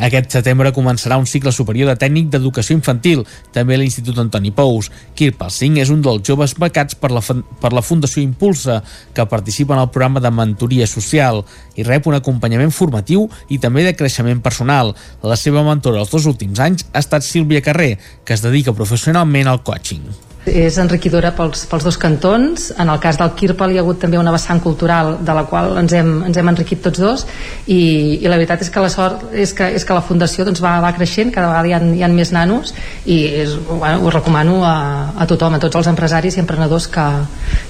Aquest 0.00 0.32
setembre 0.32 0.72
començarà 0.72 1.18
un 1.20 1.26
cicle 1.28 1.52
superior 1.52 1.90
de 1.90 1.96
tècnic 2.00 2.30
d'educació 2.32 2.72
infantil, 2.78 3.26
també 3.52 3.76
a 3.76 3.80
l'Institut 3.82 4.16
Antoni 4.22 4.52
Pous. 4.56 4.88
Kirpal 5.18 5.52
Singh 5.52 5.76
és 5.82 5.92
un 5.92 6.00
dels 6.04 6.24
joves 6.24 6.54
becats 6.56 6.96
per 6.96 7.10
la, 7.12 7.20
per 7.60 7.72
la 7.76 7.84
Fundació 7.84 8.22
Impulsa, 8.24 8.78
que 9.12 9.28
participa 9.28 9.76
en 9.76 9.82
el 9.84 9.92
programa 9.92 10.24
de 10.24 10.32
mentoria 10.32 10.88
social 10.88 11.42
i 11.76 11.84
rep 11.84 12.08
un 12.08 12.16
acompanyament 12.16 12.72
formatiu 12.72 13.28
i 13.52 13.60
també 13.60 13.84
de 13.84 13.92
creixement 13.98 14.40
personal. 14.40 14.94
La 15.20 15.36
seva 15.36 15.66
mentora 15.68 16.00
els 16.00 16.16
dos 16.16 16.24
últims 16.32 16.64
anys 16.64 16.88
ha 16.94 17.04
estat 17.04 17.26
Sílvia 17.26 17.60
Carrer, 17.60 17.98
que 18.24 18.32
es 18.32 18.44
dedica 18.46 18.72
professionalment 18.72 19.52
al 19.52 19.60
coaching 19.66 20.29
és 20.48 20.78
enriquidora 20.80 21.34
pels, 21.36 21.66
pels 21.68 21.84
dos 21.84 21.98
cantons. 22.00 22.70
En 22.80 22.88
el 22.88 23.00
cas 23.00 23.18
del 23.20 23.32
Kirpal 23.36 23.74
hi 23.74 23.78
ha 23.78 23.82
hagut 23.84 24.00
també 24.00 24.18
una 24.18 24.32
vessant 24.32 24.60
cultural 24.64 25.18
de 25.20 25.34
la 25.36 25.44
qual 25.50 25.76
ens 25.78 25.92
hem, 25.92 26.12
ens 26.28 26.36
hem 26.40 26.48
enriquit 26.48 26.80
tots 26.82 27.00
dos 27.00 27.26
i, 27.66 28.20
i 28.22 28.24
la 28.24 28.38
veritat 28.38 28.64
és 28.64 28.70
que 28.72 28.80
la 28.80 28.88
sort 28.92 29.26
és 29.32 29.52
que, 29.56 29.68
és 29.76 29.84
que 29.84 29.96
la 29.96 30.04
fundació 30.04 30.46
doncs, 30.48 30.62
va, 30.64 30.78
va 30.80 30.94
creixent 30.96 31.32
cada 31.34 31.50
vegada 31.52 31.68
hi 31.68 31.74
ha, 31.76 31.80
hi 32.00 32.04
ha 32.04 32.12
més 32.12 32.32
nanos 32.32 32.74
i 33.04 33.20
és, 33.42 33.56
bueno, 33.68 34.00
ho 34.00 34.14
recomano 34.14 34.62
a, 34.64 34.76
a 35.16 35.28
tothom, 35.28 35.58
a 35.58 35.62
tots 35.62 35.82
els 35.82 35.90
empresaris 35.92 36.38
i 36.38 36.44
emprenedors 36.44 36.88
que, 36.88 37.08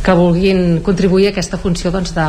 que 0.06 0.18
vulguin 0.18 0.78
contribuir 0.86 1.30
a 1.30 1.34
aquesta 1.34 1.58
funció 1.58 1.90
doncs, 1.90 2.14
de, 2.14 2.28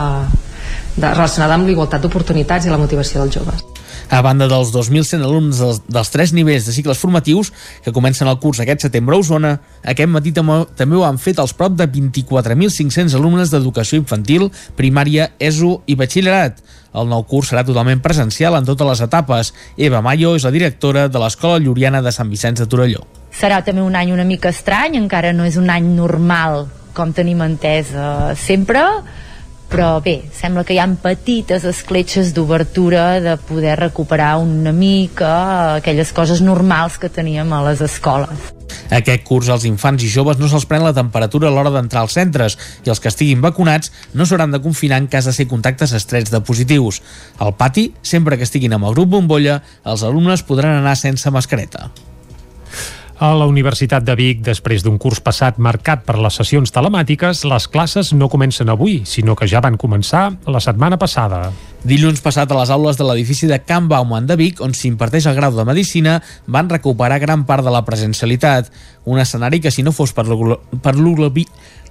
de, 0.95 1.05
relacionada 1.05 1.59
amb 1.59 1.69
l'igualtat 1.69 2.01
d'oportunitats 2.01 2.65
i 2.65 2.73
la 2.73 2.81
motivació 2.81 3.21
dels 3.21 3.37
joves 3.37 3.80
a 4.11 4.19
banda 4.21 4.49
dels 4.51 4.73
2.100 4.75 5.23
alumnes 5.23 5.61
dels, 5.63 5.79
dels 5.87 6.11
tres 6.11 6.33
nivells 6.35 6.67
de 6.67 6.75
cicles 6.75 6.99
formatius 6.99 7.53
que 7.81 7.93
comencen 7.95 8.27
el 8.27 8.37
curs 8.43 8.59
aquest 8.59 8.83
setembre 8.83 9.15
a 9.15 9.23
Osona, 9.23 9.53
aquest 9.87 10.11
matí 10.11 10.33
també, 10.35 10.59
també 10.75 10.99
ho 10.99 11.05
han 11.07 11.17
fet 11.21 11.39
els 11.39 11.55
prop 11.55 11.77
de 11.79 11.87
24.500 11.87 13.15
alumnes 13.15 13.53
d'educació 13.53 14.01
infantil, 14.01 14.49
primària, 14.75 15.31
ESO 15.39 15.77
i 15.87 15.95
batxillerat. 15.95 16.59
El 16.91 17.07
nou 17.07 17.23
curs 17.23 17.53
serà 17.53 17.63
totalment 17.63 18.03
presencial 18.03 18.57
en 18.57 18.67
totes 18.67 18.87
les 18.89 19.01
etapes. 19.07 19.53
Eva 19.79 20.03
Mayo 20.03 20.35
és 20.35 20.43
la 20.43 20.51
directora 20.51 21.07
de 21.07 21.23
l'Escola 21.23 21.61
Lluriana 21.63 22.03
de 22.03 22.11
Sant 22.11 22.27
Vicenç 22.27 22.59
de 22.59 22.67
Torelló. 22.67 23.07
Serà 23.31 23.61
també 23.63 23.79
un 23.79 23.95
any 23.95 24.11
una 24.11 24.27
mica 24.27 24.51
estrany, 24.51 24.99
encara 24.99 25.31
no 25.31 25.47
és 25.47 25.55
un 25.55 25.71
any 25.71 25.87
normal 25.95 26.65
com 26.91 27.13
tenim 27.15 27.39
entès 27.45 27.93
eh, 27.95 28.33
sempre, 28.35 28.83
però 29.71 30.01
bé, 30.03 30.17
sembla 30.35 30.65
que 30.67 30.75
hi 30.75 30.79
ha 30.83 30.87
petites 31.01 31.63
escletxes 31.67 32.33
d'obertura 32.35 33.21
de 33.23 33.37
poder 33.47 33.77
recuperar 33.79 34.35
una 34.43 34.73
mica 34.75 35.77
aquelles 35.77 36.11
coses 36.11 36.43
normals 36.43 36.99
que 36.99 37.09
teníem 37.09 37.53
a 37.55 37.63
les 37.69 37.81
escoles. 37.81 38.51
Aquest 38.91 39.23
curs 39.23 39.49
als 39.49 39.63
infants 39.67 40.03
i 40.03 40.11
joves 40.11 40.39
no 40.39 40.51
se'ls 40.51 40.67
pren 40.67 40.83
la 40.83 40.93
temperatura 40.95 41.47
a 41.47 41.55
l'hora 41.55 41.71
d'entrar 41.71 42.03
als 42.03 42.19
centres 42.19 42.57
i 42.83 42.91
els 42.91 42.99
que 42.99 43.11
estiguin 43.11 43.41
vacunats 43.43 43.93
no 44.13 44.27
s'hauran 44.27 44.51
de 44.51 44.61
confinar 44.63 44.99
en 44.99 45.07
cas 45.07 45.27
de 45.27 45.35
ser 45.35 45.47
contactes 45.47 45.95
estrets 45.95 46.31
de 46.31 46.43
positius. 46.43 47.01
Al 47.39 47.55
pati, 47.55 47.93
sempre 48.03 48.37
que 48.37 48.47
estiguin 48.47 48.75
amb 48.75 48.91
el 48.91 48.95
grup 48.99 49.15
bombolla, 49.15 49.61
els 49.87 50.03
alumnes 50.03 50.43
podran 50.43 50.81
anar 50.83 50.99
sense 50.99 51.31
mascareta. 51.31 51.89
A 53.21 53.35
la 53.37 53.45
Universitat 53.45 54.01
de 54.01 54.15
Vic, 54.17 54.39
després 54.41 54.81
d'un 54.81 54.95
curs 54.97 55.19
passat 55.21 55.59
marcat 55.61 55.99
per 56.07 56.15
les 56.17 56.33
sessions 56.39 56.73
telemàtiques, 56.73 57.43
les 57.45 57.67
classes 57.69 58.09
no 58.17 58.31
comencen 58.33 58.71
avui, 58.73 59.03
sinó 59.05 59.35
que 59.37 59.45
ja 59.45 59.61
van 59.61 59.77
començar 59.77 60.23
la 60.49 60.57
setmana 60.57 60.97
passada. 60.97 61.51
Dilluns 61.85 62.17
passat 62.25 62.49
a 62.49 62.57
les 62.57 62.71
aules 62.73 62.97
de 62.97 63.05
l'edifici 63.05 63.45
de 63.45 63.59
Can 63.61 63.85
Bauman 63.91 64.25
de 64.25 64.39
Vic, 64.41 64.57
on 64.65 64.73
s'imparteix 64.73 65.29
el 65.29 65.37
grau 65.37 65.53
de 65.53 65.67
Medicina, 65.69 66.17
van 66.49 66.73
recuperar 66.73 67.21
gran 67.21 67.45
part 67.45 67.61
de 67.61 67.69
la 67.69 67.85
presencialitat. 67.85 68.73
Un 69.05 69.21
escenari 69.21 69.61
que, 69.61 69.69
si 69.69 69.85
no 69.85 69.93
fos 69.93 70.17
per 70.17 70.25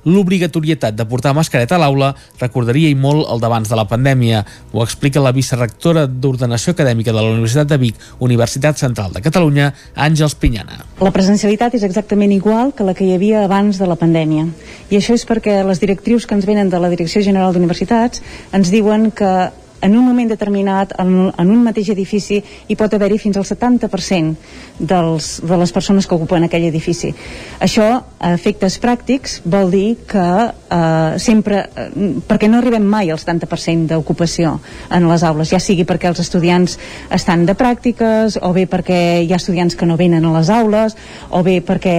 l'obligatorietat 0.05 0.97
de 0.97 1.07
portar 1.07 1.35
mascareta 1.37 1.77
a 1.77 1.81
l'aula 1.83 2.15
recordaria 2.41 2.89
i 2.91 2.97
molt 2.97 3.29
el 3.31 3.41
d'abans 3.43 3.69
de 3.69 3.77
la 3.77 3.87
pandèmia. 3.89 4.45
Ho 4.73 4.83
explica 4.85 5.21
la 5.21 5.33
vicerrectora 5.37 6.07
d'Ordenació 6.07 6.75
Acadèmica 6.75 7.13
de 7.13 7.21
la 7.21 7.33
Universitat 7.35 7.69
de 7.69 7.79
Vic, 7.79 7.97
Universitat 8.19 8.81
Central 8.81 9.13
de 9.13 9.23
Catalunya, 9.25 9.73
Àngels 9.95 10.37
Pinyana. 10.41 10.85
La 11.01 11.15
presencialitat 11.15 11.75
és 11.77 11.87
exactament 11.87 12.33
igual 12.33 12.75
que 12.77 12.87
la 12.87 12.95
que 12.95 13.07
hi 13.07 13.15
havia 13.15 13.45
abans 13.45 13.81
de 13.81 13.89
la 13.89 13.99
pandèmia. 14.01 14.47
I 14.91 14.99
això 14.99 15.17
és 15.17 15.27
perquè 15.29 15.61
les 15.67 15.81
directrius 15.81 16.27
que 16.27 16.37
ens 16.39 16.47
venen 16.49 16.71
de 16.71 16.81
la 16.81 16.91
Direcció 16.93 17.23
General 17.23 17.53
d'Universitats 17.55 18.23
ens 18.53 18.71
diuen 18.73 19.11
que 19.11 19.51
en 19.81 19.97
un 19.97 20.05
moment 20.05 20.29
determinat, 20.29 20.93
en, 21.01 21.31
en 21.33 21.51
un 21.51 21.63
mateix 21.65 21.91
edifici, 21.95 22.41
hi 22.41 22.77
pot 22.77 22.93
haver-hi 22.95 23.19
fins 23.21 23.39
al 23.41 23.47
70% 23.49 24.35
dels, 24.79 25.31
de 25.47 25.59
les 25.61 25.73
persones 25.73 26.07
que 26.07 26.17
ocupen 26.17 26.47
aquell 26.47 26.67
edifici. 26.69 27.13
Això, 27.61 27.89
a 28.21 28.33
efectes 28.37 28.79
pràctics, 28.83 29.41
vol 29.45 29.73
dir 29.73 29.97
que 30.09 30.27
eh, 30.51 31.19
sempre, 31.19 31.63
eh, 31.75 31.89
perquè 32.29 32.51
no 32.51 32.61
arribem 32.61 32.85
mai 32.85 33.11
al 33.11 33.21
70% 33.21 33.91
d'ocupació 33.95 34.59
en 34.91 35.09
les 35.09 35.25
aules, 35.27 35.53
ja 35.53 35.61
sigui 35.63 35.87
perquè 35.89 36.11
els 36.13 36.23
estudiants 36.23 36.77
estan 37.11 37.47
de 37.49 37.57
pràctiques, 37.57 38.39
o 38.43 38.53
bé 38.57 38.67
perquè 38.71 39.01
hi 39.25 39.33
ha 39.33 39.41
estudiants 39.41 39.77
que 39.77 39.89
no 39.89 39.99
venen 40.01 40.25
a 40.25 40.35
les 40.39 40.53
aules, 40.53 40.97
o 41.31 41.43
bé 41.47 41.61
perquè 41.65 41.97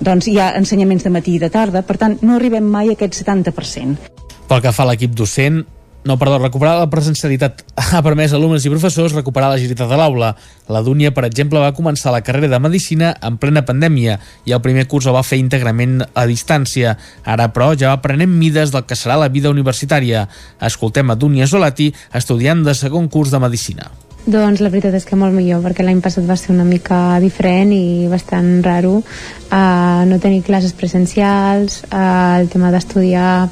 doncs, 0.00 0.30
hi 0.30 0.38
ha 0.40 0.52
ensenyaments 0.58 1.06
de 1.06 1.14
matí 1.14 1.36
i 1.38 1.42
de 1.42 1.50
tarda, 1.50 1.84
per 1.86 1.98
tant, 2.00 2.18
no 2.22 2.36
arribem 2.36 2.66
mai 2.66 2.90
a 2.90 2.98
aquest 2.98 3.22
70%. 3.22 4.10
Pel 4.50 4.64
que 4.64 4.72
fa 4.74 4.82
a 4.82 4.90
l'equip 4.90 5.14
docent, 5.14 5.62
no, 6.02 6.16
perdó, 6.18 6.38
recuperar 6.38 6.78
la 6.78 6.88
presencialitat 6.88 7.60
ha 7.92 8.00
permès 8.00 8.32
a 8.32 8.38
alumnes 8.38 8.64
i 8.64 8.72
professors 8.72 9.12
recuperar 9.16 9.50
l'agilitat 9.52 9.90
de 9.90 9.98
l'aula. 10.00 10.32
La 10.72 10.80
Dúnia, 10.86 11.12
per 11.12 11.26
exemple, 11.28 11.60
va 11.60 11.74
començar 11.76 12.14
la 12.14 12.22
carrera 12.24 12.48
de 12.48 12.60
Medicina 12.62 13.12
en 13.20 13.36
plena 13.40 13.66
pandèmia 13.68 14.16
i 14.48 14.56
el 14.56 14.62
primer 14.64 14.86
curs 14.88 15.10
el 15.10 15.16
va 15.18 15.24
fer 15.26 15.40
íntegrament 15.42 16.00
a 16.00 16.26
distància. 16.30 16.96
Ara, 17.24 17.50
però, 17.52 17.74
ja 17.76 17.92
va 17.92 18.02
prenent 18.04 18.32
mides 18.32 18.72
del 18.72 18.86
que 18.88 18.96
serà 18.96 19.20
la 19.20 19.28
vida 19.28 19.52
universitària. 19.52 20.24
Escoltem 20.60 21.12
a 21.12 21.18
Dúnia 21.20 21.50
Zolati, 21.50 21.92
estudiant 22.16 22.64
de 22.64 22.76
segon 22.76 23.12
curs 23.12 23.34
de 23.34 23.42
Medicina. 23.42 23.90
Doncs 24.28 24.60
la 24.60 24.68
veritat 24.68 24.92
és 24.98 25.06
que 25.08 25.16
molt 25.16 25.32
millor, 25.32 25.62
perquè 25.64 25.84
l'any 25.84 26.02
passat 26.04 26.26
va 26.28 26.36
ser 26.36 26.52
una 26.52 26.66
mica 26.68 27.18
diferent 27.22 27.72
i 27.72 28.06
bastant 28.10 28.60
raro 28.64 28.98
uh, 29.00 30.02
no 30.06 30.18
tenir 30.20 30.42
classes 30.44 30.74
presencials, 30.76 31.80
uh, 31.88 32.36
el 32.36 32.50
tema 32.52 32.68
d'estudiar 32.70 33.48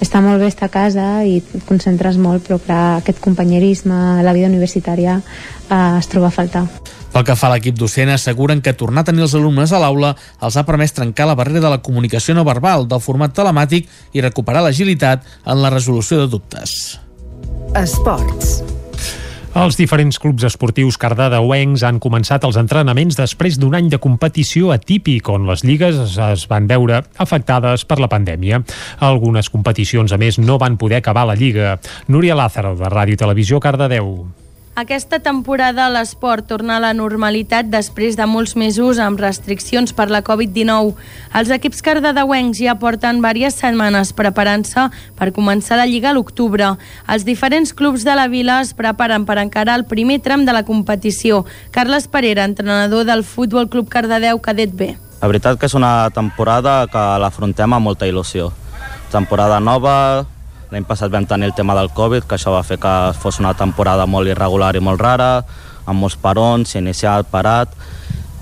està 0.00 0.22
molt 0.24 0.40
bé 0.40 0.48
estar 0.48 0.70
a 0.70 0.72
casa 0.72 1.06
i 1.24 1.38
et 1.42 1.66
concentres 1.68 2.16
molt, 2.16 2.46
però 2.46 2.56
clar, 2.62 3.02
aquest 3.02 3.20
companyerisme, 3.20 4.22
la 4.24 4.34
vida 4.36 4.48
universitària 4.48 5.18
uh, 5.20 5.98
es 5.98 6.08
troba 6.08 6.32
a 6.32 6.34
faltar. 6.34 6.64
Pel 7.12 7.24
que 7.24 7.36
fa 7.36 7.48
a 7.48 7.54
l'equip 7.54 7.76
docent, 7.80 8.10
asseguren 8.12 8.60
que 8.64 8.74
tornar 8.76 9.04
a 9.04 9.08
tenir 9.08 9.24
els 9.24 9.36
alumnes 9.36 9.72
a 9.72 9.80
l'aula 9.80 10.14
els 10.44 10.56
ha 10.56 10.64
permès 10.68 10.96
trencar 10.96 11.28
la 11.28 11.36
barrera 11.36 11.62
de 11.64 11.74
la 11.76 11.82
comunicació 11.84 12.36
no 12.36 12.44
verbal, 12.44 12.88
del 12.88 13.04
format 13.04 13.36
telemàtic 13.36 13.88
i 14.12 14.24
recuperar 14.24 14.64
l'agilitat 14.64 15.28
en 15.44 15.62
la 15.62 15.72
resolució 15.72 16.20
de 16.20 16.28
dubtes. 16.32 16.98
Esports. 17.76 18.58
Els 19.56 19.78
diferents 19.78 20.18
clubs 20.20 20.44
esportius 20.44 20.98
cardedeuencs 21.00 21.80
han 21.88 21.96
començat 22.02 22.44
els 22.44 22.58
entrenaments 22.60 23.16
després 23.16 23.56
d'un 23.56 23.72
any 23.78 23.88
de 23.88 23.96
competició 23.96 24.68
atípic 24.74 25.30
on 25.32 25.48
les 25.48 25.64
lligues 25.64 25.96
es 26.28 26.44
van 26.50 26.68
veure 26.68 27.00
afectades 27.24 27.86
per 27.88 27.96
la 28.02 28.12
pandèmia. 28.12 28.60
Algunes 29.00 29.48
competicions, 29.48 30.12
a 30.12 30.20
més, 30.20 30.36
no 30.36 30.60
van 30.60 30.76
poder 30.76 31.00
acabar 31.00 31.24
la 31.24 31.40
lliga. 31.40 31.78
Núria 32.12 32.36
Lázaro, 32.36 32.76
de 32.76 32.92
Ràdio 32.92 33.16
Televisió, 33.16 33.62
Cardedeu. 33.64 34.12
Aquesta 34.76 35.16
temporada 35.24 35.86
l'esport 35.88 36.44
torna 36.50 36.74
a 36.76 36.80
la 36.84 36.90
normalitat 36.92 37.70
després 37.72 38.12
de 38.18 38.26
molts 38.28 38.52
mesos 38.60 38.98
amb 39.00 39.16
restriccions 39.24 39.94
per 39.96 40.10
la 40.12 40.20
Covid-19. 40.20 40.90
Els 41.40 41.52
equips 41.56 41.80
cardedeuencs 41.86 42.60
ja 42.60 42.74
porten 42.76 43.22
diverses 43.22 43.56
setmanes 43.62 44.12
preparant-se 44.12 44.84
per 45.16 45.30
començar 45.32 45.80
la 45.80 45.88
Lliga 45.88 46.10
a 46.12 46.12
l'octubre. 46.12 46.74
Els 47.08 47.24
diferents 47.24 47.72
clubs 47.72 48.04
de 48.04 48.18
la 48.20 48.28
vila 48.28 48.58
es 48.60 48.74
preparen 48.76 49.24
per 49.24 49.38
encarar 49.40 49.78
el 49.80 49.86
primer 49.88 50.20
tram 50.20 50.44
de 50.44 50.52
la 50.52 50.66
competició. 50.68 51.46
Carles 51.72 52.04
Parera, 52.04 52.44
entrenador 52.44 53.08
del 53.08 53.24
Futbol 53.24 53.70
Club 53.72 53.88
Cardedeu 53.88 54.44
Cadet 54.44 54.76
B. 54.76 54.92
La 55.22 55.32
veritat 55.32 55.56
que 55.56 55.72
és 55.72 55.78
una 55.80 56.10
temporada 56.12 56.82
que 56.92 57.10
l'afrontem 57.24 57.72
amb 57.72 57.88
molta 57.88 58.04
il·lusió. 58.04 58.52
Temporada 59.08 59.56
nova, 59.56 60.26
L'any 60.72 60.82
passat 60.86 61.12
vam 61.12 61.26
tenir 61.30 61.46
el 61.50 61.54
tema 61.54 61.76
del 61.78 61.92
Covid, 61.94 62.24
que 62.26 62.34
això 62.34 62.50
va 62.50 62.64
fer 62.66 62.80
que 62.82 62.94
fos 63.22 63.38
una 63.38 63.54
temporada 63.54 64.06
molt 64.10 64.26
irregular 64.26 64.72
i 64.74 64.82
molt 64.82 65.00
rara, 65.00 65.30
amb 65.86 66.02
molts 66.02 66.18
parons, 66.18 66.74
iniciat, 66.74 67.30
parat. 67.30 67.70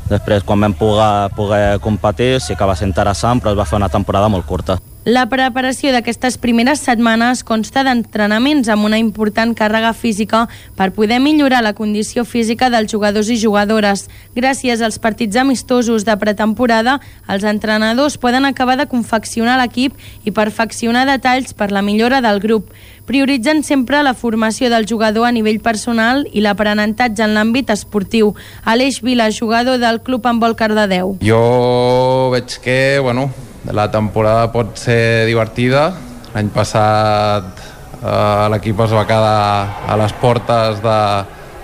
Després, 0.08 0.44
quan 0.48 0.64
vam 0.64 0.76
poder, 0.78 1.28
poder 1.36 1.62
competir, 1.84 2.38
sí 2.40 2.56
que 2.56 2.68
va 2.68 2.76
ser 2.76 2.88
interessant, 2.88 3.44
però 3.44 3.52
es 3.52 3.60
va 3.60 3.68
fer 3.68 3.80
una 3.80 3.92
temporada 3.92 4.32
molt 4.32 4.48
curta. 4.48 4.80
La 5.04 5.26
preparació 5.28 5.90
d'aquestes 5.92 6.38
primeres 6.40 6.80
setmanes 6.80 7.42
consta 7.44 7.82
d'entrenaments 7.84 8.70
amb 8.72 8.86
una 8.88 8.96
important 8.96 9.50
càrrega 9.52 9.90
física 9.92 10.46
per 10.78 10.94
poder 10.96 11.18
millorar 11.20 11.60
la 11.60 11.74
condició 11.76 12.24
física 12.24 12.70
dels 12.72 12.88
jugadors 12.88 13.28
i 13.28 13.36
jugadores. 13.36 14.06
Gràcies 14.32 14.80
als 14.80 14.96
partits 14.96 15.36
amistosos 15.36 16.08
de 16.08 16.16
pretemporada, 16.16 16.96
els 17.28 17.44
entrenadors 17.44 18.16
poden 18.16 18.48
acabar 18.48 18.78
de 18.80 18.88
confeccionar 18.88 19.60
l'equip 19.60 19.92
i 20.24 20.32
perfeccionar 20.32 21.04
detalls 21.04 21.52
per 21.52 21.68
la 21.68 21.84
millora 21.84 22.24
del 22.24 22.40
grup. 22.40 22.72
Prioritzen 23.04 23.60
sempre 23.60 24.00
la 24.00 24.16
formació 24.16 24.72
del 24.72 24.88
jugador 24.88 25.28
a 25.28 25.36
nivell 25.36 25.60
personal 25.60 26.24
i 26.32 26.40
l'aprenentatge 26.40 27.28
en 27.28 27.36
l'àmbit 27.36 27.68
esportiu. 27.76 28.32
Aleix 28.64 29.02
Vila, 29.04 29.28
jugador 29.28 29.76
del 29.76 30.00
Club 30.00 30.24
Handbol 30.24 30.56
Cardedeu. 30.56 31.18
Jo 31.20 32.30
veig 32.32 32.62
que, 32.64 33.02
bueno, 33.04 33.28
la 33.72 33.90
temporada 33.90 34.50
pot 34.52 34.76
ser 34.78 35.26
divertida. 35.28 35.92
L'any 36.34 36.50
passat 36.52 37.62
eh, 38.02 38.46
l'equip 38.52 38.80
es 38.84 38.92
va 38.92 39.06
quedar 39.08 39.84
a 39.88 39.98
les 40.00 40.12
portes 40.20 40.82
de, 40.84 40.98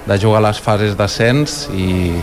de 0.06 0.18
jugar 0.18 0.40
a 0.40 0.46
les 0.48 0.60
fases 0.62 0.96
d'ascens 0.96 1.66
i 1.74 2.14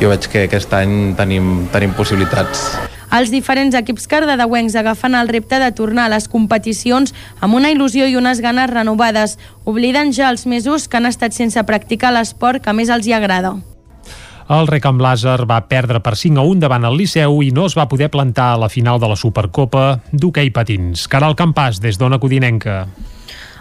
jo 0.00 0.10
veig 0.12 0.28
que 0.30 0.44
aquest 0.46 0.72
any 0.76 1.14
tenim, 1.18 1.66
tenim 1.72 1.96
possibilitats. 1.96 2.68
Els 3.16 3.30
diferents 3.30 3.74
equips 3.78 4.08
cardedeuencs 4.10 4.74
agafen 4.76 5.14
el 5.14 5.30
repte 5.30 5.60
de 5.62 5.70
tornar 5.72 6.08
a 6.08 6.12
les 6.16 6.26
competicions 6.28 7.14
amb 7.40 7.56
una 7.56 7.70
il·lusió 7.72 8.08
i 8.10 8.18
unes 8.18 8.42
ganes 8.44 8.68
renovades, 8.72 9.38
oblidant 9.64 10.12
ja 10.12 10.28
els 10.28 10.44
mesos 10.44 10.88
que 10.90 10.98
han 10.98 11.06
estat 11.06 11.32
sense 11.32 11.62
practicar 11.64 12.12
l'esport 12.12 12.64
que 12.64 12.76
més 12.76 12.92
els 12.92 13.06
hi 13.06 13.16
agrada. 13.16 13.56
El 14.46 14.68
Recam 14.70 15.00
Làser 15.02 15.40
va 15.50 15.56
perdre 15.66 15.98
per 15.98 16.12
5 16.14 16.38
a 16.38 16.44
1 16.46 16.60
davant 16.62 16.84
el 16.86 16.94
Liceu 17.00 17.40
i 17.42 17.48
no 17.50 17.64
es 17.66 17.74
va 17.74 17.88
poder 17.90 18.06
plantar 18.14 18.52
a 18.52 18.60
la 18.62 18.68
final 18.70 19.00
de 19.02 19.08
la 19.10 19.18
Supercopa 19.18 19.98
d'hoquei 20.12 20.52
patins. 20.54 21.08
Caral 21.10 21.34
Campàs, 21.34 21.82
des 21.82 21.98
d'Ona 21.98 22.20
Codinenca. 22.22 22.84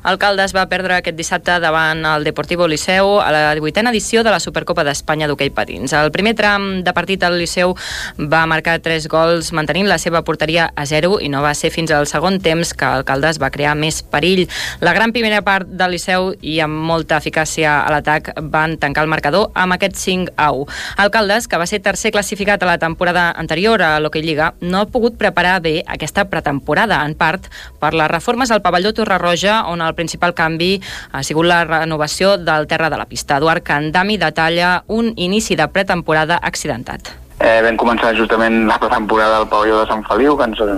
El 0.06 0.20
Caldes 0.22 0.52
va 0.54 0.68
perdre 0.70 1.00
aquest 1.00 1.16
dissabte 1.18 1.56
davant 1.58 2.04
el 2.06 2.24
Deportivo 2.28 2.68
Liceu 2.70 3.16
a 3.24 3.32
la 3.34 3.40
18a 3.58 3.90
edició 3.90 4.22
de 4.22 4.30
la 4.30 4.38
Supercopa 4.40 4.84
d'Espanya 4.86 5.26
d'hoquei 5.26 5.50
patins. 5.50 5.96
El 5.98 6.12
primer 6.14 6.36
tram 6.38 6.84
de 6.86 6.92
partit 6.94 7.24
al 7.26 7.40
Liceu 7.40 7.74
va 8.20 8.44
marcar 8.46 8.76
3 8.86 9.08
gols 9.10 9.50
mantenint 9.58 9.90
la 9.90 9.98
seva 9.98 10.22
porteria 10.22 10.68
a 10.78 10.86
0 10.86 11.18
i 11.26 11.30
no 11.34 11.42
va 11.42 11.56
ser 11.58 11.72
fins 11.74 11.90
al 11.90 12.06
segon 12.06 12.38
temps 12.38 12.76
que 12.78 12.86
el 12.86 13.06
Caldes 13.08 13.40
va 13.42 13.50
crear 13.50 13.74
més 13.74 14.04
perill. 14.04 14.44
La 14.86 14.94
gran 14.94 15.10
primera 15.16 15.40
part 15.42 15.74
del 15.74 15.96
Liceu 15.98 16.36
i 16.38 16.60
amb 16.62 16.86
molta 16.86 17.18
eficàcia 17.18 17.80
a 17.80 17.90
l'atac 17.90 18.30
van 18.54 18.78
tancar 18.78 19.08
el 19.08 19.10
marcador 19.10 19.50
amb 19.58 19.74
aquest 19.74 19.98
5 20.04 20.38
a 20.38 20.52
1. 20.54 20.70
El 21.02 21.12
Caldes, 21.18 21.50
que 21.50 21.58
va 21.58 21.66
ser 21.66 21.82
tercer 21.82 22.14
classificat 22.14 22.62
a 22.62 22.70
la 22.70 22.78
temporada 22.78 23.32
anterior 23.32 23.82
a 23.82 23.96
l'Hockey 23.98 24.22
Lliga, 24.22 24.54
no 24.62 24.84
ha 24.84 24.92
pogut 24.94 25.18
preparar 25.18 25.58
bé 25.66 25.80
aquesta 25.88 26.30
pretemporada, 26.30 27.02
en 27.02 27.18
part 27.18 27.50
per 27.82 27.96
les 27.98 28.12
reformes 28.14 28.54
al 28.54 28.62
pavelló 28.62 28.94
Torreroja, 28.94 29.64
on 29.66 29.82
el 29.82 29.95
principal 29.96 30.36
canvi 30.38 30.76
ha 31.12 31.24
sigut 31.24 31.48
la 31.50 31.64
renovació 31.66 32.36
del 32.38 32.68
terra 32.68 32.90
de 32.92 33.00
la 33.00 33.08
pista. 33.10 33.40
Eduard 33.42 33.64
Candami 33.64 34.18
detalla 34.22 34.84
un 34.88 35.14
inici 35.16 35.56
de 35.56 35.68
pretemporada 35.68 36.40
accidentat. 36.42 37.14
Eh, 37.40 37.60
vam 37.66 37.76
començar 37.76 38.14
justament 38.16 38.66
la 38.68 38.78
pretemporada 38.80 39.42
al 39.42 39.50
pavelló 39.52 39.82
de 39.82 39.90
Sant 39.90 40.06
Feliu, 40.08 40.38
que 40.38 40.48
ens 40.48 40.62
eh, 40.64 40.78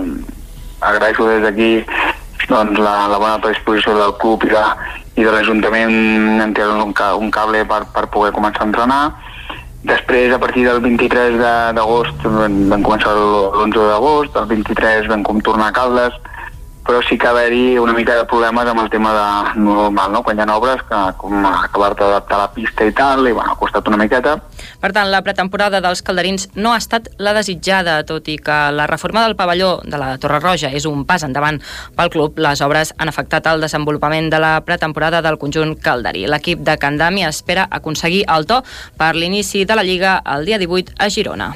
agraeixo 0.80 1.28
des 1.28 1.44
d'aquí 1.44 1.70
doncs, 2.48 2.78
la, 2.80 2.94
la 3.12 3.18
bona 3.18 3.38
predisposició 3.42 3.94
del 3.98 4.14
club 4.22 4.44
i 4.46 4.50
de, 4.54 4.64
i 5.20 5.26
de 5.26 5.32
l'Ajuntament 5.34 6.42
en 6.42 6.54
té 6.56 6.66
un, 6.66 6.82
un 6.88 7.30
cable 7.30 7.64
per, 7.68 7.82
per 7.94 8.06
poder 8.14 8.32
començar 8.36 8.64
a 8.64 8.70
entrenar. 8.70 9.02
Després, 9.88 10.32
a 10.34 10.40
partir 10.42 10.64
del 10.66 10.80
23 10.82 11.38
d'agost, 11.76 12.24
vam 12.24 12.82
començar 12.82 13.14
l'11 13.14 13.86
d'agost, 13.92 14.34
el 14.36 14.48
23 14.50 15.06
vam 15.12 15.22
tornar 15.46 15.70
a 15.70 15.76
Caldes, 15.76 16.18
però 16.88 17.02
sí 17.04 17.18
que 17.20 17.26
haver-hi 17.28 17.76
una 17.76 17.92
mica 17.92 18.14
de 18.16 18.24
problemes 18.24 18.64
amb 18.64 18.80
el 18.80 18.88
tema 18.88 19.10
de 19.12 19.60
normal, 19.60 20.12
no? 20.14 20.22
quan 20.24 20.38
hi 20.38 20.40
ha 20.46 20.54
obres, 20.56 20.80
que 20.88 21.00
com 21.20 21.44
acabar-te 21.44 22.00
d'adaptar 22.00 22.38
la 22.40 22.46
pista 22.54 22.86
i 22.88 22.94
tal, 22.96 23.26
i 23.28 23.34
bueno, 23.36 23.52
ha 23.52 23.60
costat 23.60 23.90
una 23.92 23.98
miqueta. 24.00 24.38
Per 24.80 24.90
tant, 24.96 25.10
la 25.12 25.20
pretemporada 25.26 25.82
dels 25.84 26.00
calderins 26.00 26.48
no 26.56 26.72
ha 26.72 26.78
estat 26.80 27.10
la 27.20 27.34
desitjada, 27.36 27.98
tot 28.08 28.30
i 28.32 28.38
que 28.40 28.56
la 28.72 28.86
reforma 28.88 29.26
del 29.26 29.36
pavelló 29.36 29.82
de 29.84 30.00
la 30.00 30.14
Torre 30.16 30.40
Roja 30.40 30.72
és 30.72 30.88
un 30.88 31.04
pas 31.04 31.26
endavant 31.28 31.60
pel 31.98 32.12
club. 32.14 32.40
Les 32.40 32.64
obres 32.64 32.94
han 32.96 33.12
afectat 33.12 33.50
el 33.52 33.60
desenvolupament 33.60 34.30
de 34.32 34.40
la 34.40 34.54
pretemporada 34.64 35.20
del 35.20 35.36
conjunt 35.36 35.76
calderí. 35.84 36.24
L'equip 36.24 36.64
de 36.64 36.78
Candami 36.80 37.26
espera 37.28 37.68
aconseguir 37.68 38.24
el 38.32 38.48
to 38.48 38.62
per 38.96 39.12
l'inici 39.12 39.66
de 39.68 39.76
la 39.76 39.84
Lliga 39.84 40.22
el 40.24 40.48
dia 40.48 40.56
18 40.56 40.96
a 40.96 41.10
Girona. 41.12 41.52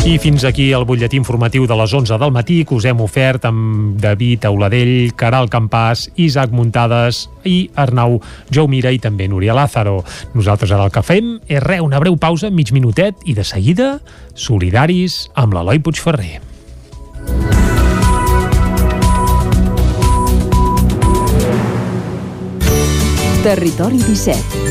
I 0.00 0.16
fins 0.16 0.46
aquí 0.48 0.70
el 0.72 0.86
butlletí 0.88 1.18
informatiu 1.20 1.66
de 1.68 1.76
les 1.76 1.92
11 1.92 2.16
del 2.18 2.30
matí 2.32 2.62
que 2.64 2.72
us 2.74 2.86
hem 2.88 3.02
ofert 3.04 3.44
amb 3.44 3.98
David 4.00 4.46
Auladell, 4.48 5.12
Caral 5.12 5.50
Campàs, 5.52 6.06
Isaac 6.16 6.54
Muntades 6.56 7.26
i 7.44 7.68
Arnau 7.76 8.16
Jaumira 8.48 8.94
i 8.96 8.98
també 8.98 9.28
Núria 9.28 9.52
Lázaro. 9.52 9.98
Nosaltres 10.32 10.72
ara 10.72 10.86
el 10.88 10.94
que 10.94 11.04
fem 11.04 11.34
és 11.46 11.60
re, 11.60 11.82
una 11.84 12.00
breu 12.00 12.16
pausa, 12.16 12.48
mig 12.48 12.72
minutet, 12.72 13.20
i 13.28 13.36
de 13.36 13.44
seguida, 13.44 13.98
solidaris 14.32 15.26
amb 15.36 15.52
l'Eloi 15.52 15.84
Puigferrer. 15.84 16.40
Territori 23.44 24.00
17. 24.08 24.59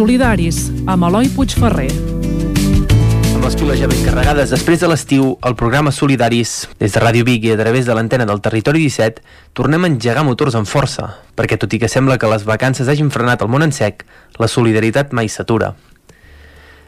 Solidaris, 0.00 0.70
amb 0.88 1.04
Eloi 1.10 1.26
Puigferrer. 1.28 1.90
Amb 3.34 3.42
les 3.44 3.56
piles 3.60 3.82
ja 3.82 3.88
ben 3.90 3.98
carregades 4.00 4.54
després 4.54 4.80
de 4.80 4.88
l'estiu, 4.88 5.34
el 5.44 5.56
programa 5.60 5.92
Solidaris, 5.92 6.70
des 6.80 6.94
de 6.94 7.02
Ràdio 7.04 7.26
Vic 7.28 7.44
i 7.44 7.52
a 7.52 7.58
través 7.58 7.84
de 7.84 7.92
l'antena 7.92 8.24
del 8.24 8.40
Territori 8.40 8.80
17, 8.86 9.20
tornem 9.52 9.84
a 9.84 9.90
engegar 9.92 10.24
motors 10.24 10.56
amb 10.56 10.70
força, 10.70 11.10
perquè 11.36 11.60
tot 11.60 11.76
i 11.76 11.82
que 11.84 11.92
sembla 11.92 12.16
que 12.16 12.32
les 12.32 12.48
vacances 12.48 12.88
hagin 12.88 13.12
frenat 13.12 13.44
el 13.44 13.52
món 13.52 13.66
en 13.66 13.76
sec, 13.76 14.06
la 14.40 14.48
solidaritat 14.48 15.12
mai 15.12 15.28
s'atura. 15.28 15.74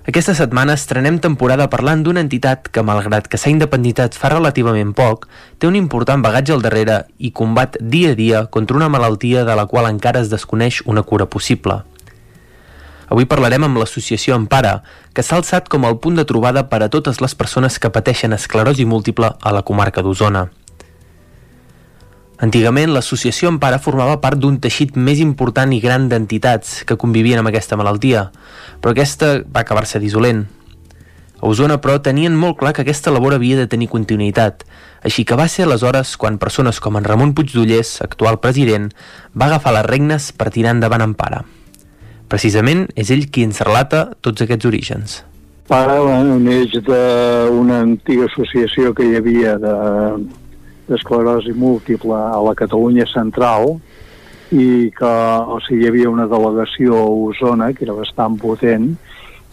Aquesta 0.08 0.32
setmana 0.32 0.80
estrenem 0.80 1.20
temporada 1.20 1.68
parlant 1.68 2.00
d'una 2.00 2.24
entitat 2.24 2.72
que, 2.72 2.80
malgrat 2.80 3.28
que 3.28 3.36
s'ha 3.36 3.52
independitat 3.52 4.16
fa 4.16 4.32
relativament 4.32 4.96
poc, 4.96 5.28
té 5.60 5.68
un 5.68 5.76
important 5.76 6.24
bagatge 6.24 6.56
al 6.56 6.64
darrere 6.64 7.02
i 7.20 7.36
combat 7.36 7.76
dia 7.76 8.16
a 8.16 8.20
dia 8.24 8.46
contra 8.48 8.80
una 8.80 8.88
malaltia 8.88 9.44
de 9.44 9.60
la 9.60 9.68
qual 9.68 9.92
encara 9.92 10.24
es 10.24 10.32
desconeix 10.32 10.80
una 10.88 11.04
cura 11.04 11.28
possible. 11.28 11.82
Avui 13.12 13.26
parlarem 13.28 13.66
amb 13.66 13.76
l'associació 13.76 14.38
Empara, 14.40 14.78
que 15.12 15.20
s'ha 15.20 15.36
alçat 15.36 15.66
com 15.68 15.84
el 15.84 15.98
punt 16.00 16.16
de 16.16 16.24
trobada 16.24 16.62
per 16.70 16.78
a 16.80 16.88
totes 16.88 17.20
les 17.20 17.34
persones 17.36 17.76
que 17.76 17.90
pateixen 17.92 18.32
esclerosi 18.32 18.86
múltiple 18.88 19.28
a 19.36 19.52
la 19.52 19.60
comarca 19.68 20.00
d'Osona. 20.00 20.46
Antigament, 22.42 22.88
l'associació 22.94 23.52
Empara 23.52 23.82
formava 23.84 24.16
part 24.24 24.40
d'un 24.40 24.56
teixit 24.64 24.96
més 24.96 25.20
important 25.20 25.76
i 25.76 25.82
gran 25.84 26.08
d'entitats 26.08 26.80
que 26.88 26.96
convivien 26.96 27.42
amb 27.42 27.52
aquesta 27.52 27.76
malaltia, 27.76 28.30
però 28.80 28.96
aquesta 28.96 29.34
va 29.44 29.60
acabar-se 29.60 30.00
dissolent. 30.00 30.46
A 31.36 31.52
Osona, 31.52 31.82
però, 31.84 32.00
tenien 32.00 32.32
molt 32.32 32.56
clar 32.64 32.72
que 32.72 32.80
aquesta 32.86 33.12
labor 33.12 33.36
havia 33.36 33.60
de 33.60 33.68
tenir 33.68 33.92
continuïtat, 33.92 34.64
així 35.04 35.28
que 35.28 35.36
va 35.36 35.50
ser 35.52 35.68
aleshores 35.68 36.16
quan 36.16 36.40
persones 36.40 36.80
com 36.80 36.96
en 36.96 37.04
Ramon 37.04 37.36
Puigdollers, 37.36 37.98
actual 38.00 38.40
president, 38.40 38.88
va 39.36 39.52
agafar 39.52 39.76
les 39.76 39.90
regnes 39.90 40.32
per 40.32 40.48
tirar 40.48 40.78
endavant 40.78 41.12
Empara. 41.12 41.44
Precisament 42.32 42.86
és 42.96 43.10
ell 43.12 43.26
qui 43.28 43.44
ens 43.44 43.60
relata 43.60 44.06
tots 44.24 44.40
aquests 44.40 44.68
orígens. 44.70 45.18
Para 45.68 45.98
neix 46.40 46.72
d'una 46.86 47.82
antiga 47.84 48.24
associació 48.30 48.94
que 48.96 49.04
hi 49.04 49.18
havia 49.18 49.58
de, 49.60 49.74
d'esclerosi 50.88 51.52
múltiple 51.52 52.16
a 52.16 52.40
la 52.46 52.54
Catalunya 52.56 53.04
central 53.12 53.76
i 54.52 54.88
que 54.96 55.12
o 55.12 55.60
sigui, 55.66 55.84
hi 55.84 55.90
havia 55.90 56.10
una 56.12 56.26
delegació 56.28 56.96
a 57.04 57.12
Osona 57.28 57.70
que 57.76 57.84
era 57.84 57.96
bastant 58.00 58.40
potent 58.40 58.90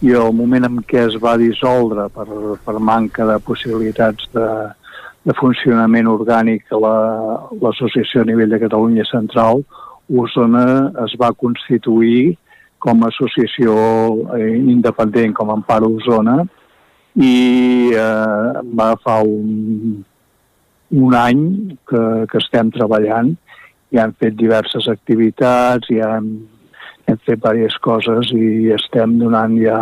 i 0.00 0.16
el 0.16 0.32
moment 0.32 0.64
en 0.68 0.82
què 0.88 1.04
es 1.04 1.16
va 1.20 1.36
dissoldre 1.40 2.08
per, 2.16 2.26
per 2.64 2.78
manca 2.80 3.28
de 3.28 3.38
possibilitats 3.44 4.28
de, 4.32 4.50
de 5.28 5.36
funcionament 5.36 6.08
orgànic 6.08 6.72
a 6.72 6.80
l'associació 6.80 8.22
la, 8.22 8.24
a 8.24 8.30
nivell 8.32 8.52
de 8.56 8.60
Catalunya 8.64 9.04
Central, 9.08 9.66
Osona 10.08 10.68
es 11.04 11.12
va 11.20 11.36
constituir 11.36 12.38
com 12.80 13.04
a 13.04 13.10
associació 13.12 13.74
eh, 14.36 14.56
independent, 14.56 15.34
com 15.36 15.52
Empara 15.54 15.88
Osona, 15.88 16.40
i 17.20 17.34
eh, 17.92 18.62
va 18.80 18.94
fa 19.02 19.20
un, 19.26 20.00
un 20.90 21.14
any 21.18 21.44
que, 21.88 22.02
que 22.30 22.40
estem 22.40 22.72
treballant 22.74 23.34
i 23.90 23.98
hem 23.98 24.12
fet 24.22 24.36
diverses 24.38 24.86
activitats 24.90 25.90
i 25.90 26.00
hem, 26.04 26.28
hem 27.06 27.22
fet 27.26 27.40
diverses 27.42 27.78
coses 27.82 28.30
i 28.34 28.70
estem 28.74 29.18
donant 29.20 29.56
ja 29.60 29.80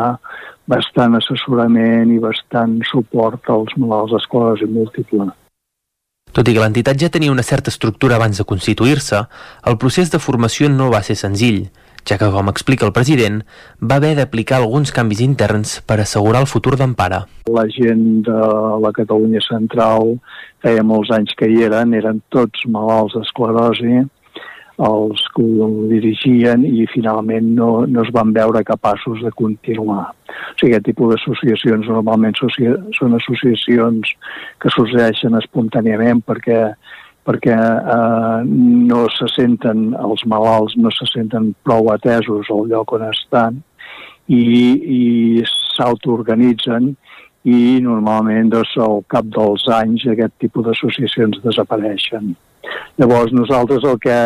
bastant 0.68 1.16
assessorament 1.16 2.12
i 2.12 2.20
bastant 2.20 2.78
suport 2.88 3.48
als 3.52 3.74
malalts 3.80 4.16
d'esclerosi 4.16 4.68
múltiple. 4.68 5.28
Tot 6.32 6.48
i 6.48 6.52
que 6.52 6.60
l'entitat 6.60 6.98
ja 7.00 7.08
tenia 7.12 7.32
una 7.32 7.44
certa 7.46 7.72
estructura 7.72 8.18
abans 8.18 8.36
de 8.36 8.44
constituir-se, 8.44 9.22
el 9.64 9.78
procés 9.80 10.12
de 10.12 10.20
formació 10.20 10.68
no 10.68 10.90
va 10.92 11.00
ser 11.02 11.16
senzill 11.16 11.68
ja 12.08 12.18
que, 12.20 12.30
com 12.32 12.50
explica 12.50 12.86
el 12.88 12.94
president, 12.96 13.42
va 13.80 13.98
haver 14.00 14.14
d'aplicar 14.18 14.58
alguns 14.58 14.92
canvis 14.96 15.22
interns 15.24 15.78
per 15.86 16.00
assegurar 16.02 16.42
el 16.44 16.50
futur 16.50 16.76
d'Empara. 16.80 17.24
La 17.52 17.66
gent 17.72 18.22
de 18.28 18.38
la 18.84 18.92
Catalunya 18.96 19.42
Central 19.44 20.14
feia 20.64 20.84
molts 20.84 21.12
anys 21.14 21.34
que 21.38 21.48
hi 21.50 21.64
eren, 21.68 21.94
eren 21.94 22.22
tots 22.34 22.64
malalts 22.66 23.16
d'esclerosi, 23.18 24.06
els 24.78 25.22
que 25.34 25.42
ho 25.42 25.68
dirigien 25.90 26.62
i 26.64 26.86
finalment 26.92 27.48
no, 27.56 27.68
no 27.90 28.04
es 28.04 28.12
van 28.14 28.30
veure 28.34 28.62
capaços 28.66 29.18
de 29.24 29.32
continuar. 29.34 30.04
O 30.30 30.54
sigui, 30.60 30.70
aquest 30.70 30.86
tipus 30.86 31.14
d'associacions 31.14 31.88
normalment 31.90 32.36
són 32.38 33.18
associacions 33.18 34.14
que 34.62 34.70
sorgeixen 34.76 35.34
espontàniament 35.40 36.22
perquè 36.22 36.60
perquè 37.28 37.52
eh, 37.54 38.40
no 38.88 39.04
se 39.12 39.28
senten, 39.34 39.90
els 40.00 40.24
malalts 40.32 40.78
no 40.80 40.88
se 40.96 41.04
senten 41.10 41.50
prou 41.66 41.90
atesos 41.92 42.48
al 42.54 42.70
lloc 42.70 42.94
on 42.96 43.04
estan 43.10 43.58
i, 44.32 44.40
i 44.40 45.02
s'autoorganitzen 45.76 46.94
i 47.48 47.78
normalment 47.84 48.48
doncs, 48.52 48.72
al 48.80 49.02
cap 49.12 49.28
dels 49.36 49.66
anys 49.76 50.06
aquest 50.08 50.34
tipus 50.40 50.66
d'associacions 50.66 51.40
desapareixen. 51.44 52.32
Llavors 52.98 53.32
nosaltres 53.36 53.84
el 53.88 54.00
que 54.02 54.16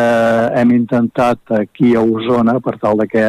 hem 0.59 0.71
intentat 0.75 1.53
aquí 1.59 1.93
a 1.95 2.01
Osona 2.03 2.55
per 2.63 2.77
tal 2.81 3.03
de 3.03 3.07
que 3.11 3.27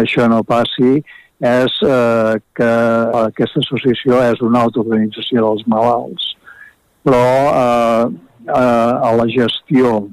això 0.00 0.26
no 0.32 0.40
passi 0.48 0.96
és 1.40 1.76
eh, 1.84 2.40
que 2.56 2.72
aquesta 3.20 3.62
associació 3.62 4.24
és 4.32 4.40
una 4.44 4.64
autoorganització 4.66 5.44
dels 5.46 5.68
malalts, 5.72 6.34
però 7.04 7.22
eh, 7.52 8.10
eh, 8.50 9.08
a 9.08 9.10
la 9.16 9.26
gestió 9.30 10.08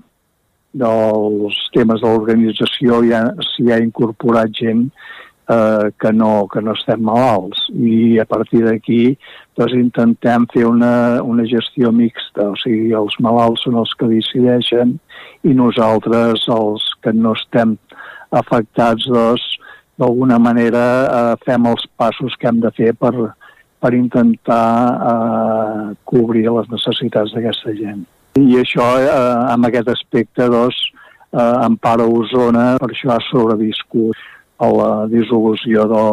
dels 0.77 1.57
temes 1.73 2.01
de 2.03 2.09
l'organització 2.09 3.01
ja 3.07 3.23
s'hi 3.51 3.71
ha 3.71 3.79
incorporat 3.81 4.53
gent 4.53 4.87
eh, 5.49 5.89
que, 5.99 6.11
no, 6.13 6.47
que 6.51 6.61
no 6.61 6.75
estem 6.77 7.01
malalts 7.07 7.67
i 7.73 8.19
a 8.21 8.25
partir 8.29 8.63
d'aquí 8.65 9.01
doncs, 9.57 9.73
intentem 9.79 10.45
fer 10.53 10.67
una, 10.69 11.23
una 11.23 11.45
gestió 11.49 11.91
mixta, 11.91 12.51
o 12.51 12.57
sigui, 12.61 12.91
els 12.97 13.15
malalts 13.23 13.65
són 13.65 13.79
els 13.81 13.93
que 13.97 14.09
decideixen 14.11 14.97
i 15.47 15.55
nosaltres, 15.57 16.45
els 16.51 16.85
que 17.01 17.13
no 17.15 17.33
estem 17.37 17.77
afectats, 18.35 19.07
doncs, 19.09 19.47
d'alguna 19.97 20.37
manera 20.37 20.83
eh, 21.05 21.35
fem 21.45 21.65
els 21.71 21.87
passos 21.97 22.35
que 22.37 22.51
hem 22.51 22.59
de 22.61 22.69
fer 22.77 22.91
per, 22.93 23.13
per 23.81 23.93
intentar 23.97 24.67
eh, 25.13 25.87
cobrir 26.05 26.45
les 26.51 26.69
necessitats 26.69 27.33
d'aquesta 27.33 27.73
gent. 27.79 28.05
I 28.37 28.57
això, 28.61 28.85
eh, 29.01 29.51
amb 29.53 29.65
aquest 29.65 29.89
aspecte, 29.89 30.47
doncs, 30.53 30.77
eh, 31.33 31.65
Empara 31.65 32.05
Osona, 32.05 32.77
per 32.77 32.91
això 32.91 33.15
ha 33.15 33.21
sobreviscut 33.29 34.15
a 34.57 34.67
la 34.73 34.91
dissolució 35.09 35.85
de, 35.89 36.03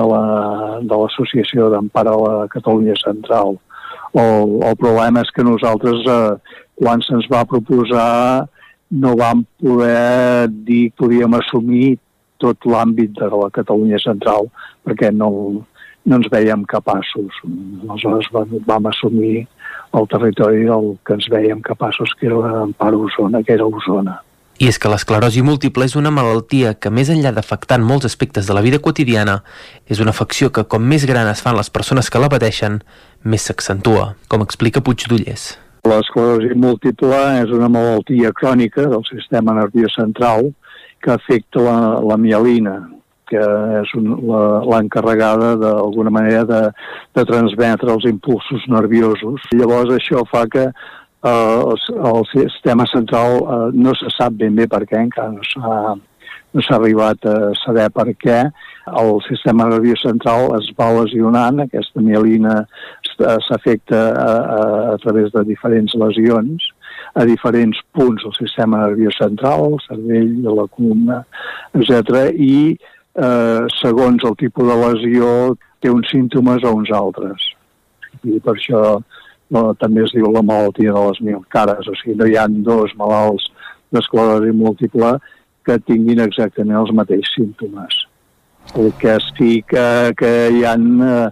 l'associació 0.00 1.66
la, 1.66 1.70
de 1.70 1.76
d'Empara 1.76 2.12
a 2.12 2.20
la 2.22 2.48
Catalunya 2.52 2.96
Central. 3.02 3.56
El, 4.16 4.56
el 4.64 4.76
problema 4.80 5.22
és 5.24 5.32
que 5.32 5.44
nosaltres, 5.44 6.04
eh, 6.08 6.58
quan 6.80 7.04
se'ns 7.04 7.28
va 7.32 7.44
proposar, 7.48 8.46
no 8.90 9.14
vam 9.18 9.44
poder 9.60 10.48
dir 10.48 10.90
que 10.90 11.02
podíem 11.02 11.34
assumir 11.40 11.96
tot 12.38 12.68
l'àmbit 12.68 13.16
de 13.16 13.28
la 13.32 13.50
Catalunya 13.52 13.98
Central, 14.02 14.48
perquè 14.84 15.10
no, 15.12 15.30
no 16.04 16.20
ens 16.20 16.28
veiem 16.32 16.64
capaços. 16.68 17.40
Aleshores 17.88 18.28
vam, 18.32 18.56
vam 18.68 18.88
assumir 18.92 19.46
el 19.96 20.06
territori 20.10 20.64
del 20.68 20.94
que 21.06 21.16
ens 21.16 21.28
veiem 21.32 21.60
capaços, 21.64 22.14
que 22.18 22.28
era 22.28 22.62
en 22.62 22.72
part 22.76 22.96
Osona, 22.96 23.42
que 23.42 23.54
era 23.56 23.66
Osona. 23.66 24.20
I 24.56 24.70
és 24.70 24.78
que 24.80 24.88
l'esclerosi 24.88 25.42
múltiple 25.44 25.84
és 25.84 25.98
una 26.00 26.10
malaltia 26.14 26.72
que, 26.80 26.88
més 26.88 27.10
enllà 27.12 27.32
d'afectar 27.36 27.76
molts 27.82 28.08
aspectes 28.08 28.46
de 28.48 28.54
la 28.56 28.62
vida 28.64 28.80
quotidiana, 28.80 29.42
és 29.84 30.00
una 30.00 30.14
afecció 30.16 30.48
que, 30.48 30.64
com 30.64 30.80
més 30.80 31.04
gran 31.04 31.28
es 31.28 31.42
fan 31.44 31.58
les 31.58 31.68
persones 31.68 32.08
que 32.08 32.22
la 32.22 32.30
pateixen, 32.32 32.80
més 33.22 33.44
s'accentua, 33.44 34.14
com 34.32 34.44
explica 34.44 34.80
Puigdollers. 34.80 35.58
L'esclerosi 35.86 36.56
múltiple 36.56 37.20
és 37.42 37.52
una 37.52 37.68
malaltia 37.68 38.32
crònica 38.32 38.88
del 38.88 39.04
sistema 39.06 39.54
nerviós 39.54 39.92
central 39.94 40.48
que 41.04 41.12
afecta 41.12 41.60
la, 41.60 41.76
la 42.00 42.16
mielina, 42.16 42.78
que 43.30 43.42
és 43.82 43.94
l'encarregada 43.96 45.54
d'alguna 45.60 46.12
manera 46.14 46.44
de, 46.48 46.62
de 47.16 47.24
transmetre 47.28 47.92
els 47.92 48.06
impulsos 48.10 48.66
nerviosos. 48.72 49.46
Llavors 49.54 49.94
això 49.96 50.24
fa 50.30 50.46
que 50.52 50.66
eh, 50.66 51.30
el, 51.30 51.80
el 52.12 52.28
sistema 52.32 52.86
central 52.92 53.40
eh, 53.40 53.62
no 53.74 53.94
se 53.98 54.12
sap 54.16 54.38
ben 54.42 54.58
bé 54.58 54.68
per 54.70 54.84
què, 54.86 55.00
encara 55.08 55.34
no 55.34 55.46
s'ha 55.52 55.96
no 56.56 56.62
s'ha 56.64 56.78
arribat 56.78 57.26
a 57.28 57.50
saber 57.60 57.90
per 57.92 58.06
què. 58.16 58.38
El 58.86 59.18
sistema 59.26 59.66
nerviós 59.68 60.00
central 60.06 60.54
es 60.56 60.70
va 60.78 60.88
lesionant, 60.94 61.60
aquesta 61.60 62.00
mielina 62.00 62.60
s'afecta 63.16 64.00
a, 64.08 64.30
a, 64.56 64.60
a 64.94 64.96
través 65.02 65.32
de 65.34 65.42
diferents 65.48 65.92
lesions 66.00 66.70
a 67.16 67.24
diferents 67.24 67.78
punts 67.96 68.24
del 68.24 68.34
sistema 68.36 68.82
nerviós 68.84 69.16
central, 69.18 69.72
el 69.72 69.82
cervell, 69.86 70.32
la 70.44 70.66
columna, 70.68 71.22
etc. 71.74 72.28
i 72.32 72.76
eh, 73.16 73.66
segons 73.80 74.24
el 74.24 74.36
tipus 74.40 74.68
de 74.68 74.76
lesió, 74.82 75.30
té 75.80 75.92
uns 75.92 76.10
símptomes 76.12 76.64
o 76.64 76.74
uns 76.78 76.92
altres. 76.94 77.50
I 78.24 78.40
per 78.42 78.56
això 78.56 78.82
no, 79.52 79.62
també 79.80 80.04
es 80.04 80.14
diu 80.14 80.28
la 80.32 80.42
malaltia 80.42 80.94
de 80.94 81.04
les 81.08 81.22
mil 81.28 81.42
cares, 81.54 81.88
o 81.88 81.94
sigui, 82.00 82.16
no 82.18 82.28
hi 82.28 82.36
ha 82.36 82.46
dos 82.48 82.94
malalts 82.98 83.48
d'esclerosi 83.94 84.52
múltiple 84.56 85.16
que 85.66 85.78
tinguin 85.86 86.22
exactament 86.24 86.78
els 86.80 86.92
mateixos 86.94 87.34
símptomes. 87.38 88.04
El 88.74 88.90
que 88.98 89.16
sí 89.30 89.60
que, 89.68 89.86
que 90.18 90.32
hi 90.54 90.64
ha 90.66 90.74
eh, 90.74 91.28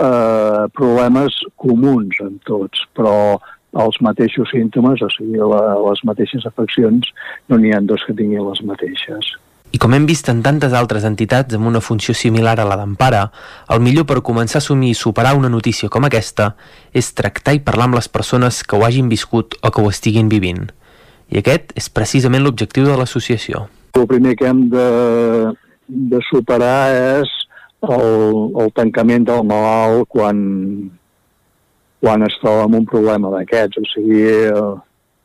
eh, 0.00 0.62
problemes 0.76 1.36
comuns 1.60 2.20
en 2.24 2.38
tots, 2.48 2.86
però 2.96 3.16
els 3.82 3.96
mateixos 4.04 4.50
símptomes, 4.52 5.00
o 5.04 5.08
sigui, 5.12 5.40
la, 5.52 5.62
les 5.86 6.02
mateixes 6.08 6.44
afeccions, 6.48 7.08
no 7.48 7.60
n'hi 7.60 7.72
ha 7.72 7.80
dos 7.84 8.04
que 8.08 8.16
tinguin 8.16 8.44
les 8.48 8.60
mateixes. 8.68 9.32
I 9.72 9.78
com 9.80 9.94
hem 9.96 10.04
vist 10.04 10.28
en 10.28 10.42
tantes 10.44 10.74
altres 10.76 11.04
entitats 11.08 11.56
amb 11.56 11.66
una 11.70 11.80
funció 11.80 12.12
similar 12.12 12.58
a 12.60 12.66
la 12.68 12.76
d'Empara, 12.76 13.22
el 13.72 13.80
millor 13.80 14.04
per 14.10 14.20
començar 14.20 14.58
a 14.58 14.62
assumir 14.62 14.90
i 14.92 14.98
superar 14.98 15.32
una 15.38 15.48
notícia 15.48 15.88
com 15.88 16.04
aquesta 16.04 16.50
és 16.92 17.08
tractar 17.16 17.54
i 17.56 17.62
parlar 17.64 17.88
amb 17.88 17.96
les 17.96 18.10
persones 18.12 18.60
que 18.68 18.76
ho 18.76 18.84
hagin 18.84 19.08
viscut 19.08 19.56
o 19.62 19.72
que 19.72 19.80
ho 19.80 19.88
estiguin 19.88 20.28
vivint. 20.28 20.68
I 21.32 21.40
aquest 21.40 21.72
és 21.80 21.88
precisament 21.88 22.44
l'objectiu 22.44 22.84
de 22.84 22.98
l'associació. 23.00 23.64
El 23.96 24.04
primer 24.10 24.36
que 24.36 24.50
hem 24.50 24.66
de, 24.72 24.88
de 25.88 26.20
superar 26.28 26.92
és 27.22 27.32
el, 27.88 28.06
el 28.60 28.72
tancament 28.76 29.24
del 29.24 29.40
malalt 29.48 30.04
quan, 30.12 30.36
quan 32.04 32.28
es 32.28 32.36
troba 32.44 32.68
amb 32.68 32.82
un 32.82 32.88
problema 32.92 33.32
d'aquests. 33.32 33.80
O 33.80 33.88
sigui, 33.94 34.20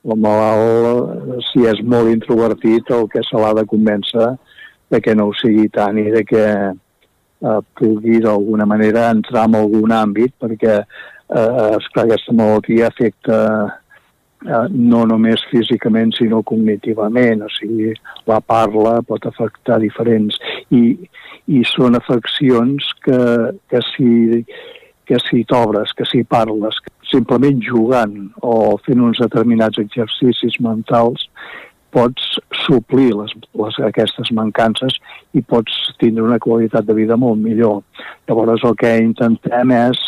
el 0.07 0.19
malalt, 0.23 1.41
si 1.49 1.65
és 1.67 1.81
molt 1.83 2.11
introvertit, 2.11 2.91
el 2.95 3.07
que 3.11 3.23
se 3.27 3.39
l'ha 3.39 3.53
de 3.57 3.65
convèncer 3.67 4.29
de 4.91 5.01
que 5.03 5.15
no 5.15 5.29
ho 5.29 5.33
sigui 5.35 5.67
tant 5.73 5.99
i 5.99 6.07
de 6.13 6.23
que 6.27 6.45
eh, 6.47 7.59
pugui 7.79 8.21
d'alguna 8.23 8.65
manera 8.69 9.09
entrar 9.11 9.47
en 9.49 9.57
algun 9.59 9.91
àmbit, 9.91 10.33
perquè 10.39 10.77
eh, 10.79 11.67
esclar, 11.79 12.05
aquesta 12.05 12.35
malaltia 12.37 12.87
afecta 12.87 13.41
eh, 13.67 14.65
no 14.71 15.03
només 15.11 15.43
físicament 15.51 16.15
sinó 16.15 16.39
cognitivament, 16.47 17.43
o 17.43 17.51
sigui, 17.57 17.91
la 18.31 18.39
parla 18.39 19.01
pot 19.07 19.27
afectar 19.27 19.81
diferents 19.83 20.39
i, 20.71 20.95
i 21.51 21.63
són 21.67 21.99
afeccions 21.99 22.93
que, 23.03 23.21
que 23.67 23.83
si 23.91 24.11
que 25.07 25.15
si 25.23 25.45
t'obres, 25.47 25.93
que 25.95 26.05
si 26.05 26.25
parles, 26.27 26.75
que 26.83 26.91
simplement 27.11 27.61
jugant 27.63 28.15
o 28.43 28.77
fent 28.85 29.01
uns 29.03 29.21
determinats 29.23 29.79
exercicis 29.81 30.59
mentals 30.63 31.27
pots 31.95 32.37
suplir 32.65 33.13
les, 33.15 33.31
les, 33.57 33.77
aquestes 33.87 34.31
mancances 34.35 34.97
i 35.37 35.41
pots 35.41 35.75
tindre 36.01 36.25
una 36.25 36.39
qualitat 36.43 36.85
de 36.85 36.95
vida 36.97 37.17
molt 37.17 37.39
millor. 37.41 37.81
Llavors 38.27 38.65
el 38.67 38.75
que 38.79 38.91
intentem 39.01 39.71
és 39.77 40.01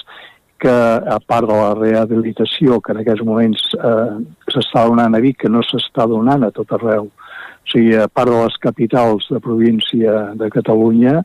que, 0.60 0.72
a 0.72 1.20
part 1.24 1.48
de 1.48 1.56
la 1.56 1.72
rehabilitació 1.78 2.82
que 2.84 2.94
en 2.94 3.02
aquests 3.02 3.24
moments 3.26 3.64
eh, 3.78 4.20
s'està 4.52 4.84
donant 4.90 5.16
a 5.16 5.24
Vic, 5.24 5.40
que 5.46 5.52
no 5.52 5.64
s'està 5.64 6.08
donant 6.12 6.44
a 6.44 6.52
tot 6.56 6.76
arreu, 6.76 7.08
o 7.08 7.72
sigui, 7.72 7.96
a 7.96 8.10
part 8.12 8.32
de 8.32 8.42
les 8.44 8.58
capitals 8.62 9.30
de 9.32 9.40
província 9.44 10.26
de 10.36 10.50
Catalunya, 10.52 11.22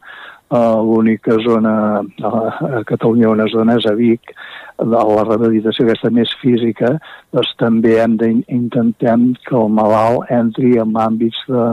L'única 0.86 1.36
zona 1.44 1.74
a, 2.00 2.82
Catalunya 2.86 3.30
on 3.32 3.42
es 3.44 3.54
dona 3.56 3.78
és 3.80 3.86
a 3.90 3.94
Vic, 3.98 4.34
la 4.78 5.02
rehabilitació 5.24 5.86
aquesta 5.86 6.10
més 6.14 6.32
física, 6.40 6.94
doncs 7.34 7.52
també 7.62 7.96
hem 8.02 8.16
d'intentem 8.20 9.32
que 9.46 9.56
el 9.58 9.70
malalt 9.74 10.30
entri 10.34 10.74
en 10.82 10.94
àmbits 10.98 11.40
de, 11.50 11.66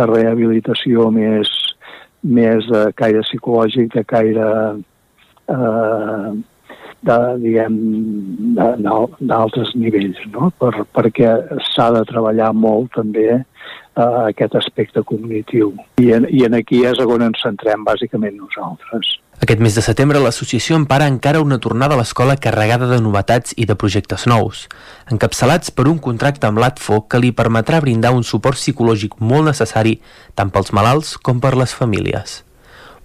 de 0.00 0.08
rehabilitació 0.12 1.10
més, 1.14 1.50
més 2.22 2.68
de 2.70 2.86
caire 3.00 3.24
psicològic, 3.26 3.92
de 3.96 4.04
caire 4.08 4.48
eh, 5.56 6.30
de, 7.08 7.18
diguem, 7.40 7.76
d'altres 8.56 9.72
nivells, 9.78 10.20
no? 10.34 10.50
per, 10.60 10.72
perquè 10.96 11.32
s'ha 11.72 11.90
de 11.96 12.04
treballar 12.08 12.52
molt 12.56 12.92
també 12.98 13.40
uh, 14.00 14.26
aquest 14.30 14.56
aspecte 14.58 15.02
cognitiu. 15.06 15.74
I, 16.00 16.10
en, 16.16 16.26
I 16.30 16.46
en 16.48 16.56
aquí 16.58 16.82
és 16.88 17.00
on 17.04 17.26
ens 17.28 17.42
centrem 17.44 17.84
bàsicament 17.86 18.38
nosaltres. 18.40 19.18
Aquest 19.40 19.62
mes 19.64 19.76
de 19.76 19.80
setembre 19.80 20.20
l'associació 20.20 20.76
empara 20.76 21.06
encara 21.08 21.40
una 21.40 21.56
tornada 21.64 21.96
a 21.96 22.00
l'escola 22.00 22.36
carregada 22.36 22.90
de 22.90 22.98
novetats 23.00 23.54
i 23.56 23.64
de 23.64 23.76
projectes 23.82 24.26
nous, 24.28 24.66
encapçalats 25.08 25.72
per 25.72 25.88
un 25.88 25.96
contracte 25.96 26.44
amb 26.48 26.60
l'ATFO 26.60 27.06
que 27.08 27.22
li 27.22 27.32
permetrà 27.32 27.80
brindar 27.80 28.12
un 28.12 28.26
suport 28.26 28.60
psicològic 28.60 29.16
molt 29.32 29.48
necessari 29.48 29.96
tant 30.36 30.52
pels 30.52 30.74
malalts 30.76 31.16
com 31.16 31.40
per 31.40 31.56
les 31.56 31.72
famílies. 31.72 32.42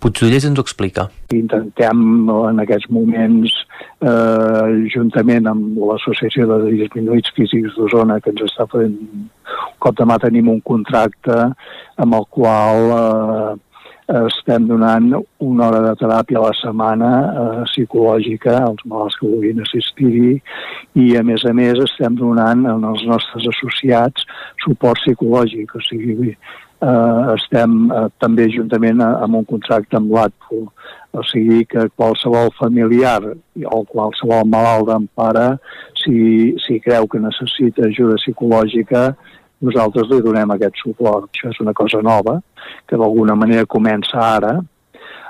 Puigdollers 0.06 0.46
ens 0.46 0.60
ho 0.60 0.62
explica. 0.62 1.08
Intentem 1.34 2.02
en 2.30 2.62
aquests 2.62 2.92
moments, 2.94 3.54
eh, 4.06 4.86
juntament 4.94 5.48
amb 5.50 5.80
l'Associació 5.82 6.46
de 6.52 6.60
Disminuïts 6.76 7.34
Físics 7.34 7.74
d'Osona, 7.74 8.20
que 8.22 8.30
ens 8.30 8.44
està 8.46 8.68
fent 8.70 8.94
un 8.94 9.24
cop 9.82 9.98
de 9.98 10.06
mà 10.06 10.20
tenim 10.22 10.52
un 10.54 10.60
contracte 10.62 11.38
amb 12.06 12.18
el 12.20 12.28
qual 12.38 12.94
eh, 13.00 13.56
estem 14.28 14.68
donant 14.70 15.08
una 15.42 15.68
hora 15.68 15.82
de 15.88 15.96
teràpia 15.98 16.38
a 16.38 16.44
la 16.44 16.54
setmana 16.60 17.10
eh, 17.26 17.64
psicològica 17.72 18.60
als 18.62 18.86
malalts 18.86 19.18
que 19.18 19.26
vulguin 19.32 19.64
assistir-hi 19.66 20.36
i 21.02 21.08
a 21.18 21.24
més 21.26 21.48
a 21.50 21.54
més 21.58 21.82
estem 21.82 22.14
donant 22.22 22.62
als 22.70 23.02
nostres 23.10 23.50
associats 23.56 24.30
suport 24.62 25.02
psicològic, 25.02 25.74
o 25.74 25.82
sigui, 25.90 26.38
eh, 26.82 27.34
estem 27.36 27.86
eh, 27.92 28.08
també 28.22 28.48
juntament 28.54 29.02
amb 29.06 29.42
un 29.42 29.46
contracte 29.48 29.98
amb 30.00 30.12
l'ATFO, 30.16 30.62
o 31.16 31.24
sigui 31.30 31.64
que 31.72 31.88
qualsevol 31.96 32.52
familiar 32.60 33.22
o 33.72 33.82
qualsevol 33.88 34.44
malalt 34.52 34.90
d'empara, 34.90 35.48
si, 36.02 36.54
si 36.66 36.82
creu 36.84 37.08
que 37.08 37.22
necessita 37.24 37.88
ajuda 37.88 38.20
psicològica, 38.20 39.08
nosaltres 39.66 40.12
li 40.12 40.22
donem 40.24 40.52
aquest 40.52 40.82
suport. 40.84 41.30
Això 41.32 41.54
és 41.54 41.62
una 41.64 41.74
cosa 41.74 42.02
nova, 42.04 42.40
que 42.86 43.00
d'alguna 43.00 43.38
manera 43.40 43.68
comença 43.68 44.22
ara, 44.22 44.58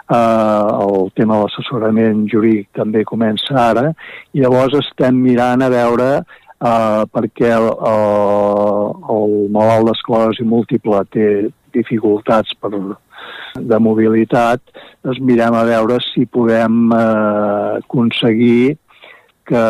Uh, 0.05 0.85
el 0.85 1.07
tema 1.17 1.33
de 1.33 1.47
l'assessorament 1.47 2.27
jurídic 2.29 2.67
també 2.77 3.01
comença 3.09 3.55
ara, 3.57 3.87
i 4.37 4.43
llavors 4.43 4.75
estem 4.77 5.17
mirant 5.17 5.63
a 5.65 5.69
veure 5.73 6.09
uh, 6.65 7.05
perquè 7.13 7.51
el, 7.55 7.67
el, 7.91 8.93
el 9.15 9.35
malalt 9.53 9.91
d'esclerosi 9.91 10.45
múltiple 10.47 11.01
té 11.13 11.27
dificultats 11.75 12.55
per, 12.61 12.71
de 13.55 13.79
mobilitat, 13.83 14.61
doncs 15.05 15.21
mirem 15.23 15.55
a 15.55 15.65
veure 15.67 15.99
si 16.09 16.25
podem 16.25 16.89
uh, 16.91 17.77
aconseguir 17.81 18.75
que 19.45 19.65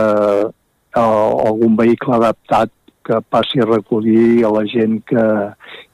uh, 0.45 0.51
algun 0.95 1.75
vehicle 1.79 2.15
adaptat 2.17 2.71
que 3.05 3.19
passi 3.29 3.61
a 3.61 3.67
recollir 3.69 4.45
a 4.45 4.53
la 4.53 4.63
gent 4.65 5.01
que, 5.05 5.25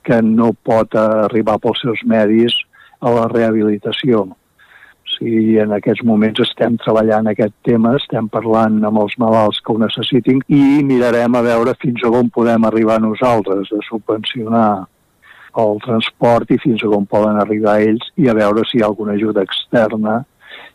que 0.06 0.22
no 0.24 0.54
pot 0.68 0.96
arribar 0.96 1.58
pels 1.60 1.82
seus 1.84 2.04
medis 2.08 2.56
a 3.02 3.12
la 3.12 3.26
rehabilitació 3.28 4.30
i 5.22 5.60
en 5.62 5.74
aquests 5.76 6.04
moments 6.08 6.42
estem 6.42 6.78
treballant 6.82 7.30
aquest 7.30 7.54
tema, 7.68 7.94
estem 8.00 8.28
parlant 8.34 8.80
amb 8.88 9.04
els 9.04 9.14
malalts 9.22 9.62
que 9.62 9.74
ho 9.74 9.78
necessitin 9.82 10.42
i 10.50 10.82
mirarem 10.88 11.38
a 11.38 11.44
veure 11.46 11.76
fins 11.82 12.02
a 12.04 12.10
on 12.22 12.32
podem 12.34 12.66
arribar 12.66 12.98
nosaltres 13.04 13.70
a 13.72 13.82
subvencionar 13.90 14.70
el 15.62 15.82
transport 15.84 16.52
i 16.52 16.58
fins 16.64 16.84
a 16.84 16.90
on 16.96 17.06
poden 17.06 17.38
arribar 17.38 17.80
ells 17.84 18.08
i 18.18 18.30
a 18.32 18.36
veure 18.38 18.64
si 18.66 18.80
hi 18.80 18.84
ha 18.84 18.90
alguna 18.90 19.18
ajuda 19.20 19.44
externa 19.46 20.22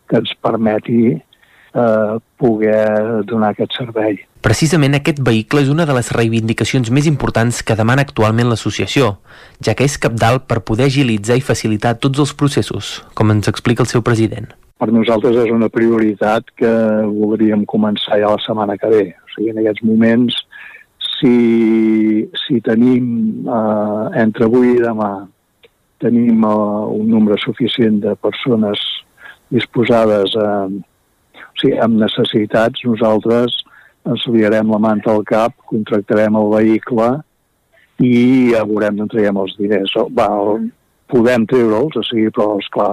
que 0.07 0.21
ens 0.21 0.35
permeti 0.43 1.17
eh, 1.77 2.19
poder 2.37 3.25
donar 3.29 3.53
aquest 3.53 3.77
servei. 3.79 4.19
Precisament 4.47 4.95
aquest 4.97 5.21
vehicle 5.25 5.63
és 5.65 5.71
una 5.73 5.87
de 5.89 5.95
les 5.97 6.11
reivindicacions 6.15 6.91
més 6.95 7.09
importants 7.11 7.63
que 7.67 7.77
demana 7.79 8.05
actualment 8.07 8.49
l'associació, 8.51 9.17
ja 9.65 9.75
que 9.75 9.87
és 9.89 9.99
capdalt 9.99 10.47
per 10.47 10.63
poder 10.69 10.87
agilitzar 10.91 11.39
i 11.39 11.45
facilitar 11.45 11.97
tots 11.99 12.23
els 12.23 12.35
processos, 12.35 13.01
com 13.15 13.35
ens 13.35 13.51
explica 13.51 13.83
el 13.83 13.91
seu 13.91 14.05
president. 14.07 14.53
Per 14.77 14.91
nosaltres 14.93 15.39
és 15.41 15.53
una 15.53 15.71
prioritat 15.73 16.51
que 16.61 16.73
voldríem 17.09 17.65
començar 17.65 18.21
ja 18.21 18.35
la 18.35 18.43
setmana 18.45 18.77
que 18.77 18.91
ve. 18.93 19.05
O 19.25 19.33
sigui, 19.33 19.55
en 19.55 19.63
aquests 19.63 19.87
moments, 19.89 20.37
si, 21.17 22.29
si 22.45 22.61
tenim 22.61 23.49
eh, 23.49 24.21
entre 24.21 24.45
avui 24.45 24.75
i 24.75 24.83
demà 24.85 25.11
tenim 26.05 26.45
eh, 26.45 26.53
un 27.01 27.09
nombre 27.09 27.41
suficient 27.41 28.03
de 28.05 28.13
persones 28.21 28.83
disposades 29.49 30.37
a, 30.37 30.51
eh, 30.67 30.85
sigui, 31.61 31.77
amb 31.83 32.01
necessitats, 32.01 32.85
nosaltres 32.87 33.57
ens 34.07 34.27
liarem 34.31 34.71
la 34.71 34.81
manta 34.83 35.13
al 35.13 35.25
cap, 35.27 35.55
contractarem 35.71 36.37
el 36.39 36.51
vehicle 36.53 37.11
i 38.03 38.17
ja 38.53 38.65
veurem 38.69 38.99
d'on 39.01 39.11
traiem 39.11 39.39
els 39.43 39.57
diners. 39.59 39.95
Va, 40.15 40.29
podem 41.11 41.47
treure'ls, 41.51 41.97
o 41.97 42.05
sigui, 42.07 42.31
però, 42.35 42.57
esclar, 42.63 42.91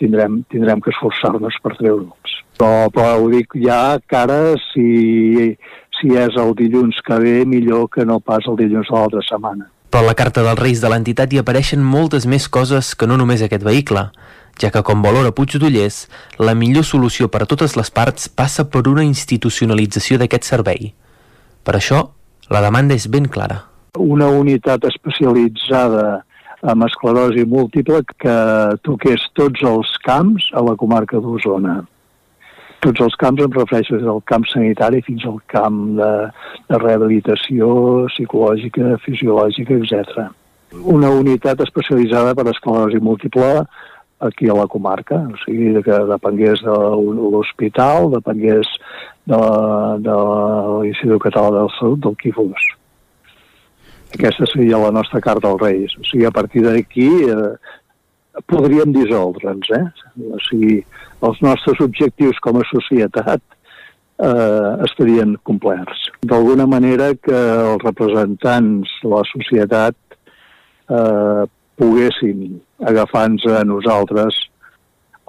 tindrem, 0.00 0.42
tindrem 0.52 0.82
que 0.84 0.92
esforçar-nos 0.92 1.60
per 1.62 1.76
treure'ls. 1.78 2.40
Però, 2.58 2.90
però 2.94 3.16
ho 3.18 3.30
dic 3.32 3.56
ja 3.64 3.96
que 3.98 4.18
ara, 4.18 4.40
si, 4.70 5.54
si 5.98 6.12
és 6.18 6.36
el 6.40 6.54
dilluns 6.58 7.00
que 7.06 7.18
ve, 7.22 7.38
millor 7.48 7.88
que 7.94 8.06
no 8.06 8.20
pas 8.20 8.46
el 8.50 8.58
dilluns 8.60 8.90
de 8.90 8.98
l'altra 8.98 9.24
setmana. 9.26 9.70
Però 9.94 10.02
a 10.02 10.10
la 10.10 10.16
carta 10.18 10.42
dels 10.42 10.58
Reis 10.58 10.80
de 10.82 10.90
l'entitat 10.90 11.32
hi 11.32 11.38
apareixen 11.38 11.82
moltes 11.82 12.26
més 12.26 12.48
coses 12.50 12.94
que 12.98 13.06
no 13.06 13.18
només 13.18 13.44
aquest 13.46 13.62
vehicle 13.66 14.08
ja 14.60 14.70
que, 14.70 14.82
com 14.86 15.02
valora 15.02 15.32
Puigdollers, 15.34 16.04
la 16.38 16.54
millor 16.54 16.84
solució 16.86 17.28
per 17.28 17.44
a 17.44 17.48
totes 17.50 17.76
les 17.78 17.90
parts 17.90 18.28
passa 18.28 18.66
per 18.70 18.86
una 18.90 19.04
institucionalització 19.06 20.18
d'aquest 20.20 20.46
servei. 20.46 20.92
Per 21.64 21.74
això, 21.78 22.04
la 22.52 22.60
demanda 22.64 22.94
és 22.94 23.08
ben 23.08 23.26
clara. 23.28 23.62
Una 23.98 24.28
unitat 24.28 24.84
especialitzada 24.90 26.22
amb 26.64 26.84
esclerosi 26.86 27.44
múltiple 27.48 28.00
que 28.20 28.36
toqués 28.86 29.24
tots 29.38 29.64
els 29.68 29.90
camps 30.04 30.46
a 30.56 30.62
la 30.64 30.76
comarca 30.80 31.20
d'Osona. 31.20 31.82
Tots 32.84 33.00
els 33.00 33.16
camps 33.20 33.40
em 33.44 33.52
refereixo 33.52 33.96
des 33.96 34.04
del 34.04 34.20
camp 34.28 34.44
sanitari 34.50 35.00
fins 35.04 35.24
al 35.28 35.38
camp 35.52 35.78
de, 35.98 36.10
de 36.68 36.80
rehabilitació 36.80 37.68
psicològica, 38.12 38.98
fisiològica, 39.04 39.78
etc. 39.80 40.26
Una 40.96 41.12
unitat 41.16 41.62
especialitzada 41.64 42.34
per 42.36 42.48
esclerosi 42.52 43.00
múltiple 43.00 43.64
aquí 44.20 44.48
a 44.48 44.54
la 44.54 44.66
comarca, 44.66 45.18
o 45.32 45.36
sigui, 45.44 45.74
que 45.82 45.98
depengués 46.10 46.62
de 46.64 46.76
l'hospital, 47.34 48.10
depengués 48.14 48.68
de, 49.26 49.40
de 50.04 50.16
l'Institut 50.84 51.22
Català 51.26 51.50
de 51.50 51.64
la 51.66 51.76
Salut, 51.78 52.00
del 52.04 52.16
qui 52.20 52.32
fos. 52.34 52.68
Aquesta 54.14 54.46
seria 54.52 54.78
la 54.78 54.92
nostra 54.94 55.20
carta 55.20 55.50
als 55.50 55.62
Reis. 55.62 55.96
O 55.98 56.04
sigui, 56.06 56.26
a 56.28 56.34
partir 56.34 56.62
d'aquí 56.62 57.08
eh, 57.26 57.50
podríem 58.50 58.94
dissoldre'ns, 58.94 59.72
eh? 59.74 59.84
O 60.30 60.38
sigui, 60.46 60.78
els 61.26 61.42
nostres 61.42 61.82
objectius 61.82 62.38
com 62.44 62.60
a 62.60 62.68
societat 62.70 63.42
eh, 63.42 64.70
estarien 64.86 65.34
complerts. 65.42 66.08
D'alguna 66.22 66.68
manera 66.70 67.12
que 67.18 67.34
els 67.34 67.82
representants 67.82 68.94
de 69.02 69.10
la 69.10 69.24
societat 69.32 69.98
eh, 70.90 71.44
poguessin 71.80 72.60
agafar-nos 72.90 73.46
a 73.50 73.64
nosaltres 73.68 74.38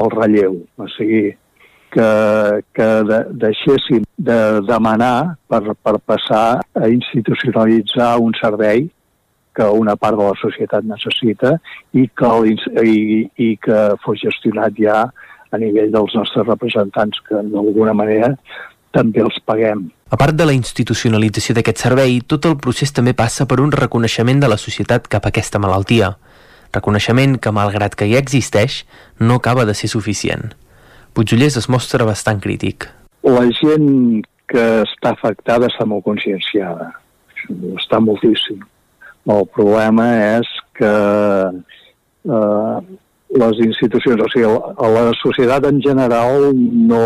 el 0.01 0.11
relleu. 0.11 0.59
O 0.77 0.87
sigui, 0.95 1.33
que, 1.95 2.09
que 2.75 2.89
de, 3.07 3.19
deixéssim 3.45 4.03
de 4.17 4.39
demanar 4.67 5.37
per, 5.47 5.61
per 5.79 5.95
passar 6.03 6.59
a 6.59 6.89
institucionalitzar 6.91 8.17
un 8.19 8.35
servei 8.41 8.89
que 9.55 9.63
una 9.63 9.95
part 9.95 10.19
de 10.19 10.25
la 10.27 10.35
societat 10.41 10.83
necessita 10.83 11.53
i 11.95 12.09
que, 12.11 12.31
i, 12.83 13.23
i 13.39 13.49
que 13.63 13.79
fos 14.03 14.19
gestionat 14.19 14.75
ja 14.75 15.05
a 15.55 15.59
nivell 15.61 15.93
dels 15.93 16.15
nostres 16.17 16.43
representants, 16.47 17.21
que 17.23 17.39
d'alguna 17.53 17.93
manera 17.95 18.33
també 18.95 19.23
els 19.23 19.37
paguem. 19.47 19.87
A 20.11 20.19
part 20.19 20.35
de 20.35 20.47
la 20.47 20.55
institucionalització 20.55 21.55
d'aquest 21.55 21.81
servei, 21.87 22.19
tot 22.27 22.47
el 22.49 22.57
procés 22.59 22.91
també 22.95 23.15
passa 23.15 23.47
per 23.47 23.61
un 23.63 23.71
reconeixement 23.71 24.43
de 24.43 24.51
la 24.51 24.59
societat 24.59 25.07
cap 25.11 25.25
a 25.25 25.31
aquesta 25.31 25.59
malaltia. 25.63 26.13
Reconeixement 26.75 27.39
que, 27.39 27.53
malgrat 27.55 27.95
que 27.95 28.07
ja 28.11 28.21
existeix, 28.21 28.83
no 29.19 29.39
acaba 29.39 29.65
de 29.65 29.75
ser 29.77 29.89
suficient. 29.91 30.53
Puigdollers 31.15 31.57
es 31.61 31.69
mostra 31.71 32.07
bastant 32.07 32.41
crític. 32.43 32.89
La 33.23 33.45
gent 33.55 34.21
que 34.51 34.65
està 34.83 35.15
afectada 35.15 35.69
està 35.71 35.87
molt 35.87 36.05
conscienciada, 36.05 36.91
està 37.79 38.01
moltíssim. 38.03 38.59
El 39.25 39.47
problema 39.55 40.05
és 40.37 40.49
que 40.77 40.91
eh, 42.29 42.79
les 43.41 43.61
institucions, 43.65 44.21
o 44.21 44.27
sigui, 44.33 44.45
a 44.77 44.89
la 44.91 45.05
societat 45.21 45.65
en 45.71 45.81
general 45.81 46.51
no, 46.53 47.05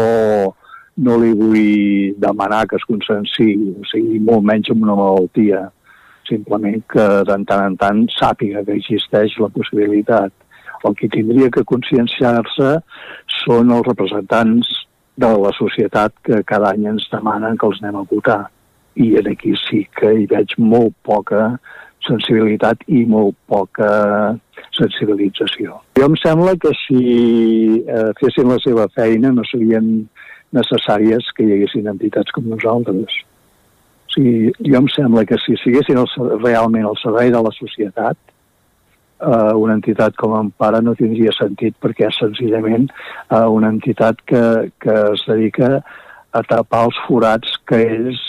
no 0.98 1.18
li 1.22 1.32
vull 1.38 2.16
demanar 2.20 2.66
que 2.68 2.80
es 2.80 2.88
conscienciï, 2.90 3.56
o 3.80 3.88
sigui, 3.92 4.20
molt 4.20 4.46
menys 4.50 4.74
amb 4.74 4.84
una 4.88 4.98
malaltia, 5.00 5.68
simplement 6.30 6.84
que 6.94 7.08
de 7.28 7.40
tant 7.50 7.66
en 7.66 7.76
tant 7.82 8.06
sàpiga 8.16 8.64
que 8.68 8.78
existeix 8.80 9.36
la 9.42 9.50
possibilitat 9.56 10.32
el 10.88 10.96
que 10.96 11.10
tindria 11.12 11.50
que 11.52 11.66
conscienciar-se 11.68 12.70
són 13.42 13.74
els 13.76 13.88
representants 13.88 14.70
de 15.20 15.32
la 15.44 15.52
societat 15.58 16.16
que 16.24 16.40
cada 16.48 16.72
any 16.72 16.88
ens 16.94 17.10
demanen 17.12 17.58
que 17.60 17.68
els 17.68 17.82
anem 17.84 18.00
a 18.00 18.08
votar. 18.12 18.42
I 18.96 19.16
aquí 19.20 19.54
sí 19.66 19.84
que 19.96 20.14
hi 20.16 20.26
veig 20.32 20.56
molt 20.58 20.96
poca 21.08 21.52
sensibilitat 22.08 22.84
i 22.88 23.04
molt 23.06 23.36
poca 23.52 23.90
sensibilització. 24.78 25.80
Jo 26.00 26.08
em 26.08 26.16
sembla 26.24 26.56
que 26.64 26.72
si 26.86 27.04
eh, 27.84 28.12
fessin 28.22 28.52
la 28.52 28.60
seva 28.64 28.88
feina 28.96 29.34
no 29.36 29.44
serien 29.48 30.08
necessàries 30.56 31.28
que 31.36 31.46
hi 31.46 31.58
haguessin 31.58 31.92
entitats 31.92 32.32
com 32.36 32.48
nosaltres. 32.50 33.20
O 34.10 34.14
sigui, 34.16 34.52
jo 34.66 34.82
em 34.82 34.88
sembla 34.90 35.26
que 35.30 35.38
si 35.44 35.54
siguessin 35.62 36.00
el, 36.02 36.10
realment 36.42 36.88
al 36.90 36.98
servei 36.98 37.30
de 37.30 37.42
la 37.46 37.52
societat, 37.54 38.18
eh, 39.22 39.54
una 39.54 39.76
entitat 39.78 40.16
com 40.18 40.34
Empara 40.40 40.82
no 40.82 40.96
tindria 40.98 41.34
sentit 41.38 41.76
perquè 41.84 42.08
és 42.08 42.18
senzillament 42.18 42.88
eh, 42.90 43.46
una 43.46 43.70
entitat 43.70 44.22
que, 44.26 44.44
que 44.82 44.96
es 45.14 45.26
dedica 45.28 45.80
a 46.32 46.44
tapar 46.50 46.88
els 46.88 46.98
forats 47.06 47.54
que 47.70 47.84
ells 47.86 48.24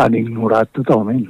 han 0.00 0.16
ignorat 0.16 0.72
totalment. 0.76 1.26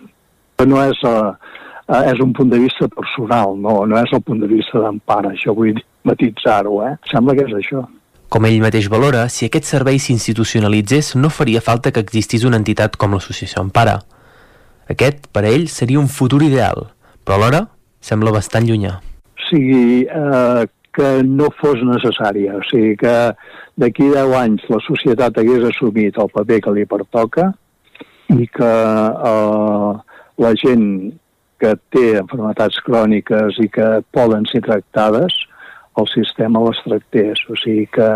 No 0.66 0.80
és, 0.82 1.02
eh, 1.06 2.00
és 2.12 2.22
un 2.22 2.32
punt 2.36 2.50
de 2.50 2.62
vista 2.62 2.88
personal, 2.88 3.58
no, 3.58 3.80
no 3.86 3.98
és 4.00 4.12
el 4.12 4.22
punt 4.26 4.40
de 4.42 4.50
vista 4.50 4.82
d'Empara, 4.82 5.34
això 5.34 5.54
vull 5.54 5.82
matitzar-ho, 6.06 6.80
eh? 6.86 6.96
Sembla 7.10 7.34
que 7.36 7.46
és 7.46 7.54
això. 7.58 7.84
Com 8.28 8.46
ell 8.48 8.58
mateix 8.62 8.88
valora, 8.90 9.28
si 9.30 9.46
aquest 9.46 9.68
servei 9.68 10.00
s'institucionalitzés 10.02 11.14
no 11.14 11.30
faria 11.30 11.62
falta 11.62 11.92
que 11.94 12.02
existís 12.02 12.44
una 12.44 12.58
entitat 12.58 12.96
com 12.98 13.14
l'Associació 13.14 13.62
Empara. 13.62 14.00
Aquest, 14.90 15.28
per 15.34 15.44
a 15.44 15.50
ell, 15.50 15.68
seria 15.70 16.00
un 16.02 16.08
futur 16.10 16.42
ideal, 16.46 16.88
però 17.22 17.38
alhora 17.38 17.66
sembla 18.02 18.34
bastant 18.34 18.66
llunyà. 18.66 18.96
O 18.98 19.46
sigui, 19.46 20.06
eh, 20.06 20.66
que 20.96 21.10
no 21.22 21.50
fos 21.60 21.82
necessària. 21.86 22.56
O 22.56 22.64
sigui, 22.70 22.96
que 22.98 23.14
d'aquí 23.78 24.08
10 24.14 24.34
anys 24.40 24.66
la 24.72 24.80
societat 24.86 25.38
hagués 25.38 25.68
assumit 25.70 26.18
el 26.18 26.32
paper 26.32 26.60
que 26.64 26.74
li 26.74 26.86
pertoca 26.88 27.50
i 28.34 28.48
que 28.50 28.72
eh, 29.30 29.92
la 30.42 30.52
gent 30.62 30.86
que 31.62 31.74
té 31.94 32.06
enfermetats 32.20 32.80
cròniques 32.86 33.60
i 33.64 33.68
que 33.72 34.00
poden 34.12 34.44
ser 34.50 34.62
tractades, 34.66 35.36
el 35.96 36.08
sistema 36.12 36.62
les 36.64 36.82
tractés. 36.84 37.40
O 37.50 37.56
sigui, 37.60 37.86
que, 37.92 38.08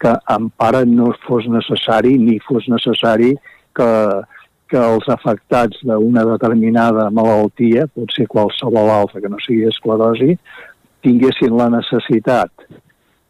que 0.00 0.14
en 0.36 0.48
part 0.58 0.86
no 0.88 1.12
fos 1.26 1.48
necessari 1.50 2.16
ni 2.18 2.38
fos 2.46 2.68
necessari 2.70 3.34
que, 3.76 3.90
que 4.70 4.80
els 4.80 5.08
afectats 5.12 5.82
d'una 5.86 6.24
determinada 6.28 7.10
malaltia, 7.10 7.88
pot 7.94 8.14
ser 8.14 8.28
qualsevol 8.30 8.92
altra 8.92 9.22
que 9.22 9.32
no 9.32 9.42
sigui 9.42 9.68
esclerosi, 9.70 10.38
tinguessin 11.04 11.56
la 11.58 11.68
necessitat 11.74 12.50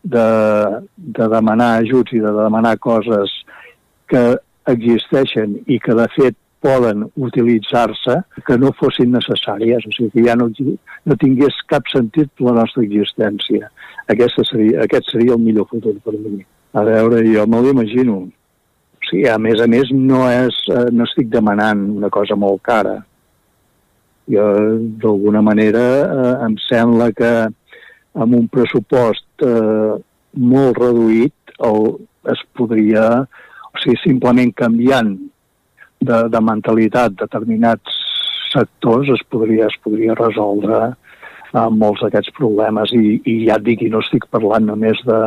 de, 0.04 0.28
de 0.96 1.28
demanar 1.32 1.74
ajuts 1.80 2.14
i 2.14 2.22
de 2.22 2.32
demanar 2.36 2.76
coses 2.78 3.32
que 4.10 4.24
existeixen 4.70 5.58
i 5.66 5.78
que 5.82 5.96
de 5.96 6.06
fet 6.14 6.36
poden 6.64 7.04
utilitzar-se 7.20 8.16
que 8.46 8.56
no 8.58 8.72
fossin 8.78 9.12
necessàries, 9.12 9.84
o 9.84 9.92
sigui 9.92 10.12
que 10.14 10.24
ja 10.28 10.36
no, 10.40 10.48
no 10.48 11.16
tingués 11.20 11.58
cap 11.70 11.90
sentit 11.92 12.44
la 12.44 12.54
nostra 12.56 12.84
existència. 12.86 13.68
Aquesta 14.14 14.46
seria, 14.48 14.84
aquest 14.86 15.12
seria 15.12 15.36
el 15.36 15.42
millor 15.44 15.68
futur 15.68 15.94
per 16.04 16.16
mi. 16.16 16.40
A 16.74 16.84
veure, 16.88 17.20
jo 17.28 17.44
me 17.46 17.60
l'imagino. 17.64 18.22
Sí, 19.04 19.26
a 19.28 19.36
més 19.38 19.60
a 19.60 19.68
més, 19.68 19.92
no, 19.92 20.24
és, 20.32 20.56
eh, 20.72 20.88
no 20.92 21.04
estic 21.04 21.28
demanant 21.32 21.84
una 21.98 22.10
cosa 22.12 22.36
molt 22.40 22.62
cara. 22.64 22.96
Jo, 24.32 24.48
d'alguna 25.02 25.44
manera, 25.44 25.84
eh, 26.00 26.32
em 26.46 26.56
sembla 26.64 27.10
que 27.12 27.34
amb 28.24 28.38
un 28.40 28.48
pressupost 28.48 29.44
eh, 29.44 30.00
molt 30.40 30.80
reduït 30.80 31.54
el, 31.68 31.92
es 32.32 32.40
podria, 32.56 33.06
o 33.68 33.84
sigui, 33.84 34.00
simplement 34.00 34.52
canviant 34.56 35.12
de, 36.08 36.20
de 36.32 36.40
mentalitat 36.44 37.16
determinats 37.20 38.00
sectors 38.52 39.10
es 39.14 39.22
podria, 39.30 39.68
es 39.70 39.76
podria 39.82 40.16
resoldre 40.18 40.80
eh, 41.54 41.68
molts 41.82 42.02
d'aquests 42.04 42.34
problemes 42.38 42.92
i, 42.96 43.20
i 43.24 43.36
ja 43.48 43.58
et 43.58 43.66
dic, 43.66 43.84
i 43.84 43.92
no 43.92 44.02
estic 44.04 44.26
parlant 44.34 44.66
només 44.70 45.00
de, 45.08 45.20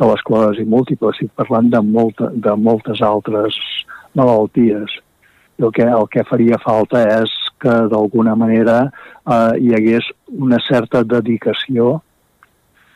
de 0.00 0.10
l'esclerosi 0.10 0.66
múltiple, 0.68 1.12
estic 1.14 1.32
parlant 1.38 1.70
de, 1.72 1.82
molta, 1.84 2.30
de 2.34 2.56
moltes 2.56 3.02
altres 3.04 3.58
malalties. 4.18 4.98
I 5.60 5.66
el 5.66 5.74
que, 5.76 5.86
el 5.86 6.06
que 6.12 6.26
faria 6.28 6.58
falta 6.62 7.02
és 7.20 7.32
que 7.60 7.74
d'alguna 7.92 8.36
manera 8.38 8.78
eh, 8.88 9.58
hi 9.60 9.74
hagués 9.76 10.06
una 10.32 10.60
certa 10.66 11.04
dedicació 11.04 11.98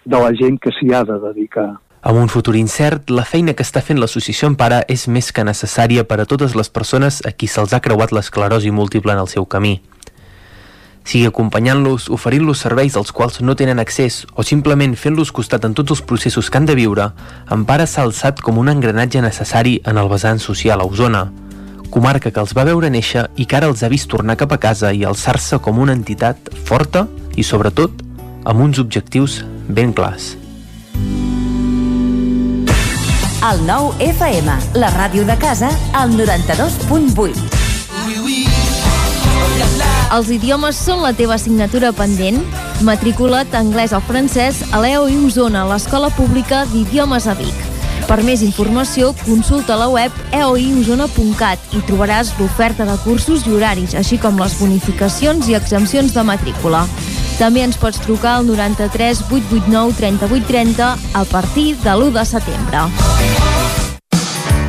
de 0.05 0.21
la 0.21 0.33
gent 0.37 0.59
que 0.61 0.73
s'hi 0.77 0.93
ha 0.93 1.03
de 1.09 1.19
dedicar. 1.29 1.71
Amb 2.05 2.21
un 2.21 2.29
futur 2.29 2.55
incert, 2.61 3.09
la 3.09 3.25
feina 3.25 3.55
que 3.57 3.65
està 3.65 3.81
fent 3.81 3.97
l'associació 3.97 4.51
Empara 4.53 4.83
és 4.93 5.07
més 5.09 5.33
que 5.33 5.45
necessària 5.49 6.05
per 6.05 6.21
a 6.21 6.29
totes 6.29 6.53
les 6.53 6.69
persones 6.69 7.23
a 7.25 7.33
qui 7.33 7.49
se'ls 7.49 7.73
ha 7.73 7.81
creuat 7.81 8.13
l'esclerosi 8.13 8.71
múltiple 8.71 9.17
en 9.17 9.25
el 9.25 9.31
seu 9.33 9.49
camí 9.49 9.79
sigui 11.05 11.29
acompanyant-los, 11.29 12.09
oferint-los 12.11 12.63
serveis 12.65 12.97
als 12.97 13.13
quals 13.13 13.41
no 13.45 13.55
tenen 13.57 13.79
accés 13.79 14.25
o 14.35 14.43
simplement 14.43 14.97
fent-los 14.97 15.33
costat 15.37 15.65
en 15.69 15.75
tots 15.77 15.93
els 15.93 16.03
processos 16.03 16.49
que 16.51 16.59
han 16.59 16.67
de 16.67 16.77
viure, 16.79 17.11
Empara 17.53 17.87
s'ha 17.87 18.07
alçat 18.09 18.41
com 18.41 18.59
un 18.59 18.73
engranatge 18.73 19.23
necessari 19.23 19.81
en 19.85 20.01
el 20.01 20.09
vessant 20.09 20.41
social 20.41 20.81
a 20.81 20.89
Osona, 20.89 21.27
comarca 21.91 22.33
que 22.33 22.41
els 22.41 22.57
va 22.57 22.65
veure 22.67 22.91
néixer 22.91 23.29
i 23.37 23.47
que 23.47 23.61
ara 23.61 23.69
els 23.71 23.85
ha 23.85 23.93
vist 23.93 24.09
tornar 24.11 24.39
cap 24.41 24.57
a 24.57 24.59
casa 24.59 24.93
i 24.93 25.05
alçar-se 25.05 25.61
com 25.61 25.79
una 25.79 25.95
entitat 25.95 26.51
forta 26.65 27.07
i, 27.37 27.45
sobretot, 27.45 28.01
amb 28.45 28.65
uns 28.65 28.81
objectius 28.81 29.43
ben 29.69 29.93
clars. 29.93 30.35
El 33.45 33.59
nou 33.69 33.91
FM, 34.01 34.53
la 34.81 34.89
ràdio 34.95 35.27
de 35.29 35.35
casa, 35.37 35.69
al 35.93 36.15
92.8. 36.17 37.43
Els 40.17 40.31
idiomes 40.33 40.79
són 40.81 41.03
la 41.05 41.11
teva 41.13 41.37
assignatura 41.37 41.91
pendent? 41.93 42.41
Matricula't 42.89 43.53
anglès 43.59 43.93
o 43.93 44.01
francès 44.09 44.63
a 44.73 44.81
l'EO 44.81 45.11
i 45.13 45.19
Osona, 45.27 45.67
l'Escola 45.69 46.09
Pública 46.17 46.63
d'Idiomes 46.73 47.29
a 47.29 47.37
Vic. 47.37 47.59
Per 48.09 48.23
més 48.25 48.41
informació, 48.47 49.13
consulta 49.27 49.77
la 49.77 49.91
web 49.93 50.17
eoiosona.cat 50.33 51.77
i 51.77 51.85
trobaràs 51.85 52.33
l'oferta 52.41 52.89
de 52.89 52.97
cursos 53.05 53.45
i 53.45 53.53
horaris, 53.59 53.93
així 53.93 54.17
com 54.25 54.41
les 54.41 54.57
bonificacions 54.57 55.53
i 55.53 55.61
exempcions 55.61 56.17
de 56.17 56.25
matrícula. 56.33 56.87
També 57.39 57.65
ens 57.67 57.77
pots 57.81 57.99
trucar 57.99 58.37
al 58.39 58.47
93 58.47 59.25
889 59.27 59.97
3830 59.99 60.95
a 61.15 61.25
partir 61.27 61.75
de 61.83 61.91
l'1 61.91 62.13
de 62.15 62.25
setembre. 62.25 62.85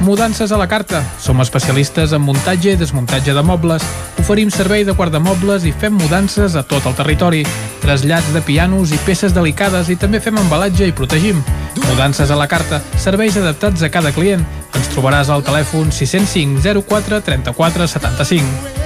Mudances 0.06 0.52
a 0.52 0.58
la 0.58 0.68
carta. 0.68 1.04
Som 1.18 1.42
especialistes 1.42 2.12
en 2.14 2.22
muntatge 2.22 2.76
i 2.76 2.78
desmuntatge 2.78 3.34
de 3.34 3.42
mobles. 3.42 3.82
Oferim 4.22 4.52
servei 4.54 4.86
de 4.86 4.94
guardamobles 4.94 5.66
i 5.66 5.74
fem 5.74 5.98
mudances 5.98 6.56
a 6.56 6.62
tot 6.62 6.86
el 6.86 6.94
territori. 6.94 7.42
Trasllats 7.82 8.30
de 8.34 8.42
pianos 8.46 8.94
i 8.94 9.02
peces 9.06 9.34
delicades 9.34 9.90
i 9.90 9.98
també 9.98 10.22
fem 10.22 10.38
embalatge 10.38 10.86
i 10.86 10.94
protegim. 10.94 11.42
Mudances 11.90 12.30
a 12.30 12.38
la 12.38 12.48
carta. 12.48 12.84
Serveis 13.02 13.38
adaptats 13.42 13.82
a 13.82 13.90
cada 13.90 14.14
client. 14.14 14.46
Ens 14.78 14.94
trobaràs 14.94 15.34
al 15.34 15.46
telèfon 15.46 15.90
605 15.90 16.82
04 16.86 17.22
34 17.26 17.94
75. 17.98 18.85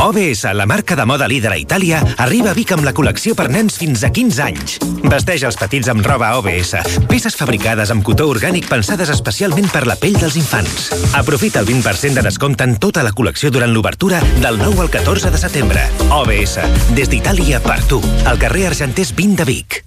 OBS, 0.00 0.44
la 0.54 0.66
marca 0.66 0.96
de 0.96 1.04
moda 1.06 1.28
líder 1.28 1.52
a 1.52 1.58
Itàlia, 1.58 2.00
arriba 2.18 2.50
a 2.50 2.56
Vic 2.56 2.72
amb 2.74 2.84
la 2.86 2.94
col·lecció 2.96 3.36
per 3.38 3.48
nens 3.52 3.76
fins 3.78 4.02
a 4.02 4.10
15 4.14 4.42
anys. 4.44 4.78
Vesteix 5.04 5.44
els 5.46 5.58
petits 5.60 5.90
amb 5.92 6.06
roba 6.06 6.32
OBS, 6.38 6.74
peces 7.10 7.36
fabricades 7.38 7.92
amb 7.94 8.04
cotó 8.06 8.28
orgànic 8.32 8.68
pensades 8.70 9.12
especialment 9.14 9.70
per 9.72 9.84
la 9.86 9.98
pell 10.00 10.18
dels 10.18 10.38
infants. 10.40 10.90
Aprofita 11.18 11.62
el 11.62 11.70
20% 11.70 12.18
de 12.18 12.26
descompte 12.26 12.66
en 12.66 12.76
tota 12.82 13.04
la 13.06 13.14
col·lecció 13.14 13.52
durant 13.54 13.72
l'obertura 13.72 14.22
del 14.40 14.58
9 14.62 14.86
al 14.86 14.90
14 14.90 15.30
de 15.30 15.44
setembre. 15.44 15.86
OBS, 16.10 16.58
des 16.96 17.12
d'Itàlia 17.12 17.62
per 17.62 17.80
tu, 17.86 18.02
al 18.26 18.42
carrer 18.42 18.68
Argenters 18.72 19.14
20 19.16 19.42
de 19.42 19.50
Vic. 19.52 19.82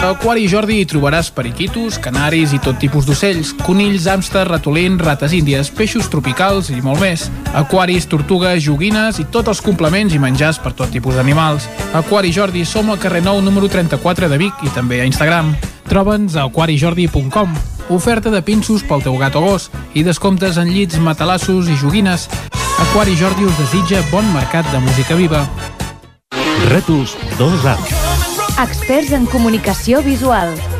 A 0.00 0.14
Aquari 0.14 0.46
Jordi 0.48 0.78
hi 0.80 0.86
trobaràs 0.88 1.28
periquitos, 1.36 1.98
canaris 2.00 2.54
i 2.56 2.60
tot 2.64 2.78
tipus 2.80 3.04
d'ocells, 3.04 3.50
conills, 3.66 4.06
hàmster, 4.08 4.46
ratolins, 4.48 5.00
rates 5.04 5.34
índies, 5.36 5.68
peixos 5.76 6.08
tropicals 6.08 6.70
i 6.72 6.78
molt 6.80 7.02
més. 7.04 7.26
Aquaris, 7.52 8.06
tortugues, 8.08 8.62
joguines 8.90 9.20
i 9.20 9.24
tots 9.30 9.48
els 9.48 9.60
complements 9.62 10.14
i 10.14 10.18
menjars 10.18 10.58
per 10.58 10.72
tot 10.74 10.90
tipus 10.90 11.14
d'animals. 11.14 11.68
Aquari 11.94 12.32
Jordi, 12.32 12.64
som 12.64 12.90
al 12.90 12.98
carrer 12.98 13.22
Nou 13.22 13.40
número 13.40 13.68
34 13.68 14.28
de 14.28 14.38
Vic 14.38 14.54
i 14.64 14.70
també 14.74 15.00
a 15.00 15.06
Instagram. 15.06 15.54
Troba'ns 15.88 16.36
a 16.36 16.44
aquarijordi.com. 16.48 17.54
Oferta 17.90 18.30
de 18.30 18.42
pinços 18.42 18.82
pel 18.82 19.02
teu 19.02 19.16
gat 19.18 19.36
o 19.36 19.42
gos 19.42 19.70
i 19.94 20.02
descomptes 20.02 20.58
en 20.58 20.70
llits, 20.70 20.98
matalassos 20.98 21.68
i 21.68 21.76
joguines. 21.76 22.28
Aquari 22.80 23.14
Jordi 23.16 23.46
us 23.46 23.56
desitja 23.58 24.02
bon 24.10 24.26
mercat 24.34 24.66
de 24.72 24.82
música 24.82 25.14
viva. 25.14 25.46
Rètols 26.70 27.16
2A. 27.38 27.78
Experts 28.58 29.14
en 29.14 29.26
comunicació 29.30 30.02
visual. 30.02 30.79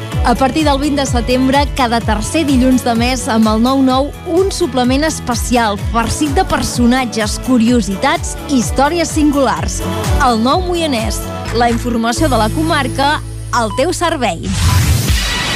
A 0.23 0.35
partir 0.35 0.63
del 0.65 0.77
20 0.77 1.01
de 1.01 1.05
setembre, 1.07 1.67
cada 1.75 1.99
tercer 1.99 2.45
dilluns 2.45 2.83
de 2.85 2.93
mes, 2.93 3.23
amb 3.27 3.47
el 3.49 3.63
9-9, 3.63 4.11
un 4.37 4.51
suplement 4.53 5.03
especial, 5.07 5.79
farcit 5.91 6.35
de 6.37 6.43
personatges, 6.45 7.39
curiositats 7.47 8.35
i 8.51 8.59
històries 8.59 9.09
singulars. 9.09 9.79
El 10.21 10.43
nou 10.45 10.61
Moianès. 10.67 11.17
La 11.57 11.71
informació 11.73 12.29
de 12.29 12.37
la 12.37 12.51
comarca 12.53 13.15
al 13.51 13.73
teu 13.81 13.95
servei. 13.97 14.45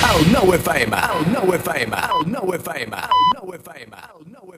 El 0.09 0.27
nou 0.33 0.49
FM, 0.57 0.97
el 1.13 1.29
nou 1.37 1.53
FM, 1.61 2.01
el 2.17 2.27
nou 2.33 2.53
FM, 2.57 3.05
el 3.05 3.25
nou 3.37 3.53
FM. 3.61 4.05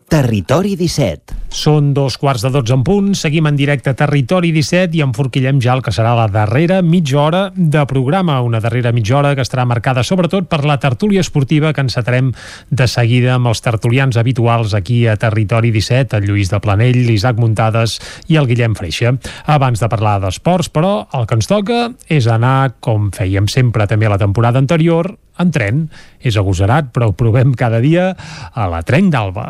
Territori 0.08 0.78
17. 0.80 1.36
Són 1.52 1.90
dos 1.92 2.16
quarts 2.16 2.46
de 2.46 2.50
dotze 2.54 2.72
en 2.72 2.84
punt, 2.88 3.10
seguim 3.20 3.50
en 3.50 3.58
directe 3.60 3.92
Territori 4.00 4.54
17 4.56 4.96
i 4.96 5.02
enforquillem 5.04 5.60
ja 5.60 5.74
el 5.76 5.82
que 5.84 5.92
serà 5.92 6.14
la 6.16 6.30
darrera 6.32 6.78
mitja 6.80 7.20
hora 7.20 7.42
de 7.52 7.84
programa, 7.90 8.38
una 8.40 8.62
darrera 8.64 8.94
mitja 8.96 9.18
hora 9.20 9.34
que 9.36 9.44
estarà 9.44 9.66
marcada 9.68 10.06
sobretot 10.08 10.48
per 10.48 10.62
la 10.64 10.78
tertúlia 10.80 11.20
esportiva 11.20 11.74
que 11.76 11.84
encetarem 11.84 12.32
de 12.72 12.88
seguida 12.88 13.36
amb 13.36 13.52
els 13.52 13.60
tertulians 13.66 14.16
habituals 14.16 14.78
aquí 14.80 15.02
a 15.12 15.18
Territori 15.20 15.74
17, 15.76 16.16
el 16.22 16.32
Lluís 16.32 16.56
de 16.56 16.64
Planell, 16.64 17.04
l'Isaac 17.04 17.44
Muntades 17.44 18.00
i 18.32 18.40
el 18.40 18.48
Guillem 18.48 18.80
Freixa. 18.80 19.18
Abans 19.44 19.84
de 19.84 19.92
parlar 19.92 20.22
d'esports, 20.24 20.72
però, 20.72 21.02
el 21.20 21.28
que 21.28 21.36
ens 21.36 21.52
toca 21.52 21.82
és 22.08 22.32
anar, 22.32 22.78
com 22.80 23.12
fèiem 23.12 23.52
sempre 23.52 23.92
també 23.92 24.08
la 24.08 24.24
temporada 24.24 24.64
anterior, 24.64 25.18
en 25.38 25.52
tren. 25.52 25.90
És 26.24 26.40
agosarat, 26.40 26.94
però 26.96 27.12
ho 27.12 27.18
provem 27.20 27.52
cada 27.60 27.84
dia 27.84 28.14
a 28.56 28.72
la 28.72 28.88
Trenc 28.88 29.12
d'Alba. 29.12 29.50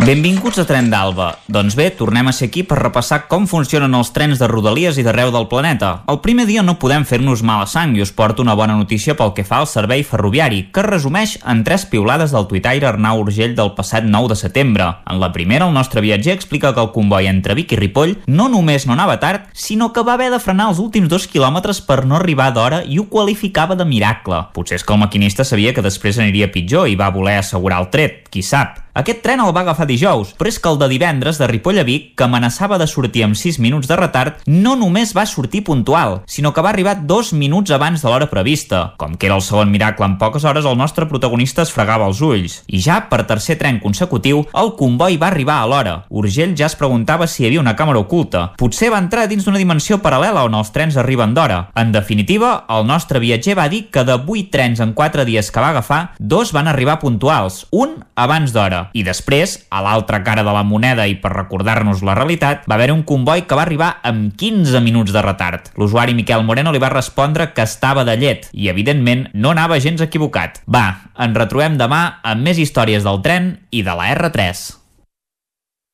Benvinguts 0.00 0.56
a 0.56 0.64
Tren 0.64 0.86
d'Alba. 0.88 1.26
Doncs 1.52 1.74
bé, 1.76 1.90
tornem 1.92 2.30
a 2.30 2.32
ser 2.32 2.46
aquí 2.48 2.62
per 2.64 2.78
repassar 2.78 3.26
com 3.28 3.44
funcionen 3.44 3.92
els 3.98 4.08
trens 4.16 4.40
de 4.40 4.46
Rodalies 4.48 4.96
i 4.96 5.02
d'arreu 5.04 5.28
del 5.34 5.44
planeta. 5.50 5.90
El 6.08 6.22
primer 6.24 6.46
dia 6.48 6.62
no 6.64 6.78
podem 6.80 7.04
fer-nos 7.04 7.42
mala 7.44 7.66
sang 7.68 7.92
i 7.92 8.00
us 8.00 8.12
porto 8.16 8.40
una 8.40 8.54
bona 8.56 8.78
notícia 8.78 9.12
pel 9.18 9.34
que 9.36 9.44
fa 9.44 9.58
al 9.60 9.68
servei 9.68 10.00
ferroviari, 10.00 10.62
que 10.72 10.80
es 10.80 10.88
resumeix 10.88 11.36
en 11.44 11.60
tres 11.68 11.84
piulades 11.84 12.32
del 12.32 12.48
tuitaire 12.48 12.88
Arnau 12.88 13.20
Urgell 13.26 13.52
del 13.58 13.74
passat 13.76 14.08
9 14.08 14.32
de 14.32 14.40
setembre. 14.40 14.88
En 15.04 15.20
la 15.20 15.32
primera, 15.36 15.68
el 15.68 15.76
nostre 15.76 16.00
viatger 16.00 16.32
explica 16.32 16.72
que 16.72 16.80
el 16.80 16.92
comboi 16.96 17.28
entre 17.28 17.58
Vic 17.60 17.76
i 17.76 17.80
Ripoll 17.82 18.16
no 18.26 18.48
només 18.48 18.88
no 18.88 18.96
anava 18.96 19.20
tard, 19.20 19.52
sinó 19.52 19.92
que 19.92 20.06
va 20.06 20.16
haver 20.16 20.30
de 20.32 20.40
frenar 20.40 20.70
els 20.72 20.80
últims 20.80 21.12
dos 21.12 21.28
quilòmetres 21.28 21.84
per 21.84 22.06
no 22.06 22.16
arribar 22.16 22.54
d'hora 22.56 22.80
i 22.88 22.96
ho 22.96 23.10
qualificava 23.12 23.76
de 23.76 23.84
miracle. 23.84 24.46
Potser 24.56 24.80
és 24.80 24.88
que 24.88 24.96
el 24.96 25.04
maquinista 25.04 25.44
sabia 25.44 25.76
que 25.76 25.84
després 25.84 26.16
aniria 26.16 26.48
pitjor 26.48 26.88
i 26.88 26.96
va 26.96 27.12
voler 27.12 27.36
assegurar 27.44 27.84
el 27.84 27.92
tret, 27.92 28.30
qui 28.32 28.40
sap. 28.40 28.80
Aquest 28.92 29.20
tren 29.22 29.38
el 29.38 29.52
va 29.54 29.62
agafar 29.62 29.86
dijous, 29.86 30.32
però 30.34 30.50
és 30.50 30.58
que 30.58 30.66
el 30.66 30.78
de 30.80 30.88
divendres 30.90 31.38
de 31.38 31.46
Ripoll 31.46 31.78
a 31.78 31.84
Vic, 31.86 32.08
que 32.18 32.24
amenaçava 32.26 32.78
de 32.80 32.88
sortir 32.90 33.22
amb 33.22 33.38
6 33.38 33.60
minuts 33.62 33.86
de 33.86 33.94
retard, 33.96 34.40
no 34.50 34.74
només 34.74 35.12
va 35.14 35.26
sortir 35.30 35.62
puntual, 35.64 36.20
sinó 36.26 36.50
que 36.52 36.64
va 36.64 36.72
arribar 36.72 36.96
dos 37.06 37.30
minuts 37.32 37.70
abans 37.70 38.02
de 38.02 38.10
l'hora 38.10 38.26
prevista. 38.32 38.96
Com 38.98 39.14
que 39.14 39.28
era 39.30 39.36
el 39.38 39.44
segon 39.46 39.70
miracle 39.70 40.08
en 40.08 40.16
poques 40.18 40.44
hores, 40.44 40.66
el 40.66 40.78
nostre 40.78 41.06
protagonista 41.06 41.62
es 41.62 41.70
fregava 41.70 42.08
els 42.10 42.18
ulls. 42.20 42.56
I 42.66 42.82
ja, 42.82 42.98
per 43.12 43.22
tercer 43.30 43.60
tren 43.60 43.78
consecutiu, 43.78 44.42
el 44.58 44.74
comboi 44.74 45.20
va 45.22 45.30
arribar 45.30 45.60
a 45.60 45.70
l'hora. 45.70 45.94
Urgell 46.10 46.56
ja 46.58 46.66
es 46.66 46.74
preguntava 46.74 47.30
si 47.30 47.44
hi 47.44 47.46
havia 47.46 47.62
una 47.62 47.76
càmera 47.78 48.02
oculta. 48.02 48.48
Potser 48.58 48.90
va 48.90 48.98
entrar 48.98 49.28
dins 49.30 49.46
d'una 49.46 49.62
dimensió 49.62 50.00
paral·lela 50.02 50.42
on 50.48 50.58
els 50.58 50.74
trens 50.74 50.98
arriben 50.98 51.36
d'hora. 51.38 51.68
En 51.78 51.94
definitiva, 51.94 52.64
el 52.68 52.90
nostre 52.90 53.22
viatger 53.22 53.54
va 53.58 53.70
dir 53.70 53.84
que 53.94 54.02
de 54.04 54.18
8 54.18 54.50
trens 54.50 54.82
en 54.82 54.96
4 54.98 55.24
dies 55.28 55.54
que 55.54 55.62
va 55.62 55.70
agafar, 55.70 56.02
dos 56.18 56.50
van 56.50 56.66
arribar 56.66 56.98
puntuals, 56.98 57.66
un 57.70 58.00
abans 58.18 58.50
d'hora. 58.52 58.79
I 58.96 59.04
després, 59.06 59.56
a 59.70 59.82
l'altra 59.84 60.22
cara 60.26 60.44
de 60.46 60.54
la 60.54 60.64
moneda 60.66 61.06
i 61.10 61.16
per 61.20 61.32
recordar-nos 61.34 62.04
la 62.06 62.16
realitat, 62.18 62.66
va 62.70 62.78
haver 62.78 62.90
un 62.94 63.04
comboi 63.06 63.44
que 63.46 63.58
va 63.58 63.64
arribar 63.66 63.90
amb 64.06 64.34
15 64.40 64.82
minuts 64.84 65.14
de 65.14 65.22
retard. 65.24 65.70
L'usuari 65.76 66.16
Miquel 66.16 66.44
Moreno 66.46 66.72
li 66.72 66.82
va 66.82 66.92
respondre 66.92 67.50
que 67.54 67.66
estava 67.66 68.04
de 68.08 68.16
llet 68.20 68.50
i, 68.52 68.68
evidentment, 68.72 69.28
no 69.34 69.54
anava 69.54 69.80
gens 69.80 70.02
equivocat. 70.04 70.62
Va, 70.66 70.86
ens 71.20 71.36
retrobem 71.36 71.78
demà 71.80 72.02
amb 72.22 72.46
més 72.48 72.58
històries 72.58 73.06
del 73.06 73.22
tren 73.24 73.54
i 73.70 73.84
de 73.86 73.96
la 73.96 74.12
R3. 74.16 74.66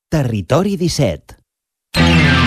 Territori 0.07 0.77
17. 0.79 2.46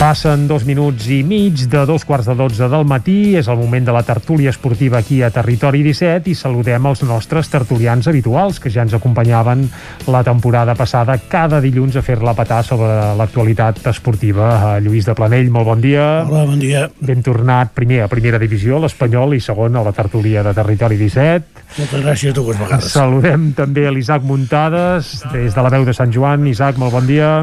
Passen 0.00 0.46
dos 0.48 0.62
minuts 0.64 1.10
i 1.12 1.18
mig 1.20 1.66
de 1.68 1.80
dos 1.84 2.06
quarts 2.08 2.30
de 2.30 2.32
dotze 2.32 2.70
del 2.72 2.86
matí. 2.88 3.34
És 3.36 3.50
el 3.52 3.58
moment 3.60 3.84
de 3.84 3.92
la 3.92 4.00
tertúlia 4.00 4.48
esportiva 4.48 5.02
aquí 5.02 5.18
a 5.20 5.28
Territori 5.28 5.82
17 5.84 6.32
i 6.32 6.36
saludem 6.38 6.88
els 6.88 7.02
nostres 7.04 7.52
tertulians 7.52 8.08
habituals 8.08 8.62
que 8.64 8.72
ja 8.72 8.80
ens 8.86 8.96
acompanyaven 8.96 9.66
la 10.08 10.24
temporada 10.24 10.72
passada 10.72 11.18
cada 11.28 11.60
dilluns 11.60 12.00
a 12.00 12.04
fer-la 12.06 12.32
petar 12.32 12.62
sobre 12.64 12.88
l'actualitat 13.20 13.84
esportiva. 13.92 14.48
Eh, 14.56 14.80
Lluís 14.80 15.04
de 15.04 15.12
Planell, 15.12 15.52
molt 15.52 15.68
bon 15.68 15.84
dia. 15.84 16.24
Hola, 16.24 16.46
bon 16.48 16.64
dia. 16.64 16.88
Ben 17.04 17.20
tornat 17.20 17.76
primer 17.76 18.00
a 18.06 18.08
primera 18.08 18.40
divisió, 18.40 18.80
l'Espanyol, 18.80 19.36
i 19.36 19.44
segon 19.44 19.76
a 19.76 19.84
la 19.84 19.92
tertúlia 19.92 20.40
de 20.48 20.56
Territori 20.56 20.96
17. 20.96 21.66
Moltes 21.76 22.06
gràcies 22.08 22.40
dues 22.40 22.56
vegades. 22.56 22.88
Saludem 22.96 23.50
també 23.52 23.90
l'Isaac 23.92 24.24
Muntades, 24.24 25.18
des 25.34 25.52
de 25.52 25.60
la 25.60 25.76
veu 25.76 25.84
de 25.84 25.92
Sant 25.92 26.08
Joan. 26.08 26.48
Isaac, 26.48 26.80
molt 26.80 26.96
bon 26.96 27.04
dia. 27.04 27.34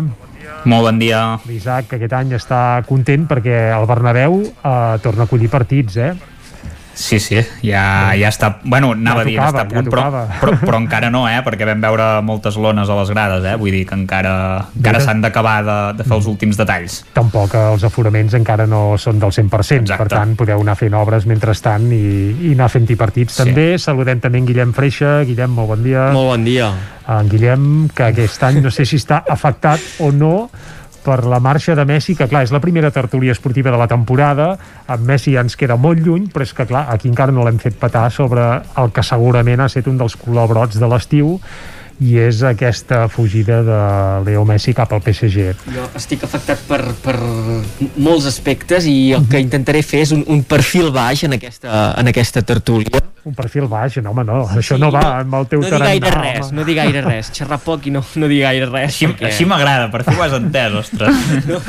Molt 0.66 0.88
bon 0.88 0.98
dia. 1.00 1.38
L'Isaac, 1.48 1.88
que 1.92 2.00
aquest 2.00 2.16
any 2.18 2.34
està 2.38 2.82
content 2.88 3.28
perquè 3.30 3.68
el 3.76 3.86
Bernabéu 3.90 4.42
eh, 4.42 4.98
torna 5.04 5.26
a 5.26 5.30
acollir 5.30 5.52
partits, 5.54 6.00
eh? 6.02 6.14
Sí, 6.98 7.20
sí, 7.22 7.38
ja, 7.62 8.12
ja 8.18 8.30
està... 8.32 8.56
Bueno, 8.66 8.90
anava 8.96 9.22
Ja 9.22 9.28
a 9.28 9.30
dir 9.30 9.36
està 9.38 9.62
a 9.62 9.68
punt, 9.70 9.86
ja 9.86 9.92
però, 9.94 10.06
tocava. 10.08 10.22
però, 10.42 10.54
però 10.66 10.80
encara 10.82 11.12
no, 11.14 11.28
eh? 11.30 11.38
Perquè 11.46 11.68
vam 11.70 11.84
veure 11.84 12.08
moltes 12.26 12.58
lones 12.58 12.90
a 12.90 12.96
les 12.98 13.12
grades, 13.14 13.46
eh? 13.46 13.54
Vull 13.62 13.76
dir 13.76 13.84
que 13.86 13.94
encara, 13.94 14.32
encara 14.76 15.02
s'han 15.06 15.22
d'acabar 15.22 15.60
de, 15.68 15.76
de 16.00 16.08
fer 16.08 16.16
els 16.18 16.26
últims 16.32 16.58
detalls. 16.58 17.04
Tampoc 17.14 17.54
els 17.60 17.86
aforaments 17.86 18.34
encara 18.40 18.66
no 18.66 18.98
són 18.98 19.22
del 19.22 19.30
100%, 19.30 19.84
Exacte. 19.86 20.00
per 20.02 20.10
tant 20.16 20.34
podeu 20.40 20.64
anar 20.66 20.74
fent 20.80 20.98
obres 20.98 21.30
mentrestant 21.30 21.86
i, 21.94 22.02
i 22.50 22.56
anar 22.58 22.72
fent-hi 22.74 22.98
partits 22.98 23.38
Sí. 23.38 23.44
també. 23.46 23.68
Saludem 23.78 24.20
també 24.24 24.42
en 24.42 24.50
Guillem 24.50 24.74
Freixa. 24.74 25.20
Guillem, 25.30 25.54
molt 25.54 25.76
bon 25.76 25.86
dia. 25.86 26.10
Molt 26.18 26.34
bon 26.34 26.44
dia. 26.50 26.72
En 27.08 27.30
Guillem, 27.30 27.68
que 27.94 28.10
aquest 28.10 28.42
any 28.50 28.58
no 28.66 28.74
sé 28.74 28.84
si 28.90 28.98
està 28.98 29.22
afectat 29.30 29.80
o 30.02 30.10
no 30.12 30.50
per 31.08 31.24
la 31.24 31.40
marxa 31.40 31.76
de 31.78 31.86
Messi, 31.88 32.18
que 32.20 32.28
clar, 32.28 32.44
és 32.44 32.52
la 32.52 32.60
primera 32.64 32.92
tertúlia 32.92 33.32
esportiva 33.32 33.72
de 33.72 33.80
la 33.80 33.88
temporada, 33.88 34.50
amb 34.92 35.08
Messi 35.08 35.38
ja 35.38 35.46
ens 35.46 35.56
queda 35.56 35.80
molt 35.80 36.04
lluny, 36.04 36.28
però 36.34 36.44
és 36.44 36.52
que 36.56 36.68
clar, 36.68 36.84
aquí 36.92 37.08
encara 37.08 37.32
no 37.32 37.46
l'hem 37.48 37.62
fet 37.64 37.80
petar 37.80 38.10
sobre 38.12 38.44
el 38.82 38.92
que 38.92 39.06
segurament 39.08 39.64
ha 39.64 39.70
estat 39.72 39.88
un 39.88 40.02
dels 40.02 40.18
colobrots 40.20 40.80
de 40.82 40.92
l'estiu, 40.92 41.38
i 42.00 42.14
és 42.22 42.44
aquesta 42.46 43.08
fugida 43.10 43.64
de 43.66 43.78
Leo 44.28 44.44
Messi 44.46 44.74
cap 44.78 44.92
al 44.94 45.02
PSG. 45.02 45.48
Jo 45.74 45.88
estic 45.98 46.24
afectat 46.28 46.62
per, 46.70 46.82
per 47.04 47.16
molts 47.98 48.28
aspectes 48.30 48.86
i 48.86 49.14
el 49.18 49.26
que 49.32 49.42
intentaré 49.42 49.82
fer 49.86 50.04
és 50.06 50.14
un, 50.14 50.22
un 50.30 50.44
perfil 50.46 50.92
baix 50.94 51.24
en 51.26 51.34
aquesta, 51.40 51.94
en 51.98 52.12
aquesta 52.14 52.44
tertúlia. 52.46 53.02
Un 53.28 53.34
perfil 53.36 53.66
baix, 53.68 53.98
no 54.00 54.14
home, 54.14 54.24
no, 54.24 54.44
això 54.56 54.78
no 54.80 54.88
va 54.94 55.02
amb 55.18 55.34
el 55.36 55.50
teu 55.52 55.60
No 55.60 55.66
dir 55.66 55.74
tarannà, 55.74 55.90
gaire 55.98 56.12
home. 56.14 56.36
res, 56.38 56.52
no 56.56 56.64
dir 56.68 56.78
gaire 56.78 57.02
res. 57.04 57.32
Xerrar 57.36 57.58
poc 57.66 57.90
i 57.90 57.92
no, 57.92 58.04
no 58.16 58.30
dir 58.32 58.44
gaire 58.46 58.70
res. 58.70 58.94
Així, 58.94 59.10
així 59.28 59.50
m'agrada, 59.50 59.90
per 59.92 60.06
fi 60.08 60.16
ho 60.16 60.24
has 60.24 60.38
entès, 60.38 60.78
ostres. 60.86 61.26
No, 61.48 61.60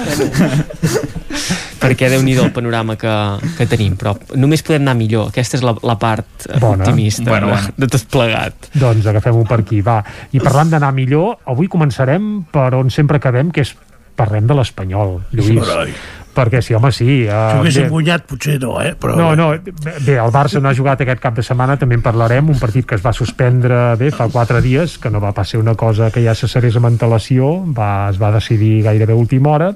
perquè 1.81 2.10
déu 2.12 2.23
nhi 2.24 2.36
el 2.39 2.52
panorama 2.55 2.97
que, 3.00 3.15
que 3.57 3.66
tenim, 3.70 3.97
però 3.98 4.15
només 4.36 4.62
podem 4.66 4.84
anar 4.84 4.97
millor. 4.98 5.32
Aquesta 5.32 5.58
és 5.58 5.65
la, 5.66 5.74
la 5.86 5.98
part 6.00 6.48
Bona. 6.58 6.84
optimista 6.84 7.31
Bueno, 7.31 7.52
de, 7.55 7.74
de 7.84 7.90
tot 7.94 8.07
plegat. 8.12 8.70
Doncs 8.78 9.08
agafem-ho 9.10 9.44
per 9.48 9.60
aquí, 9.65 9.82
va. 9.84 10.00
I 10.34 10.42
parlant 10.42 10.74
d'anar 10.74 10.92
millor, 10.97 11.39
avui 11.50 11.70
començarem 11.70 12.31
per 12.52 12.70
on 12.78 12.90
sempre 12.94 13.20
acabem, 13.23 13.52
que 13.55 13.66
és 13.66 13.74
parlem 14.18 14.48
de 14.50 14.57
l'Espanyol, 14.58 15.20
Lluís. 15.31 15.62
Carai. 15.62 15.94
Perquè 16.34 16.60
sí, 16.62 16.74
home, 16.76 16.90
sí. 16.92 17.07
Si 17.08 17.28
Uh, 17.28 17.58
haguéssim 17.58 17.89
guanyat, 17.90 18.24
potser 18.28 18.58
no, 18.62 18.76
eh? 18.82 18.92
Però, 18.98 19.16
no, 19.18 19.31
no, 19.39 19.48
bé, 19.57 20.16
el 20.16 20.32
Barça 20.34 20.60
no 20.62 20.70
ha 20.70 20.74
jugat 20.76 21.02
aquest 21.02 21.23
cap 21.23 21.36
de 21.36 21.44
setmana, 21.44 21.78
també 21.81 21.98
en 21.98 22.05
parlarem, 22.05 22.50
un 22.52 22.58
partit 22.60 22.86
que 22.86 22.97
es 22.98 23.05
va 23.05 23.12
suspendre 23.16 23.97
bé 24.00 24.10
fa 24.15 24.28
quatre 24.32 24.62
dies, 24.65 24.98
que 25.02 25.10
no 25.10 25.23
va 25.24 25.32
pas 25.36 25.48
ser 25.48 25.60
una 25.62 25.74
cosa 25.78 26.10
que 26.15 26.23
ja 26.24 26.34
se 26.39 26.48
cessés 26.50 26.76
amb 26.78 26.90
antelació, 26.90 27.50
va, 27.74 28.08
es 28.12 28.20
va 28.20 28.32
decidir 28.34 28.82
gairebé 28.86 29.16
a 29.16 29.20
última 29.20 29.55
hora, 29.57 29.73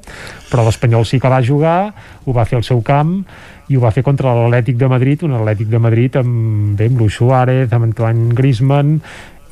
però 0.51 0.67
l'Espanyol 0.67 1.09
sí 1.09 1.21
que 1.21 1.33
va 1.33 1.43
jugar, 1.45 1.81
ho 2.25 2.37
va 2.37 2.47
fer 2.49 2.61
al 2.61 2.69
seu 2.69 2.83
camp, 2.87 3.19
i 3.73 3.79
ho 3.79 3.83
va 3.83 3.93
fer 3.95 4.05
contra 4.05 4.35
l'Atlètic 4.37 4.77
de 4.81 4.89
Madrid, 4.91 5.23
un 5.27 5.37
Atlètic 5.39 5.71
de 5.73 5.81
Madrid 5.81 6.17
amb, 6.21 6.75
bé, 6.79 6.89
amb 6.91 7.01
Luis 7.01 7.17
Suárez, 7.17 7.73
amb 7.73 7.89
Antoine 7.89 8.35
Griezmann, 8.37 8.99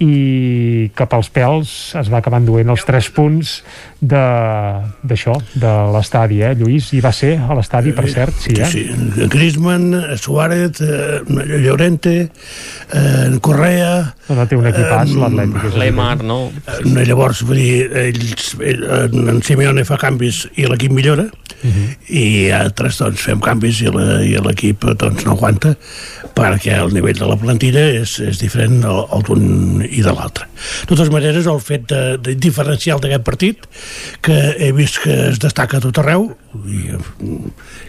i 0.00 0.88
cap 0.96 1.12
als 1.12 1.28
pèls 1.28 1.70
es 2.00 2.08
va 2.08 2.20
acabar 2.22 2.38
enduent 2.40 2.70
els 2.72 2.84
tres 2.88 3.10
punts 3.12 3.58
de- 4.00 4.16
d'això, 5.04 5.34
de, 5.52 5.60
de 5.60 5.72
l'estadi, 5.92 6.38
eh, 6.42 6.54
Lluís? 6.56 6.88
I 6.96 7.02
va 7.04 7.12
ser 7.12 7.34
a 7.36 7.52
l'estadi, 7.58 7.92
per 7.92 8.06
cert, 8.08 8.32
sí, 8.40 8.54
eh? 8.56 8.64
Sí, 8.70 8.86
Griezmann, 9.28 10.16
Suárez, 10.16 10.80
eh, 10.80 11.20
Llorente, 11.60 12.30
eh, 12.94 13.38
Correa... 13.44 14.14
No, 14.30 14.46
té 14.48 14.56
un 14.56 14.70
equipàs, 14.70 15.10
eh, 15.12 15.18
l'Atlètic. 15.20 15.68
és 15.68 15.76
Lemar, 15.84 16.22
no? 16.24 16.40
Eh, 16.64 17.04
llavors, 17.04 17.42
vull 17.44 17.60
dir, 17.60 17.90
ells, 18.06 18.54
ell, 18.64 18.86
en 19.34 19.42
Simeone 19.44 19.84
fa 19.84 19.98
canvis 20.00 20.46
i 20.56 20.64
l'equip 20.70 20.96
millora, 20.96 21.28
i 22.08 22.48
altres 22.56 22.96
doncs 23.02 23.20
fem 23.20 23.40
canvis 23.44 23.82
i 23.84 23.90
l'equip 24.40 24.86
doncs 24.96 25.26
no 25.26 25.34
aguanta 25.34 25.74
perquè 26.32 26.78
el 26.80 26.94
nivell 26.96 27.18
de 27.18 27.26
la 27.28 27.36
plantilla 27.36 27.82
és, 27.98 28.14
és 28.24 28.38
diferent 28.40 28.78
al, 28.88 29.02
al 29.12 29.26
d'un 29.26 29.82
i 29.90 30.02
de 30.02 30.12
l'altre. 30.14 30.46
De 30.82 30.86
totes 30.94 31.10
maneres, 31.10 31.46
el 31.50 31.60
fet 31.60 31.86
de, 31.90 32.16
de 32.18 32.34
diferencial 32.36 33.00
d'aquest 33.00 33.24
partit, 33.26 33.66
que 34.22 34.36
he 34.58 34.72
vist 34.72 35.00
que 35.02 35.28
es 35.30 35.38
destaca 35.42 35.78
a 35.78 35.80
tot 35.80 35.98
arreu, 35.98 36.30
i, 36.66 36.90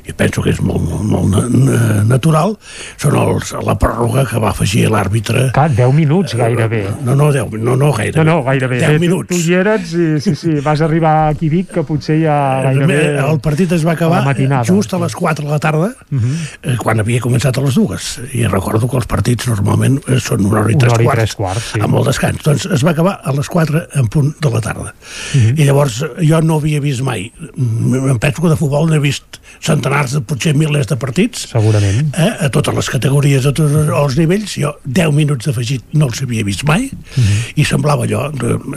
i 0.09 0.13
penso 0.17 0.41
que 0.45 0.51
és 0.53 0.59
molt, 0.61 0.81
molt, 0.85 1.03
molt 1.09 1.30
na- 1.33 1.47
na- 1.49 2.03
natural, 2.05 2.55
són 3.01 3.15
els, 3.17 3.53
la 3.65 3.75
pròrroga 3.80 4.25
que 4.30 4.39
va 4.41 4.51
afegir 4.51 4.88
l'àrbitre. 4.91 5.47
Clar, 5.55 5.69
10 5.77 5.93
minuts 5.97 6.35
gairebé. 6.38 6.83
No, 7.05 7.15
no, 7.15 7.31
10, 7.33 7.53
no, 7.61 7.75
no 7.80 7.91
gairebé. 7.93 8.23
No, 8.23 8.38
no, 8.38 8.43
gairebé. 8.45 8.80
10 8.80 8.89
Bé, 8.89 8.95
tu- 8.97 9.01
minuts. 9.05 9.30
Tu, 9.31 9.39
hi 9.47 9.53
eres 9.61 9.93
i 9.93 10.07
sí, 10.21 10.35
sí, 10.35 10.53
vas 10.63 10.81
arribar 10.81 11.30
aquí 11.30 11.47
a 11.47 11.55
Vic, 11.55 11.71
que 11.73 11.83
potser 11.88 12.19
ja 12.23 12.38
gairebé... 12.67 12.99
El 13.21 13.39
partit 13.43 13.71
es 13.77 13.85
va 13.88 13.93
acabar 13.97 14.23
a 14.27 14.63
just 14.67 14.93
a 14.93 14.99
les 14.99 15.15
4 15.15 15.45
de 15.45 15.51
la 15.51 15.59
tarda, 15.59 15.91
Uh 16.11 16.17
-huh. 16.19 16.35
eh, 16.63 16.75
quan 16.77 16.99
havia 16.99 17.19
començat 17.21 17.57
a 17.57 17.61
les 17.61 17.75
dues. 17.75 18.19
I 18.33 18.45
recordo 18.47 18.88
que 18.88 18.97
els 18.97 19.05
partits 19.07 19.47
normalment 19.47 19.99
eh, 20.07 20.19
són 20.19 20.45
una 20.45 20.59
hora 20.61 20.71
i 20.71 20.75
tres 20.77 20.93
hora 20.93 21.01
i 21.03 21.05
quarts, 21.05 21.19
tres 21.21 21.35
quarts, 21.35 21.63
sí. 21.73 21.80
amb 21.80 21.90
el 21.97 22.05
descans. 22.05 22.41
Doncs 22.43 22.65
es 22.65 22.83
va 22.85 22.91
acabar 22.91 23.19
a 23.23 23.31
les 23.33 23.47
4 23.49 23.83
en 23.99 24.07
punt 24.07 24.33
de 24.41 24.49
la 24.49 24.61
tarda. 24.61 24.93
Mhm. 25.33 25.59
I 25.59 25.65
llavors 25.65 26.01
jo 26.21 26.41
no 26.41 26.57
havia 26.57 26.79
vist 26.79 27.01
mai, 27.01 27.31
mm, 27.55 28.09
em 28.09 28.19
penso 28.19 28.41
que 28.41 28.49
de 28.49 28.55
futbol 28.57 28.89
n'he 28.89 28.99
vist 28.99 29.39
centenars, 29.61 30.11
de, 30.13 30.21
potser 30.21 30.53
milers 30.55 30.87
de 30.87 30.95
partits, 30.95 31.47
Segurament. 31.51 32.13
eh, 32.17 32.45
a 32.45 32.49
totes 32.49 32.73
les 32.73 32.89
categories, 32.89 33.45
a 33.45 33.51
tots 33.53 33.71
els 33.71 34.17
nivells, 34.17 34.55
jo 34.57 34.75
10 34.85 35.11
minuts 35.13 35.45
d'afegit 35.45 35.83
no 35.93 36.05
els 36.07 36.21
havia 36.21 36.43
vist 36.43 36.63
mai, 36.63 36.89
Mhm. 36.91 37.53
i 37.55 37.63
semblava 37.65 38.05
allò, 38.05 38.31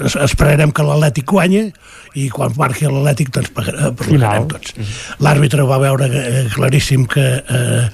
es- 0.04 0.16
esperarem 0.16 0.72
que 0.72 0.82
l'Atlètic 0.82 1.24
guanya, 1.24 1.70
i 2.14 2.28
quan 2.28 2.52
marqui 2.56 2.84
l'Atlètic 2.86 3.30
doncs 3.30 3.50
eh, 3.56 3.90
parlarem 3.92 4.46
tots. 4.48 4.74
L'àrbitre 5.20 5.64
va 5.66 5.78
veure 5.78 6.06
eh, 6.06 6.48
claríssim 6.54 7.06
que 7.06 7.42
eh, 7.48 7.88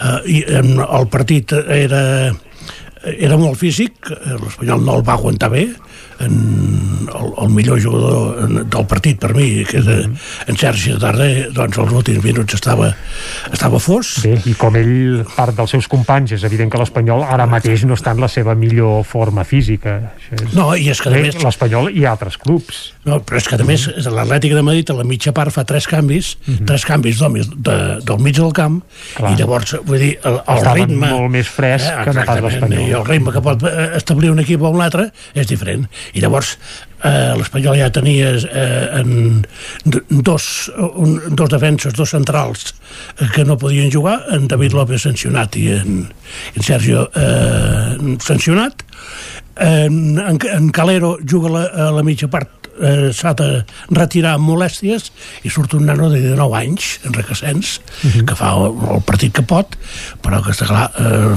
eh, 0.00 0.62
el 0.98 1.06
partit 1.08 1.52
era 1.52 2.32
era 3.14 3.38
molt 3.38 3.58
físic, 3.60 4.10
eh, 4.10 4.36
l'Espanyol 4.40 4.82
no 4.84 4.98
el 4.98 5.04
va 5.06 5.14
aguantar 5.14 5.50
bé, 5.52 5.66
en 6.20 7.08
el, 7.12 7.32
el 7.44 7.50
millor 7.54 7.80
jugador 7.82 8.44
en- 8.44 8.62
del 8.70 8.86
partit 8.88 9.18
per 9.20 9.32
mi, 9.36 9.64
que 9.68 9.78
és 9.82 9.86
eh, 9.92 10.06
en 10.50 10.56
Sergi 10.60 10.94
Darder, 11.00 11.48
doncs 11.54 11.78
els 11.82 11.92
últims 11.92 12.24
minuts 12.24 12.54
estava, 12.56 12.92
estava 13.52 13.78
fos. 13.82 14.14
Bé, 14.24 14.36
i 14.48 14.54
com 14.58 14.76
ell, 14.78 15.22
part 15.36 15.56
dels 15.58 15.74
seus 15.76 15.88
companys, 15.92 16.32
és 16.36 16.44
evident 16.48 16.70
que 16.72 16.80
l'Espanyol 16.80 17.24
ara 17.26 17.46
mateix 17.50 17.84
no 17.88 17.94
està 17.98 18.14
en 18.16 18.22
la 18.24 18.28
seva 18.32 18.54
millor 18.58 19.04
forma 19.08 19.44
física. 19.44 19.96
Això 20.16 20.40
és... 20.40 20.54
No, 20.56 20.68
i 20.76 20.88
és 20.92 21.00
que 21.02 21.10
a 21.12 21.16
més- 21.16 21.40
L'Espanyol 21.46 21.90
i 21.94 22.04
altres 22.08 22.38
clubs. 22.42 22.92
No, 23.06 23.20
però 23.22 23.38
és 23.38 23.46
que 23.46 23.54
a 23.60 23.64
més 23.66 23.84
l'Atlètic 24.02 24.54
de 24.56 24.62
Madrid 24.66 24.88
a 24.90 24.96
la 24.98 25.04
mitja 25.06 25.30
part 25.36 25.52
fa 25.54 25.62
tres 25.68 25.86
canvis, 25.86 26.32
tres 26.66 26.82
canvis 26.88 27.20
del, 27.22 27.30
mig- 27.36 27.52
de, 27.68 27.76
del 28.02 28.18
mig 28.24 28.34
del 28.34 28.50
camp 28.56 28.80
Clar. 29.14 29.30
i 29.30 29.38
llavors, 29.38 29.76
vull 29.86 30.00
dir, 30.02 30.16
el, 30.26 30.40
el 30.42 30.56
Estaven 30.58 30.88
ritme... 30.90 31.10
molt 31.12 31.30
més 31.36 31.46
fresc 31.52 31.86
que 32.02 32.14
no 32.16 32.24
pas 32.26 32.40
l'Espanyol. 32.42 32.82
I 32.88 32.96
el 32.98 33.04
ritme 33.06 33.34
que 33.36 33.42
pot 33.44 33.62
eh, 33.68 33.86
establir 34.00 34.32
un 34.34 34.42
equip 34.42 34.64
o 34.66 34.72
un 34.74 34.82
altre 34.82 35.06
és 35.38 35.46
diferent. 35.46 35.86
I 36.14 36.22
llavors 36.22 36.56
eh, 37.04 37.34
l'Espanyol 37.38 37.78
ja 37.80 37.90
tenia 37.92 38.32
eh, 38.36 39.00
en, 39.00 39.44
dos, 40.10 40.70
un, 40.76 41.18
dos 41.36 41.50
defenses, 41.52 41.94
dos 41.96 42.14
centrals 42.14 42.74
eh, 43.20 43.28
que 43.34 43.44
no 43.44 43.58
podien 43.58 43.90
jugar, 43.92 44.22
en 44.32 44.48
David 44.48 44.76
López 44.76 45.06
sancionat 45.06 45.56
i 45.60 45.70
en, 45.76 46.04
en 46.54 46.62
Sergio 46.62 47.08
eh, 47.14 48.16
sancionat. 48.22 48.84
En, 49.56 50.18
en, 50.20 50.38
en 50.52 50.70
Calero 50.70 51.16
juga 51.24 51.48
la, 51.48 51.64
a 51.88 51.90
la 51.96 52.02
mitja 52.04 52.28
part 52.28 52.65
eh, 52.80 53.10
s'ha 53.16 53.34
de 53.38 53.50
retirar 53.90 54.36
amb 54.36 54.48
molèsties 54.50 55.10
i 55.46 55.52
surt 55.52 55.76
un 55.78 55.86
nano 55.90 56.10
de 56.12 56.20
19 56.22 56.58
anys 56.58 56.96
en 57.06 57.16
recassens 57.16 57.76
que 58.02 58.36
fa 58.38 58.52
el, 58.56 58.76
el 58.96 59.02
partit 59.06 59.34
que 59.36 59.44
pot 59.46 59.76
però 60.24 60.42
que 60.44 60.54
està 60.54 60.68
clar 60.70 60.86
eh, 61.00 61.34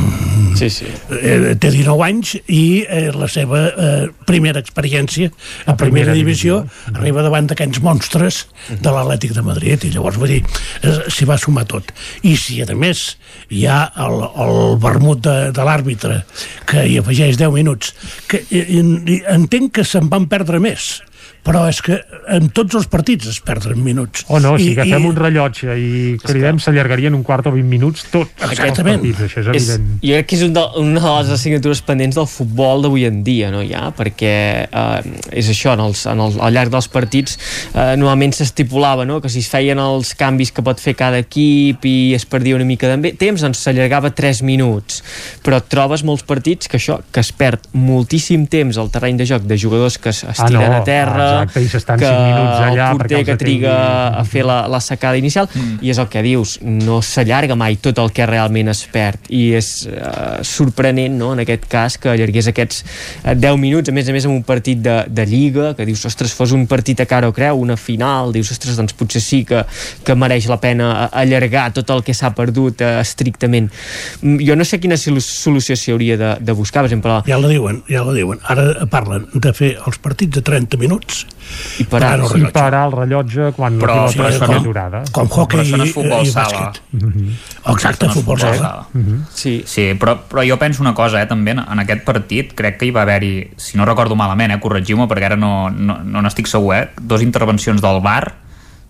sí, 0.59 0.69
sí. 0.69 0.89
Eh, 1.19 1.55
té 1.59 1.71
19 1.73 2.05
anys 2.05 2.35
i 2.47 2.63
eh, 2.85 3.09
la 3.15 3.29
seva 3.31 3.65
eh, 3.69 4.09
primera 4.27 4.61
experiència 4.61 5.29
a 5.29 5.75
primera, 5.75 6.09
primera 6.09 6.15
divisió, 6.17 6.59
arriba 6.93 7.23
davant 7.25 7.49
d'aquests 7.49 7.81
monstres 7.85 8.43
de 8.69 8.93
l'Atlètic 8.93 9.33
de 9.35 9.43
Madrid. 9.45 9.85
I 9.85 9.93
llavors 9.95 10.19
vull 10.21 10.33
dir, 10.33 10.39
eh, 10.83 10.95
s'hi 11.11 11.27
va 11.29 11.39
sumar 11.41 11.65
tot. 11.69 11.93
I 12.27 12.35
si 12.39 12.59
a 12.63 12.67
més 12.75 13.05
hi 13.49 13.65
ha 13.67 13.81
el, 14.05 14.23
el 14.45 14.79
vermut 14.81 15.23
de, 15.25 15.37
de 15.55 15.67
l'àrbitre 15.67 16.23
que 16.69 16.85
hi 16.85 16.99
afegeix 17.01 17.39
10 17.39 17.53
minuts 17.55 17.93
que 18.29 18.43
i, 18.49 18.63
i, 18.79 19.19
entenc 19.31 19.79
que 19.79 19.85
se'n 19.87 20.09
van 20.11 20.27
perdre 20.31 20.61
més 20.63 20.99
però 21.45 21.63
és 21.69 21.79
que 21.85 21.97
en 22.29 22.49
tots 22.53 22.75
els 22.77 22.87
partits 22.91 23.29
es 23.31 23.39
perden 23.45 23.79
minuts. 23.83 24.25
O 24.29 24.39
no, 24.43 24.55
si 24.59 24.73
agafem 24.75 25.05
un 25.09 25.15
rellotge 25.17 25.75
i 25.79 25.91
cridem 26.21 26.59
s'allargarien 26.61 27.15
un 27.15 27.23
quart 27.25 27.47
o 27.49 27.53
20 27.55 27.69
minuts 27.69 28.05
tot. 28.11 28.29
Exactament. 28.45 28.99
Els 28.99 29.15
partits, 29.17 29.23
això 29.25 29.41
és 29.41 29.49
És, 29.55 29.69
evident. 29.69 29.87
jo 30.03 30.17
crec 30.19 30.29
que 30.29 30.37
és 30.39 30.43
un 30.45 30.53
de, 30.57 30.65
una 30.81 31.03
de 31.03 31.13
les 31.15 31.31
assignatures 31.37 31.81
pendents 31.87 32.19
del 32.19 32.27
futbol 32.29 32.83
d'avui 32.85 33.05
en 33.09 33.21
dia, 33.23 33.49
no, 33.53 33.63
ja? 33.65 33.87
perquè 33.95 34.33
eh, 34.67 35.13
és 35.41 35.49
això, 35.53 35.73
en 35.77 35.85
els, 35.87 36.03
en 36.11 36.21
el, 36.25 36.37
al 36.43 36.53
llarg 36.55 36.73
dels 36.73 36.89
partits 36.91 37.37
eh, 37.73 37.95
normalment 37.99 38.35
s'estipulava 38.35 39.07
no? 39.09 39.19
que 39.23 39.31
si 39.31 39.41
es 39.43 39.49
feien 39.51 39.79
els 39.81 40.13
canvis 40.19 40.51
que 40.55 40.65
pot 40.65 40.79
fer 40.81 40.95
cada 40.99 41.21
equip 41.23 41.85
i 41.87 42.13
es 42.17 42.27
perdia 42.29 42.57
una 42.59 42.67
mica 42.67 42.91
de 42.91 43.13
temps, 43.19 43.41
doncs 43.45 43.63
s'allargava 43.63 44.11
3 44.15 44.43
minuts, 44.47 45.01
però 45.45 45.61
trobes 45.63 46.03
molts 46.07 46.25
partits 46.27 46.69
que 46.69 46.77
això, 46.79 46.99
que 47.13 47.23
es 47.23 47.31
perd 47.35 47.69
moltíssim 47.73 48.45
temps 48.51 48.77
al 48.77 48.91
terreny 48.93 49.17
de 49.19 49.27
joc 49.29 49.47
de 49.49 49.57
jugadors 49.59 49.97
que 49.97 50.11
es, 50.13 50.23
es 50.23 50.39
Ah, 50.39 50.47
tiren 50.47 50.71
no, 50.71 50.77
a 50.77 50.83
terra, 50.87 51.28
exacte, 51.29 51.63
i 51.63 51.69
s'estan 51.71 51.99
que 52.01 52.09
cinc 52.09 52.21
minuts 52.25 52.63
allà 52.65 52.89
el 52.93 52.99
perquè 53.01 53.19
porter 53.19 53.25
que 53.27 53.37
triga 53.41 53.73
a 54.19 54.23
fer 54.27 54.43
la, 54.47 54.59
la 54.71 54.79
secada 54.83 55.17
inicial. 55.19 55.49
Mm. 55.53 55.77
i 55.85 55.91
és 55.93 55.99
el 56.01 56.07
que 56.11 56.23
dius, 56.25 56.57
no 56.63 56.99
s'allarga 57.05 57.55
mai 57.59 57.77
tot 57.81 57.99
el 58.01 58.11
que 58.15 58.25
realment 58.29 58.69
es 58.73 58.83
perd. 58.91 59.29
I 59.29 59.43
és 59.59 59.69
uh, 59.89 60.39
sorprenent 60.45 61.17
no, 61.19 61.33
en 61.33 61.43
aquest 61.45 61.67
cas 61.71 61.97
que 62.01 62.11
allargués 62.11 62.49
aquests 62.51 62.83
uh, 63.25 63.33
10 63.35 63.57
minuts 63.61 63.89
a 63.89 63.95
més 63.95 64.09
a 64.09 64.15
més 64.15 64.25
en 64.27 64.35
un 64.35 64.43
partit 64.43 64.81
de, 64.81 64.97
de 65.07 65.25
Lliga 65.29 65.73
que 65.77 65.85
dius, 65.87 66.05
ostres, 66.09 66.33
fos 66.35 66.53
un 66.55 66.65
partit 66.67 66.99
a 67.01 67.07
cara 67.09 67.29
o 67.29 67.35
creu 67.35 67.59
una 67.59 67.77
final, 67.77 68.33
dius, 68.35 68.51
ostres, 68.55 68.77
doncs 68.79 68.95
potser 68.97 69.21
sí 69.23 69.43
que, 69.47 69.63
que 70.05 70.15
mereix 70.17 70.47
la 70.49 70.59
pena 70.61 70.89
eh, 70.91 71.09
allargar 71.23 71.69
tot 71.75 71.89
el 71.93 72.03
que 72.05 72.13
s'ha 72.17 72.31
perdut 72.37 72.81
uh, 72.85 72.97
estrictament 73.03 73.69
Mm, 74.21 74.39
jo 74.45 74.55
no 74.55 74.65
sé 74.65 74.79
quina 74.81 74.97
solu- 74.99 75.23
solució 75.23 75.75
s'hi 75.77 75.93
hauria 75.93 76.17
de, 76.19 76.29
de 76.43 76.55
buscar, 76.57 76.83
per 76.83 76.89
exemple. 76.89 77.19
Ja 77.27 77.37
la 77.39 77.49
diuen, 77.51 77.81
ja 77.89 78.03
la 78.05 78.13
diuen. 78.15 78.41
Ara 78.49 78.85
parlen 78.91 79.27
de 79.33 79.53
fer 79.55 79.71
els 79.87 79.99
partits 80.01 80.35
de 80.37 80.43
30 80.45 80.79
minuts 80.81 81.18
i 81.79 81.83
parar, 81.83 82.19
el 82.19 82.41
I 82.41 82.51
parar 82.51 82.85
el 82.87 82.91
rellotge 82.93 83.51
quan 83.55 83.79
Però- 83.79 84.05
la 84.05 84.11
sí, 84.11 84.17
pilota 84.19 84.45
com- 84.47 84.63
durada. 84.63 85.03
com 85.11 85.27
hockey 85.29 85.71
no 85.71 85.85
i- 85.85 85.93
futbol 85.93 86.25
i 86.25 86.31
sala. 86.31 86.71
bàsquet. 86.71 86.81
Exacte, 87.69 88.05
Això 88.05 88.07
no 88.07 88.11
és 88.11 88.17
futbol 88.17 88.39
sala. 88.39 88.87
Sí, 89.33 89.63
sí 89.65 89.93
però, 89.99 90.17
però 90.29 90.43
jo 90.47 90.57
penso 90.59 90.81
una 90.81 90.93
cosa, 90.93 91.21
eh, 91.21 91.27
també, 91.27 91.51
en 91.51 91.79
aquest 91.79 92.03
partit 92.03 92.53
crec 92.55 92.77
que 92.79 92.85
hi 92.85 92.91
va 92.91 93.01
haver-hi, 93.03 93.51
si 93.57 93.77
no 93.77 93.85
recordo 93.85 94.15
malament, 94.15 94.51
eh, 94.53 94.59
corregiu-me 94.59 95.07
perquè 95.07 95.25
ara 95.25 95.35
no 95.37 95.69
no, 95.69 95.99
no 96.03 96.21
n'estic 96.21 96.47
segur, 96.47 96.75
eh, 96.75 96.89
dos 97.01 97.21
intervencions 97.21 97.81
del 97.81 97.99
bar, 98.01 98.33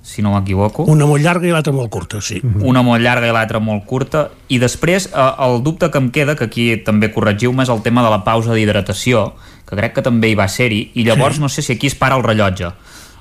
si 0.09 0.23
no 0.25 0.31
m'equivoco. 0.33 0.83
Una 0.89 1.05
molt 1.05 1.21
llarga 1.21 1.45
i 1.47 1.51
l'altra 1.53 1.73
molt 1.75 1.91
curta, 1.93 2.19
sí. 2.25 2.39
una 2.65 2.81
molt 2.81 3.03
llarga 3.05 3.29
i 3.29 3.33
l'altra 3.35 3.59
molt 3.61 3.85
curta 3.85 4.23
i 4.49 4.57
després 4.59 5.05
eh, 5.13 5.27
el 5.45 5.61
dubte 5.63 5.91
que 5.93 6.01
em 6.01 6.09
queda 6.15 6.35
que 6.35 6.47
aquí 6.49 6.65
també 6.85 7.11
corregiu-me 7.13 7.61
és 7.63 7.69
el 7.69 7.83
tema 7.85 8.01
de 8.05 8.09
la 8.09 8.23
pausa 8.25 8.53
d'hidratació 8.57 9.27
que 9.69 9.77
crec 9.77 9.93
que 9.99 10.01
també 10.01 10.31
hi 10.31 10.35
va 10.39 10.47
ser-hi 10.49 10.81
i 10.97 11.05
llavors 11.05 11.37
Sí. 11.37 11.41
no 11.45 11.49
sé 11.49 11.61
si 11.61 11.73
aquí 11.77 11.87
es 11.87 11.95
para 11.95 12.15
el 12.17 12.23
rellotge 12.25 12.71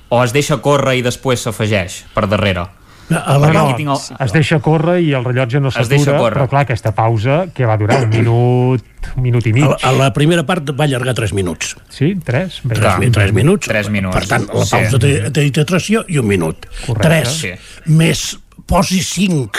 o 0.08 0.23
es 0.25 0.33
deixa 0.33 0.57
córrer 0.65 0.97
i 0.97 1.02
després 1.05 1.42
s'afegeix 1.44 2.07
per 2.15 2.25
darrere 2.26 2.65
A 3.10 3.38
la 3.38 3.48
no, 3.52 3.76
el- 3.76 3.88
es 4.26 4.32
deixa 4.32 4.58
córrer 4.60 4.98
i 5.00 5.12
el 5.16 5.24
rellotge 5.24 5.60
no 5.60 5.70
s'atura, 5.70 6.18
però 6.20 6.48
clar, 6.48 6.62
aquesta 6.66 6.92
pausa 6.94 7.46
que 7.54 7.64
va 7.64 7.76
durar 7.80 8.02
un 8.04 8.10
minut, 8.10 8.82
un 9.16 9.22
minut 9.22 9.46
i 9.46 9.52
mig. 9.52 9.64
A, 9.64 9.68
la- 9.68 9.78
a 9.88 9.92
la 9.92 10.12
primera 10.12 10.44
part 10.44 10.68
va 10.78 10.84
allargar 10.84 11.14
3 11.14 11.32
minuts. 11.32 11.74
Sí, 11.88 12.14
3? 12.22 12.60
3, 12.68 12.98
mi- 12.98 13.10
3 13.10 13.32
minuts. 13.32 13.66
3 13.66 13.88
minuts. 13.88 14.14
Per 14.16 14.26
tant, 14.28 14.46
la 14.52 14.64
Sí. 14.66 14.76
pausa 14.76 14.98
de, 14.98 15.30
de 15.30 15.50
titració 15.50 16.04
i 16.08 16.18
un 16.18 16.26
minut. 16.26 16.66
Correcte. 16.86 17.08
3 17.08 17.28
Sí. 17.28 17.50
més 17.86 18.38
posi 18.66 19.02
5 19.02 19.50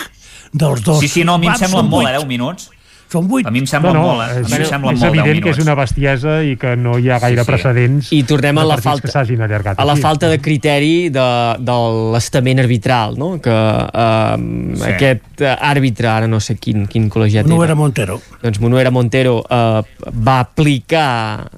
dels 0.53 0.83
dos. 0.83 0.99
Sí, 0.99 1.07
sí, 1.07 1.23
no, 1.23 1.35
a 1.35 1.37
mi 1.39 1.47
em 1.47 1.55
semblen 1.55 1.87
molt, 1.89 2.05
vuit. 2.05 2.09
eh, 2.09 2.17
10 2.19 2.27
minuts. 2.27 2.69
Són 3.09 3.25
8. 3.25 3.47
A 3.47 3.51
mi 3.51 3.59
em 3.63 3.65
sembla 3.65 3.91
no, 3.91 4.01
no, 4.03 4.07
molt, 4.13 4.21
eh? 4.21 4.43
A 4.43 4.47
mi 4.47 4.53
em 4.53 4.61
és, 4.61 4.69
semblen 4.69 4.93
és 4.95 5.01
molt 5.01 5.15
10 5.15 5.19
evident 5.23 5.43
que 5.43 5.49
és 5.55 5.59
una 5.63 5.73
bestiesa 5.79 6.35
i 6.45 6.55
que 6.61 6.75
no 6.77 6.97
hi 7.01 7.09
ha 7.09 7.17
gaire 7.19 7.41
Sí, 7.41 7.45
sí. 7.45 7.51
precedents 7.51 8.11
I 8.13 8.19
tornem 8.29 8.57
a 8.61 8.65
la 8.69 8.77
falta- 8.77 9.07
que 9.07 9.11
s'hagin 9.13 9.41
allargat 9.41 9.79
a 9.79 9.85
la 9.85 9.93
aquí. 9.93 10.01
falta 10.01 10.29
de 10.29 10.38
criteri 10.39 11.09
de, 11.09 11.25
de 11.57 11.77
l'estament 12.13 12.59
arbitral, 12.61 13.17
no? 13.17 13.31
que 13.41 13.49
eh, 13.49 14.35
Sí. 14.79 14.83
aquest 14.93 15.41
eh, 15.41 15.55
àrbitre, 15.71 16.07
ara 16.07 16.27
no 16.27 16.39
sé 16.39 16.55
quin, 16.61 16.85
quin 16.85 17.09
col·legiat 17.09 17.47
Monuera 17.49 17.73
Montero. 17.75 18.19
Doncs 18.43 18.59
Monuera 18.61 18.91
Montero 18.91 19.39
eh, 19.49 19.81
va 20.13 20.39
aplicar, 20.41 21.49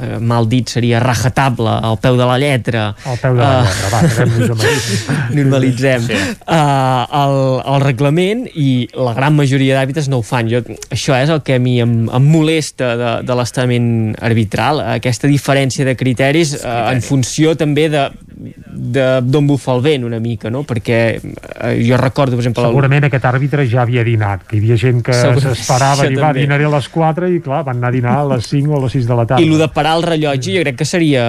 eh, 0.00 0.18
mal 0.20 0.48
dit 0.48 0.68
seria 0.72 1.00
rajatable, 1.00 1.68
al 1.84 1.98
peu 2.00 2.16
de 2.16 2.24
la 2.26 2.38
lletra. 2.38 2.94
Al 3.04 3.18
peu 3.20 3.34
de 3.36 3.42
la 3.42 3.60
lletra, 3.62 3.90
va, 3.92 4.00
quedem-nos 4.08 4.50
amb 4.56 4.64
això. 4.64 5.18
normalitzem 5.36 6.00
Sí. 6.08 6.14
sí. 6.16 6.36
uh, 6.48 7.04
el, 7.20 7.36
el 7.74 7.80
reglament 7.84 8.46
i 8.54 8.88
la 8.96 9.12
gran 9.14 9.36
majoria 9.36 9.76
d'àrbitres 9.78 10.08
no 10.08 10.18
ho 10.22 10.26
fan 10.26 10.48
jo, 10.50 10.62
això 10.94 11.16
és 11.18 11.32
el 11.34 11.42
que 11.46 11.58
a 11.58 11.62
mi 11.62 11.78
em, 11.82 11.94
em 12.08 12.30
molesta 12.30 12.94
de, 12.98 13.12
de 13.26 13.38
l'estament 13.38 13.88
arbitral 14.24 14.82
aquesta 14.96 15.30
diferència 15.30 15.86
de 15.86 15.96
criteris 15.98 16.56
uh, 16.62 16.90
en 16.92 17.02
funció 17.04 17.54
també 17.58 17.88
de 17.92 18.08
d'on 18.34 19.46
bufa 19.46 19.74
el 19.76 19.82
vent 19.84 20.04
una 20.08 20.18
mica 20.22 20.50
no? 20.50 20.64
perquè 20.66 21.00
uh, 21.20 21.74
jo 21.78 21.98
recordo 22.00 22.38
per 22.38 22.46
exemple 22.46 22.64
Segurament 22.74 23.06
aquest 23.08 23.26
àrbitre 23.28 23.64
ja 23.70 23.82
havia 23.84 24.04
dinat, 24.06 24.44
que 24.48 24.56
hi 24.56 24.62
havia 24.62 24.76
gent 24.80 25.02
que 25.04 25.14
s'esperava 25.14 26.06
i 26.08 26.16
va, 26.16 26.30
també. 26.30 26.44
dinaré 26.44 26.66
a 26.66 26.72
les 26.74 26.88
4 26.92 27.30
i 27.36 27.40
clar, 27.44 27.62
van 27.66 27.80
anar 27.80 27.90
a 27.90 27.94
dinar 27.94 28.14
a 28.22 28.26
les 28.34 28.48
5 28.50 28.72
o 28.72 28.78
a 28.78 28.82
les 28.84 28.96
6 28.96 29.08
de 29.08 29.18
la 29.18 29.26
tarda. 29.30 29.44
I 29.44 29.50
el 29.50 29.62
de 29.62 29.68
parar 29.74 29.94
el 29.98 30.06
rellotge 30.06 30.54
jo 30.54 30.64
crec 30.64 30.78
que 30.80 30.88
seria 30.88 31.24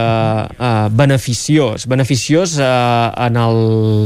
uh, 0.49 0.69
beneficiós, 0.91 1.87
beneficiós 1.91 2.57
uh, 2.59 3.11
en 3.27 3.39
el 3.41 3.59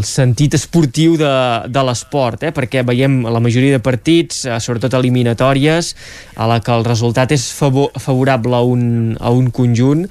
sentit 0.07 0.57
esportiu 0.59 1.17
de, 1.19 1.33
de 1.67 1.85
l'esport, 1.87 2.43
eh? 2.47 2.53
perquè 2.55 2.83
veiem 2.87 3.21
la 3.29 3.43
majoria 3.43 3.77
de 3.77 3.83
partits, 3.83 4.43
uh, 4.47 4.59
sobretot 4.63 4.99
eliminatòries, 5.49 5.95
a 6.35 6.47
la 6.47 6.59
que 6.61 6.71
el 6.71 6.85
resultat 6.85 7.31
és 7.31 7.51
favor, 7.51 7.91
favorable 7.97 8.55
a 8.55 8.61
un, 8.61 9.17
a 9.19 9.31
un 9.31 9.49
conjunt, 9.51 10.07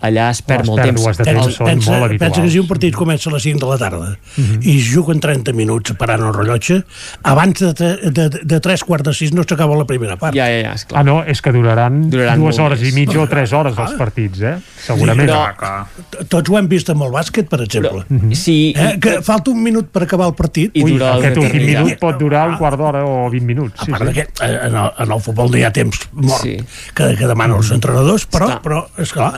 allà 0.00 0.30
es 0.30 0.40
perd 0.42 0.60
Les 0.64 0.68
molt 0.70 0.82
temps. 0.82 1.00
pèrdues 1.00 1.16
de 1.18 1.24
temps 1.24 1.54
són 1.56 1.66
pensa, 1.66 1.90
molt 1.92 2.04
habituals. 2.04 2.20
pensa 2.32 2.42
que 2.46 2.50
si 2.50 2.58
un 2.58 2.66
partit 2.68 2.94
comença 2.96 3.30
a 3.30 3.32
les 3.34 3.42
5 3.42 3.58
de 3.60 3.66
la 3.70 3.78
tarda 3.78 4.16
i 4.62 4.78
es 4.78 4.88
juguen 4.94 5.20
30 5.20 5.52
minuts 5.52 5.92
parant 6.00 6.22
el 6.24 6.32
rellotge, 6.34 6.82
abans 7.22 7.60
de, 7.60 7.72
tre- 7.74 8.10
de, 8.10 8.28
de 8.42 8.60
3 8.60 8.84
quarts 8.84 9.04
de 9.10 9.14
6 9.14 9.32
no 9.34 9.42
s'acaba 9.44 9.76
la 9.76 9.84
primera 9.84 10.16
part. 10.16 10.34
Ja, 10.36 10.46
ja, 10.48 10.74
ja, 10.74 10.74
Ah, 10.94 11.02
no, 11.04 11.22
és 11.24 11.40
que 11.42 11.52
duraran, 11.52 12.08
Duraran 12.10 12.40
dues 12.40 12.58
hores 12.58 12.80
més. 12.80 12.92
i 12.92 12.94
mitja 12.96 13.20
o 13.20 13.26
tres 13.28 13.52
hores 13.52 13.76
els 13.78 13.92
partits, 13.98 14.40
eh? 14.40 14.56
Segurament. 14.86 15.28
Però- 15.28 15.86
Tots 16.28 16.50
ho 16.50 16.58
hem 16.58 16.68
vist 16.68 16.88
amb 16.90 17.02
el 17.02 17.10
bàsquet, 17.12 17.48
per 17.48 17.60
exemple. 17.62 18.04
Però, 18.08 18.34
sí, 18.34 18.72
eh? 18.76 18.96
que 19.00 19.20
falta 19.22 19.50
un 19.50 19.62
minut 19.62 19.88
per 19.92 20.02
acabar 20.04 20.28
el 20.28 20.34
partit. 20.34 20.72
Ui, 20.80 20.96
aquest 20.96 21.36
últim 21.36 21.64
minut 21.66 21.98
pot 22.00 22.18
durar 22.18 22.48
un 22.48 22.56
quart 22.58 22.78
d'hora 22.80 23.04
o 23.04 23.28
20 23.30 23.44
minuts. 23.46 23.84
Sí, 23.84 23.92
A 23.92 23.98
part 23.98 24.10
sí. 24.10 24.14
que 24.14 24.26
eh, 24.46 24.58
en 24.68 24.74
el, 24.74 24.90
en 24.98 25.12
el 25.12 25.20
futbol 25.20 25.50
no 25.50 25.56
hi 25.58 25.64
ha 25.64 25.72
temps 25.72 26.00
mort 26.12 26.42
sí. 26.42 26.56
que, 26.94 27.10
que 27.16 27.26
demanen 27.26 27.56
els 27.56 27.70
entrenadors, 27.76 28.26
però, 28.30 28.48
Esclar. 28.48 28.62
però 28.62 28.80
esclar, 29.02 29.32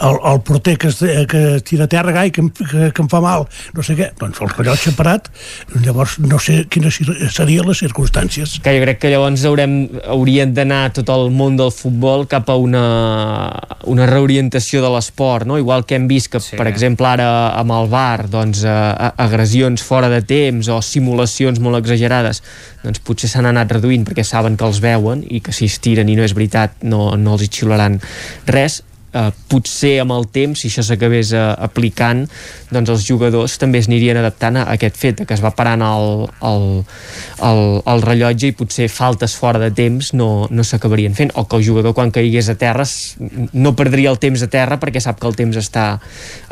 el, 0.00 0.18
el 0.32 0.40
porter 0.46 0.76
que, 0.78 0.88
es, 0.88 0.98
que 1.30 1.60
tira 1.66 1.84
a 1.84 1.90
terra, 1.90 2.12
gai, 2.12 2.30
que, 2.30 2.44
que, 2.50 2.90
que 2.94 3.02
em 3.02 3.10
fa 3.10 3.20
mal, 3.24 3.46
no 3.76 3.84
sé 3.86 3.96
què, 3.98 4.10
doncs 4.20 4.40
el 4.44 4.52
rellotge 4.52 4.94
parat, 4.98 5.30
llavors 5.84 6.18
no 6.22 6.40
sé 6.42 6.64
quines 6.70 7.00
serien 7.34 7.68
les 7.68 7.82
circumstàncies. 7.82 8.58
que 8.64 8.74
jo 8.76 8.84
crec 8.84 9.00
que 9.02 9.12
llavors 9.12 9.44
haurem, 9.48 9.76
haurien 10.10 10.54
d'anar 10.54 10.82
tot 10.96 11.10
el 11.12 11.30
món 11.34 11.58
del 11.60 11.72
futbol 11.74 12.26
cap 12.30 12.50
a 12.50 12.56
una, 12.60 12.84
una 13.90 14.08
reorientació 14.10 14.82
de 14.84 14.92
l'esport, 14.94 15.46
no? 15.46 15.58
igual 15.58 15.86
que 15.86 15.98
hem 15.98 16.08
vist 16.10 16.30
que, 16.32 16.40
sí. 16.40 16.56
per 16.60 16.68
exemple, 16.70 17.08
ara 17.08 17.30
amb 17.58 17.74
el 17.76 17.90
VAR 17.92 18.28
doncs, 18.30 18.64
eh, 18.64 19.10
agressions 19.20 19.82
fora 19.84 20.10
de 20.12 20.20
temps 20.26 20.68
o 20.68 20.80
simulacions 20.84 21.60
molt 21.62 21.80
exagerades 21.80 22.42
doncs 22.84 23.02
potser 23.04 23.30
s'han 23.30 23.48
anat 23.50 23.72
reduint 23.76 24.06
perquè 24.08 24.24
saben 24.26 24.56
que 24.56 24.66
els 24.68 24.80
veuen 24.84 25.24
i 25.28 25.42
que 25.44 25.54
si 25.56 25.68
es 25.70 25.78
tiren 25.84 26.08
i 26.08 26.16
no 26.18 26.24
és 26.26 26.36
veritat 26.36 26.80
no, 26.82 27.10
no 27.16 27.36
els 27.36 27.46
hi 27.46 27.50
xiularan 27.60 27.98
res 28.48 28.80
eh, 29.12 29.30
potser 29.50 29.96
amb 30.02 30.14
el 30.16 30.26
temps, 30.32 30.60
si 30.60 30.70
això 30.70 30.84
s'acabés 30.86 31.32
eh, 31.34 31.42
aplicant, 31.66 32.24
doncs 32.70 32.92
els 32.94 33.06
jugadors 33.06 33.56
també 33.60 33.80
es 33.82 33.88
anirien 33.90 34.20
adaptant 34.20 34.60
a 34.60 34.66
aquest 34.74 34.98
fet, 35.00 35.18
de 35.20 35.26
que 35.26 35.34
es 35.36 35.42
va 35.44 35.52
parant 35.56 35.82
el, 35.84 36.26
el, 36.46 36.66
el, 37.46 37.62
el 37.90 38.04
rellotge 38.06 38.50
i 38.50 38.56
potser 38.56 38.88
faltes 38.92 39.34
fora 39.38 39.60
de 39.62 39.70
temps 39.74 40.12
no, 40.14 40.30
no 40.50 40.66
s'acabarien 40.66 41.16
fent, 41.18 41.34
o 41.34 41.46
que 41.48 41.58
el 41.58 41.66
jugador 41.66 41.96
quan 41.96 42.14
caigués 42.14 42.50
a 42.52 42.56
terra 42.60 42.86
no 43.52 43.74
perdria 43.76 44.12
el 44.12 44.20
temps 44.22 44.42
a 44.46 44.50
terra 44.50 44.78
perquè 44.80 45.02
sap 45.02 45.20
que 45.20 45.28
el 45.28 45.36
temps 45.38 45.58
està, 45.60 45.86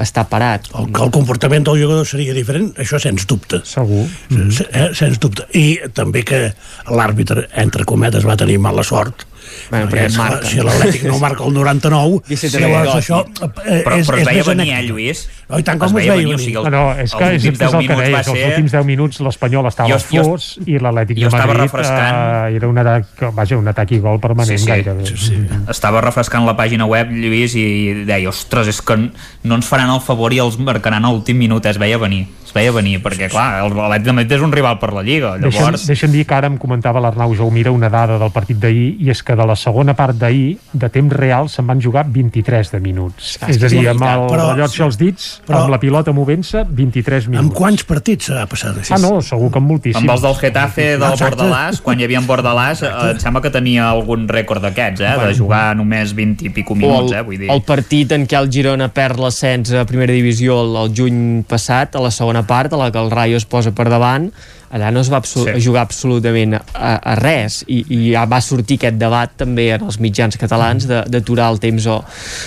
està 0.00 0.26
parat. 0.28 0.68
El, 0.74 0.90
que 0.94 1.06
el 1.06 1.14
comportament 1.14 1.66
del 1.68 1.82
jugador 1.84 2.08
seria 2.08 2.34
diferent, 2.36 2.72
això 2.80 3.00
sens 3.02 3.26
dubte. 3.28 3.62
Segur. 3.64 4.06
Mm 4.30 4.48
-hmm. 4.48 4.66
eh, 4.72 4.90
sens 4.94 5.18
dubte. 5.18 5.46
I 5.54 5.78
també 5.94 6.24
que 6.24 6.52
l'àrbitre, 6.86 7.48
entre 7.54 7.84
cometes, 7.84 8.26
va 8.26 8.36
tenir 8.36 8.58
mala 8.58 8.82
sort. 8.82 9.27
Bueno, 9.70 9.86
Perquè, 9.88 9.96
perquè 9.98 10.06
esclar, 10.06 10.30
marca. 10.30 10.48
si 10.48 10.56
l'Atlètic 10.62 11.02
no 11.08 11.18
marca 11.18 11.44
el 11.44 11.52
99, 11.54 12.22
Vicente 12.28 12.60
llavors 12.60 12.94
això 12.96 13.20
eh, 13.26 13.82
Però, 13.84 13.96
és, 13.98 14.06
però 14.08 14.18
es 14.18 14.26
veia 14.26 14.44
venir, 14.44 14.68
eh. 14.72 14.82
Lluís? 14.88 15.24
No, 15.48 15.58
i 15.58 15.62
tant 15.64 15.78
com 15.80 15.88
es 15.88 15.94
veia 15.96 16.14
venir. 16.14 16.34
O 16.34 16.38
sigui, 16.38 16.56
el, 16.60 16.64
No, 16.68 16.70
no, 16.70 16.82
és 17.00 17.14
que 17.14 17.24
els 17.24 17.44
és, 17.44 17.48
últims 17.48 17.60
és 17.60 17.66
el 17.66 17.72
10 17.72 17.72
que 17.72 17.78
minuts 17.88 18.02
deies, 18.02 18.14
va 18.14 18.18
els 18.18 18.38
ser... 18.38 18.48
últims 18.52 18.72
10 18.72 18.84
minuts 18.88 19.20
l'Espanyol 19.24 19.66
estava 19.70 19.88
Jo- 19.88 19.98
jo- 20.12 20.24
fos 20.28 20.48
i 20.66 20.78
l'Atlètic 20.78 21.16
jo 21.16 21.28
de 21.28 21.32
estava 21.32 21.46
Madrid 21.52 21.62
refrescant. 21.62 22.16
eh, 22.52 22.56
era 22.56 22.68
un 22.68 22.78
atac, 22.78 23.24
vaja, 23.34 23.56
un 23.58 23.68
atac 23.68 23.92
i 23.92 23.98
gol 24.04 24.20
permanent 24.20 24.58
Sí, 24.58 24.64
sí. 24.64 24.70
gairebé. 24.70 25.06
Sí, 25.06 25.16
sí. 25.16 25.38
estava 25.68 26.00
refrescant 26.04 26.44
la 26.46 26.56
pàgina 26.56 26.84
web, 26.86 27.10
Lluís, 27.10 27.54
i 27.56 28.04
deia, 28.04 28.28
ostres, 28.28 28.68
és 28.68 28.82
que 28.82 28.96
no 28.98 29.54
ens 29.56 29.66
faran 29.66 29.90
el 29.90 30.00
favor 30.04 30.32
i 30.36 30.38
els 30.44 30.58
marcaran 30.58 31.04
a 31.04 31.10
l'últim 31.10 31.38
minut, 31.40 31.64
es 31.66 31.78
veia 31.80 31.96
venir, 31.98 32.26
es 32.44 32.52
veia 32.52 32.70
venir, 32.72 32.98
perquè, 33.02 33.30
clar, 33.32 33.64
el 33.64 33.72
l'Atlètic 33.76 34.04
de 34.04 34.12
Madrid 34.12 34.32
és 34.36 34.44
un 34.44 34.52
rival 34.52 34.78
per 34.78 34.92
la 34.92 35.02
Lliga, 35.02 35.36
Deixa'm, 35.38 35.62
llavors... 35.64 35.86
deixa'm 35.88 36.12
dir 36.12 36.26
que 36.28 36.34
ara 36.36 36.46
em 36.52 36.58
comentava 36.60 37.00
l'Arnau 37.00 37.32
Jaumira 37.34 37.72
una 37.72 37.88
dada 37.88 38.18
del 38.20 38.30
partit 38.32 38.58
d'ahir 38.60 38.96
i 39.00 39.10
és 39.10 39.22
que 39.22 39.36
de 39.36 39.46
la 39.48 39.56
segona 39.56 39.94
part 39.96 40.14
d'ahir, 40.20 40.58
de 40.72 40.88
temps 40.92 41.12
real, 41.16 41.48
se'n 41.48 41.66
van 41.66 41.80
jugar 41.82 42.04
23 42.12 42.70
de 42.74 42.80
minuts. 42.84 43.34
Clar, 43.40 43.50
és 43.50 43.62
a 43.62 43.68
dir, 43.72 43.86
amb 43.88 44.02
el 44.04 44.26
però- 44.28 44.50
rellotge 44.52 44.82
als 44.84 44.98
dits, 45.00 45.40
però- 45.46 45.62
amb 45.64 45.70
la 45.74 45.80
pilota 45.80 46.12
movent-se, 46.12 46.64
23 46.68 47.28
minuts. 47.28 47.46
Amb 47.48 47.54
quants 47.56 47.84
partits 47.88 48.26
s'ha 48.30 48.44
passat 48.46 48.76
així? 48.78 48.92
Ah, 48.94 48.98
no, 49.02 49.20
segur 49.24 49.50
que 49.50 49.58
amb 49.58 49.70
moltíssims. 49.72 50.02
Amb 50.04 50.10
els 50.14 50.22
del 50.22 50.34
Getafe 50.36 50.86
del 50.98 51.02
Exacte. 51.12 51.36
Bordalàs, 51.36 51.80
quan 51.82 51.98
hi 52.00 52.04
havia 52.04 52.18
en 52.18 52.26
Bordalàs, 52.28 52.82
eh, 52.82 53.10
em 53.14 53.18
sembla 53.18 53.40
que 53.42 53.50
tenia 53.50 53.88
algun 53.90 54.28
rècord 54.28 54.60
d'aquests, 54.62 55.00
eh, 55.00 55.16
de 55.26 55.34
jugar 55.34 55.74
només 55.76 56.14
20 56.14 56.44
i 56.46 56.50
pico 56.50 56.74
minuts, 56.74 57.12
el, 57.12 57.18
eh, 57.18 57.22
vull 57.22 57.38
dir. 57.38 57.50
el 57.50 57.62
partit 57.62 58.12
en 58.12 58.26
què 58.26 58.36
el 58.38 58.50
Girona 58.52 58.88
perd 58.92 59.18
l'ascens 59.18 59.72
a 59.72 59.84
primera 59.86 60.12
divisió 60.12 60.60
el, 60.62 60.76
el 60.84 60.94
juny 60.94 61.42
passat, 61.48 61.96
a 61.96 62.00
la 62.00 62.10
segona 62.10 62.46
part, 62.46 62.72
a 62.72 62.76
la 62.76 62.90
que 62.92 62.98
el 62.98 63.10
Rayo 63.10 63.36
es 63.36 63.44
posa 63.44 63.72
per 63.72 63.88
davant, 63.88 64.30
allà 64.70 64.90
no 64.92 65.00
es 65.00 65.08
va 65.12 65.16
absol 65.22 65.44
Sí. 65.48 65.52
sí. 65.60 65.66
jugar 65.68 65.82
absolutament 65.86 66.54
a, 66.58 66.60
a 66.98 67.14
res 67.16 67.62
i, 67.68 67.78
i 67.88 67.98
ja 68.12 68.24
va 68.28 68.40
sortir 68.44 68.76
aquest 68.80 68.98
debat 69.00 69.30
també 69.36 69.70
en 69.76 69.84
els 69.86 69.98
mitjans 70.00 70.36
catalans 70.36 70.86
de- 70.88 71.04
d'aturar 71.08 71.50
el 71.52 71.60
temps 71.62 71.86
o, 71.86 71.98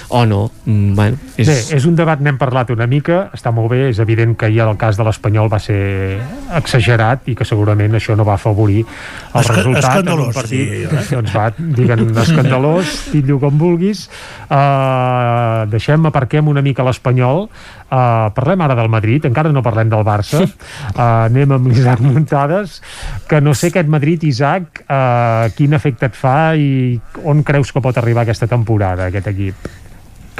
o 0.09 0.25
no 0.25 0.41
mm, 0.65 0.95
bueno, 0.95 1.17
és... 1.37 1.47
Bé, 1.47 1.57
és 1.77 1.85
un 1.89 1.95
debat, 1.95 2.19
n'hem 2.21 2.37
parlat 2.37 2.69
una 2.75 2.85
mica, 2.87 3.29
està 3.33 3.51
molt 3.55 3.71
bé, 3.71 3.87
és 3.89 3.99
evident 4.03 4.35
que 4.37 4.45
ahir 4.49 4.61
el 4.65 4.77
cas 4.77 4.97
de 4.99 5.03
l'Espanyol 5.07 5.49
va 5.51 5.59
ser 5.59 6.19
exagerat 6.57 7.27
i 7.31 7.35
que 7.35 7.45
segurament 7.47 7.95
això 7.97 8.15
no 8.17 8.25
va 8.27 8.35
afavorir 8.37 8.83
el 8.83 9.41
Esca- 9.41 9.55
resultat 9.57 9.63
en 9.63 9.69
un 9.71 9.77
escandalós, 9.79 10.35
partit. 10.35 10.69
jo, 10.83 10.97
eh? 10.97 11.05
Doncs 11.15 11.35
va, 11.35 11.47
diguen 11.57 12.05
escandalós, 12.17 12.91
titllo 13.11 13.39
com 13.39 13.57
vulguis. 13.57 14.05
Uh, 14.51 15.65
deixem, 15.71 16.05
aparquem 16.09 16.47
una 16.51 16.61
mica 16.61 16.83
l'Espanyol. 16.85 17.47
Uh, 17.91 18.29
parlem 18.35 18.61
ara 18.63 18.75
del 18.77 18.87
Madrid, 18.91 19.25
encara 19.27 19.51
no 19.51 19.63
parlem 19.65 19.89
del 19.91 20.03
Barça. 20.07 20.43
Uh, 20.43 21.01
anem 21.27 21.51
amb 21.57 21.67
l'Isaac 21.71 21.99
Muntades, 22.15 22.79
que 23.29 23.41
no 23.41 23.55
sé 23.57 23.71
aquest 23.71 23.89
Madrid, 23.91 24.23
Isaac, 24.27 24.83
uh, 24.87 25.51
quin 25.57 25.77
efecte 25.77 26.11
et 26.11 26.17
fa 26.17 26.53
i 26.57 26.99
on 27.23 27.45
creus 27.47 27.71
que 27.71 27.83
pot 27.83 27.97
arribar 27.97 28.25
aquesta 28.25 28.49
temporada, 28.51 29.09
aquest 29.09 29.31
equip? 29.33 29.71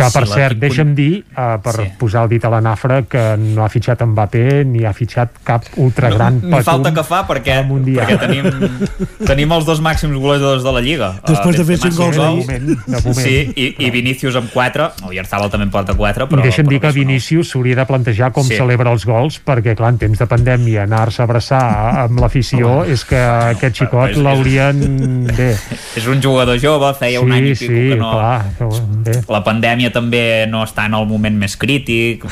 Que, 0.02 0.10
per 0.18 0.26
Sí, 0.28 0.34
cert, 0.34 0.58
deixa'm 0.62 0.94
dir, 0.98 1.24
uh, 1.38 1.58
per 1.64 1.74
Sí. 1.78 1.86
posar 2.00 2.24
el 2.26 2.30
dit 2.30 2.46
a 2.46 2.50
la 2.50 2.62
nafra, 2.62 3.02
que 3.04 3.36
no 3.38 3.64
ha 3.64 3.70
fitxat 3.70 4.02
Mbappé 4.02 4.64
ni 4.66 4.84
ha 4.86 4.94
fitxat 4.94 5.30
cap 5.46 5.64
ultragran 5.78 6.40
Ni 6.44 6.62
falta 6.66 6.92
que 6.94 7.04
fa 7.04 7.22
perquè, 7.28 7.62
perquè 7.68 8.18
tenim, 8.20 8.46
tenim 9.30 9.52
els 9.54 9.66
dos 9.66 9.82
màxims 9.84 10.18
golejadors 10.18 10.64
de 10.66 10.72
la 10.72 10.82
Lliga. 10.82 11.12
Després 11.28 11.56
de 11.58 11.62
Eh, 11.62 11.66
fer 11.66 11.78
Benzema 11.78 11.92
cinc 11.92 12.00
gols 12.02 12.16
sis 12.16 12.24
ahir. 12.24 12.42
De 12.42 12.48
moment, 12.48 12.68
de 12.88 13.02
moment. 13.06 13.16
Sí, 13.22 13.54
i, 13.56 13.68
i 13.86 13.90
Vinícius 13.92 14.36
amb 14.36 14.50
4, 14.54 14.90
Oyarzabal 15.08 15.50
també 15.54 15.66
en 15.68 15.72
porta 15.72 15.94
4, 15.94 16.28
però... 16.28 16.40
I 16.42 16.48
deixa'm 16.50 16.68
dir 16.68 16.80
però 16.80 16.90
que 16.92 17.00
Vinícius 17.00 17.52
s'hauria 17.52 17.76
de 17.76 17.86
plantejar 17.86 18.32
com 18.32 18.44
Sí. 18.44 18.56
celebra 18.58 18.92
els 18.92 19.06
gols, 19.06 19.40
perquè, 19.46 19.76
clar, 19.78 19.90
en 19.94 19.98
temps 20.02 20.18
de 20.20 20.26
pandèmia, 20.28 20.84
anar-se 20.84 21.22
a 21.22 21.26
abraçar 21.26 21.62
amb 22.06 22.20
l'afició, 22.20 22.84
és 22.86 23.06
que 23.06 23.20
aquest 23.20 23.76
xicot 23.84 24.16
l'haurien... 24.18 25.28
Bé, 25.38 25.52
És 26.00 26.08
un 26.08 26.22
jugador 26.24 26.58
jove, 26.60 26.94
feia 26.98 27.22
un 27.22 27.32
Sí, 27.32 27.38
any 27.38 27.48
i 27.52 27.56
sí, 27.56 27.68
pico 27.68 27.90
que 27.92 28.00
no... 28.00 28.12
clar, 28.12 28.46
que 28.58 28.66
bé. 29.12 29.16
La 29.30 29.44
pandèmia 29.44 29.91
també 29.92 30.46
no 30.50 30.64
està 30.66 30.86
en 30.90 30.96
el 30.98 31.06
moment 31.08 31.38
més 31.38 31.56
crític. 31.58 32.24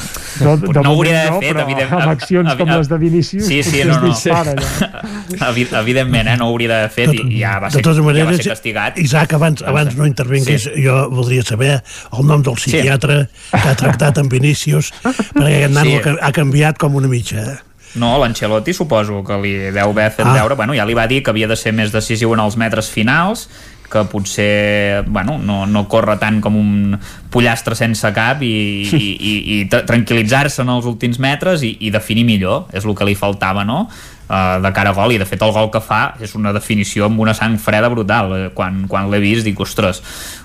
No, 0.41 0.55
de 0.57 0.73
no 0.81 0.91
ho 0.91 0.95
hauria 0.95 1.13
d'haver 1.25 1.31
no, 1.31 1.39
fet, 1.41 1.53
però 1.53 1.63
evident- 1.67 1.93
amb 1.93 2.11
accions 2.11 2.55
com 2.59 2.69
les 2.69 2.89
de 2.89 2.97
Vinícius, 2.97 3.45
Sí, 3.45 3.61
sí, 3.63 3.83
no, 3.85 3.99
no. 3.99 4.07
dispara. 4.07 4.55
Evi- 5.49 5.67
Evidentment, 5.79 6.27
eh, 6.27 6.37
no 6.37 6.47
ho 6.47 6.49
hauria 6.53 6.69
d'haver 6.73 6.89
fet 6.91 7.13
i, 7.13 7.21
i 7.35 7.39
ja 7.43 7.59
va 7.59 7.67
de 7.69 7.77
ser, 7.77 7.83
totes 7.83 7.97
ja 7.97 8.03
va 8.03 8.11
maneres, 8.11 8.37
ser 8.41 8.49
castigat. 8.53 8.97
Isaac, 8.99 9.33
abans, 9.37 9.63
abans 9.63 9.95
no 9.97 10.05
intervinguis, 10.09 10.63
Sí. 10.69 10.83
jo 10.83 11.09
voldria 11.11 11.43
saber 11.43 11.83
el 12.17 12.25
nom 12.27 12.41
del 12.43 12.55
psiquiatre 12.59 13.27
que 13.51 13.69
ha 13.69 13.75
tractat 13.75 14.17
amb 14.17 14.31
Vinícius, 14.31 14.91
perquè 15.35 15.63
aquest 15.63 15.73
nano 15.73 15.89
Sí. 16.03 16.15
ha 16.21 16.31
canviat 16.31 16.77
com 16.77 16.95
una 16.95 17.07
mitja. 17.07 17.43
eh? 17.53 17.57
No, 17.95 18.19
l'Ancelotti 18.21 18.73
suposo 18.73 19.23
que 19.25 19.37
li 19.41 19.53
deu 19.73 19.89
haver 19.89 20.11
fet 20.11 20.25
Ah. 20.27 20.33
veure, 20.33 20.55
bueno, 20.55 20.75
ja 20.77 20.85
li 20.85 20.93
va 20.93 21.07
dir 21.07 21.23
que 21.23 21.31
havia 21.31 21.47
de 21.47 21.55
ser 21.57 21.73
més 21.73 21.91
decisiu 21.91 22.33
en 22.35 22.39
els 22.39 22.55
metres 22.57 22.89
finals, 22.89 23.49
que 23.89 24.03
potser 24.11 25.03
bueno, 25.07 25.37
no, 25.41 25.63
no 25.65 25.87
corre 25.91 26.15
tant 26.21 26.39
com 26.41 26.55
un 26.59 26.95
pollastre 27.33 27.75
sense 27.77 28.11
cap 28.15 28.41
i, 28.45 28.53
i, 28.93 29.09
i, 29.17 29.33
i 29.55 29.57
tra- 29.71 29.83
tranquil·litzar-se 29.89 30.63
en 30.63 30.71
els 30.75 30.87
últims 30.89 31.19
metres 31.19 31.65
i, 31.65 31.75
i 31.85 31.91
definir 31.93 32.25
millor, 32.27 32.67
és 32.73 32.85
el 32.85 32.95
que 32.97 33.07
li 33.09 33.17
faltava 33.17 33.65
no? 33.67 33.85
Uh, 34.29 34.59
de 34.61 34.69
cara 34.77 34.91
a 34.91 34.93
gol 34.93 35.15
i 35.15 35.17
de 35.17 35.25
fet 35.25 35.41
el 35.41 35.49
gol 35.55 35.71
que 35.73 35.79
fa 35.81 36.11
és 36.21 36.35
una 36.37 36.51
definició 36.53 37.07
amb 37.07 37.17
una 37.23 37.33
sang 37.33 37.55
freda 37.57 37.89
brutal 37.89 38.35
Eh, 38.37 38.49
quan, 38.53 38.83
quan 38.85 39.07
l'he 39.09 39.17
vist 39.23 39.41
dic, 39.47 39.57
ostres 39.57 40.03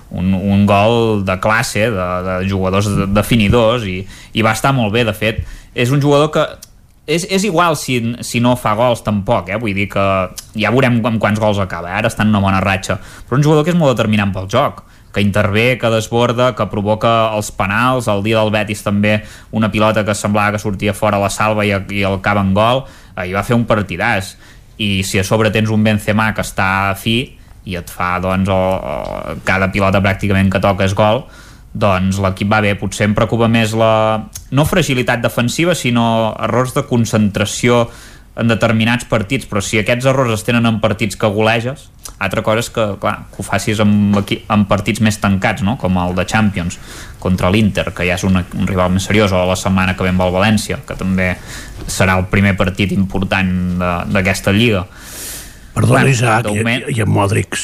un, 0.09 0.33
un 0.33 0.63
gol 0.65 1.21
de 1.25 1.35
classe 1.37 1.83
de, 1.93 2.07
de 2.25 2.39
jugadors 2.49 2.89
de, 2.89 3.05
definidors 3.13 3.85
i, 3.85 3.99
i 4.33 4.41
va 4.41 4.55
estar 4.57 4.73
molt 4.73 4.89
bé, 4.95 5.03
de 5.05 5.13
fet 5.13 5.43
és 5.75 5.91
un 5.93 6.01
jugador 6.01 6.31
que 6.33 6.47
és, 7.05 7.27
és 7.29 7.45
igual 7.45 7.77
si, 7.77 7.99
si 8.25 8.41
no 8.41 8.55
fa 8.57 8.73
gols 8.77 9.03
tampoc, 9.05 9.49
eh? 9.53 9.59
vull 9.61 9.77
dir 9.77 9.87
que 9.91 10.05
ja 10.57 10.73
veurem 10.73 10.99
amb 11.05 11.21
quants 11.21 11.39
gols 11.39 11.61
acaba, 11.61 11.91
eh? 11.93 11.99
ara 12.01 12.11
està 12.11 12.25
en 12.25 12.33
una 12.33 12.41
bona 12.43 12.61
ratxa 12.63 12.97
però 12.97 13.37
un 13.39 13.45
jugador 13.45 13.65
que 13.65 13.73
és 13.73 13.79
molt 13.79 13.95
determinant 13.95 14.33
pel 14.35 14.49
joc 14.51 14.83
que 15.15 15.23
intervé, 15.23 15.77
que 15.79 15.89
desborda, 15.93 16.49
que 16.57 16.65
provoca 16.67 17.31
els 17.37 17.47
penals, 17.55 18.09
el 18.11 18.19
dia 18.25 18.41
del 18.41 18.51
Betis 18.51 18.83
també 18.83 19.21
una 19.55 19.69
pilota 19.71 20.03
que 20.03 20.17
semblava 20.17 20.57
que 20.57 20.59
sortia 20.59 20.91
fora 20.97 21.21
la 21.21 21.31
salva 21.31 21.63
i, 21.63 21.71
i 21.71 22.03
el 22.03 22.17
acaba 22.17 22.43
en 22.43 22.51
gol 22.57 22.83
i 23.23 23.31
va 23.31 23.45
fer 23.47 23.55
un 23.55 23.63
partidàs 23.69 24.33
i 24.83 25.05
si 25.07 25.21
a 25.21 25.23
sobre 25.23 25.53
tens 25.55 25.71
un 25.71 25.85
Benzema 25.85 26.33
que 26.35 26.43
està 26.43 26.67
fi 26.99 27.19
i 27.65 27.77
et 27.79 27.89
fa 27.89 28.17
doncs 28.21 28.51
o, 28.51 28.59
o, 28.59 29.35
cada 29.47 29.71
pilota 29.71 30.03
pràcticament 30.03 30.51
que 30.51 30.61
toca 30.61 30.83
és 30.83 30.93
gol 30.97 31.23
doncs 31.75 32.21
l'equip 32.23 32.47
va 32.51 32.61
bé, 32.63 32.71
potser 32.79 33.03
em 33.09 33.13
preocupa 33.17 33.49
més 33.51 33.73
la, 33.75 34.23
no 34.55 34.63
fragilitat 34.65 35.19
defensiva 35.25 35.75
sinó 35.75 36.33
errors 36.39 36.71
de 36.77 36.85
concentració 36.87 37.89
en 38.39 38.49
determinats 38.51 39.05
partits, 39.07 39.45
però 39.47 39.61
si 39.63 39.77
aquests 39.79 40.07
errors 40.11 40.33
es 40.35 40.43
tenen 40.43 40.65
en 40.67 40.79
partits 40.83 41.15
que 41.19 41.27
goleges, 41.31 41.85
altra 42.19 42.41
cosa 42.43 42.59
és 42.63 42.69
que, 42.71 42.85
clar, 42.99 43.13
que 43.31 43.39
ho 43.39 43.45
facis 43.47 43.79
amb, 43.83 44.17
amb 44.51 44.67
partits 44.67 44.99
més 45.03 45.19
tancats, 45.23 45.63
no? 45.63 45.77
com 45.79 45.95
el 45.99 46.15
de 46.17 46.25
Champions 46.27 46.75
contra 47.19 47.49
l'Inter, 47.51 47.89
que 47.95 48.07
ja 48.07 48.15
és 48.19 48.23
una, 48.27 48.43
un 48.59 48.67
rival 48.67 48.91
més 48.91 49.07
seriós, 49.07 49.31
o 49.35 49.39
la 49.47 49.55
setmana 49.59 49.95
que 49.95 50.03
ve 50.03 50.11
amb 50.11 50.23
el 50.27 50.33
València, 50.35 50.81
que 50.87 50.95
també 50.99 51.29
serà 51.87 52.17
el 52.19 52.27
primer 52.31 52.55
partit 52.59 52.91
important 52.95 53.53
de- 53.79 53.95
d'aquesta 54.15 54.51
lliga. 54.55 54.85
Perdona, 55.73 56.01
Bueno, 56.03 56.09
Isaac, 56.11 56.43
de 56.43 56.51
i, 56.51 56.57
moment- 56.59 56.85
i 56.91 57.01
en 57.01 57.09
Modric. 57.09 57.55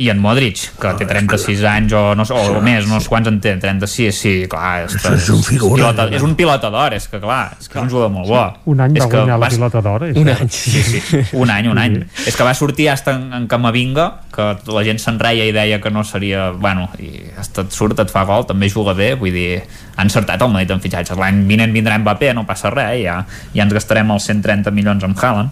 I 0.00 0.06
en 0.08 0.18
Modric, 0.22 0.56
que 0.80 0.92
té 0.96 1.04
36 1.04 1.60
anys 1.68 1.92
o, 1.92 2.14
no, 2.16 2.24
sé, 2.24 2.32
o 2.32 2.60
més, 2.64 2.86
no 2.88 3.00
sé 3.02 3.08
quants 3.10 3.28
en 3.28 3.40
té 3.42 3.56
36, 3.60 4.14
sí, 4.16 4.30
clar 4.48 4.86
és, 4.86 4.94
és 5.10 5.26
un 5.34 5.42
figura, 5.44 5.74
pilota, 5.90 6.06
és 6.16 6.22
un 6.24 6.32
pilota 6.38 6.70
d'or 6.72 6.94
és 6.96 7.08
que 7.10 7.20
clar, 7.20 7.56
és 7.60 7.68
que 7.68 7.76
és 7.76 7.82
un 7.82 7.90
jugador 7.90 8.08
molt 8.14 8.28
bo 8.30 8.40
Un 8.72 8.80
any 8.80 8.96
és 8.96 9.02
va 9.04 9.10
guanyar 9.10 9.36
la 9.36 9.42
vas- 9.44 9.54
pilota 9.58 9.82
d'or. 9.84 10.04
és 10.08 10.16
un 10.16 10.28
any 10.32 10.48
Sí, 10.48 10.82
sí, 10.82 11.02
un 11.36 11.50
any, 11.50 11.68
un 11.68 11.78
any. 11.82 11.98
És 12.26 12.36
que 12.36 12.46
va 12.46 12.54
sortir 12.54 12.88
hasta 12.88 13.12
en, 13.18 13.32
en 13.34 13.46
Camavinga, 13.50 14.06
que 14.32 14.48
la 14.72 14.84
gent 14.86 14.98
se'n 15.02 15.18
reia 15.20 15.44
i 15.44 15.52
deia 15.52 15.80
que 15.82 15.90
no 15.90 16.04
seria... 16.04 16.50
Bueno, 16.52 16.88
i 16.98 17.10
hasta 17.36 17.66
et 17.66 17.72
surt, 17.76 17.98
et 18.00 18.10
fa 18.10 18.24
gol, 18.24 18.46
també 18.48 18.70
juga 18.72 18.94
bé, 18.96 19.12
vull 19.20 19.32
dir, 19.34 19.60
ha 19.96 20.02
encertat 20.06 20.40
el 20.40 20.48
Madrid 20.54 20.70
en 20.70 20.80
fitxatges. 20.80 21.18
L'any 21.18 21.44
vinent 21.50 21.72
vindrà 21.76 21.98
Mbappé, 22.00 22.32
no 22.34 22.46
passa 22.48 22.70
res, 22.72 23.02
ja, 23.04 23.20
ja 23.52 23.66
ens 23.66 23.74
gastarem 23.76 24.10
els 24.16 24.24
130 24.32 24.70
milions 24.72 25.04
amb 25.04 25.18
Haaland. 25.18 25.50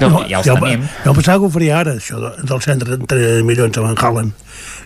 No, 0.00 0.24
ja 0.28 0.38
els 0.40 0.46
jo, 0.48 0.54
tenim. 0.60 0.82
jo 1.04 1.12
pensava 1.16 1.38
que 1.40 1.46
ho 1.46 1.50
faria 1.54 1.78
ara, 1.80 1.94
això 2.00 2.18
de- 2.20 2.32
dels 2.48 2.64
130 2.64 3.42
milions 3.44 3.78
amb 3.78 3.90
en 3.92 3.96
Haaland. 4.00 4.32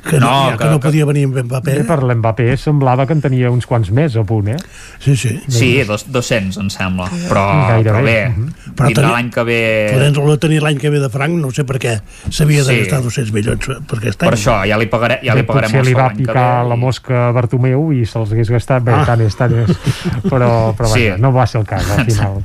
Que 0.09 0.19
no, 0.19 0.29
No, 0.29 0.57
que, 0.57 0.65
que- 0.65 0.71
no 0.71 0.81
que- 0.81 0.89
podia 0.89 1.05
venir 1.05 1.27
amb 1.29 1.37
Mbappé. 1.45 1.75
Bé, 1.79 1.85
per 1.85 1.99
l'Mbappé 2.03 2.57
semblava 2.57 3.05
que 3.07 3.13
en 3.13 3.21
tenia 3.21 3.51
uns 3.53 3.67
quants 3.69 3.91
més 3.93 4.15
a 4.17 4.23
punt, 4.25 4.49
eh? 4.49 4.57
Sí, 5.05 5.15
sí. 5.21 5.35
Sí, 5.49 5.83
dos, 5.85 6.07
200, 6.11 6.57
em 6.63 6.71
sembla. 6.73 7.11
Però, 7.29 7.43
Gairebé. 7.69 7.91
però 7.93 8.03
bé, 8.03 8.29
Mhm. 8.31 8.53
Però 8.79 8.87
vindrà 8.89 9.03
teni- 9.03 9.13
l'any 9.13 9.31
que 9.31 9.43
ve... 9.45 9.91
Podent-lo 9.93 10.39
tenir 10.39 10.63
l'any 10.63 10.79
que 10.79 10.89
ve 10.91 10.99
de 11.01 11.11
franc, 11.11 11.35
no 11.35 11.51
sé 11.51 11.65
per 11.65 11.79
què 11.79 12.01
s'havia 12.31 12.65
de 12.65 12.73
Sí. 12.73 12.79
gastar 12.81 13.03
200 13.03 13.33
milions 13.35 13.67
per 13.67 13.99
aquest 13.99 14.19
Per 14.19 14.29
any. 14.29 14.35
això, 14.39 14.57
ja 14.67 14.79
li, 14.79 14.87
pagaré, 14.87 15.21
ja 15.23 15.35
Bé, 15.35 15.41
li 15.43 15.47
pagarem 15.47 15.71
potser 15.73 15.85
li 15.85 15.95
va 15.95 16.09
que 16.09 16.17
picar 16.23 16.65
la 16.67 16.77
mosca 16.77 17.29
a 17.29 17.33
Bartomeu 17.33 17.93
i 17.93 18.07
se'ls 18.07 18.33
hagués 18.33 18.49
gastat. 18.51 18.83
Bé, 18.85 18.93
Ah. 18.93 19.05
tant 19.05 19.21
és, 19.21 19.37
tant 19.37 19.53
és. 19.53 19.77
Però, 20.25 20.75
però 20.75 20.87
Sí. 20.89 21.09
vaja, 21.09 21.19
no 21.19 21.33
va 21.33 21.47
ser 21.47 21.61
el 21.61 21.67
cas, 21.67 21.85
al 21.91 22.05
final. 22.07 22.45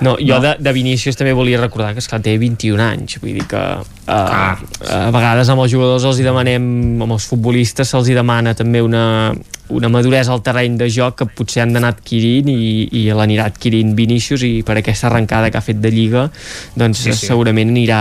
No, 0.00 0.16
jo 0.20 0.38
de, 0.40 0.56
de 0.60 0.72
Vinícius 0.72 1.16
també 1.16 1.32
volia 1.32 1.60
recordar 1.60 1.92
que 1.94 1.98
esclar, 1.98 2.20
té 2.22 2.38
21 2.38 2.80
anys, 2.80 3.18
vull 3.20 3.32
dir 3.34 3.46
que 3.46 3.58
uh, 4.10 4.26
Ah. 4.40 4.58
a 5.06 5.10
vegades 5.14 5.48
amb 5.52 5.62
els 5.62 5.70
jugadors 5.72 6.04
els 6.08 6.18
hi 6.18 6.24
demanem, 6.26 6.64
amb 7.04 7.14
els 7.14 7.26
futbolistes 7.30 7.88
se'ls 7.92 8.08
hi 8.10 8.16
demana 8.16 8.54
també 8.58 8.80
una, 8.82 9.32
una 9.70 9.88
maduresa 9.92 10.32
al 10.34 10.42
terreny 10.42 10.76
de 10.80 10.88
joc 10.90 11.20
que 11.20 11.28
potser 11.30 11.62
han 11.62 11.72
d'anar 11.76 11.92
adquirint 11.94 12.48
i, 12.50 12.88
i 13.00 13.04
l'anirà 13.14 13.46
adquirint 13.52 13.94
Vinícius 13.98 14.42
i 14.48 14.52
per 14.66 14.80
aquesta 14.80 15.06
arrencada 15.10 15.50
que 15.50 15.58
ha 15.60 15.64
fet 15.64 15.80
de 15.80 15.90
Lliga 15.94 16.26
doncs 16.74 17.04
Sí, 17.06 17.12
sí. 17.12 17.26
segurament 17.30 17.70
anirà, 17.70 18.00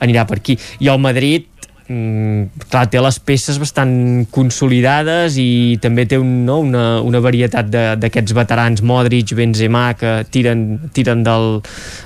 anirà 0.00 0.24
per 0.26 0.38
aquí. 0.40 0.56
I 0.80 0.88
el 0.92 0.98
Madrid 1.00 1.46
mm, 1.88 2.66
clar, 2.70 2.84
té 2.90 3.00
les 3.02 3.18
peces 3.22 3.58
bastant 3.62 4.26
consolidades 4.34 5.38
i 5.40 5.78
també 5.82 6.06
té 6.08 6.18
un, 6.20 6.44
no, 6.46 6.60
una, 6.64 6.84
una 7.04 7.20
varietat 7.24 7.68
d'aquests 8.02 8.36
veterans 8.36 8.82
Modric, 8.86 9.34
Benzema 9.38 9.88
que 9.98 10.18
tiren, 10.30 10.66
tiren 10.96 11.24
del, 11.26 11.60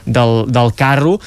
del, 0.06 0.34
del 0.50 0.74
carro. 0.78 1.18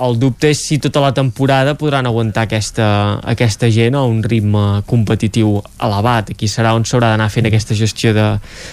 El 0.00 0.16
dubte 0.16 0.48
és 0.54 0.62
si 0.64 0.78
tota 0.80 1.02
la 1.04 1.12
temporada 1.16 1.74
podran 1.76 2.08
aguantar 2.08 2.46
aquesta, 2.46 2.86
aquesta 3.34 3.68
gent 3.72 3.98
a 3.98 4.04
un 4.08 4.22
ritme 4.24 4.84
competitiu 4.88 5.58
elevat. 5.82 6.32
Aquí 6.32 6.48
serà 6.48 6.72
on 6.76 6.86
s'haurà 6.88 7.12
d'anar 7.12 7.28
fent 7.32 7.50
aquesta 7.50 7.76
gestió 7.76 8.14
de, 8.16 8.30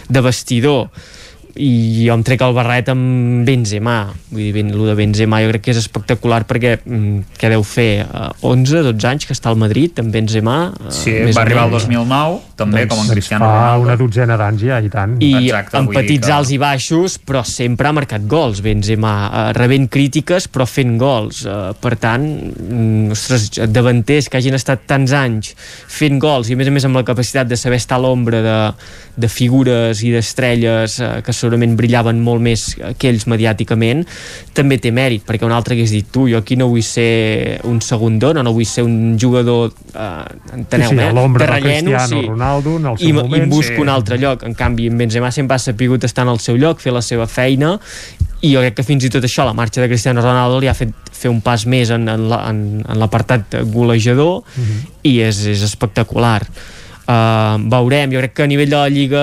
de 0.07 0.23
vestidor 0.23 0.87
i 1.59 2.05
jo 2.05 2.13
em 2.15 2.23
trec 2.23 2.41
el 2.45 2.53
barret 2.55 2.89
amb 2.93 3.45
Benzema. 3.47 3.95
Vull 4.31 4.51
dir, 4.53 4.63
el 4.63 4.85
de 4.87 4.95
Benzema 4.95 5.41
jo 5.43 5.49
crec 5.51 5.65
que 5.65 5.73
és 5.73 5.79
espectacular 5.81 6.43
perquè 6.47 6.77
mm, 6.85 7.35
què 7.39 7.49
deu 7.51 7.63
fer? 7.67 8.05
Uh, 8.07 8.29
11, 8.53 8.83
12 8.91 9.07
anys 9.09 9.25
que 9.27 9.35
està 9.35 9.49
al 9.51 9.59
Madrid 9.59 9.99
amb 9.99 10.13
Benzema 10.15 10.55
uh, 10.71 10.91
Sí, 10.93 11.11
va 11.35 11.43
arribar 11.43 11.65
el 11.67 11.75
2009 11.75 12.39
també 12.61 12.83
doncs, 12.85 12.91
com 12.93 13.03
en 13.03 13.11
Cristiano 13.15 13.45
fa 13.45 13.51
Ronaldo. 13.57 13.85
una 13.87 13.95
dotzena 13.97 14.37
d'anys 14.37 14.61
ja, 14.63 14.77
i 14.85 14.89
tant. 14.93 15.15
i 15.23 15.31
Exacte, 15.41 15.77
amb 15.81 15.91
petits 15.95 16.27
que- 16.27 16.33
alts 16.35 16.51
i 16.53 16.59
baixos 16.61 17.17
però 17.25 17.41
sempre 17.47 17.89
ha 17.89 17.93
marcat 17.97 18.27
gols 18.29 18.61
Benzema, 18.61 19.13
uh, 19.27 19.45
rebent 19.57 19.89
crítiques 19.91 20.47
però 20.51 20.67
fent 20.69 20.97
gols. 21.01 21.41
Per 21.81 21.95
tant 21.99 22.23
mm, 22.25 23.11
ostres, 23.15 23.49
davanters 23.71 24.29
que 24.29 24.37
hagin 24.39 24.55
estat 24.57 24.85
tants 24.89 25.11
anys 25.17 25.53
fent 25.91 26.19
gols 26.21 26.49
i 26.51 26.55
a 26.55 26.59
més 26.59 26.69
a 26.69 26.75
més 26.75 26.85
amb 26.87 26.99
la 26.99 27.03
capacitat 27.07 27.49
de 27.49 27.57
saber 27.59 27.79
estar 27.81 27.97
a 27.97 28.03
l'ombra 28.05 28.41
de, 28.45 28.57
de 29.17 29.27
figures 29.31 30.01
i 30.05 30.11
d'estrelles 30.13 30.99
uh, 31.01 31.11
que 31.25 31.33
segurament 31.41 31.75
brillaven 31.79 32.21
molt 32.23 32.41
més 32.45 32.63
que 33.01 33.09
ells 33.11 33.25
mediàticament 33.31 34.05
també 34.57 34.77
té 34.81 34.91
mèrit 34.95 35.25
perquè 35.27 35.45
un 35.47 35.51
altre 35.55 35.75
hagués 35.75 35.91
dit 35.93 36.07
tu, 36.13 36.27
jo 36.31 36.39
aquí 36.41 36.55
no 36.59 36.69
vull 36.71 36.85
ser 36.85 37.59
un 37.67 37.81
segundon 37.81 38.37
o 38.39 38.43
no 38.45 38.53
vull 38.55 38.65
ser 38.69 38.85
un 38.87 39.17
jugador 39.19 39.71
uh, 39.95 40.25
enteneu, 40.55 40.89
sí, 40.93 40.95
sí, 40.95 41.01
eh? 41.01 41.27
terrelleno, 41.41 41.91
Cristiano 41.97 42.21
Ronaldo 42.31 42.77
en 42.77 42.85
el 42.93 42.97
seu 42.97 43.09
i, 43.09 43.13
moment. 43.17 43.35
i 43.41 43.43
em 43.43 43.49
busco 43.51 43.75
sí. 43.75 43.81
un 43.81 43.89
altre 43.89 44.17
lloc 44.21 44.43
en 44.47 44.53
canvi 44.55 44.87
en 44.91 44.97
Benzema 45.01 45.31
sempre 45.31 45.55
ha 45.57 45.59
sapigut 45.59 46.03
estar 46.07 46.25
en 46.27 46.33
el 46.35 46.39
seu 46.39 46.57
lloc 46.61 46.79
fer 46.83 46.93
la 46.93 47.01
seva 47.01 47.27
feina 47.27 47.75
i 48.41 48.53
jo 48.55 48.61
crec 48.63 48.73
que 48.79 48.83
fins 48.87 49.03
i 49.05 49.09
tot 49.13 49.23
això 49.27 49.43
la 49.45 49.53
marxa 49.53 49.81
de 49.83 49.87
Cristiano 49.91 50.21
Ronaldo 50.23 50.59
li 50.63 50.69
ha 50.71 50.73
fet 50.73 50.93
fer 51.13 51.29
un 51.29 51.41
pas 51.45 51.65
més 51.69 51.91
en, 51.93 52.07
en 52.09 52.23
la- 52.29 52.41
l'apartat 52.97 53.59
golejador 53.69 54.41
Mhm. 54.57 54.79
i 55.03 55.19
és, 55.21 55.43
és 55.45 55.61
espectacular 55.61 56.41
Uh, 57.11 57.57
veurem, 57.67 58.11
jo 58.13 58.19
crec 58.21 58.35
que 58.37 58.43
a 58.45 58.47
nivell 58.47 58.69
de 58.69 58.77
la 58.77 58.89
Lliga 58.91 59.21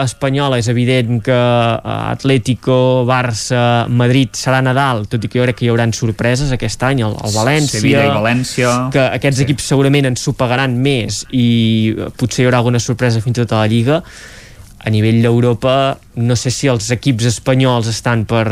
Espanyola 0.00 0.60
és 0.60 0.68
evident 0.72 1.18
que 1.26 1.34
uh, 1.34 1.88
Atlético, 2.12 2.76
Barça, 3.08 3.88
Madrid 3.90 4.38
serà 4.38 4.62
Nadal, 4.64 5.04
tot 5.10 5.26
i 5.26 5.28
que 5.28 5.40
jo 5.40 5.44
crec 5.44 5.58
que 5.58 5.66
hi 5.66 5.70
haurà 5.72 5.88
sorpreses 5.96 6.54
aquest 6.54 6.86
any, 6.86 7.02
el, 7.04 7.16
el 7.18 7.34
València 7.34 7.80
Sevilla 7.80 8.06
i 8.06 8.14
València. 8.14 8.72
que 8.94 9.02
aquests 9.18 9.42
sí. 9.42 9.46
equips 9.48 9.68
segurament 9.74 10.08
ens 10.12 10.24
pagaran 10.38 10.78
més 10.80 11.24
i 11.34 11.48
eh, 11.92 12.08
potser 12.16 12.44
hi 12.44 12.48
haurà 12.48 12.62
alguna 12.62 12.80
sorpresa 12.82 13.20
fins 13.24 13.36
i 13.36 13.42
tot 13.42 13.56
a 13.56 13.64
la 13.64 13.70
Lliga. 13.74 14.00
A 14.86 14.94
nivell 14.94 15.20
d'Europa 15.24 15.76
no 16.22 16.38
sé 16.38 16.54
si 16.54 16.70
els 16.72 16.88
equips 16.94 17.26
espanyols 17.34 17.90
estan 17.90 18.24
per 18.28 18.46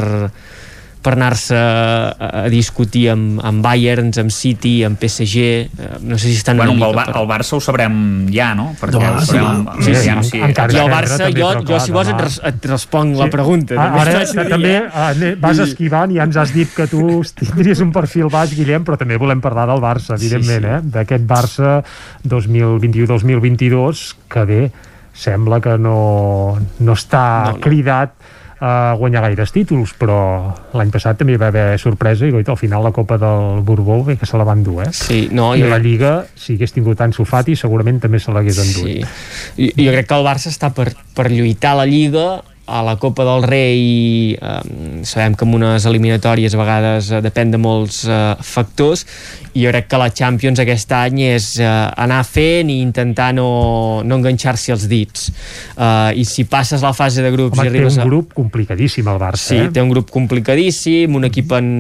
per 1.05 1.13
anar-se 1.19 1.53
a, 1.55 2.29
a 2.41 2.43
discutir 2.49 3.11
amb, 3.13 3.43
amb 3.45 3.61
Bayerns, 3.65 4.17
amb 4.23 4.33
City, 4.33 4.79
amb 4.89 4.97
PSG 4.97 5.43
eh, 5.45 5.69
no 6.01 6.17
sé 6.17 6.31
si 6.31 6.39
estan 6.41 6.57
Bueno, 6.57 6.73
el, 6.73 6.79
mica 6.81 6.91
Ba- 6.97 7.21
el 7.21 7.29
Barça 7.29 7.59
ho 7.59 7.61
sabrem 7.61 7.99
ja, 8.33 8.55
no? 8.57 8.71
Perquè 8.81 8.97
Demà, 8.97 9.11
ho 9.19 9.25
sabrem, 9.27 9.67
sí, 9.83 9.85
Sí, 9.85 9.95
sí, 9.95 10.09
sí, 10.09 10.31
sí, 10.31 10.41
encara 10.49 10.73
i 10.73 10.81
el 10.81 10.91
Barça, 10.95 11.29
jo, 11.37 11.51
jo 11.69 11.81
si 11.85 11.93
vols 11.93 12.09
et, 12.15 12.23
res, 12.25 12.39
et 12.49 12.69
responc 12.73 13.19
la 13.21 13.29
pregunta 13.33 13.77
Ah, 13.77 13.91
també 13.93 14.17
ara 14.17 14.49
també 14.55 14.73
eh? 14.79 14.83
ah, 14.95 15.13
vas 15.45 15.61
esquivant 15.67 16.11
i 16.15 16.19
ja 16.19 16.25
ens 16.25 16.41
has 16.41 16.55
dit 16.57 16.73
que 16.75 16.89
tu 16.89 17.05
tindries 17.43 17.85
un 17.85 17.93
perfil 17.93 18.33
baix, 18.33 18.57
Guillem, 18.57 18.83
però 18.89 18.97
també 18.97 19.21
volem 19.21 19.45
parlar 19.45 19.69
del 19.69 19.85
Barça, 19.85 20.17
evidentment, 20.17 20.65
Sí, 20.65 20.73
sí. 20.73 20.79
eh? 20.79 20.93
d'aquest 20.97 21.29
Barça 21.29 21.77
2021-2022 22.25 24.15
que 24.29 24.45
bé, 24.45 24.63
sembla 25.15 25.61
que 25.63 25.77
no, 25.79 26.57
no 26.81 26.93
està 26.97 27.25
No, 27.51 27.53
no. 27.59 27.61
cridat 27.63 28.15
a 28.65 28.95
guanyar 28.97 29.21
gaires 29.27 29.51
títols, 29.53 29.91
però 29.99 30.17
l'any 30.73 30.89
passat 30.95 31.19
també 31.21 31.35
hi 31.35 31.41
va 31.43 31.51
haver 31.53 31.79
sorpresa 31.83 32.25
i 32.25 32.33
goita, 32.33 32.55
al 32.55 32.61
final 32.61 32.85
la 32.87 32.93
Copa 32.97 33.19
del 33.21 33.61
Borbó 33.67 33.99
bé 34.07 34.17
que 34.17 34.25
se 34.27 34.39
la 34.41 34.47
van 34.49 34.63
dur, 34.65 34.79
eh? 34.87 34.93
Sí, 34.97 35.29
no, 35.33 35.51
I 35.55 35.61
jo- 35.61 35.69
la 35.69 35.79
Lliga, 35.83 36.15
si 36.35 36.55
hagués 36.57 36.73
tingut 36.73 37.01
Ansu 37.05 37.27
Fati, 37.29 37.57
segurament 37.61 38.01
també 38.01 38.19
se 38.23 38.33
l'hagués 38.33 38.63
endut. 38.63 38.89
Sí. 38.89 39.05
I, 39.67 39.71
jo 39.85 39.93
crec 39.93 40.09
que 40.09 40.17
el 40.17 40.25
Barça 40.25 40.49
està 40.55 40.73
per, 40.73 40.89
per 41.15 41.29
lluitar 41.31 41.75
a 41.75 41.81
la 41.83 41.87
Lliga 41.91 42.27
a 42.65 42.81
la 42.81 42.95
Copa 42.97 43.27
del 43.29 43.43
Rei 43.45 44.39
eh, 44.41 45.03
sabem 45.05 45.35
que 45.37 45.45
en 45.45 45.53
unes 45.59 45.85
eliminatòries 45.85 46.55
a 46.57 46.61
vegades 46.63 47.11
eh, 47.13 47.19
depèn 47.21 47.51
de 47.53 47.59
molts 47.61 48.07
eh, 48.09 48.21
factors 48.41 49.05
jo 49.55 49.71
crec 49.71 49.87
que 49.89 49.99
la 50.01 50.11
Champions 50.11 50.61
aquest 50.63 50.93
any 50.97 51.21
és 51.29 51.49
eh, 51.63 51.69
anar 52.05 52.23
fent 52.27 52.71
i 52.73 52.81
intentar 52.83 53.31
no, 53.37 54.03
no 54.05 54.19
enganxar-s'hi 54.19 54.75
els 54.75 54.87
dits. 54.91 55.29
Eh, 55.77 56.21
i 56.21 56.25
si 56.29 56.47
passes 56.51 56.83
la 56.85 56.93
fase 56.97 57.23
de 57.25 57.31
grups 57.35 57.59
Home, 57.59 57.69
i 57.69 57.71
té 57.71 57.79
arribes 57.79 57.99
un 58.01 58.05
a... 58.05 58.09
grup 58.11 58.35
complicadíssim 58.37 59.09
el 59.11 59.21
Barça, 59.23 59.45
Sí, 59.45 59.61
eh? 59.63 59.71
té 59.75 59.83
un 59.85 59.93
grup 59.93 60.11
complicadíssim, 60.15 61.15
un 61.15 61.29
equip 61.31 61.55
en 61.57 61.71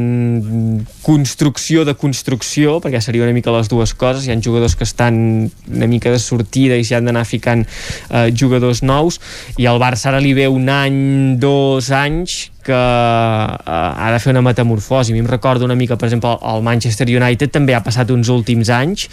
construcció 1.05 1.85
de 1.89 1.97
construcció, 1.99 2.79
perquè 2.85 3.03
seria 3.05 3.27
una 3.27 3.35
mica 3.37 3.55
les 3.55 3.71
dues 3.73 3.95
coses, 3.99 4.29
hi 4.29 4.35
ha 4.35 4.39
jugadors 4.45 4.77
que 4.79 4.87
estan 4.87 5.51
una 5.73 5.91
mica 5.91 6.13
de 6.15 6.23
sortida 6.23 6.79
i 6.79 6.87
s'hi 6.87 6.99
han 6.99 7.11
d'anar 7.11 7.27
ficant 7.29 7.67
eh, 7.67 8.31
jugadors 8.37 8.85
nous, 8.87 9.21
i 9.59 9.69
al 9.71 9.83
Barça 9.83 10.13
ara 10.13 10.23
li 10.23 10.35
ve 10.37 10.49
un 10.51 10.71
any, 10.73 10.99
dos 11.43 11.91
anys 11.95 12.54
que 12.65 12.75
eh, 12.75 13.69
ha 13.69 14.11
de 14.13 14.19
fer 14.23 14.33
una 14.35 14.43
metamorfosi. 14.45 15.13
A 15.13 15.17
mi 15.17 15.23
em 15.23 15.31
recordo 15.31 15.69
una 15.69 15.77
mica, 15.79 15.99
per 16.01 16.09
exemple, 16.09 16.35
el 16.55 16.65
Manchester 16.67 17.07
United 17.11 17.53
també 17.55 17.77
ha 17.77 17.83
passat 17.85 18.11
uns 18.15 18.33
últims 18.33 18.73
anys 18.73 19.09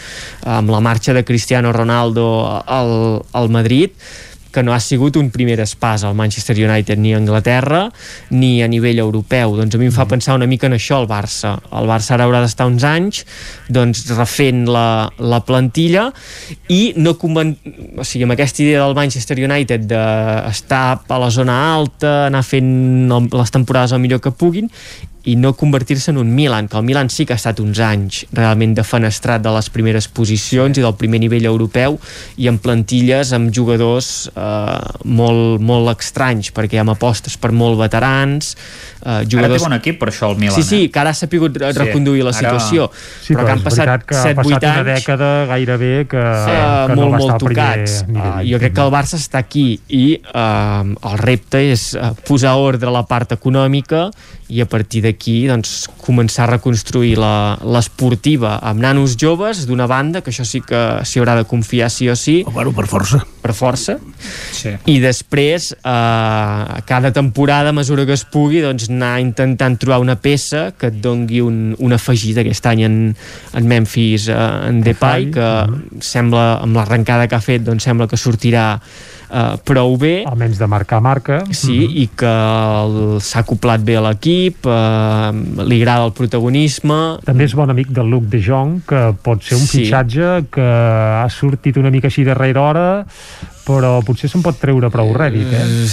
amb 0.48 0.72
la 0.72 0.82
marxa 0.82 1.14
de 1.14 1.26
Cristiano 1.28 1.72
Ronaldo 1.76 2.26
al, 2.66 3.22
al 3.38 3.54
Madrid 3.54 3.94
que 4.52 4.64
no 4.64 4.74
ha 4.76 4.80
sigut 4.84 5.18
un 5.20 5.30
primer 5.34 5.58
espàs 5.64 6.04
al 6.08 6.16
Manchester 6.18 6.56
United 6.60 7.00
ni 7.00 7.14
a 7.14 7.20
Anglaterra 7.22 7.86
ni 8.30 8.62
a 8.64 8.70
nivell 8.72 9.00
europeu. 9.04 9.56
Doncs 9.60 9.76
a 9.76 9.82
mi 9.82 9.90
em 9.90 9.96
fa 9.96 10.08
pensar 10.10 10.36
una 10.38 10.50
mica 10.50 10.70
en 10.70 10.78
això 10.78 11.02
el 11.02 11.08
Barça. 11.10 11.56
El 11.72 11.90
Barça 11.90 12.16
ara 12.16 12.28
haurà 12.28 12.44
d'estar 12.44 12.68
uns 12.70 12.86
anys 12.88 13.24
doncs 13.72 14.06
refent 14.18 14.66
la, 14.70 15.10
la 15.18 15.42
plantilla 15.48 16.10
i 16.70 16.94
no 16.98 17.16
conven... 17.20 17.56
o 17.98 18.06
sigui, 18.08 18.26
amb 18.28 18.36
aquesta 18.36 18.64
idea 18.64 18.84
del 18.84 18.98
Manchester 18.98 19.40
United 19.40 19.88
d'estar 19.90 20.86
a 21.08 21.22
la 21.22 21.32
zona 21.32 21.58
alta, 21.74 22.28
anar 22.28 22.44
fent 22.46 22.72
les 23.32 23.54
temporades 23.54 23.96
el 23.96 24.04
millor 24.04 24.22
que 24.24 24.36
puguin 24.36 24.70
i 25.30 25.36
no 25.38 25.54
convertir-se 25.54 26.10
en 26.12 26.18
un 26.18 26.34
Milan, 26.34 26.68
que 26.68 26.78
el 26.78 26.84
Milan 26.84 27.10
sí 27.14 27.26
que 27.26 27.34
ha 27.34 27.40
estat 27.40 27.60
uns 27.62 27.78
anys 27.84 28.24
realment 28.34 28.74
defenestrat 28.74 29.44
de 29.44 29.52
les 29.54 29.70
primeres 29.70 30.08
posicions 30.10 30.78
i 30.78 30.82
del 30.82 30.96
primer 30.98 31.20
nivell 31.22 31.46
europeu 31.46 32.00
i 32.42 32.48
amb 32.50 32.62
plantilles 32.64 33.30
amb 33.38 33.52
jugadors 33.54 34.32
eh, 34.34 34.80
molt, 35.06 35.62
molt 35.62 35.92
estranys 35.94 36.50
perquè 36.56 36.80
amb 36.82 36.96
apostes 36.96 37.38
per 37.38 37.52
molt 37.54 37.78
veterans 37.80 38.56
eh, 38.56 39.06
Ara 39.06 39.22
té 39.26 39.30
jugadors... 39.36 39.62
bon 39.68 39.78
equip 39.78 40.00
per 40.02 40.10
això 40.10 40.32
el 40.34 40.40
Milan. 40.42 40.56
Sí, 40.58 40.64
sí, 40.66 40.82
eh? 40.86 40.90
que 40.92 41.00
ara 41.04 41.14
ha 41.14 41.18
sapigut 41.18 41.60
Sí, 41.62 41.72
reconduir 41.78 42.24
la 42.26 42.34
ara- 42.34 42.40
situació 42.42 42.90
Sí, 43.22 43.36
però 43.36 43.46
que 43.46 43.52
han 43.58 43.64
passat 43.66 43.86
veritat 43.88 44.08
que 44.10 44.18
ha 44.18 44.26
7-8 44.26 44.42
passat 44.42 44.66
una 44.66 44.74
anys 44.74 44.90
dècada 44.90 45.32
gairebé 45.54 45.94
que, 46.10 46.18
uh, 46.18 46.88
que 46.90 46.98
no 46.98 47.02
molt, 47.02 47.14
va 47.14 47.22
estar 47.22 47.22
molt 47.22 47.32
al 47.32 47.46
primer 47.46 47.70
tocats. 47.78 47.98
nivell. 48.08 48.28
Uh, 48.32 48.44
jo 48.52 48.60
crec 48.66 48.74
que 48.80 48.86
el 48.88 48.94
Barça 48.98 49.22
està 49.22 49.38
aquí 49.46 49.68
i 50.02 50.04
uh, 50.34 51.12
el 51.12 51.18
repte 51.22 51.62
és 51.72 51.92
uh, 51.94 52.12
posar 52.26 52.58
ordre 52.58 52.90
a 52.90 52.96
la 52.98 53.06
part 53.06 53.38
econòmica 53.38 54.08
i 54.52 54.60
a 54.60 54.66
partir 54.68 55.00
d'aquí 55.06 55.11
doncs, 55.48 55.90
començar 56.02 56.44
a 56.46 56.52
reconstruir 56.56 57.18
la- 57.18 57.58
l'esportiva 57.64 58.60
amb 58.62 58.82
nanos 58.82 59.16
joves 59.18 59.66
d'una 59.68 59.88
banda, 59.88 60.22
que 60.22 60.32
això 60.32 60.46
sí 60.46 60.62
que 60.62 61.02
s'hi 61.06 61.20
haurà 61.20 61.36
de 61.36 61.46
confiar 61.46 61.90
sí 61.90 62.10
o 62.10 62.16
sí. 62.16 62.44
O, 62.46 62.52
bueno, 62.52 62.72
per 62.74 62.88
força. 62.88 63.22
Per 63.42 63.54
força. 63.54 63.98
Sí. 64.52 64.70
I 64.86 65.00
després, 65.00 65.72
eh, 65.74 66.82
cada 66.86 67.12
temporada, 67.12 67.70
a 67.70 67.74
mesura 67.74 68.06
que 68.06 68.14
es 68.14 68.24
pugui, 68.26 68.62
doncs, 68.62 68.90
anar 68.90 69.20
intentant 69.22 69.78
trobar 69.78 70.00
una 70.00 70.16
peça 70.16 70.72
que 70.78 70.88
et 70.88 71.00
dongui 71.02 71.42
un, 71.42 71.76
un 71.80 71.94
afegit 71.94 72.38
aquest 72.38 72.66
any 72.66 72.84
en, 72.86 73.16
en 73.54 73.68
Memphis, 73.68 74.28
eh, 74.30 74.36
en 74.70 74.82
Depay, 74.82 75.32
que 75.32 75.48
sembla, 76.02 76.60
amb 76.62 76.76
l'arrencada 76.76 77.28
que 77.28 77.36
ha 77.36 77.42
fet, 77.42 77.64
doncs 77.64 77.84
sembla 77.84 78.08
que 78.08 78.18
sortirà 78.18 78.80
eh, 79.32 79.56
prou 79.64 79.96
bé. 79.98 80.24
Almenys 80.28 80.60
de 80.60 80.68
marcar 80.68 81.00
marca. 81.02 81.42
Sí, 81.56 81.78
i 82.04 82.08
que 82.16 82.32
s'ha 83.24 83.40
acoplat 83.46 83.82
bé 83.88 83.96
a 83.98 84.04
l'equip, 84.06 84.66
eh, 84.66 85.32
li 85.66 85.80
agrada 85.82 86.06
el 86.10 86.14
protagonisme, 86.18 87.00
També 87.26 87.46
és 87.48 87.56
bon 87.56 87.70
amic 87.70 87.88
del 87.96 88.10
Luc 88.12 88.24
de 88.32 88.42
Jong, 88.44 88.82
que 88.88 89.14
pot 89.24 89.42
ser 89.44 89.58
un 89.58 89.66
Sí. 89.66 89.86
fitxatge 89.86 90.46
que 90.52 90.62
ha 90.66 91.28
sortit 91.30 91.78
una 91.78 91.90
mica 91.90 92.08
així 92.08 92.24
darrere 92.24 92.60
hora, 92.60 93.06
però 93.66 94.02
potser 94.04 94.30
se'n 94.30 94.42
pot 94.42 94.58
treure 94.60 94.90
prou 94.90 95.14
rèdit, 95.14 95.48
eh? 95.54 95.64
Eh, 95.64 95.88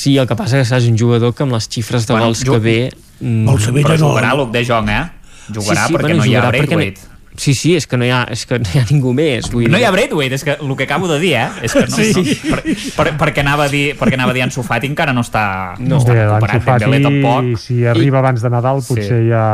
Sí, 0.00 0.16
el 0.16 0.26
que 0.26 0.34
passa 0.34 0.58
és 0.58 0.68
que 0.70 0.76
és 0.78 0.86
un 0.88 0.96
jugador 0.96 1.34
que 1.34 1.42
amb 1.44 1.52
les 1.52 1.68
xifres 1.68 2.06
de 2.06 2.14
Bueno, 2.14 2.26
gols 2.30 2.42
que 2.42 2.58
ve... 2.58 2.90
mm, 3.20 3.48
El 3.48 3.58
Sevilla 3.60 3.88
Però 3.88 3.98
no... 4.00 4.08
jugarà 4.08 4.34
Luc 4.34 4.50
de 4.50 4.64
Jong, 4.64 4.88
eh? 4.88 5.10
Jugarà 5.52 5.88
perquè 5.90 6.00
bueno, 6.00 6.16
no 6.16 6.24
hi 6.24 6.34
ha 6.36 6.42
perquè 6.46 6.66
Braithwaite. 6.66 7.00
No... 7.04 7.09
Sí, 7.40 7.54
sí, 7.56 7.70
és 7.78 7.86
que 7.88 7.96
no 7.96 8.04
hi 8.04 8.10
ha, 8.12 8.24
és 8.28 8.42
que 8.44 8.58
no 8.60 8.68
hi 8.68 8.78
ha 8.80 8.84
ningú 8.90 9.14
més. 9.16 9.46
Vull 9.48 9.64
No 9.70 9.78
dir. 9.78 9.80
hi 9.80 9.86
ha 9.88 9.90
Braithwaite, 9.94 10.34
és 10.36 10.42
que 10.44 10.58
el 10.60 10.74
que 10.76 10.84
acabo 10.84 11.08
de 11.08 11.16
dir, 11.22 11.30
eh? 11.40 11.46
És 11.64 11.72
que 11.72 11.86
no, 11.86 11.96
Sí. 11.96 12.12
no, 12.12 12.56
per, 12.56 12.60
per, 12.96 13.06
perquè, 13.22 13.40
anava 13.40 13.64
a 13.64 13.68
dir, 13.72 13.94
perquè 13.96 14.18
anava 14.18 14.34
a 14.34 14.36
dir 14.36 14.42
Ansu 14.44 14.62
Fati 14.66 14.90
encara 14.90 15.14
no 15.16 15.22
està, 15.24 15.74
no. 15.78 15.88
No. 15.94 16.00
està 16.02 16.12
Bé, 16.12 16.26
recuperat, 16.26 16.66
l'Ansu 16.66 16.84
Dembélé 16.84 17.00
Fati, 17.00 17.22
tampoc. 17.22 17.58
si 17.62 17.78
arriba 17.86 18.18
abans 18.20 18.42
de 18.44 18.50
Nadal, 18.52 18.82
potser 18.86 19.22
ja... 19.30 19.44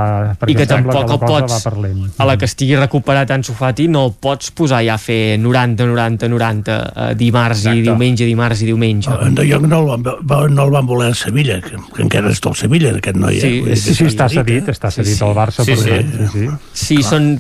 perquè 0.41 0.51
I 0.51 0.57
que 0.59 0.67
tampoc 0.67 0.93
que 0.97 0.99
el 1.05 1.07
la 1.07 1.19
cosa 1.19 1.27
pots, 1.47 1.53
va 1.55 1.71
per 1.71 1.79
lent. 1.85 2.11
a 2.19 2.25
la 2.27 2.37
que 2.37 2.45
estigui 2.51 2.77
recuperat 2.77 3.31
Ansu 3.37 3.55
Fati, 3.55 3.87
no 3.89 4.05
el 4.07 4.13
pots 4.19 4.51
posar 4.51 4.83
ja 4.85 4.95
a 4.95 4.99
fer 4.99 5.39
90, 5.39 5.87
90, 5.87 6.29
90 6.29 6.77
eh, 6.77 7.15
dimarts 7.15 7.61
Exacte. 7.61 7.79
i 7.79 7.83
diumenge, 7.87 8.25
dimarts 8.27 8.63
i 8.63 8.67
diumenge. 8.73 9.11
En 9.23 9.35
De 9.39 9.47
Jong 9.47 9.67
no 9.71 9.81
el 9.85 9.87
van, 9.93 10.03
va- 10.27 10.49
no 10.49 10.65
el 10.67 10.71
van 10.75 10.87
voler 10.87 11.13
a 11.13 11.15
Sevilla, 11.15 11.61
que, 11.61 11.77
que 11.95 12.03
encara 12.03 12.31
és 12.35 12.41
del 12.41 12.55
Sevilla, 12.59 12.91
aquest 12.99 13.17
noi. 13.17 13.39
Sí, 13.41 13.63
eh? 13.67 13.77
Sí, 13.77 13.91
que 13.91 13.95
sí, 13.95 14.05
està 14.11 14.29
cedit, 14.29 14.67
eh? 14.69 14.73
està 14.75 14.91
cedit 14.91 15.15
sí. 15.15 15.23
al 15.25 15.35
Barça 15.39 15.63
Sí, 15.63 15.73
per 15.73 15.79
sí. 15.79 15.91
sí, 16.03 16.27
sí. 16.33 16.49
Sí, 16.73 17.03
són, 17.07 17.37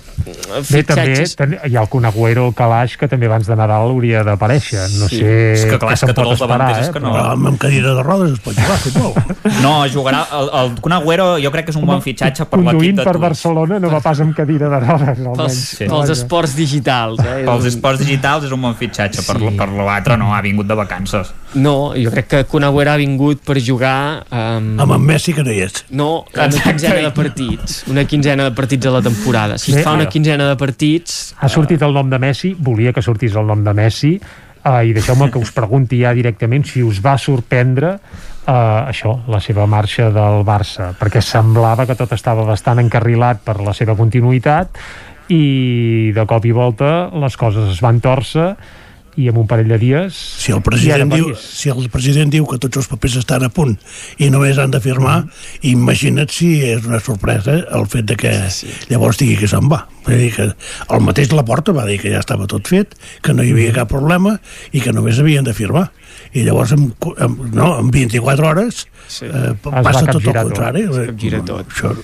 Bé, 0.70 0.82
també 0.84 1.24
ten- 1.36 1.58
hi 1.66 1.76
ha 1.76 1.80
el 1.82 1.88
Conagüero, 1.88 2.46
el 2.48 2.54
Calaix, 2.54 2.96
que 2.96 3.08
també 3.08 3.26
abans 3.26 3.46
de 3.46 3.56
Nadal 3.56 3.90
hauria 3.90 4.22
d'aparèixer. 4.24 4.84
No 5.00 5.08
Sí. 5.08 5.18
sé 5.18 5.52
És 5.52 5.64
que 5.64 5.78
clar, 5.78 5.92
és 5.94 6.00
que 6.00 6.12
tots 6.14 6.22
pot 6.22 6.30
els 6.32 6.40
davanters 6.40 6.78
és 6.78 6.88
eh? 6.88 6.92
que 6.92 7.00
no- 7.00 7.12
Però 7.12 7.32
amb, 7.32 7.46
amb 7.46 7.58
cadira 7.58 7.94
de 7.94 8.02
rodes 8.02 8.32
es 8.32 8.38
pot 8.40 8.54
jugar 8.54 8.72
a 8.74 8.78
futbol. 8.78 9.14
No, 9.62 9.86
jugarà... 9.88 10.26
El, 10.32 10.50
el 10.60 10.80
Kun 10.80 10.92
Agüero 10.92 11.38
jo 11.42 11.50
crec 11.50 11.66
que 11.66 11.70
és 11.70 11.76
un 11.76 11.86
bon 11.86 12.02
fitxatge 12.02 12.44
per 12.46 12.58
l'equip 12.58 12.72
Conduint 12.72 12.96
de 12.96 13.04
per 13.04 13.12
Tours. 13.14 13.22
Barcelona 13.22 13.78
no 13.80 13.90
va 13.90 14.00
pas 14.00 14.20
amb 14.20 14.34
cadira 14.36 14.68
de 14.68 14.80
rodes, 14.80 15.18
almenys. 15.18 15.36
Pels, 15.38 15.54
Sí. 15.78 15.84
pels 15.86 16.10
esports 16.10 16.54
digitals, 16.56 17.18
eh? 17.20 17.42
Pels 17.44 17.64
esports 17.66 17.98
digitals 18.00 18.44
és 18.44 18.52
un 18.52 18.60
bon 18.62 18.74
fitxatge, 18.74 19.22
per, 19.26 19.38
Sí. 19.38 19.50
per 19.56 19.68
l'altre 19.68 20.16
no, 20.16 20.34
ha 20.34 20.40
vingut 20.42 20.66
de 20.66 20.74
vacances. 20.74 21.32
No, 21.54 21.92
jo 21.96 22.10
crec 22.10 22.26
que 22.28 22.44
Conagüera 22.44 22.94
ha 22.94 22.96
vingut 22.96 23.40
per 23.42 23.56
jugar... 23.64 24.24
Um... 24.30 24.78
Amb 24.80 24.92
en 24.92 25.00
Messi 25.06 25.32
que 25.32 25.42
no 25.42 25.50
hi 25.50 25.60
és. 25.62 25.84
No, 25.90 26.24
una 26.34 26.46
Exacte. 26.46 26.70
quinzena 26.70 26.94
de 27.08 27.10
partits. 27.12 27.84
Una 27.88 28.04
quinzena 28.04 28.44
de 28.44 28.50
partits 28.52 28.86
a 28.86 28.90
la 28.90 29.00
temporada. 29.02 29.56
Si 29.58 29.72
Bé, 29.72 29.82
fa 29.82 29.92
una 29.92 30.02
ara. 30.02 30.10
Quinzena 30.16 30.48
de 30.48 30.56
partits... 30.56 31.34
Ha 31.36 31.48
sortit 31.52 31.82
el 31.84 31.92
nom 31.92 32.08
de 32.08 32.18
Messi, 32.22 32.54
volia 32.56 32.94
que 32.96 33.04
sortís 33.04 33.36
el 33.36 33.48
nom 33.48 33.60
de 33.66 33.74
Messi, 33.76 34.14
uh, 34.16 34.80
i 34.80 34.94
deixeu-me 34.96 35.28
que 35.32 35.42
us 35.42 35.52
pregunti 35.52 36.00
ja 36.00 36.14
directament 36.16 36.64
si 36.68 36.84
us 36.84 37.02
va 37.04 37.18
sorprendre 37.20 37.96
uh, 37.98 38.86
això, 38.88 39.12
la 39.28 39.42
seva 39.44 39.66
marxa 39.68 40.08
del 40.14 40.40
Barça, 40.48 40.94
perquè 40.96 41.20
semblava 41.20 41.84
que 41.88 41.98
tot 41.98 42.16
estava 42.16 42.46
bastant 42.48 42.80
encarrilat 42.80 43.44
per 43.44 43.58
la 43.60 43.76
seva 43.76 43.96
continuïtat 43.98 44.80
i 45.28 46.12
de 46.16 46.24
cop 46.30 46.44
i 46.46 46.54
volta 46.54 47.10
les 47.18 47.36
coses 47.36 47.72
es 47.74 47.82
van 47.82 47.98
torcer 48.00 48.52
i 49.16 49.28
en 49.30 49.40
un 49.40 49.48
parell 49.48 49.68
de 49.72 49.78
dies 49.80 50.16
Si 50.16 50.52
el 50.52 50.62
president, 50.64 51.10
diu, 51.12 51.32
si 51.36 51.72
el 51.72 51.88
president 51.92 52.32
diu 52.32 52.46
que 52.48 52.60
tots 52.62 52.82
els 52.82 52.88
papers 52.90 53.18
estan 53.22 53.46
a 53.46 53.50
punt 53.52 53.74
i 54.22 54.30
només 54.32 54.60
han 54.60 54.72
de 54.74 54.80
firmar, 54.84 55.18
imagina't 55.66 56.30
si 56.32 56.50
és 56.68 56.86
una 56.86 57.00
sorpresa 57.02 57.58
el 57.76 57.86
fet 57.90 58.08
de 58.08 58.16
que 58.20 58.32
llavors 58.90 59.20
digui 59.20 59.36
que 59.40 59.50
se'n 59.50 59.68
va. 59.72 59.84
Vull 60.06 60.20
dir 60.20 60.32
que 60.36 60.46
el 60.52 61.02
mateix 61.02 61.32
Laporta 61.34 61.74
va 61.74 61.86
dir 61.88 61.98
que 62.02 62.12
ja 62.12 62.20
estava 62.22 62.46
tot 62.50 62.68
fet, 62.70 62.94
que 63.22 63.34
no 63.34 63.44
hi 63.44 63.52
havia 63.54 63.74
cap 63.80 63.90
problema 63.90 64.36
i 64.72 64.82
que 64.84 64.94
només 64.94 65.18
havien 65.22 65.46
de 65.46 65.54
firmar. 65.56 65.88
I 66.36 66.44
llavors, 66.46 66.72
en, 66.76 66.90
en, 67.16 67.36
no, 67.54 67.72
en 67.80 67.90
24 67.94 68.48
hores, 68.48 68.86
Sí. 69.08 69.26
eh, 69.26 69.54
passa 69.62 70.00
tot 70.00 70.08
el 70.08 70.12
capgirar 70.14 70.42
tot. 70.44 70.52
contrari. 70.52 70.82
Es 70.82 71.06
capgira 71.10 71.42
tot. 71.44 71.66
Això, 71.68 71.94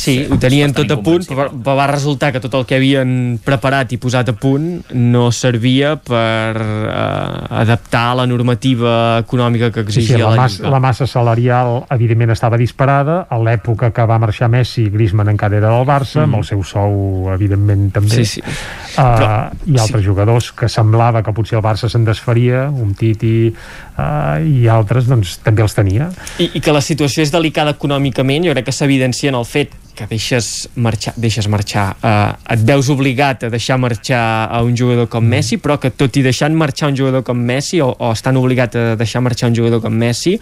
Sí, 0.00 0.26
ho 0.32 0.38
tenien 0.40 0.72
tot 0.72 0.88
a 0.94 0.96
punt, 1.02 1.26
però, 1.28 1.50
va 1.76 1.84
resultar 1.90 2.30
que 2.32 2.40
tot 2.40 2.54
el 2.54 2.62
que 2.64 2.76
havien 2.78 3.38
preparat 3.44 3.90
i 3.92 3.98
posat 4.00 4.30
a 4.30 4.32
punt 4.32 4.78
no 4.96 5.26
servia 5.34 5.96
per 6.00 6.56
eh, 6.56 7.60
adaptar 7.60 8.04
a 8.12 8.14
la 8.22 8.26
normativa 8.26 9.18
econòmica 9.18 9.68
que 9.74 9.84
Sí, 9.90 10.00
sí, 10.00 10.00
exigia 10.14 10.24
la, 10.24 10.30
la 10.30 10.36
massa, 10.42 10.56
Lliga. 10.62 10.70
la 10.70 10.80
massa 10.80 11.06
salarial 11.10 11.84
evidentment 11.90 12.30
estava 12.32 12.56
disparada 12.56 13.26
a 13.28 13.36
l'època 13.42 13.90
que 13.92 14.06
va 14.08 14.16
marxar 14.22 14.48
Messi 14.48 14.88
Griezmann 14.88 15.28
encara 15.34 15.58
era 15.58 15.74
del 15.74 15.84
Barça, 15.84 16.22
amb 16.24 16.38
el 16.40 16.44
seu 16.48 16.62
sou 16.64 17.28
evidentment 17.34 17.90
també 17.92 18.08
Mm. 18.10 18.24
Sí, 18.24 18.24
sí. 18.24 18.40
uh, 18.40 19.02
Però- 19.02 19.50
i 19.66 19.76
altres 19.78 20.02
jugadors 20.06 20.52
que 20.52 20.68
semblava 20.68 21.22
que 21.22 21.32
potser 21.36 21.58
el 21.58 21.64
Barça 21.64 21.90
se'n 21.90 22.04
desfaria 22.08 22.70
un 22.70 22.94
Titi 22.94 23.52
uh, 24.00 24.40
i 24.40 24.66
altres 24.68 25.08
doncs 25.10 25.36
també 25.44 25.64
els 25.66 25.76
tenia. 25.76 26.10
I, 26.38 26.50
I 26.56 26.64
que 26.64 26.74
la 26.74 26.82
situació 26.84 27.24
és 27.26 27.32
delicada 27.34 27.76
econòmicament, 27.76 28.48
jo 28.48 28.56
crec 28.56 28.70
que 28.70 28.76
s'evidencia 28.76 29.32
en 29.32 29.38
el 29.40 29.48
fet 29.48 29.76
que 30.00 30.06
deixes 30.08 30.70
marxar, 30.80 31.12
deixes 31.20 31.44
marxar 31.52 31.90
eh, 32.00 32.54
et 32.54 32.62
veus 32.64 32.88
obligat 32.92 33.44
a 33.44 33.50
deixar 33.52 33.76
marxar 33.76 34.48
a 34.48 34.62
un 34.64 34.72
jugador 34.76 35.10
com 35.12 35.24
Messi, 35.28 35.58
però 35.60 35.76
que 35.80 35.90
tot 35.92 36.16
i 36.16 36.22
deixant 36.24 36.56
marxar 36.56 36.88
un 36.88 36.96
jugador 36.96 37.24
com 37.26 37.36
Messi, 37.36 37.82
o, 37.84 37.90
o 37.92 38.12
estan 38.14 38.38
obligat 38.40 38.78
a 38.80 38.84
deixar 38.96 39.20
marxar 39.20 39.50
un 39.50 39.58
jugador 39.58 39.82
com 39.84 39.92
Messi, 39.92 40.38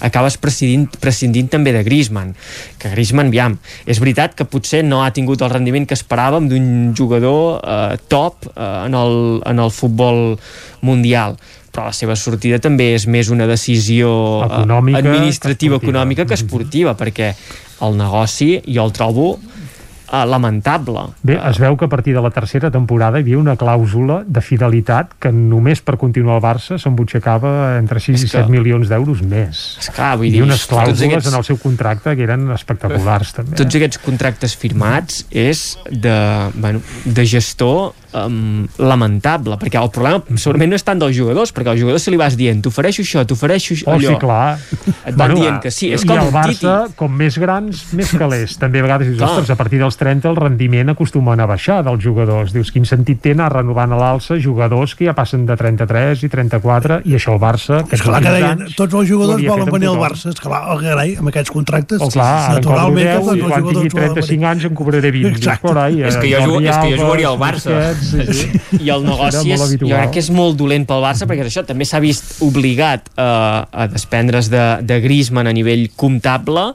acabes 0.00 0.38
prescindint, 0.40 0.88
prescindint 1.02 1.52
també 1.52 1.76
de 1.76 1.84
Griezmann, 1.84 2.32
que 2.80 2.92
Griezmann, 2.94 3.28
aviam, 3.32 3.58
és 3.84 4.00
veritat 4.00 4.36
que 4.38 4.48
potser 4.48 4.80
no 4.86 5.02
ha 5.04 5.12
tingut 5.12 5.44
el 5.44 5.52
rendiment 5.52 5.88
que 5.88 5.98
esperàvem 5.98 6.48
d'un 6.48 6.70
jugador 6.96 7.60
eh, 7.60 7.98
top 8.08 8.48
eh, 8.54 8.68
en, 8.86 8.96
el, 8.96 9.18
en 9.44 9.60
el 9.60 9.74
futbol 9.76 10.38
mundial 10.80 11.36
però 11.72 11.86
la 11.88 11.92
seva 11.96 12.14
sortida 12.20 12.58
també 12.60 12.90
és 12.94 13.06
més 13.08 13.30
una 13.32 13.46
decisió 13.48 14.10
eh, 14.42 14.46
Econòmica 14.50 14.98
administrativa 15.00 15.76
econòmica 15.80 16.26
que 16.28 16.34
esportiva 16.36 16.92
perquè 16.94 17.32
el 17.82 17.96
negoci 17.96 18.58
jo 18.68 18.84
el 18.84 18.92
trobo 18.92 19.38
eh, 20.12 20.26
lamentable 20.28 21.06
Bé, 21.24 21.38
es 21.48 21.56
veu 21.58 21.74
que 21.80 21.86
a 21.86 21.88
partir 21.88 22.12
de 22.14 22.20
la 22.20 22.28
tercera 22.30 22.68
temporada 22.70 23.16
hi 23.18 23.24
havia 23.24 23.38
una 23.40 23.54
clàusula 23.56 24.20
de 24.26 24.42
fidelitat 24.44 25.14
que 25.18 25.32
només 25.32 25.80
per 25.80 25.96
continuar 25.96 26.36
al 26.36 26.44
Barça 26.44 26.76
s'embutxacava 26.78 27.78
entre 27.78 27.98
6 28.04 28.18
És 28.20 28.26
i 28.26 28.28
que- 28.28 28.42
7 28.42 28.52
milions 28.52 28.92
d'euros 28.92 29.22
més. 29.24 29.62
Esclar, 29.80 30.12
vull 30.20 30.28
I 30.28 30.34
dir, 30.36 30.42
unes 30.44 30.66
clàusules 30.68 31.06
aquests- 31.08 31.32
en 31.32 31.38
el 31.40 31.44
seu 31.48 31.56
contracte 31.56 32.14
que 32.14 32.22
eren 32.28 32.50
espectaculars 32.52 33.32
també. 33.40 33.56
tots 33.56 33.74
aquests 33.80 33.98
contractes 34.04 34.54
firmats 34.60 35.24
és 35.30 35.78
de, 35.90 36.18
bueno, 36.54 36.82
de 37.06 37.24
gestor 37.26 37.94
um, 38.14 38.66
lamentable, 38.78 39.56
perquè 39.60 39.80
el 39.82 39.90
problema 39.94 40.22
segurament 40.36 40.72
no 40.72 40.78
és 40.78 40.84
tant 40.86 41.00
dels 41.00 41.14
jugadors, 41.16 41.52
perquè 41.54 41.72
als 41.72 41.80
jugadors 41.80 42.02
se 42.06 42.12
li 42.12 42.18
vas 42.20 42.36
dient 42.38 42.62
t'ofereixo 42.64 43.02
això, 43.04 43.24
t'ofereixo 43.26 43.74
Oh, 43.86 43.94
allò 43.96 44.12
sí, 44.12 44.18
clar. 44.20 44.58
et 45.08 45.14
van 45.16 45.34
dient 45.34 45.58
que 45.62 45.70
sí, 45.72 45.88
és 45.94 46.02
I 46.04 46.06
com 46.06 46.18
el 46.20 46.30
Barça, 46.34 46.72
Titi 46.86 46.96
com 46.98 47.12
més 47.16 47.38
grans, 47.40 47.82
més 47.96 48.10
calés. 48.12 48.56
També 48.60 48.80
a 48.80 48.84
vegades 48.86 49.08
dius, 49.08 49.18
Clar. 49.18 49.30
ostres, 49.30 49.50
a 49.50 49.56
partir 49.56 49.78
dels 49.80 49.96
30 49.96 50.28
el 50.28 50.36
rendiment 50.36 50.90
acostumen 50.92 51.40
a 51.40 51.46
baixar 51.46 51.80
dels 51.86 52.02
jugadors. 52.04 52.52
Dius, 52.52 52.70
quin 52.74 52.84
sentit 52.86 53.20
té 53.24 53.32
anar 53.32 53.50
renovant 53.52 53.92
a 53.92 53.98
l'alça 53.98 54.36
jugadors 54.40 54.94
que 54.94 55.06
ja 55.08 55.14
passen 55.14 55.46
de 55.46 55.56
33 55.56 56.22
i 56.22 56.28
34 56.28 57.00
i 57.08 57.14
això 57.16 57.32
el 57.34 57.40
Barça, 57.42 57.82
que 57.88 57.96
és 57.96 58.02
clar 58.04 58.20
que 58.22 58.30
deien, 58.36 58.66
tots 58.76 58.94
els 58.94 59.08
jugadors 59.08 59.42
volen 59.46 59.70
venir 59.72 59.88
al. 59.88 59.98
Barça. 60.02 60.28
És 60.32 60.40
clar, 60.40 60.62
oh, 60.74 60.78
carai, 60.80 61.16
amb 61.18 61.28
aquests 61.32 61.50
contractes, 61.50 62.00
Oh, 62.02 62.08
clar, 62.10 62.26
ara 62.26 62.56
en 62.58 62.62
cobro 62.62 62.76
naturalment, 62.76 63.06
10 63.06 63.16
tots 63.22 63.36
i 63.36 63.40
els 63.40 63.48
quan 63.48 63.62
tingui 63.62 63.88
jugadors 63.88 63.94
volen 63.94 64.14
35 64.22 64.46
anys 64.52 64.64
en 64.68 64.74
cobraré 64.74 65.10
20. 65.12 65.28
Exacte. 65.36 65.72
És 66.08 66.16
que 66.16 66.26
eh, 66.26 66.32
jo 66.32 66.40
jugo- 66.46 66.60
és 66.62 66.76
que 66.76 66.88
jo 66.88 66.94
Alba, 66.94 67.04
jugaria 67.04 67.28
al 67.28 67.38
Barça. 67.38 67.70
Sí, 68.02 68.26
sí. 68.34 68.48
i 68.82 68.90
el 68.92 69.04
negoci 69.06 69.54
és, 69.54 69.64
jo 69.80 69.88
crec 69.88 70.12
que 70.16 70.22
és 70.22 70.30
molt 70.34 70.58
dolent 70.60 70.86
pel 70.88 71.04
Barça 71.04 71.28
perquè 71.30 71.46
és 71.46 71.52
això 71.52 71.64
també 71.68 71.86
s'ha 71.88 72.00
vist 72.02 72.42
obligat 72.44 73.08
a, 73.16 73.28
a 73.70 73.88
desprendre's 73.92 74.50
de, 74.52 74.64
de 74.82 75.00
Griezmann 75.04 75.50
a 75.50 75.54
nivell 75.56 75.86
comptable 75.96 76.72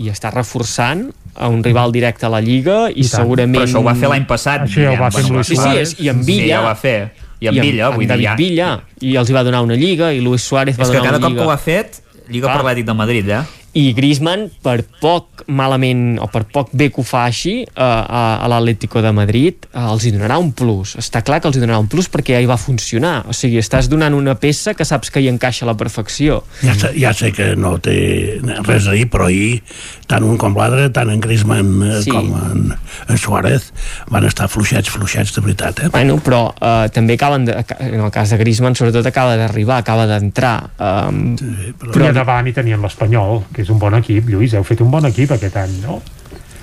i 0.00 0.08
està 0.12 0.32
reforçant 0.32 1.08
a 1.34 1.48
un 1.48 1.62
rival 1.64 1.92
directe 1.92 2.26
a 2.26 2.30
la 2.32 2.40
Lliga 2.40 2.88
i, 2.90 3.04
I 3.04 3.06
tant. 3.06 3.22
segurament... 3.22 3.60
Però 3.60 3.68
això 3.68 3.80
ho 3.80 3.86
va 3.86 3.94
fer 3.96 4.10
l'any 4.12 4.26
passat. 4.28 4.66
Això 4.66 4.82
ja 4.82 4.94
ho 4.94 5.00
va 5.00 5.10
fer 5.14 5.24
amb 5.24 5.36
Luis 5.36 5.50
sí, 5.52 5.74
és, 5.80 5.94
i 6.00 6.10
amb 6.12 6.24
Villa. 6.26 6.42
Sí, 6.42 6.50
ja 6.50 6.60
ho 6.60 6.66
va 6.66 6.74
fer. 6.78 6.98
I 7.40 7.48
amb 7.48 7.62
Villa, 7.64 7.86
amb 7.86 7.96
vull 7.96 8.04
dir, 8.04 8.10
David 8.10 8.26
ja... 8.26 8.34
Villa. 8.36 8.70
I 9.00 9.14
els 9.20 9.30
hi 9.30 9.36
va 9.36 9.44
donar 9.46 9.62
una 9.64 9.78
Lliga 9.78 10.10
i 10.12 10.20
Luis 10.24 10.44
Suárez 10.44 10.76
va 10.76 10.84
És 10.84 10.92
que 10.92 10.98
donar 10.98 11.14
cada 11.14 11.20
una 11.20 11.28
cop 11.28 11.32
Lliga. 11.32 11.42
que 11.42 11.48
ho 11.48 11.54
ha 11.54 11.60
fet, 11.60 12.02
Lliga 12.30 12.50
per 12.50 12.58
l'Atlètic 12.60 12.88
de 12.90 12.96
Madrid, 12.98 13.30
eh? 13.32 13.40
I 13.78 13.92
Griezmann 13.94 14.48
per 14.64 14.80
poc 15.00 15.44
malament 15.46 16.18
o 16.22 16.26
per 16.30 16.42
poc 16.50 16.72
bé 16.74 16.88
que 16.90 17.02
ho 17.02 17.04
fa 17.06 17.22
així 17.28 17.60
eh, 17.62 17.70
a, 17.78 18.40
a 18.42 18.48
l'Atlético 18.50 19.02
de 19.04 19.12
Madrid 19.14 19.66
eh, 19.70 19.78
els 19.84 20.06
hi 20.06 20.12
donarà 20.14 20.40
un 20.42 20.50
plus, 20.56 20.96
està 20.98 21.22
clar 21.26 21.38
que 21.40 21.46
els 21.50 21.58
hi 21.58 21.62
donarà 21.62 21.78
un 21.82 21.86
plus 21.90 22.08
perquè 22.10 22.34
ja 22.34 22.42
hi 22.42 22.48
va 22.50 22.58
funcionar, 22.60 23.24
o 23.30 23.36
sigui 23.36 23.60
estàs 23.62 23.88
donant 23.90 24.16
una 24.16 24.34
peça 24.40 24.74
que 24.74 24.86
saps 24.86 25.12
que 25.14 25.22
hi 25.22 25.28
encaixa 25.30 25.64
a 25.66 25.70
la 25.70 25.76
perfecció 25.78 26.40
Ja 26.64 26.74
sé, 26.74 26.92
ja 26.98 27.12
sé 27.14 27.30
que 27.36 27.52
no 27.56 27.76
té 27.82 28.40
res 28.66 28.88
a 28.90 28.96
dir, 28.96 29.06
però 29.10 29.28
ahir 29.30 29.62
tant 30.10 30.26
un 30.26 30.38
com 30.40 30.56
l'altre, 30.58 30.88
tant 30.94 31.12
en 31.12 31.22
Griezmann 31.22 31.70
eh, 31.86 32.00
Sí. 32.00 32.10
com 32.10 32.32
en, 32.34 32.74
en 33.10 33.18
Suárez 33.20 33.70
van 34.10 34.26
estar 34.26 34.48
fluixets, 34.50 34.90
fluixets 34.90 35.34
de 35.36 35.44
veritat 35.44 35.84
eh? 35.84 35.92
bueno, 35.94 36.18
però 36.24 36.42
eh, 36.58 36.88
també 36.94 37.14
acaben 37.18 37.46
de, 37.46 37.54
en 37.78 38.00
el 38.00 38.10
cas 38.10 38.34
de 38.34 38.40
Griezmann 38.40 38.74
sobretot 38.78 39.06
acaba 39.06 39.36
d'arribar, 39.38 39.78
acaba 39.84 40.08
d'entrar 40.10 40.56
um, 40.78 41.36
Però... 41.80 42.00
I 42.00 42.08
a 42.10 42.12
davant 42.16 42.48
hi 42.48 42.54
tenien 42.56 42.80
l'Espanyol, 42.82 43.44
que 43.54 43.59
és 43.60 43.70
un 43.70 43.78
bon 43.78 43.94
equip. 43.98 44.28
Lluís, 44.32 44.54
heu 44.54 44.64
fet 44.64 44.80
un 44.84 44.90
bon 44.90 45.04
equip 45.08 45.30
aquest 45.36 45.56
any, 45.56 45.76
no? 45.84 46.00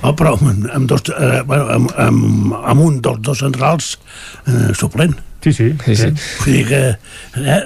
Oh, 0.06 0.12
però 0.14 0.36
amb, 0.38 0.68
amb, 0.74 0.86
dos, 0.90 1.02
eh, 1.10 1.42
bueno, 1.48 1.66
amb, 1.74 1.94
amb, 1.98 2.54
amb 2.74 2.82
un 2.86 3.00
dels 3.02 3.22
dos 3.26 3.40
centrals 3.42 3.96
eh, 4.46 4.74
suplent. 4.78 5.16
Sí, 5.42 5.52
sí. 5.54 5.68
sí, 5.86 5.96
sí. 5.96 6.08
Vull 6.44 6.54
dir 6.58 6.64
que 6.68 6.80
eh, 6.90 7.58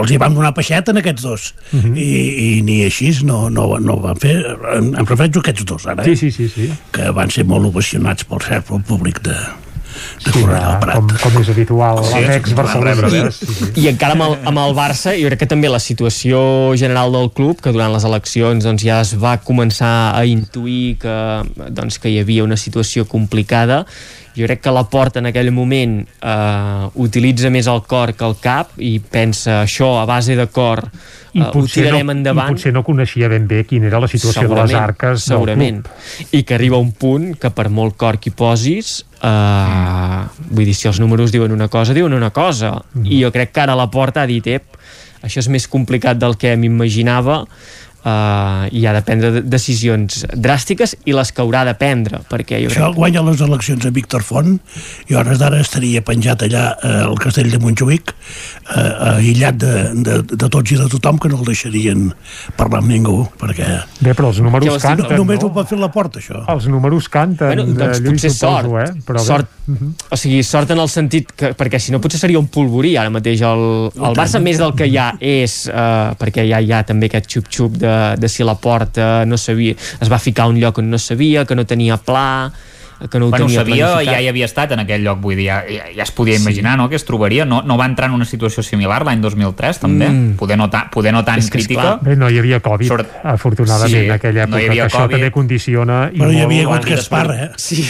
els 0.00 0.10
hi 0.14 0.18
vam 0.22 0.34
donar 0.38 0.52
peixet 0.56 0.88
en 0.92 1.00
aquests 1.02 1.22
dos 1.26 1.48
uh 1.72 1.76
Mhm. 1.76 1.92
-huh. 1.92 1.98
I, 1.98 2.58
i 2.58 2.62
ni 2.62 2.76
així 2.84 3.10
no, 3.24 3.48
no, 3.50 3.78
no 3.78 3.96
van 4.00 4.16
fer 4.16 4.36
em, 4.76 4.94
em 4.94 5.04
refereixo 5.04 5.38
a 5.38 5.42
aquests 5.42 5.64
dos 5.64 5.86
ara 5.86 6.02
eh? 6.02 6.06
Sí, 6.06 6.16
sí, 6.16 6.30
sí, 6.30 6.48
sí. 6.48 6.72
que 6.92 7.10
van 7.10 7.30
ser 7.30 7.44
molt 7.44 7.66
ovacionats 7.66 8.24
pel 8.24 8.40
cert 8.40 8.66
pel 8.68 8.82
públic 8.82 9.20
de, 9.22 9.34
de 10.24 10.32
Sí, 10.32 10.34
Cornellà 10.40 10.72
del 10.72 10.80
Prat 10.82 11.00
com, 11.00 11.14
com 11.22 11.38
és 11.42 11.50
habitual, 11.52 12.02
Sí, 12.04 12.12
sí, 12.12 12.22
és 12.24 12.28
l'ex-Barcelona. 12.34 13.30
Sí, 13.34 13.46
sí. 13.46 13.70
i 13.84 13.88
encara 13.92 14.16
amb 14.16 14.26
el, 14.28 14.36
amb 14.52 14.62
el 14.64 14.76
Barça 14.78 15.14
jo 15.16 15.30
crec 15.30 15.44
que 15.44 15.50
també 15.50 15.70
la 15.72 15.82
situació 15.82 16.40
general 16.78 17.14
del 17.14 17.30
club 17.36 17.62
que 17.64 17.72
durant 17.74 17.94
les 17.94 18.06
eleccions 18.08 18.66
doncs, 18.66 18.84
ja 18.86 19.00
es 19.04 19.14
va 19.20 19.36
començar 19.42 19.94
a 20.16 20.24
intuir 20.28 20.96
que, 21.02 21.16
doncs, 21.70 22.00
que 22.02 22.12
hi 22.12 22.20
havia 22.22 22.44
una 22.46 22.58
situació 22.60 23.06
complicada 23.08 23.84
jo 24.36 24.44
crec 24.46 24.60
que 24.60 24.70
la 24.74 24.84
porta 24.84 25.18
en 25.22 25.26
aquell 25.30 25.50
moment 25.50 26.02
eh, 26.20 26.88
utilitza 27.02 27.48
més 27.50 27.66
el 27.72 27.82
cor 27.88 28.12
que 28.14 28.24
el 28.26 28.36
cap 28.42 28.74
i 28.78 28.98
pensa 29.00 29.62
això 29.62 29.94
a 30.02 30.04
base 30.08 30.36
de 30.36 30.46
cor 30.52 30.84
eh, 30.86 31.40
ho 31.42 31.62
tirarem 31.66 32.06
no, 32.06 32.12
endavant 32.12 32.52
I 32.52 32.56
potser 32.58 32.72
no 32.76 32.82
coneixia 32.84 33.28
ben 33.32 33.46
bé 33.48 33.64
quina 33.64 33.88
era 33.88 34.00
la 34.00 34.08
situació 34.08 34.46
de 34.48 34.54
les 34.62 34.74
arques 34.76 35.24
segurament. 35.24 35.82
del 35.82 35.92
club. 35.92 36.28
i 36.36 36.42
que 36.44 36.54
arriba 36.54 36.76
un 36.76 36.92
punt 36.92 37.34
que 37.40 37.50
per 37.50 37.68
molt 37.70 37.96
cor 37.96 38.18
que 38.20 38.30
hi 38.30 38.36
posis 38.36 39.04
eh, 39.22 40.22
vull 40.50 40.64
dir, 40.68 40.74
si 40.76 40.88
els 40.88 41.00
números 41.00 41.32
diuen 41.32 41.52
una 41.52 41.68
cosa 41.68 41.94
diuen 41.96 42.12
una 42.12 42.30
cosa, 42.30 42.74
Mhm. 42.94 43.06
i 43.06 43.22
jo 43.24 43.32
crec 43.32 43.52
que 43.52 43.60
ara 43.60 43.74
la 43.74 43.90
porta 43.90 44.22
ha 44.22 44.26
dit, 44.26 44.46
ep, 44.46 44.76
això 45.22 45.38
és 45.40 45.48
més 45.48 45.66
complicat 45.68 46.18
del 46.18 46.36
que 46.36 46.56
m'imaginava 46.56 47.46
uh, 48.06 48.66
i 48.70 48.84
ha 48.86 48.92
de 48.96 49.02
prendre 49.06 49.30
de- 49.34 49.42
decisions 49.56 50.22
dràstiques 50.32 50.94
i 51.04 51.14
les 51.16 51.32
que 51.34 51.42
haurà 51.42 51.64
de 51.68 51.74
prendre 51.78 52.22
perquè 52.30 52.60
jo 52.62 52.70
Això 52.70 52.86
crec 52.86 52.98
guanya 53.00 53.24
les 53.26 53.42
eleccions 53.44 53.86
a 53.88 53.92
Víctor 53.94 54.24
Font 54.26 54.56
i 55.10 55.14
a 55.16 55.20
hores 55.20 55.40
d'ara 55.42 55.60
estaria 55.64 56.02
penjat 56.06 56.46
allà 56.46 56.64
eh, 56.78 56.94
al 57.06 57.18
castell 57.22 57.50
de 57.52 57.60
Montjuïc 57.62 58.12
eh, 58.12 59.16
aïllat 59.16 59.58
de, 59.62 59.74
de, 60.06 60.18
de 60.32 60.48
tots 60.52 60.72
i 60.74 60.78
de 60.80 60.88
tothom 60.92 61.18
que 61.22 61.30
no 61.32 61.40
el 61.42 61.48
deixarien 61.50 62.08
parlar 62.56 62.82
amb 62.84 62.92
ningú 62.92 63.18
perquè 63.40 63.68
Bé, 64.00 64.12
però 64.14 64.30
els 64.30 64.40
números 64.44 64.68
no, 64.68 64.78
canten, 64.82 65.16
només 65.18 65.40
no? 65.42 65.48
ho 65.48 65.54
pot 65.56 65.68
fer 65.68 65.78
la 65.80 65.88
porta 65.92 66.20
això. 66.20 66.42
Els 66.52 66.66
números 66.70 67.08
canten, 67.12 67.48
Bueno, 67.50 67.64
doncs 67.72 67.98
eh, 67.98 68.02
Lluís, 68.04 68.20
potser 68.22 68.30
suposo, 68.34 68.70
sort, 68.70 68.82
eh? 68.82 69.04
Però 69.06 69.22
sort. 69.24 69.52
O 70.12 70.16
sigui, 70.20 70.42
sort 70.46 70.70
en 70.70 70.78
el 70.82 70.90
sentit 70.92 71.32
que, 71.34 71.50
perquè 71.58 71.80
si 71.82 71.90
no 71.94 71.98
potser 72.02 72.20
seria 72.20 72.38
un 72.38 72.46
polvorí 72.52 72.92
ara 73.00 73.10
mateix 73.10 73.42
el, 73.46 73.64
el 73.96 74.14
Barça 74.18 74.38
més 74.42 74.60
del 74.62 74.74
que 74.78 74.86
ja 74.92 75.08
és 75.18 75.56
eh, 75.72 76.12
perquè 76.20 76.44
ja 76.46 76.60
hi 76.62 76.70
ha 76.76 76.82
també 76.86 77.08
aquest 77.10 77.30
xup-xup 77.32 77.80
de, 77.82 77.95
de 78.16 78.28
si 78.28 78.44
la 78.44 78.56
porta 78.60 79.24
no 79.26 79.38
sabia, 79.38 79.76
es 80.00 80.12
va 80.12 80.18
ficar 80.22 80.46
a 80.46 80.52
un 80.52 80.60
lloc 80.60 80.78
on 80.82 80.90
no 80.90 80.98
sabia, 80.98 81.44
que 81.44 81.56
no 81.56 81.66
tenia 81.66 81.96
pla 81.96 82.52
que 83.10 83.18
no 83.18 83.26
ho 83.26 83.30
Bueno, 83.30 83.46
tenia 83.46 83.60
sabia, 83.60 83.86
planificat. 83.86 84.14
ja 84.14 84.20
hi 84.22 84.28
havia 84.28 84.44
estat 84.46 84.72
en 84.72 84.80
aquell 84.80 85.02
lloc, 85.04 85.20
vull 85.20 85.36
dir, 85.36 85.46
ja, 85.46 85.62
ja, 85.68 85.84
ja 85.94 86.02
es 86.02 86.10
podia 86.12 86.36
imaginar 86.36 86.76
no, 86.78 86.88
que 86.88 86.96
es 86.96 87.04
trobaria. 87.04 87.44
No, 87.44 87.62
no 87.62 87.76
va 87.76 87.86
entrar 87.86 88.08
en 88.08 88.14
una 88.14 88.24
situació 88.24 88.62
similar 88.62 89.04
l'any 89.04 89.20
2003, 89.20 89.78
també? 89.80 90.08
Mm. 90.08 90.36
Poder, 90.36 90.56
no 90.58 90.70
ta, 90.70 90.88
poder 90.90 91.12
no 91.12 91.24
tan 91.24 91.38
És 91.38 91.50
crítica. 91.50 91.80
esclar, 91.80 92.00
Bé, 92.02 92.16
no 92.16 92.30
hi 92.30 92.38
havia 92.38 92.60
Covid, 92.60 92.88
Sort- 92.88 93.10
afortunadament, 93.24 93.90
Sí, 93.90 94.04
en 94.06 94.12
aquella 94.12 94.46
no 94.46 94.56
època, 94.56 94.70
havia 94.70 94.82
que 94.82 94.88
això 94.94 95.02
Covid. 95.02 95.16
també 95.16 95.30
condiciona... 95.30 96.10
i 96.12 96.18
Però 96.18 96.30
hi 96.32 96.40
havia 96.40 96.62
hagut 96.64 96.84
Gaspar, 96.86 97.30
eh? 97.34 97.50
Sí. 97.56 97.82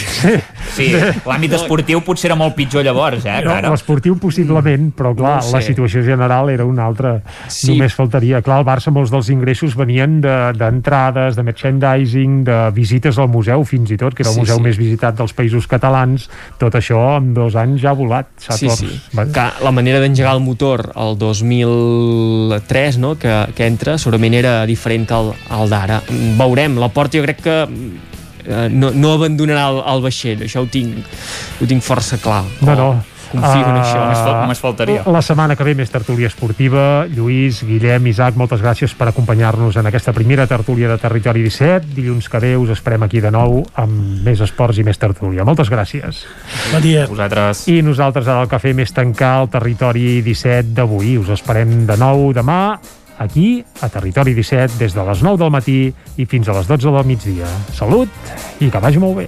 Sí, 0.75 0.91
l'àmbit 1.25 1.53
esportiu 1.57 2.01
potser 2.05 2.27
era 2.31 2.35
molt 2.35 2.55
pitjor 2.55 2.83
llavors, 2.83 3.23
eh, 3.25 3.41
No. 3.47 3.71
L'esportiu 3.71 4.17
possiblement, 4.19 4.91
però 4.95 5.15
clar, 5.15 5.37
No 5.43 5.51
la 5.51 5.61
situació 5.61 6.03
general 6.03 6.49
era 6.49 6.65
una 6.65 6.85
altra. 6.85 7.21
Sí. 7.47 7.71
Només 7.71 7.93
faltaria. 7.93 8.41
Clar, 8.41 8.57
al 8.59 8.65
Barça 8.65 8.91
molts 8.91 9.11
dels 9.11 9.29
ingressos 9.29 9.75
venien 9.75 10.19
de- 10.21 10.51
d'entrades, 10.57 11.35
de, 11.35 11.41
de 11.41 11.43
merchandising, 11.43 12.43
de 12.43 12.71
visites 12.73 13.17
al 13.17 13.27
museu, 13.29 13.63
fins 13.63 13.91
i 13.91 13.97
tot, 13.97 14.13
que 14.13 14.23
era 14.23 14.29
el 14.31 14.35
Sí, 14.35 14.41
museu 14.41 14.57
sí. 14.57 14.61
més 14.63 14.77
visitat 14.77 14.96
dels 14.97 15.33
països 15.37 15.67
catalans. 15.69 16.27
Tot 16.59 16.75
això 16.79 17.17
en 17.17 17.33
dos 17.35 17.55
anys 17.59 17.81
ja 17.83 17.91
ha 17.93 17.97
volat. 17.97 18.29
S'ha 18.41 18.57
Sí, 18.57 18.69
sí. 18.73 18.89
Que 19.13 19.45
la 19.63 19.71
manera 19.71 20.01
d'engegar 20.03 20.35
el 20.35 20.43
motor 20.43 20.91
el 20.95 21.17
2003, 21.17 22.97
no?, 23.03 23.15
que, 23.19 23.33
que 23.55 23.67
entra, 23.67 23.97
segurament 24.01 24.37
era 24.37 24.59
diferent 24.69 25.07
que 25.07 25.17
el, 25.17 25.33
el 25.59 25.69
d'ara. 25.73 26.01
Veurem, 26.39 26.79
la 26.81 26.89
Porta 26.93 27.19
jo 27.19 27.25
crec 27.25 27.43
que 27.45 27.57
eh, 28.47 28.69
no, 28.71 28.91
no 28.95 29.13
abandonarà 29.17 29.67
el, 29.73 29.83
el 29.93 30.03
vaixell, 30.07 30.41
això 30.47 30.63
ho 30.63 30.71
tinc, 30.71 31.05
ho 31.61 31.69
tinc 31.69 31.85
força 31.85 32.19
clar. 32.23 32.43
No, 32.61 32.75
no. 32.75 32.89
Confio 33.31 33.49
en 33.67 33.75
Ah, 33.75 33.81
això. 33.83 33.99
Només 34.01 34.17
fal- 34.19 34.41
només 34.41 34.59
faltaria. 34.59 35.03
La 35.05 35.21
setmana 35.21 35.55
que 35.55 35.63
ve 35.63 35.75
més 35.75 35.89
tertúlia 35.91 36.27
esportiva. 36.27 37.05
Lluís, 37.07 37.63
Guillem, 37.63 38.07
Isaac, 38.07 38.35
moltes 38.35 38.61
gràcies 38.61 38.93
per 38.95 39.07
acompanyar-nos 39.09 39.75
en 39.75 39.85
aquesta 39.85 40.13
primera 40.13 40.47
tertúlia 40.47 40.87
de 40.89 40.97
Territori 40.97 41.41
17. 41.43 41.87
Dilluns 41.93 42.29
que 42.29 42.39
ve 42.39 42.55
us 42.57 42.69
esperem 42.69 43.03
aquí 43.03 43.19
de 43.19 43.31
nou 43.31 43.65
amb 43.75 44.23
més 44.23 44.39
esports 44.39 44.77
i 44.77 44.83
més 44.83 44.97
tertúlia. 44.97 45.43
Moltes 45.43 45.69
gràcies. 45.69 46.23
Bon 46.71 46.81
dia. 46.81 47.05
Vosaltres. 47.07 47.67
I 47.67 47.81
nosaltres 47.81 48.27
ara 48.27 48.41
al 48.41 48.47
cafè 48.47 48.73
més 48.73 48.93
tancar 48.93 49.41
el 49.41 49.49
Territori 49.49 50.21
17 50.21 50.73
d'avui. 50.73 51.17
Us 51.17 51.29
esperem 51.29 51.85
de 51.85 51.97
nou 51.97 52.31
demà 52.33 52.79
aquí, 53.19 53.63
a 53.81 53.89
Territori 53.89 54.33
17, 54.35 54.77
des 54.77 54.93
de 54.93 55.03
les 55.03 55.23
9 55.23 55.37
del 55.37 55.49
matí 55.51 55.93
i 56.17 56.25
fins 56.25 56.47
a 56.47 56.53
les 56.53 56.67
12 56.67 56.91
del 56.91 57.03
migdia. 57.05 57.47
Salut 57.73 58.09
i 58.61 58.69
que 58.69 58.79
vagi 58.79 58.99
molt 58.99 59.17
bé. 59.17 59.27